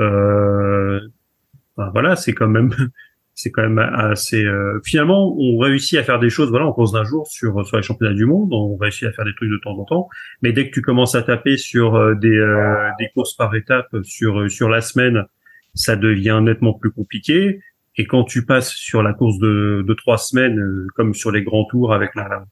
euh, 0.00 1.00
voilà, 1.76 2.16
c'est 2.16 2.32
quand 2.32 2.48
même 2.48 2.70
c'est 3.34 3.50
quand 3.50 3.62
même 3.62 3.78
assez. 3.78 4.44
Euh, 4.44 4.80
finalement, 4.84 5.34
on 5.38 5.58
réussit 5.58 5.98
à 5.98 6.02
faire 6.02 6.18
des 6.18 6.30
choses. 6.30 6.50
Voilà, 6.50 6.66
en 6.66 6.72
cause 6.72 6.92
d'un 6.92 7.04
jour 7.04 7.26
sur 7.26 7.66
sur 7.66 7.76
les 7.76 7.82
championnats 7.82 8.14
du 8.14 8.26
monde, 8.26 8.52
on 8.52 8.76
réussit 8.76 9.04
à 9.04 9.12
faire 9.12 9.24
des 9.24 9.34
trucs 9.34 9.50
de 9.50 9.58
temps 9.58 9.78
en 9.78 9.84
temps. 9.84 10.08
Mais 10.42 10.52
dès 10.52 10.68
que 10.68 10.74
tu 10.74 10.82
commences 10.82 11.14
à 11.14 11.22
taper 11.22 11.56
sur 11.56 11.94
euh, 11.94 12.14
des 12.14 12.38
des 12.98 13.08
courses 13.14 13.34
par 13.34 13.54
étapes 13.54 13.96
sur 14.02 14.50
sur 14.50 14.68
la 14.68 14.80
semaine, 14.80 15.24
ça 15.74 15.96
devient 15.96 16.40
nettement 16.42 16.74
plus 16.74 16.90
compliqué. 16.90 17.60
Et 17.96 18.06
quand 18.06 18.24
tu 18.24 18.46
passes 18.46 18.72
sur 18.72 19.02
la 19.02 19.12
course 19.12 19.38
de, 19.38 19.84
de 19.86 19.94
trois 19.94 20.16
semaines, 20.16 20.86
comme 20.94 21.12
sur 21.12 21.30
les 21.30 21.42
grands 21.42 21.66
tours 21.66 21.92
avec 21.92 22.14
la 22.14 22.44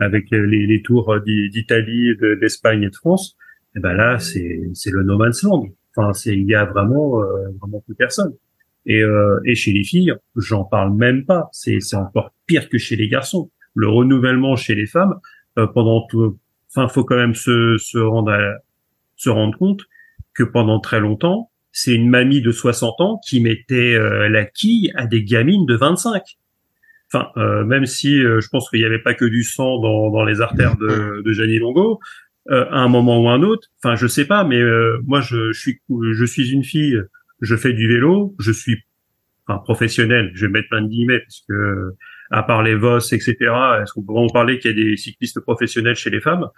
avec 0.00 0.30
les, 0.30 0.66
les 0.66 0.82
tours 0.82 1.20
d'Italie, 1.20 2.16
d'Espagne 2.40 2.82
et 2.84 2.90
de 2.90 2.96
France, 2.96 3.36
et 3.74 3.78
eh 3.78 3.80
ben 3.80 3.92
là 3.92 4.18
c'est 4.18 4.70
c'est 4.74 4.90
le 4.90 5.02
no 5.02 5.16
man's 5.16 5.42
land. 5.42 5.68
Enfin, 6.00 6.12
c'est 6.12 6.34
il 6.34 6.46
y 6.46 6.54
a 6.54 6.64
vraiment 6.64 7.22
euh, 7.22 7.50
vraiment 7.60 7.80
plus 7.80 7.94
personne. 7.94 8.34
Et, 8.86 9.02
euh, 9.02 9.38
et 9.44 9.54
chez 9.54 9.72
les 9.72 9.84
filles, 9.84 10.14
j'en 10.36 10.64
parle 10.64 10.94
même 10.94 11.24
pas. 11.24 11.48
C'est 11.52 11.80
c'est 11.80 11.96
encore 11.96 12.32
pire 12.46 12.68
que 12.68 12.78
chez 12.78 12.96
les 12.96 13.08
garçons. 13.08 13.50
Le 13.74 13.88
renouvellement 13.88 14.56
chez 14.56 14.74
les 14.74 14.86
femmes 14.86 15.20
euh, 15.58 15.66
pendant 15.66 16.06
tout. 16.06 16.38
Enfin, 16.70 16.88
faut 16.88 17.04
quand 17.04 17.16
même 17.16 17.34
se 17.34 17.76
se 17.78 17.98
rendre 17.98 18.32
se 19.16 19.28
rendre 19.28 19.58
compte 19.58 19.82
que 20.34 20.44
pendant 20.44 20.80
très 20.80 21.00
longtemps, 21.00 21.50
c'est 21.72 21.94
une 21.94 22.08
mamie 22.08 22.40
de 22.40 22.52
60 22.52 23.00
ans 23.00 23.20
qui 23.26 23.40
mettait 23.40 23.98
la 24.28 24.44
quille 24.44 24.92
à 24.94 25.06
des 25.06 25.24
gamines 25.24 25.66
de 25.66 25.74
25. 25.74 26.22
enfin, 27.12 27.28
euh, 27.36 27.64
même 27.64 27.84
si 27.84 28.20
je 28.20 28.48
pense 28.48 28.70
qu'il 28.70 28.78
n'y 28.78 28.86
avait 28.86 29.02
pas 29.02 29.14
que 29.14 29.24
du 29.24 29.42
sang 29.42 29.78
dans, 29.80 30.10
dans 30.10 30.24
les 30.24 30.40
artères 30.40 30.76
de, 30.76 31.22
de 31.22 31.32
Gianni 31.32 31.58
Longo, 31.58 32.00
à 32.50 32.78
un 32.78 32.88
moment 32.88 33.22
ou 33.22 33.28
un 33.28 33.42
autre, 33.42 33.68
enfin, 33.82 33.94
je 33.94 34.06
sais 34.06 34.26
pas, 34.26 34.44
mais 34.44 34.60
moi, 35.06 35.20
je, 35.20 35.52
suis, 35.52 35.80
je 35.88 36.24
suis 36.24 36.50
une 36.50 36.64
fille, 36.64 37.00
je 37.40 37.56
fais 37.56 37.72
du 37.72 37.86
vélo, 37.86 38.34
je 38.40 38.50
suis 38.50 38.76
enfin, 39.46 39.58
professionnel, 39.60 40.32
je 40.34 40.46
vais 40.46 40.52
mettre 40.52 40.68
plein 40.68 40.82
de 40.82 40.88
guillemets, 40.88 41.20
parce 41.20 41.44
que 41.48 41.94
à 42.30 42.42
part 42.42 42.62
les 42.62 42.74
VOS, 42.74 43.12
etc., 43.12 43.36
est-ce 43.82 43.92
qu'on 43.92 44.02
peut 44.02 44.12
vraiment 44.12 44.28
parler 44.28 44.58
qu'il 44.58 44.70
y 44.70 44.80
a 44.80 44.84
des 44.84 44.96
cyclistes 44.96 45.40
professionnels 45.40 45.96
chez 45.96 46.10
les 46.10 46.20
femmes? 46.20 46.48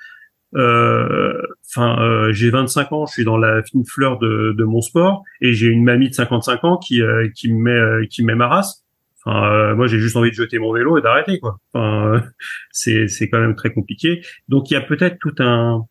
Euh, 0.54 1.40
Enfin, 1.74 1.98
euh, 2.02 2.32
j'ai 2.32 2.50
25 2.50 2.92
ans, 2.92 3.06
je 3.06 3.12
suis 3.12 3.24
dans 3.24 3.38
la 3.38 3.62
fine 3.62 3.86
fleur 3.86 4.18
de, 4.18 4.54
de 4.56 4.64
mon 4.64 4.82
sport, 4.82 5.22
et 5.40 5.54
j'ai 5.54 5.68
une 5.68 5.84
mamie 5.84 6.10
de 6.10 6.14
55 6.14 6.64
ans 6.64 6.76
qui 6.76 7.00
euh, 7.00 7.28
qui 7.34 7.50
me 7.50 7.58
met 7.58 8.06
qui 8.08 8.22
me 8.22 8.26
met 8.28 8.34
ma 8.34 8.48
race. 8.48 8.84
Enfin, 9.24 9.74
moi, 9.74 9.86
j'ai 9.86 9.98
juste 9.98 10.16
envie 10.16 10.30
de 10.30 10.34
jeter 10.34 10.58
mon 10.58 10.72
vélo 10.72 10.98
et 10.98 11.02
d'arrêter, 11.02 11.38
quoi. 11.38 11.58
Enfin, 11.72 12.22
c'est 12.70 13.08
c'est 13.08 13.28
quand 13.28 13.40
même 13.40 13.54
très 13.54 13.72
compliqué. 13.72 14.22
Donc, 14.48 14.70
il 14.70 14.74
y 14.74 14.76
a 14.76 14.80
peut-être 14.80 15.18
tout 15.18 15.34
un 15.38 15.86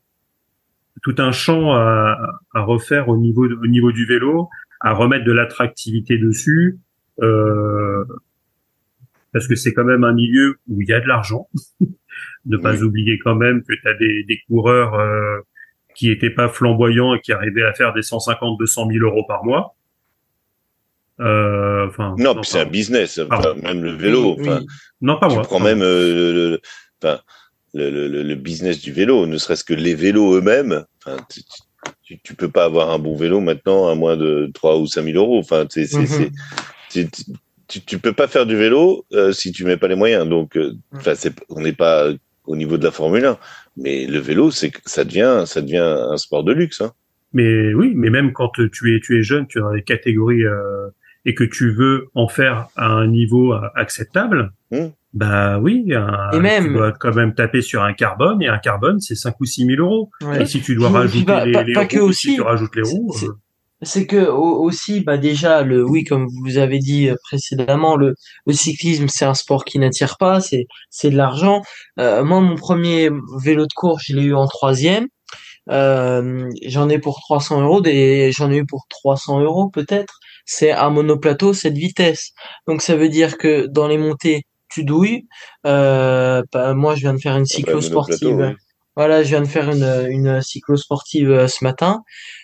tout 1.01 1.15
un 1.17 1.31
champ 1.31 1.73
à, 1.73 2.17
à 2.53 2.61
refaire 2.61 3.09
au 3.09 3.17
niveau 3.17 3.47
au 3.47 3.67
niveau 3.67 3.91
du 3.91 4.05
vélo, 4.05 4.49
à 4.81 4.93
remettre 4.93 5.25
de 5.25 5.31
l'attractivité 5.31 6.17
dessus. 6.17 6.79
Euh, 7.21 8.03
parce 9.33 9.47
que 9.47 9.55
c'est 9.55 9.73
quand 9.73 9.85
même 9.85 10.03
un 10.03 10.13
milieu 10.13 10.57
où 10.67 10.81
il 10.81 10.87
y 10.87 10.93
a 10.93 10.99
de 10.99 11.07
l'argent. 11.07 11.47
ne 12.45 12.57
pas 12.57 12.83
oublier 12.83 13.19
quand 13.19 13.35
même 13.35 13.63
que 13.63 13.73
tu 13.73 13.87
as 13.87 13.93
des, 13.93 14.23
des 14.23 14.39
coureurs 14.47 14.95
euh, 14.95 15.39
qui 15.95 16.09
étaient 16.09 16.29
pas 16.29 16.49
flamboyants 16.49 17.13
et 17.13 17.21
qui 17.21 17.31
arrivaient 17.31 17.63
à 17.63 17.73
faire 17.73 17.93
des 17.93 18.01
150, 18.01 18.57
200 18.59 18.87
000 18.91 19.05
euros 19.05 19.25
par 19.27 19.45
mois. 19.45 19.75
Euh, 21.19 21.87
enfin, 21.87 22.15
non, 22.17 22.41
c'est 22.43 22.59
un 22.59 22.65
business. 22.65 23.19
même 23.61 23.83
le 23.83 23.91
vélo. 23.91 24.37
Non, 25.01 25.19
pas 25.19 25.29
moi. 25.29 25.43
Tu 25.43 25.47
prends 25.47 25.59
même 25.59 25.81
euh, 25.81 26.57
le, 27.73 27.89
le, 27.89 28.23
le, 28.23 28.35
business 28.35 28.79
du 28.81 28.91
vélo, 28.91 29.27
ne 29.27 29.37
serait-ce 29.37 29.63
que 29.63 29.73
les 29.73 29.95
vélos 29.95 30.35
eux-mêmes. 30.35 30.85
Tu, 32.03 32.19
tu, 32.21 32.35
peux 32.35 32.49
pas 32.49 32.65
avoir 32.65 32.91
un 32.91 32.99
bon 32.99 33.15
vélo 33.15 33.39
maintenant 33.39 33.87
à 33.87 33.95
moins 33.95 34.17
de 34.17 34.51
3 34.53 34.77
ou 34.77 34.87
5 34.87 35.03
000 35.03 35.17
euros. 35.17 35.39
Enfin, 35.39 35.65
c'est, 35.69 35.85
c'est, 35.85 35.99
mhm 35.99 36.31
tu, 37.71 37.81
tu 37.81 37.99
peux 37.99 38.13
pas 38.13 38.27
faire 38.27 38.45
du 38.45 38.55
vélo 38.55 39.05
euh, 39.13 39.31
si 39.31 39.51
tu 39.51 39.63
mets 39.63 39.77
pas 39.77 39.87
les 39.87 39.95
moyens. 39.95 40.27
Donc, 40.27 40.55
mm. 40.55 41.09
on 41.49 41.61
n'est 41.61 41.73
pas 41.73 42.09
au 42.45 42.55
niveau 42.55 42.77
de 42.77 42.83
la 42.83 42.91
Formule 42.91 43.25
1, 43.25 43.37
mais 43.77 44.05
le 44.07 44.19
vélo, 44.19 44.51
c'est 44.51 44.71
ça 44.85 45.03
devient, 45.03 45.43
ça 45.45 45.61
devient 45.61 45.77
un 45.77 46.17
sport 46.17 46.43
de 46.43 46.51
luxe. 46.51 46.81
Hein. 46.81 46.91
Mais 47.33 47.73
oui, 47.73 47.93
mais 47.95 48.09
même 48.09 48.33
quand 48.33 48.49
tu 48.49 48.95
es, 48.95 48.99
tu 48.99 49.19
es 49.19 49.23
jeune, 49.23 49.47
tu 49.47 49.59
es 49.59 49.61
dans 49.61 49.71
les 49.71 49.83
catégories 49.83 50.43
euh, 50.43 50.87
et 51.25 51.35
que 51.35 51.43
tu 51.43 51.71
veux 51.71 52.07
en 52.15 52.27
faire 52.27 52.67
à 52.75 52.87
un 52.87 53.07
niveau 53.07 53.53
acceptable, 53.75 54.51
mm. 54.71 54.87
bah 55.13 55.59
oui, 55.59 55.93
un, 55.93 56.31
et 56.31 56.39
même, 56.39 56.65
tu 56.65 56.73
dois 56.73 56.91
quand 56.91 57.13
même 57.13 57.33
taper 57.33 57.61
sur 57.61 57.83
un 57.83 57.93
carbone 57.93 58.41
et 58.41 58.47
un 58.47 58.57
carbone, 58.57 58.99
c'est 58.99 59.15
5 59.15 59.39
ou 59.39 59.45
6 59.45 59.65
000 59.65 59.81
euros. 59.81 60.09
Et 60.39 60.45
si 60.45 60.61
tu 60.61 60.75
dois 60.75 60.89
rajouter 60.89 61.45
les, 61.45 61.63
les 61.63 61.77
roues, 61.77 62.07
aussi, 62.07 62.29
si 62.29 62.35
tu 62.35 62.41
rajoutes 62.41 62.75
les 62.75 62.83
roues 62.83 63.13
c'est 63.81 64.05
que 64.05 64.27
aussi 64.27 65.01
bah 65.01 65.17
déjà 65.17 65.63
le 65.63 65.83
oui 65.83 66.03
comme 66.03 66.27
vous 66.43 66.57
avez 66.57 66.79
dit 66.79 67.09
euh, 67.09 67.15
précédemment 67.23 67.95
le, 67.95 68.15
le 68.45 68.53
cyclisme 68.53 69.07
c'est 69.07 69.25
un 69.25 69.33
sport 69.33 69.65
qui 69.65 69.79
n'attire 69.79 70.17
pas 70.17 70.39
c'est 70.39 70.67
c'est 70.89 71.09
de 71.09 71.17
l'argent. 71.17 71.61
Euh, 71.99 72.23
moi 72.23 72.41
mon 72.41 72.55
premier 72.55 73.09
vélo 73.43 73.63
de 73.63 73.73
course 73.75 74.03
je 74.07 74.15
l'ai 74.15 74.23
eu 74.23 74.35
en 74.35 74.47
troisième. 74.47 75.07
Euh, 75.69 76.49
j'en 76.65 76.89
ai 76.89 76.97
pour 76.97 77.19
300 77.21 77.61
euros 77.61 77.81
des 77.81 78.31
j'en 78.31 78.51
ai 78.51 78.57
eu 78.57 78.65
pour 78.65 78.85
300 78.89 79.41
euros 79.41 79.69
peut-être 79.69 80.19
c'est 80.45 80.71
un 80.71 80.89
monoplateau 80.89 81.53
cette 81.53 81.77
vitesse. 81.77 82.31
Donc 82.67 82.81
ça 82.81 82.95
veut 82.95 83.09
dire 83.09 83.37
que 83.37 83.67
dans 83.67 83.87
les 83.87 83.97
montées 83.97 84.43
tu 84.69 84.83
douilles. 84.83 85.27
Euh, 85.65 86.41
bah, 86.51 86.73
moi 86.73 86.95
je 86.95 87.01
viens 87.01 87.13
de 87.13 87.19
faire 87.19 87.33
une 87.33 87.39
ah 87.39 87.41
bah, 87.41 87.55
cyclo 87.55 87.81
sportive 87.81 88.55
voilà, 88.95 89.23
je 89.23 89.29
viens 89.29 89.41
de 89.41 89.47
faire 89.47 89.69
une, 89.69 90.07
une 90.09 90.41
cyclo-sportive 90.41 91.31
euh, 91.31 91.47
ce 91.47 91.63
matin. 91.63 92.01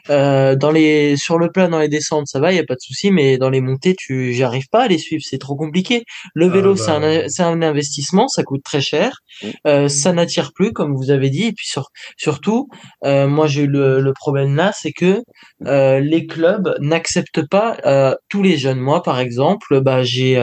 Euh, 0.09 0.55
dans 0.55 0.71
les, 0.71 1.17
sur 1.17 1.37
le 1.37 1.51
plat, 1.51 1.67
dans 1.67 1.79
les 1.79 1.89
descentes, 1.89 2.27
ça 2.27 2.39
va, 2.39 2.53
il 2.53 2.55
y 2.55 2.59
a 2.59 2.63
pas 2.63 2.75
de 2.75 2.79
souci, 2.79 3.11
mais 3.11 3.37
dans 3.37 3.49
les 3.49 3.61
montées, 3.61 3.95
tu, 3.97 4.33
j'arrive 4.33 4.67
pas 4.71 4.83
à 4.83 4.87
les 4.87 4.97
suivre, 4.97 5.21
c'est 5.25 5.37
trop 5.37 5.55
compliqué. 5.55 6.03
Le 6.33 6.45
ah 6.45 6.49
vélo, 6.49 6.75
c'est 6.75 6.91
un, 6.91 6.99
bah 7.01 7.23
c'est 7.27 7.43
un 7.43 7.61
investissement, 7.61 8.27
ça 8.27 8.43
coûte 8.43 8.61
très 8.63 8.81
cher, 8.81 9.19
euh, 9.65 9.89
ça 9.89 10.13
n'attire 10.13 10.51
plus, 10.53 10.71
comme 10.71 10.95
vous 10.95 11.11
avez 11.11 11.29
dit, 11.29 11.47
et 11.47 11.53
puis 11.53 11.69
surtout, 12.17 12.69
euh, 13.03 13.27
moi 13.27 13.47
j'ai 13.47 13.63
eu 13.63 13.67
le, 13.67 13.99
le 13.99 14.13
problème 14.13 14.55
là, 14.55 14.71
c'est 14.73 14.93
que 14.93 15.21
euh, 15.65 15.99
les 15.99 16.25
clubs 16.27 16.75
n'acceptent 16.79 17.47
pas 17.47 17.77
euh, 17.85 18.15
tous 18.29 18.41
les 18.41 18.57
jeunes. 18.57 18.79
Moi, 18.79 19.03
par 19.03 19.19
exemple, 19.19 19.81
bah 19.81 20.03
j'ai 20.03 20.37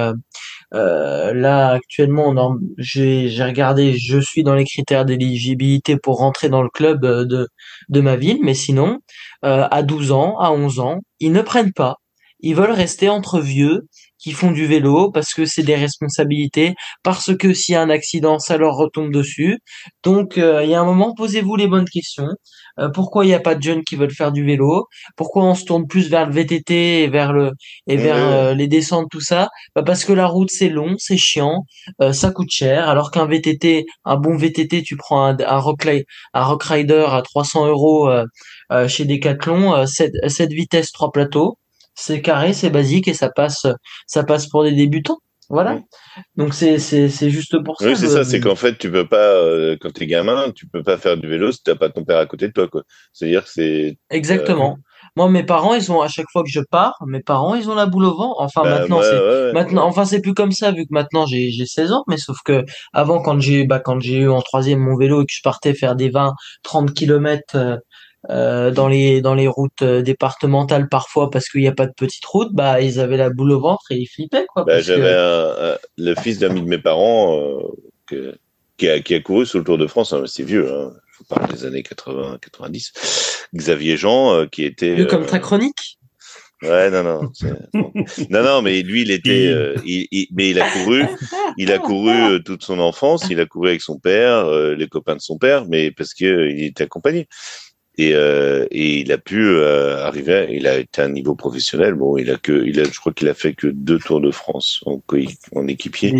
euh, 0.74 1.32
là, 1.32 1.70
actuellement, 1.70 2.34
j'ai 2.78 3.28
regardé, 3.42 3.96
je 3.96 4.18
suis 4.18 4.42
dans 4.42 4.54
les 4.54 4.64
critères 4.64 5.04
d'éligibilité 5.04 5.96
pour 5.96 6.18
rentrer 6.18 6.48
dans 6.48 6.62
le 6.62 6.68
club 6.68 7.04
euh, 7.04 7.24
de, 7.24 7.48
de 7.88 8.00
ma 8.00 8.16
ville, 8.16 8.38
mais 8.42 8.54
sinon, 8.54 8.98
euh, 9.44 9.68
à 9.70 9.82
12 9.82 10.12
ans, 10.12 10.38
à 10.38 10.50
11 10.52 10.80
ans, 10.80 11.00
ils 11.20 11.32
ne 11.32 11.42
prennent 11.42 11.72
pas. 11.72 11.96
Ils 12.40 12.54
veulent 12.56 12.72
rester 12.72 13.08
entre 13.08 13.40
vieux 13.40 13.86
qui 14.24 14.32
font 14.32 14.50
du 14.52 14.66
vélo 14.66 15.10
parce 15.10 15.34
que 15.34 15.44
c'est 15.44 15.62
des 15.62 15.76
responsabilités, 15.76 16.74
parce 17.02 17.36
que 17.36 17.52
s'il 17.52 17.74
y 17.74 17.76
a 17.76 17.82
un 17.82 17.90
accident, 17.90 18.38
ça 18.38 18.56
leur 18.56 18.74
retombe 18.74 19.12
dessus. 19.12 19.58
Donc, 20.02 20.36
il 20.36 20.68
y 20.70 20.74
a 20.74 20.80
un 20.80 20.84
moment, 20.84 21.14
posez-vous 21.14 21.56
les 21.56 21.68
bonnes 21.68 21.88
questions. 21.88 22.28
Euh, 22.80 22.88
pourquoi 22.88 23.24
il 23.24 23.28
n'y 23.28 23.34
a 23.34 23.40
pas 23.40 23.54
de 23.54 23.62
jeunes 23.62 23.84
qui 23.84 23.96
veulent 23.96 24.10
faire 24.14 24.32
du 24.32 24.44
vélo? 24.44 24.86
Pourquoi 25.16 25.44
on 25.44 25.54
se 25.54 25.64
tourne 25.64 25.86
plus 25.86 26.08
vers 26.08 26.26
le 26.26 26.32
VTT 26.32 27.02
et 27.02 27.08
vers 27.08 27.32
le 27.32 27.52
et 27.86 27.96
vers 27.96 28.16
euh, 28.16 28.54
les 28.54 28.66
descentes 28.66 29.08
tout 29.10 29.20
ça? 29.20 29.48
Bah 29.74 29.82
Parce 29.84 30.04
que 30.04 30.12
la 30.12 30.26
route 30.26 30.50
c'est 30.50 30.68
long, 30.68 30.94
c'est 30.98 31.16
chiant, 31.16 31.64
euh, 32.00 32.12
ça 32.12 32.30
coûte 32.30 32.50
cher. 32.50 32.88
Alors 32.88 33.10
qu'un 33.10 33.26
VTT, 33.26 33.86
un 34.04 34.16
bon 34.16 34.36
VTT, 34.36 34.82
tu 34.82 34.96
prends 34.96 35.24
un, 35.24 35.36
un, 35.38 35.58
rock, 35.58 35.86
un 36.34 36.42
rock 36.42 36.62
rider 36.64 37.06
à 37.08 37.22
300 37.22 37.66
euros 37.66 38.10
chez 38.88 39.04
Decathlon, 39.04 39.86
7, 39.86 40.12
7 40.26 40.50
vitesses, 40.52 40.90
3 40.92 41.12
plateaux, 41.12 41.58
c'est 41.94 42.22
carré, 42.22 42.52
c'est 42.52 42.70
basique 42.70 43.08
et 43.08 43.14
ça 43.14 43.30
passe 43.30 43.66
ça 44.06 44.24
passe 44.24 44.46
pour 44.46 44.64
des 44.64 44.72
débutants. 44.72 45.18
Voilà. 45.50 45.80
Donc 46.36 46.54
c'est 46.54 46.78
c'est 46.78 47.30
juste 47.30 47.62
pour 47.62 47.78
ça. 47.78 47.86
Oui, 47.86 47.96
c'est 47.96 48.08
ça, 48.08 48.24
c'est 48.24 48.40
qu'en 48.40 48.54
fait 48.54 48.78
tu 48.78 48.90
peux 48.90 49.06
pas 49.06 49.16
euh, 49.16 49.76
quand 49.80 49.92
t'es 49.92 50.06
gamin, 50.06 50.50
tu 50.52 50.66
peux 50.66 50.82
pas 50.82 50.96
faire 50.96 51.16
du 51.16 51.28
vélo 51.28 51.52
si 51.52 51.62
t'as 51.62 51.74
pas 51.74 51.90
ton 51.90 52.04
père 52.04 52.18
à 52.18 52.26
côté 52.26 52.48
de 52.48 52.52
toi 52.52 52.68
quoi. 52.68 52.82
C'est-à-dire 53.12 53.44
que 53.44 53.50
c'est 53.50 53.98
Exactement. 54.10 54.78
Moi 55.16 55.28
mes 55.28 55.44
parents, 55.44 55.74
ils 55.74 55.92
ont 55.92 56.00
à 56.00 56.08
chaque 56.08 56.26
fois 56.32 56.42
que 56.42 56.48
je 56.50 56.60
pars, 56.70 56.96
mes 57.06 57.20
parents, 57.20 57.54
ils 57.54 57.68
ont 57.70 57.74
la 57.74 57.86
boule 57.86 58.06
au 58.06 58.16
vent. 58.16 58.34
Enfin 58.38 58.62
bah, 58.62 58.80
maintenant 58.80 59.00
c'est 59.02 59.52
maintenant 59.52 59.84
enfin 59.84 60.04
c'est 60.04 60.20
plus 60.20 60.34
comme 60.34 60.52
ça 60.52 60.72
vu 60.72 60.84
que 60.84 60.92
maintenant 60.92 61.26
j'ai 61.26 61.50
j'ai 61.50 61.66
16 61.66 61.92
ans, 61.92 62.04
mais 62.08 62.16
sauf 62.16 62.38
que 62.44 62.64
avant 62.92 63.20
quand 63.20 63.38
j'ai 63.38 63.64
bah 63.64 63.80
quand 63.80 64.00
j'ai 64.00 64.20
eu 64.20 64.30
en 64.30 64.40
troisième 64.40 64.80
mon 64.80 64.96
vélo 64.96 65.22
et 65.22 65.26
que 65.26 65.32
je 65.32 65.42
partais 65.42 65.74
faire 65.74 65.94
des 65.94 66.08
20 66.08 66.32
30 66.62 66.94
kilomètres 66.94 67.78
euh, 68.30 68.70
dans 68.70 68.88
les 68.88 69.20
dans 69.20 69.34
les 69.34 69.48
routes 69.48 69.82
euh, 69.82 70.00
départementales 70.00 70.88
parfois 70.88 71.30
parce 71.30 71.46
qu'il 71.50 71.60
n'y 71.60 71.68
a 71.68 71.72
pas 71.72 71.86
de 71.86 71.92
petite 71.92 72.24
route, 72.24 72.48
bah 72.54 72.80
ils 72.80 72.98
avaient 72.98 73.18
la 73.18 73.28
boule 73.28 73.52
au 73.52 73.60
ventre 73.60 73.84
et 73.90 73.96
ils 73.96 74.06
flippaient 74.06 74.46
quoi. 74.46 74.64
Bah, 74.64 74.80
J'avais 74.80 75.12
le 75.98 76.14
fils 76.14 76.38
d'un 76.38 76.54
de 76.54 76.60
mes 76.60 76.78
parents 76.78 77.38
euh, 78.10 78.32
qui, 78.78 78.88
a, 78.88 79.00
qui 79.00 79.14
a 79.14 79.20
couru 79.20 79.44
sur 79.44 79.58
le 79.58 79.64
Tour 79.64 79.76
de 79.76 79.86
France, 79.86 80.14
hein, 80.14 80.22
c'est 80.26 80.42
vieux, 80.42 80.72
hein, 80.72 80.92
je 81.12 81.18
vous 81.18 81.24
parle 81.24 81.52
des 81.52 81.66
années 81.66 81.82
80, 81.82 82.38
90. 82.40 83.46
Xavier 83.54 83.98
Jean 83.98 84.46
qui 84.46 84.64
était 84.64 84.94
vieux 84.94 85.06
comme 85.06 85.26
ta 85.26 85.38
chronique? 85.38 85.98
Ouais, 86.62 86.88
non, 86.88 87.02
non, 87.02 87.30
non, 88.30 88.42
non, 88.42 88.62
mais 88.62 88.80
lui, 88.80 89.02
il 89.02 89.10
était, 89.10 89.52
il, 89.84 90.28
mais 90.32 90.48
il 90.48 90.58
a 90.58 90.70
couru, 90.70 91.04
il 91.58 91.70
a 91.70 91.78
couru 91.78 92.42
toute 92.42 92.62
son 92.64 92.78
enfance, 92.78 93.26
il 93.28 93.38
a 93.38 93.44
couru 93.44 93.68
avec 93.68 93.82
son 93.82 93.98
père, 93.98 94.50
les 94.50 94.88
copains 94.88 95.16
de 95.16 95.20
son 95.20 95.36
père, 95.36 95.66
mais 95.68 95.90
parce 95.90 96.14
que 96.14 96.48
il 96.48 96.64
était 96.64 96.84
accompagné 96.84 97.28
et, 97.96 98.14
euh, 98.14 98.66
et 98.70 99.00
il 99.00 99.12
a 99.12 99.18
pu 99.18 99.46
euh, 99.46 100.04
arriver. 100.04 100.48
Il 100.50 100.66
a 100.66 100.78
été 100.78 101.02
à 101.02 101.04
un 101.04 101.10
niveau 101.10 101.34
professionnel. 101.34 101.94
Bon, 101.94 102.16
il 102.16 102.30
a 102.30 102.36
que, 102.36 102.64
il 102.66 102.80
a, 102.80 102.84
je 102.84 102.98
crois 102.98 103.12
qu'il 103.12 103.28
a 103.28 103.34
fait 103.34 103.54
que 103.54 103.66
deux 103.66 103.98
Tours 103.98 104.20
de 104.20 104.30
France 104.30 104.82
en, 104.86 105.02
en 105.54 105.68
équipier. 105.68 106.12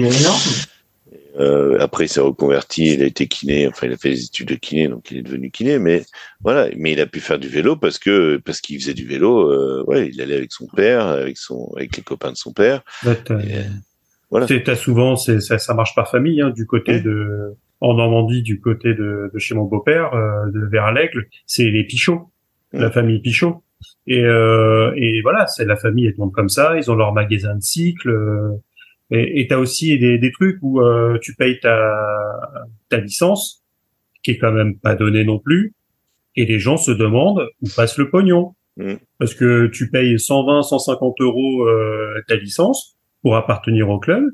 Euh, 1.40 1.78
après, 1.80 2.04
il 2.04 2.08
s'est 2.08 2.20
reconverti. 2.20 2.94
Il 2.94 3.02
a 3.02 3.06
été 3.06 3.26
kiné. 3.26 3.66
Enfin, 3.66 3.88
il 3.88 3.92
a 3.92 3.96
fait 3.96 4.10
des 4.10 4.24
études 4.24 4.48
de 4.48 4.54
kiné, 4.54 4.86
donc 4.86 5.10
il 5.10 5.18
est 5.18 5.22
devenu 5.22 5.50
kiné. 5.50 5.80
Mais 5.80 6.04
voilà, 6.42 6.68
mais 6.76 6.92
il 6.92 7.00
a 7.00 7.06
pu 7.06 7.20
faire 7.20 7.40
du 7.40 7.48
vélo 7.48 7.74
parce 7.74 7.98
que 7.98 8.36
parce 8.44 8.60
qu'il 8.60 8.80
faisait 8.80 8.94
du 8.94 9.06
vélo. 9.06 9.50
Euh, 9.50 9.82
ouais, 9.88 10.10
il 10.12 10.20
allait 10.20 10.36
avec 10.36 10.52
son 10.52 10.68
père, 10.68 11.06
avec 11.06 11.36
son, 11.36 11.72
avec 11.76 11.96
les 11.96 12.04
copains 12.04 12.30
de 12.30 12.36
son 12.36 12.52
père. 12.52 12.82
Ouais, 13.04 13.18
voilà. 14.30 14.46
T'as 14.46 14.76
souvent, 14.76 15.16
ça, 15.16 15.58
ça 15.58 15.74
marche 15.74 15.94
par 15.94 16.10
famille, 16.10 16.40
hein, 16.40 16.50
du 16.50 16.66
côté 16.66 17.00
de 17.00 17.54
en 17.84 17.94
Normandie, 17.94 18.42
du 18.42 18.60
côté 18.60 18.94
de, 18.94 19.30
de 19.32 19.38
chez 19.38 19.54
mon 19.54 19.64
beau-père, 19.64 20.14
euh, 20.14 20.50
de 20.50 20.66
vers 20.66 20.90
l'Aigle, 20.90 21.26
c'est 21.44 21.68
les 21.68 21.84
Pichot, 21.84 22.30
la 22.72 22.90
famille 22.90 23.20
Pichot. 23.20 23.62
Et, 24.06 24.24
euh, 24.24 24.92
et 24.96 25.20
voilà, 25.20 25.46
c'est 25.46 25.66
la 25.66 25.76
famille, 25.76 26.12
tombe 26.14 26.32
comme 26.32 26.48
ça. 26.48 26.78
Ils 26.78 26.90
ont 26.90 26.94
leur 26.94 27.12
magasin 27.12 27.54
de 27.54 27.62
cycle. 27.62 28.08
Euh, 28.08 28.56
et 29.10 29.46
t'as 29.48 29.58
aussi 29.58 29.98
des, 29.98 30.16
des 30.16 30.32
trucs 30.32 30.58
où 30.62 30.80
euh, 30.80 31.18
tu 31.20 31.34
payes 31.34 31.60
ta, 31.60 31.78
ta 32.88 32.96
licence, 32.96 33.62
qui 34.22 34.30
est 34.30 34.38
quand 34.38 34.52
même 34.52 34.78
pas 34.78 34.94
donnée 34.94 35.24
non 35.24 35.38
plus, 35.38 35.74
et 36.36 36.46
les 36.46 36.58
gens 36.58 36.78
se 36.78 36.90
demandent 36.90 37.46
où 37.60 37.66
passe 37.76 37.98
le 37.98 38.08
pognon. 38.08 38.54
Mm. 38.78 38.94
Parce 39.18 39.34
que 39.34 39.66
tu 39.66 39.90
payes 39.90 40.18
120, 40.18 40.62
150 40.62 41.20
euros 41.20 41.68
ta 42.26 42.36
licence 42.36 42.96
pour 43.20 43.36
appartenir 43.36 43.90
au 43.90 43.98
club, 43.98 44.24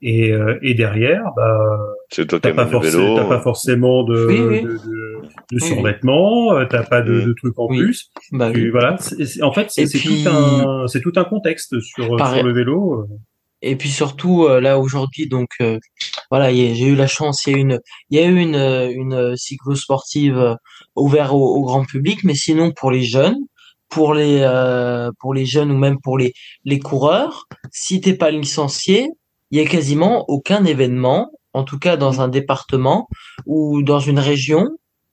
Et, 0.00 0.32
euh, 0.32 0.58
et 0.62 0.74
derrière, 0.74 1.24
bah, 1.34 1.78
t'as 2.10 2.52
pas, 2.52 2.66
pas 2.66 3.40
forcément 3.40 4.04
de, 4.04 4.14
de, 4.14 4.78
de, 5.52 5.58
survêtements, 5.58 6.56
euh, 6.56 6.66
t'as 6.70 6.84
pas 6.84 7.02
de, 7.02 7.20
de, 7.20 7.32
trucs 7.32 7.58
en 7.58 7.66
plus. 7.66 8.12
Bah, 8.30 8.52
voilà, 8.70 8.96
en 9.42 9.52
fait, 9.52 9.70
c'est 9.70 9.88
tout 9.88 10.28
un, 10.28 10.86
c'est 10.86 11.00
tout 11.00 11.12
un 11.16 11.24
contexte 11.24 11.80
sur, 11.80 12.04
sur 12.04 12.42
le 12.44 12.52
vélo. 12.52 13.06
Et 13.60 13.74
puis 13.74 13.88
surtout 13.88 14.46
là 14.46 14.78
aujourd'hui, 14.78 15.26
donc 15.26 15.48
voilà, 16.30 16.52
j'ai 16.52 16.86
eu 16.86 16.94
la 16.94 17.08
chance, 17.08 17.44
il 17.46 17.52
y 17.52 17.56
a 17.56 17.58
une, 17.58 17.80
il 18.10 18.18
y 18.18 18.22
a 18.22 18.26
eu 18.26 18.36
une, 18.36 18.54
une 18.54 19.36
cyclo 19.36 19.74
sportive 19.74 20.56
ouverte 20.94 21.32
au, 21.32 21.56
au, 21.56 21.62
grand 21.62 21.84
public, 21.84 22.22
mais 22.22 22.34
sinon 22.34 22.70
pour 22.70 22.92
les 22.92 23.02
jeunes, 23.02 23.38
pour 23.88 24.14
les 24.14 24.40
euh, 24.42 25.10
pour 25.18 25.34
les 25.34 25.46
jeunes 25.46 25.70
ou 25.70 25.78
même 25.78 25.98
pour 26.00 26.18
les 26.18 26.34
les 26.64 26.78
coureurs, 26.78 27.48
si 27.72 28.00
t'es 28.00 28.14
pas 28.14 28.30
licencié, 28.30 29.08
il 29.50 29.58
y 29.58 29.62
a 29.64 29.68
quasiment 29.68 30.24
aucun 30.28 30.64
événement, 30.64 31.30
en 31.52 31.64
tout 31.64 31.78
cas 31.78 31.96
dans 31.96 32.20
un 32.20 32.28
département 32.28 33.08
ou 33.46 33.82
dans 33.82 34.00
une 34.00 34.18
région, 34.18 34.68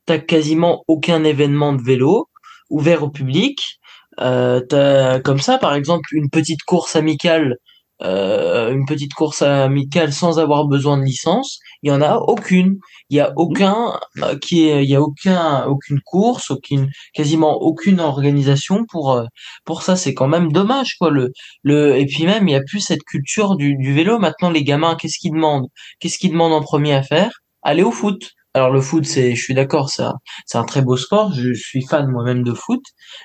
t'as 0.06 0.20
quasiment 0.20 0.84
aucun 0.88 1.24
événement 1.24 1.74
de 1.74 1.82
vélo 1.82 2.30
ouvert 2.70 3.04
au 3.04 3.10
public. 3.10 3.80
Euh, 4.20 4.62
t'as 4.62 5.20
comme 5.20 5.40
ça, 5.40 5.58
par 5.58 5.74
exemple, 5.76 6.10
une 6.14 6.30
petite 6.30 6.64
course 6.64 6.96
amicale 6.96 7.58
euh, 8.04 8.72
une 8.72 8.86
petite 8.86 9.14
course 9.14 9.42
amicale 9.42 10.12
sans 10.14 10.40
avoir 10.40 10.66
besoin 10.66 10.98
de 10.98 11.04
licence, 11.04 11.60
il 11.82 11.90
y 11.90 11.92
en 11.94 12.02
a 12.02 12.18
aucune. 12.18 12.78
Il 13.10 13.18
y 13.18 13.20
a 13.20 13.32
aucun 13.36 14.00
euh, 14.24 14.38
qui 14.38 14.68
est, 14.68 14.84
il 14.84 14.90
y 14.90 14.96
a 14.96 15.02
aucun 15.02 15.66
aucune 15.66 16.02
course, 16.02 16.52
aucune 16.52 16.90
quasiment 17.14 17.54
aucune 17.62 18.00
organisation 18.00 18.86
pour 18.90 19.14
euh, 19.14 19.26
pour 19.66 19.84
ça. 19.84 19.96
C'est 19.96 20.14
quand 20.14 20.28
même 20.28 20.52
dommage 20.52 20.96
quoi. 21.00 21.10
Le 21.12 21.32
le 21.64 21.98
et 21.98 22.06
puis 22.06 22.26
même 22.26 22.48
il 22.48 22.52
y 22.52 22.56
a 22.56 22.62
plus 22.62 22.82
cette 22.82 23.04
culture 23.04 23.56
du, 23.56 23.76
du 23.78 23.94
vélo. 23.94 24.20
Maintenant 24.20 24.50
les 24.50 24.64
gamins, 24.64 24.96
qu'est-ce 24.96 25.20
qu'ils 25.20 25.34
demandent? 25.34 25.68
Qu'est-ce 26.00 26.18
qu'ils 26.18 26.32
demandent 26.32 26.54
en 26.54 26.62
premier 26.62 26.94
à 26.94 27.04
faire? 27.04 27.32
Aller 27.62 27.84
au 27.84 27.92
foot. 27.92 28.32
Alors 28.56 28.70
le 28.72 28.80
foot, 28.80 29.06
c'est, 29.06 29.36
je 29.36 29.44
suis 29.44 29.54
d'accord, 29.54 29.90
c'est 29.90 30.04
un, 30.04 30.14
c'est 30.46 30.58
un 30.58 30.64
très 30.64 30.82
beau 30.82 30.96
sport. 30.96 31.34
Je 31.34 31.54
suis 31.54 31.84
fan 31.86 32.08
moi-même 32.10 32.42
de 32.42 32.54
foot, 32.54 32.82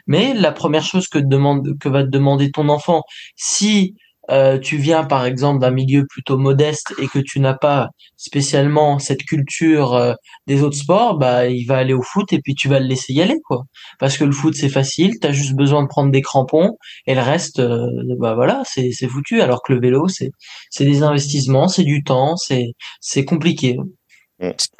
mais 0.08 0.34
la 0.34 0.50
première 0.50 0.82
chose 0.84 1.06
que 1.06 1.18
demande, 1.20 1.78
que 1.78 1.88
va 1.88 2.02
te 2.02 2.08
demander 2.08 2.50
ton 2.50 2.68
enfant, 2.68 3.02
si 3.36 3.94
euh, 4.30 4.58
tu 4.58 4.76
viens 4.76 5.04
par 5.04 5.24
exemple 5.26 5.60
d'un 5.60 5.70
milieu 5.70 6.06
plutôt 6.08 6.38
modeste 6.38 6.94
et 6.98 7.08
que 7.08 7.18
tu 7.18 7.40
n'as 7.40 7.54
pas 7.54 7.88
spécialement 8.16 8.98
cette 8.98 9.24
culture 9.24 9.94
euh, 9.94 10.14
des 10.46 10.62
autres 10.62 10.76
sports, 10.76 11.18
bah 11.18 11.46
il 11.46 11.64
va 11.66 11.78
aller 11.78 11.94
au 11.94 12.02
foot 12.02 12.32
et 12.32 12.40
puis 12.40 12.54
tu 12.54 12.68
vas 12.68 12.80
le 12.80 12.86
laisser 12.86 13.12
y 13.12 13.22
aller 13.22 13.38
quoi. 13.44 13.64
Parce 13.98 14.16
que 14.16 14.24
le 14.24 14.32
foot 14.32 14.54
c'est 14.54 14.68
facile, 14.68 15.12
tu 15.20 15.26
as 15.26 15.32
juste 15.32 15.54
besoin 15.54 15.82
de 15.82 15.88
prendre 15.88 16.10
des 16.10 16.22
crampons 16.22 16.76
et 17.06 17.14
le 17.14 17.22
reste 17.22 17.60
euh, 17.60 17.86
bah 18.18 18.34
voilà, 18.34 18.62
c'est 18.64 18.90
c'est 18.92 19.08
foutu 19.08 19.40
alors 19.40 19.62
que 19.62 19.72
le 19.72 19.80
vélo 19.80 20.08
c'est 20.08 20.30
c'est 20.70 20.84
des 20.84 21.02
investissements, 21.02 21.68
c'est 21.68 21.84
du 21.84 22.02
temps, 22.04 22.36
c'est 22.36 22.66
c'est 23.00 23.24
compliqué. 23.24 23.76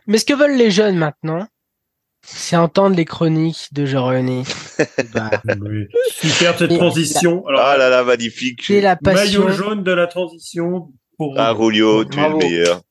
Mais 0.07 0.19
ce 0.19 0.25
que 0.25 0.33
veulent 0.33 0.57
les 0.57 0.71
jeunes 0.71 0.97
maintenant, 0.97 1.47
c'est 2.23 2.57
entendre 2.57 2.97
les 2.97 3.05
chroniques 3.05 3.69
de 3.73 3.87
Jean 3.87 4.07
René. 4.07 4.43
bah, 5.15 5.31
Super 6.13 6.59
cette 6.59 6.77
transition. 6.77 7.45
ah 7.49 7.77
là 7.77 7.89
là, 7.89 8.05
magnifique. 8.05 8.63
C'est 8.63 8.81
la 8.81 8.97
passion. 8.97 9.45
Maillot 9.45 9.57
jaune 9.57 9.83
de 9.83 9.93
la 9.93 10.07
transition. 10.07 10.93
Pour... 11.17 11.35
Ah 11.39 11.53
Rulio, 11.53 12.05
tu 12.05 12.19
es 12.19 12.29
le 12.29 12.37
meilleur. 12.37 12.83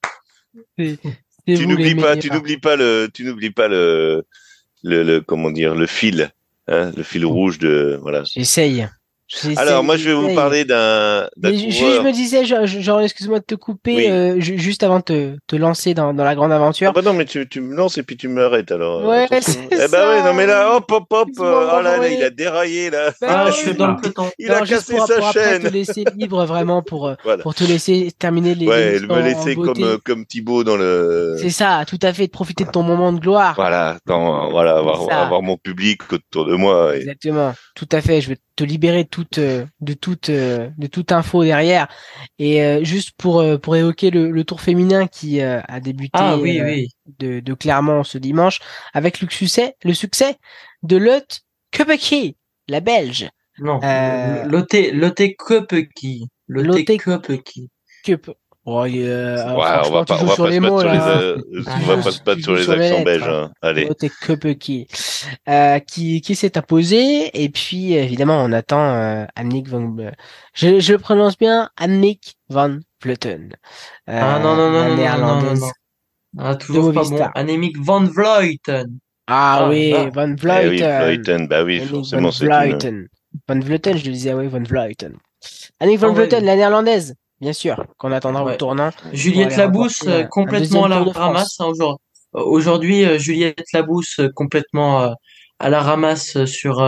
tu 0.77 1.68
n'oublies 1.68 1.95
pas, 1.95 2.18
tu 2.18 2.31
n'oublies 2.31 2.60
pas 2.60 2.76
le, 2.76 3.10
tu 3.14 3.23
n'oublies 3.23 3.51
pas 3.51 3.68
le, 3.68 4.26
le, 4.84 5.03
le, 5.03 5.22
comment 5.22 5.51
dire, 5.51 5.76
le 5.76 5.88
fil, 5.88 6.31
hein, 6.68 6.91
le 6.95 7.03
fil 7.03 7.26
rouge 7.26 7.60
de, 7.60 7.97
voilà. 8.01 8.23
J'essaye. 8.23 8.88
Alors, 9.57 9.84
moi, 9.84 9.95
je 9.97 10.10
vais 10.10 10.15
vous 10.15 10.34
parler 10.34 10.65
d'un. 10.65 11.30
Je, 11.43 11.49
je, 11.51 12.01
me 12.01 12.11
disais, 12.11 12.45
genre, 12.45 13.01
excuse-moi 13.01 13.39
de 13.39 13.45
te 13.45 13.56
couper, 13.56 14.10
euh, 14.10 14.39
juste 14.39 14.84
avant 14.84 14.99
de 14.99 15.03
te, 15.03 15.38
te 15.47 15.56
lancer 15.56 15.93
dans, 15.93 16.14
dans, 16.14 16.23
la 16.23 16.35
grande 16.35 16.51
aventure. 16.51 16.89
Ah 16.89 16.93
bah 16.93 17.01
non, 17.01 17.14
mais 17.14 17.26
tu, 17.26 17.47
tu 17.47 17.61
me 17.61 17.76
lances 17.76 17.97
et 17.97 18.03
puis 18.03 18.18
tu 18.18 18.27
m'arrêtes 18.27 18.72
alors. 18.72 19.06
Ouais, 19.06 19.27
c'est 19.41 19.60
Eh 19.72 19.88
bah 19.88 20.10
ouais, 20.10 20.23
non, 20.23 20.34
mais 20.34 20.47
là, 20.47 20.76
hop, 20.76 20.91
hop, 20.91 21.06
hop, 21.11 21.30
euh, 21.39 21.68
oh 21.77 21.81
là, 21.81 21.97
là, 21.97 22.07
il 22.07 22.23
a 22.23 22.30
déraillé 22.30 22.89
là. 22.89 23.11
Bah, 23.22 23.27
ah, 23.45 23.51
je 23.51 23.56
suis 23.57 23.73
dans 23.73 23.88
le 23.88 23.97
peloton. 23.97 24.30
Il 24.39 24.51
a 24.51 24.61
cassé 24.61 24.95
pour, 24.95 25.07
sa 25.07 25.15
pour 25.15 25.31
chaîne. 25.31 25.61
te 25.61 25.68
laisser 25.68 26.03
libre 26.15 26.45
vraiment 26.45 26.81
pour, 26.81 27.07
euh, 27.07 27.15
voilà. 27.23 27.43
pour 27.43 27.53
te 27.53 27.64
laisser 27.64 28.11
terminer 28.18 28.56
les. 28.56 28.68
Ouais, 28.68 28.99
me 28.99 29.22
laisser 29.22 29.56
comme, 29.56 29.99
comme 30.03 30.26
Thibaut 30.26 30.64
dans 30.64 30.76
le. 30.76 31.35
C'est 31.39 31.51
ça, 31.51 31.84
tout 31.88 31.99
à 32.01 32.14
fait, 32.14 32.26
de 32.27 32.31
profiter 32.31 32.65
de 32.65 32.72
ton 32.72 32.84
moment 32.84 33.14
de 33.14 33.19
gloire. 33.19 33.53
Voilà, 33.56 33.99
dans, 34.07 34.49
voilà, 34.49 34.77
avoir, 34.77 35.11
avoir 35.11 35.41
mon 35.41 35.57
public 35.57 36.01
autour 36.11 36.45
de 36.45 36.56
moi. 36.56 36.95
Exactement, 36.95 37.53
tout 37.76 37.89
à 37.91 38.01
fait, 38.01 38.22
je 38.22 38.30
vais 38.30 38.38
te 38.60 38.65
libérer 38.65 39.06
toute, 39.06 39.40
de 39.40 39.94
toute 39.94 40.27
euh, 40.27 40.69
de 40.77 40.88
toute 40.88 41.14
info 41.14 41.45
derrière. 41.45 41.88
Et 42.40 42.61
euh, 42.61 42.84
juste 42.84 43.11
pour 43.18 43.40
euh, 43.40 43.57
pour 43.57 43.77
évoquer 43.77 44.11
le, 44.11 44.44
tour 44.44 44.60
féminin 44.60 45.07
qui 45.07 45.41
a 45.41 45.80
débuté 45.80 46.11
ah, 46.14 46.38
oui, 46.38 46.60
oui. 46.61 46.90
De, 47.19 47.40
de 47.40 47.53
Clermont 47.53 48.03
ce 48.03 48.18
dimanche 48.18 48.60
avec 48.94 49.22
le 49.22 49.30
succès 49.30 49.76
le 49.84 49.94
succès 49.94 50.36
de 50.84 50.98
Lotte 50.98 51.41
Kopecky 51.76 52.36
la 52.68 52.81
belge. 52.81 53.30
Non 53.60 53.80
Lotte 54.45 54.91
Lotte 54.91 55.36
Kopecky 55.38 56.27
Lotte 56.48 56.98
Kopecky 56.98 57.69
Oh, 58.65 58.86
yeah. 58.86 59.56
ouais, 59.56 59.88
on 59.88 59.91
va 59.91 60.06
pas, 60.06 60.19
on 60.22 60.26
va 60.26 60.36
pas 60.36 60.36
se 60.36 60.36
battre 60.36 60.36
sur 60.36 60.48
les, 60.48 60.60
on 60.60 60.77
va 61.86 61.98
pas 62.03 62.11
se 62.11 62.23
battre 62.23 62.41
sur 62.41 62.56
les 62.56 62.69
accents 62.69 63.02
belges. 63.03 63.27
Hein. 63.27 63.52
Allez. 63.61 63.90
qui, 64.60 64.88
euh, 65.48 65.80
qui, 65.80 66.22
qui 66.22 66.36
s'est 66.36 66.57
imposé? 66.57 67.31
Et 67.41 67.49
puis, 67.49 67.94
évidemment, 67.94 68.44
on 68.44 68.52
attend 68.52 68.94
euh, 68.94 69.26
Annick 69.36 69.69
van, 69.69 69.95
je, 70.53 70.80
je 70.80 70.91
le 70.91 70.99
prononce 70.99 71.38
bien, 71.38 71.69
Annick 71.77 72.36
van 72.49 72.80
Vleuten. 73.02 73.53
Euh, 74.10 74.19
ah 74.22 74.40
non, 74.40 74.56
non, 74.56 74.69
non, 74.69 74.95
non, 74.95 75.18
non, 75.18 75.41
non, 75.41 75.56
non. 75.56 75.72
Ah, 76.38 76.56
toujours 76.56 76.94
pas 76.94 77.03
bon. 77.03 77.30
Annick 77.36 77.77
van 77.77 78.03
Vleuten. 78.03 78.99
Ah, 79.26 79.61
ah 79.61 79.69
oui, 79.69 79.94
ah. 79.95 80.10
van 80.14 80.36
Vleuten. 80.36 80.64
Eh 80.64 80.69
oui, 80.69 80.77
Vleuten, 80.80 81.48
bah 81.48 81.64
oui, 81.64 81.80
forcément, 81.80 82.31
c'est 82.31 82.45
une... 82.45 83.07
Van 83.48 83.60
Vleuten, 83.60 83.98
je 83.98 84.06
le 84.06 84.11
disais, 84.11 84.34
oui, 84.34 84.48
van 84.48 84.64
Vleuten. 84.64 85.14
Annick 85.80 85.99
van 85.99 86.10
ah, 86.10 86.14
Vleuten, 86.14 86.45
la 86.45 86.56
néerlandaise 86.56 87.15
bien 87.41 87.53
sûr, 87.53 87.85
qu'on 87.97 88.11
attendra 88.11 88.43
au 88.43 88.55
tournant. 88.55 88.91
Juliette 89.13 89.55
Labousse 89.55 90.03
euh, 90.07 90.23
complètement 90.23 90.85
à 90.85 90.89
la 90.89 91.03
ramasse 91.03 91.59
hein, 91.59 91.65
aujourd'hui. 91.65 92.03
Aujourd'hui, 92.33 93.05
euh, 93.05 93.17
Juliette 93.17 93.65
Labousse 93.73 94.19
euh, 94.19 94.29
complètement 94.33 95.15
à 95.59 95.69
la 95.69 95.81
ramasse 95.81 96.45
sur 96.45 96.87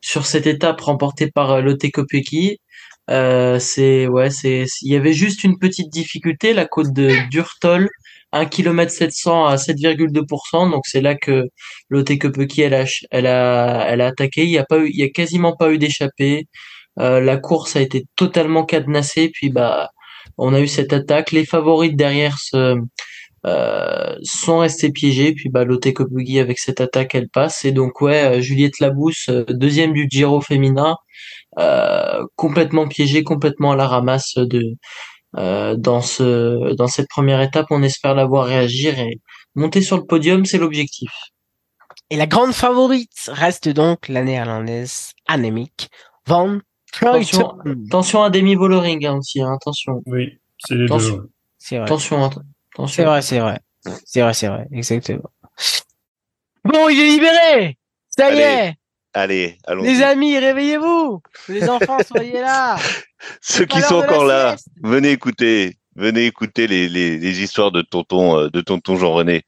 sur 0.00 0.26
cette 0.26 0.46
étape 0.46 0.80
remportée 0.80 1.30
par 1.30 1.60
Lotte 1.60 1.90
Kopecky. 1.92 2.58
Euh, 3.10 3.58
c'est 3.58 4.06
ouais, 4.06 4.30
c'est 4.30 4.66
il 4.82 4.92
y 4.92 4.96
avait 4.96 5.12
juste 5.12 5.42
une 5.44 5.58
petite 5.58 5.90
difficulté, 5.90 6.52
la 6.54 6.66
côte 6.66 6.92
de 6.92 7.10
Durtol, 7.30 7.88
1 8.32 8.46
km 8.46 8.92
700 8.92 9.46
à 9.46 9.56
7,2%. 9.56 10.70
Donc 10.70 10.86
c'est 10.86 11.00
là 11.00 11.16
que 11.16 11.44
Lotte 11.88 12.16
Kopecky 12.18 12.62
elle 12.62 12.74
a 12.74 12.84
elle 13.10 13.26
a 13.26 13.86
elle 13.88 14.00
a 14.00 14.06
attaqué. 14.08 14.44
Il 14.44 14.50
y 14.50 14.58
a 14.58 14.64
pas 14.64 14.78
eu, 14.78 14.88
il 14.88 14.96
y 14.96 15.02
a 15.02 15.08
quasiment 15.08 15.56
pas 15.56 15.72
eu 15.72 15.78
d'échappée. 15.78 16.46
Euh, 16.98 17.20
la 17.20 17.36
course 17.38 17.76
a 17.76 17.80
été 17.80 18.06
totalement 18.16 18.64
cadenassée, 18.64 19.30
puis 19.32 19.50
bah 19.50 19.90
on 20.38 20.54
a 20.54 20.60
eu 20.60 20.68
cette 20.68 20.92
attaque. 20.92 21.32
Les 21.32 21.44
favorites 21.46 21.96
derrière 21.96 22.38
se, 22.38 22.76
euh, 23.46 24.16
sont 24.22 24.58
restés 24.58 24.90
piégés, 24.90 25.32
puis 25.32 25.48
bah 25.50 25.64
Lotte 25.64 25.92
Kopecky 25.92 26.38
avec 26.40 26.58
cette 26.58 26.80
attaque 26.80 27.14
elle 27.14 27.28
passe. 27.28 27.64
Et 27.64 27.72
donc 27.72 28.00
ouais, 28.00 28.38
euh, 28.38 28.40
Juliette 28.40 28.80
Labousse, 28.80 29.30
deuxième 29.48 29.92
du 29.92 30.06
Giro 30.10 30.40
féminin, 30.40 30.96
complètement 32.36 32.88
piégée, 32.88 33.22
complètement 33.24 33.72
à 33.72 33.76
la 33.76 33.86
ramasse 33.88 34.34
de 34.36 34.76
dans 35.34 36.00
ce 36.02 36.74
dans 36.74 36.88
cette 36.88 37.08
première 37.08 37.40
étape. 37.40 37.66
On 37.70 37.82
espère 37.82 38.14
la 38.14 38.26
voir 38.26 38.46
réagir 38.46 38.98
et 38.98 39.20
monter 39.54 39.82
sur 39.82 39.96
le 39.96 40.04
podium, 40.04 40.44
c'est 40.44 40.58
l'objectif. 40.58 41.10
Et 42.10 42.16
la 42.16 42.26
grande 42.26 42.52
favorite 42.52 43.28
reste 43.28 43.68
donc 43.68 44.08
la 44.08 44.22
néerlandaise 44.24 45.12
Annemiek 45.28 45.88
van 46.26 46.58
Attention, 46.96 47.56
attention 47.86 48.22
à 48.22 48.30
Demi 48.30 48.54
Vollering 48.54 49.06
hein, 49.06 49.18
aussi, 49.18 49.40
hein, 49.40 49.52
attention. 49.54 50.02
Oui, 50.06 50.38
c'est 50.58 50.74
les 50.74 50.86
deux. 50.86 51.30
C'est 51.58 51.76
vrai. 51.76 51.84
Attention, 51.84 52.24
attention. 52.24 52.86
C'est 52.86 53.04
vrai, 53.04 53.22
c'est 53.22 53.38
vrai. 53.38 53.60
C'est 54.04 54.22
vrai, 54.22 54.34
c'est 54.34 54.48
vrai, 54.48 54.66
exactement. 54.72 55.30
Bon, 56.64 56.88
il 56.88 57.00
est 57.00 57.04
libéré 57.04 57.78
Ça 58.08 58.32
y 58.34 58.38
est 58.38 58.74
Allez, 59.12 59.58
allons. 59.66 59.82
Les 59.82 60.02
amis, 60.02 60.38
réveillez-vous 60.38 61.20
Les 61.48 61.68
enfants, 61.68 61.98
soyez 62.06 62.40
là 62.40 62.76
Ceux 63.40 63.64
qui 63.64 63.80
sont 63.80 63.96
encore 63.96 64.24
là, 64.24 64.56
venez 64.82 65.10
écouter. 65.10 65.76
Venez 65.96 66.26
écouter 66.26 66.66
les, 66.68 66.88
les, 66.88 67.18
les 67.18 67.42
histoires 67.42 67.72
de 67.72 67.82
tonton, 67.82 68.38
euh, 68.38 68.48
de 68.48 68.60
tonton 68.60 68.96
Jean-René. 68.96 69.42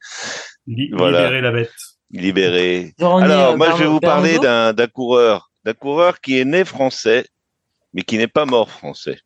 voilà. 0.91 1.21
Libérer 1.21 1.41
la 1.41 1.51
bête. 1.51 1.71
Libérer. 2.11 2.93
Alors, 2.99 3.57
moi, 3.57 3.71
je 3.71 3.83
vais 3.83 3.89
vous 3.89 4.01
parler 4.01 4.37
d'un 4.39 4.87
coureur 4.87 5.49
d'un 5.63 5.73
coureur 5.73 6.19
qui 6.19 6.39
est 6.39 6.45
né 6.45 6.65
français, 6.65 7.25
mais 7.93 8.03
qui 8.03 8.17
n'est 8.17 8.27
pas 8.27 8.45
mort 8.45 8.69
français. 8.69 9.19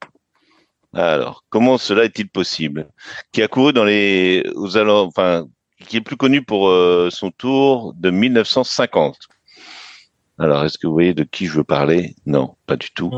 Alors, 0.94 1.44
comment 1.50 1.78
cela 1.78 2.06
est-il 2.06 2.30
possible? 2.30 2.90
Qui 3.32 3.44
a 3.44 3.48
couru 3.48 3.74
dans 3.74 3.84
les, 3.84 4.44
aux 4.56 4.78
enfin, 4.78 5.46
qui 5.88 5.98
est 5.98 6.02
plus 6.02 6.18
connu 6.18 6.44
pour 6.44 6.70
euh, 6.70 7.10
son 7.12 7.32
tour 7.32 7.94
de 7.96 8.10
1950. 8.10 9.18
Alors, 10.40 10.64
est-ce 10.64 10.78
que 10.78 10.88
vous 10.88 10.94
voyez 10.94 11.14
de 11.14 11.24
qui 11.24 11.46
je 11.48 11.54
veux 11.54 11.64
parler? 11.64 12.16
Non, 12.26 12.56
pas 12.66 12.78
du 12.78 12.90
tout. 12.92 13.12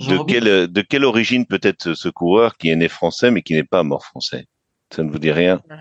de 0.00 0.24
quelle, 0.24 0.68
de 0.70 0.80
quelle 0.82 1.04
origine 1.04 1.46
peut 1.46 1.60
être 1.62 1.94
ce 1.94 2.08
coureur 2.08 2.56
qui 2.56 2.70
est 2.70 2.76
né 2.76 2.88
français 2.88 3.30
mais 3.30 3.42
qui 3.42 3.54
n'est 3.54 3.64
pas 3.64 3.82
mort 3.82 4.04
français? 4.04 4.46
Ça 4.94 5.02
ne 5.02 5.10
vous 5.10 5.18
dit 5.18 5.32
rien? 5.32 5.60
Ah. 5.70 5.80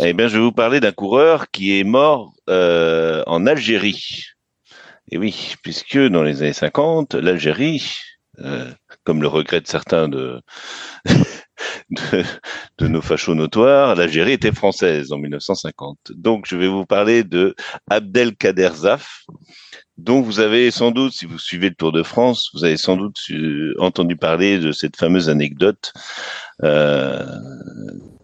Eh 0.00 0.12
bien, 0.12 0.28
je 0.28 0.36
vais 0.36 0.42
vous 0.42 0.52
parler 0.52 0.80
d'un 0.80 0.92
coureur 0.92 1.50
qui 1.50 1.78
est 1.78 1.84
mort 1.84 2.34
euh, 2.50 3.22
en 3.26 3.46
Algérie. 3.46 4.24
Et 5.10 5.18
oui, 5.18 5.54
puisque 5.62 5.98
dans 5.98 6.22
les 6.22 6.42
années 6.42 6.52
50, 6.52 7.14
l'Algérie, 7.14 7.98
euh, 8.38 8.70
comme 9.04 9.20
le 9.20 9.28
regrettent 9.28 9.68
certains 9.68 10.08
de, 10.08 10.40
de, 11.90 12.24
de, 12.78 12.88
nos 12.88 13.02
fachos 13.02 13.34
notoires, 13.34 13.94
l'Algérie 13.94 14.32
était 14.32 14.52
française 14.52 15.12
en 15.12 15.18
1950. 15.18 16.12
Donc, 16.14 16.46
je 16.48 16.56
vais 16.56 16.68
vous 16.68 16.86
parler 16.86 17.24
de 17.24 17.54
Abdelkader 17.90 18.70
Zaf, 18.74 19.26
dont 19.98 20.22
vous 20.22 20.40
avez 20.40 20.70
sans 20.70 20.90
doute, 20.90 21.12
si 21.12 21.26
vous 21.26 21.38
suivez 21.38 21.68
le 21.68 21.74
Tour 21.74 21.92
de 21.92 22.02
France, 22.02 22.50
vous 22.54 22.64
avez 22.64 22.76
sans 22.76 22.96
doute 22.96 23.18
entendu 23.78 24.16
parler 24.16 24.58
de 24.58 24.72
cette 24.72 24.96
fameuse 24.96 25.28
anecdote 25.28 25.92
euh, 26.62 27.24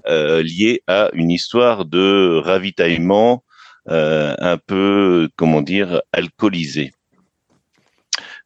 euh, 0.06 0.42
liée 0.42 0.82
à 0.86 1.10
une 1.12 1.30
histoire 1.30 1.84
de 1.84 2.40
ravitaillement 2.42 3.44
un 3.88 4.58
peu, 4.58 5.28
comment 5.36 5.62
dire, 5.62 6.02
alcoolisé. 6.12 6.92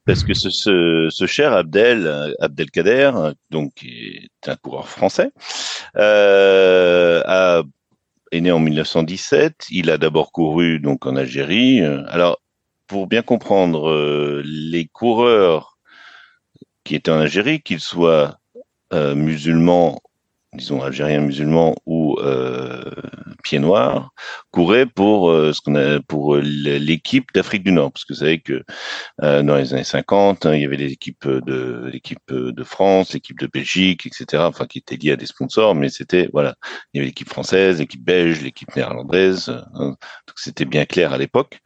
Parce 0.04 0.24
que 0.24 0.34
ce, 0.34 1.26
cher 1.26 1.52
Abdel, 1.52 2.34
Abdelkader, 2.40 3.12
donc 3.50 3.74
qui 3.74 4.28
est 4.44 4.48
un 4.48 4.56
coureur 4.56 4.88
français, 4.88 5.30
euh, 5.96 7.62
est 8.32 8.40
né 8.40 8.50
en 8.50 8.58
1917. 8.58 9.66
Il 9.70 9.90
a 9.90 9.98
d'abord 9.98 10.32
couru 10.32 10.80
donc 10.80 11.06
en 11.06 11.14
Algérie. 11.14 11.82
Alors 12.08 12.40
pour 12.92 13.06
bien 13.06 13.22
comprendre, 13.22 13.88
euh, 13.88 14.42
les 14.44 14.86
coureurs 14.86 15.78
qui 16.84 16.94
étaient 16.94 17.10
en 17.10 17.20
Algérie, 17.20 17.62
qu'ils 17.62 17.80
soient 17.80 18.38
euh, 18.92 19.14
musulmans 19.14 20.02
disons 20.54 20.82
algériens 20.82 21.20
musulmans 21.20 21.74
ou 21.86 22.18
euh, 22.20 22.82
pieds 23.42 23.58
noirs 23.58 24.12
couraient 24.50 24.86
pour 24.86 25.30
euh, 25.30 25.52
ce 25.52 25.60
qu'on 25.62 25.74
a 25.74 26.00
pour 26.00 26.36
l'équipe 26.36 27.32
d'Afrique 27.34 27.64
du 27.64 27.72
Nord. 27.72 27.92
Parce 27.92 28.04
que 28.04 28.12
vous 28.12 28.20
savez 28.20 28.40
que 28.40 28.62
euh, 29.22 29.42
dans 29.42 29.56
les 29.56 29.72
années 29.72 29.84
50 29.84 30.46
hein, 30.46 30.54
il 30.54 30.62
y 30.62 30.64
avait 30.64 30.76
les 30.76 30.92
équipes 30.92 31.26
de 31.26 31.88
l'équipe 31.92 32.20
de 32.30 32.64
France 32.64 33.12
l'équipe 33.12 33.38
de 33.38 33.46
Belgique 33.46 34.06
etc 34.06 34.42
enfin 34.46 34.66
qui 34.66 34.78
étaient 34.78 34.96
liées 34.96 35.12
à 35.12 35.16
des 35.16 35.26
sponsors 35.26 35.74
mais 35.74 35.88
c'était 35.88 36.28
voilà 36.32 36.54
il 36.92 36.98
y 36.98 37.00
avait 37.00 37.08
l'équipe 37.08 37.28
française 37.28 37.78
l'équipe 37.78 38.04
belge 38.04 38.42
l'équipe 38.42 38.74
néerlandaise 38.76 39.48
hein, 39.74 39.96
donc 40.26 40.36
c'était 40.36 40.64
bien 40.64 40.84
clair 40.84 41.12
à 41.12 41.18
l'époque. 41.18 41.60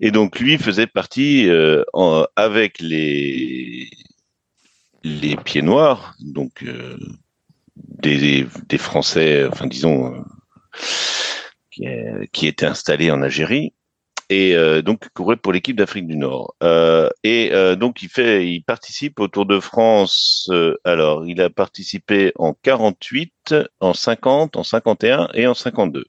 Et 0.00 0.10
donc 0.10 0.38
lui 0.38 0.58
faisait 0.58 0.86
partie 0.86 1.48
euh, 1.48 1.84
en, 1.92 2.24
avec 2.36 2.80
les 2.80 3.90
les 5.04 5.36
pieds 5.36 5.62
noirs 5.62 6.14
donc 6.20 6.62
euh, 6.62 6.96
des, 7.76 8.46
Français, 8.78 9.46
enfin 9.46 9.66
disons, 9.66 10.14
euh, 10.14 10.20
qui, 11.70 11.84
qui, 12.32 12.46
étaient 12.46 12.66
installés 12.66 13.10
en 13.10 13.22
Algérie 13.22 13.72
et 14.32 14.56
euh, 14.56 14.82
donc 14.82 15.08
courait 15.10 15.36
pour 15.36 15.52
l'équipe 15.52 15.76
d'Afrique 15.76 16.06
du 16.06 16.16
Nord. 16.16 16.54
Euh, 16.62 17.10
et 17.22 17.50
euh, 17.52 17.76
donc 17.76 18.02
il 18.02 18.08
fait, 18.08 18.46
il 18.48 18.62
participe 18.62 19.20
au 19.20 19.28
Tour 19.28 19.46
de 19.46 19.60
France. 19.60 20.48
Euh, 20.50 20.76
alors 20.84 21.26
il 21.26 21.40
a 21.40 21.50
participé 21.50 22.32
en 22.36 22.54
48, 22.54 23.54
en 23.80 23.92
50, 23.94 24.56
en 24.56 24.64
51 24.64 25.28
et 25.34 25.46
en 25.46 25.54
52. 25.54 26.06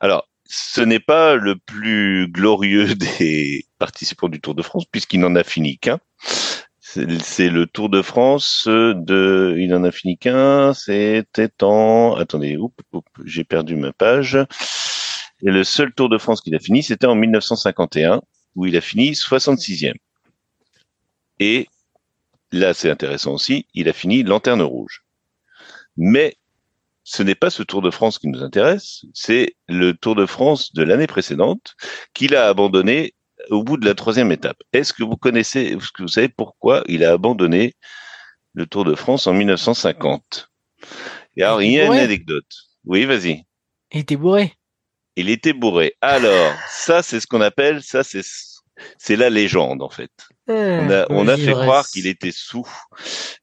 Alors 0.00 0.28
ce 0.44 0.80
n'est 0.80 1.00
pas 1.00 1.34
le 1.34 1.56
plus 1.56 2.28
glorieux 2.28 2.94
des 2.94 3.66
participants 3.78 4.28
du 4.28 4.40
Tour 4.40 4.54
de 4.54 4.62
France 4.62 4.84
puisqu'il 4.90 5.20
n'en 5.20 5.36
a 5.36 5.44
fini 5.44 5.78
qu'un. 5.78 5.98
C'est 6.92 7.48
le 7.48 7.66
Tour 7.66 7.88
de 7.88 8.02
France 8.02 8.64
de, 8.68 9.56
il 9.58 9.74
en 9.74 9.82
a 9.82 9.90
fini 9.90 10.18
qu'un, 10.18 10.74
c'était 10.74 11.50
en, 11.62 12.16
attendez, 12.16 12.58
j'ai 13.24 13.44
perdu 13.44 13.76
ma 13.76 13.94
page. 13.94 14.36
Le 15.40 15.64
seul 15.64 15.94
Tour 15.94 16.10
de 16.10 16.18
France 16.18 16.42
qu'il 16.42 16.54
a 16.54 16.58
fini, 16.58 16.82
c'était 16.82 17.06
en 17.06 17.14
1951, 17.14 18.20
où 18.56 18.66
il 18.66 18.76
a 18.76 18.82
fini 18.82 19.12
66e. 19.12 19.94
Et 21.38 21.66
là, 22.50 22.74
c'est 22.74 22.90
intéressant 22.90 23.32
aussi, 23.32 23.66
il 23.72 23.88
a 23.88 23.94
fini 23.94 24.22
lanterne 24.22 24.60
rouge. 24.60 25.02
Mais 25.96 26.36
ce 27.04 27.22
n'est 27.22 27.34
pas 27.34 27.48
ce 27.48 27.62
Tour 27.62 27.80
de 27.80 27.90
France 27.90 28.18
qui 28.18 28.28
nous 28.28 28.42
intéresse, 28.42 29.06
c'est 29.14 29.56
le 29.66 29.94
Tour 29.94 30.14
de 30.14 30.26
France 30.26 30.74
de 30.74 30.82
l'année 30.82 31.06
précédente 31.06 31.74
qu'il 32.12 32.36
a 32.36 32.48
abandonné 32.48 33.14
au 33.52 33.62
bout 33.62 33.76
de 33.76 33.84
la 33.84 33.94
troisième 33.94 34.32
étape. 34.32 34.56
Est-ce 34.72 34.92
que 34.92 35.04
vous 35.04 35.16
connaissez, 35.16 35.60
est-ce 35.60 35.92
que 35.92 36.02
vous 36.02 36.08
savez 36.08 36.28
pourquoi 36.28 36.82
il 36.88 37.04
a 37.04 37.12
abandonné 37.12 37.74
le 38.54 38.66
Tour 38.66 38.84
de 38.84 38.94
France 38.94 39.26
en 39.26 39.34
1950 39.34 40.48
Et 41.36 41.42
alors, 41.42 41.62
il 41.62 41.72
y 41.72 41.80
a 41.80 41.86
une 41.86 41.92
anecdote. 41.92 42.50
Oui, 42.84 43.04
vas-y. 43.04 43.44
Il 43.92 44.00
était 44.00 44.16
bourré. 44.16 44.54
Il 45.16 45.28
était 45.28 45.52
bourré. 45.52 45.94
Alors, 46.00 46.54
ça, 46.68 47.02
c'est 47.02 47.20
ce 47.20 47.26
qu'on 47.26 47.42
appelle, 47.42 47.82
ça, 47.82 48.02
c'est, 48.02 48.22
c'est 48.98 49.16
la 49.16 49.28
légende, 49.28 49.82
en 49.82 49.90
fait. 49.90 50.10
on 50.48 50.90
a, 50.90 51.06
on 51.10 51.28
a 51.28 51.36
fait 51.36 51.52
croire 51.52 51.86
qu'il 51.86 52.06
était 52.06 52.32
sous. 52.32 52.66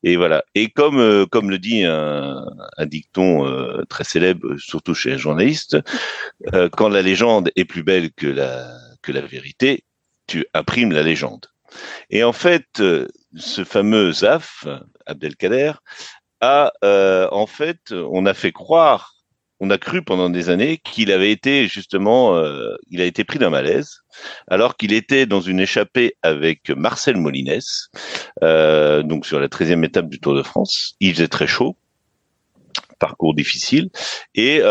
Et 0.04 0.16
voilà. 0.16 0.44
Et 0.56 0.70
comme, 0.70 1.00
euh, 1.00 1.26
comme 1.28 1.52
le 1.52 1.60
dit 1.60 1.84
un, 1.84 2.44
un 2.78 2.86
dicton 2.88 3.46
euh, 3.46 3.84
très 3.90 4.04
célèbre, 4.04 4.58
surtout 4.58 4.96
chez 4.96 5.12
les 5.12 5.18
journalistes, 5.20 5.78
euh, 6.54 6.68
quand 6.70 6.90
la 6.90 7.04
légende 7.04 7.52
est 7.56 7.66
plus 7.66 7.84
belle 7.84 8.12
que 8.12 8.28
la, 8.28 8.76
que 9.02 9.12
la 9.12 9.22
vérité, 9.22 9.84
tu 10.30 10.46
imprimes 10.54 10.92
la 10.92 11.04
légende. 11.04 11.48
Et 12.10 12.24
en 12.24 12.34
fait, 12.34 12.68
euh, 12.80 13.08
ce 13.36 13.64
fameux 13.64 14.12
Zaf, 14.12 14.66
Abdelkader, 15.06 15.74
a, 16.40 16.72
euh, 16.84 17.28
en 17.32 17.48
fait, 17.48 17.92
on 17.92 18.26
a 18.26 18.34
fait 18.34 18.52
croire, 18.52 19.16
on 19.60 19.72
a 19.72 19.78
cru 19.78 20.04
pendant 20.04 20.30
des 20.30 20.50
années 20.50 20.78
qu'il 20.78 21.12
avait 21.12 21.32
été 21.32 21.68
justement, 21.68 22.36
euh, 22.36 22.76
il 22.90 23.02
a 23.02 23.06
été 23.06 23.24
pris 23.26 23.40
d'un 23.40 23.50
malaise, 23.50 24.02
alors 24.48 24.78
qu'il 24.78 24.94
était 24.94 25.26
dans 25.26 25.42
une 25.42 25.60
échappée 25.60 26.16
avec 26.22 26.70
Marcel 26.70 27.18
Molines, 27.18 27.60
donc 28.42 29.26
sur 29.26 29.40
la 29.40 29.48
13e 29.48 29.84
étape 29.84 30.10
du 30.10 30.20
Tour 30.20 30.36
de 30.36 30.44
France. 30.44 30.94
Il 31.02 31.14
faisait 31.14 31.28
très 31.28 31.48
chaud, 31.48 31.76
parcours 33.00 33.34
difficile, 33.34 33.90
et, 34.34 34.62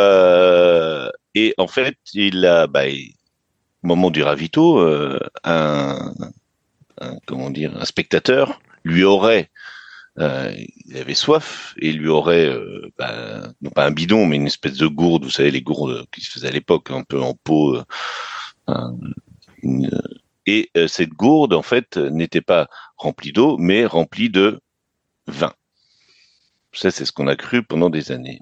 et 1.34 1.54
en 1.58 1.66
fait, 1.66 1.96
il 2.14 2.46
a, 2.46 2.66
bah, 2.66 2.84
moment 3.88 4.10
du 4.10 4.22
ravito, 4.22 4.78
euh, 4.80 5.18
un, 5.44 6.12
comment 7.26 7.50
dire, 7.50 7.76
un 7.76 7.84
spectateur 7.84 8.60
lui 8.84 9.02
aurait, 9.02 9.50
euh, 10.18 10.54
il 10.86 10.96
avait 10.96 11.14
soif 11.14 11.74
et 11.78 11.92
lui 11.92 12.08
aurait, 12.08 12.46
euh, 12.46 12.90
bah, 12.98 13.48
non 13.62 13.70
pas 13.70 13.86
un 13.86 13.90
bidon, 13.90 14.26
mais 14.26 14.36
une 14.36 14.46
espèce 14.46 14.76
de 14.76 14.86
gourde, 14.86 15.24
vous 15.24 15.30
savez 15.30 15.50
les 15.50 15.62
gourdes 15.62 16.06
qui 16.12 16.20
se 16.20 16.30
faisaient 16.30 16.48
à 16.48 16.52
l'époque, 16.52 16.90
un 16.90 17.02
peu 17.02 17.20
en 17.20 17.34
peau. 17.34 17.78
Et 20.46 20.70
cette 20.86 21.10
gourde, 21.10 21.52
en 21.52 21.62
fait, 21.62 21.96
n'était 21.96 22.40
pas 22.40 22.68
remplie 22.96 23.32
d'eau, 23.32 23.58
mais 23.58 23.84
remplie 23.84 24.30
de 24.30 24.60
vin. 25.26 25.52
Ça, 26.72 26.90
c'est 26.90 27.04
ce 27.04 27.12
qu'on 27.12 27.26
a 27.26 27.36
cru 27.36 27.62
pendant 27.62 27.90
des 27.90 28.12
années. 28.12 28.40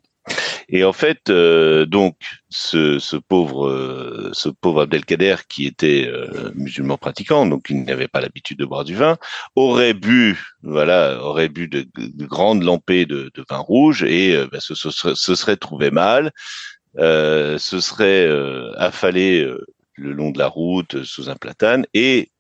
Et 0.68 0.82
en 0.82 0.93
fait, 0.93 1.30
euh, 1.30 1.86
donc, 1.86 2.16
ce, 2.48 2.98
ce 2.98 3.16
pauvre, 3.16 3.68
euh, 3.68 4.30
ce 4.32 4.48
pauvre 4.48 4.82
Abdelkader 4.82 5.36
qui 5.48 5.66
était 5.66 6.09
euh, 6.09 6.51
musulman 6.55 6.98
pratiquant, 6.98 7.47
donc 7.47 7.66
il 7.70 7.84
n'avait 7.84 8.09
pas 8.09 8.20
l'habitude 8.20 8.59
de 8.59 8.64
boire 8.64 8.84
du 8.84 8.97
vin, 8.97 9.16
aurait 9.55 9.94
bu, 9.94 10.43
voilà, 10.62 11.22
aurait 11.22 11.48
bu 11.48 11.68
de, 11.68 11.86
de 11.97 12.26
grandes 12.26 12.64
lampées 12.64 13.06
de, 13.06 13.30
de, 13.32 13.44
vin 13.48 13.59
rouge 13.59 14.02
et 14.02 14.36
bah, 14.51 14.59
se, 14.59 14.74
se, 14.74 14.90
serait, 14.90 15.14
se, 15.14 15.34
serait, 15.36 15.56
trouvé 15.56 15.93
mal, 15.93 16.32
se 16.97 17.78
serait 17.80 18.28
affalé 18.76 19.48
le 19.94 20.12
long 20.12 20.30
de 20.30 20.38
la 20.38 20.48
route 20.48 21.05
sous 21.05 21.30
un 21.30 21.36
platane 21.36 21.86
et 21.94 22.32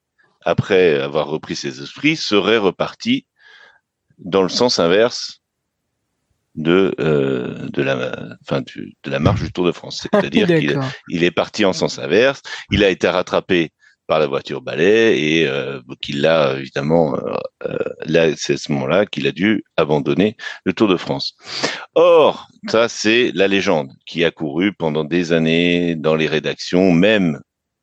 après 0.44 1.00
avoir 1.00 1.28
repris 1.28 1.54
ses 1.54 1.80
esprits, 1.80 2.16
serait 2.16 2.58
reparti 2.58 3.26
dans 4.18 4.42
le 4.42 4.48
sens 4.48 4.78
inverse 4.80 5.42
de 6.56 6.94
euh, 7.00 7.68
de 7.70 7.82
la 7.82 8.12
enfin 8.42 8.62
de 8.62 9.10
la 9.10 9.18
marche 9.18 9.42
du 9.42 9.52
Tour 9.52 9.66
de 9.66 9.72
France. 9.72 10.06
C'est-à-dire 10.12 10.46
qu'il 10.46 10.78
il 11.08 11.24
est 11.24 11.30
parti 11.30 11.64
en 11.64 11.72
sens 11.72 11.98
inverse. 11.98 12.42
Il 12.70 12.82
a 12.82 12.88
été 12.88 13.08
rattrapé 13.08 13.70
par 14.06 14.18
la 14.18 14.26
voiture 14.26 14.62
balai 14.62 15.18
et 15.18 15.48
euh, 15.48 15.80
qu'il 16.00 16.20
l'a 16.20 16.56
évidemment 16.58 17.16
euh, 17.16 17.34
euh 17.64 17.78
là 18.04 18.28
c'est 18.36 18.54
à 18.54 18.56
ce 18.56 18.70
moment-là 18.72 19.04
qu'il 19.04 19.26
a 19.26 19.32
dû 19.32 19.64
abandonner 19.76 20.36
le 20.64 20.72
Tour 20.72 20.88
de 20.88 20.96
France. 20.96 21.36
Or 21.94 22.48
ça 22.68 22.88
c'est 22.88 23.32
la 23.34 23.48
légende 23.48 23.92
qui 24.06 24.24
a 24.24 24.30
couru 24.30 24.72
pendant 24.72 25.04
des 25.04 25.32
années 25.32 25.96
dans 25.96 26.14
les 26.14 26.28
rédactions, 26.28 26.92
même 26.92 27.40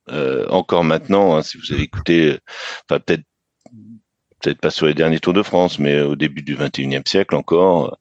euh, 0.09 0.47
encore 0.49 0.83
maintenant. 0.83 1.35
Hein, 1.35 1.43
si 1.43 1.57
vous 1.57 1.73
avez 1.73 1.83
écouté, 1.83 2.37
enfin 2.89 2.99
peut-être 2.99 3.23
peut-être 4.43 4.59
pas 4.59 4.71
sur 4.71 4.85
les 4.85 4.93
derniers 4.93 5.19
Tours 5.19 5.33
de 5.33 5.41
France, 5.41 5.79
mais 5.79 6.01
au 6.01 6.15
début 6.15 6.41
du 6.43 6.55
21e 6.55 7.07
siècle 7.07 7.35
encore, 7.35 7.97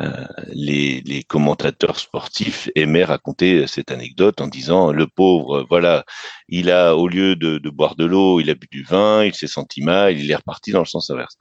euh, 0.00 0.24
les, 0.48 1.00
les, 1.06 1.22
commentateurs 1.22 1.98
sportifs 1.98 2.68
aimaient 2.74 3.04
raconter 3.04 3.66
cette 3.66 3.90
anecdote 3.90 4.40
en 4.40 4.48
disant 4.48 4.92
le 4.92 5.06
pauvre, 5.06 5.66
voilà, 5.68 6.04
il 6.48 6.70
a 6.70 6.94
au 6.94 7.08
lieu 7.08 7.36
de, 7.36 7.58
de 7.58 7.70
boire 7.70 7.96
de 7.96 8.04
l'eau, 8.04 8.40
il 8.40 8.50
a 8.50 8.54
bu 8.54 8.68
du 8.70 8.82
vin, 8.84 9.24
il 9.24 9.34
s'est 9.34 9.46
senti 9.46 9.82
mal, 9.82 10.18
il 10.18 10.30
est 10.30 10.36
reparti 10.36 10.70
dans 10.72 10.80
le 10.80 10.86
sens 10.86 11.10
inverse. 11.10 11.36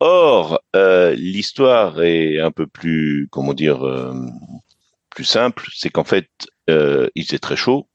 Or, 0.00 0.60
euh, 0.74 1.14
l'histoire 1.14 2.02
est 2.02 2.40
un 2.40 2.50
peu 2.50 2.66
plus, 2.66 3.28
comment 3.30 3.54
dire, 3.54 3.86
euh, 3.86 4.14
plus 5.10 5.24
simple, 5.24 5.66
c'est 5.74 5.90
qu'en 5.90 6.04
fait, 6.04 6.28
euh, 6.68 7.08
il 7.14 7.24
faisait 7.24 7.38
très 7.38 7.56
chaud, 7.56 7.88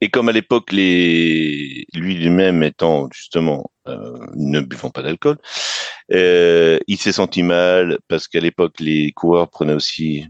et 0.00 0.08
comme 0.08 0.28
à 0.28 0.32
l'époque, 0.32 0.72
les... 0.72 1.86
lui 1.94 2.14
lui-même 2.16 2.62
étant 2.62 3.08
justement 3.12 3.70
euh, 3.88 4.18
ne 4.34 4.60
buvant 4.60 4.90
pas 4.90 5.02
d'alcool, 5.02 5.38
euh, 6.12 6.78
il 6.86 6.98
s'est 6.98 7.12
senti 7.12 7.42
mal 7.42 7.98
parce 8.08 8.28
qu'à 8.28 8.40
l'époque, 8.40 8.80
les 8.80 9.12
coureurs 9.12 9.50
prenaient 9.50 9.74
aussi, 9.74 10.26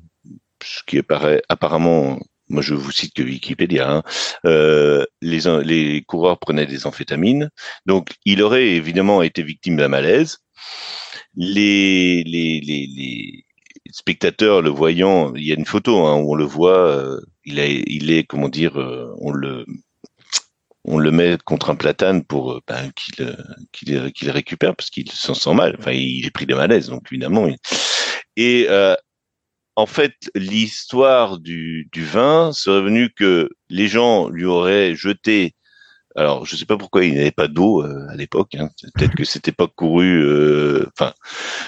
ce 0.63 0.81
qui 0.87 0.99
apparaît 0.99 1.43
apparemment, 1.49 2.19
moi 2.49 2.63
je 2.63 2.75
vous 2.75 2.93
cite 2.93 3.15
que 3.15 3.23
Wikipédia, 3.23 3.91
hein, 3.91 4.03
euh, 4.47 5.05
les, 5.21 5.41
les 5.65 6.03
coureurs 6.03 6.39
prenaient 6.39 6.67
des 6.67 6.87
amphétamines, 6.87 7.51
donc 7.87 8.11
il 8.25 8.43
aurait 8.43 8.69
évidemment 8.69 9.23
été 9.23 9.43
victime 9.43 9.77
d'un 9.77 9.89
malaise. 9.89 10.39
Les, 11.37 12.25
les, 12.25 12.61
les, 12.61 12.87
les 12.87 13.45
spectateurs 13.97 14.60
le 14.60 14.68
voyant, 14.68 15.35
il 15.35 15.44
y 15.44 15.52
a 15.52 15.55
une 15.55 15.64
photo 15.64 16.05
hein, 16.05 16.16
où 16.16 16.32
on 16.32 16.35
le 16.35 16.44
voit, 16.44 16.86
euh, 16.90 17.18
il, 17.47 17.59
il 17.59 18.10
est, 18.10 18.24
comment 18.24 18.51
dire, 18.51 18.78
euh, 18.78 19.14
on 19.20 19.32
le, 19.32 19.64
on 20.85 20.98
le 20.98 21.10
met 21.10 21.39
contre 21.47 21.70
un 21.70 21.77
platane 21.77 22.23
pour 22.23 22.52
euh, 22.52 22.60
ben, 22.68 22.90
qu'il 22.94 23.35
qu'il 23.73 24.12
qu'il 24.12 24.31
récupère 24.31 24.77
parce 24.77 24.90
qu'il 24.90 25.10
s'en 25.10 25.32
sent 25.32 25.55
mal. 25.55 25.77
Enfin, 25.78 25.93
il 25.93 26.27
est 26.27 26.31
pris 26.31 26.44
de 26.44 26.55
malaise, 26.55 26.90
donc 26.90 27.10
évidemment. 27.10 27.48
Et 28.36 28.68
en 29.77 29.86
fait, 29.86 30.14
l'histoire 30.35 31.39
du, 31.39 31.89
du 31.90 32.05
vin 32.05 32.52
serait 32.52 32.82
venue 32.82 33.10
que 33.10 33.48
les 33.70 33.89
gens 33.89 34.28
lui 34.28 34.44
auraient 34.44 34.94
jeté 34.94 35.55
alors, 36.17 36.47
je 36.47 36.55
ne 36.55 36.59
sais 36.59 36.65
pas 36.65 36.79
pourquoi 36.79 37.05
il 37.05 37.15
n'y 37.15 37.31
pas 37.31 37.47
d'eau 37.47 37.83
euh, 37.83 38.09
à 38.09 38.17
l'époque. 38.17 38.55
Hein. 38.55 38.71
Peut-être 38.95 39.15
que 39.15 39.25
c'était 39.25 39.53
pas 39.53 39.67
couru. 39.67 40.23
Euh, 40.25 40.87
enfin, 40.99 41.13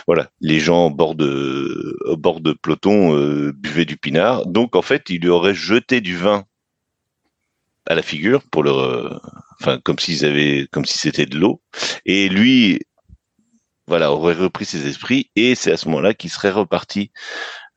voilà, 0.07 0.31
les 0.41 0.59
gens 0.59 0.87
au 0.87 0.91
bord 0.91 1.15
de, 1.15 1.99
bord 2.17 2.41
de 2.41 2.55
peloton 2.55 3.15
euh, 3.15 3.53
buvaient 3.53 3.85
du 3.85 3.99
pinard. 3.99 4.47
Donc, 4.47 4.75
en 4.75 4.81
fait, 4.81 5.11
il 5.11 5.21
lui 5.21 5.29
aurait 5.29 5.55
jeté 5.55 6.01
du 6.01 6.17
vin 6.17 6.45
à 7.87 7.95
la 7.95 8.01
figure 8.01 8.43
pour 8.51 8.63
le, 8.63 9.11
enfin, 9.61 9.81
comme 9.85 9.99
s'ils 9.99 10.25
avaient, 10.25 10.67
comme 10.73 10.87
si 10.87 10.97
c'était 10.97 11.27
de 11.27 11.39
l'eau. 11.39 11.61
Et 12.07 12.31
lui, 12.31 12.81
voilà, 13.87 14.13
aurait 14.13 14.33
repris 14.33 14.65
ses 14.65 14.87
esprits. 14.87 15.31
Et 15.37 15.57
c'est 15.57 15.73
à 15.73 15.77
ce 15.77 15.89
moment-là 15.89 16.15
qu'il 16.15 16.31
serait 16.31 16.51
reparti 16.51 17.11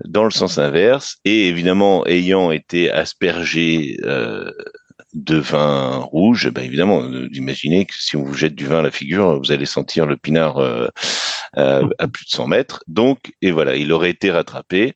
dans 0.05 0.23
le 0.23 0.31
sens 0.31 0.57
inverse. 0.57 1.17
Et 1.25 1.49
évidemment, 1.49 2.05
ayant 2.07 2.49
été 2.49 2.89
aspergé 2.89 3.97
de 5.13 5.37
vin 5.37 5.97
rouge, 5.97 6.49
ben 6.49 6.63
évidemment, 6.63 7.03
euh, 7.03 7.27
imaginez 7.33 7.85
que 7.85 7.93
si 7.97 8.15
on 8.15 8.23
vous 8.23 8.33
jette 8.33 8.55
du 8.55 8.65
vin 8.65 8.79
à 8.79 8.81
la 8.81 8.91
figure, 8.91 9.39
vous 9.39 9.51
allez 9.51 9.65
sentir 9.65 10.05
le 10.05 10.17
pinard 10.17 10.57
euh, 10.57 10.87
euh, 11.57 11.87
à 11.99 12.07
plus 12.07 12.25
de 12.25 12.29
100 12.29 12.47
mètres. 12.47 12.83
Donc, 12.87 13.33
et 13.41 13.51
voilà, 13.51 13.75
il 13.75 13.91
aurait 13.91 14.09
été 14.09 14.31
rattrapé. 14.31 14.93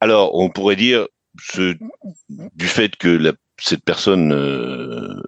Alors, 0.00 0.34
on 0.34 0.50
pourrait 0.50 0.76
dire, 0.76 1.06
ce, 1.40 1.76
du 2.28 2.66
fait 2.66 2.96
que 2.96 3.08
la, 3.08 3.32
cette 3.60 3.84
personne, 3.84 4.32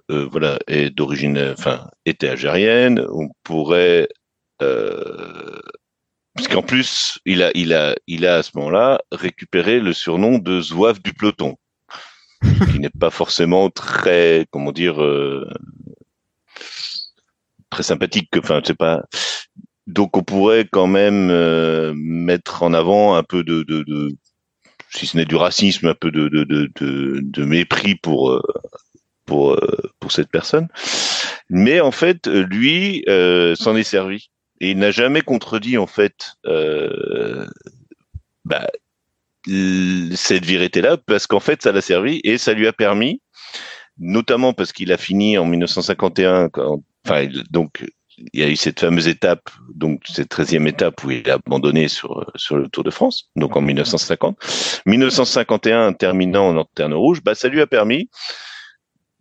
voilà, 0.09 0.59
est 0.67 0.89
d'origine, 0.89 1.53
enfin, 1.57 1.87
était 2.05 2.29
algérienne, 2.29 3.05
on 3.11 3.29
pourrait 3.43 4.07
parce 6.35 6.47
qu'en 6.47 6.61
plus, 6.61 7.19
il 7.25 7.43
a, 7.43 7.51
il 7.53 7.73
a, 7.73 7.95
il 8.07 8.25
a 8.25 8.37
à 8.37 8.43
ce 8.43 8.51
moment-là 8.55 9.01
récupéré 9.11 9.79
le 9.79 9.91
surnom 9.91 10.37
de 10.37 10.61
Zouave 10.61 11.01
du 11.01 11.13
peloton 11.13 11.57
qui 12.41 12.79
n'est 12.79 12.89
pas 12.89 13.09
forcément 13.09 13.69
très, 13.69 14.45
comment 14.51 14.71
dire, 14.71 15.03
euh, 15.03 15.47
très 17.69 17.83
sympathique. 17.83 18.29
Enfin, 18.37 18.61
c'est 18.65 18.77
pas. 18.77 19.03
Donc, 19.87 20.17
on 20.17 20.23
pourrait 20.23 20.67
quand 20.71 20.87
même 20.87 21.29
euh, 21.29 21.93
mettre 21.95 22.63
en 22.63 22.73
avant 22.73 23.15
un 23.15 23.23
peu 23.23 23.43
de, 23.43 23.63
de, 23.63 23.83
de 23.83 24.15
si 24.91 25.07
ce 25.07 25.17
n'est 25.17 25.25
du 25.25 25.35
racisme, 25.35 25.87
un 25.87 25.95
peu 25.95 26.11
de, 26.11 26.29
de, 26.29 26.43
de, 26.45 26.69
de 27.21 27.45
mépris 27.45 27.95
pour 27.95 28.31
euh, 28.31 28.41
pour 29.25 29.59
pour 29.99 30.11
cette 30.11 30.29
personne. 30.29 30.67
Mais 31.49 31.79
en 31.81 31.91
fait, 31.91 32.27
lui 32.27 33.03
s'en 33.55 33.75
est 33.75 33.83
servi 33.83 34.29
et 34.61 34.71
il 34.71 34.77
n'a 34.77 34.91
jamais 34.91 35.21
contredit 35.21 35.77
en 35.77 35.87
fait. 35.87 36.33
Bah, 38.45 38.67
cette 40.15 40.45
vérité-là 40.45 40.97
parce 40.97 41.27
qu'en 41.27 41.39
fait, 41.39 41.61
ça 41.61 41.71
l'a 41.71 41.81
servi 41.81 42.21
et 42.23 42.37
ça 42.37 42.53
lui 42.53 42.67
a 42.67 42.73
permis, 42.73 43.21
notamment 43.97 44.53
parce 44.53 44.71
qu'il 44.71 44.91
a 44.91 44.97
fini 44.97 45.37
en 45.37 45.45
1951, 45.45 46.49
quand, 46.49 46.83
enfin, 47.05 47.27
donc 47.49 47.85
il 48.33 48.39
y 48.39 48.43
a 48.43 48.49
eu 48.49 48.55
cette 48.55 48.79
fameuse 48.79 49.07
étape, 49.07 49.49
donc 49.73 50.03
cette 50.05 50.29
13e 50.29 50.67
étape 50.67 51.03
où 51.03 51.11
il 51.11 51.29
a 51.29 51.35
abandonné 51.35 51.87
sur 51.87 52.29
sur 52.35 52.57
le 52.57 52.67
Tour 52.67 52.83
de 52.83 52.91
France, 52.91 53.29
donc 53.35 53.55
en 53.55 53.61
1950. 53.61 54.37
1951, 54.85 55.93
terminant 55.93 56.49
en 56.49 56.53
lanterne 56.53 56.93
rouge, 56.93 57.21
bah 57.23 57.35
ça 57.35 57.47
lui 57.47 57.61
a 57.61 57.67
permis, 57.67 58.09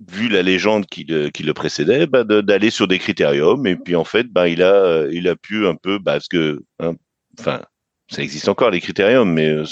vu 0.07 0.29
la 0.29 0.43
légende 0.43 0.87
qui 0.87 1.05
le, 1.05 1.31
qui 1.31 1.43
le 1.43 1.55
précédait, 1.55 2.07
bah 2.07 2.25
d'aller 2.25 2.71
sur 2.71 2.89
des 2.89 2.99
critériums. 2.99 3.67
Et 3.67 3.77
puis 3.77 3.97
en 3.97 4.05
fait, 4.05 4.27
bah 4.29 4.49
il 4.49 4.63
a 4.63 5.07
il 5.13 5.29
a 5.29 5.37
pu 5.37 5.67
un 5.67 5.77
peu, 5.77 5.99
bah, 5.99 6.15
parce 6.15 6.29
que, 6.29 6.63
hein, 6.81 6.95
enfin 7.39 7.63
ça 8.09 8.23
existe 8.23 8.49
encore 8.49 8.71
les 8.71 8.81
critériums, 8.81 9.33
mais 9.33 9.49
euh, 9.49 9.65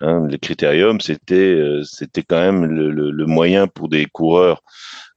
hein, 0.00 0.26
les 0.28 0.38
critériums 0.38 1.00
c'était 1.00 1.34
euh, 1.36 1.82
c'était 1.84 2.22
quand 2.22 2.40
même 2.40 2.64
le, 2.64 2.90
le, 2.90 3.26
moyen 3.26 3.68
pour 3.68 3.88
des 3.88 4.06
coureurs 4.06 4.62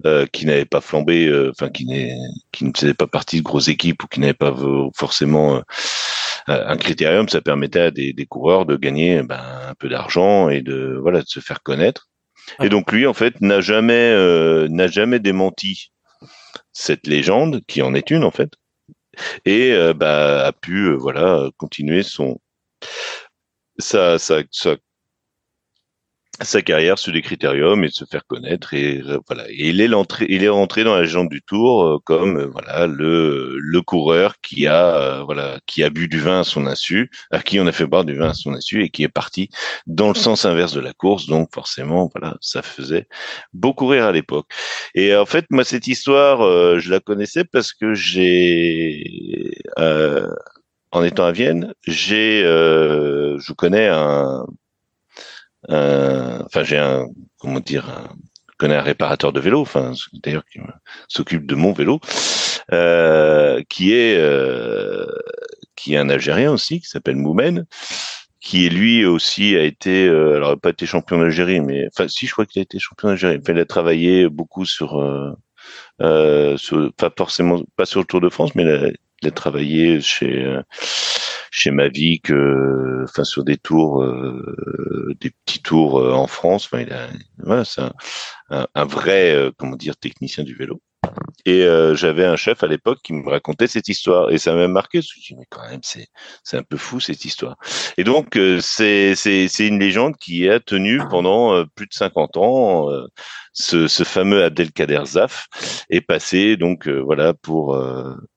euh, 0.05 0.25
qui 0.27 0.45
n'avaient 0.45 0.65
pas 0.65 0.81
flambé, 0.81 1.27
euh, 1.27 1.51
enfin 1.51 1.69
qui, 1.69 1.87
qui 2.51 2.65
ne 2.65 2.71
faisaient 2.75 2.93
pas 2.93 3.07
partie 3.07 3.37
de 3.37 3.43
grosses 3.43 3.67
équipes 3.67 4.03
ou 4.03 4.07
qui 4.07 4.19
n'avaient 4.19 4.33
pas 4.33 4.55
forcément 4.95 5.61
un 6.47 6.77
critérium, 6.77 7.27
ça 7.27 7.41
permettait 7.41 7.79
à 7.79 7.91
des, 7.91 8.13
des 8.13 8.25
coureurs 8.27 8.67
de 8.67 8.75
gagner 8.75 9.23
ben, 9.23 9.41
un 9.69 9.73
peu 9.73 9.89
d'argent 9.89 10.49
et 10.49 10.61
de 10.61 10.97
voilà 11.01 11.21
de 11.21 11.27
se 11.27 11.39
faire 11.39 11.63
connaître. 11.63 12.07
Et 12.61 12.69
donc 12.69 12.91
lui 12.91 13.07
en 13.07 13.15
fait 13.15 13.41
n'a 13.41 13.61
jamais 13.61 14.13
n'a 14.69 14.87
jamais 14.87 15.19
démenti 15.19 15.91
cette 16.71 17.07
légende 17.07 17.61
qui 17.67 17.81
en 17.81 17.95
est 17.95 18.11
une 18.11 18.23
en 18.23 18.31
fait 18.31 18.51
et 19.45 19.71
euh, 19.73 19.93
bah, 19.93 20.45
a 20.47 20.51
pu 20.51 20.87
euh, 20.87 20.95
voilà 20.95 21.49
continuer 21.57 22.03
son 22.03 22.39
sa, 23.77 24.17
sa, 24.19 24.43
sa, 24.51 24.75
sa 26.41 26.61
carrière 26.61 26.99
sur 26.99 27.11
les 27.11 27.21
critériums 27.21 27.83
et 27.83 27.89
se 27.89 28.05
faire 28.05 28.25
connaître 28.25 28.73
et 28.73 29.01
euh, 29.01 29.19
voilà. 29.27 29.49
Et 29.49 29.69
il 29.69 29.81
est 29.81 29.87
l'entrée 29.87 30.25
il 30.29 30.43
est 30.43 30.49
rentré 30.49 30.83
dans 30.83 30.95
la 30.95 31.03
légende 31.03 31.29
du 31.29 31.41
Tour 31.41 31.83
euh, 31.83 31.97
comme 32.03 32.37
euh, 32.37 32.45
voilà 32.47 32.87
le 32.87 33.57
le 33.57 33.81
coureur 33.81 34.35
qui 34.41 34.67
a 34.67 35.23
voilà 35.23 35.59
qui 35.65 35.83
a 35.83 35.89
bu 35.89 36.07
du 36.07 36.19
vin 36.19 36.41
à 36.41 36.43
son 36.43 36.67
insu 36.67 37.09
à 37.31 37.39
qui 37.39 37.59
on 37.59 37.67
a 37.67 37.71
fait 37.71 37.85
boire 37.85 38.05
du 38.05 38.15
vin 38.15 38.29
à 38.29 38.33
son 38.33 38.53
insu 38.53 38.83
et 38.83 38.89
qui 38.89 39.03
est 39.03 39.09
parti 39.09 39.49
dans 39.87 40.09
le 40.09 40.15
sens 40.15 40.45
inverse 40.45 40.73
de 40.73 40.81
la 40.81 40.93
course. 40.93 41.27
Donc 41.27 41.49
forcément 41.53 42.09
voilà 42.13 42.35
ça 42.41 42.61
faisait 42.61 43.07
beaucoup 43.53 43.87
rire 43.87 44.05
à 44.05 44.11
l'époque. 44.11 44.47
Et 44.93 45.15
en 45.15 45.25
fait 45.25 45.45
moi 45.49 45.63
cette 45.63 45.87
histoire 45.87 46.79
je 46.79 46.89
la 46.91 46.99
connaissais 46.99 47.45
parce 47.45 47.73
que 47.73 47.93
j'ai 47.93 49.53
en 50.91 51.03
étant 51.03 51.25
à 51.25 51.31
Vienne 51.31 51.73
j'ai 51.87 52.41
je 52.43 53.53
connais 53.53 53.87
un 53.87 54.45
euh, 54.45 54.45
enfin, 55.69 56.63
j'ai 56.63 56.77
un, 56.77 57.05
comment 57.39 57.59
dire, 57.59 57.89
un, 57.89 58.15
je 58.55 58.57
connais 58.57 58.75
un 58.75 58.81
réparateur 58.81 59.33
de 59.33 59.41
vélo, 59.41 59.59
enfin, 59.59 59.91
d'ailleurs, 60.23 60.45
qui 60.45 60.59
s'occupe 61.09 61.45
de 61.45 61.55
mon 61.55 61.73
vélo, 61.73 61.99
euh, 62.71 63.61
qui 63.69 63.93
est, 63.93 64.17
euh, 64.17 65.05
qui 65.75 65.93
est 65.93 65.97
un 65.97 66.09
Algérien 66.09 66.53
aussi, 66.53 66.79
qui 66.79 66.87
s'appelle 66.87 67.17
Moumen, 67.17 67.65
qui 68.39 68.69
lui 68.69 69.05
aussi 69.05 69.57
a 69.57 69.63
été, 69.63 70.07
euh, 70.07 70.37
alors 70.37 70.57
pas 70.57 70.69
été 70.69 70.85
champion 70.85 71.19
d'Algérie, 71.19 71.59
mais 71.59 71.87
enfin 71.87 72.07
si 72.07 72.27
je 72.27 72.31
crois 72.31 72.45
qu'il 72.45 72.61
a 72.61 72.63
été 72.63 72.79
champion 72.79 73.09
d'Algérie. 73.09 73.41
il 73.45 73.59
a 73.59 73.65
travaillé 73.65 74.29
beaucoup 74.29 74.63
sur, 74.65 75.01
euh, 75.01 75.33
euh, 76.01 76.57
pas 76.97 77.11
forcément 77.17 77.61
pas 77.75 77.85
sur 77.85 77.99
le 77.99 78.05
Tour 78.05 78.21
de 78.21 78.29
France, 78.29 78.55
mais 78.55 78.63
il 78.63 78.69
a, 78.69 78.89
il 79.21 79.27
a 79.27 79.31
travaillé 79.31 79.99
chez 79.99 80.59
euh, 81.67 81.71
Mavic, 81.71 82.31
enfin 83.03 83.23
sur 83.23 83.43
des 83.43 83.57
tours, 83.57 84.03
euh, 84.03 85.15
des 85.19 85.31
petits 85.31 85.61
tours 85.61 85.99
euh, 85.99 86.13
en 86.13 86.27
France. 86.27 86.65
Enfin, 86.65 86.81
il 86.81 86.93
a, 86.93 87.09
voilà, 87.37 87.65
c'est 87.65 87.81
un, 87.81 88.67
un, 88.73 88.85
vrai, 88.85 89.51
comment 89.57 89.75
dire, 89.75 89.97
technicien 89.97 90.43
du 90.43 90.55
vélo. 90.55 90.81
Et 91.45 91.63
euh, 91.63 91.95
j'avais 91.95 92.25
un 92.25 92.35
chef 92.35 92.63
à 92.63 92.67
l'époque 92.67 92.99
qui 93.03 93.13
me 93.13 93.29
racontait 93.29 93.67
cette 93.67 93.87
histoire 93.87 94.31
et 94.31 94.37
ça 94.37 94.53
m'a 94.55 94.67
marqué. 94.67 95.01
Je 95.01 95.07
me 95.07 95.21
suis 95.21 95.21
dit, 95.21 95.35
mais 95.37 95.45
quand 95.49 95.67
même, 95.69 95.81
c'est 95.83 96.07
c'est 96.43 96.57
un 96.57 96.63
peu 96.63 96.77
fou 96.77 96.99
cette 96.99 97.23
histoire. 97.23 97.57
Et 97.97 98.03
donc 98.03 98.35
euh, 98.35 98.59
c'est 98.61 99.15
c'est 99.15 99.47
c'est 99.47 99.67
une 99.67 99.79
légende 99.79 100.15
qui 100.17 100.49
a 100.49 100.59
tenu 100.59 100.99
pendant 101.09 101.53
euh, 101.53 101.65
plus 101.75 101.85
de 101.85 101.93
50 101.93 102.37
ans. 102.37 102.89
ce, 103.53 103.87
ce 103.87 104.03
fameux 104.03 104.43
Abdelkader 104.43 105.03
Zaf 105.05 105.47
est 105.89 106.01
passé 106.01 106.57
donc 106.57 106.87
voilà 106.89 107.33
pour 107.33 107.77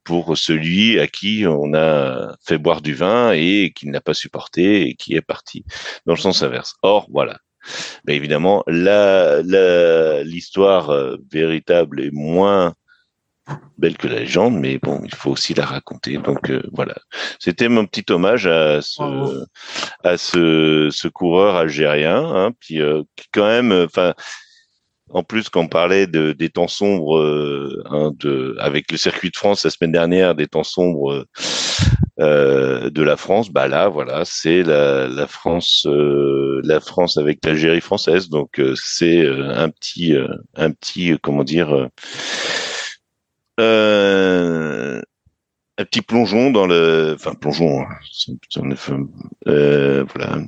pour 0.05 0.37
celui 0.39 0.99
à 1.01 1.07
qui 1.07 1.45
on 1.47 1.75
a 1.75 2.37
fait 2.47 2.59
boire 2.59 2.83
du 2.83 2.95
vin 2.95 3.33
et 3.33 3.73
qui 3.75 3.89
n'a 3.89 4.01
pas 4.01 4.15
supporté 4.15 4.89
et 4.89 4.95
qui 4.95 5.15
est 5.15 5.23
parti 5.23 5.65
dans 6.07 6.15
le 6.15 6.19
sens 6.19 6.43
inverse. 6.43 6.75
Or 6.83 7.07
voilà, 7.11 7.39
mais 8.07 8.17
évidemment, 8.17 8.65
l'histoire 8.67 10.91
véritable 11.31 12.01
est 12.01 12.13
moins 12.13 12.75
belle 13.79 13.97
que 13.97 14.09
la 14.09 14.21
légende, 14.21 14.59
mais 14.59 14.79
bon, 14.79 15.01
il 15.05 15.15
faut 15.15 15.31
aussi 15.31 15.55
la 15.55 15.65
raconter. 15.65 16.19
Donc 16.19 16.51
euh, 16.51 16.63
voilà, 16.73 16.95
c'était 17.39 17.69
mon 17.69 17.87
petit 17.87 18.05
hommage 18.13 18.47
à 18.47 18.83
ce 18.83 19.45
à 20.05 20.17
ce, 20.17 20.89
ce 20.91 21.09
coureur 21.09 21.57
algérien, 21.57 22.25
hein, 22.25 22.53
puis 22.61 22.81
euh, 22.81 23.03
qui 23.17 23.27
quand 23.33 23.47
même, 23.47 23.73
enfin. 23.73 24.15
En 25.11 25.23
plus, 25.23 25.49
quand 25.49 25.63
on 25.63 25.69
parlait 25.69 26.07
de, 26.07 26.33
des 26.33 26.51
temps 26.51 26.69
sombres, 26.69 27.19
euh, 27.19 27.83
hein, 27.91 28.13
avec 28.59 28.91
le 28.93 28.99
circuit 28.99 29.31
de 29.31 29.37
France 29.37 29.65
la 29.65 29.71
semaine 29.71 29.93
dernière, 29.93 30.35
des 30.35 30.47
temps 30.47 30.65
sombres 30.65 31.25
de 32.19 33.03
la 33.03 33.17
France, 33.17 33.51
bah 33.51 33.69
là, 33.69 33.89
voilà, 33.89 34.25
c'est 34.25 34.63
la, 34.65 35.27
France, 35.29 35.87
la 35.87 36.81
France 36.81 37.17
avec 37.17 37.45
l'Algérie 37.45 37.81
française. 37.81 38.29
Donc 38.29 38.61
c'est 38.75 39.27
un 39.27 39.71
petit, 39.71 40.15
un 40.57 40.71
petit, 40.73 41.17
comment 41.23 41.45
dire 41.45 41.89
euh, 43.59 45.01
un 45.79 45.85
petit 45.85 46.03
plongeon 46.03 46.51
dans 46.51 46.67
le, 46.67 47.15
enfin 47.15 47.35
plongeon, 47.35 47.83
hein, 47.83 49.07
euh, 49.49 50.05
voilà, 50.15 50.39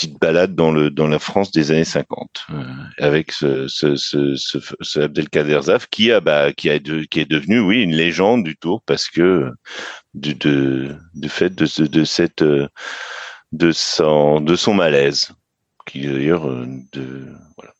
petite 0.00 0.18
balade 0.18 0.54
dans 0.54 0.72
le 0.72 0.88
dans 0.88 1.08
la 1.08 1.18
France 1.18 1.50
des 1.50 1.72
années 1.72 1.84
50 1.84 2.46
euh, 2.50 2.64
avec 2.98 3.32
ce 3.32 3.68
ce 3.68 3.96
ce, 3.96 4.34
ce, 4.34 5.00
Abdelkader 5.00 5.60
Zaf 5.64 5.88
qui 5.88 6.10
a 6.10 6.20
bah 6.20 6.54
qui 6.54 6.70
a 6.70 6.78
de, 6.78 7.02
qui 7.02 7.20
est 7.20 7.30
devenu 7.30 7.60
oui 7.60 7.82
une 7.82 7.94
légende 7.94 8.42
du 8.42 8.56
Tour 8.56 8.82
parce 8.86 9.10
que 9.10 9.50
du 10.14 10.34
de 10.34 10.96
du 11.14 11.28
fait 11.28 11.54
de 11.54 11.66
ce 11.66 11.82
de 11.82 12.04
cette 12.04 12.42
de 12.42 13.72
son 13.72 14.40
de 14.40 14.56
son 14.56 14.72
malaise 14.72 15.32
qui 15.86 16.06
d'ailleurs 16.06 16.46
de 16.46 17.26
voilà 17.58 17.74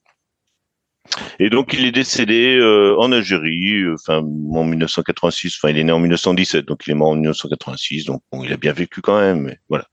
et 1.38 1.51
donc 1.51 1.72
il 1.72 1.84
est 1.86 1.92
décédé 1.92 2.56
euh, 2.56 2.94
en 2.98 3.10
Algérie, 3.10 3.82
euh, 3.82 3.94
enfin 3.94 4.18
en 4.18 4.64
1986. 4.64 5.56
Enfin 5.56 5.70
il 5.70 5.78
est 5.78 5.84
né 5.84 5.90
en 5.90 5.98
1917, 5.98 6.64
donc 6.66 6.86
il 6.86 6.92
est 6.92 6.94
mort 6.94 7.09
en 7.09 7.14
1986. 7.14 8.05
Donc 8.05 8.22
bon, 8.30 8.44
il 8.44 8.52
a 8.52 8.56
bien 8.56 8.72
vécu 8.72 9.01
quand 9.01 9.18
même. 9.18 9.40
Mais 9.40 9.59
voilà, 9.68 9.86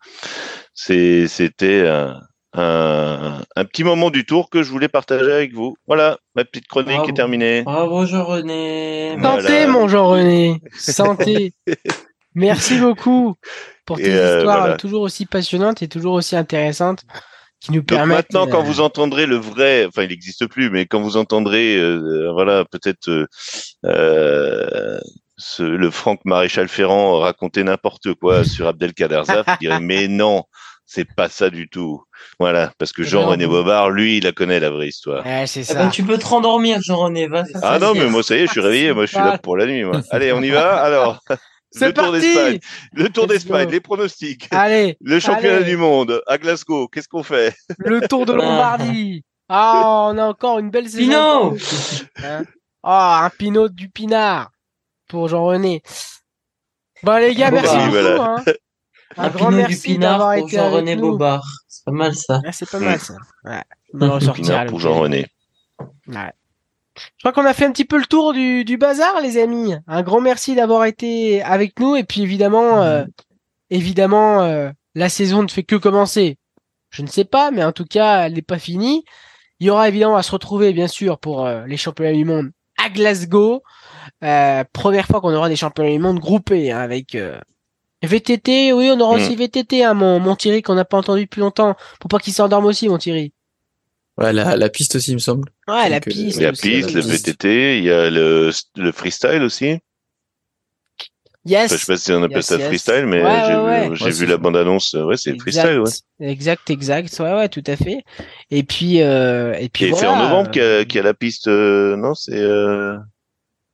c'était 0.78 1.88
un, 1.88 2.22
un, 2.54 3.42
un, 3.56 3.66
petit 3.66 3.84
moment 3.84 4.10
du 4.10 4.26
tour 4.26 4.50
que 4.50 4.64
je 4.64 4.70
voulais 4.70 4.88
partager 4.88 5.32
avec 5.32 5.54
vous. 5.54 5.76
Voilà, 5.88 6.20
ma 6.36 6.46
petite 6.46 6.68
chronique 6.68 7.08
est 7.08 7.14
terminée. 7.14 7.64
Bravo 7.64 8.06
Jean-René. 8.06 9.18
Santé 9.22 9.68
mon 9.68 9.88
Jean-René. 9.88 10.62
Santé. 10.78 11.54
Merci 12.36 12.78
beaucoup 12.78 13.36
pour 13.86 13.98
tes 13.98 14.14
euh, 14.14 14.38
histoires 14.38 14.78
toujours 14.78 15.02
aussi 15.02 15.26
passionnantes 15.26 15.82
et 15.82 15.88
toujours 15.88 16.14
aussi 16.14 16.36
intéressantes 16.36 17.04
qui 17.60 17.72
nous 17.72 17.82
Donc 17.82 18.06
maintenant, 18.06 18.48
quand 18.48 18.62
vous 18.62 18.82
entendrez 18.82 19.26
le 19.26 19.38
vrai, 19.38 19.86
enfin, 19.88 20.04
il 20.04 20.10
n'existe 20.10 20.46
plus, 20.46 20.70
mais 20.70 20.86
quand 20.86 21.02
vous 21.02 21.18
entendrez, 21.18 21.76
euh, 21.76 22.32
voilà, 22.32 22.66
peut-être 22.66 23.10
euh, 23.10 23.28
euh 23.86 25.00
le 25.60 25.92
Franck 25.92 26.22
Maréchal 26.26 26.68
Ferrand 26.68 27.20
raconter 27.20 27.64
n'importe 27.64 28.16
quoi 28.16 28.44
sur 28.44 28.68
Abdelkader 28.68 29.22
Zaf, 29.26 29.46
vous 29.48 29.58
direz 29.62 29.80
mais 29.80 30.08
non, 30.08 30.44
c'est 30.88 31.06
pas 31.06 31.28
ça 31.28 31.50
du 31.50 31.68
tout. 31.68 32.02
Voilà, 32.40 32.72
parce 32.80 32.94
que 32.94 33.04
Jean-René 33.04 33.46
Bobard, 33.46 33.92
lui, 33.92 34.18
il 34.18 34.24
la 34.24 34.32
connaît 34.32 34.60
la 34.60 34.70
vraie 34.70 34.88
histoire. 34.88 35.24
Ouais, 35.26 35.46
c'est 35.46 35.70
eh 35.70 35.74
ben, 35.74 35.86
ça. 35.86 35.90
tu 35.92 36.04
peux 36.04 36.18
te 36.18 36.26
rendormir, 36.26 36.80
Jean-René. 36.82 37.28
Ah 37.62 37.78
non, 37.78 37.94
mais 37.94 38.08
moi 38.08 38.24
ça 38.24 38.36
y 38.36 38.40
est, 38.40 38.48
je 38.48 38.54
suis 38.54 38.62
réveillé. 38.62 38.94
Moi, 38.94 39.06
je 39.06 39.12
suis 39.12 39.20
là 39.20 39.38
pour 39.38 39.58
la 39.58 39.66
nuit. 39.66 39.84
Moi. 39.84 40.02
Allez, 40.12 40.32
on 40.32 40.42
y 40.42 40.50
va. 40.50 40.78
Alors. 40.82 41.20
le 41.82 41.92
Tour 41.92 42.14
d'Espagne, 42.14 42.60
le 42.94 43.10
Tour 43.10 43.28
d'Espagne, 43.28 43.70
les 43.70 43.82
pronostics. 43.82 44.48
Allez. 44.52 44.98
Le 45.02 45.20
championnat 45.20 45.62
du 45.62 45.76
monde 45.76 46.22
à 46.26 46.38
Glasgow, 46.38 46.88
qu'est-ce 46.88 47.10
qu'on 47.10 47.24
fait? 47.24 47.54
Le 47.80 48.08
Tour 48.08 48.26
de 48.26 48.32
Lombardie. 48.34 49.26
Ah, 49.50 50.10
on 50.10 50.18
a 50.18 50.24
encore 50.24 50.60
une 50.60 50.70
belle 50.70 50.90
saison. 50.90 51.52
Pinot. 51.52 51.58
Hein? 52.24 52.44
Ah, 52.82 53.26
un 53.26 53.30
Pinot 53.30 53.68
du 53.68 53.90
Pinard 53.90 54.52
pour 55.10 55.28
Jean-René. 55.28 55.82
Bon 57.04 57.18
les 57.18 57.36
gars, 57.36 57.52
merci 57.52 57.76
beaucoup. 57.76 58.22
Hein. 58.22 58.44
Un, 59.18 59.24
un 59.24 59.30
grand 59.30 59.50
Pinot 59.50 59.58
merci 59.58 59.98
d'avoir 59.98 60.34
été 60.34 60.58
Jean-René 60.58 60.96
Bobard. 60.96 61.46
C'est 61.68 61.86
pas 61.86 61.92
mal 61.92 62.16
ça. 62.16 62.42
Ah, 62.46 62.52
c'est 62.52 62.70
pas 62.70 62.80
mal 62.80 63.00
ça. 63.00 63.16
Ouais. 63.44 64.66
Pour 64.68 64.80
Jean-René. 64.80 65.28
Ouais. 66.08 66.32
Je 66.98 67.22
crois 67.22 67.32
qu'on 67.32 67.46
a 67.46 67.54
fait 67.54 67.66
un 67.66 67.72
petit 67.72 67.86
peu 67.86 67.98
le 67.98 68.06
tour 68.06 68.34
du, 68.34 68.66
du 68.66 68.78
bazar, 68.78 69.22
les 69.22 69.38
amis. 69.38 69.76
Un 69.88 70.02
grand 70.02 70.22
merci 70.22 70.56
d'avoir 70.56 70.86
été 70.86 71.42
avec 71.44 71.80
nous. 71.80 71.96
Et 71.96 72.04
puis 72.04 72.22
évidemment, 72.22 72.82
euh, 72.82 73.06
évidemment, 73.70 74.42
euh, 74.42 74.72
la 74.96 75.10
saison 75.10 75.44
ne 75.44 75.48
fait 75.48 75.64
que 75.64 75.76
commencer. 75.76 76.38
Je 76.90 77.02
ne 77.02 77.08
sais 77.08 77.26
pas, 77.26 77.52
mais 77.52 77.64
en 77.64 77.72
tout 77.72 77.86
cas, 77.86 78.26
elle 78.26 78.34
n'est 78.34 78.42
pas 78.42 78.60
finie. 78.60 79.04
Il 79.60 79.68
y 79.68 79.70
aura 79.70 79.88
évidemment 79.88 80.16
à 80.16 80.24
se 80.24 80.32
retrouver, 80.32 80.74
bien 80.74 80.88
sûr, 80.88 81.20
pour 81.20 81.46
euh, 81.46 81.66
les 81.66 81.78
championnats 81.78 82.14
du 82.14 82.26
monde 82.26 82.52
à 82.84 82.90
Glasgow. 82.90 83.62
première 84.22 85.06
fois 85.08 85.22
qu'on 85.22 85.34
aura 85.34 85.50
des 85.50 85.56
championnats 85.56 85.92
du 85.92 86.00
monde 86.00 86.20
groupés 86.20 86.72
hein, 86.72 86.80
avec 86.80 87.18
VTT. 88.04 88.74
Oui, 88.74 88.90
on 88.92 89.00
aura 89.00 89.18
mm. 89.18 89.22
aussi 89.22 89.36
VTT, 89.36 89.84
hein, 89.84 89.94
mon, 89.94 90.20
mon 90.20 90.36
Thierry 90.36 90.62
qu'on 90.62 90.76
n'a 90.76 90.86
pas 90.86 90.98
entendu 90.98 91.24
depuis 91.24 91.40
longtemps. 91.40 91.76
Pour 92.00 92.10
pas 92.10 92.20
qu'il 92.20 92.34
s'endorme 92.34 92.66
aussi, 92.66 92.90
mon 92.90 92.98
Thierry. 92.98 93.34
Ouais, 94.18 94.34
la, 94.34 94.56
la 94.56 94.70
piste 94.70 94.96
aussi, 94.96 95.12
il 95.12 95.16
me 95.16 95.20
semble. 95.20 95.50
Ouais, 95.68 95.90
la 95.90 96.00
piste. 96.00 96.38
Il 96.38 96.42
y 96.42 96.46
a 96.46 96.52
la 96.52 96.58
piste, 96.58 96.94
le 96.94 97.02
VTT, 97.02 97.78
il 97.78 97.84
y 97.84 97.92
a 97.92 98.10
le, 98.10 98.52
le 98.76 98.92
freestyle 98.92 99.44
aussi. 99.44 99.78
Yes. 101.46 101.72
je 101.72 101.78
sais 101.78 101.86
pas 101.86 101.98
si 101.98 102.12
on 102.12 102.22
appelle 102.24 102.44
ça 102.44 102.60
freestyle, 102.60 103.06
mais 103.06 103.24
j'ai 103.94 104.12
vu, 104.12 104.26
la 104.26 104.38
bande-annonce. 104.38 104.94
Ouais, 104.94 105.16
c'est 105.16 105.40
freestyle, 105.40 105.80
ouais. 105.80 105.92
Exact, 106.28 106.70
exact. 106.70 107.16
Ouais, 107.20 107.34
ouais, 107.34 107.48
tout 107.48 107.64
à 107.68 107.78
fait. 107.78 108.04
Et 108.52 108.64
puis, 108.64 109.02
euh, 109.02 109.54
et 109.54 109.70
puis. 109.70 109.86
Et 109.86 109.90
voilà. 109.92 110.02
c'est 110.02 110.08
en 110.08 110.18
novembre 110.18 110.52
qu'il 110.52 110.62
y, 110.62 110.66
a, 110.66 110.82
y 110.82 111.00
a 111.00 111.04
la 111.04 111.14
piste, 111.14 111.48
euh, 111.48 111.96
non, 111.96 112.16
c'est, 112.16 112.36
euh... 112.36 112.98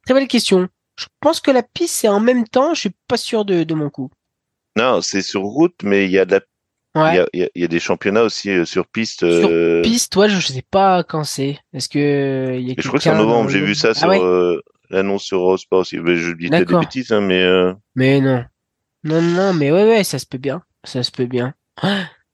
Très 0.06 0.14
belle 0.14 0.28
question. 0.28 0.68
Je 0.96 1.06
pense 1.20 1.40
que 1.40 1.52
la 1.52 1.64
piste, 1.64 1.96
c'est 1.96 2.08
en 2.08 2.20
même 2.20 2.48
temps. 2.48 2.74
Je 2.74 2.82
suis 2.82 2.96
pas 3.08 3.18
sûr 3.18 3.46
de, 3.46 3.64
de 3.64 3.74
mon 3.74 3.90
coup. 3.90 4.12
Non, 4.76 5.02
c'est 5.02 5.22
sur 5.22 5.42
route, 5.42 5.76
mais 5.84 6.06
il 6.06 6.12
y 6.12 6.20
a 6.20 6.26
de 6.26 6.34
la 6.34 6.42
il, 6.96 7.16
y 7.16 7.20
a, 7.20 7.28
il, 7.34 7.50
y 7.56 7.64
a, 7.64 7.68
des 7.68 7.80
championnats 7.80 8.22
aussi 8.22 8.52
euh, 8.52 8.66
sur 8.66 8.86
piste. 8.86 9.20
Sur 9.20 9.50
euh, 9.50 9.82
piste, 9.82 10.12
toi, 10.12 10.28
je 10.28 10.40
sais 10.40 10.62
pas 10.62 11.04
quand 11.04 11.24
c'est. 11.24 11.58
Est-ce 11.74 11.90
que 11.90 12.56
il 12.56 12.70
y 12.70 12.72
a 12.72 12.76
Je 12.78 12.88
crois 12.88 13.00
que 13.00 13.04
c'est 13.04 13.10
en 13.10 13.18
novembre. 13.18 13.50
J'ai 13.50 13.62
vu 13.62 13.74
ça 13.74 13.90
ah 13.90 13.94
sur 13.96 14.12
euh, 14.12 14.62
l'annonce 14.92 15.24
sur 15.24 15.40
Eurosport 15.40 15.80
aussi. 15.80 15.98
Je 15.98 16.34
dis 16.34 16.50
des 16.50 16.66
bêtises, 16.66 17.12
hein, 17.12 17.22
mais. 17.22 17.44
Mais 17.96 18.22
non, 18.22 18.46
non, 19.04 19.22
non, 19.22 19.54
mais 19.54 19.72
ouais, 19.72 19.86
ouais, 19.86 20.04
ça 20.04 20.20
se 20.20 20.28
peut 20.28 20.38
bien. 20.38 20.62
Ça 20.84 21.02
se 21.02 21.12
peut 21.12 21.26
bien. 21.26 21.56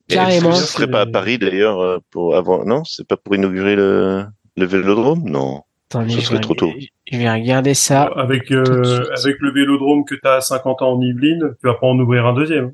Carrément. 0.09 0.53
Ce 0.53 0.65
serait 0.65 0.89
pas 0.89 1.01
à 1.01 1.05
Paris 1.05 1.37
d'ailleurs 1.37 2.01
pour 2.09 2.35
avant. 2.35 2.65
Non, 2.65 2.83
c'est 2.83 3.07
pas 3.07 3.15
pour 3.15 3.35
inaugurer 3.35 3.75
le, 3.77 4.25
le 4.57 4.65
Vélodrome, 4.65 5.29
non. 5.29 5.61
Attendez, 5.89 6.13
ce 6.13 6.21
serait 6.21 6.39
trop 6.39 6.53
tôt. 6.53 6.71
Je 7.11 7.17
vais 7.17 7.31
regarder 7.31 7.73
ça. 7.73 8.03
Avec 8.15 8.51
avec 8.51 9.37
le 9.39 9.51
Vélodrome 9.51 10.05
que 10.05 10.15
tu 10.15 10.21
as 10.27 10.35
à 10.35 10.41
50 10.41 10.81
ans 10.81 10.93
en 10.93 11.01
Yvelines, 11.01 11.55
tu 11.59 11.67
vas 11.67 11.73
pas 11.73 11.87
en 11.87 11.97
ouvrir 11.97 12.25
un 12.25 12.33
deuxième. 12.33 12.73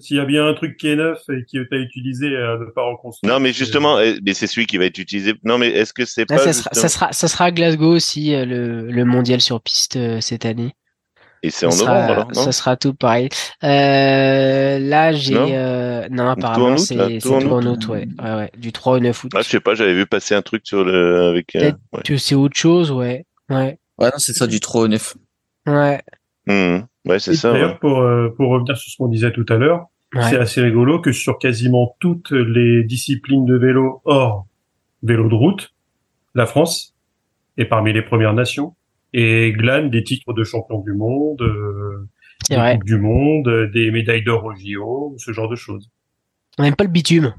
S'il 0.00 0.16
y 0.16 0.20
a 0.20 0.24
bien 0.24 0.46
un 0.46 0.54
truc 0.54 0.76
qui 0.76 0.88
est 0.88 0.96
neuf 0.96 1.20
et 1.28 1.44
qui 1.44 1.56
est 1.56 1.72
à 1.72 1.76
utiliser, 1.76 2.26
euh, 2.26 2.58
ne 2.58 2.64
pas 2.64 2.82
reconstruire. 2.82 3.32
Non, 3.32 3.38
mais 3.38 3.52
justement, 3.52 4.00
eh, 4.00 4.18
mais 4.24 4.34
c'est 4.34 4.48
celui 4.48 4.66
qui 4.66 4.76
va 4.76 4.86
être 4.86 4.98
utilisé. 4.98 5.34
Non, 5.44 5.56
mais 5.56 5.68
est-ce 5.68 5.92
que 5.92 6.04
c'est 6.04 6.26
pas 6.26 6.38
ça, 6.38 6.52
sera, 6.52 6.70
ça 6.72 6.88
sera, 6.88 7.12
ça 7.12 7.28
sera 7.28 7.44
à 7.44 7.50
Glasgow 7.52 7.94
aussi 7.94 8.34
euh, 8.34 8.44
le, 8.44 8.90
le 8.90 9.04
mondial 9.04 9.40
sur 9.40 9.60
piste 9.60 9.96
euh, 9.96 10.20
cette 10.20 10.46
année. 10.46 10.74
Et 11.42 11.50
c'est 11.50 11.66
en 11.66 11.70
novembre 11.70 11.90
alors 11.90 12.28
non 12.34 12.42
Ça 12.42 12.52
sera 12.52 12.76
tout 12.76 12.94
pareil. 12.94 13.28
Euh, 13.62 14.78
là, 14.78 15.12
j'ai 15.12 15.34
non, 15.34 15.48
euh, 15.50 16.08
non 16.10 16.28
apparemment 16.28 16.76
c'est 16.76 17.18
tout, 17.18 17.32
en 17.32 17.66
août, 17.66 17.88
ouais. 17.88 18.08
ouais, 18.22 18.34
ouais, 18.34 18.50
du 18.56 18.72
3 18.72 18.96
au 18.96 19.00
9 19.00 19.24
août. 19.24 19.32
Ah, 19.34 19.42
je 19.42 19.48
sais 19.48 19.60
pas, 19.60 19.74
j'avais 19.74 19.94
vu 19.94 20.06
passer 20.06 20.34
un 20.34 20.42
truc 20.42 20.62
sur 20.64 20.84
le 20.84 21.28
avec. 21.28 21.54
Euh, 21.56 21.72
ouais. 21.92 22.02
que 22.04 22.16
c'est 22.16 22.34
autre 22.34 22.56
chose, 22.56 22.90
ouais, 22.90 23.24
ouais. 23.50 23.78
Ouais, 23.98 24.06
non, 24.06 24.18
c'est 24.18 24.32
ça 24.32 24.46
du 24.46 24.60
3 24.60 24.82
au 24.82 24.88
9. 24.88 25.16
Ouais. 25.66 26.00
Mmh. 26.46 26.78
Ouais, 27.04 27.18
c'est 27.18 27.34
ça. 27.34 27.52
D'ailleurs, 27.52 27.78
pour 27.78 28.00
euh, 28.00 28.34
pour 28.36 28.50
revenir 28.50 28.76
sur 28.76 28.90
ce 28.90 28.96
qu'on 28.96 29.08
disait 29.08 29.32
tout 29.32 29.46
à 29.48 29.56
l'heure, 29.56 29.86
c'est 30.12 30.38
assez 30.38 30.60
rigolo 30.60 31.00
que 31.00 31.12
sur 31.12 31.38
quasiment 31.38 31.96
toutes 32.00 32.30
les 32.30 32.82
disciplines 32.82 33.44
de 33.44 33.56
vélo 33.56 34.00
hors 34.04 34.46
vélo 35.02 35.28
de 35.28 35.34
route, 35.34 35.74
la 36.34 36.46
France 36.46 36.94
est 37.56 37.66
parmi 37.66 37.92
les 37.92 38.02
premières 38.02 38.32
nations 38.34 38.74
et 39.18 39.52
glane 39.52 39.90
des 39.90 40.04
titres 40.04 40.32
de 40.32 40.44
champion 40.44 40.78
du 40.78 40.92
monde, 40.92 41.42
euh, 41.42 42.08
des 42.48 42.54
coupes 42.54 42.84
du 42.84 42.98
monde, 42.98 43.68
des 43.72 43.90
médailles 43.90 44.22
d'or 44.22 44.44
au 44.44 44.54
JO, 44.54 45.16
ce 45.18 45.32
genre 45.32 45.48
de 45.48 45.56
choses. 45.56 45.90
On 46.56 46.62
n'aime 46.62 46.76
pas 46.76 46.84
le 46.84 46.90
bitume, 46.90 47.34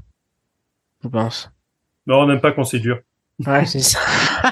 je 1.02 1.08
pense. 1.08 1.50
Non, 2.06 2.20
on 2.20 2.26
n'aime 2.26 2.42
pas 2.42 2.52
quand 2.52 2.64
c'est 2.64 2.80
dur. 2.80 2.98
Ouais, 3.46 3.64
c'est 3.66 3.80
ça. 3.80 3.98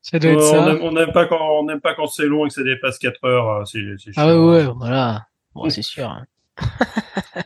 ça 0.00 0.18
doit 0.18 0.30
être 0.30 0.40
ça. 0.40 0.74
On 0.80 0.92
n'aime 0.92 1.12
pas 1.12 1.26
quand 1.26 1.60
on 1.60 1.64
n'aime 1.66 1.82
pas 1.82 1.94
quand 1.94 2.06
c'est 2.06 2.26
long 2.26 2.46
et 2.46 2.48
que 2.48 2.54
ça 2.54 2.62
dépasse 2.62 2.98
4 2.98 3.24
heures. 3.26 3.68
C'est, 3.68 3.84
ah 4.16 4.26
ouais, 4.26 4.38
ouais, 4.42 4.72
voilà. 4.74 5.26
Bon, 5.54 5.68
c'est 5.68 5.82
sûr. 5.82 6.08
Hein. 6.08 6.24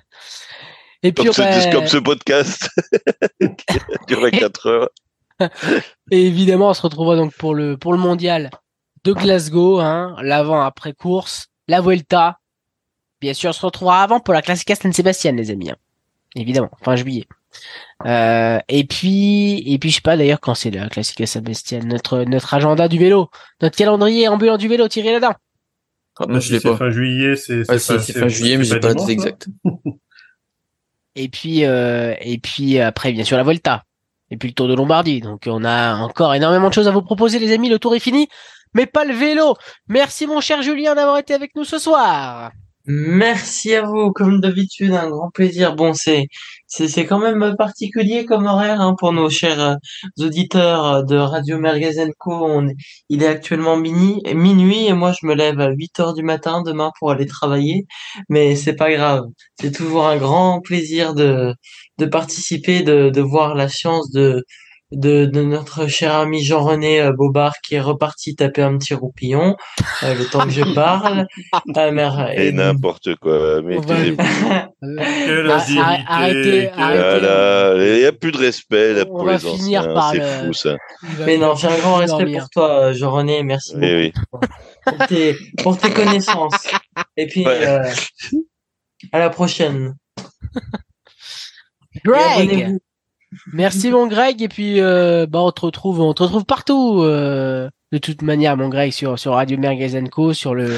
et 1.03 1.11
puis 1.11 1.25
comme, 1.25 1.33
ce, 1.33 1.73
comme 1.73 1.89
ce 1.89 1.97
podcast 1.97 2.71
qui 3.41 3.79
durait 4.07 4.31
4 4.31 4.67
heures. 4.69 4.91
Et 6.11 6.27
évidemment, 6.27 6.71
on 6.71 6.75
se 6.75 6.83
retrouvera 6.83 7.17
donc 7.17 7.35
pour 7.35 7.55
le 7.55 7.77
pour 7.77 7.93
le 7.93 7.99
mondial 7.99 8.51
de 9.05 9.13
Glasgow, 9.13 9.81
hein, 9.81 10.17
l'avant 10.23 10.63
après 10.63 10.93
course, 10.93 11.49
la 11.69 11.81
Vuelta. 11.81 12.39
Bien 13.21 13.35
sûr, 13.35 13.51
on 13.51 13.53
se 13.53 13.65
retrouvera 13.65 14.03
avant 14.03 14.21
pour 14.21 14.35
la 14.35 14.43
Classica 14.43 14.75
San 14.75 14.93
Sébastien, 14.93 15.33
les 15.33 15.51
amis. 15.51 15.71
Hein. 15.71 15.77
Évidemment, 16.35 16.71
fin 16.83 16.97
juillet. 16.97 17.27
Euh, 18.05 18.59
et 18.69 18.85
puis, 18.85 19.63
et 19.73 19.79
puis 19.79 19.91
je 19.91 19.97
sais 19.97 20.01
pas 20.01 20.17
d'ailleurs 20.17 20.41
quand 20.41 20.55
c'est 20.55 20.71
la 20.71 20.89
Classica 20.89 21.27
San 21.27 21.43
Sébastien, 21.43 21.81
notre 21.81 22.25
notre 22.25 22.53
agenda 22.55 22.89
du 22.89 22.99
vélo, 22.99 23.31
notre 23.61 23.77
calendrier 23.77 24.29
ambulant 24.29 24.57
du 24.57 24.69
vélo, 24.69 24.89
Thierry 24.89 25.13
Ladin. 25.13 25.35
Ah, 26.19 26.27
moi, 26.29 26.39
je 26.39 26.53
l'ai 26.53 26.61
pas. 26.61 26.77
Fin 26.77 26.91
juillet, 26.91 27.35
c'est 27.37 27.65
fin 27.65 28.29
juillet, 28.29 28.57
mais 28.57 28.65
j'ai 28.65 28.79
pas 28.79 28.89
la 28.89 28.95
date 28.95 29.09
exacte. 29.09 29.49
et 31.17 31.29
puis, 31.29 31.65
euh, 31.65 32.15
et 32.21 32.39
puis 32.39 32.79
après, 32.79 33.13
bien 33.13 33.25
sûr, 33.25 33.37
la 33.37 33.43
Volta. 33.43 33.85
Et 34.35 34.37
puis 34.37 34.49
le 34.49 34.55
Tour 34.55 34.67
de 34.67 34.75
Lombardie. 34.75 35.21
Donc 35.21 35.45
on 35.47 35.63
a 35.65 35.95
encore 35.95 36.35
énormément 36.35 36.69
de 36.69 36.75
choses 36.75 36.89
à 36.89 36.91
vous 36.91 37.03
proposer, 37.03 37.39
les 37.39 37.53
amis. 37.53 37.69
Le 37.69 37.79
tour 37.79 37.95
est 37.95 38.01
fini, 38.01 38.29
mais 38.75 38.85
pas 38.85 39.05
le 39.05 39.15
vélo. 39.15 39.55
Merci 39.87 40.27
mon 40.27 40.41
cher 40.41 40.61
Julien 40.61 40.97
d'avoir 40.97 41.19
été 41.19 41.35
avec 41.35 41.55
nous 41.55 41.65
ce 41.65 41.79
soir. 41.79 42.51
Merci 42.87 43.75
à 43.75 43.83
vous, 43.83 44.13
comme 44.13 44.41
d'habitude, 44.41 44.93
un 44.93 45.09
grand 45.09 45.31
plaisir. 45.31 45.75
Bon, 45.75 45.95
c'est 45.95 46.27
c'est 46.67 47.07
quand 47.07 47.19
même 47.19 47.55
particulier 47.57 48.27
comme 48.27 48.45
horaire 48.47 48.81
hein, 48.81 48.95
pour 48.99 49.13
nos 49.15 49.31
chers 49.31 49.61
euh, 49.61 49.75
auditeurs 50.19 51.05
de 51.05 51.17
Radio 51.17 51.59
Mergazen 51.59 52.13
Co. 52.19 52.61
il 53.09 53.23
est 53.23 53.27
actuellement 53.27 53.77
mini, 53.79 54.23
minuit 54.35 54.87
et 54.87 54.93
moi 54.93 55.13
je 55.19 55.27
me 55.27 55.35
lève 55.35 55.61
à 55.61 55.71
8 55.71 56.01
heures 56.01 56.15
du 56.15 56.23
matin 56.23 56.63
demain 56.63 56.91
pour 56.99 57.11
aller 57.11 57.27
travailler, 57.27 57.87
mais 58.29 58.55
c'est 58.57 58.77
pas 58.77 58.91
grave. 58.93 59.25
C'est 59.61 59.73
toujours 59.73 60.07
un 60.07 60.17
grand 60.19 60.61
plaisir 60.61 61.15
de 61.15 61.55
de 61.99 62.07
participer, 62.07 62.83
de 62.83 63.09
de 63.11 63.21
voir 63.23 63.55
la 63.55 63.69
chance 63.69 64.11
de 64.11 64.45
de, 64.93 65.27
de 65.27 65.43
notre 65.43 65.87
cher 65.87 66.15
ami 66.15 66.43
Jean-René 66.43 67.01
euh, 67.01 67.13
Bobard 67.13 67.55
qui 67.63 67.75
est 67.75 67.81
reparti 67.81 68.37
taper 68.37 68.63
un 68.63 68.79
petit 68.79 68.95
roupillon 68.95 69.57
euh, 70.03 70.15
le 70.15 70.25
temps 70.27 70.45
que 70.45 70.51
je 70.51 70.63
parle. 70.75 71.27
Ah, 71.53 71.63
et 72.35 72.53
n'importe 72.53 73.17
quoi. 73.17 73.63
Mais 73.63 73.77
arrêtez, 76.09 76.71
Il 76.77 77.99
n'y 77.99 78.05
a 78.05 78.13
plus 78.13 78.33
de 78.33 78.39
respect 78.39 78.95
là, 78.95 79.05
pour 79.07 79.27
les 79.27 79.45
anciens. 79.47 80.13
C'est 80.13 80.21
fou 80.21 80.53
ça. 80.53 80.77
Mais 81.27 81.39
non, 81.39 81.55
j'ai 81.55 81.69
un 81.69 81.79
grand 81.79 81.97
respect 81.97 82.27
pour 82.27 82.51
toi, 82.51 82.71
euh, 82.71 82.93
Jean-René. 82.93 83.43
Merci 83.43 83.75
beaucoup 83.75 84.47
pour, 84.85 85.07
tes, 85.07 85.37
pour 85.63 85.79
tes 85.79 85.91
connaissances. 85.91 86.69
Et 87.17 87.27
puis, 87.27 87.47
à 87.47 89.19
la 89.19 89.31
prochaine. 89.31 89.95
Greg 92.05 92.79
Merci 93.53 93.91
mon 93.91 94.07
Greg 94.07 94.43
et 94.43 94.49
puis 94.49 94.81
euh, 94.81 95.27
bah 95.27 95.41
on 95.41 95.51
te 95.51 95.61
retrouve 95.63 96.01
on 96.01 96.15
te 96.15 96.23
retrouve 96.23 96.45
partout 96.45 97.03
euh, 97.03 97.69
de 97.93 97.99
toute 97.99 98.23
manière 98.23 98.57
mon 98.57 98.69
Greg 98.69 98.93
sur 98.93 99.19
sur 99.19 99.33
Radio 99.33 99.59
Mergazenco 99.59 100.33
sur 100.33 100.55
le 100.55 100.77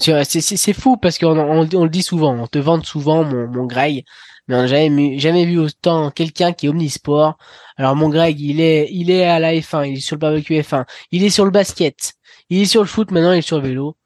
sur 0.00 0.24
c'est 0.24 0.40
c'est 0.40 0.72
fou 0.72 0.96
parce 0.96 1.18
qu'on 1.18 1.38
on, 1.38 1.84
le 1.84 1.90
dit 1.90 2.02
souvent 2.02 2.34
on 2.34 2.46
te 2.46 2.58
vante 2.58 2.86
souvent 2.86 3.24
mon 3.24 3.48
mon 3.48 3.66
Greg 3.66 4.04
mais 4.48 4.54
on 4.54 4.62
n'a 4.62 4.66
jamais 4.66 5.18
jamais 5.18 5.44
vu 5.44 5.58
autant 5.58 6.10
quelqu'un 6.10 6.52
qui 6.52 6.66
est 6.66 6.68
omnisport. 6.70 7.36
Alors 7.76 7.94
mon 7.94 8.08
Greg, 8.08 8.40
il 8.40 8.60
est 8.60 8.88
il 8.90 9.10
est 9.10 9.24
à 9.24 9.38
la 9.38 9.52
F1, 9.52 9.88
il 9.88 9.98
est 9.98 10.00
sur 10.00 10.16
le 10.16 10.20
barbecue 10.20 10.54
F1, 10.54 10.86
il 11.12 11.22
est 11.22 11.30
sur 11.30 11.44
le 11.44 11.50
basket, 11.50 12.14
il 12.48 12.62
est 12.62 12.64
sur 12.64 12.80
le 12.80 12.86
foot 12.86 13.10
maintenant, 13.10 13.32
il 13.32 13.38
est 13.38 13.42
sur 13.42 13.60
le 13.60 13.68
vélo. 13.68 13.96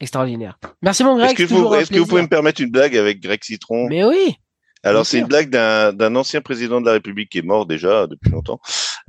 Extraordinaire. 0.00 0.58
Merci 0.82 1.02
mon 1.02 1.16
Greg. 1.16 1.30
Est-ce 1.30 1.48
que, 1.48 1.54
vous, 1.54 1.74
est-ce 1.74 1.90
que 1.90 1.98
vous 1.98 2.06
pouvez 2.06 2.22
me 2.22 2.28
permettre 2.28 2.60
une 2.60 2.70
blague 2.70 2.96
avec 2.96 3.20
Greg 3.20 3.42
Citron? 3.42 3.88
Mais 3.88 4.04
oui. 4.04 4.36
Alors 4.84 5.06
c'est 5.06 5.18
une 5.18 5.26
blague 5.26 5.50
d'un 5.50 6.16
ancien 6.16 6.40
président 6.40 6.80
de 6.80 6.86
la 6.86 6.92
République 6.92 7.30
qui 7.30 7.38
est 7.38 7.42
mort 7.42 7.66
déjà 7.66 8.06
depuis 8.06 8.30
longtemps. 8.30 8.60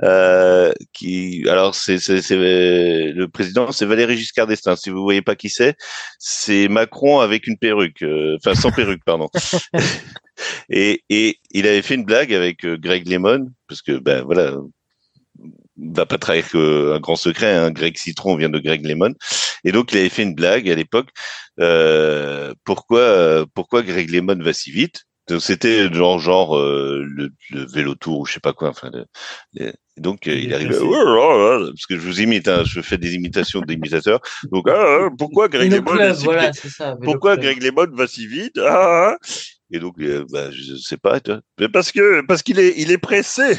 Euh, 0.04 0.72
qui 0.94 1.44
alors 1.50 1.76
c'est 1.76 1.98
le 1.98 3.26
président 3.28 3.72
c'est 3.72 3.86
Valéry 3.86 4.18
Giscard 4.18 4.48
d'Estaing. 4.48 4.76
Si 4.76 4.90
vous 4.90 5.04
voyez 5.04 5.22
pas 5.22 5.36
qui 5.36 5.50
c'est, 5.50 5.76
c'est 6.18 6.68
Macron 6.68 7.20
avec 7.20 7.48
une 7.48 7.58
perruque, 7.58 8.02
euh, 8.02 8.38
enfin 8.38 8.56
sans 8.56 8.72
perruque 8.72 9.04
pardon. 9.06 9.30
et, 10.70 11.04
et 11.10 11.38
il 11.52 11.68
avait 11.68 11.82
fait 11.82 11.96
une 11.96 12.06
blague 12.06 12.34
avec 12.34 12.66
euh, 12.66 12.78
Greg 12.78 13.08
Lemon 13.08 13.50
parce 13.68 13.82
que 13.82 13.98
ben 14.00 14.24
voilà 14.24 14.56
va 15.78 16.06
pas 16.06 16.18
trahir 16.18 16.46
un 16.56 17.00
grand 17.00 17.16
secret. 17.16 17.56
Hein. 17.56 17.72
Greg 17.72 17.98
Citron 17.98 18.36
vient 18.36 18.50
de 18.50 18.60
Greg 18.60 18.86
Lemon, 18.86 19.14
et 19.64 19.72
donc 19.72 19.94
il 19.94 20.00
avait 20.00 20.10
fait 20.10 20.24
une 20.24 20.36
blague 20.36 20.70
à 20.70 20.76
l'époque. 20.76 21.10
Euh, 21.60 22.54
pourquoi 22.66 23.46
pourquoi 23.54 23.84
Greg 23.84 24.10
Lemon 24.10 24.38
va 24.42 24.54
si 24.54 24.72
vite? 24.72 25.06
C'était 25.38 25.94
genre 25.94 26.20
genre 26.20 26.58
euh, 26.58 27.04
le, 27.08 27.30
le, 27.52 27.66
vélo 27.66 27.94
tour 27.96 28.20
ou 28.20 28.26
je 28.26 28.34
sais 28.34 28.40
pas 28.40 28.54
quoi. 28.54 28.70
Enfin, 28.70 28.90
donc 29.98 30.26
il, 30.26 30.46
il 30.46 30.54
arrive 30.54 30.70
parce 30.70 31.86
que 31.86 31.96
je 31.96 32.02
vous 32.02 32.22
imite, 32.22 32.48
hein, 32.48 32.64
je 32.66 32.82
fais 32.82 32.98
des 32.98 33.14
imitations 33.14 33.62
d'imitateurs. 33.62 34.22
Donc 34.52 34.68
ah, 34.70 34.74
ah, 34.78 35.10
pourquoi 35.18 35.48
Greg 35.48 35.72
Lemon 35.72 35.92
voilà, 36.24 36.52
pourquoi 37.04 37.38
Greg 37.38 37.62
Lemon 37.62 37.88
va 37.92 38.08
si 38.08 38.26
vite? 38.26 38.58
Ah, 38.58 39.16
Et 39.72 39.80
donc 39.80 39.96
euh, 40.00 40.26
bah, 40.32 40.50
je 40.52 40.76
sais 40.76 40.98
pas, 40.98 41.20
mais 41.60 41.70
parce 41.70 41.92
que 41.92 42.26
parce 42.26 42.42
qu'il 42.42 42.60
est 42.60 42.74
il 42.78 42.92
est 42.92 42.98
pressé. 42.98 43.58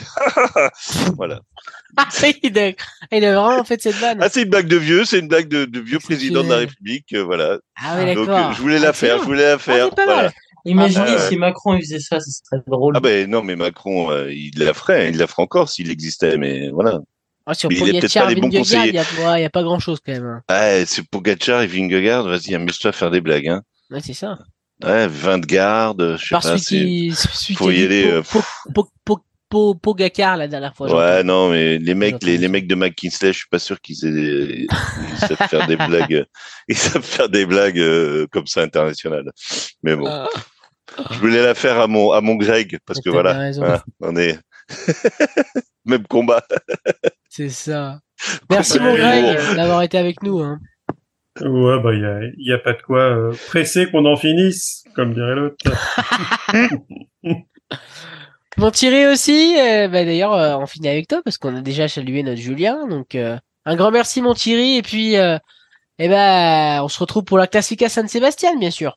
voilà. 1.16 1.40
Ah, 1.96 2.06
il, 2.42 2.56
a, 2.56 2.72
il 3.10 3.24
a 3.24 3.34
vraiment 3.34 3.64
fait 3.64 3.82
cette 3.82 3.96
vanne. 3.96 4.18
Ah, 4.22 4.28
c'est 4.28 4.42
une 4.42 4.48
blague 4.50 4.68
de 4.68 4.76
vieux, 4.76 5.04
c'est 5.04 5.18
une 5.18 5.26
blague 5.26 5.48
de, 5.48 5.64
de 5.64 5.80
vieux 5.80 5.98
président 5.98 6.44
de 6.44 6.48
la 6.48 6.58
République, 6.58 7.12
euh, 7.14 7.24
voilà. 7.24 7.58
Ah 7.76 7.96
oui, 7.98 8.14
Donc 8.14 8.28
je 8.28 8.62
voulais 8.62 8.78
la 8.78 8.92
faire, 8.92 9.18
je 9.18 9.24
voulais 9.24 9.42
la 9.42 9.58
faire. 9.58 9.90
voilà. 9.96 10.30
Imaginez 10.64 11.16
ah, 11.16 11.28
si 11.28 11.36
Macron 11.36 11.78
faisait 11.78 12.00
ça, 12.00 12.20
ce 12.20 12.30
serait 12.30 12.62
drôle. 12.66 12.94
Ah 12.96 13.00
ben 13.00 13.28
non, 13.30 13.42
mais 13.42 13.56
Macron, 13.56 14.10
euh, 14.10 14.32
il 14.32 14.58
la 14.58 14.74
ferait, 14.74 15.10
il 15.10 15.16
la 15.16 15.26
ferait 15.26 15.42
encore 15.42 15.68
s'il 15.68 15.90
existait, 15.90 16.36
mais 16.36 16.68
voilà. 16.70 17.00
Ah, 17.46 17.54
sur 17.54 17.72
il 17.72 17.96
a 17.96 18.00
peut-être 18.00 18.14
pas 18.14 18.28
les 18.28 18.40
bons 18.40 18.50
conseillers. 18.50 18.88
Il 18.88 18.92
n'y 18.92 18.98
a, 18.98 19.46
a, 19.46 19.50
pas 19.50 19.62
grand-chose 19.62 19.98
quand 20.04 20.12
même. 20.12 20.26
Hein. 20.26 20.42
Ah, 20.48 20.84
c'est 20.86 21.02
pour 21.02 21.22
Gatchar 21.22 21.62
et 21.62 21.66
Vingegaard, 21.66 22.24
vas-y, 22.24 22.54
amuse-toi 22.54 22.90
à 22.90 22.92
faire 22.92 23.10
des 23.10 23.20
blagues. 23.20 23.48
Hein. 23.48 23.62
Ouais, 23.90 24.00
c'est 24.00 24.14
ça. 24.14 24.38
Ouais, 24.84 25.08
20 25.08 25.44
gardes, 25.46 26.16
je 26.18 26.24
sais 26.24 26.30
Par 26.30 26.42
pas. 26.42 26.58
Celui 26.58 27.12
qui, 27.12 27.54
faut 27.54 27.70
y 27.70 27.82
aller. 27.84 28.22
Euh, 29.54 29.74
Pogacar 29.74 30.36
la 30.36 30.48
dernière 30.48 30.74
fois. 30.74 30.92
Ouais, 30.94 31.22
non, 31.22 31.50
mais 31.50 31.78
les 31.78 31.94
mecs, 31.94 32.22
les, 32.22 32.38
les, 32.38 32.48
mecs 32.48 32.66
de 32.66 32.74
McKinsey, 32.74 33.32
je 33.32 33.38
suis 33.38 33.48
pas 33.48 33.58
sûr 33.58 33.80
qu'ils 33.80 34.04
aient, 34.06 34.66
ils 34.66 35.16
savent 35.16 35.48
faire 35.48 35.66
des 35.66 35.76
blagues, 35.88 36.24
ils 36.68 36.76
savent 36.76 37.04
faire 37.04 37.28
des 37.28 37.46
blagues 37.46 37.78
euh, 37.78 38.26
comme 38.30 38.46
ça 38.46 38.62
internationales. 38.62 39.30
Mais 39.82 39.96
bon. 39.96 40.06
Ah. 40.06 40.28
Je 41.12 41.18
voulais 41.18 41.42
la 41.42 41.54
faire 41.54 41.78
à 41.78 41.86
mon, 41.86 42.10
à 42.10 42.20
mon 42.20 42.34
Greg, 42.34 42.78
parce 42.84 43.00
que 43.00 43.10
voilà, 43.10 43.52
on 44.00 44.16
est 44.16 44.38
même 45.84 46.06
combat. 46.06 46.42
C'est 47.28 47.48
ça. 47.48 48.00
Merci 48.50 48.80
mon 48.80 48.94
Greg 48.94 49.36
d'avoir 49.54 49.82
été 49.82 49.98
avec 49.98 50.22
nous. 50.22 50.40
Hein. 50.40 50.58
Ouais, 51.40 51.80
bah, 51.80 51.94
il 51.94 52.00
y 52.00 52.04
a, 52.04 52.20
y 52.36 52.52
a, 52.52 52.58
pas 52.58 52.72
de 52.72 52.82
quoi 52.82 53.02
euh, 53.02 53.32
presser 53.48 53.88
qu'on 53.90 54.04
en 54.04 54.16
finisse, 54.16 54.84
comme 54.94 55.14
dirait 55.14 55.36
l'autre. 55.36 55.64
Mon 58.60 58.70
Thierry 58.70 59.06
aussi, 59.06 59.58
euh, 59.58 59.88
bah, 59.88 60.04
d'ailleurs, 60.04 60.34
euh, 60.34 60.54
on 60.56 60.66
finit 60.66 60.88
avec 60.88 61.08
toi 61.08 61.22
parce 61.24 61.38
qu'on 61.38 61.56
a 61.56 61.60
déjà 61.62 61.88
salué 61.88 62.22
notre 62.22 62.40
Julien. 62.40 62.86
Donc, 62.86 63.16
un 63.16 63.76
grand 63.76 63.90
merci, 63.90 64.22
mon 64.22 64.34
Thierry. 64.34 64.76
Et 64.76 64.82
puis, 64.82 65.14
eh 65.14 66.08
ben, 66.08 66.82
on 66.82 66.88
se 66.88 66.98
retrouve 66.98 67.24
pour 67.24 67.38
la 67.38 67.46
Classica 67.46 67.88
San 67.88 68.06
Sébastien, 68.06 68.56
bien 68.56 68.70
sûr. 68.70 68.96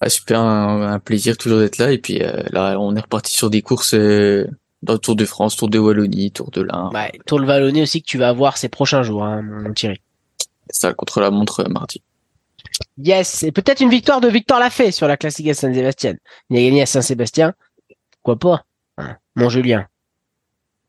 Ah, 0.00 0.08
super, 0.08 0.40
un, 0.40 0.98
plaisir 1.00 1.36
toujours 1.36 1.58
d'être 1.58 1.78
là. 1.78 1.90
Et 1.90 1.98
puis 1.98 2.22
euh, 2.22 2.42
là, 2.50 2.78
on 2.78 2.94
est 2.94 3.00
reparti 3.00 3.32
sur 3.34 3.50
des 3.50 3.62
courses 3.62 3.94
euh, 3.94 4.46
dans 4.82 4.92
le 4.92 4.98
Tour 4.98 5.16
de 5.16 5.24
France, 5.24 5.56
Tour 5.56 5.68
de 5.68 5.78
Wallonie, 5.78 6.30
Tour 6.30 6.50
de 6.50 6.62
l'Ain. 6.62 6.90
Ouais, 6.94 7.10
Tour 7.26 7.40
de 7.40 7.46
Wallonie 7.46 7.82
aussi 7.82 8.00
que 8.00 8.06
tu 8.06 8.18
vas 8.18 8.28
avoir 8.28 8.56
ces 8.56 8.68
prochains 8.68 9.02
jours, 9.02 9.24
hein, 9.24 9.42
mon 9.42 9.72
Thierry. 9.72 10.00
Ça, 10.70 10.94
contre 10.94 11.20
la 11.20 11.30
montre 11.30 11.60
euh, 11.60 11.68
mardi. 11.68 12.02
Yes, 12.98 13.42
et 13.42 13.50
peut-être 13.50 13.80
une 13.80 13.90
victoire 13.90 14.20
de 14.20 14.28
Victor 14.28 14.60
Lafay 14.60 14.92
sur 14.92 15.08
la 15.08 15.16
Classique 15.16 15.48
à 15.48 15.54
Saint-Sébastien. 15.54 16.14
Il 16.50 16.58
a 16.58 16.62
gagné 16.62 16.82
à 16.82 16.86
Saint-Sébastien. 16.86 17.54
Pourquoi 18.28 18.58
pas 18.58 18.64
hein, 18.98 19.16
Mon 19.36 19.48
Julien. 19.48 19.86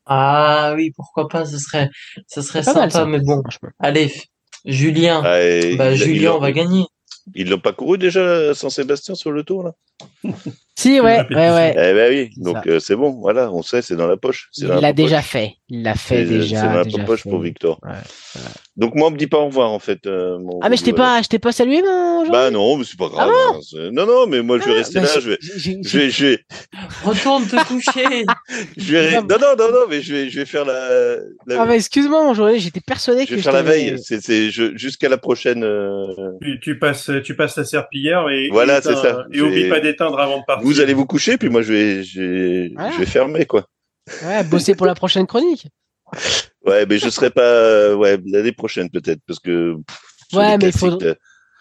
Ah 0.04 0.74
oui, 0.76 0.92
pourquoi 0.94 1.26
pas, 1.26 1.46
ce 1.46 1.56
serait, 1.56 1.88
ce 2.26 2.42
serait 2.42 2.62
sympa, 2.62 3.06
mais 3.06 3.20
bon. 3.20 3.42
Allez, 3.78 4.12
Julien. 4.66 5.22
bah, 5.22 5.94
Julien, 5.94 6.32
on 6.32 6.38
va 6.38 6.52
gagner. 6.52 6.84
Ils 7.34 7.48
l'ont 7.48 7.58
pas 7.58 7.72
couru 7.72 7.96
déjà 7.96 8.52
Saint-Sébastien 8.54 9.14
sur 9.14 9.32
le 9.32 9.42
tour 9.42 9.62
là? 9.62 9.72
Si, 10.80 10.98
ouais, 10.98 11.26
ouais, 11.28 11.50
ouais. 11.50 11.74
Eh 11.76 11.92
ben 11.92 12.10
oui, 12.10 12.30
donc 12.38 12.66
euh, 12.66 12.80
c'est 12.80 12.96
bon, 12.96 13.10
voilà, 13.10 13.52
on 13.52 13.60
sait, 13.60 13.82
c'est 13.82 13.96
dans 13.96 14.06
la 14.06 14.16
poche. 14.16 14.48
Il 14.56 14.66
l'a 14.66 14.94
déjà 14.94 15.20
fait. 15.20 15.56
Il 15.68 15.82
l'a 15.82 15.94
fait 15.94 16.24
déjà. 16.24 16.60
C'est 16.62 16.90
dans 16.90 16.98
la 16.98 17.04
poche 17.04 17.22
pour 17.24 17.38
Victor. 17.38 17.78
Donc 18.76 18.94
moi, 18.94 19.08
on 19.08 19.10
me 19.10 19.18
dit 19.18 19.26
pas 19.26 19.36
au 19.36 19.46
revoir 19.46 19.70
en 19.72 19.78
fait. 19.78 20.06
Euh, 20.06 20.38
ah 20.62 20.70
mais 20.70 20.78
je 20.78 20.84
t'ai 20.84 20.94
pas, 20.94 21.20
je 21.20 21.28
t'ai 21.28 21.38
pas 21.38 21.52
salué 21.52 21.82
mon. 21.82 22.26
Bah 22.30 22.50
non, 22.50 22.78
mais 22.78 22.84
c'est 22.84 22.96
pas 22.96 23.08
grave. 23.08 23.30
Ah 23.30 23.52
hein, 23.52 23.90
non 23.92 24.06
non, 24.06 24.26
mais 24.26 24.40
moi 24.40 24.58
je 24.58 24.64
vais 24.64 24.72
ah, 24.72 24.78
rester 24.78 25.00
bah, 25.00 25.06
là. 25.06 25.20
Je 25.20 25.30
vais, 25.30 25.38
je 25.42 25.98
vais, 25.98 26.10
je 26.10 26.26
vais. 26.26 26.38
Retourne 27.04 27.46
te 27.46 27.62
coucher. 27.66 28.24
je 28.78 28.92
vais. 28.92 29.16
Non 29.16 29.36
non 29.38 29.54
non 29.58 29.70
non, 29.70 29.86
mais 29.90 30.00
je 30.00 30.14
vais, 30.14 30.30
je 30.30 30.40
vais 30.40 30.46
faire 30.46 30.64
la. 30.64 31.16
Ah 31.50 31.66
bah 31.66 31.76
excuse-moi 31.76 32.24
mon 32.24 32.32
journée, 32.32 32.58
j'étais 32.58 32.80
persuadé 32.80 33.24
que. 33.24 33.32
Je 33.32 33.34
vais 33.34 33.42
faire 33.42 33.52
la 33.52 33.62
veille. 33.62 33.96
C'est 33.98 34.50
jusqu'à 34.50 35.10
la 35.10 35.18
prochaine. 35.18 35.62
Euh, 35.62 36.06
tu, 36.62 36.78
passes, 36.78 37.10
tu 37.22 37.36
passes 37.36 37.56
ta 37.56 37.64
serpillière 37.64 38.30
et. 38.30 38.48
Voilà, 38.50 38.80
c'est 38.80 38.96
ça. 38.96 39.26
Et 39.30 39.42
oublie 39.42 39.68
pas 39.68 39.80
d'éteindre 39.80 40.18
avant 40.18 40.38
de 40.38 40.44
partir. 40.46 40.69
Vous 40.70 40.80
allez 40.80 40.94
vous 40.94 41.06
coucher, 41.06 41.36
puis 41.36 41.48
moi 41.48 41.62
je 41.62 41.72
vais, 41.72 42.04
je 42.04 42.20
vais, 42.20 42.68
je 42.68 42.98
vais 42.98 43.06
fermer 43.06 43.44
quoi. 43.46 43.66
Ouais, 44.24 44.44
bosser 44.44 44.74
pour 44.74 44.86
la 44.86 44.94
prochaine 44.94 45.26
chronique. 45.26 45.66
Ouais, 46.64 46.86
mais 46.86 46.98
je 46.98 47.08
serai 47.08 47.30
pas. 47.30 47.94
Ouais, 47.94 48.18
l'année 48.26 48.52
prochaine 48.52 48.90
peut-être, 48.90 49.20
parce 49.26 49.40
que. 49.40 49.74
ouais, 50.32 50.58
mais 50.58 50.66
il 50.68 50.72
faudra... 50.72 51.08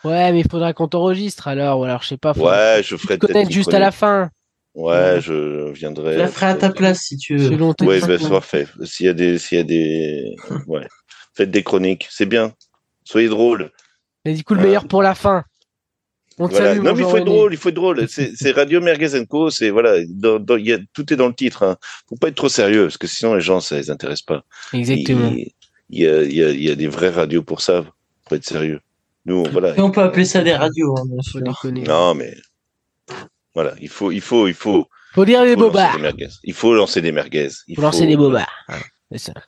ouais, 0.03 0.31
mais 0.31 0.41
il 0.41 0.49
faudra 0.49 0.73
qu'on 0.73 0.87
t'enregistre 0.87 1.47
alors, 1.47 1.79
ou 1.79 1.83
alors 1.85 2.03
je 2.03 2.09
sais 2.09 2.17
pas. 2.17 2.33
Ouais, 2.33 2.81
je 2.83 2.95
ferai 2.97 3.17
peut-être 3.17 3.51
juste 3.51 3.73
à 3.73 3.79
la 3.79 3.91
fin. 3.91 4.29
Ouais, 4.75 5.19
je 5.19 5.71
viendrai. 5.71 6.13
Je 6.13 6.19
la 6.19 6.27
ferai 6.27 6.45
à 6.47 6.55
ta 6.55 6.69
place 6.69 6.99
si 6.99 7.17
tu 7.17 7.37
veux. 7.37 7.57
Oui, 7.81 7.99
bah, 8.01 8.19
ça 8.19 8.41
fait. 8.41 8.67
S'il 8.83 9.07
y 9.07 9.09
a 9.09 9.13
des, 9.13 9.39
s'il 9.39 9.57
y 9.57 9.61
a 9.61 9.63
des, 9.63 10.35
ouais, 10.67 10.87
faites 11.35 11.51
des 11.51 11.63
chroniques, 11.63 12.07
c'est 12.11 12.27
bien. 12.27 12.53
Soyez 13.03 13.29
drôle. 13.29 13.71
Mais 14.25 14.33
du 14.33 14.43
coup, 14.43 14.53
le 14.53 14.61
meilleur 14.61 14.87
pour 14.87 15.01
la 15.01 15.15
fin. 15.15 15.43
On 16.41 16.47
voilà. 16.47 16.75
non, 16.75 16.95
mais 16.95 17.03
il 17.03 17.09
faut 17.09 17.17
être 17.17 17.25
drôle, 17.25 17.53
il 17.53 17.57
faut 17.57 17.69
être 17.69 17.75
drôle. 17.75 18.07
C'est 18.07 18.51
Radio 18.51 18.79
Merguez 18.79 19.25
Co. 19.27 19.49
C'est 19.49 19.69
voilà, 19.69 19.97
dans, 20.07 20.39
dans, 20.39 20.55
y 20.55 20.71
a, 20.71 20.79
tout 20.93 21.11
est 21.13 21.17
dans 21.17 21.27
le 21.27 21.33
titre. 21.33 21.63
Hein. 21.63 21.75
Faut 22.07 22.15
pas 22.15 22.29
être 22.29 22.35
trop 22.35 22.47
sérieux 22.49 22.83
parce 22.83 22.97
que 22.97 23.07
sinon 23.07 23.35
les 23.35 23.41
gens 23.41 23.59
ça 23.59 23.75
les 23.75 23.91
intéresse 23.91 24.21
pas. 24.21 24.43
Exactement. 24.73 25.33
Il, 25.89 25.99
y 25.99 26.07
a, 26.07 26.23
il 26.23 26.33
y 26.33 26.43
a, 26.43 26.49
il 26.51 26.63
y 26.63 26.71
a 26.71 26.75
des 26.75 26.87
vraies 26.87 27.09
radios 27.09 27.43
pour 27.43 27.59
ça. 27.59 27.83
Faut 28.27 28.35
être 28.35 28.45
sérieux. 28.45 28.79
Nous, 29.25 29.43
voilà. 29.51 29.75
Et 29.77 29.81
on 29.81 29.91
peut 29.91 30.01
appeler 30.01 30.25
ça 30.25 30.41
des 30.41 30.55
radios. 30.55 30.95
Hein, 30.97 31.03
non, 31.85 32.15
mais 32.15 32.35
voilà, 33.53 33.73
il 33.81 33.89
faut, 33.89 34.11
il 34.11 34.21
faut, 34.21 34.47
il 34.47 34.53
faut. 34.53 34.87
Faut 35.13 35.25
dire 35.25 35.43
des 35.43 35.55
bobards. 35.55 35.97
Il 36.43 36.53
faut 36.53 36.73
lancer 36.73 37.01
des 37.01 37.11
merguez. 37.11 37.49
Il 37.67 37.75
faut 37.75 37.81
lancer 37.81 38.05
des 38.05 38.15
bobards. 38.15 38.47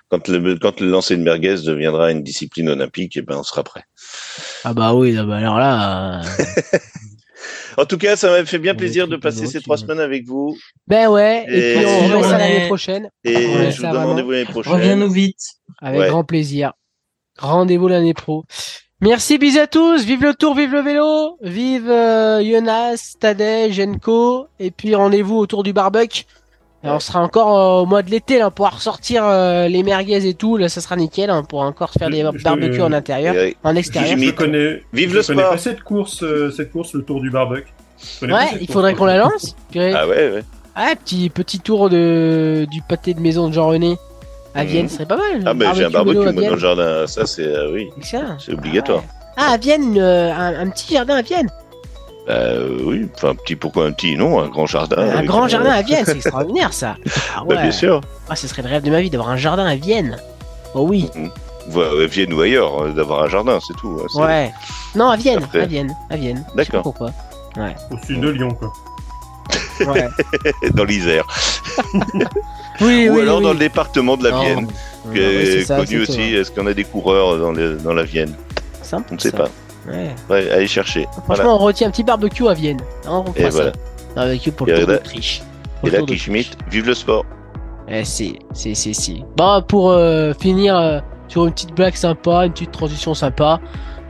Quand 0.10 0.28
le, 0.28 0.58
quand 0.58 0.80
le 0.80 0.90
lancer 0.90 1.16
de 1.16 1.22
merguez 1.22 1.58
deviendra 1.64 2.12
une 2.12 2.24
discipline 2.24 2.70
olympique, 2.70 3.18
eh 3.18 3.22
ben, 3.22 3.38
on 3.38 3.44
sera 3.44 3.64
prêt. 3.64 3.84
Ah 4.64 4.74
bah 4.74 4.94
oui, 4.96 5.14
bah 5.14 5.38
alors 5.38 5.60
là. 5.60 6.22
Euh, 6.22 6.78
en 7.78 7.86
tout 7.86 8.00
cas, 8.00 8.16
ça 8.16 8.32
m'a 8.32 8.44
fait 8.44 8.58
bien 8.58 8.74
plaisir 8.74 9.08
de 9.08 9.18
passer 9.18 9.46
ces 9.46 9.62
trois 9.62 9.78
semaines 9.78 10.00
avec 10.00 10.26
vous. 10.26 10.58
Ben 10.88 11.10
ouais, 11.10 11.46
et, 11.48 11.76
puis 11.76 11.86
on 11.86 12.24
ça 12.24 12.40
l'année 12.40 12.66
prochaine. 12.66 13.10
Et 13.24 13.72
je 13.72 13.78
vous 13.78 13.94
donne 13.94 14.04
rendez-vous 14.04 14.32
l'année 14.32 14.46
prochaine. 14.46 14.74
Reviens-nous 14.74 15.12
vite. 15.12 15.42
Avec 15.80 16.10
grand 16.10 16.24
plaisir. 16.24 16.74
Rendez-vous 17.38 17.88
l'année 17.88 18.16
pro. 18.16 18.46
Merci, 19.00 19.38
bisous 19.38 19.60
à 19.60 19.68
tous. 19.68 20.04
Vive 20.04 20.24
le 20.24 20.36
tour, 20.36 20.56
vive 20.56 20.74
le 20.74 20.82
vélo. 20.82 21.38
Vive 21.42 21.90
euh, 21.90 22.44
Jonas, 22.44 23.16
Tadej, 23.20 23.74
Genko. 23.74 24.48
Et 24.60 24.70
puis 24.70 24.94
rendez-vous 24.94 25.38
autour 25.38 25.64
du 25.64 25.74
barbecue 25.74 26.26
on 26.84 27.00
sera 27.00 27.22
encore 27.22 27.58
euh, 27.58 27.84
au 27.84 27.86
mois 27.86 28.02
de 28.02 28.10
l'été 28.10 28.40
là, 28.40 28.50
pour 28.50 28.70
ressortir 28.70 29.24
euh, 29.26 29.68
les 29.68 29.84
merguez 29.84 30.28
et 30.28 30.34
tout. 30.34 30.58
Là, 30.58 30.70
ça 30.70 30.82
sera 30.82 30.96
nickel. 30.96 31.30
Hein, 31.30 31.44
pour 31.44 31.62
encore 31.62 31.92
faire 31.92 32.10
des 32.10 32.24
barbecues 32.44 32.82
en 32.82 32.92
intérieur, 32.92 33.36
en 33.64 33.76
extérieur. 33.76 34.18
Je 34.18 34.32
connais. 34.32 34.84
Vive 34.94 35.14
le 35.14 35.22
sport. 35.22 35.60
cette 35.60 35.84
course, 35.84 36.24
euh, 36.24 36.52
cette 36.52 36.72
course, 36.72 36.94
le 36.94 37.04
tour 37.04 37.22
du 37.22 37.30
barbecue. 37.30 37.72
Ouais, 38.24 38.58
il 38.60 38.72
faudrait 38.72 38.96
qu'on 38.96 39.06
la 39.06 39.18
lance. 39.18 39.56
ah 39.76 40.08
ouais, 40.08 40.32
ouais. 40.32 40.44
Ah, 40.74 40.94
petit 41.04 41.30
petit 41.30 41.60
tour 41.60 41.90
de 41.90 42.66
du 42.72 42.82
pâté 42.82 43.14
de 43.14 43.20
maison 43.20 43.50
de 43.50 43.54
Jean 43.54 43.68
René 43.68 43.98
à 44.56 44.64
Vienne, 44.64 44.88
ce 44.88 44.96
serait 44.96 45.06
pas 45.06 45.18
mal. 45.18 45.44
Ah 45.46 45.54
mais 45.54 45.66
j'ai 45.76 45.84
un 45.84 45.90
barbecue 45.90 46.18
moi, 46.18 46.32
dans 46.32 46.56
le 46.56 46.58
jardin. 46.58 47.08
Ça 47.08 47.26
c'est 47.26 47.54
oui. 47.68 47.90
C'est 48.02 48.54
obligatoire. 48.54 49.04
Ah 49.38 49.52
à 49.52 49.58
Vienne, 49.58 50.00
un 50.00 50.70
petit 50.70 50.94
jardin 50.94 51.18
à 51.18 51.22
Vienne. 51.22 51.50
Euh, 52.30 52.78
oui, 52.84 53.08
enfin, 53.16 53.36
petit, 53.36 53.56
pourquoi 53.56 53.86
un 53.86 53.92
petit 53.92 54.16
Non, 54.16 54.40
un 54.40 54.48
grand 54.48 54.66
jardin. 54.66 54.98
Un 54.98 55.24
grand 55.24 55.48
jardin 55.48 55.72
à 55.72 55.82
Vienne, 55.82 56.04
c'est 56.06 56.16
extraordinaire 56.16 56.74
ça. 56.74 56.96
Ah 57.36 57.44
bah, 57.48 57.56
bien 57.56 57.72
sûr. 57.72 58.02
Ah, 58.30 58.36
ce 58.36 58.48
serait 58.48 58.62
le 58.62 58.70
rêve 58.70 58.84
de 58.84 58.92
ma 58.92 59.02
vie 59.02 59.10
d'avoir 59.10 59.30
un 59.30 59.38
jardin 59.38 59.66
à 59.66 59.76
Vienne. 59.76 60.18
Oh 60.74 60.86
oui. 60.88 61.10
Mm-hmm. 61.16 62.06
Vienne 62.06 62.34
ou 62.34 62.42
ailleurs, 62.42 62.84
euh, 62.84 62.92
d'avoir 62.92 63.24
un 63.24 63.30
jardin, 63.30 63.60
c'est 63.66 63.76
tout. 63.76 64.02
Hein, 64.04 64.26
ouais. 64.26 64.52
Non, 64.96 65.10
à 65.10 65.18
Vienne, 65.18 65.48
à 65.54 65.66
Vienne, 65.66 65.96
à 66.10 66.18
Vienne. 66.18 66.46
D'accord. 66.56 66.84
Pourquoi 66.84 67.12
Ouais. 67.58 67.76
Au 67.92 68.06
sud 68.06 68.22
de 68.22 68.30
Lyon, 68.30 68.52
quoi. 68.52 68.72
Ouais. 69.86 70.08
dans 70.74 70.84
l'Isère. 70.84 71.26
oui, 72.82 73.10
ou 73.10 73.16
oui, 73.16 73.22
alors 73.22 73.38
oui. 73.38 73.44
dans 73.44 73.54
le 73.54 73.60
département 73.60 74.16
de 74.16 74.24
la 74.30 74.40
Vienne, 74.40 74.68
qui 75.12 75.20
est, 75.20 75.68
connu 75.68 76.02
aussi. 76.02 76.22
Est-ce 76.36 76.52
qu'on 76.52 76.68
a 76.68 76.74
des 76.74 76.84
coureurs 76.84 77.38
dans, 77.38 77.52
dans 77.52 77.94
la 77.94 78.04
Vienne? 78.04 78.34
Simple, 78.82 79.08
On 79.12 79.16
ne 79.16 79.20
sait 79.20 79.32
pas. 79.32 79.50
Ouais. 79.88 80.16
ouais. 80.30 80.52
allez 80.52 80.68
chercher. 80.68 81.08
Franchement, 81.26 81.56
on 81.56 81.58
retient 81.58 81.88
un 81.88 81.92
petit 81.92 82.04
barbecue 82.04 82.48
à 82.48 82.54
Vienne. 82.54 82.82
Hein, 83.08 83.24
on 83.26 83.34
et 83.34 83.50
voilà. 83.50 83.72
Un 84.16 84.16
barbecue 84.16 84.52
pour 84.52 84.68
le 84.68 84.78
tour 84.78 84.88
d'Autriche. 84.88 85.42
Et 85.84 85.90
là, 85.90 86.00
Schmidt, 86.16 86.52
vive 86.70 86.86
le 86.86 86.94
sport. 86.94 87.26
Eh, 87.88 88.06
si, 88.06 88.40
si, 88.54 88.76
si, 88.76 88.94
si. 88.94 89.26
Bon, 89.36 89.62
pour 89.68 89.92
euh, 89.92 90.34
finir 90.40 90.78
euh, 90.78 91.00
sur 91.28 91.46
une 91.46 91.52
petite 91.52 91.74
blague 91.74 91.96
sympa, 91.96 92.46
une 92.46 92.54
petite 92.54 92.72
transition 92.72 93.14
sympa, 93.14 93.60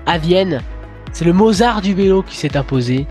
à 0.06 0.18
Vienne, 0.18 0.62
c'est 1.14 1.26
le 1.26 1.34
Mozart 1.34 1.82
du 1.82 1.94
vélo 1.94 2.24
qui 2.24 2.36
s'est 2.36 2.58
imposé. 2.58 3.08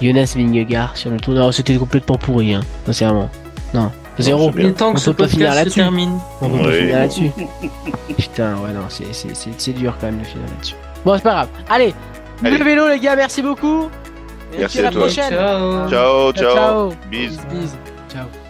Jonas 0.00 0.34
Vingegaard 0.36 0.96
sur 0.96 1.10
le 1.10 1.18
tour. 1.18 1.34
Non, 1.34 1.52
c'était 1.52 1.76
complètement 1.76 2.16
pourri, 2.16 2.54
hein, 2.54 2.60
sincèrement. 2.86 3.30
Non, 3.72 3.92
zéro. 4.18 4.50
Temps 4.76 4.94
que 4.94 5.00
ce 5.00 5.10
podcast 5.10 5.68
se 5.68 5.74
termine. 5.74 6.18
On 6.40 6.50
peut 6.50 6.64
pas 6.64 6.72
finir 6.72 6.98
là-dessus. 6.98 7.30
Putain, 8.18 8.56
ouais, 8.56 8.72
non, 8.72 8.86
c'est 8.88 9.72
dur 9.72 9.96
quand 10.00 10.06
même 10.06 10.18
de 10.18 10.24
finir 10.24 10.46
là-dessus. 10.48 10.74
Bon, 11.04 11.16
c'est 11.16 11.22
pas 11.22 11.30
grave. 11.30 11.48
Allez, 11.68 11.94
Allez. 12.44 12.58
le 12.58 12.64
vélo, 12.64 12.88
les 12.88 13.00
gars, 13.00 13.16
merci 13.16 13.42
beaucoup. 13.42 13.90
merci 14.56 14.80
à, 14.80 14.82
la 14.82 14.90
prochaine. 14.90 15.30
Ciao, 15.30 15.88
ciao. 15.88 16.32
ciao. 16.32 16.54
ciao. 16.54 16.94
Bis. 17.10 17.38
Bis. 17.50 17.76
Ciao. 18.08 18.41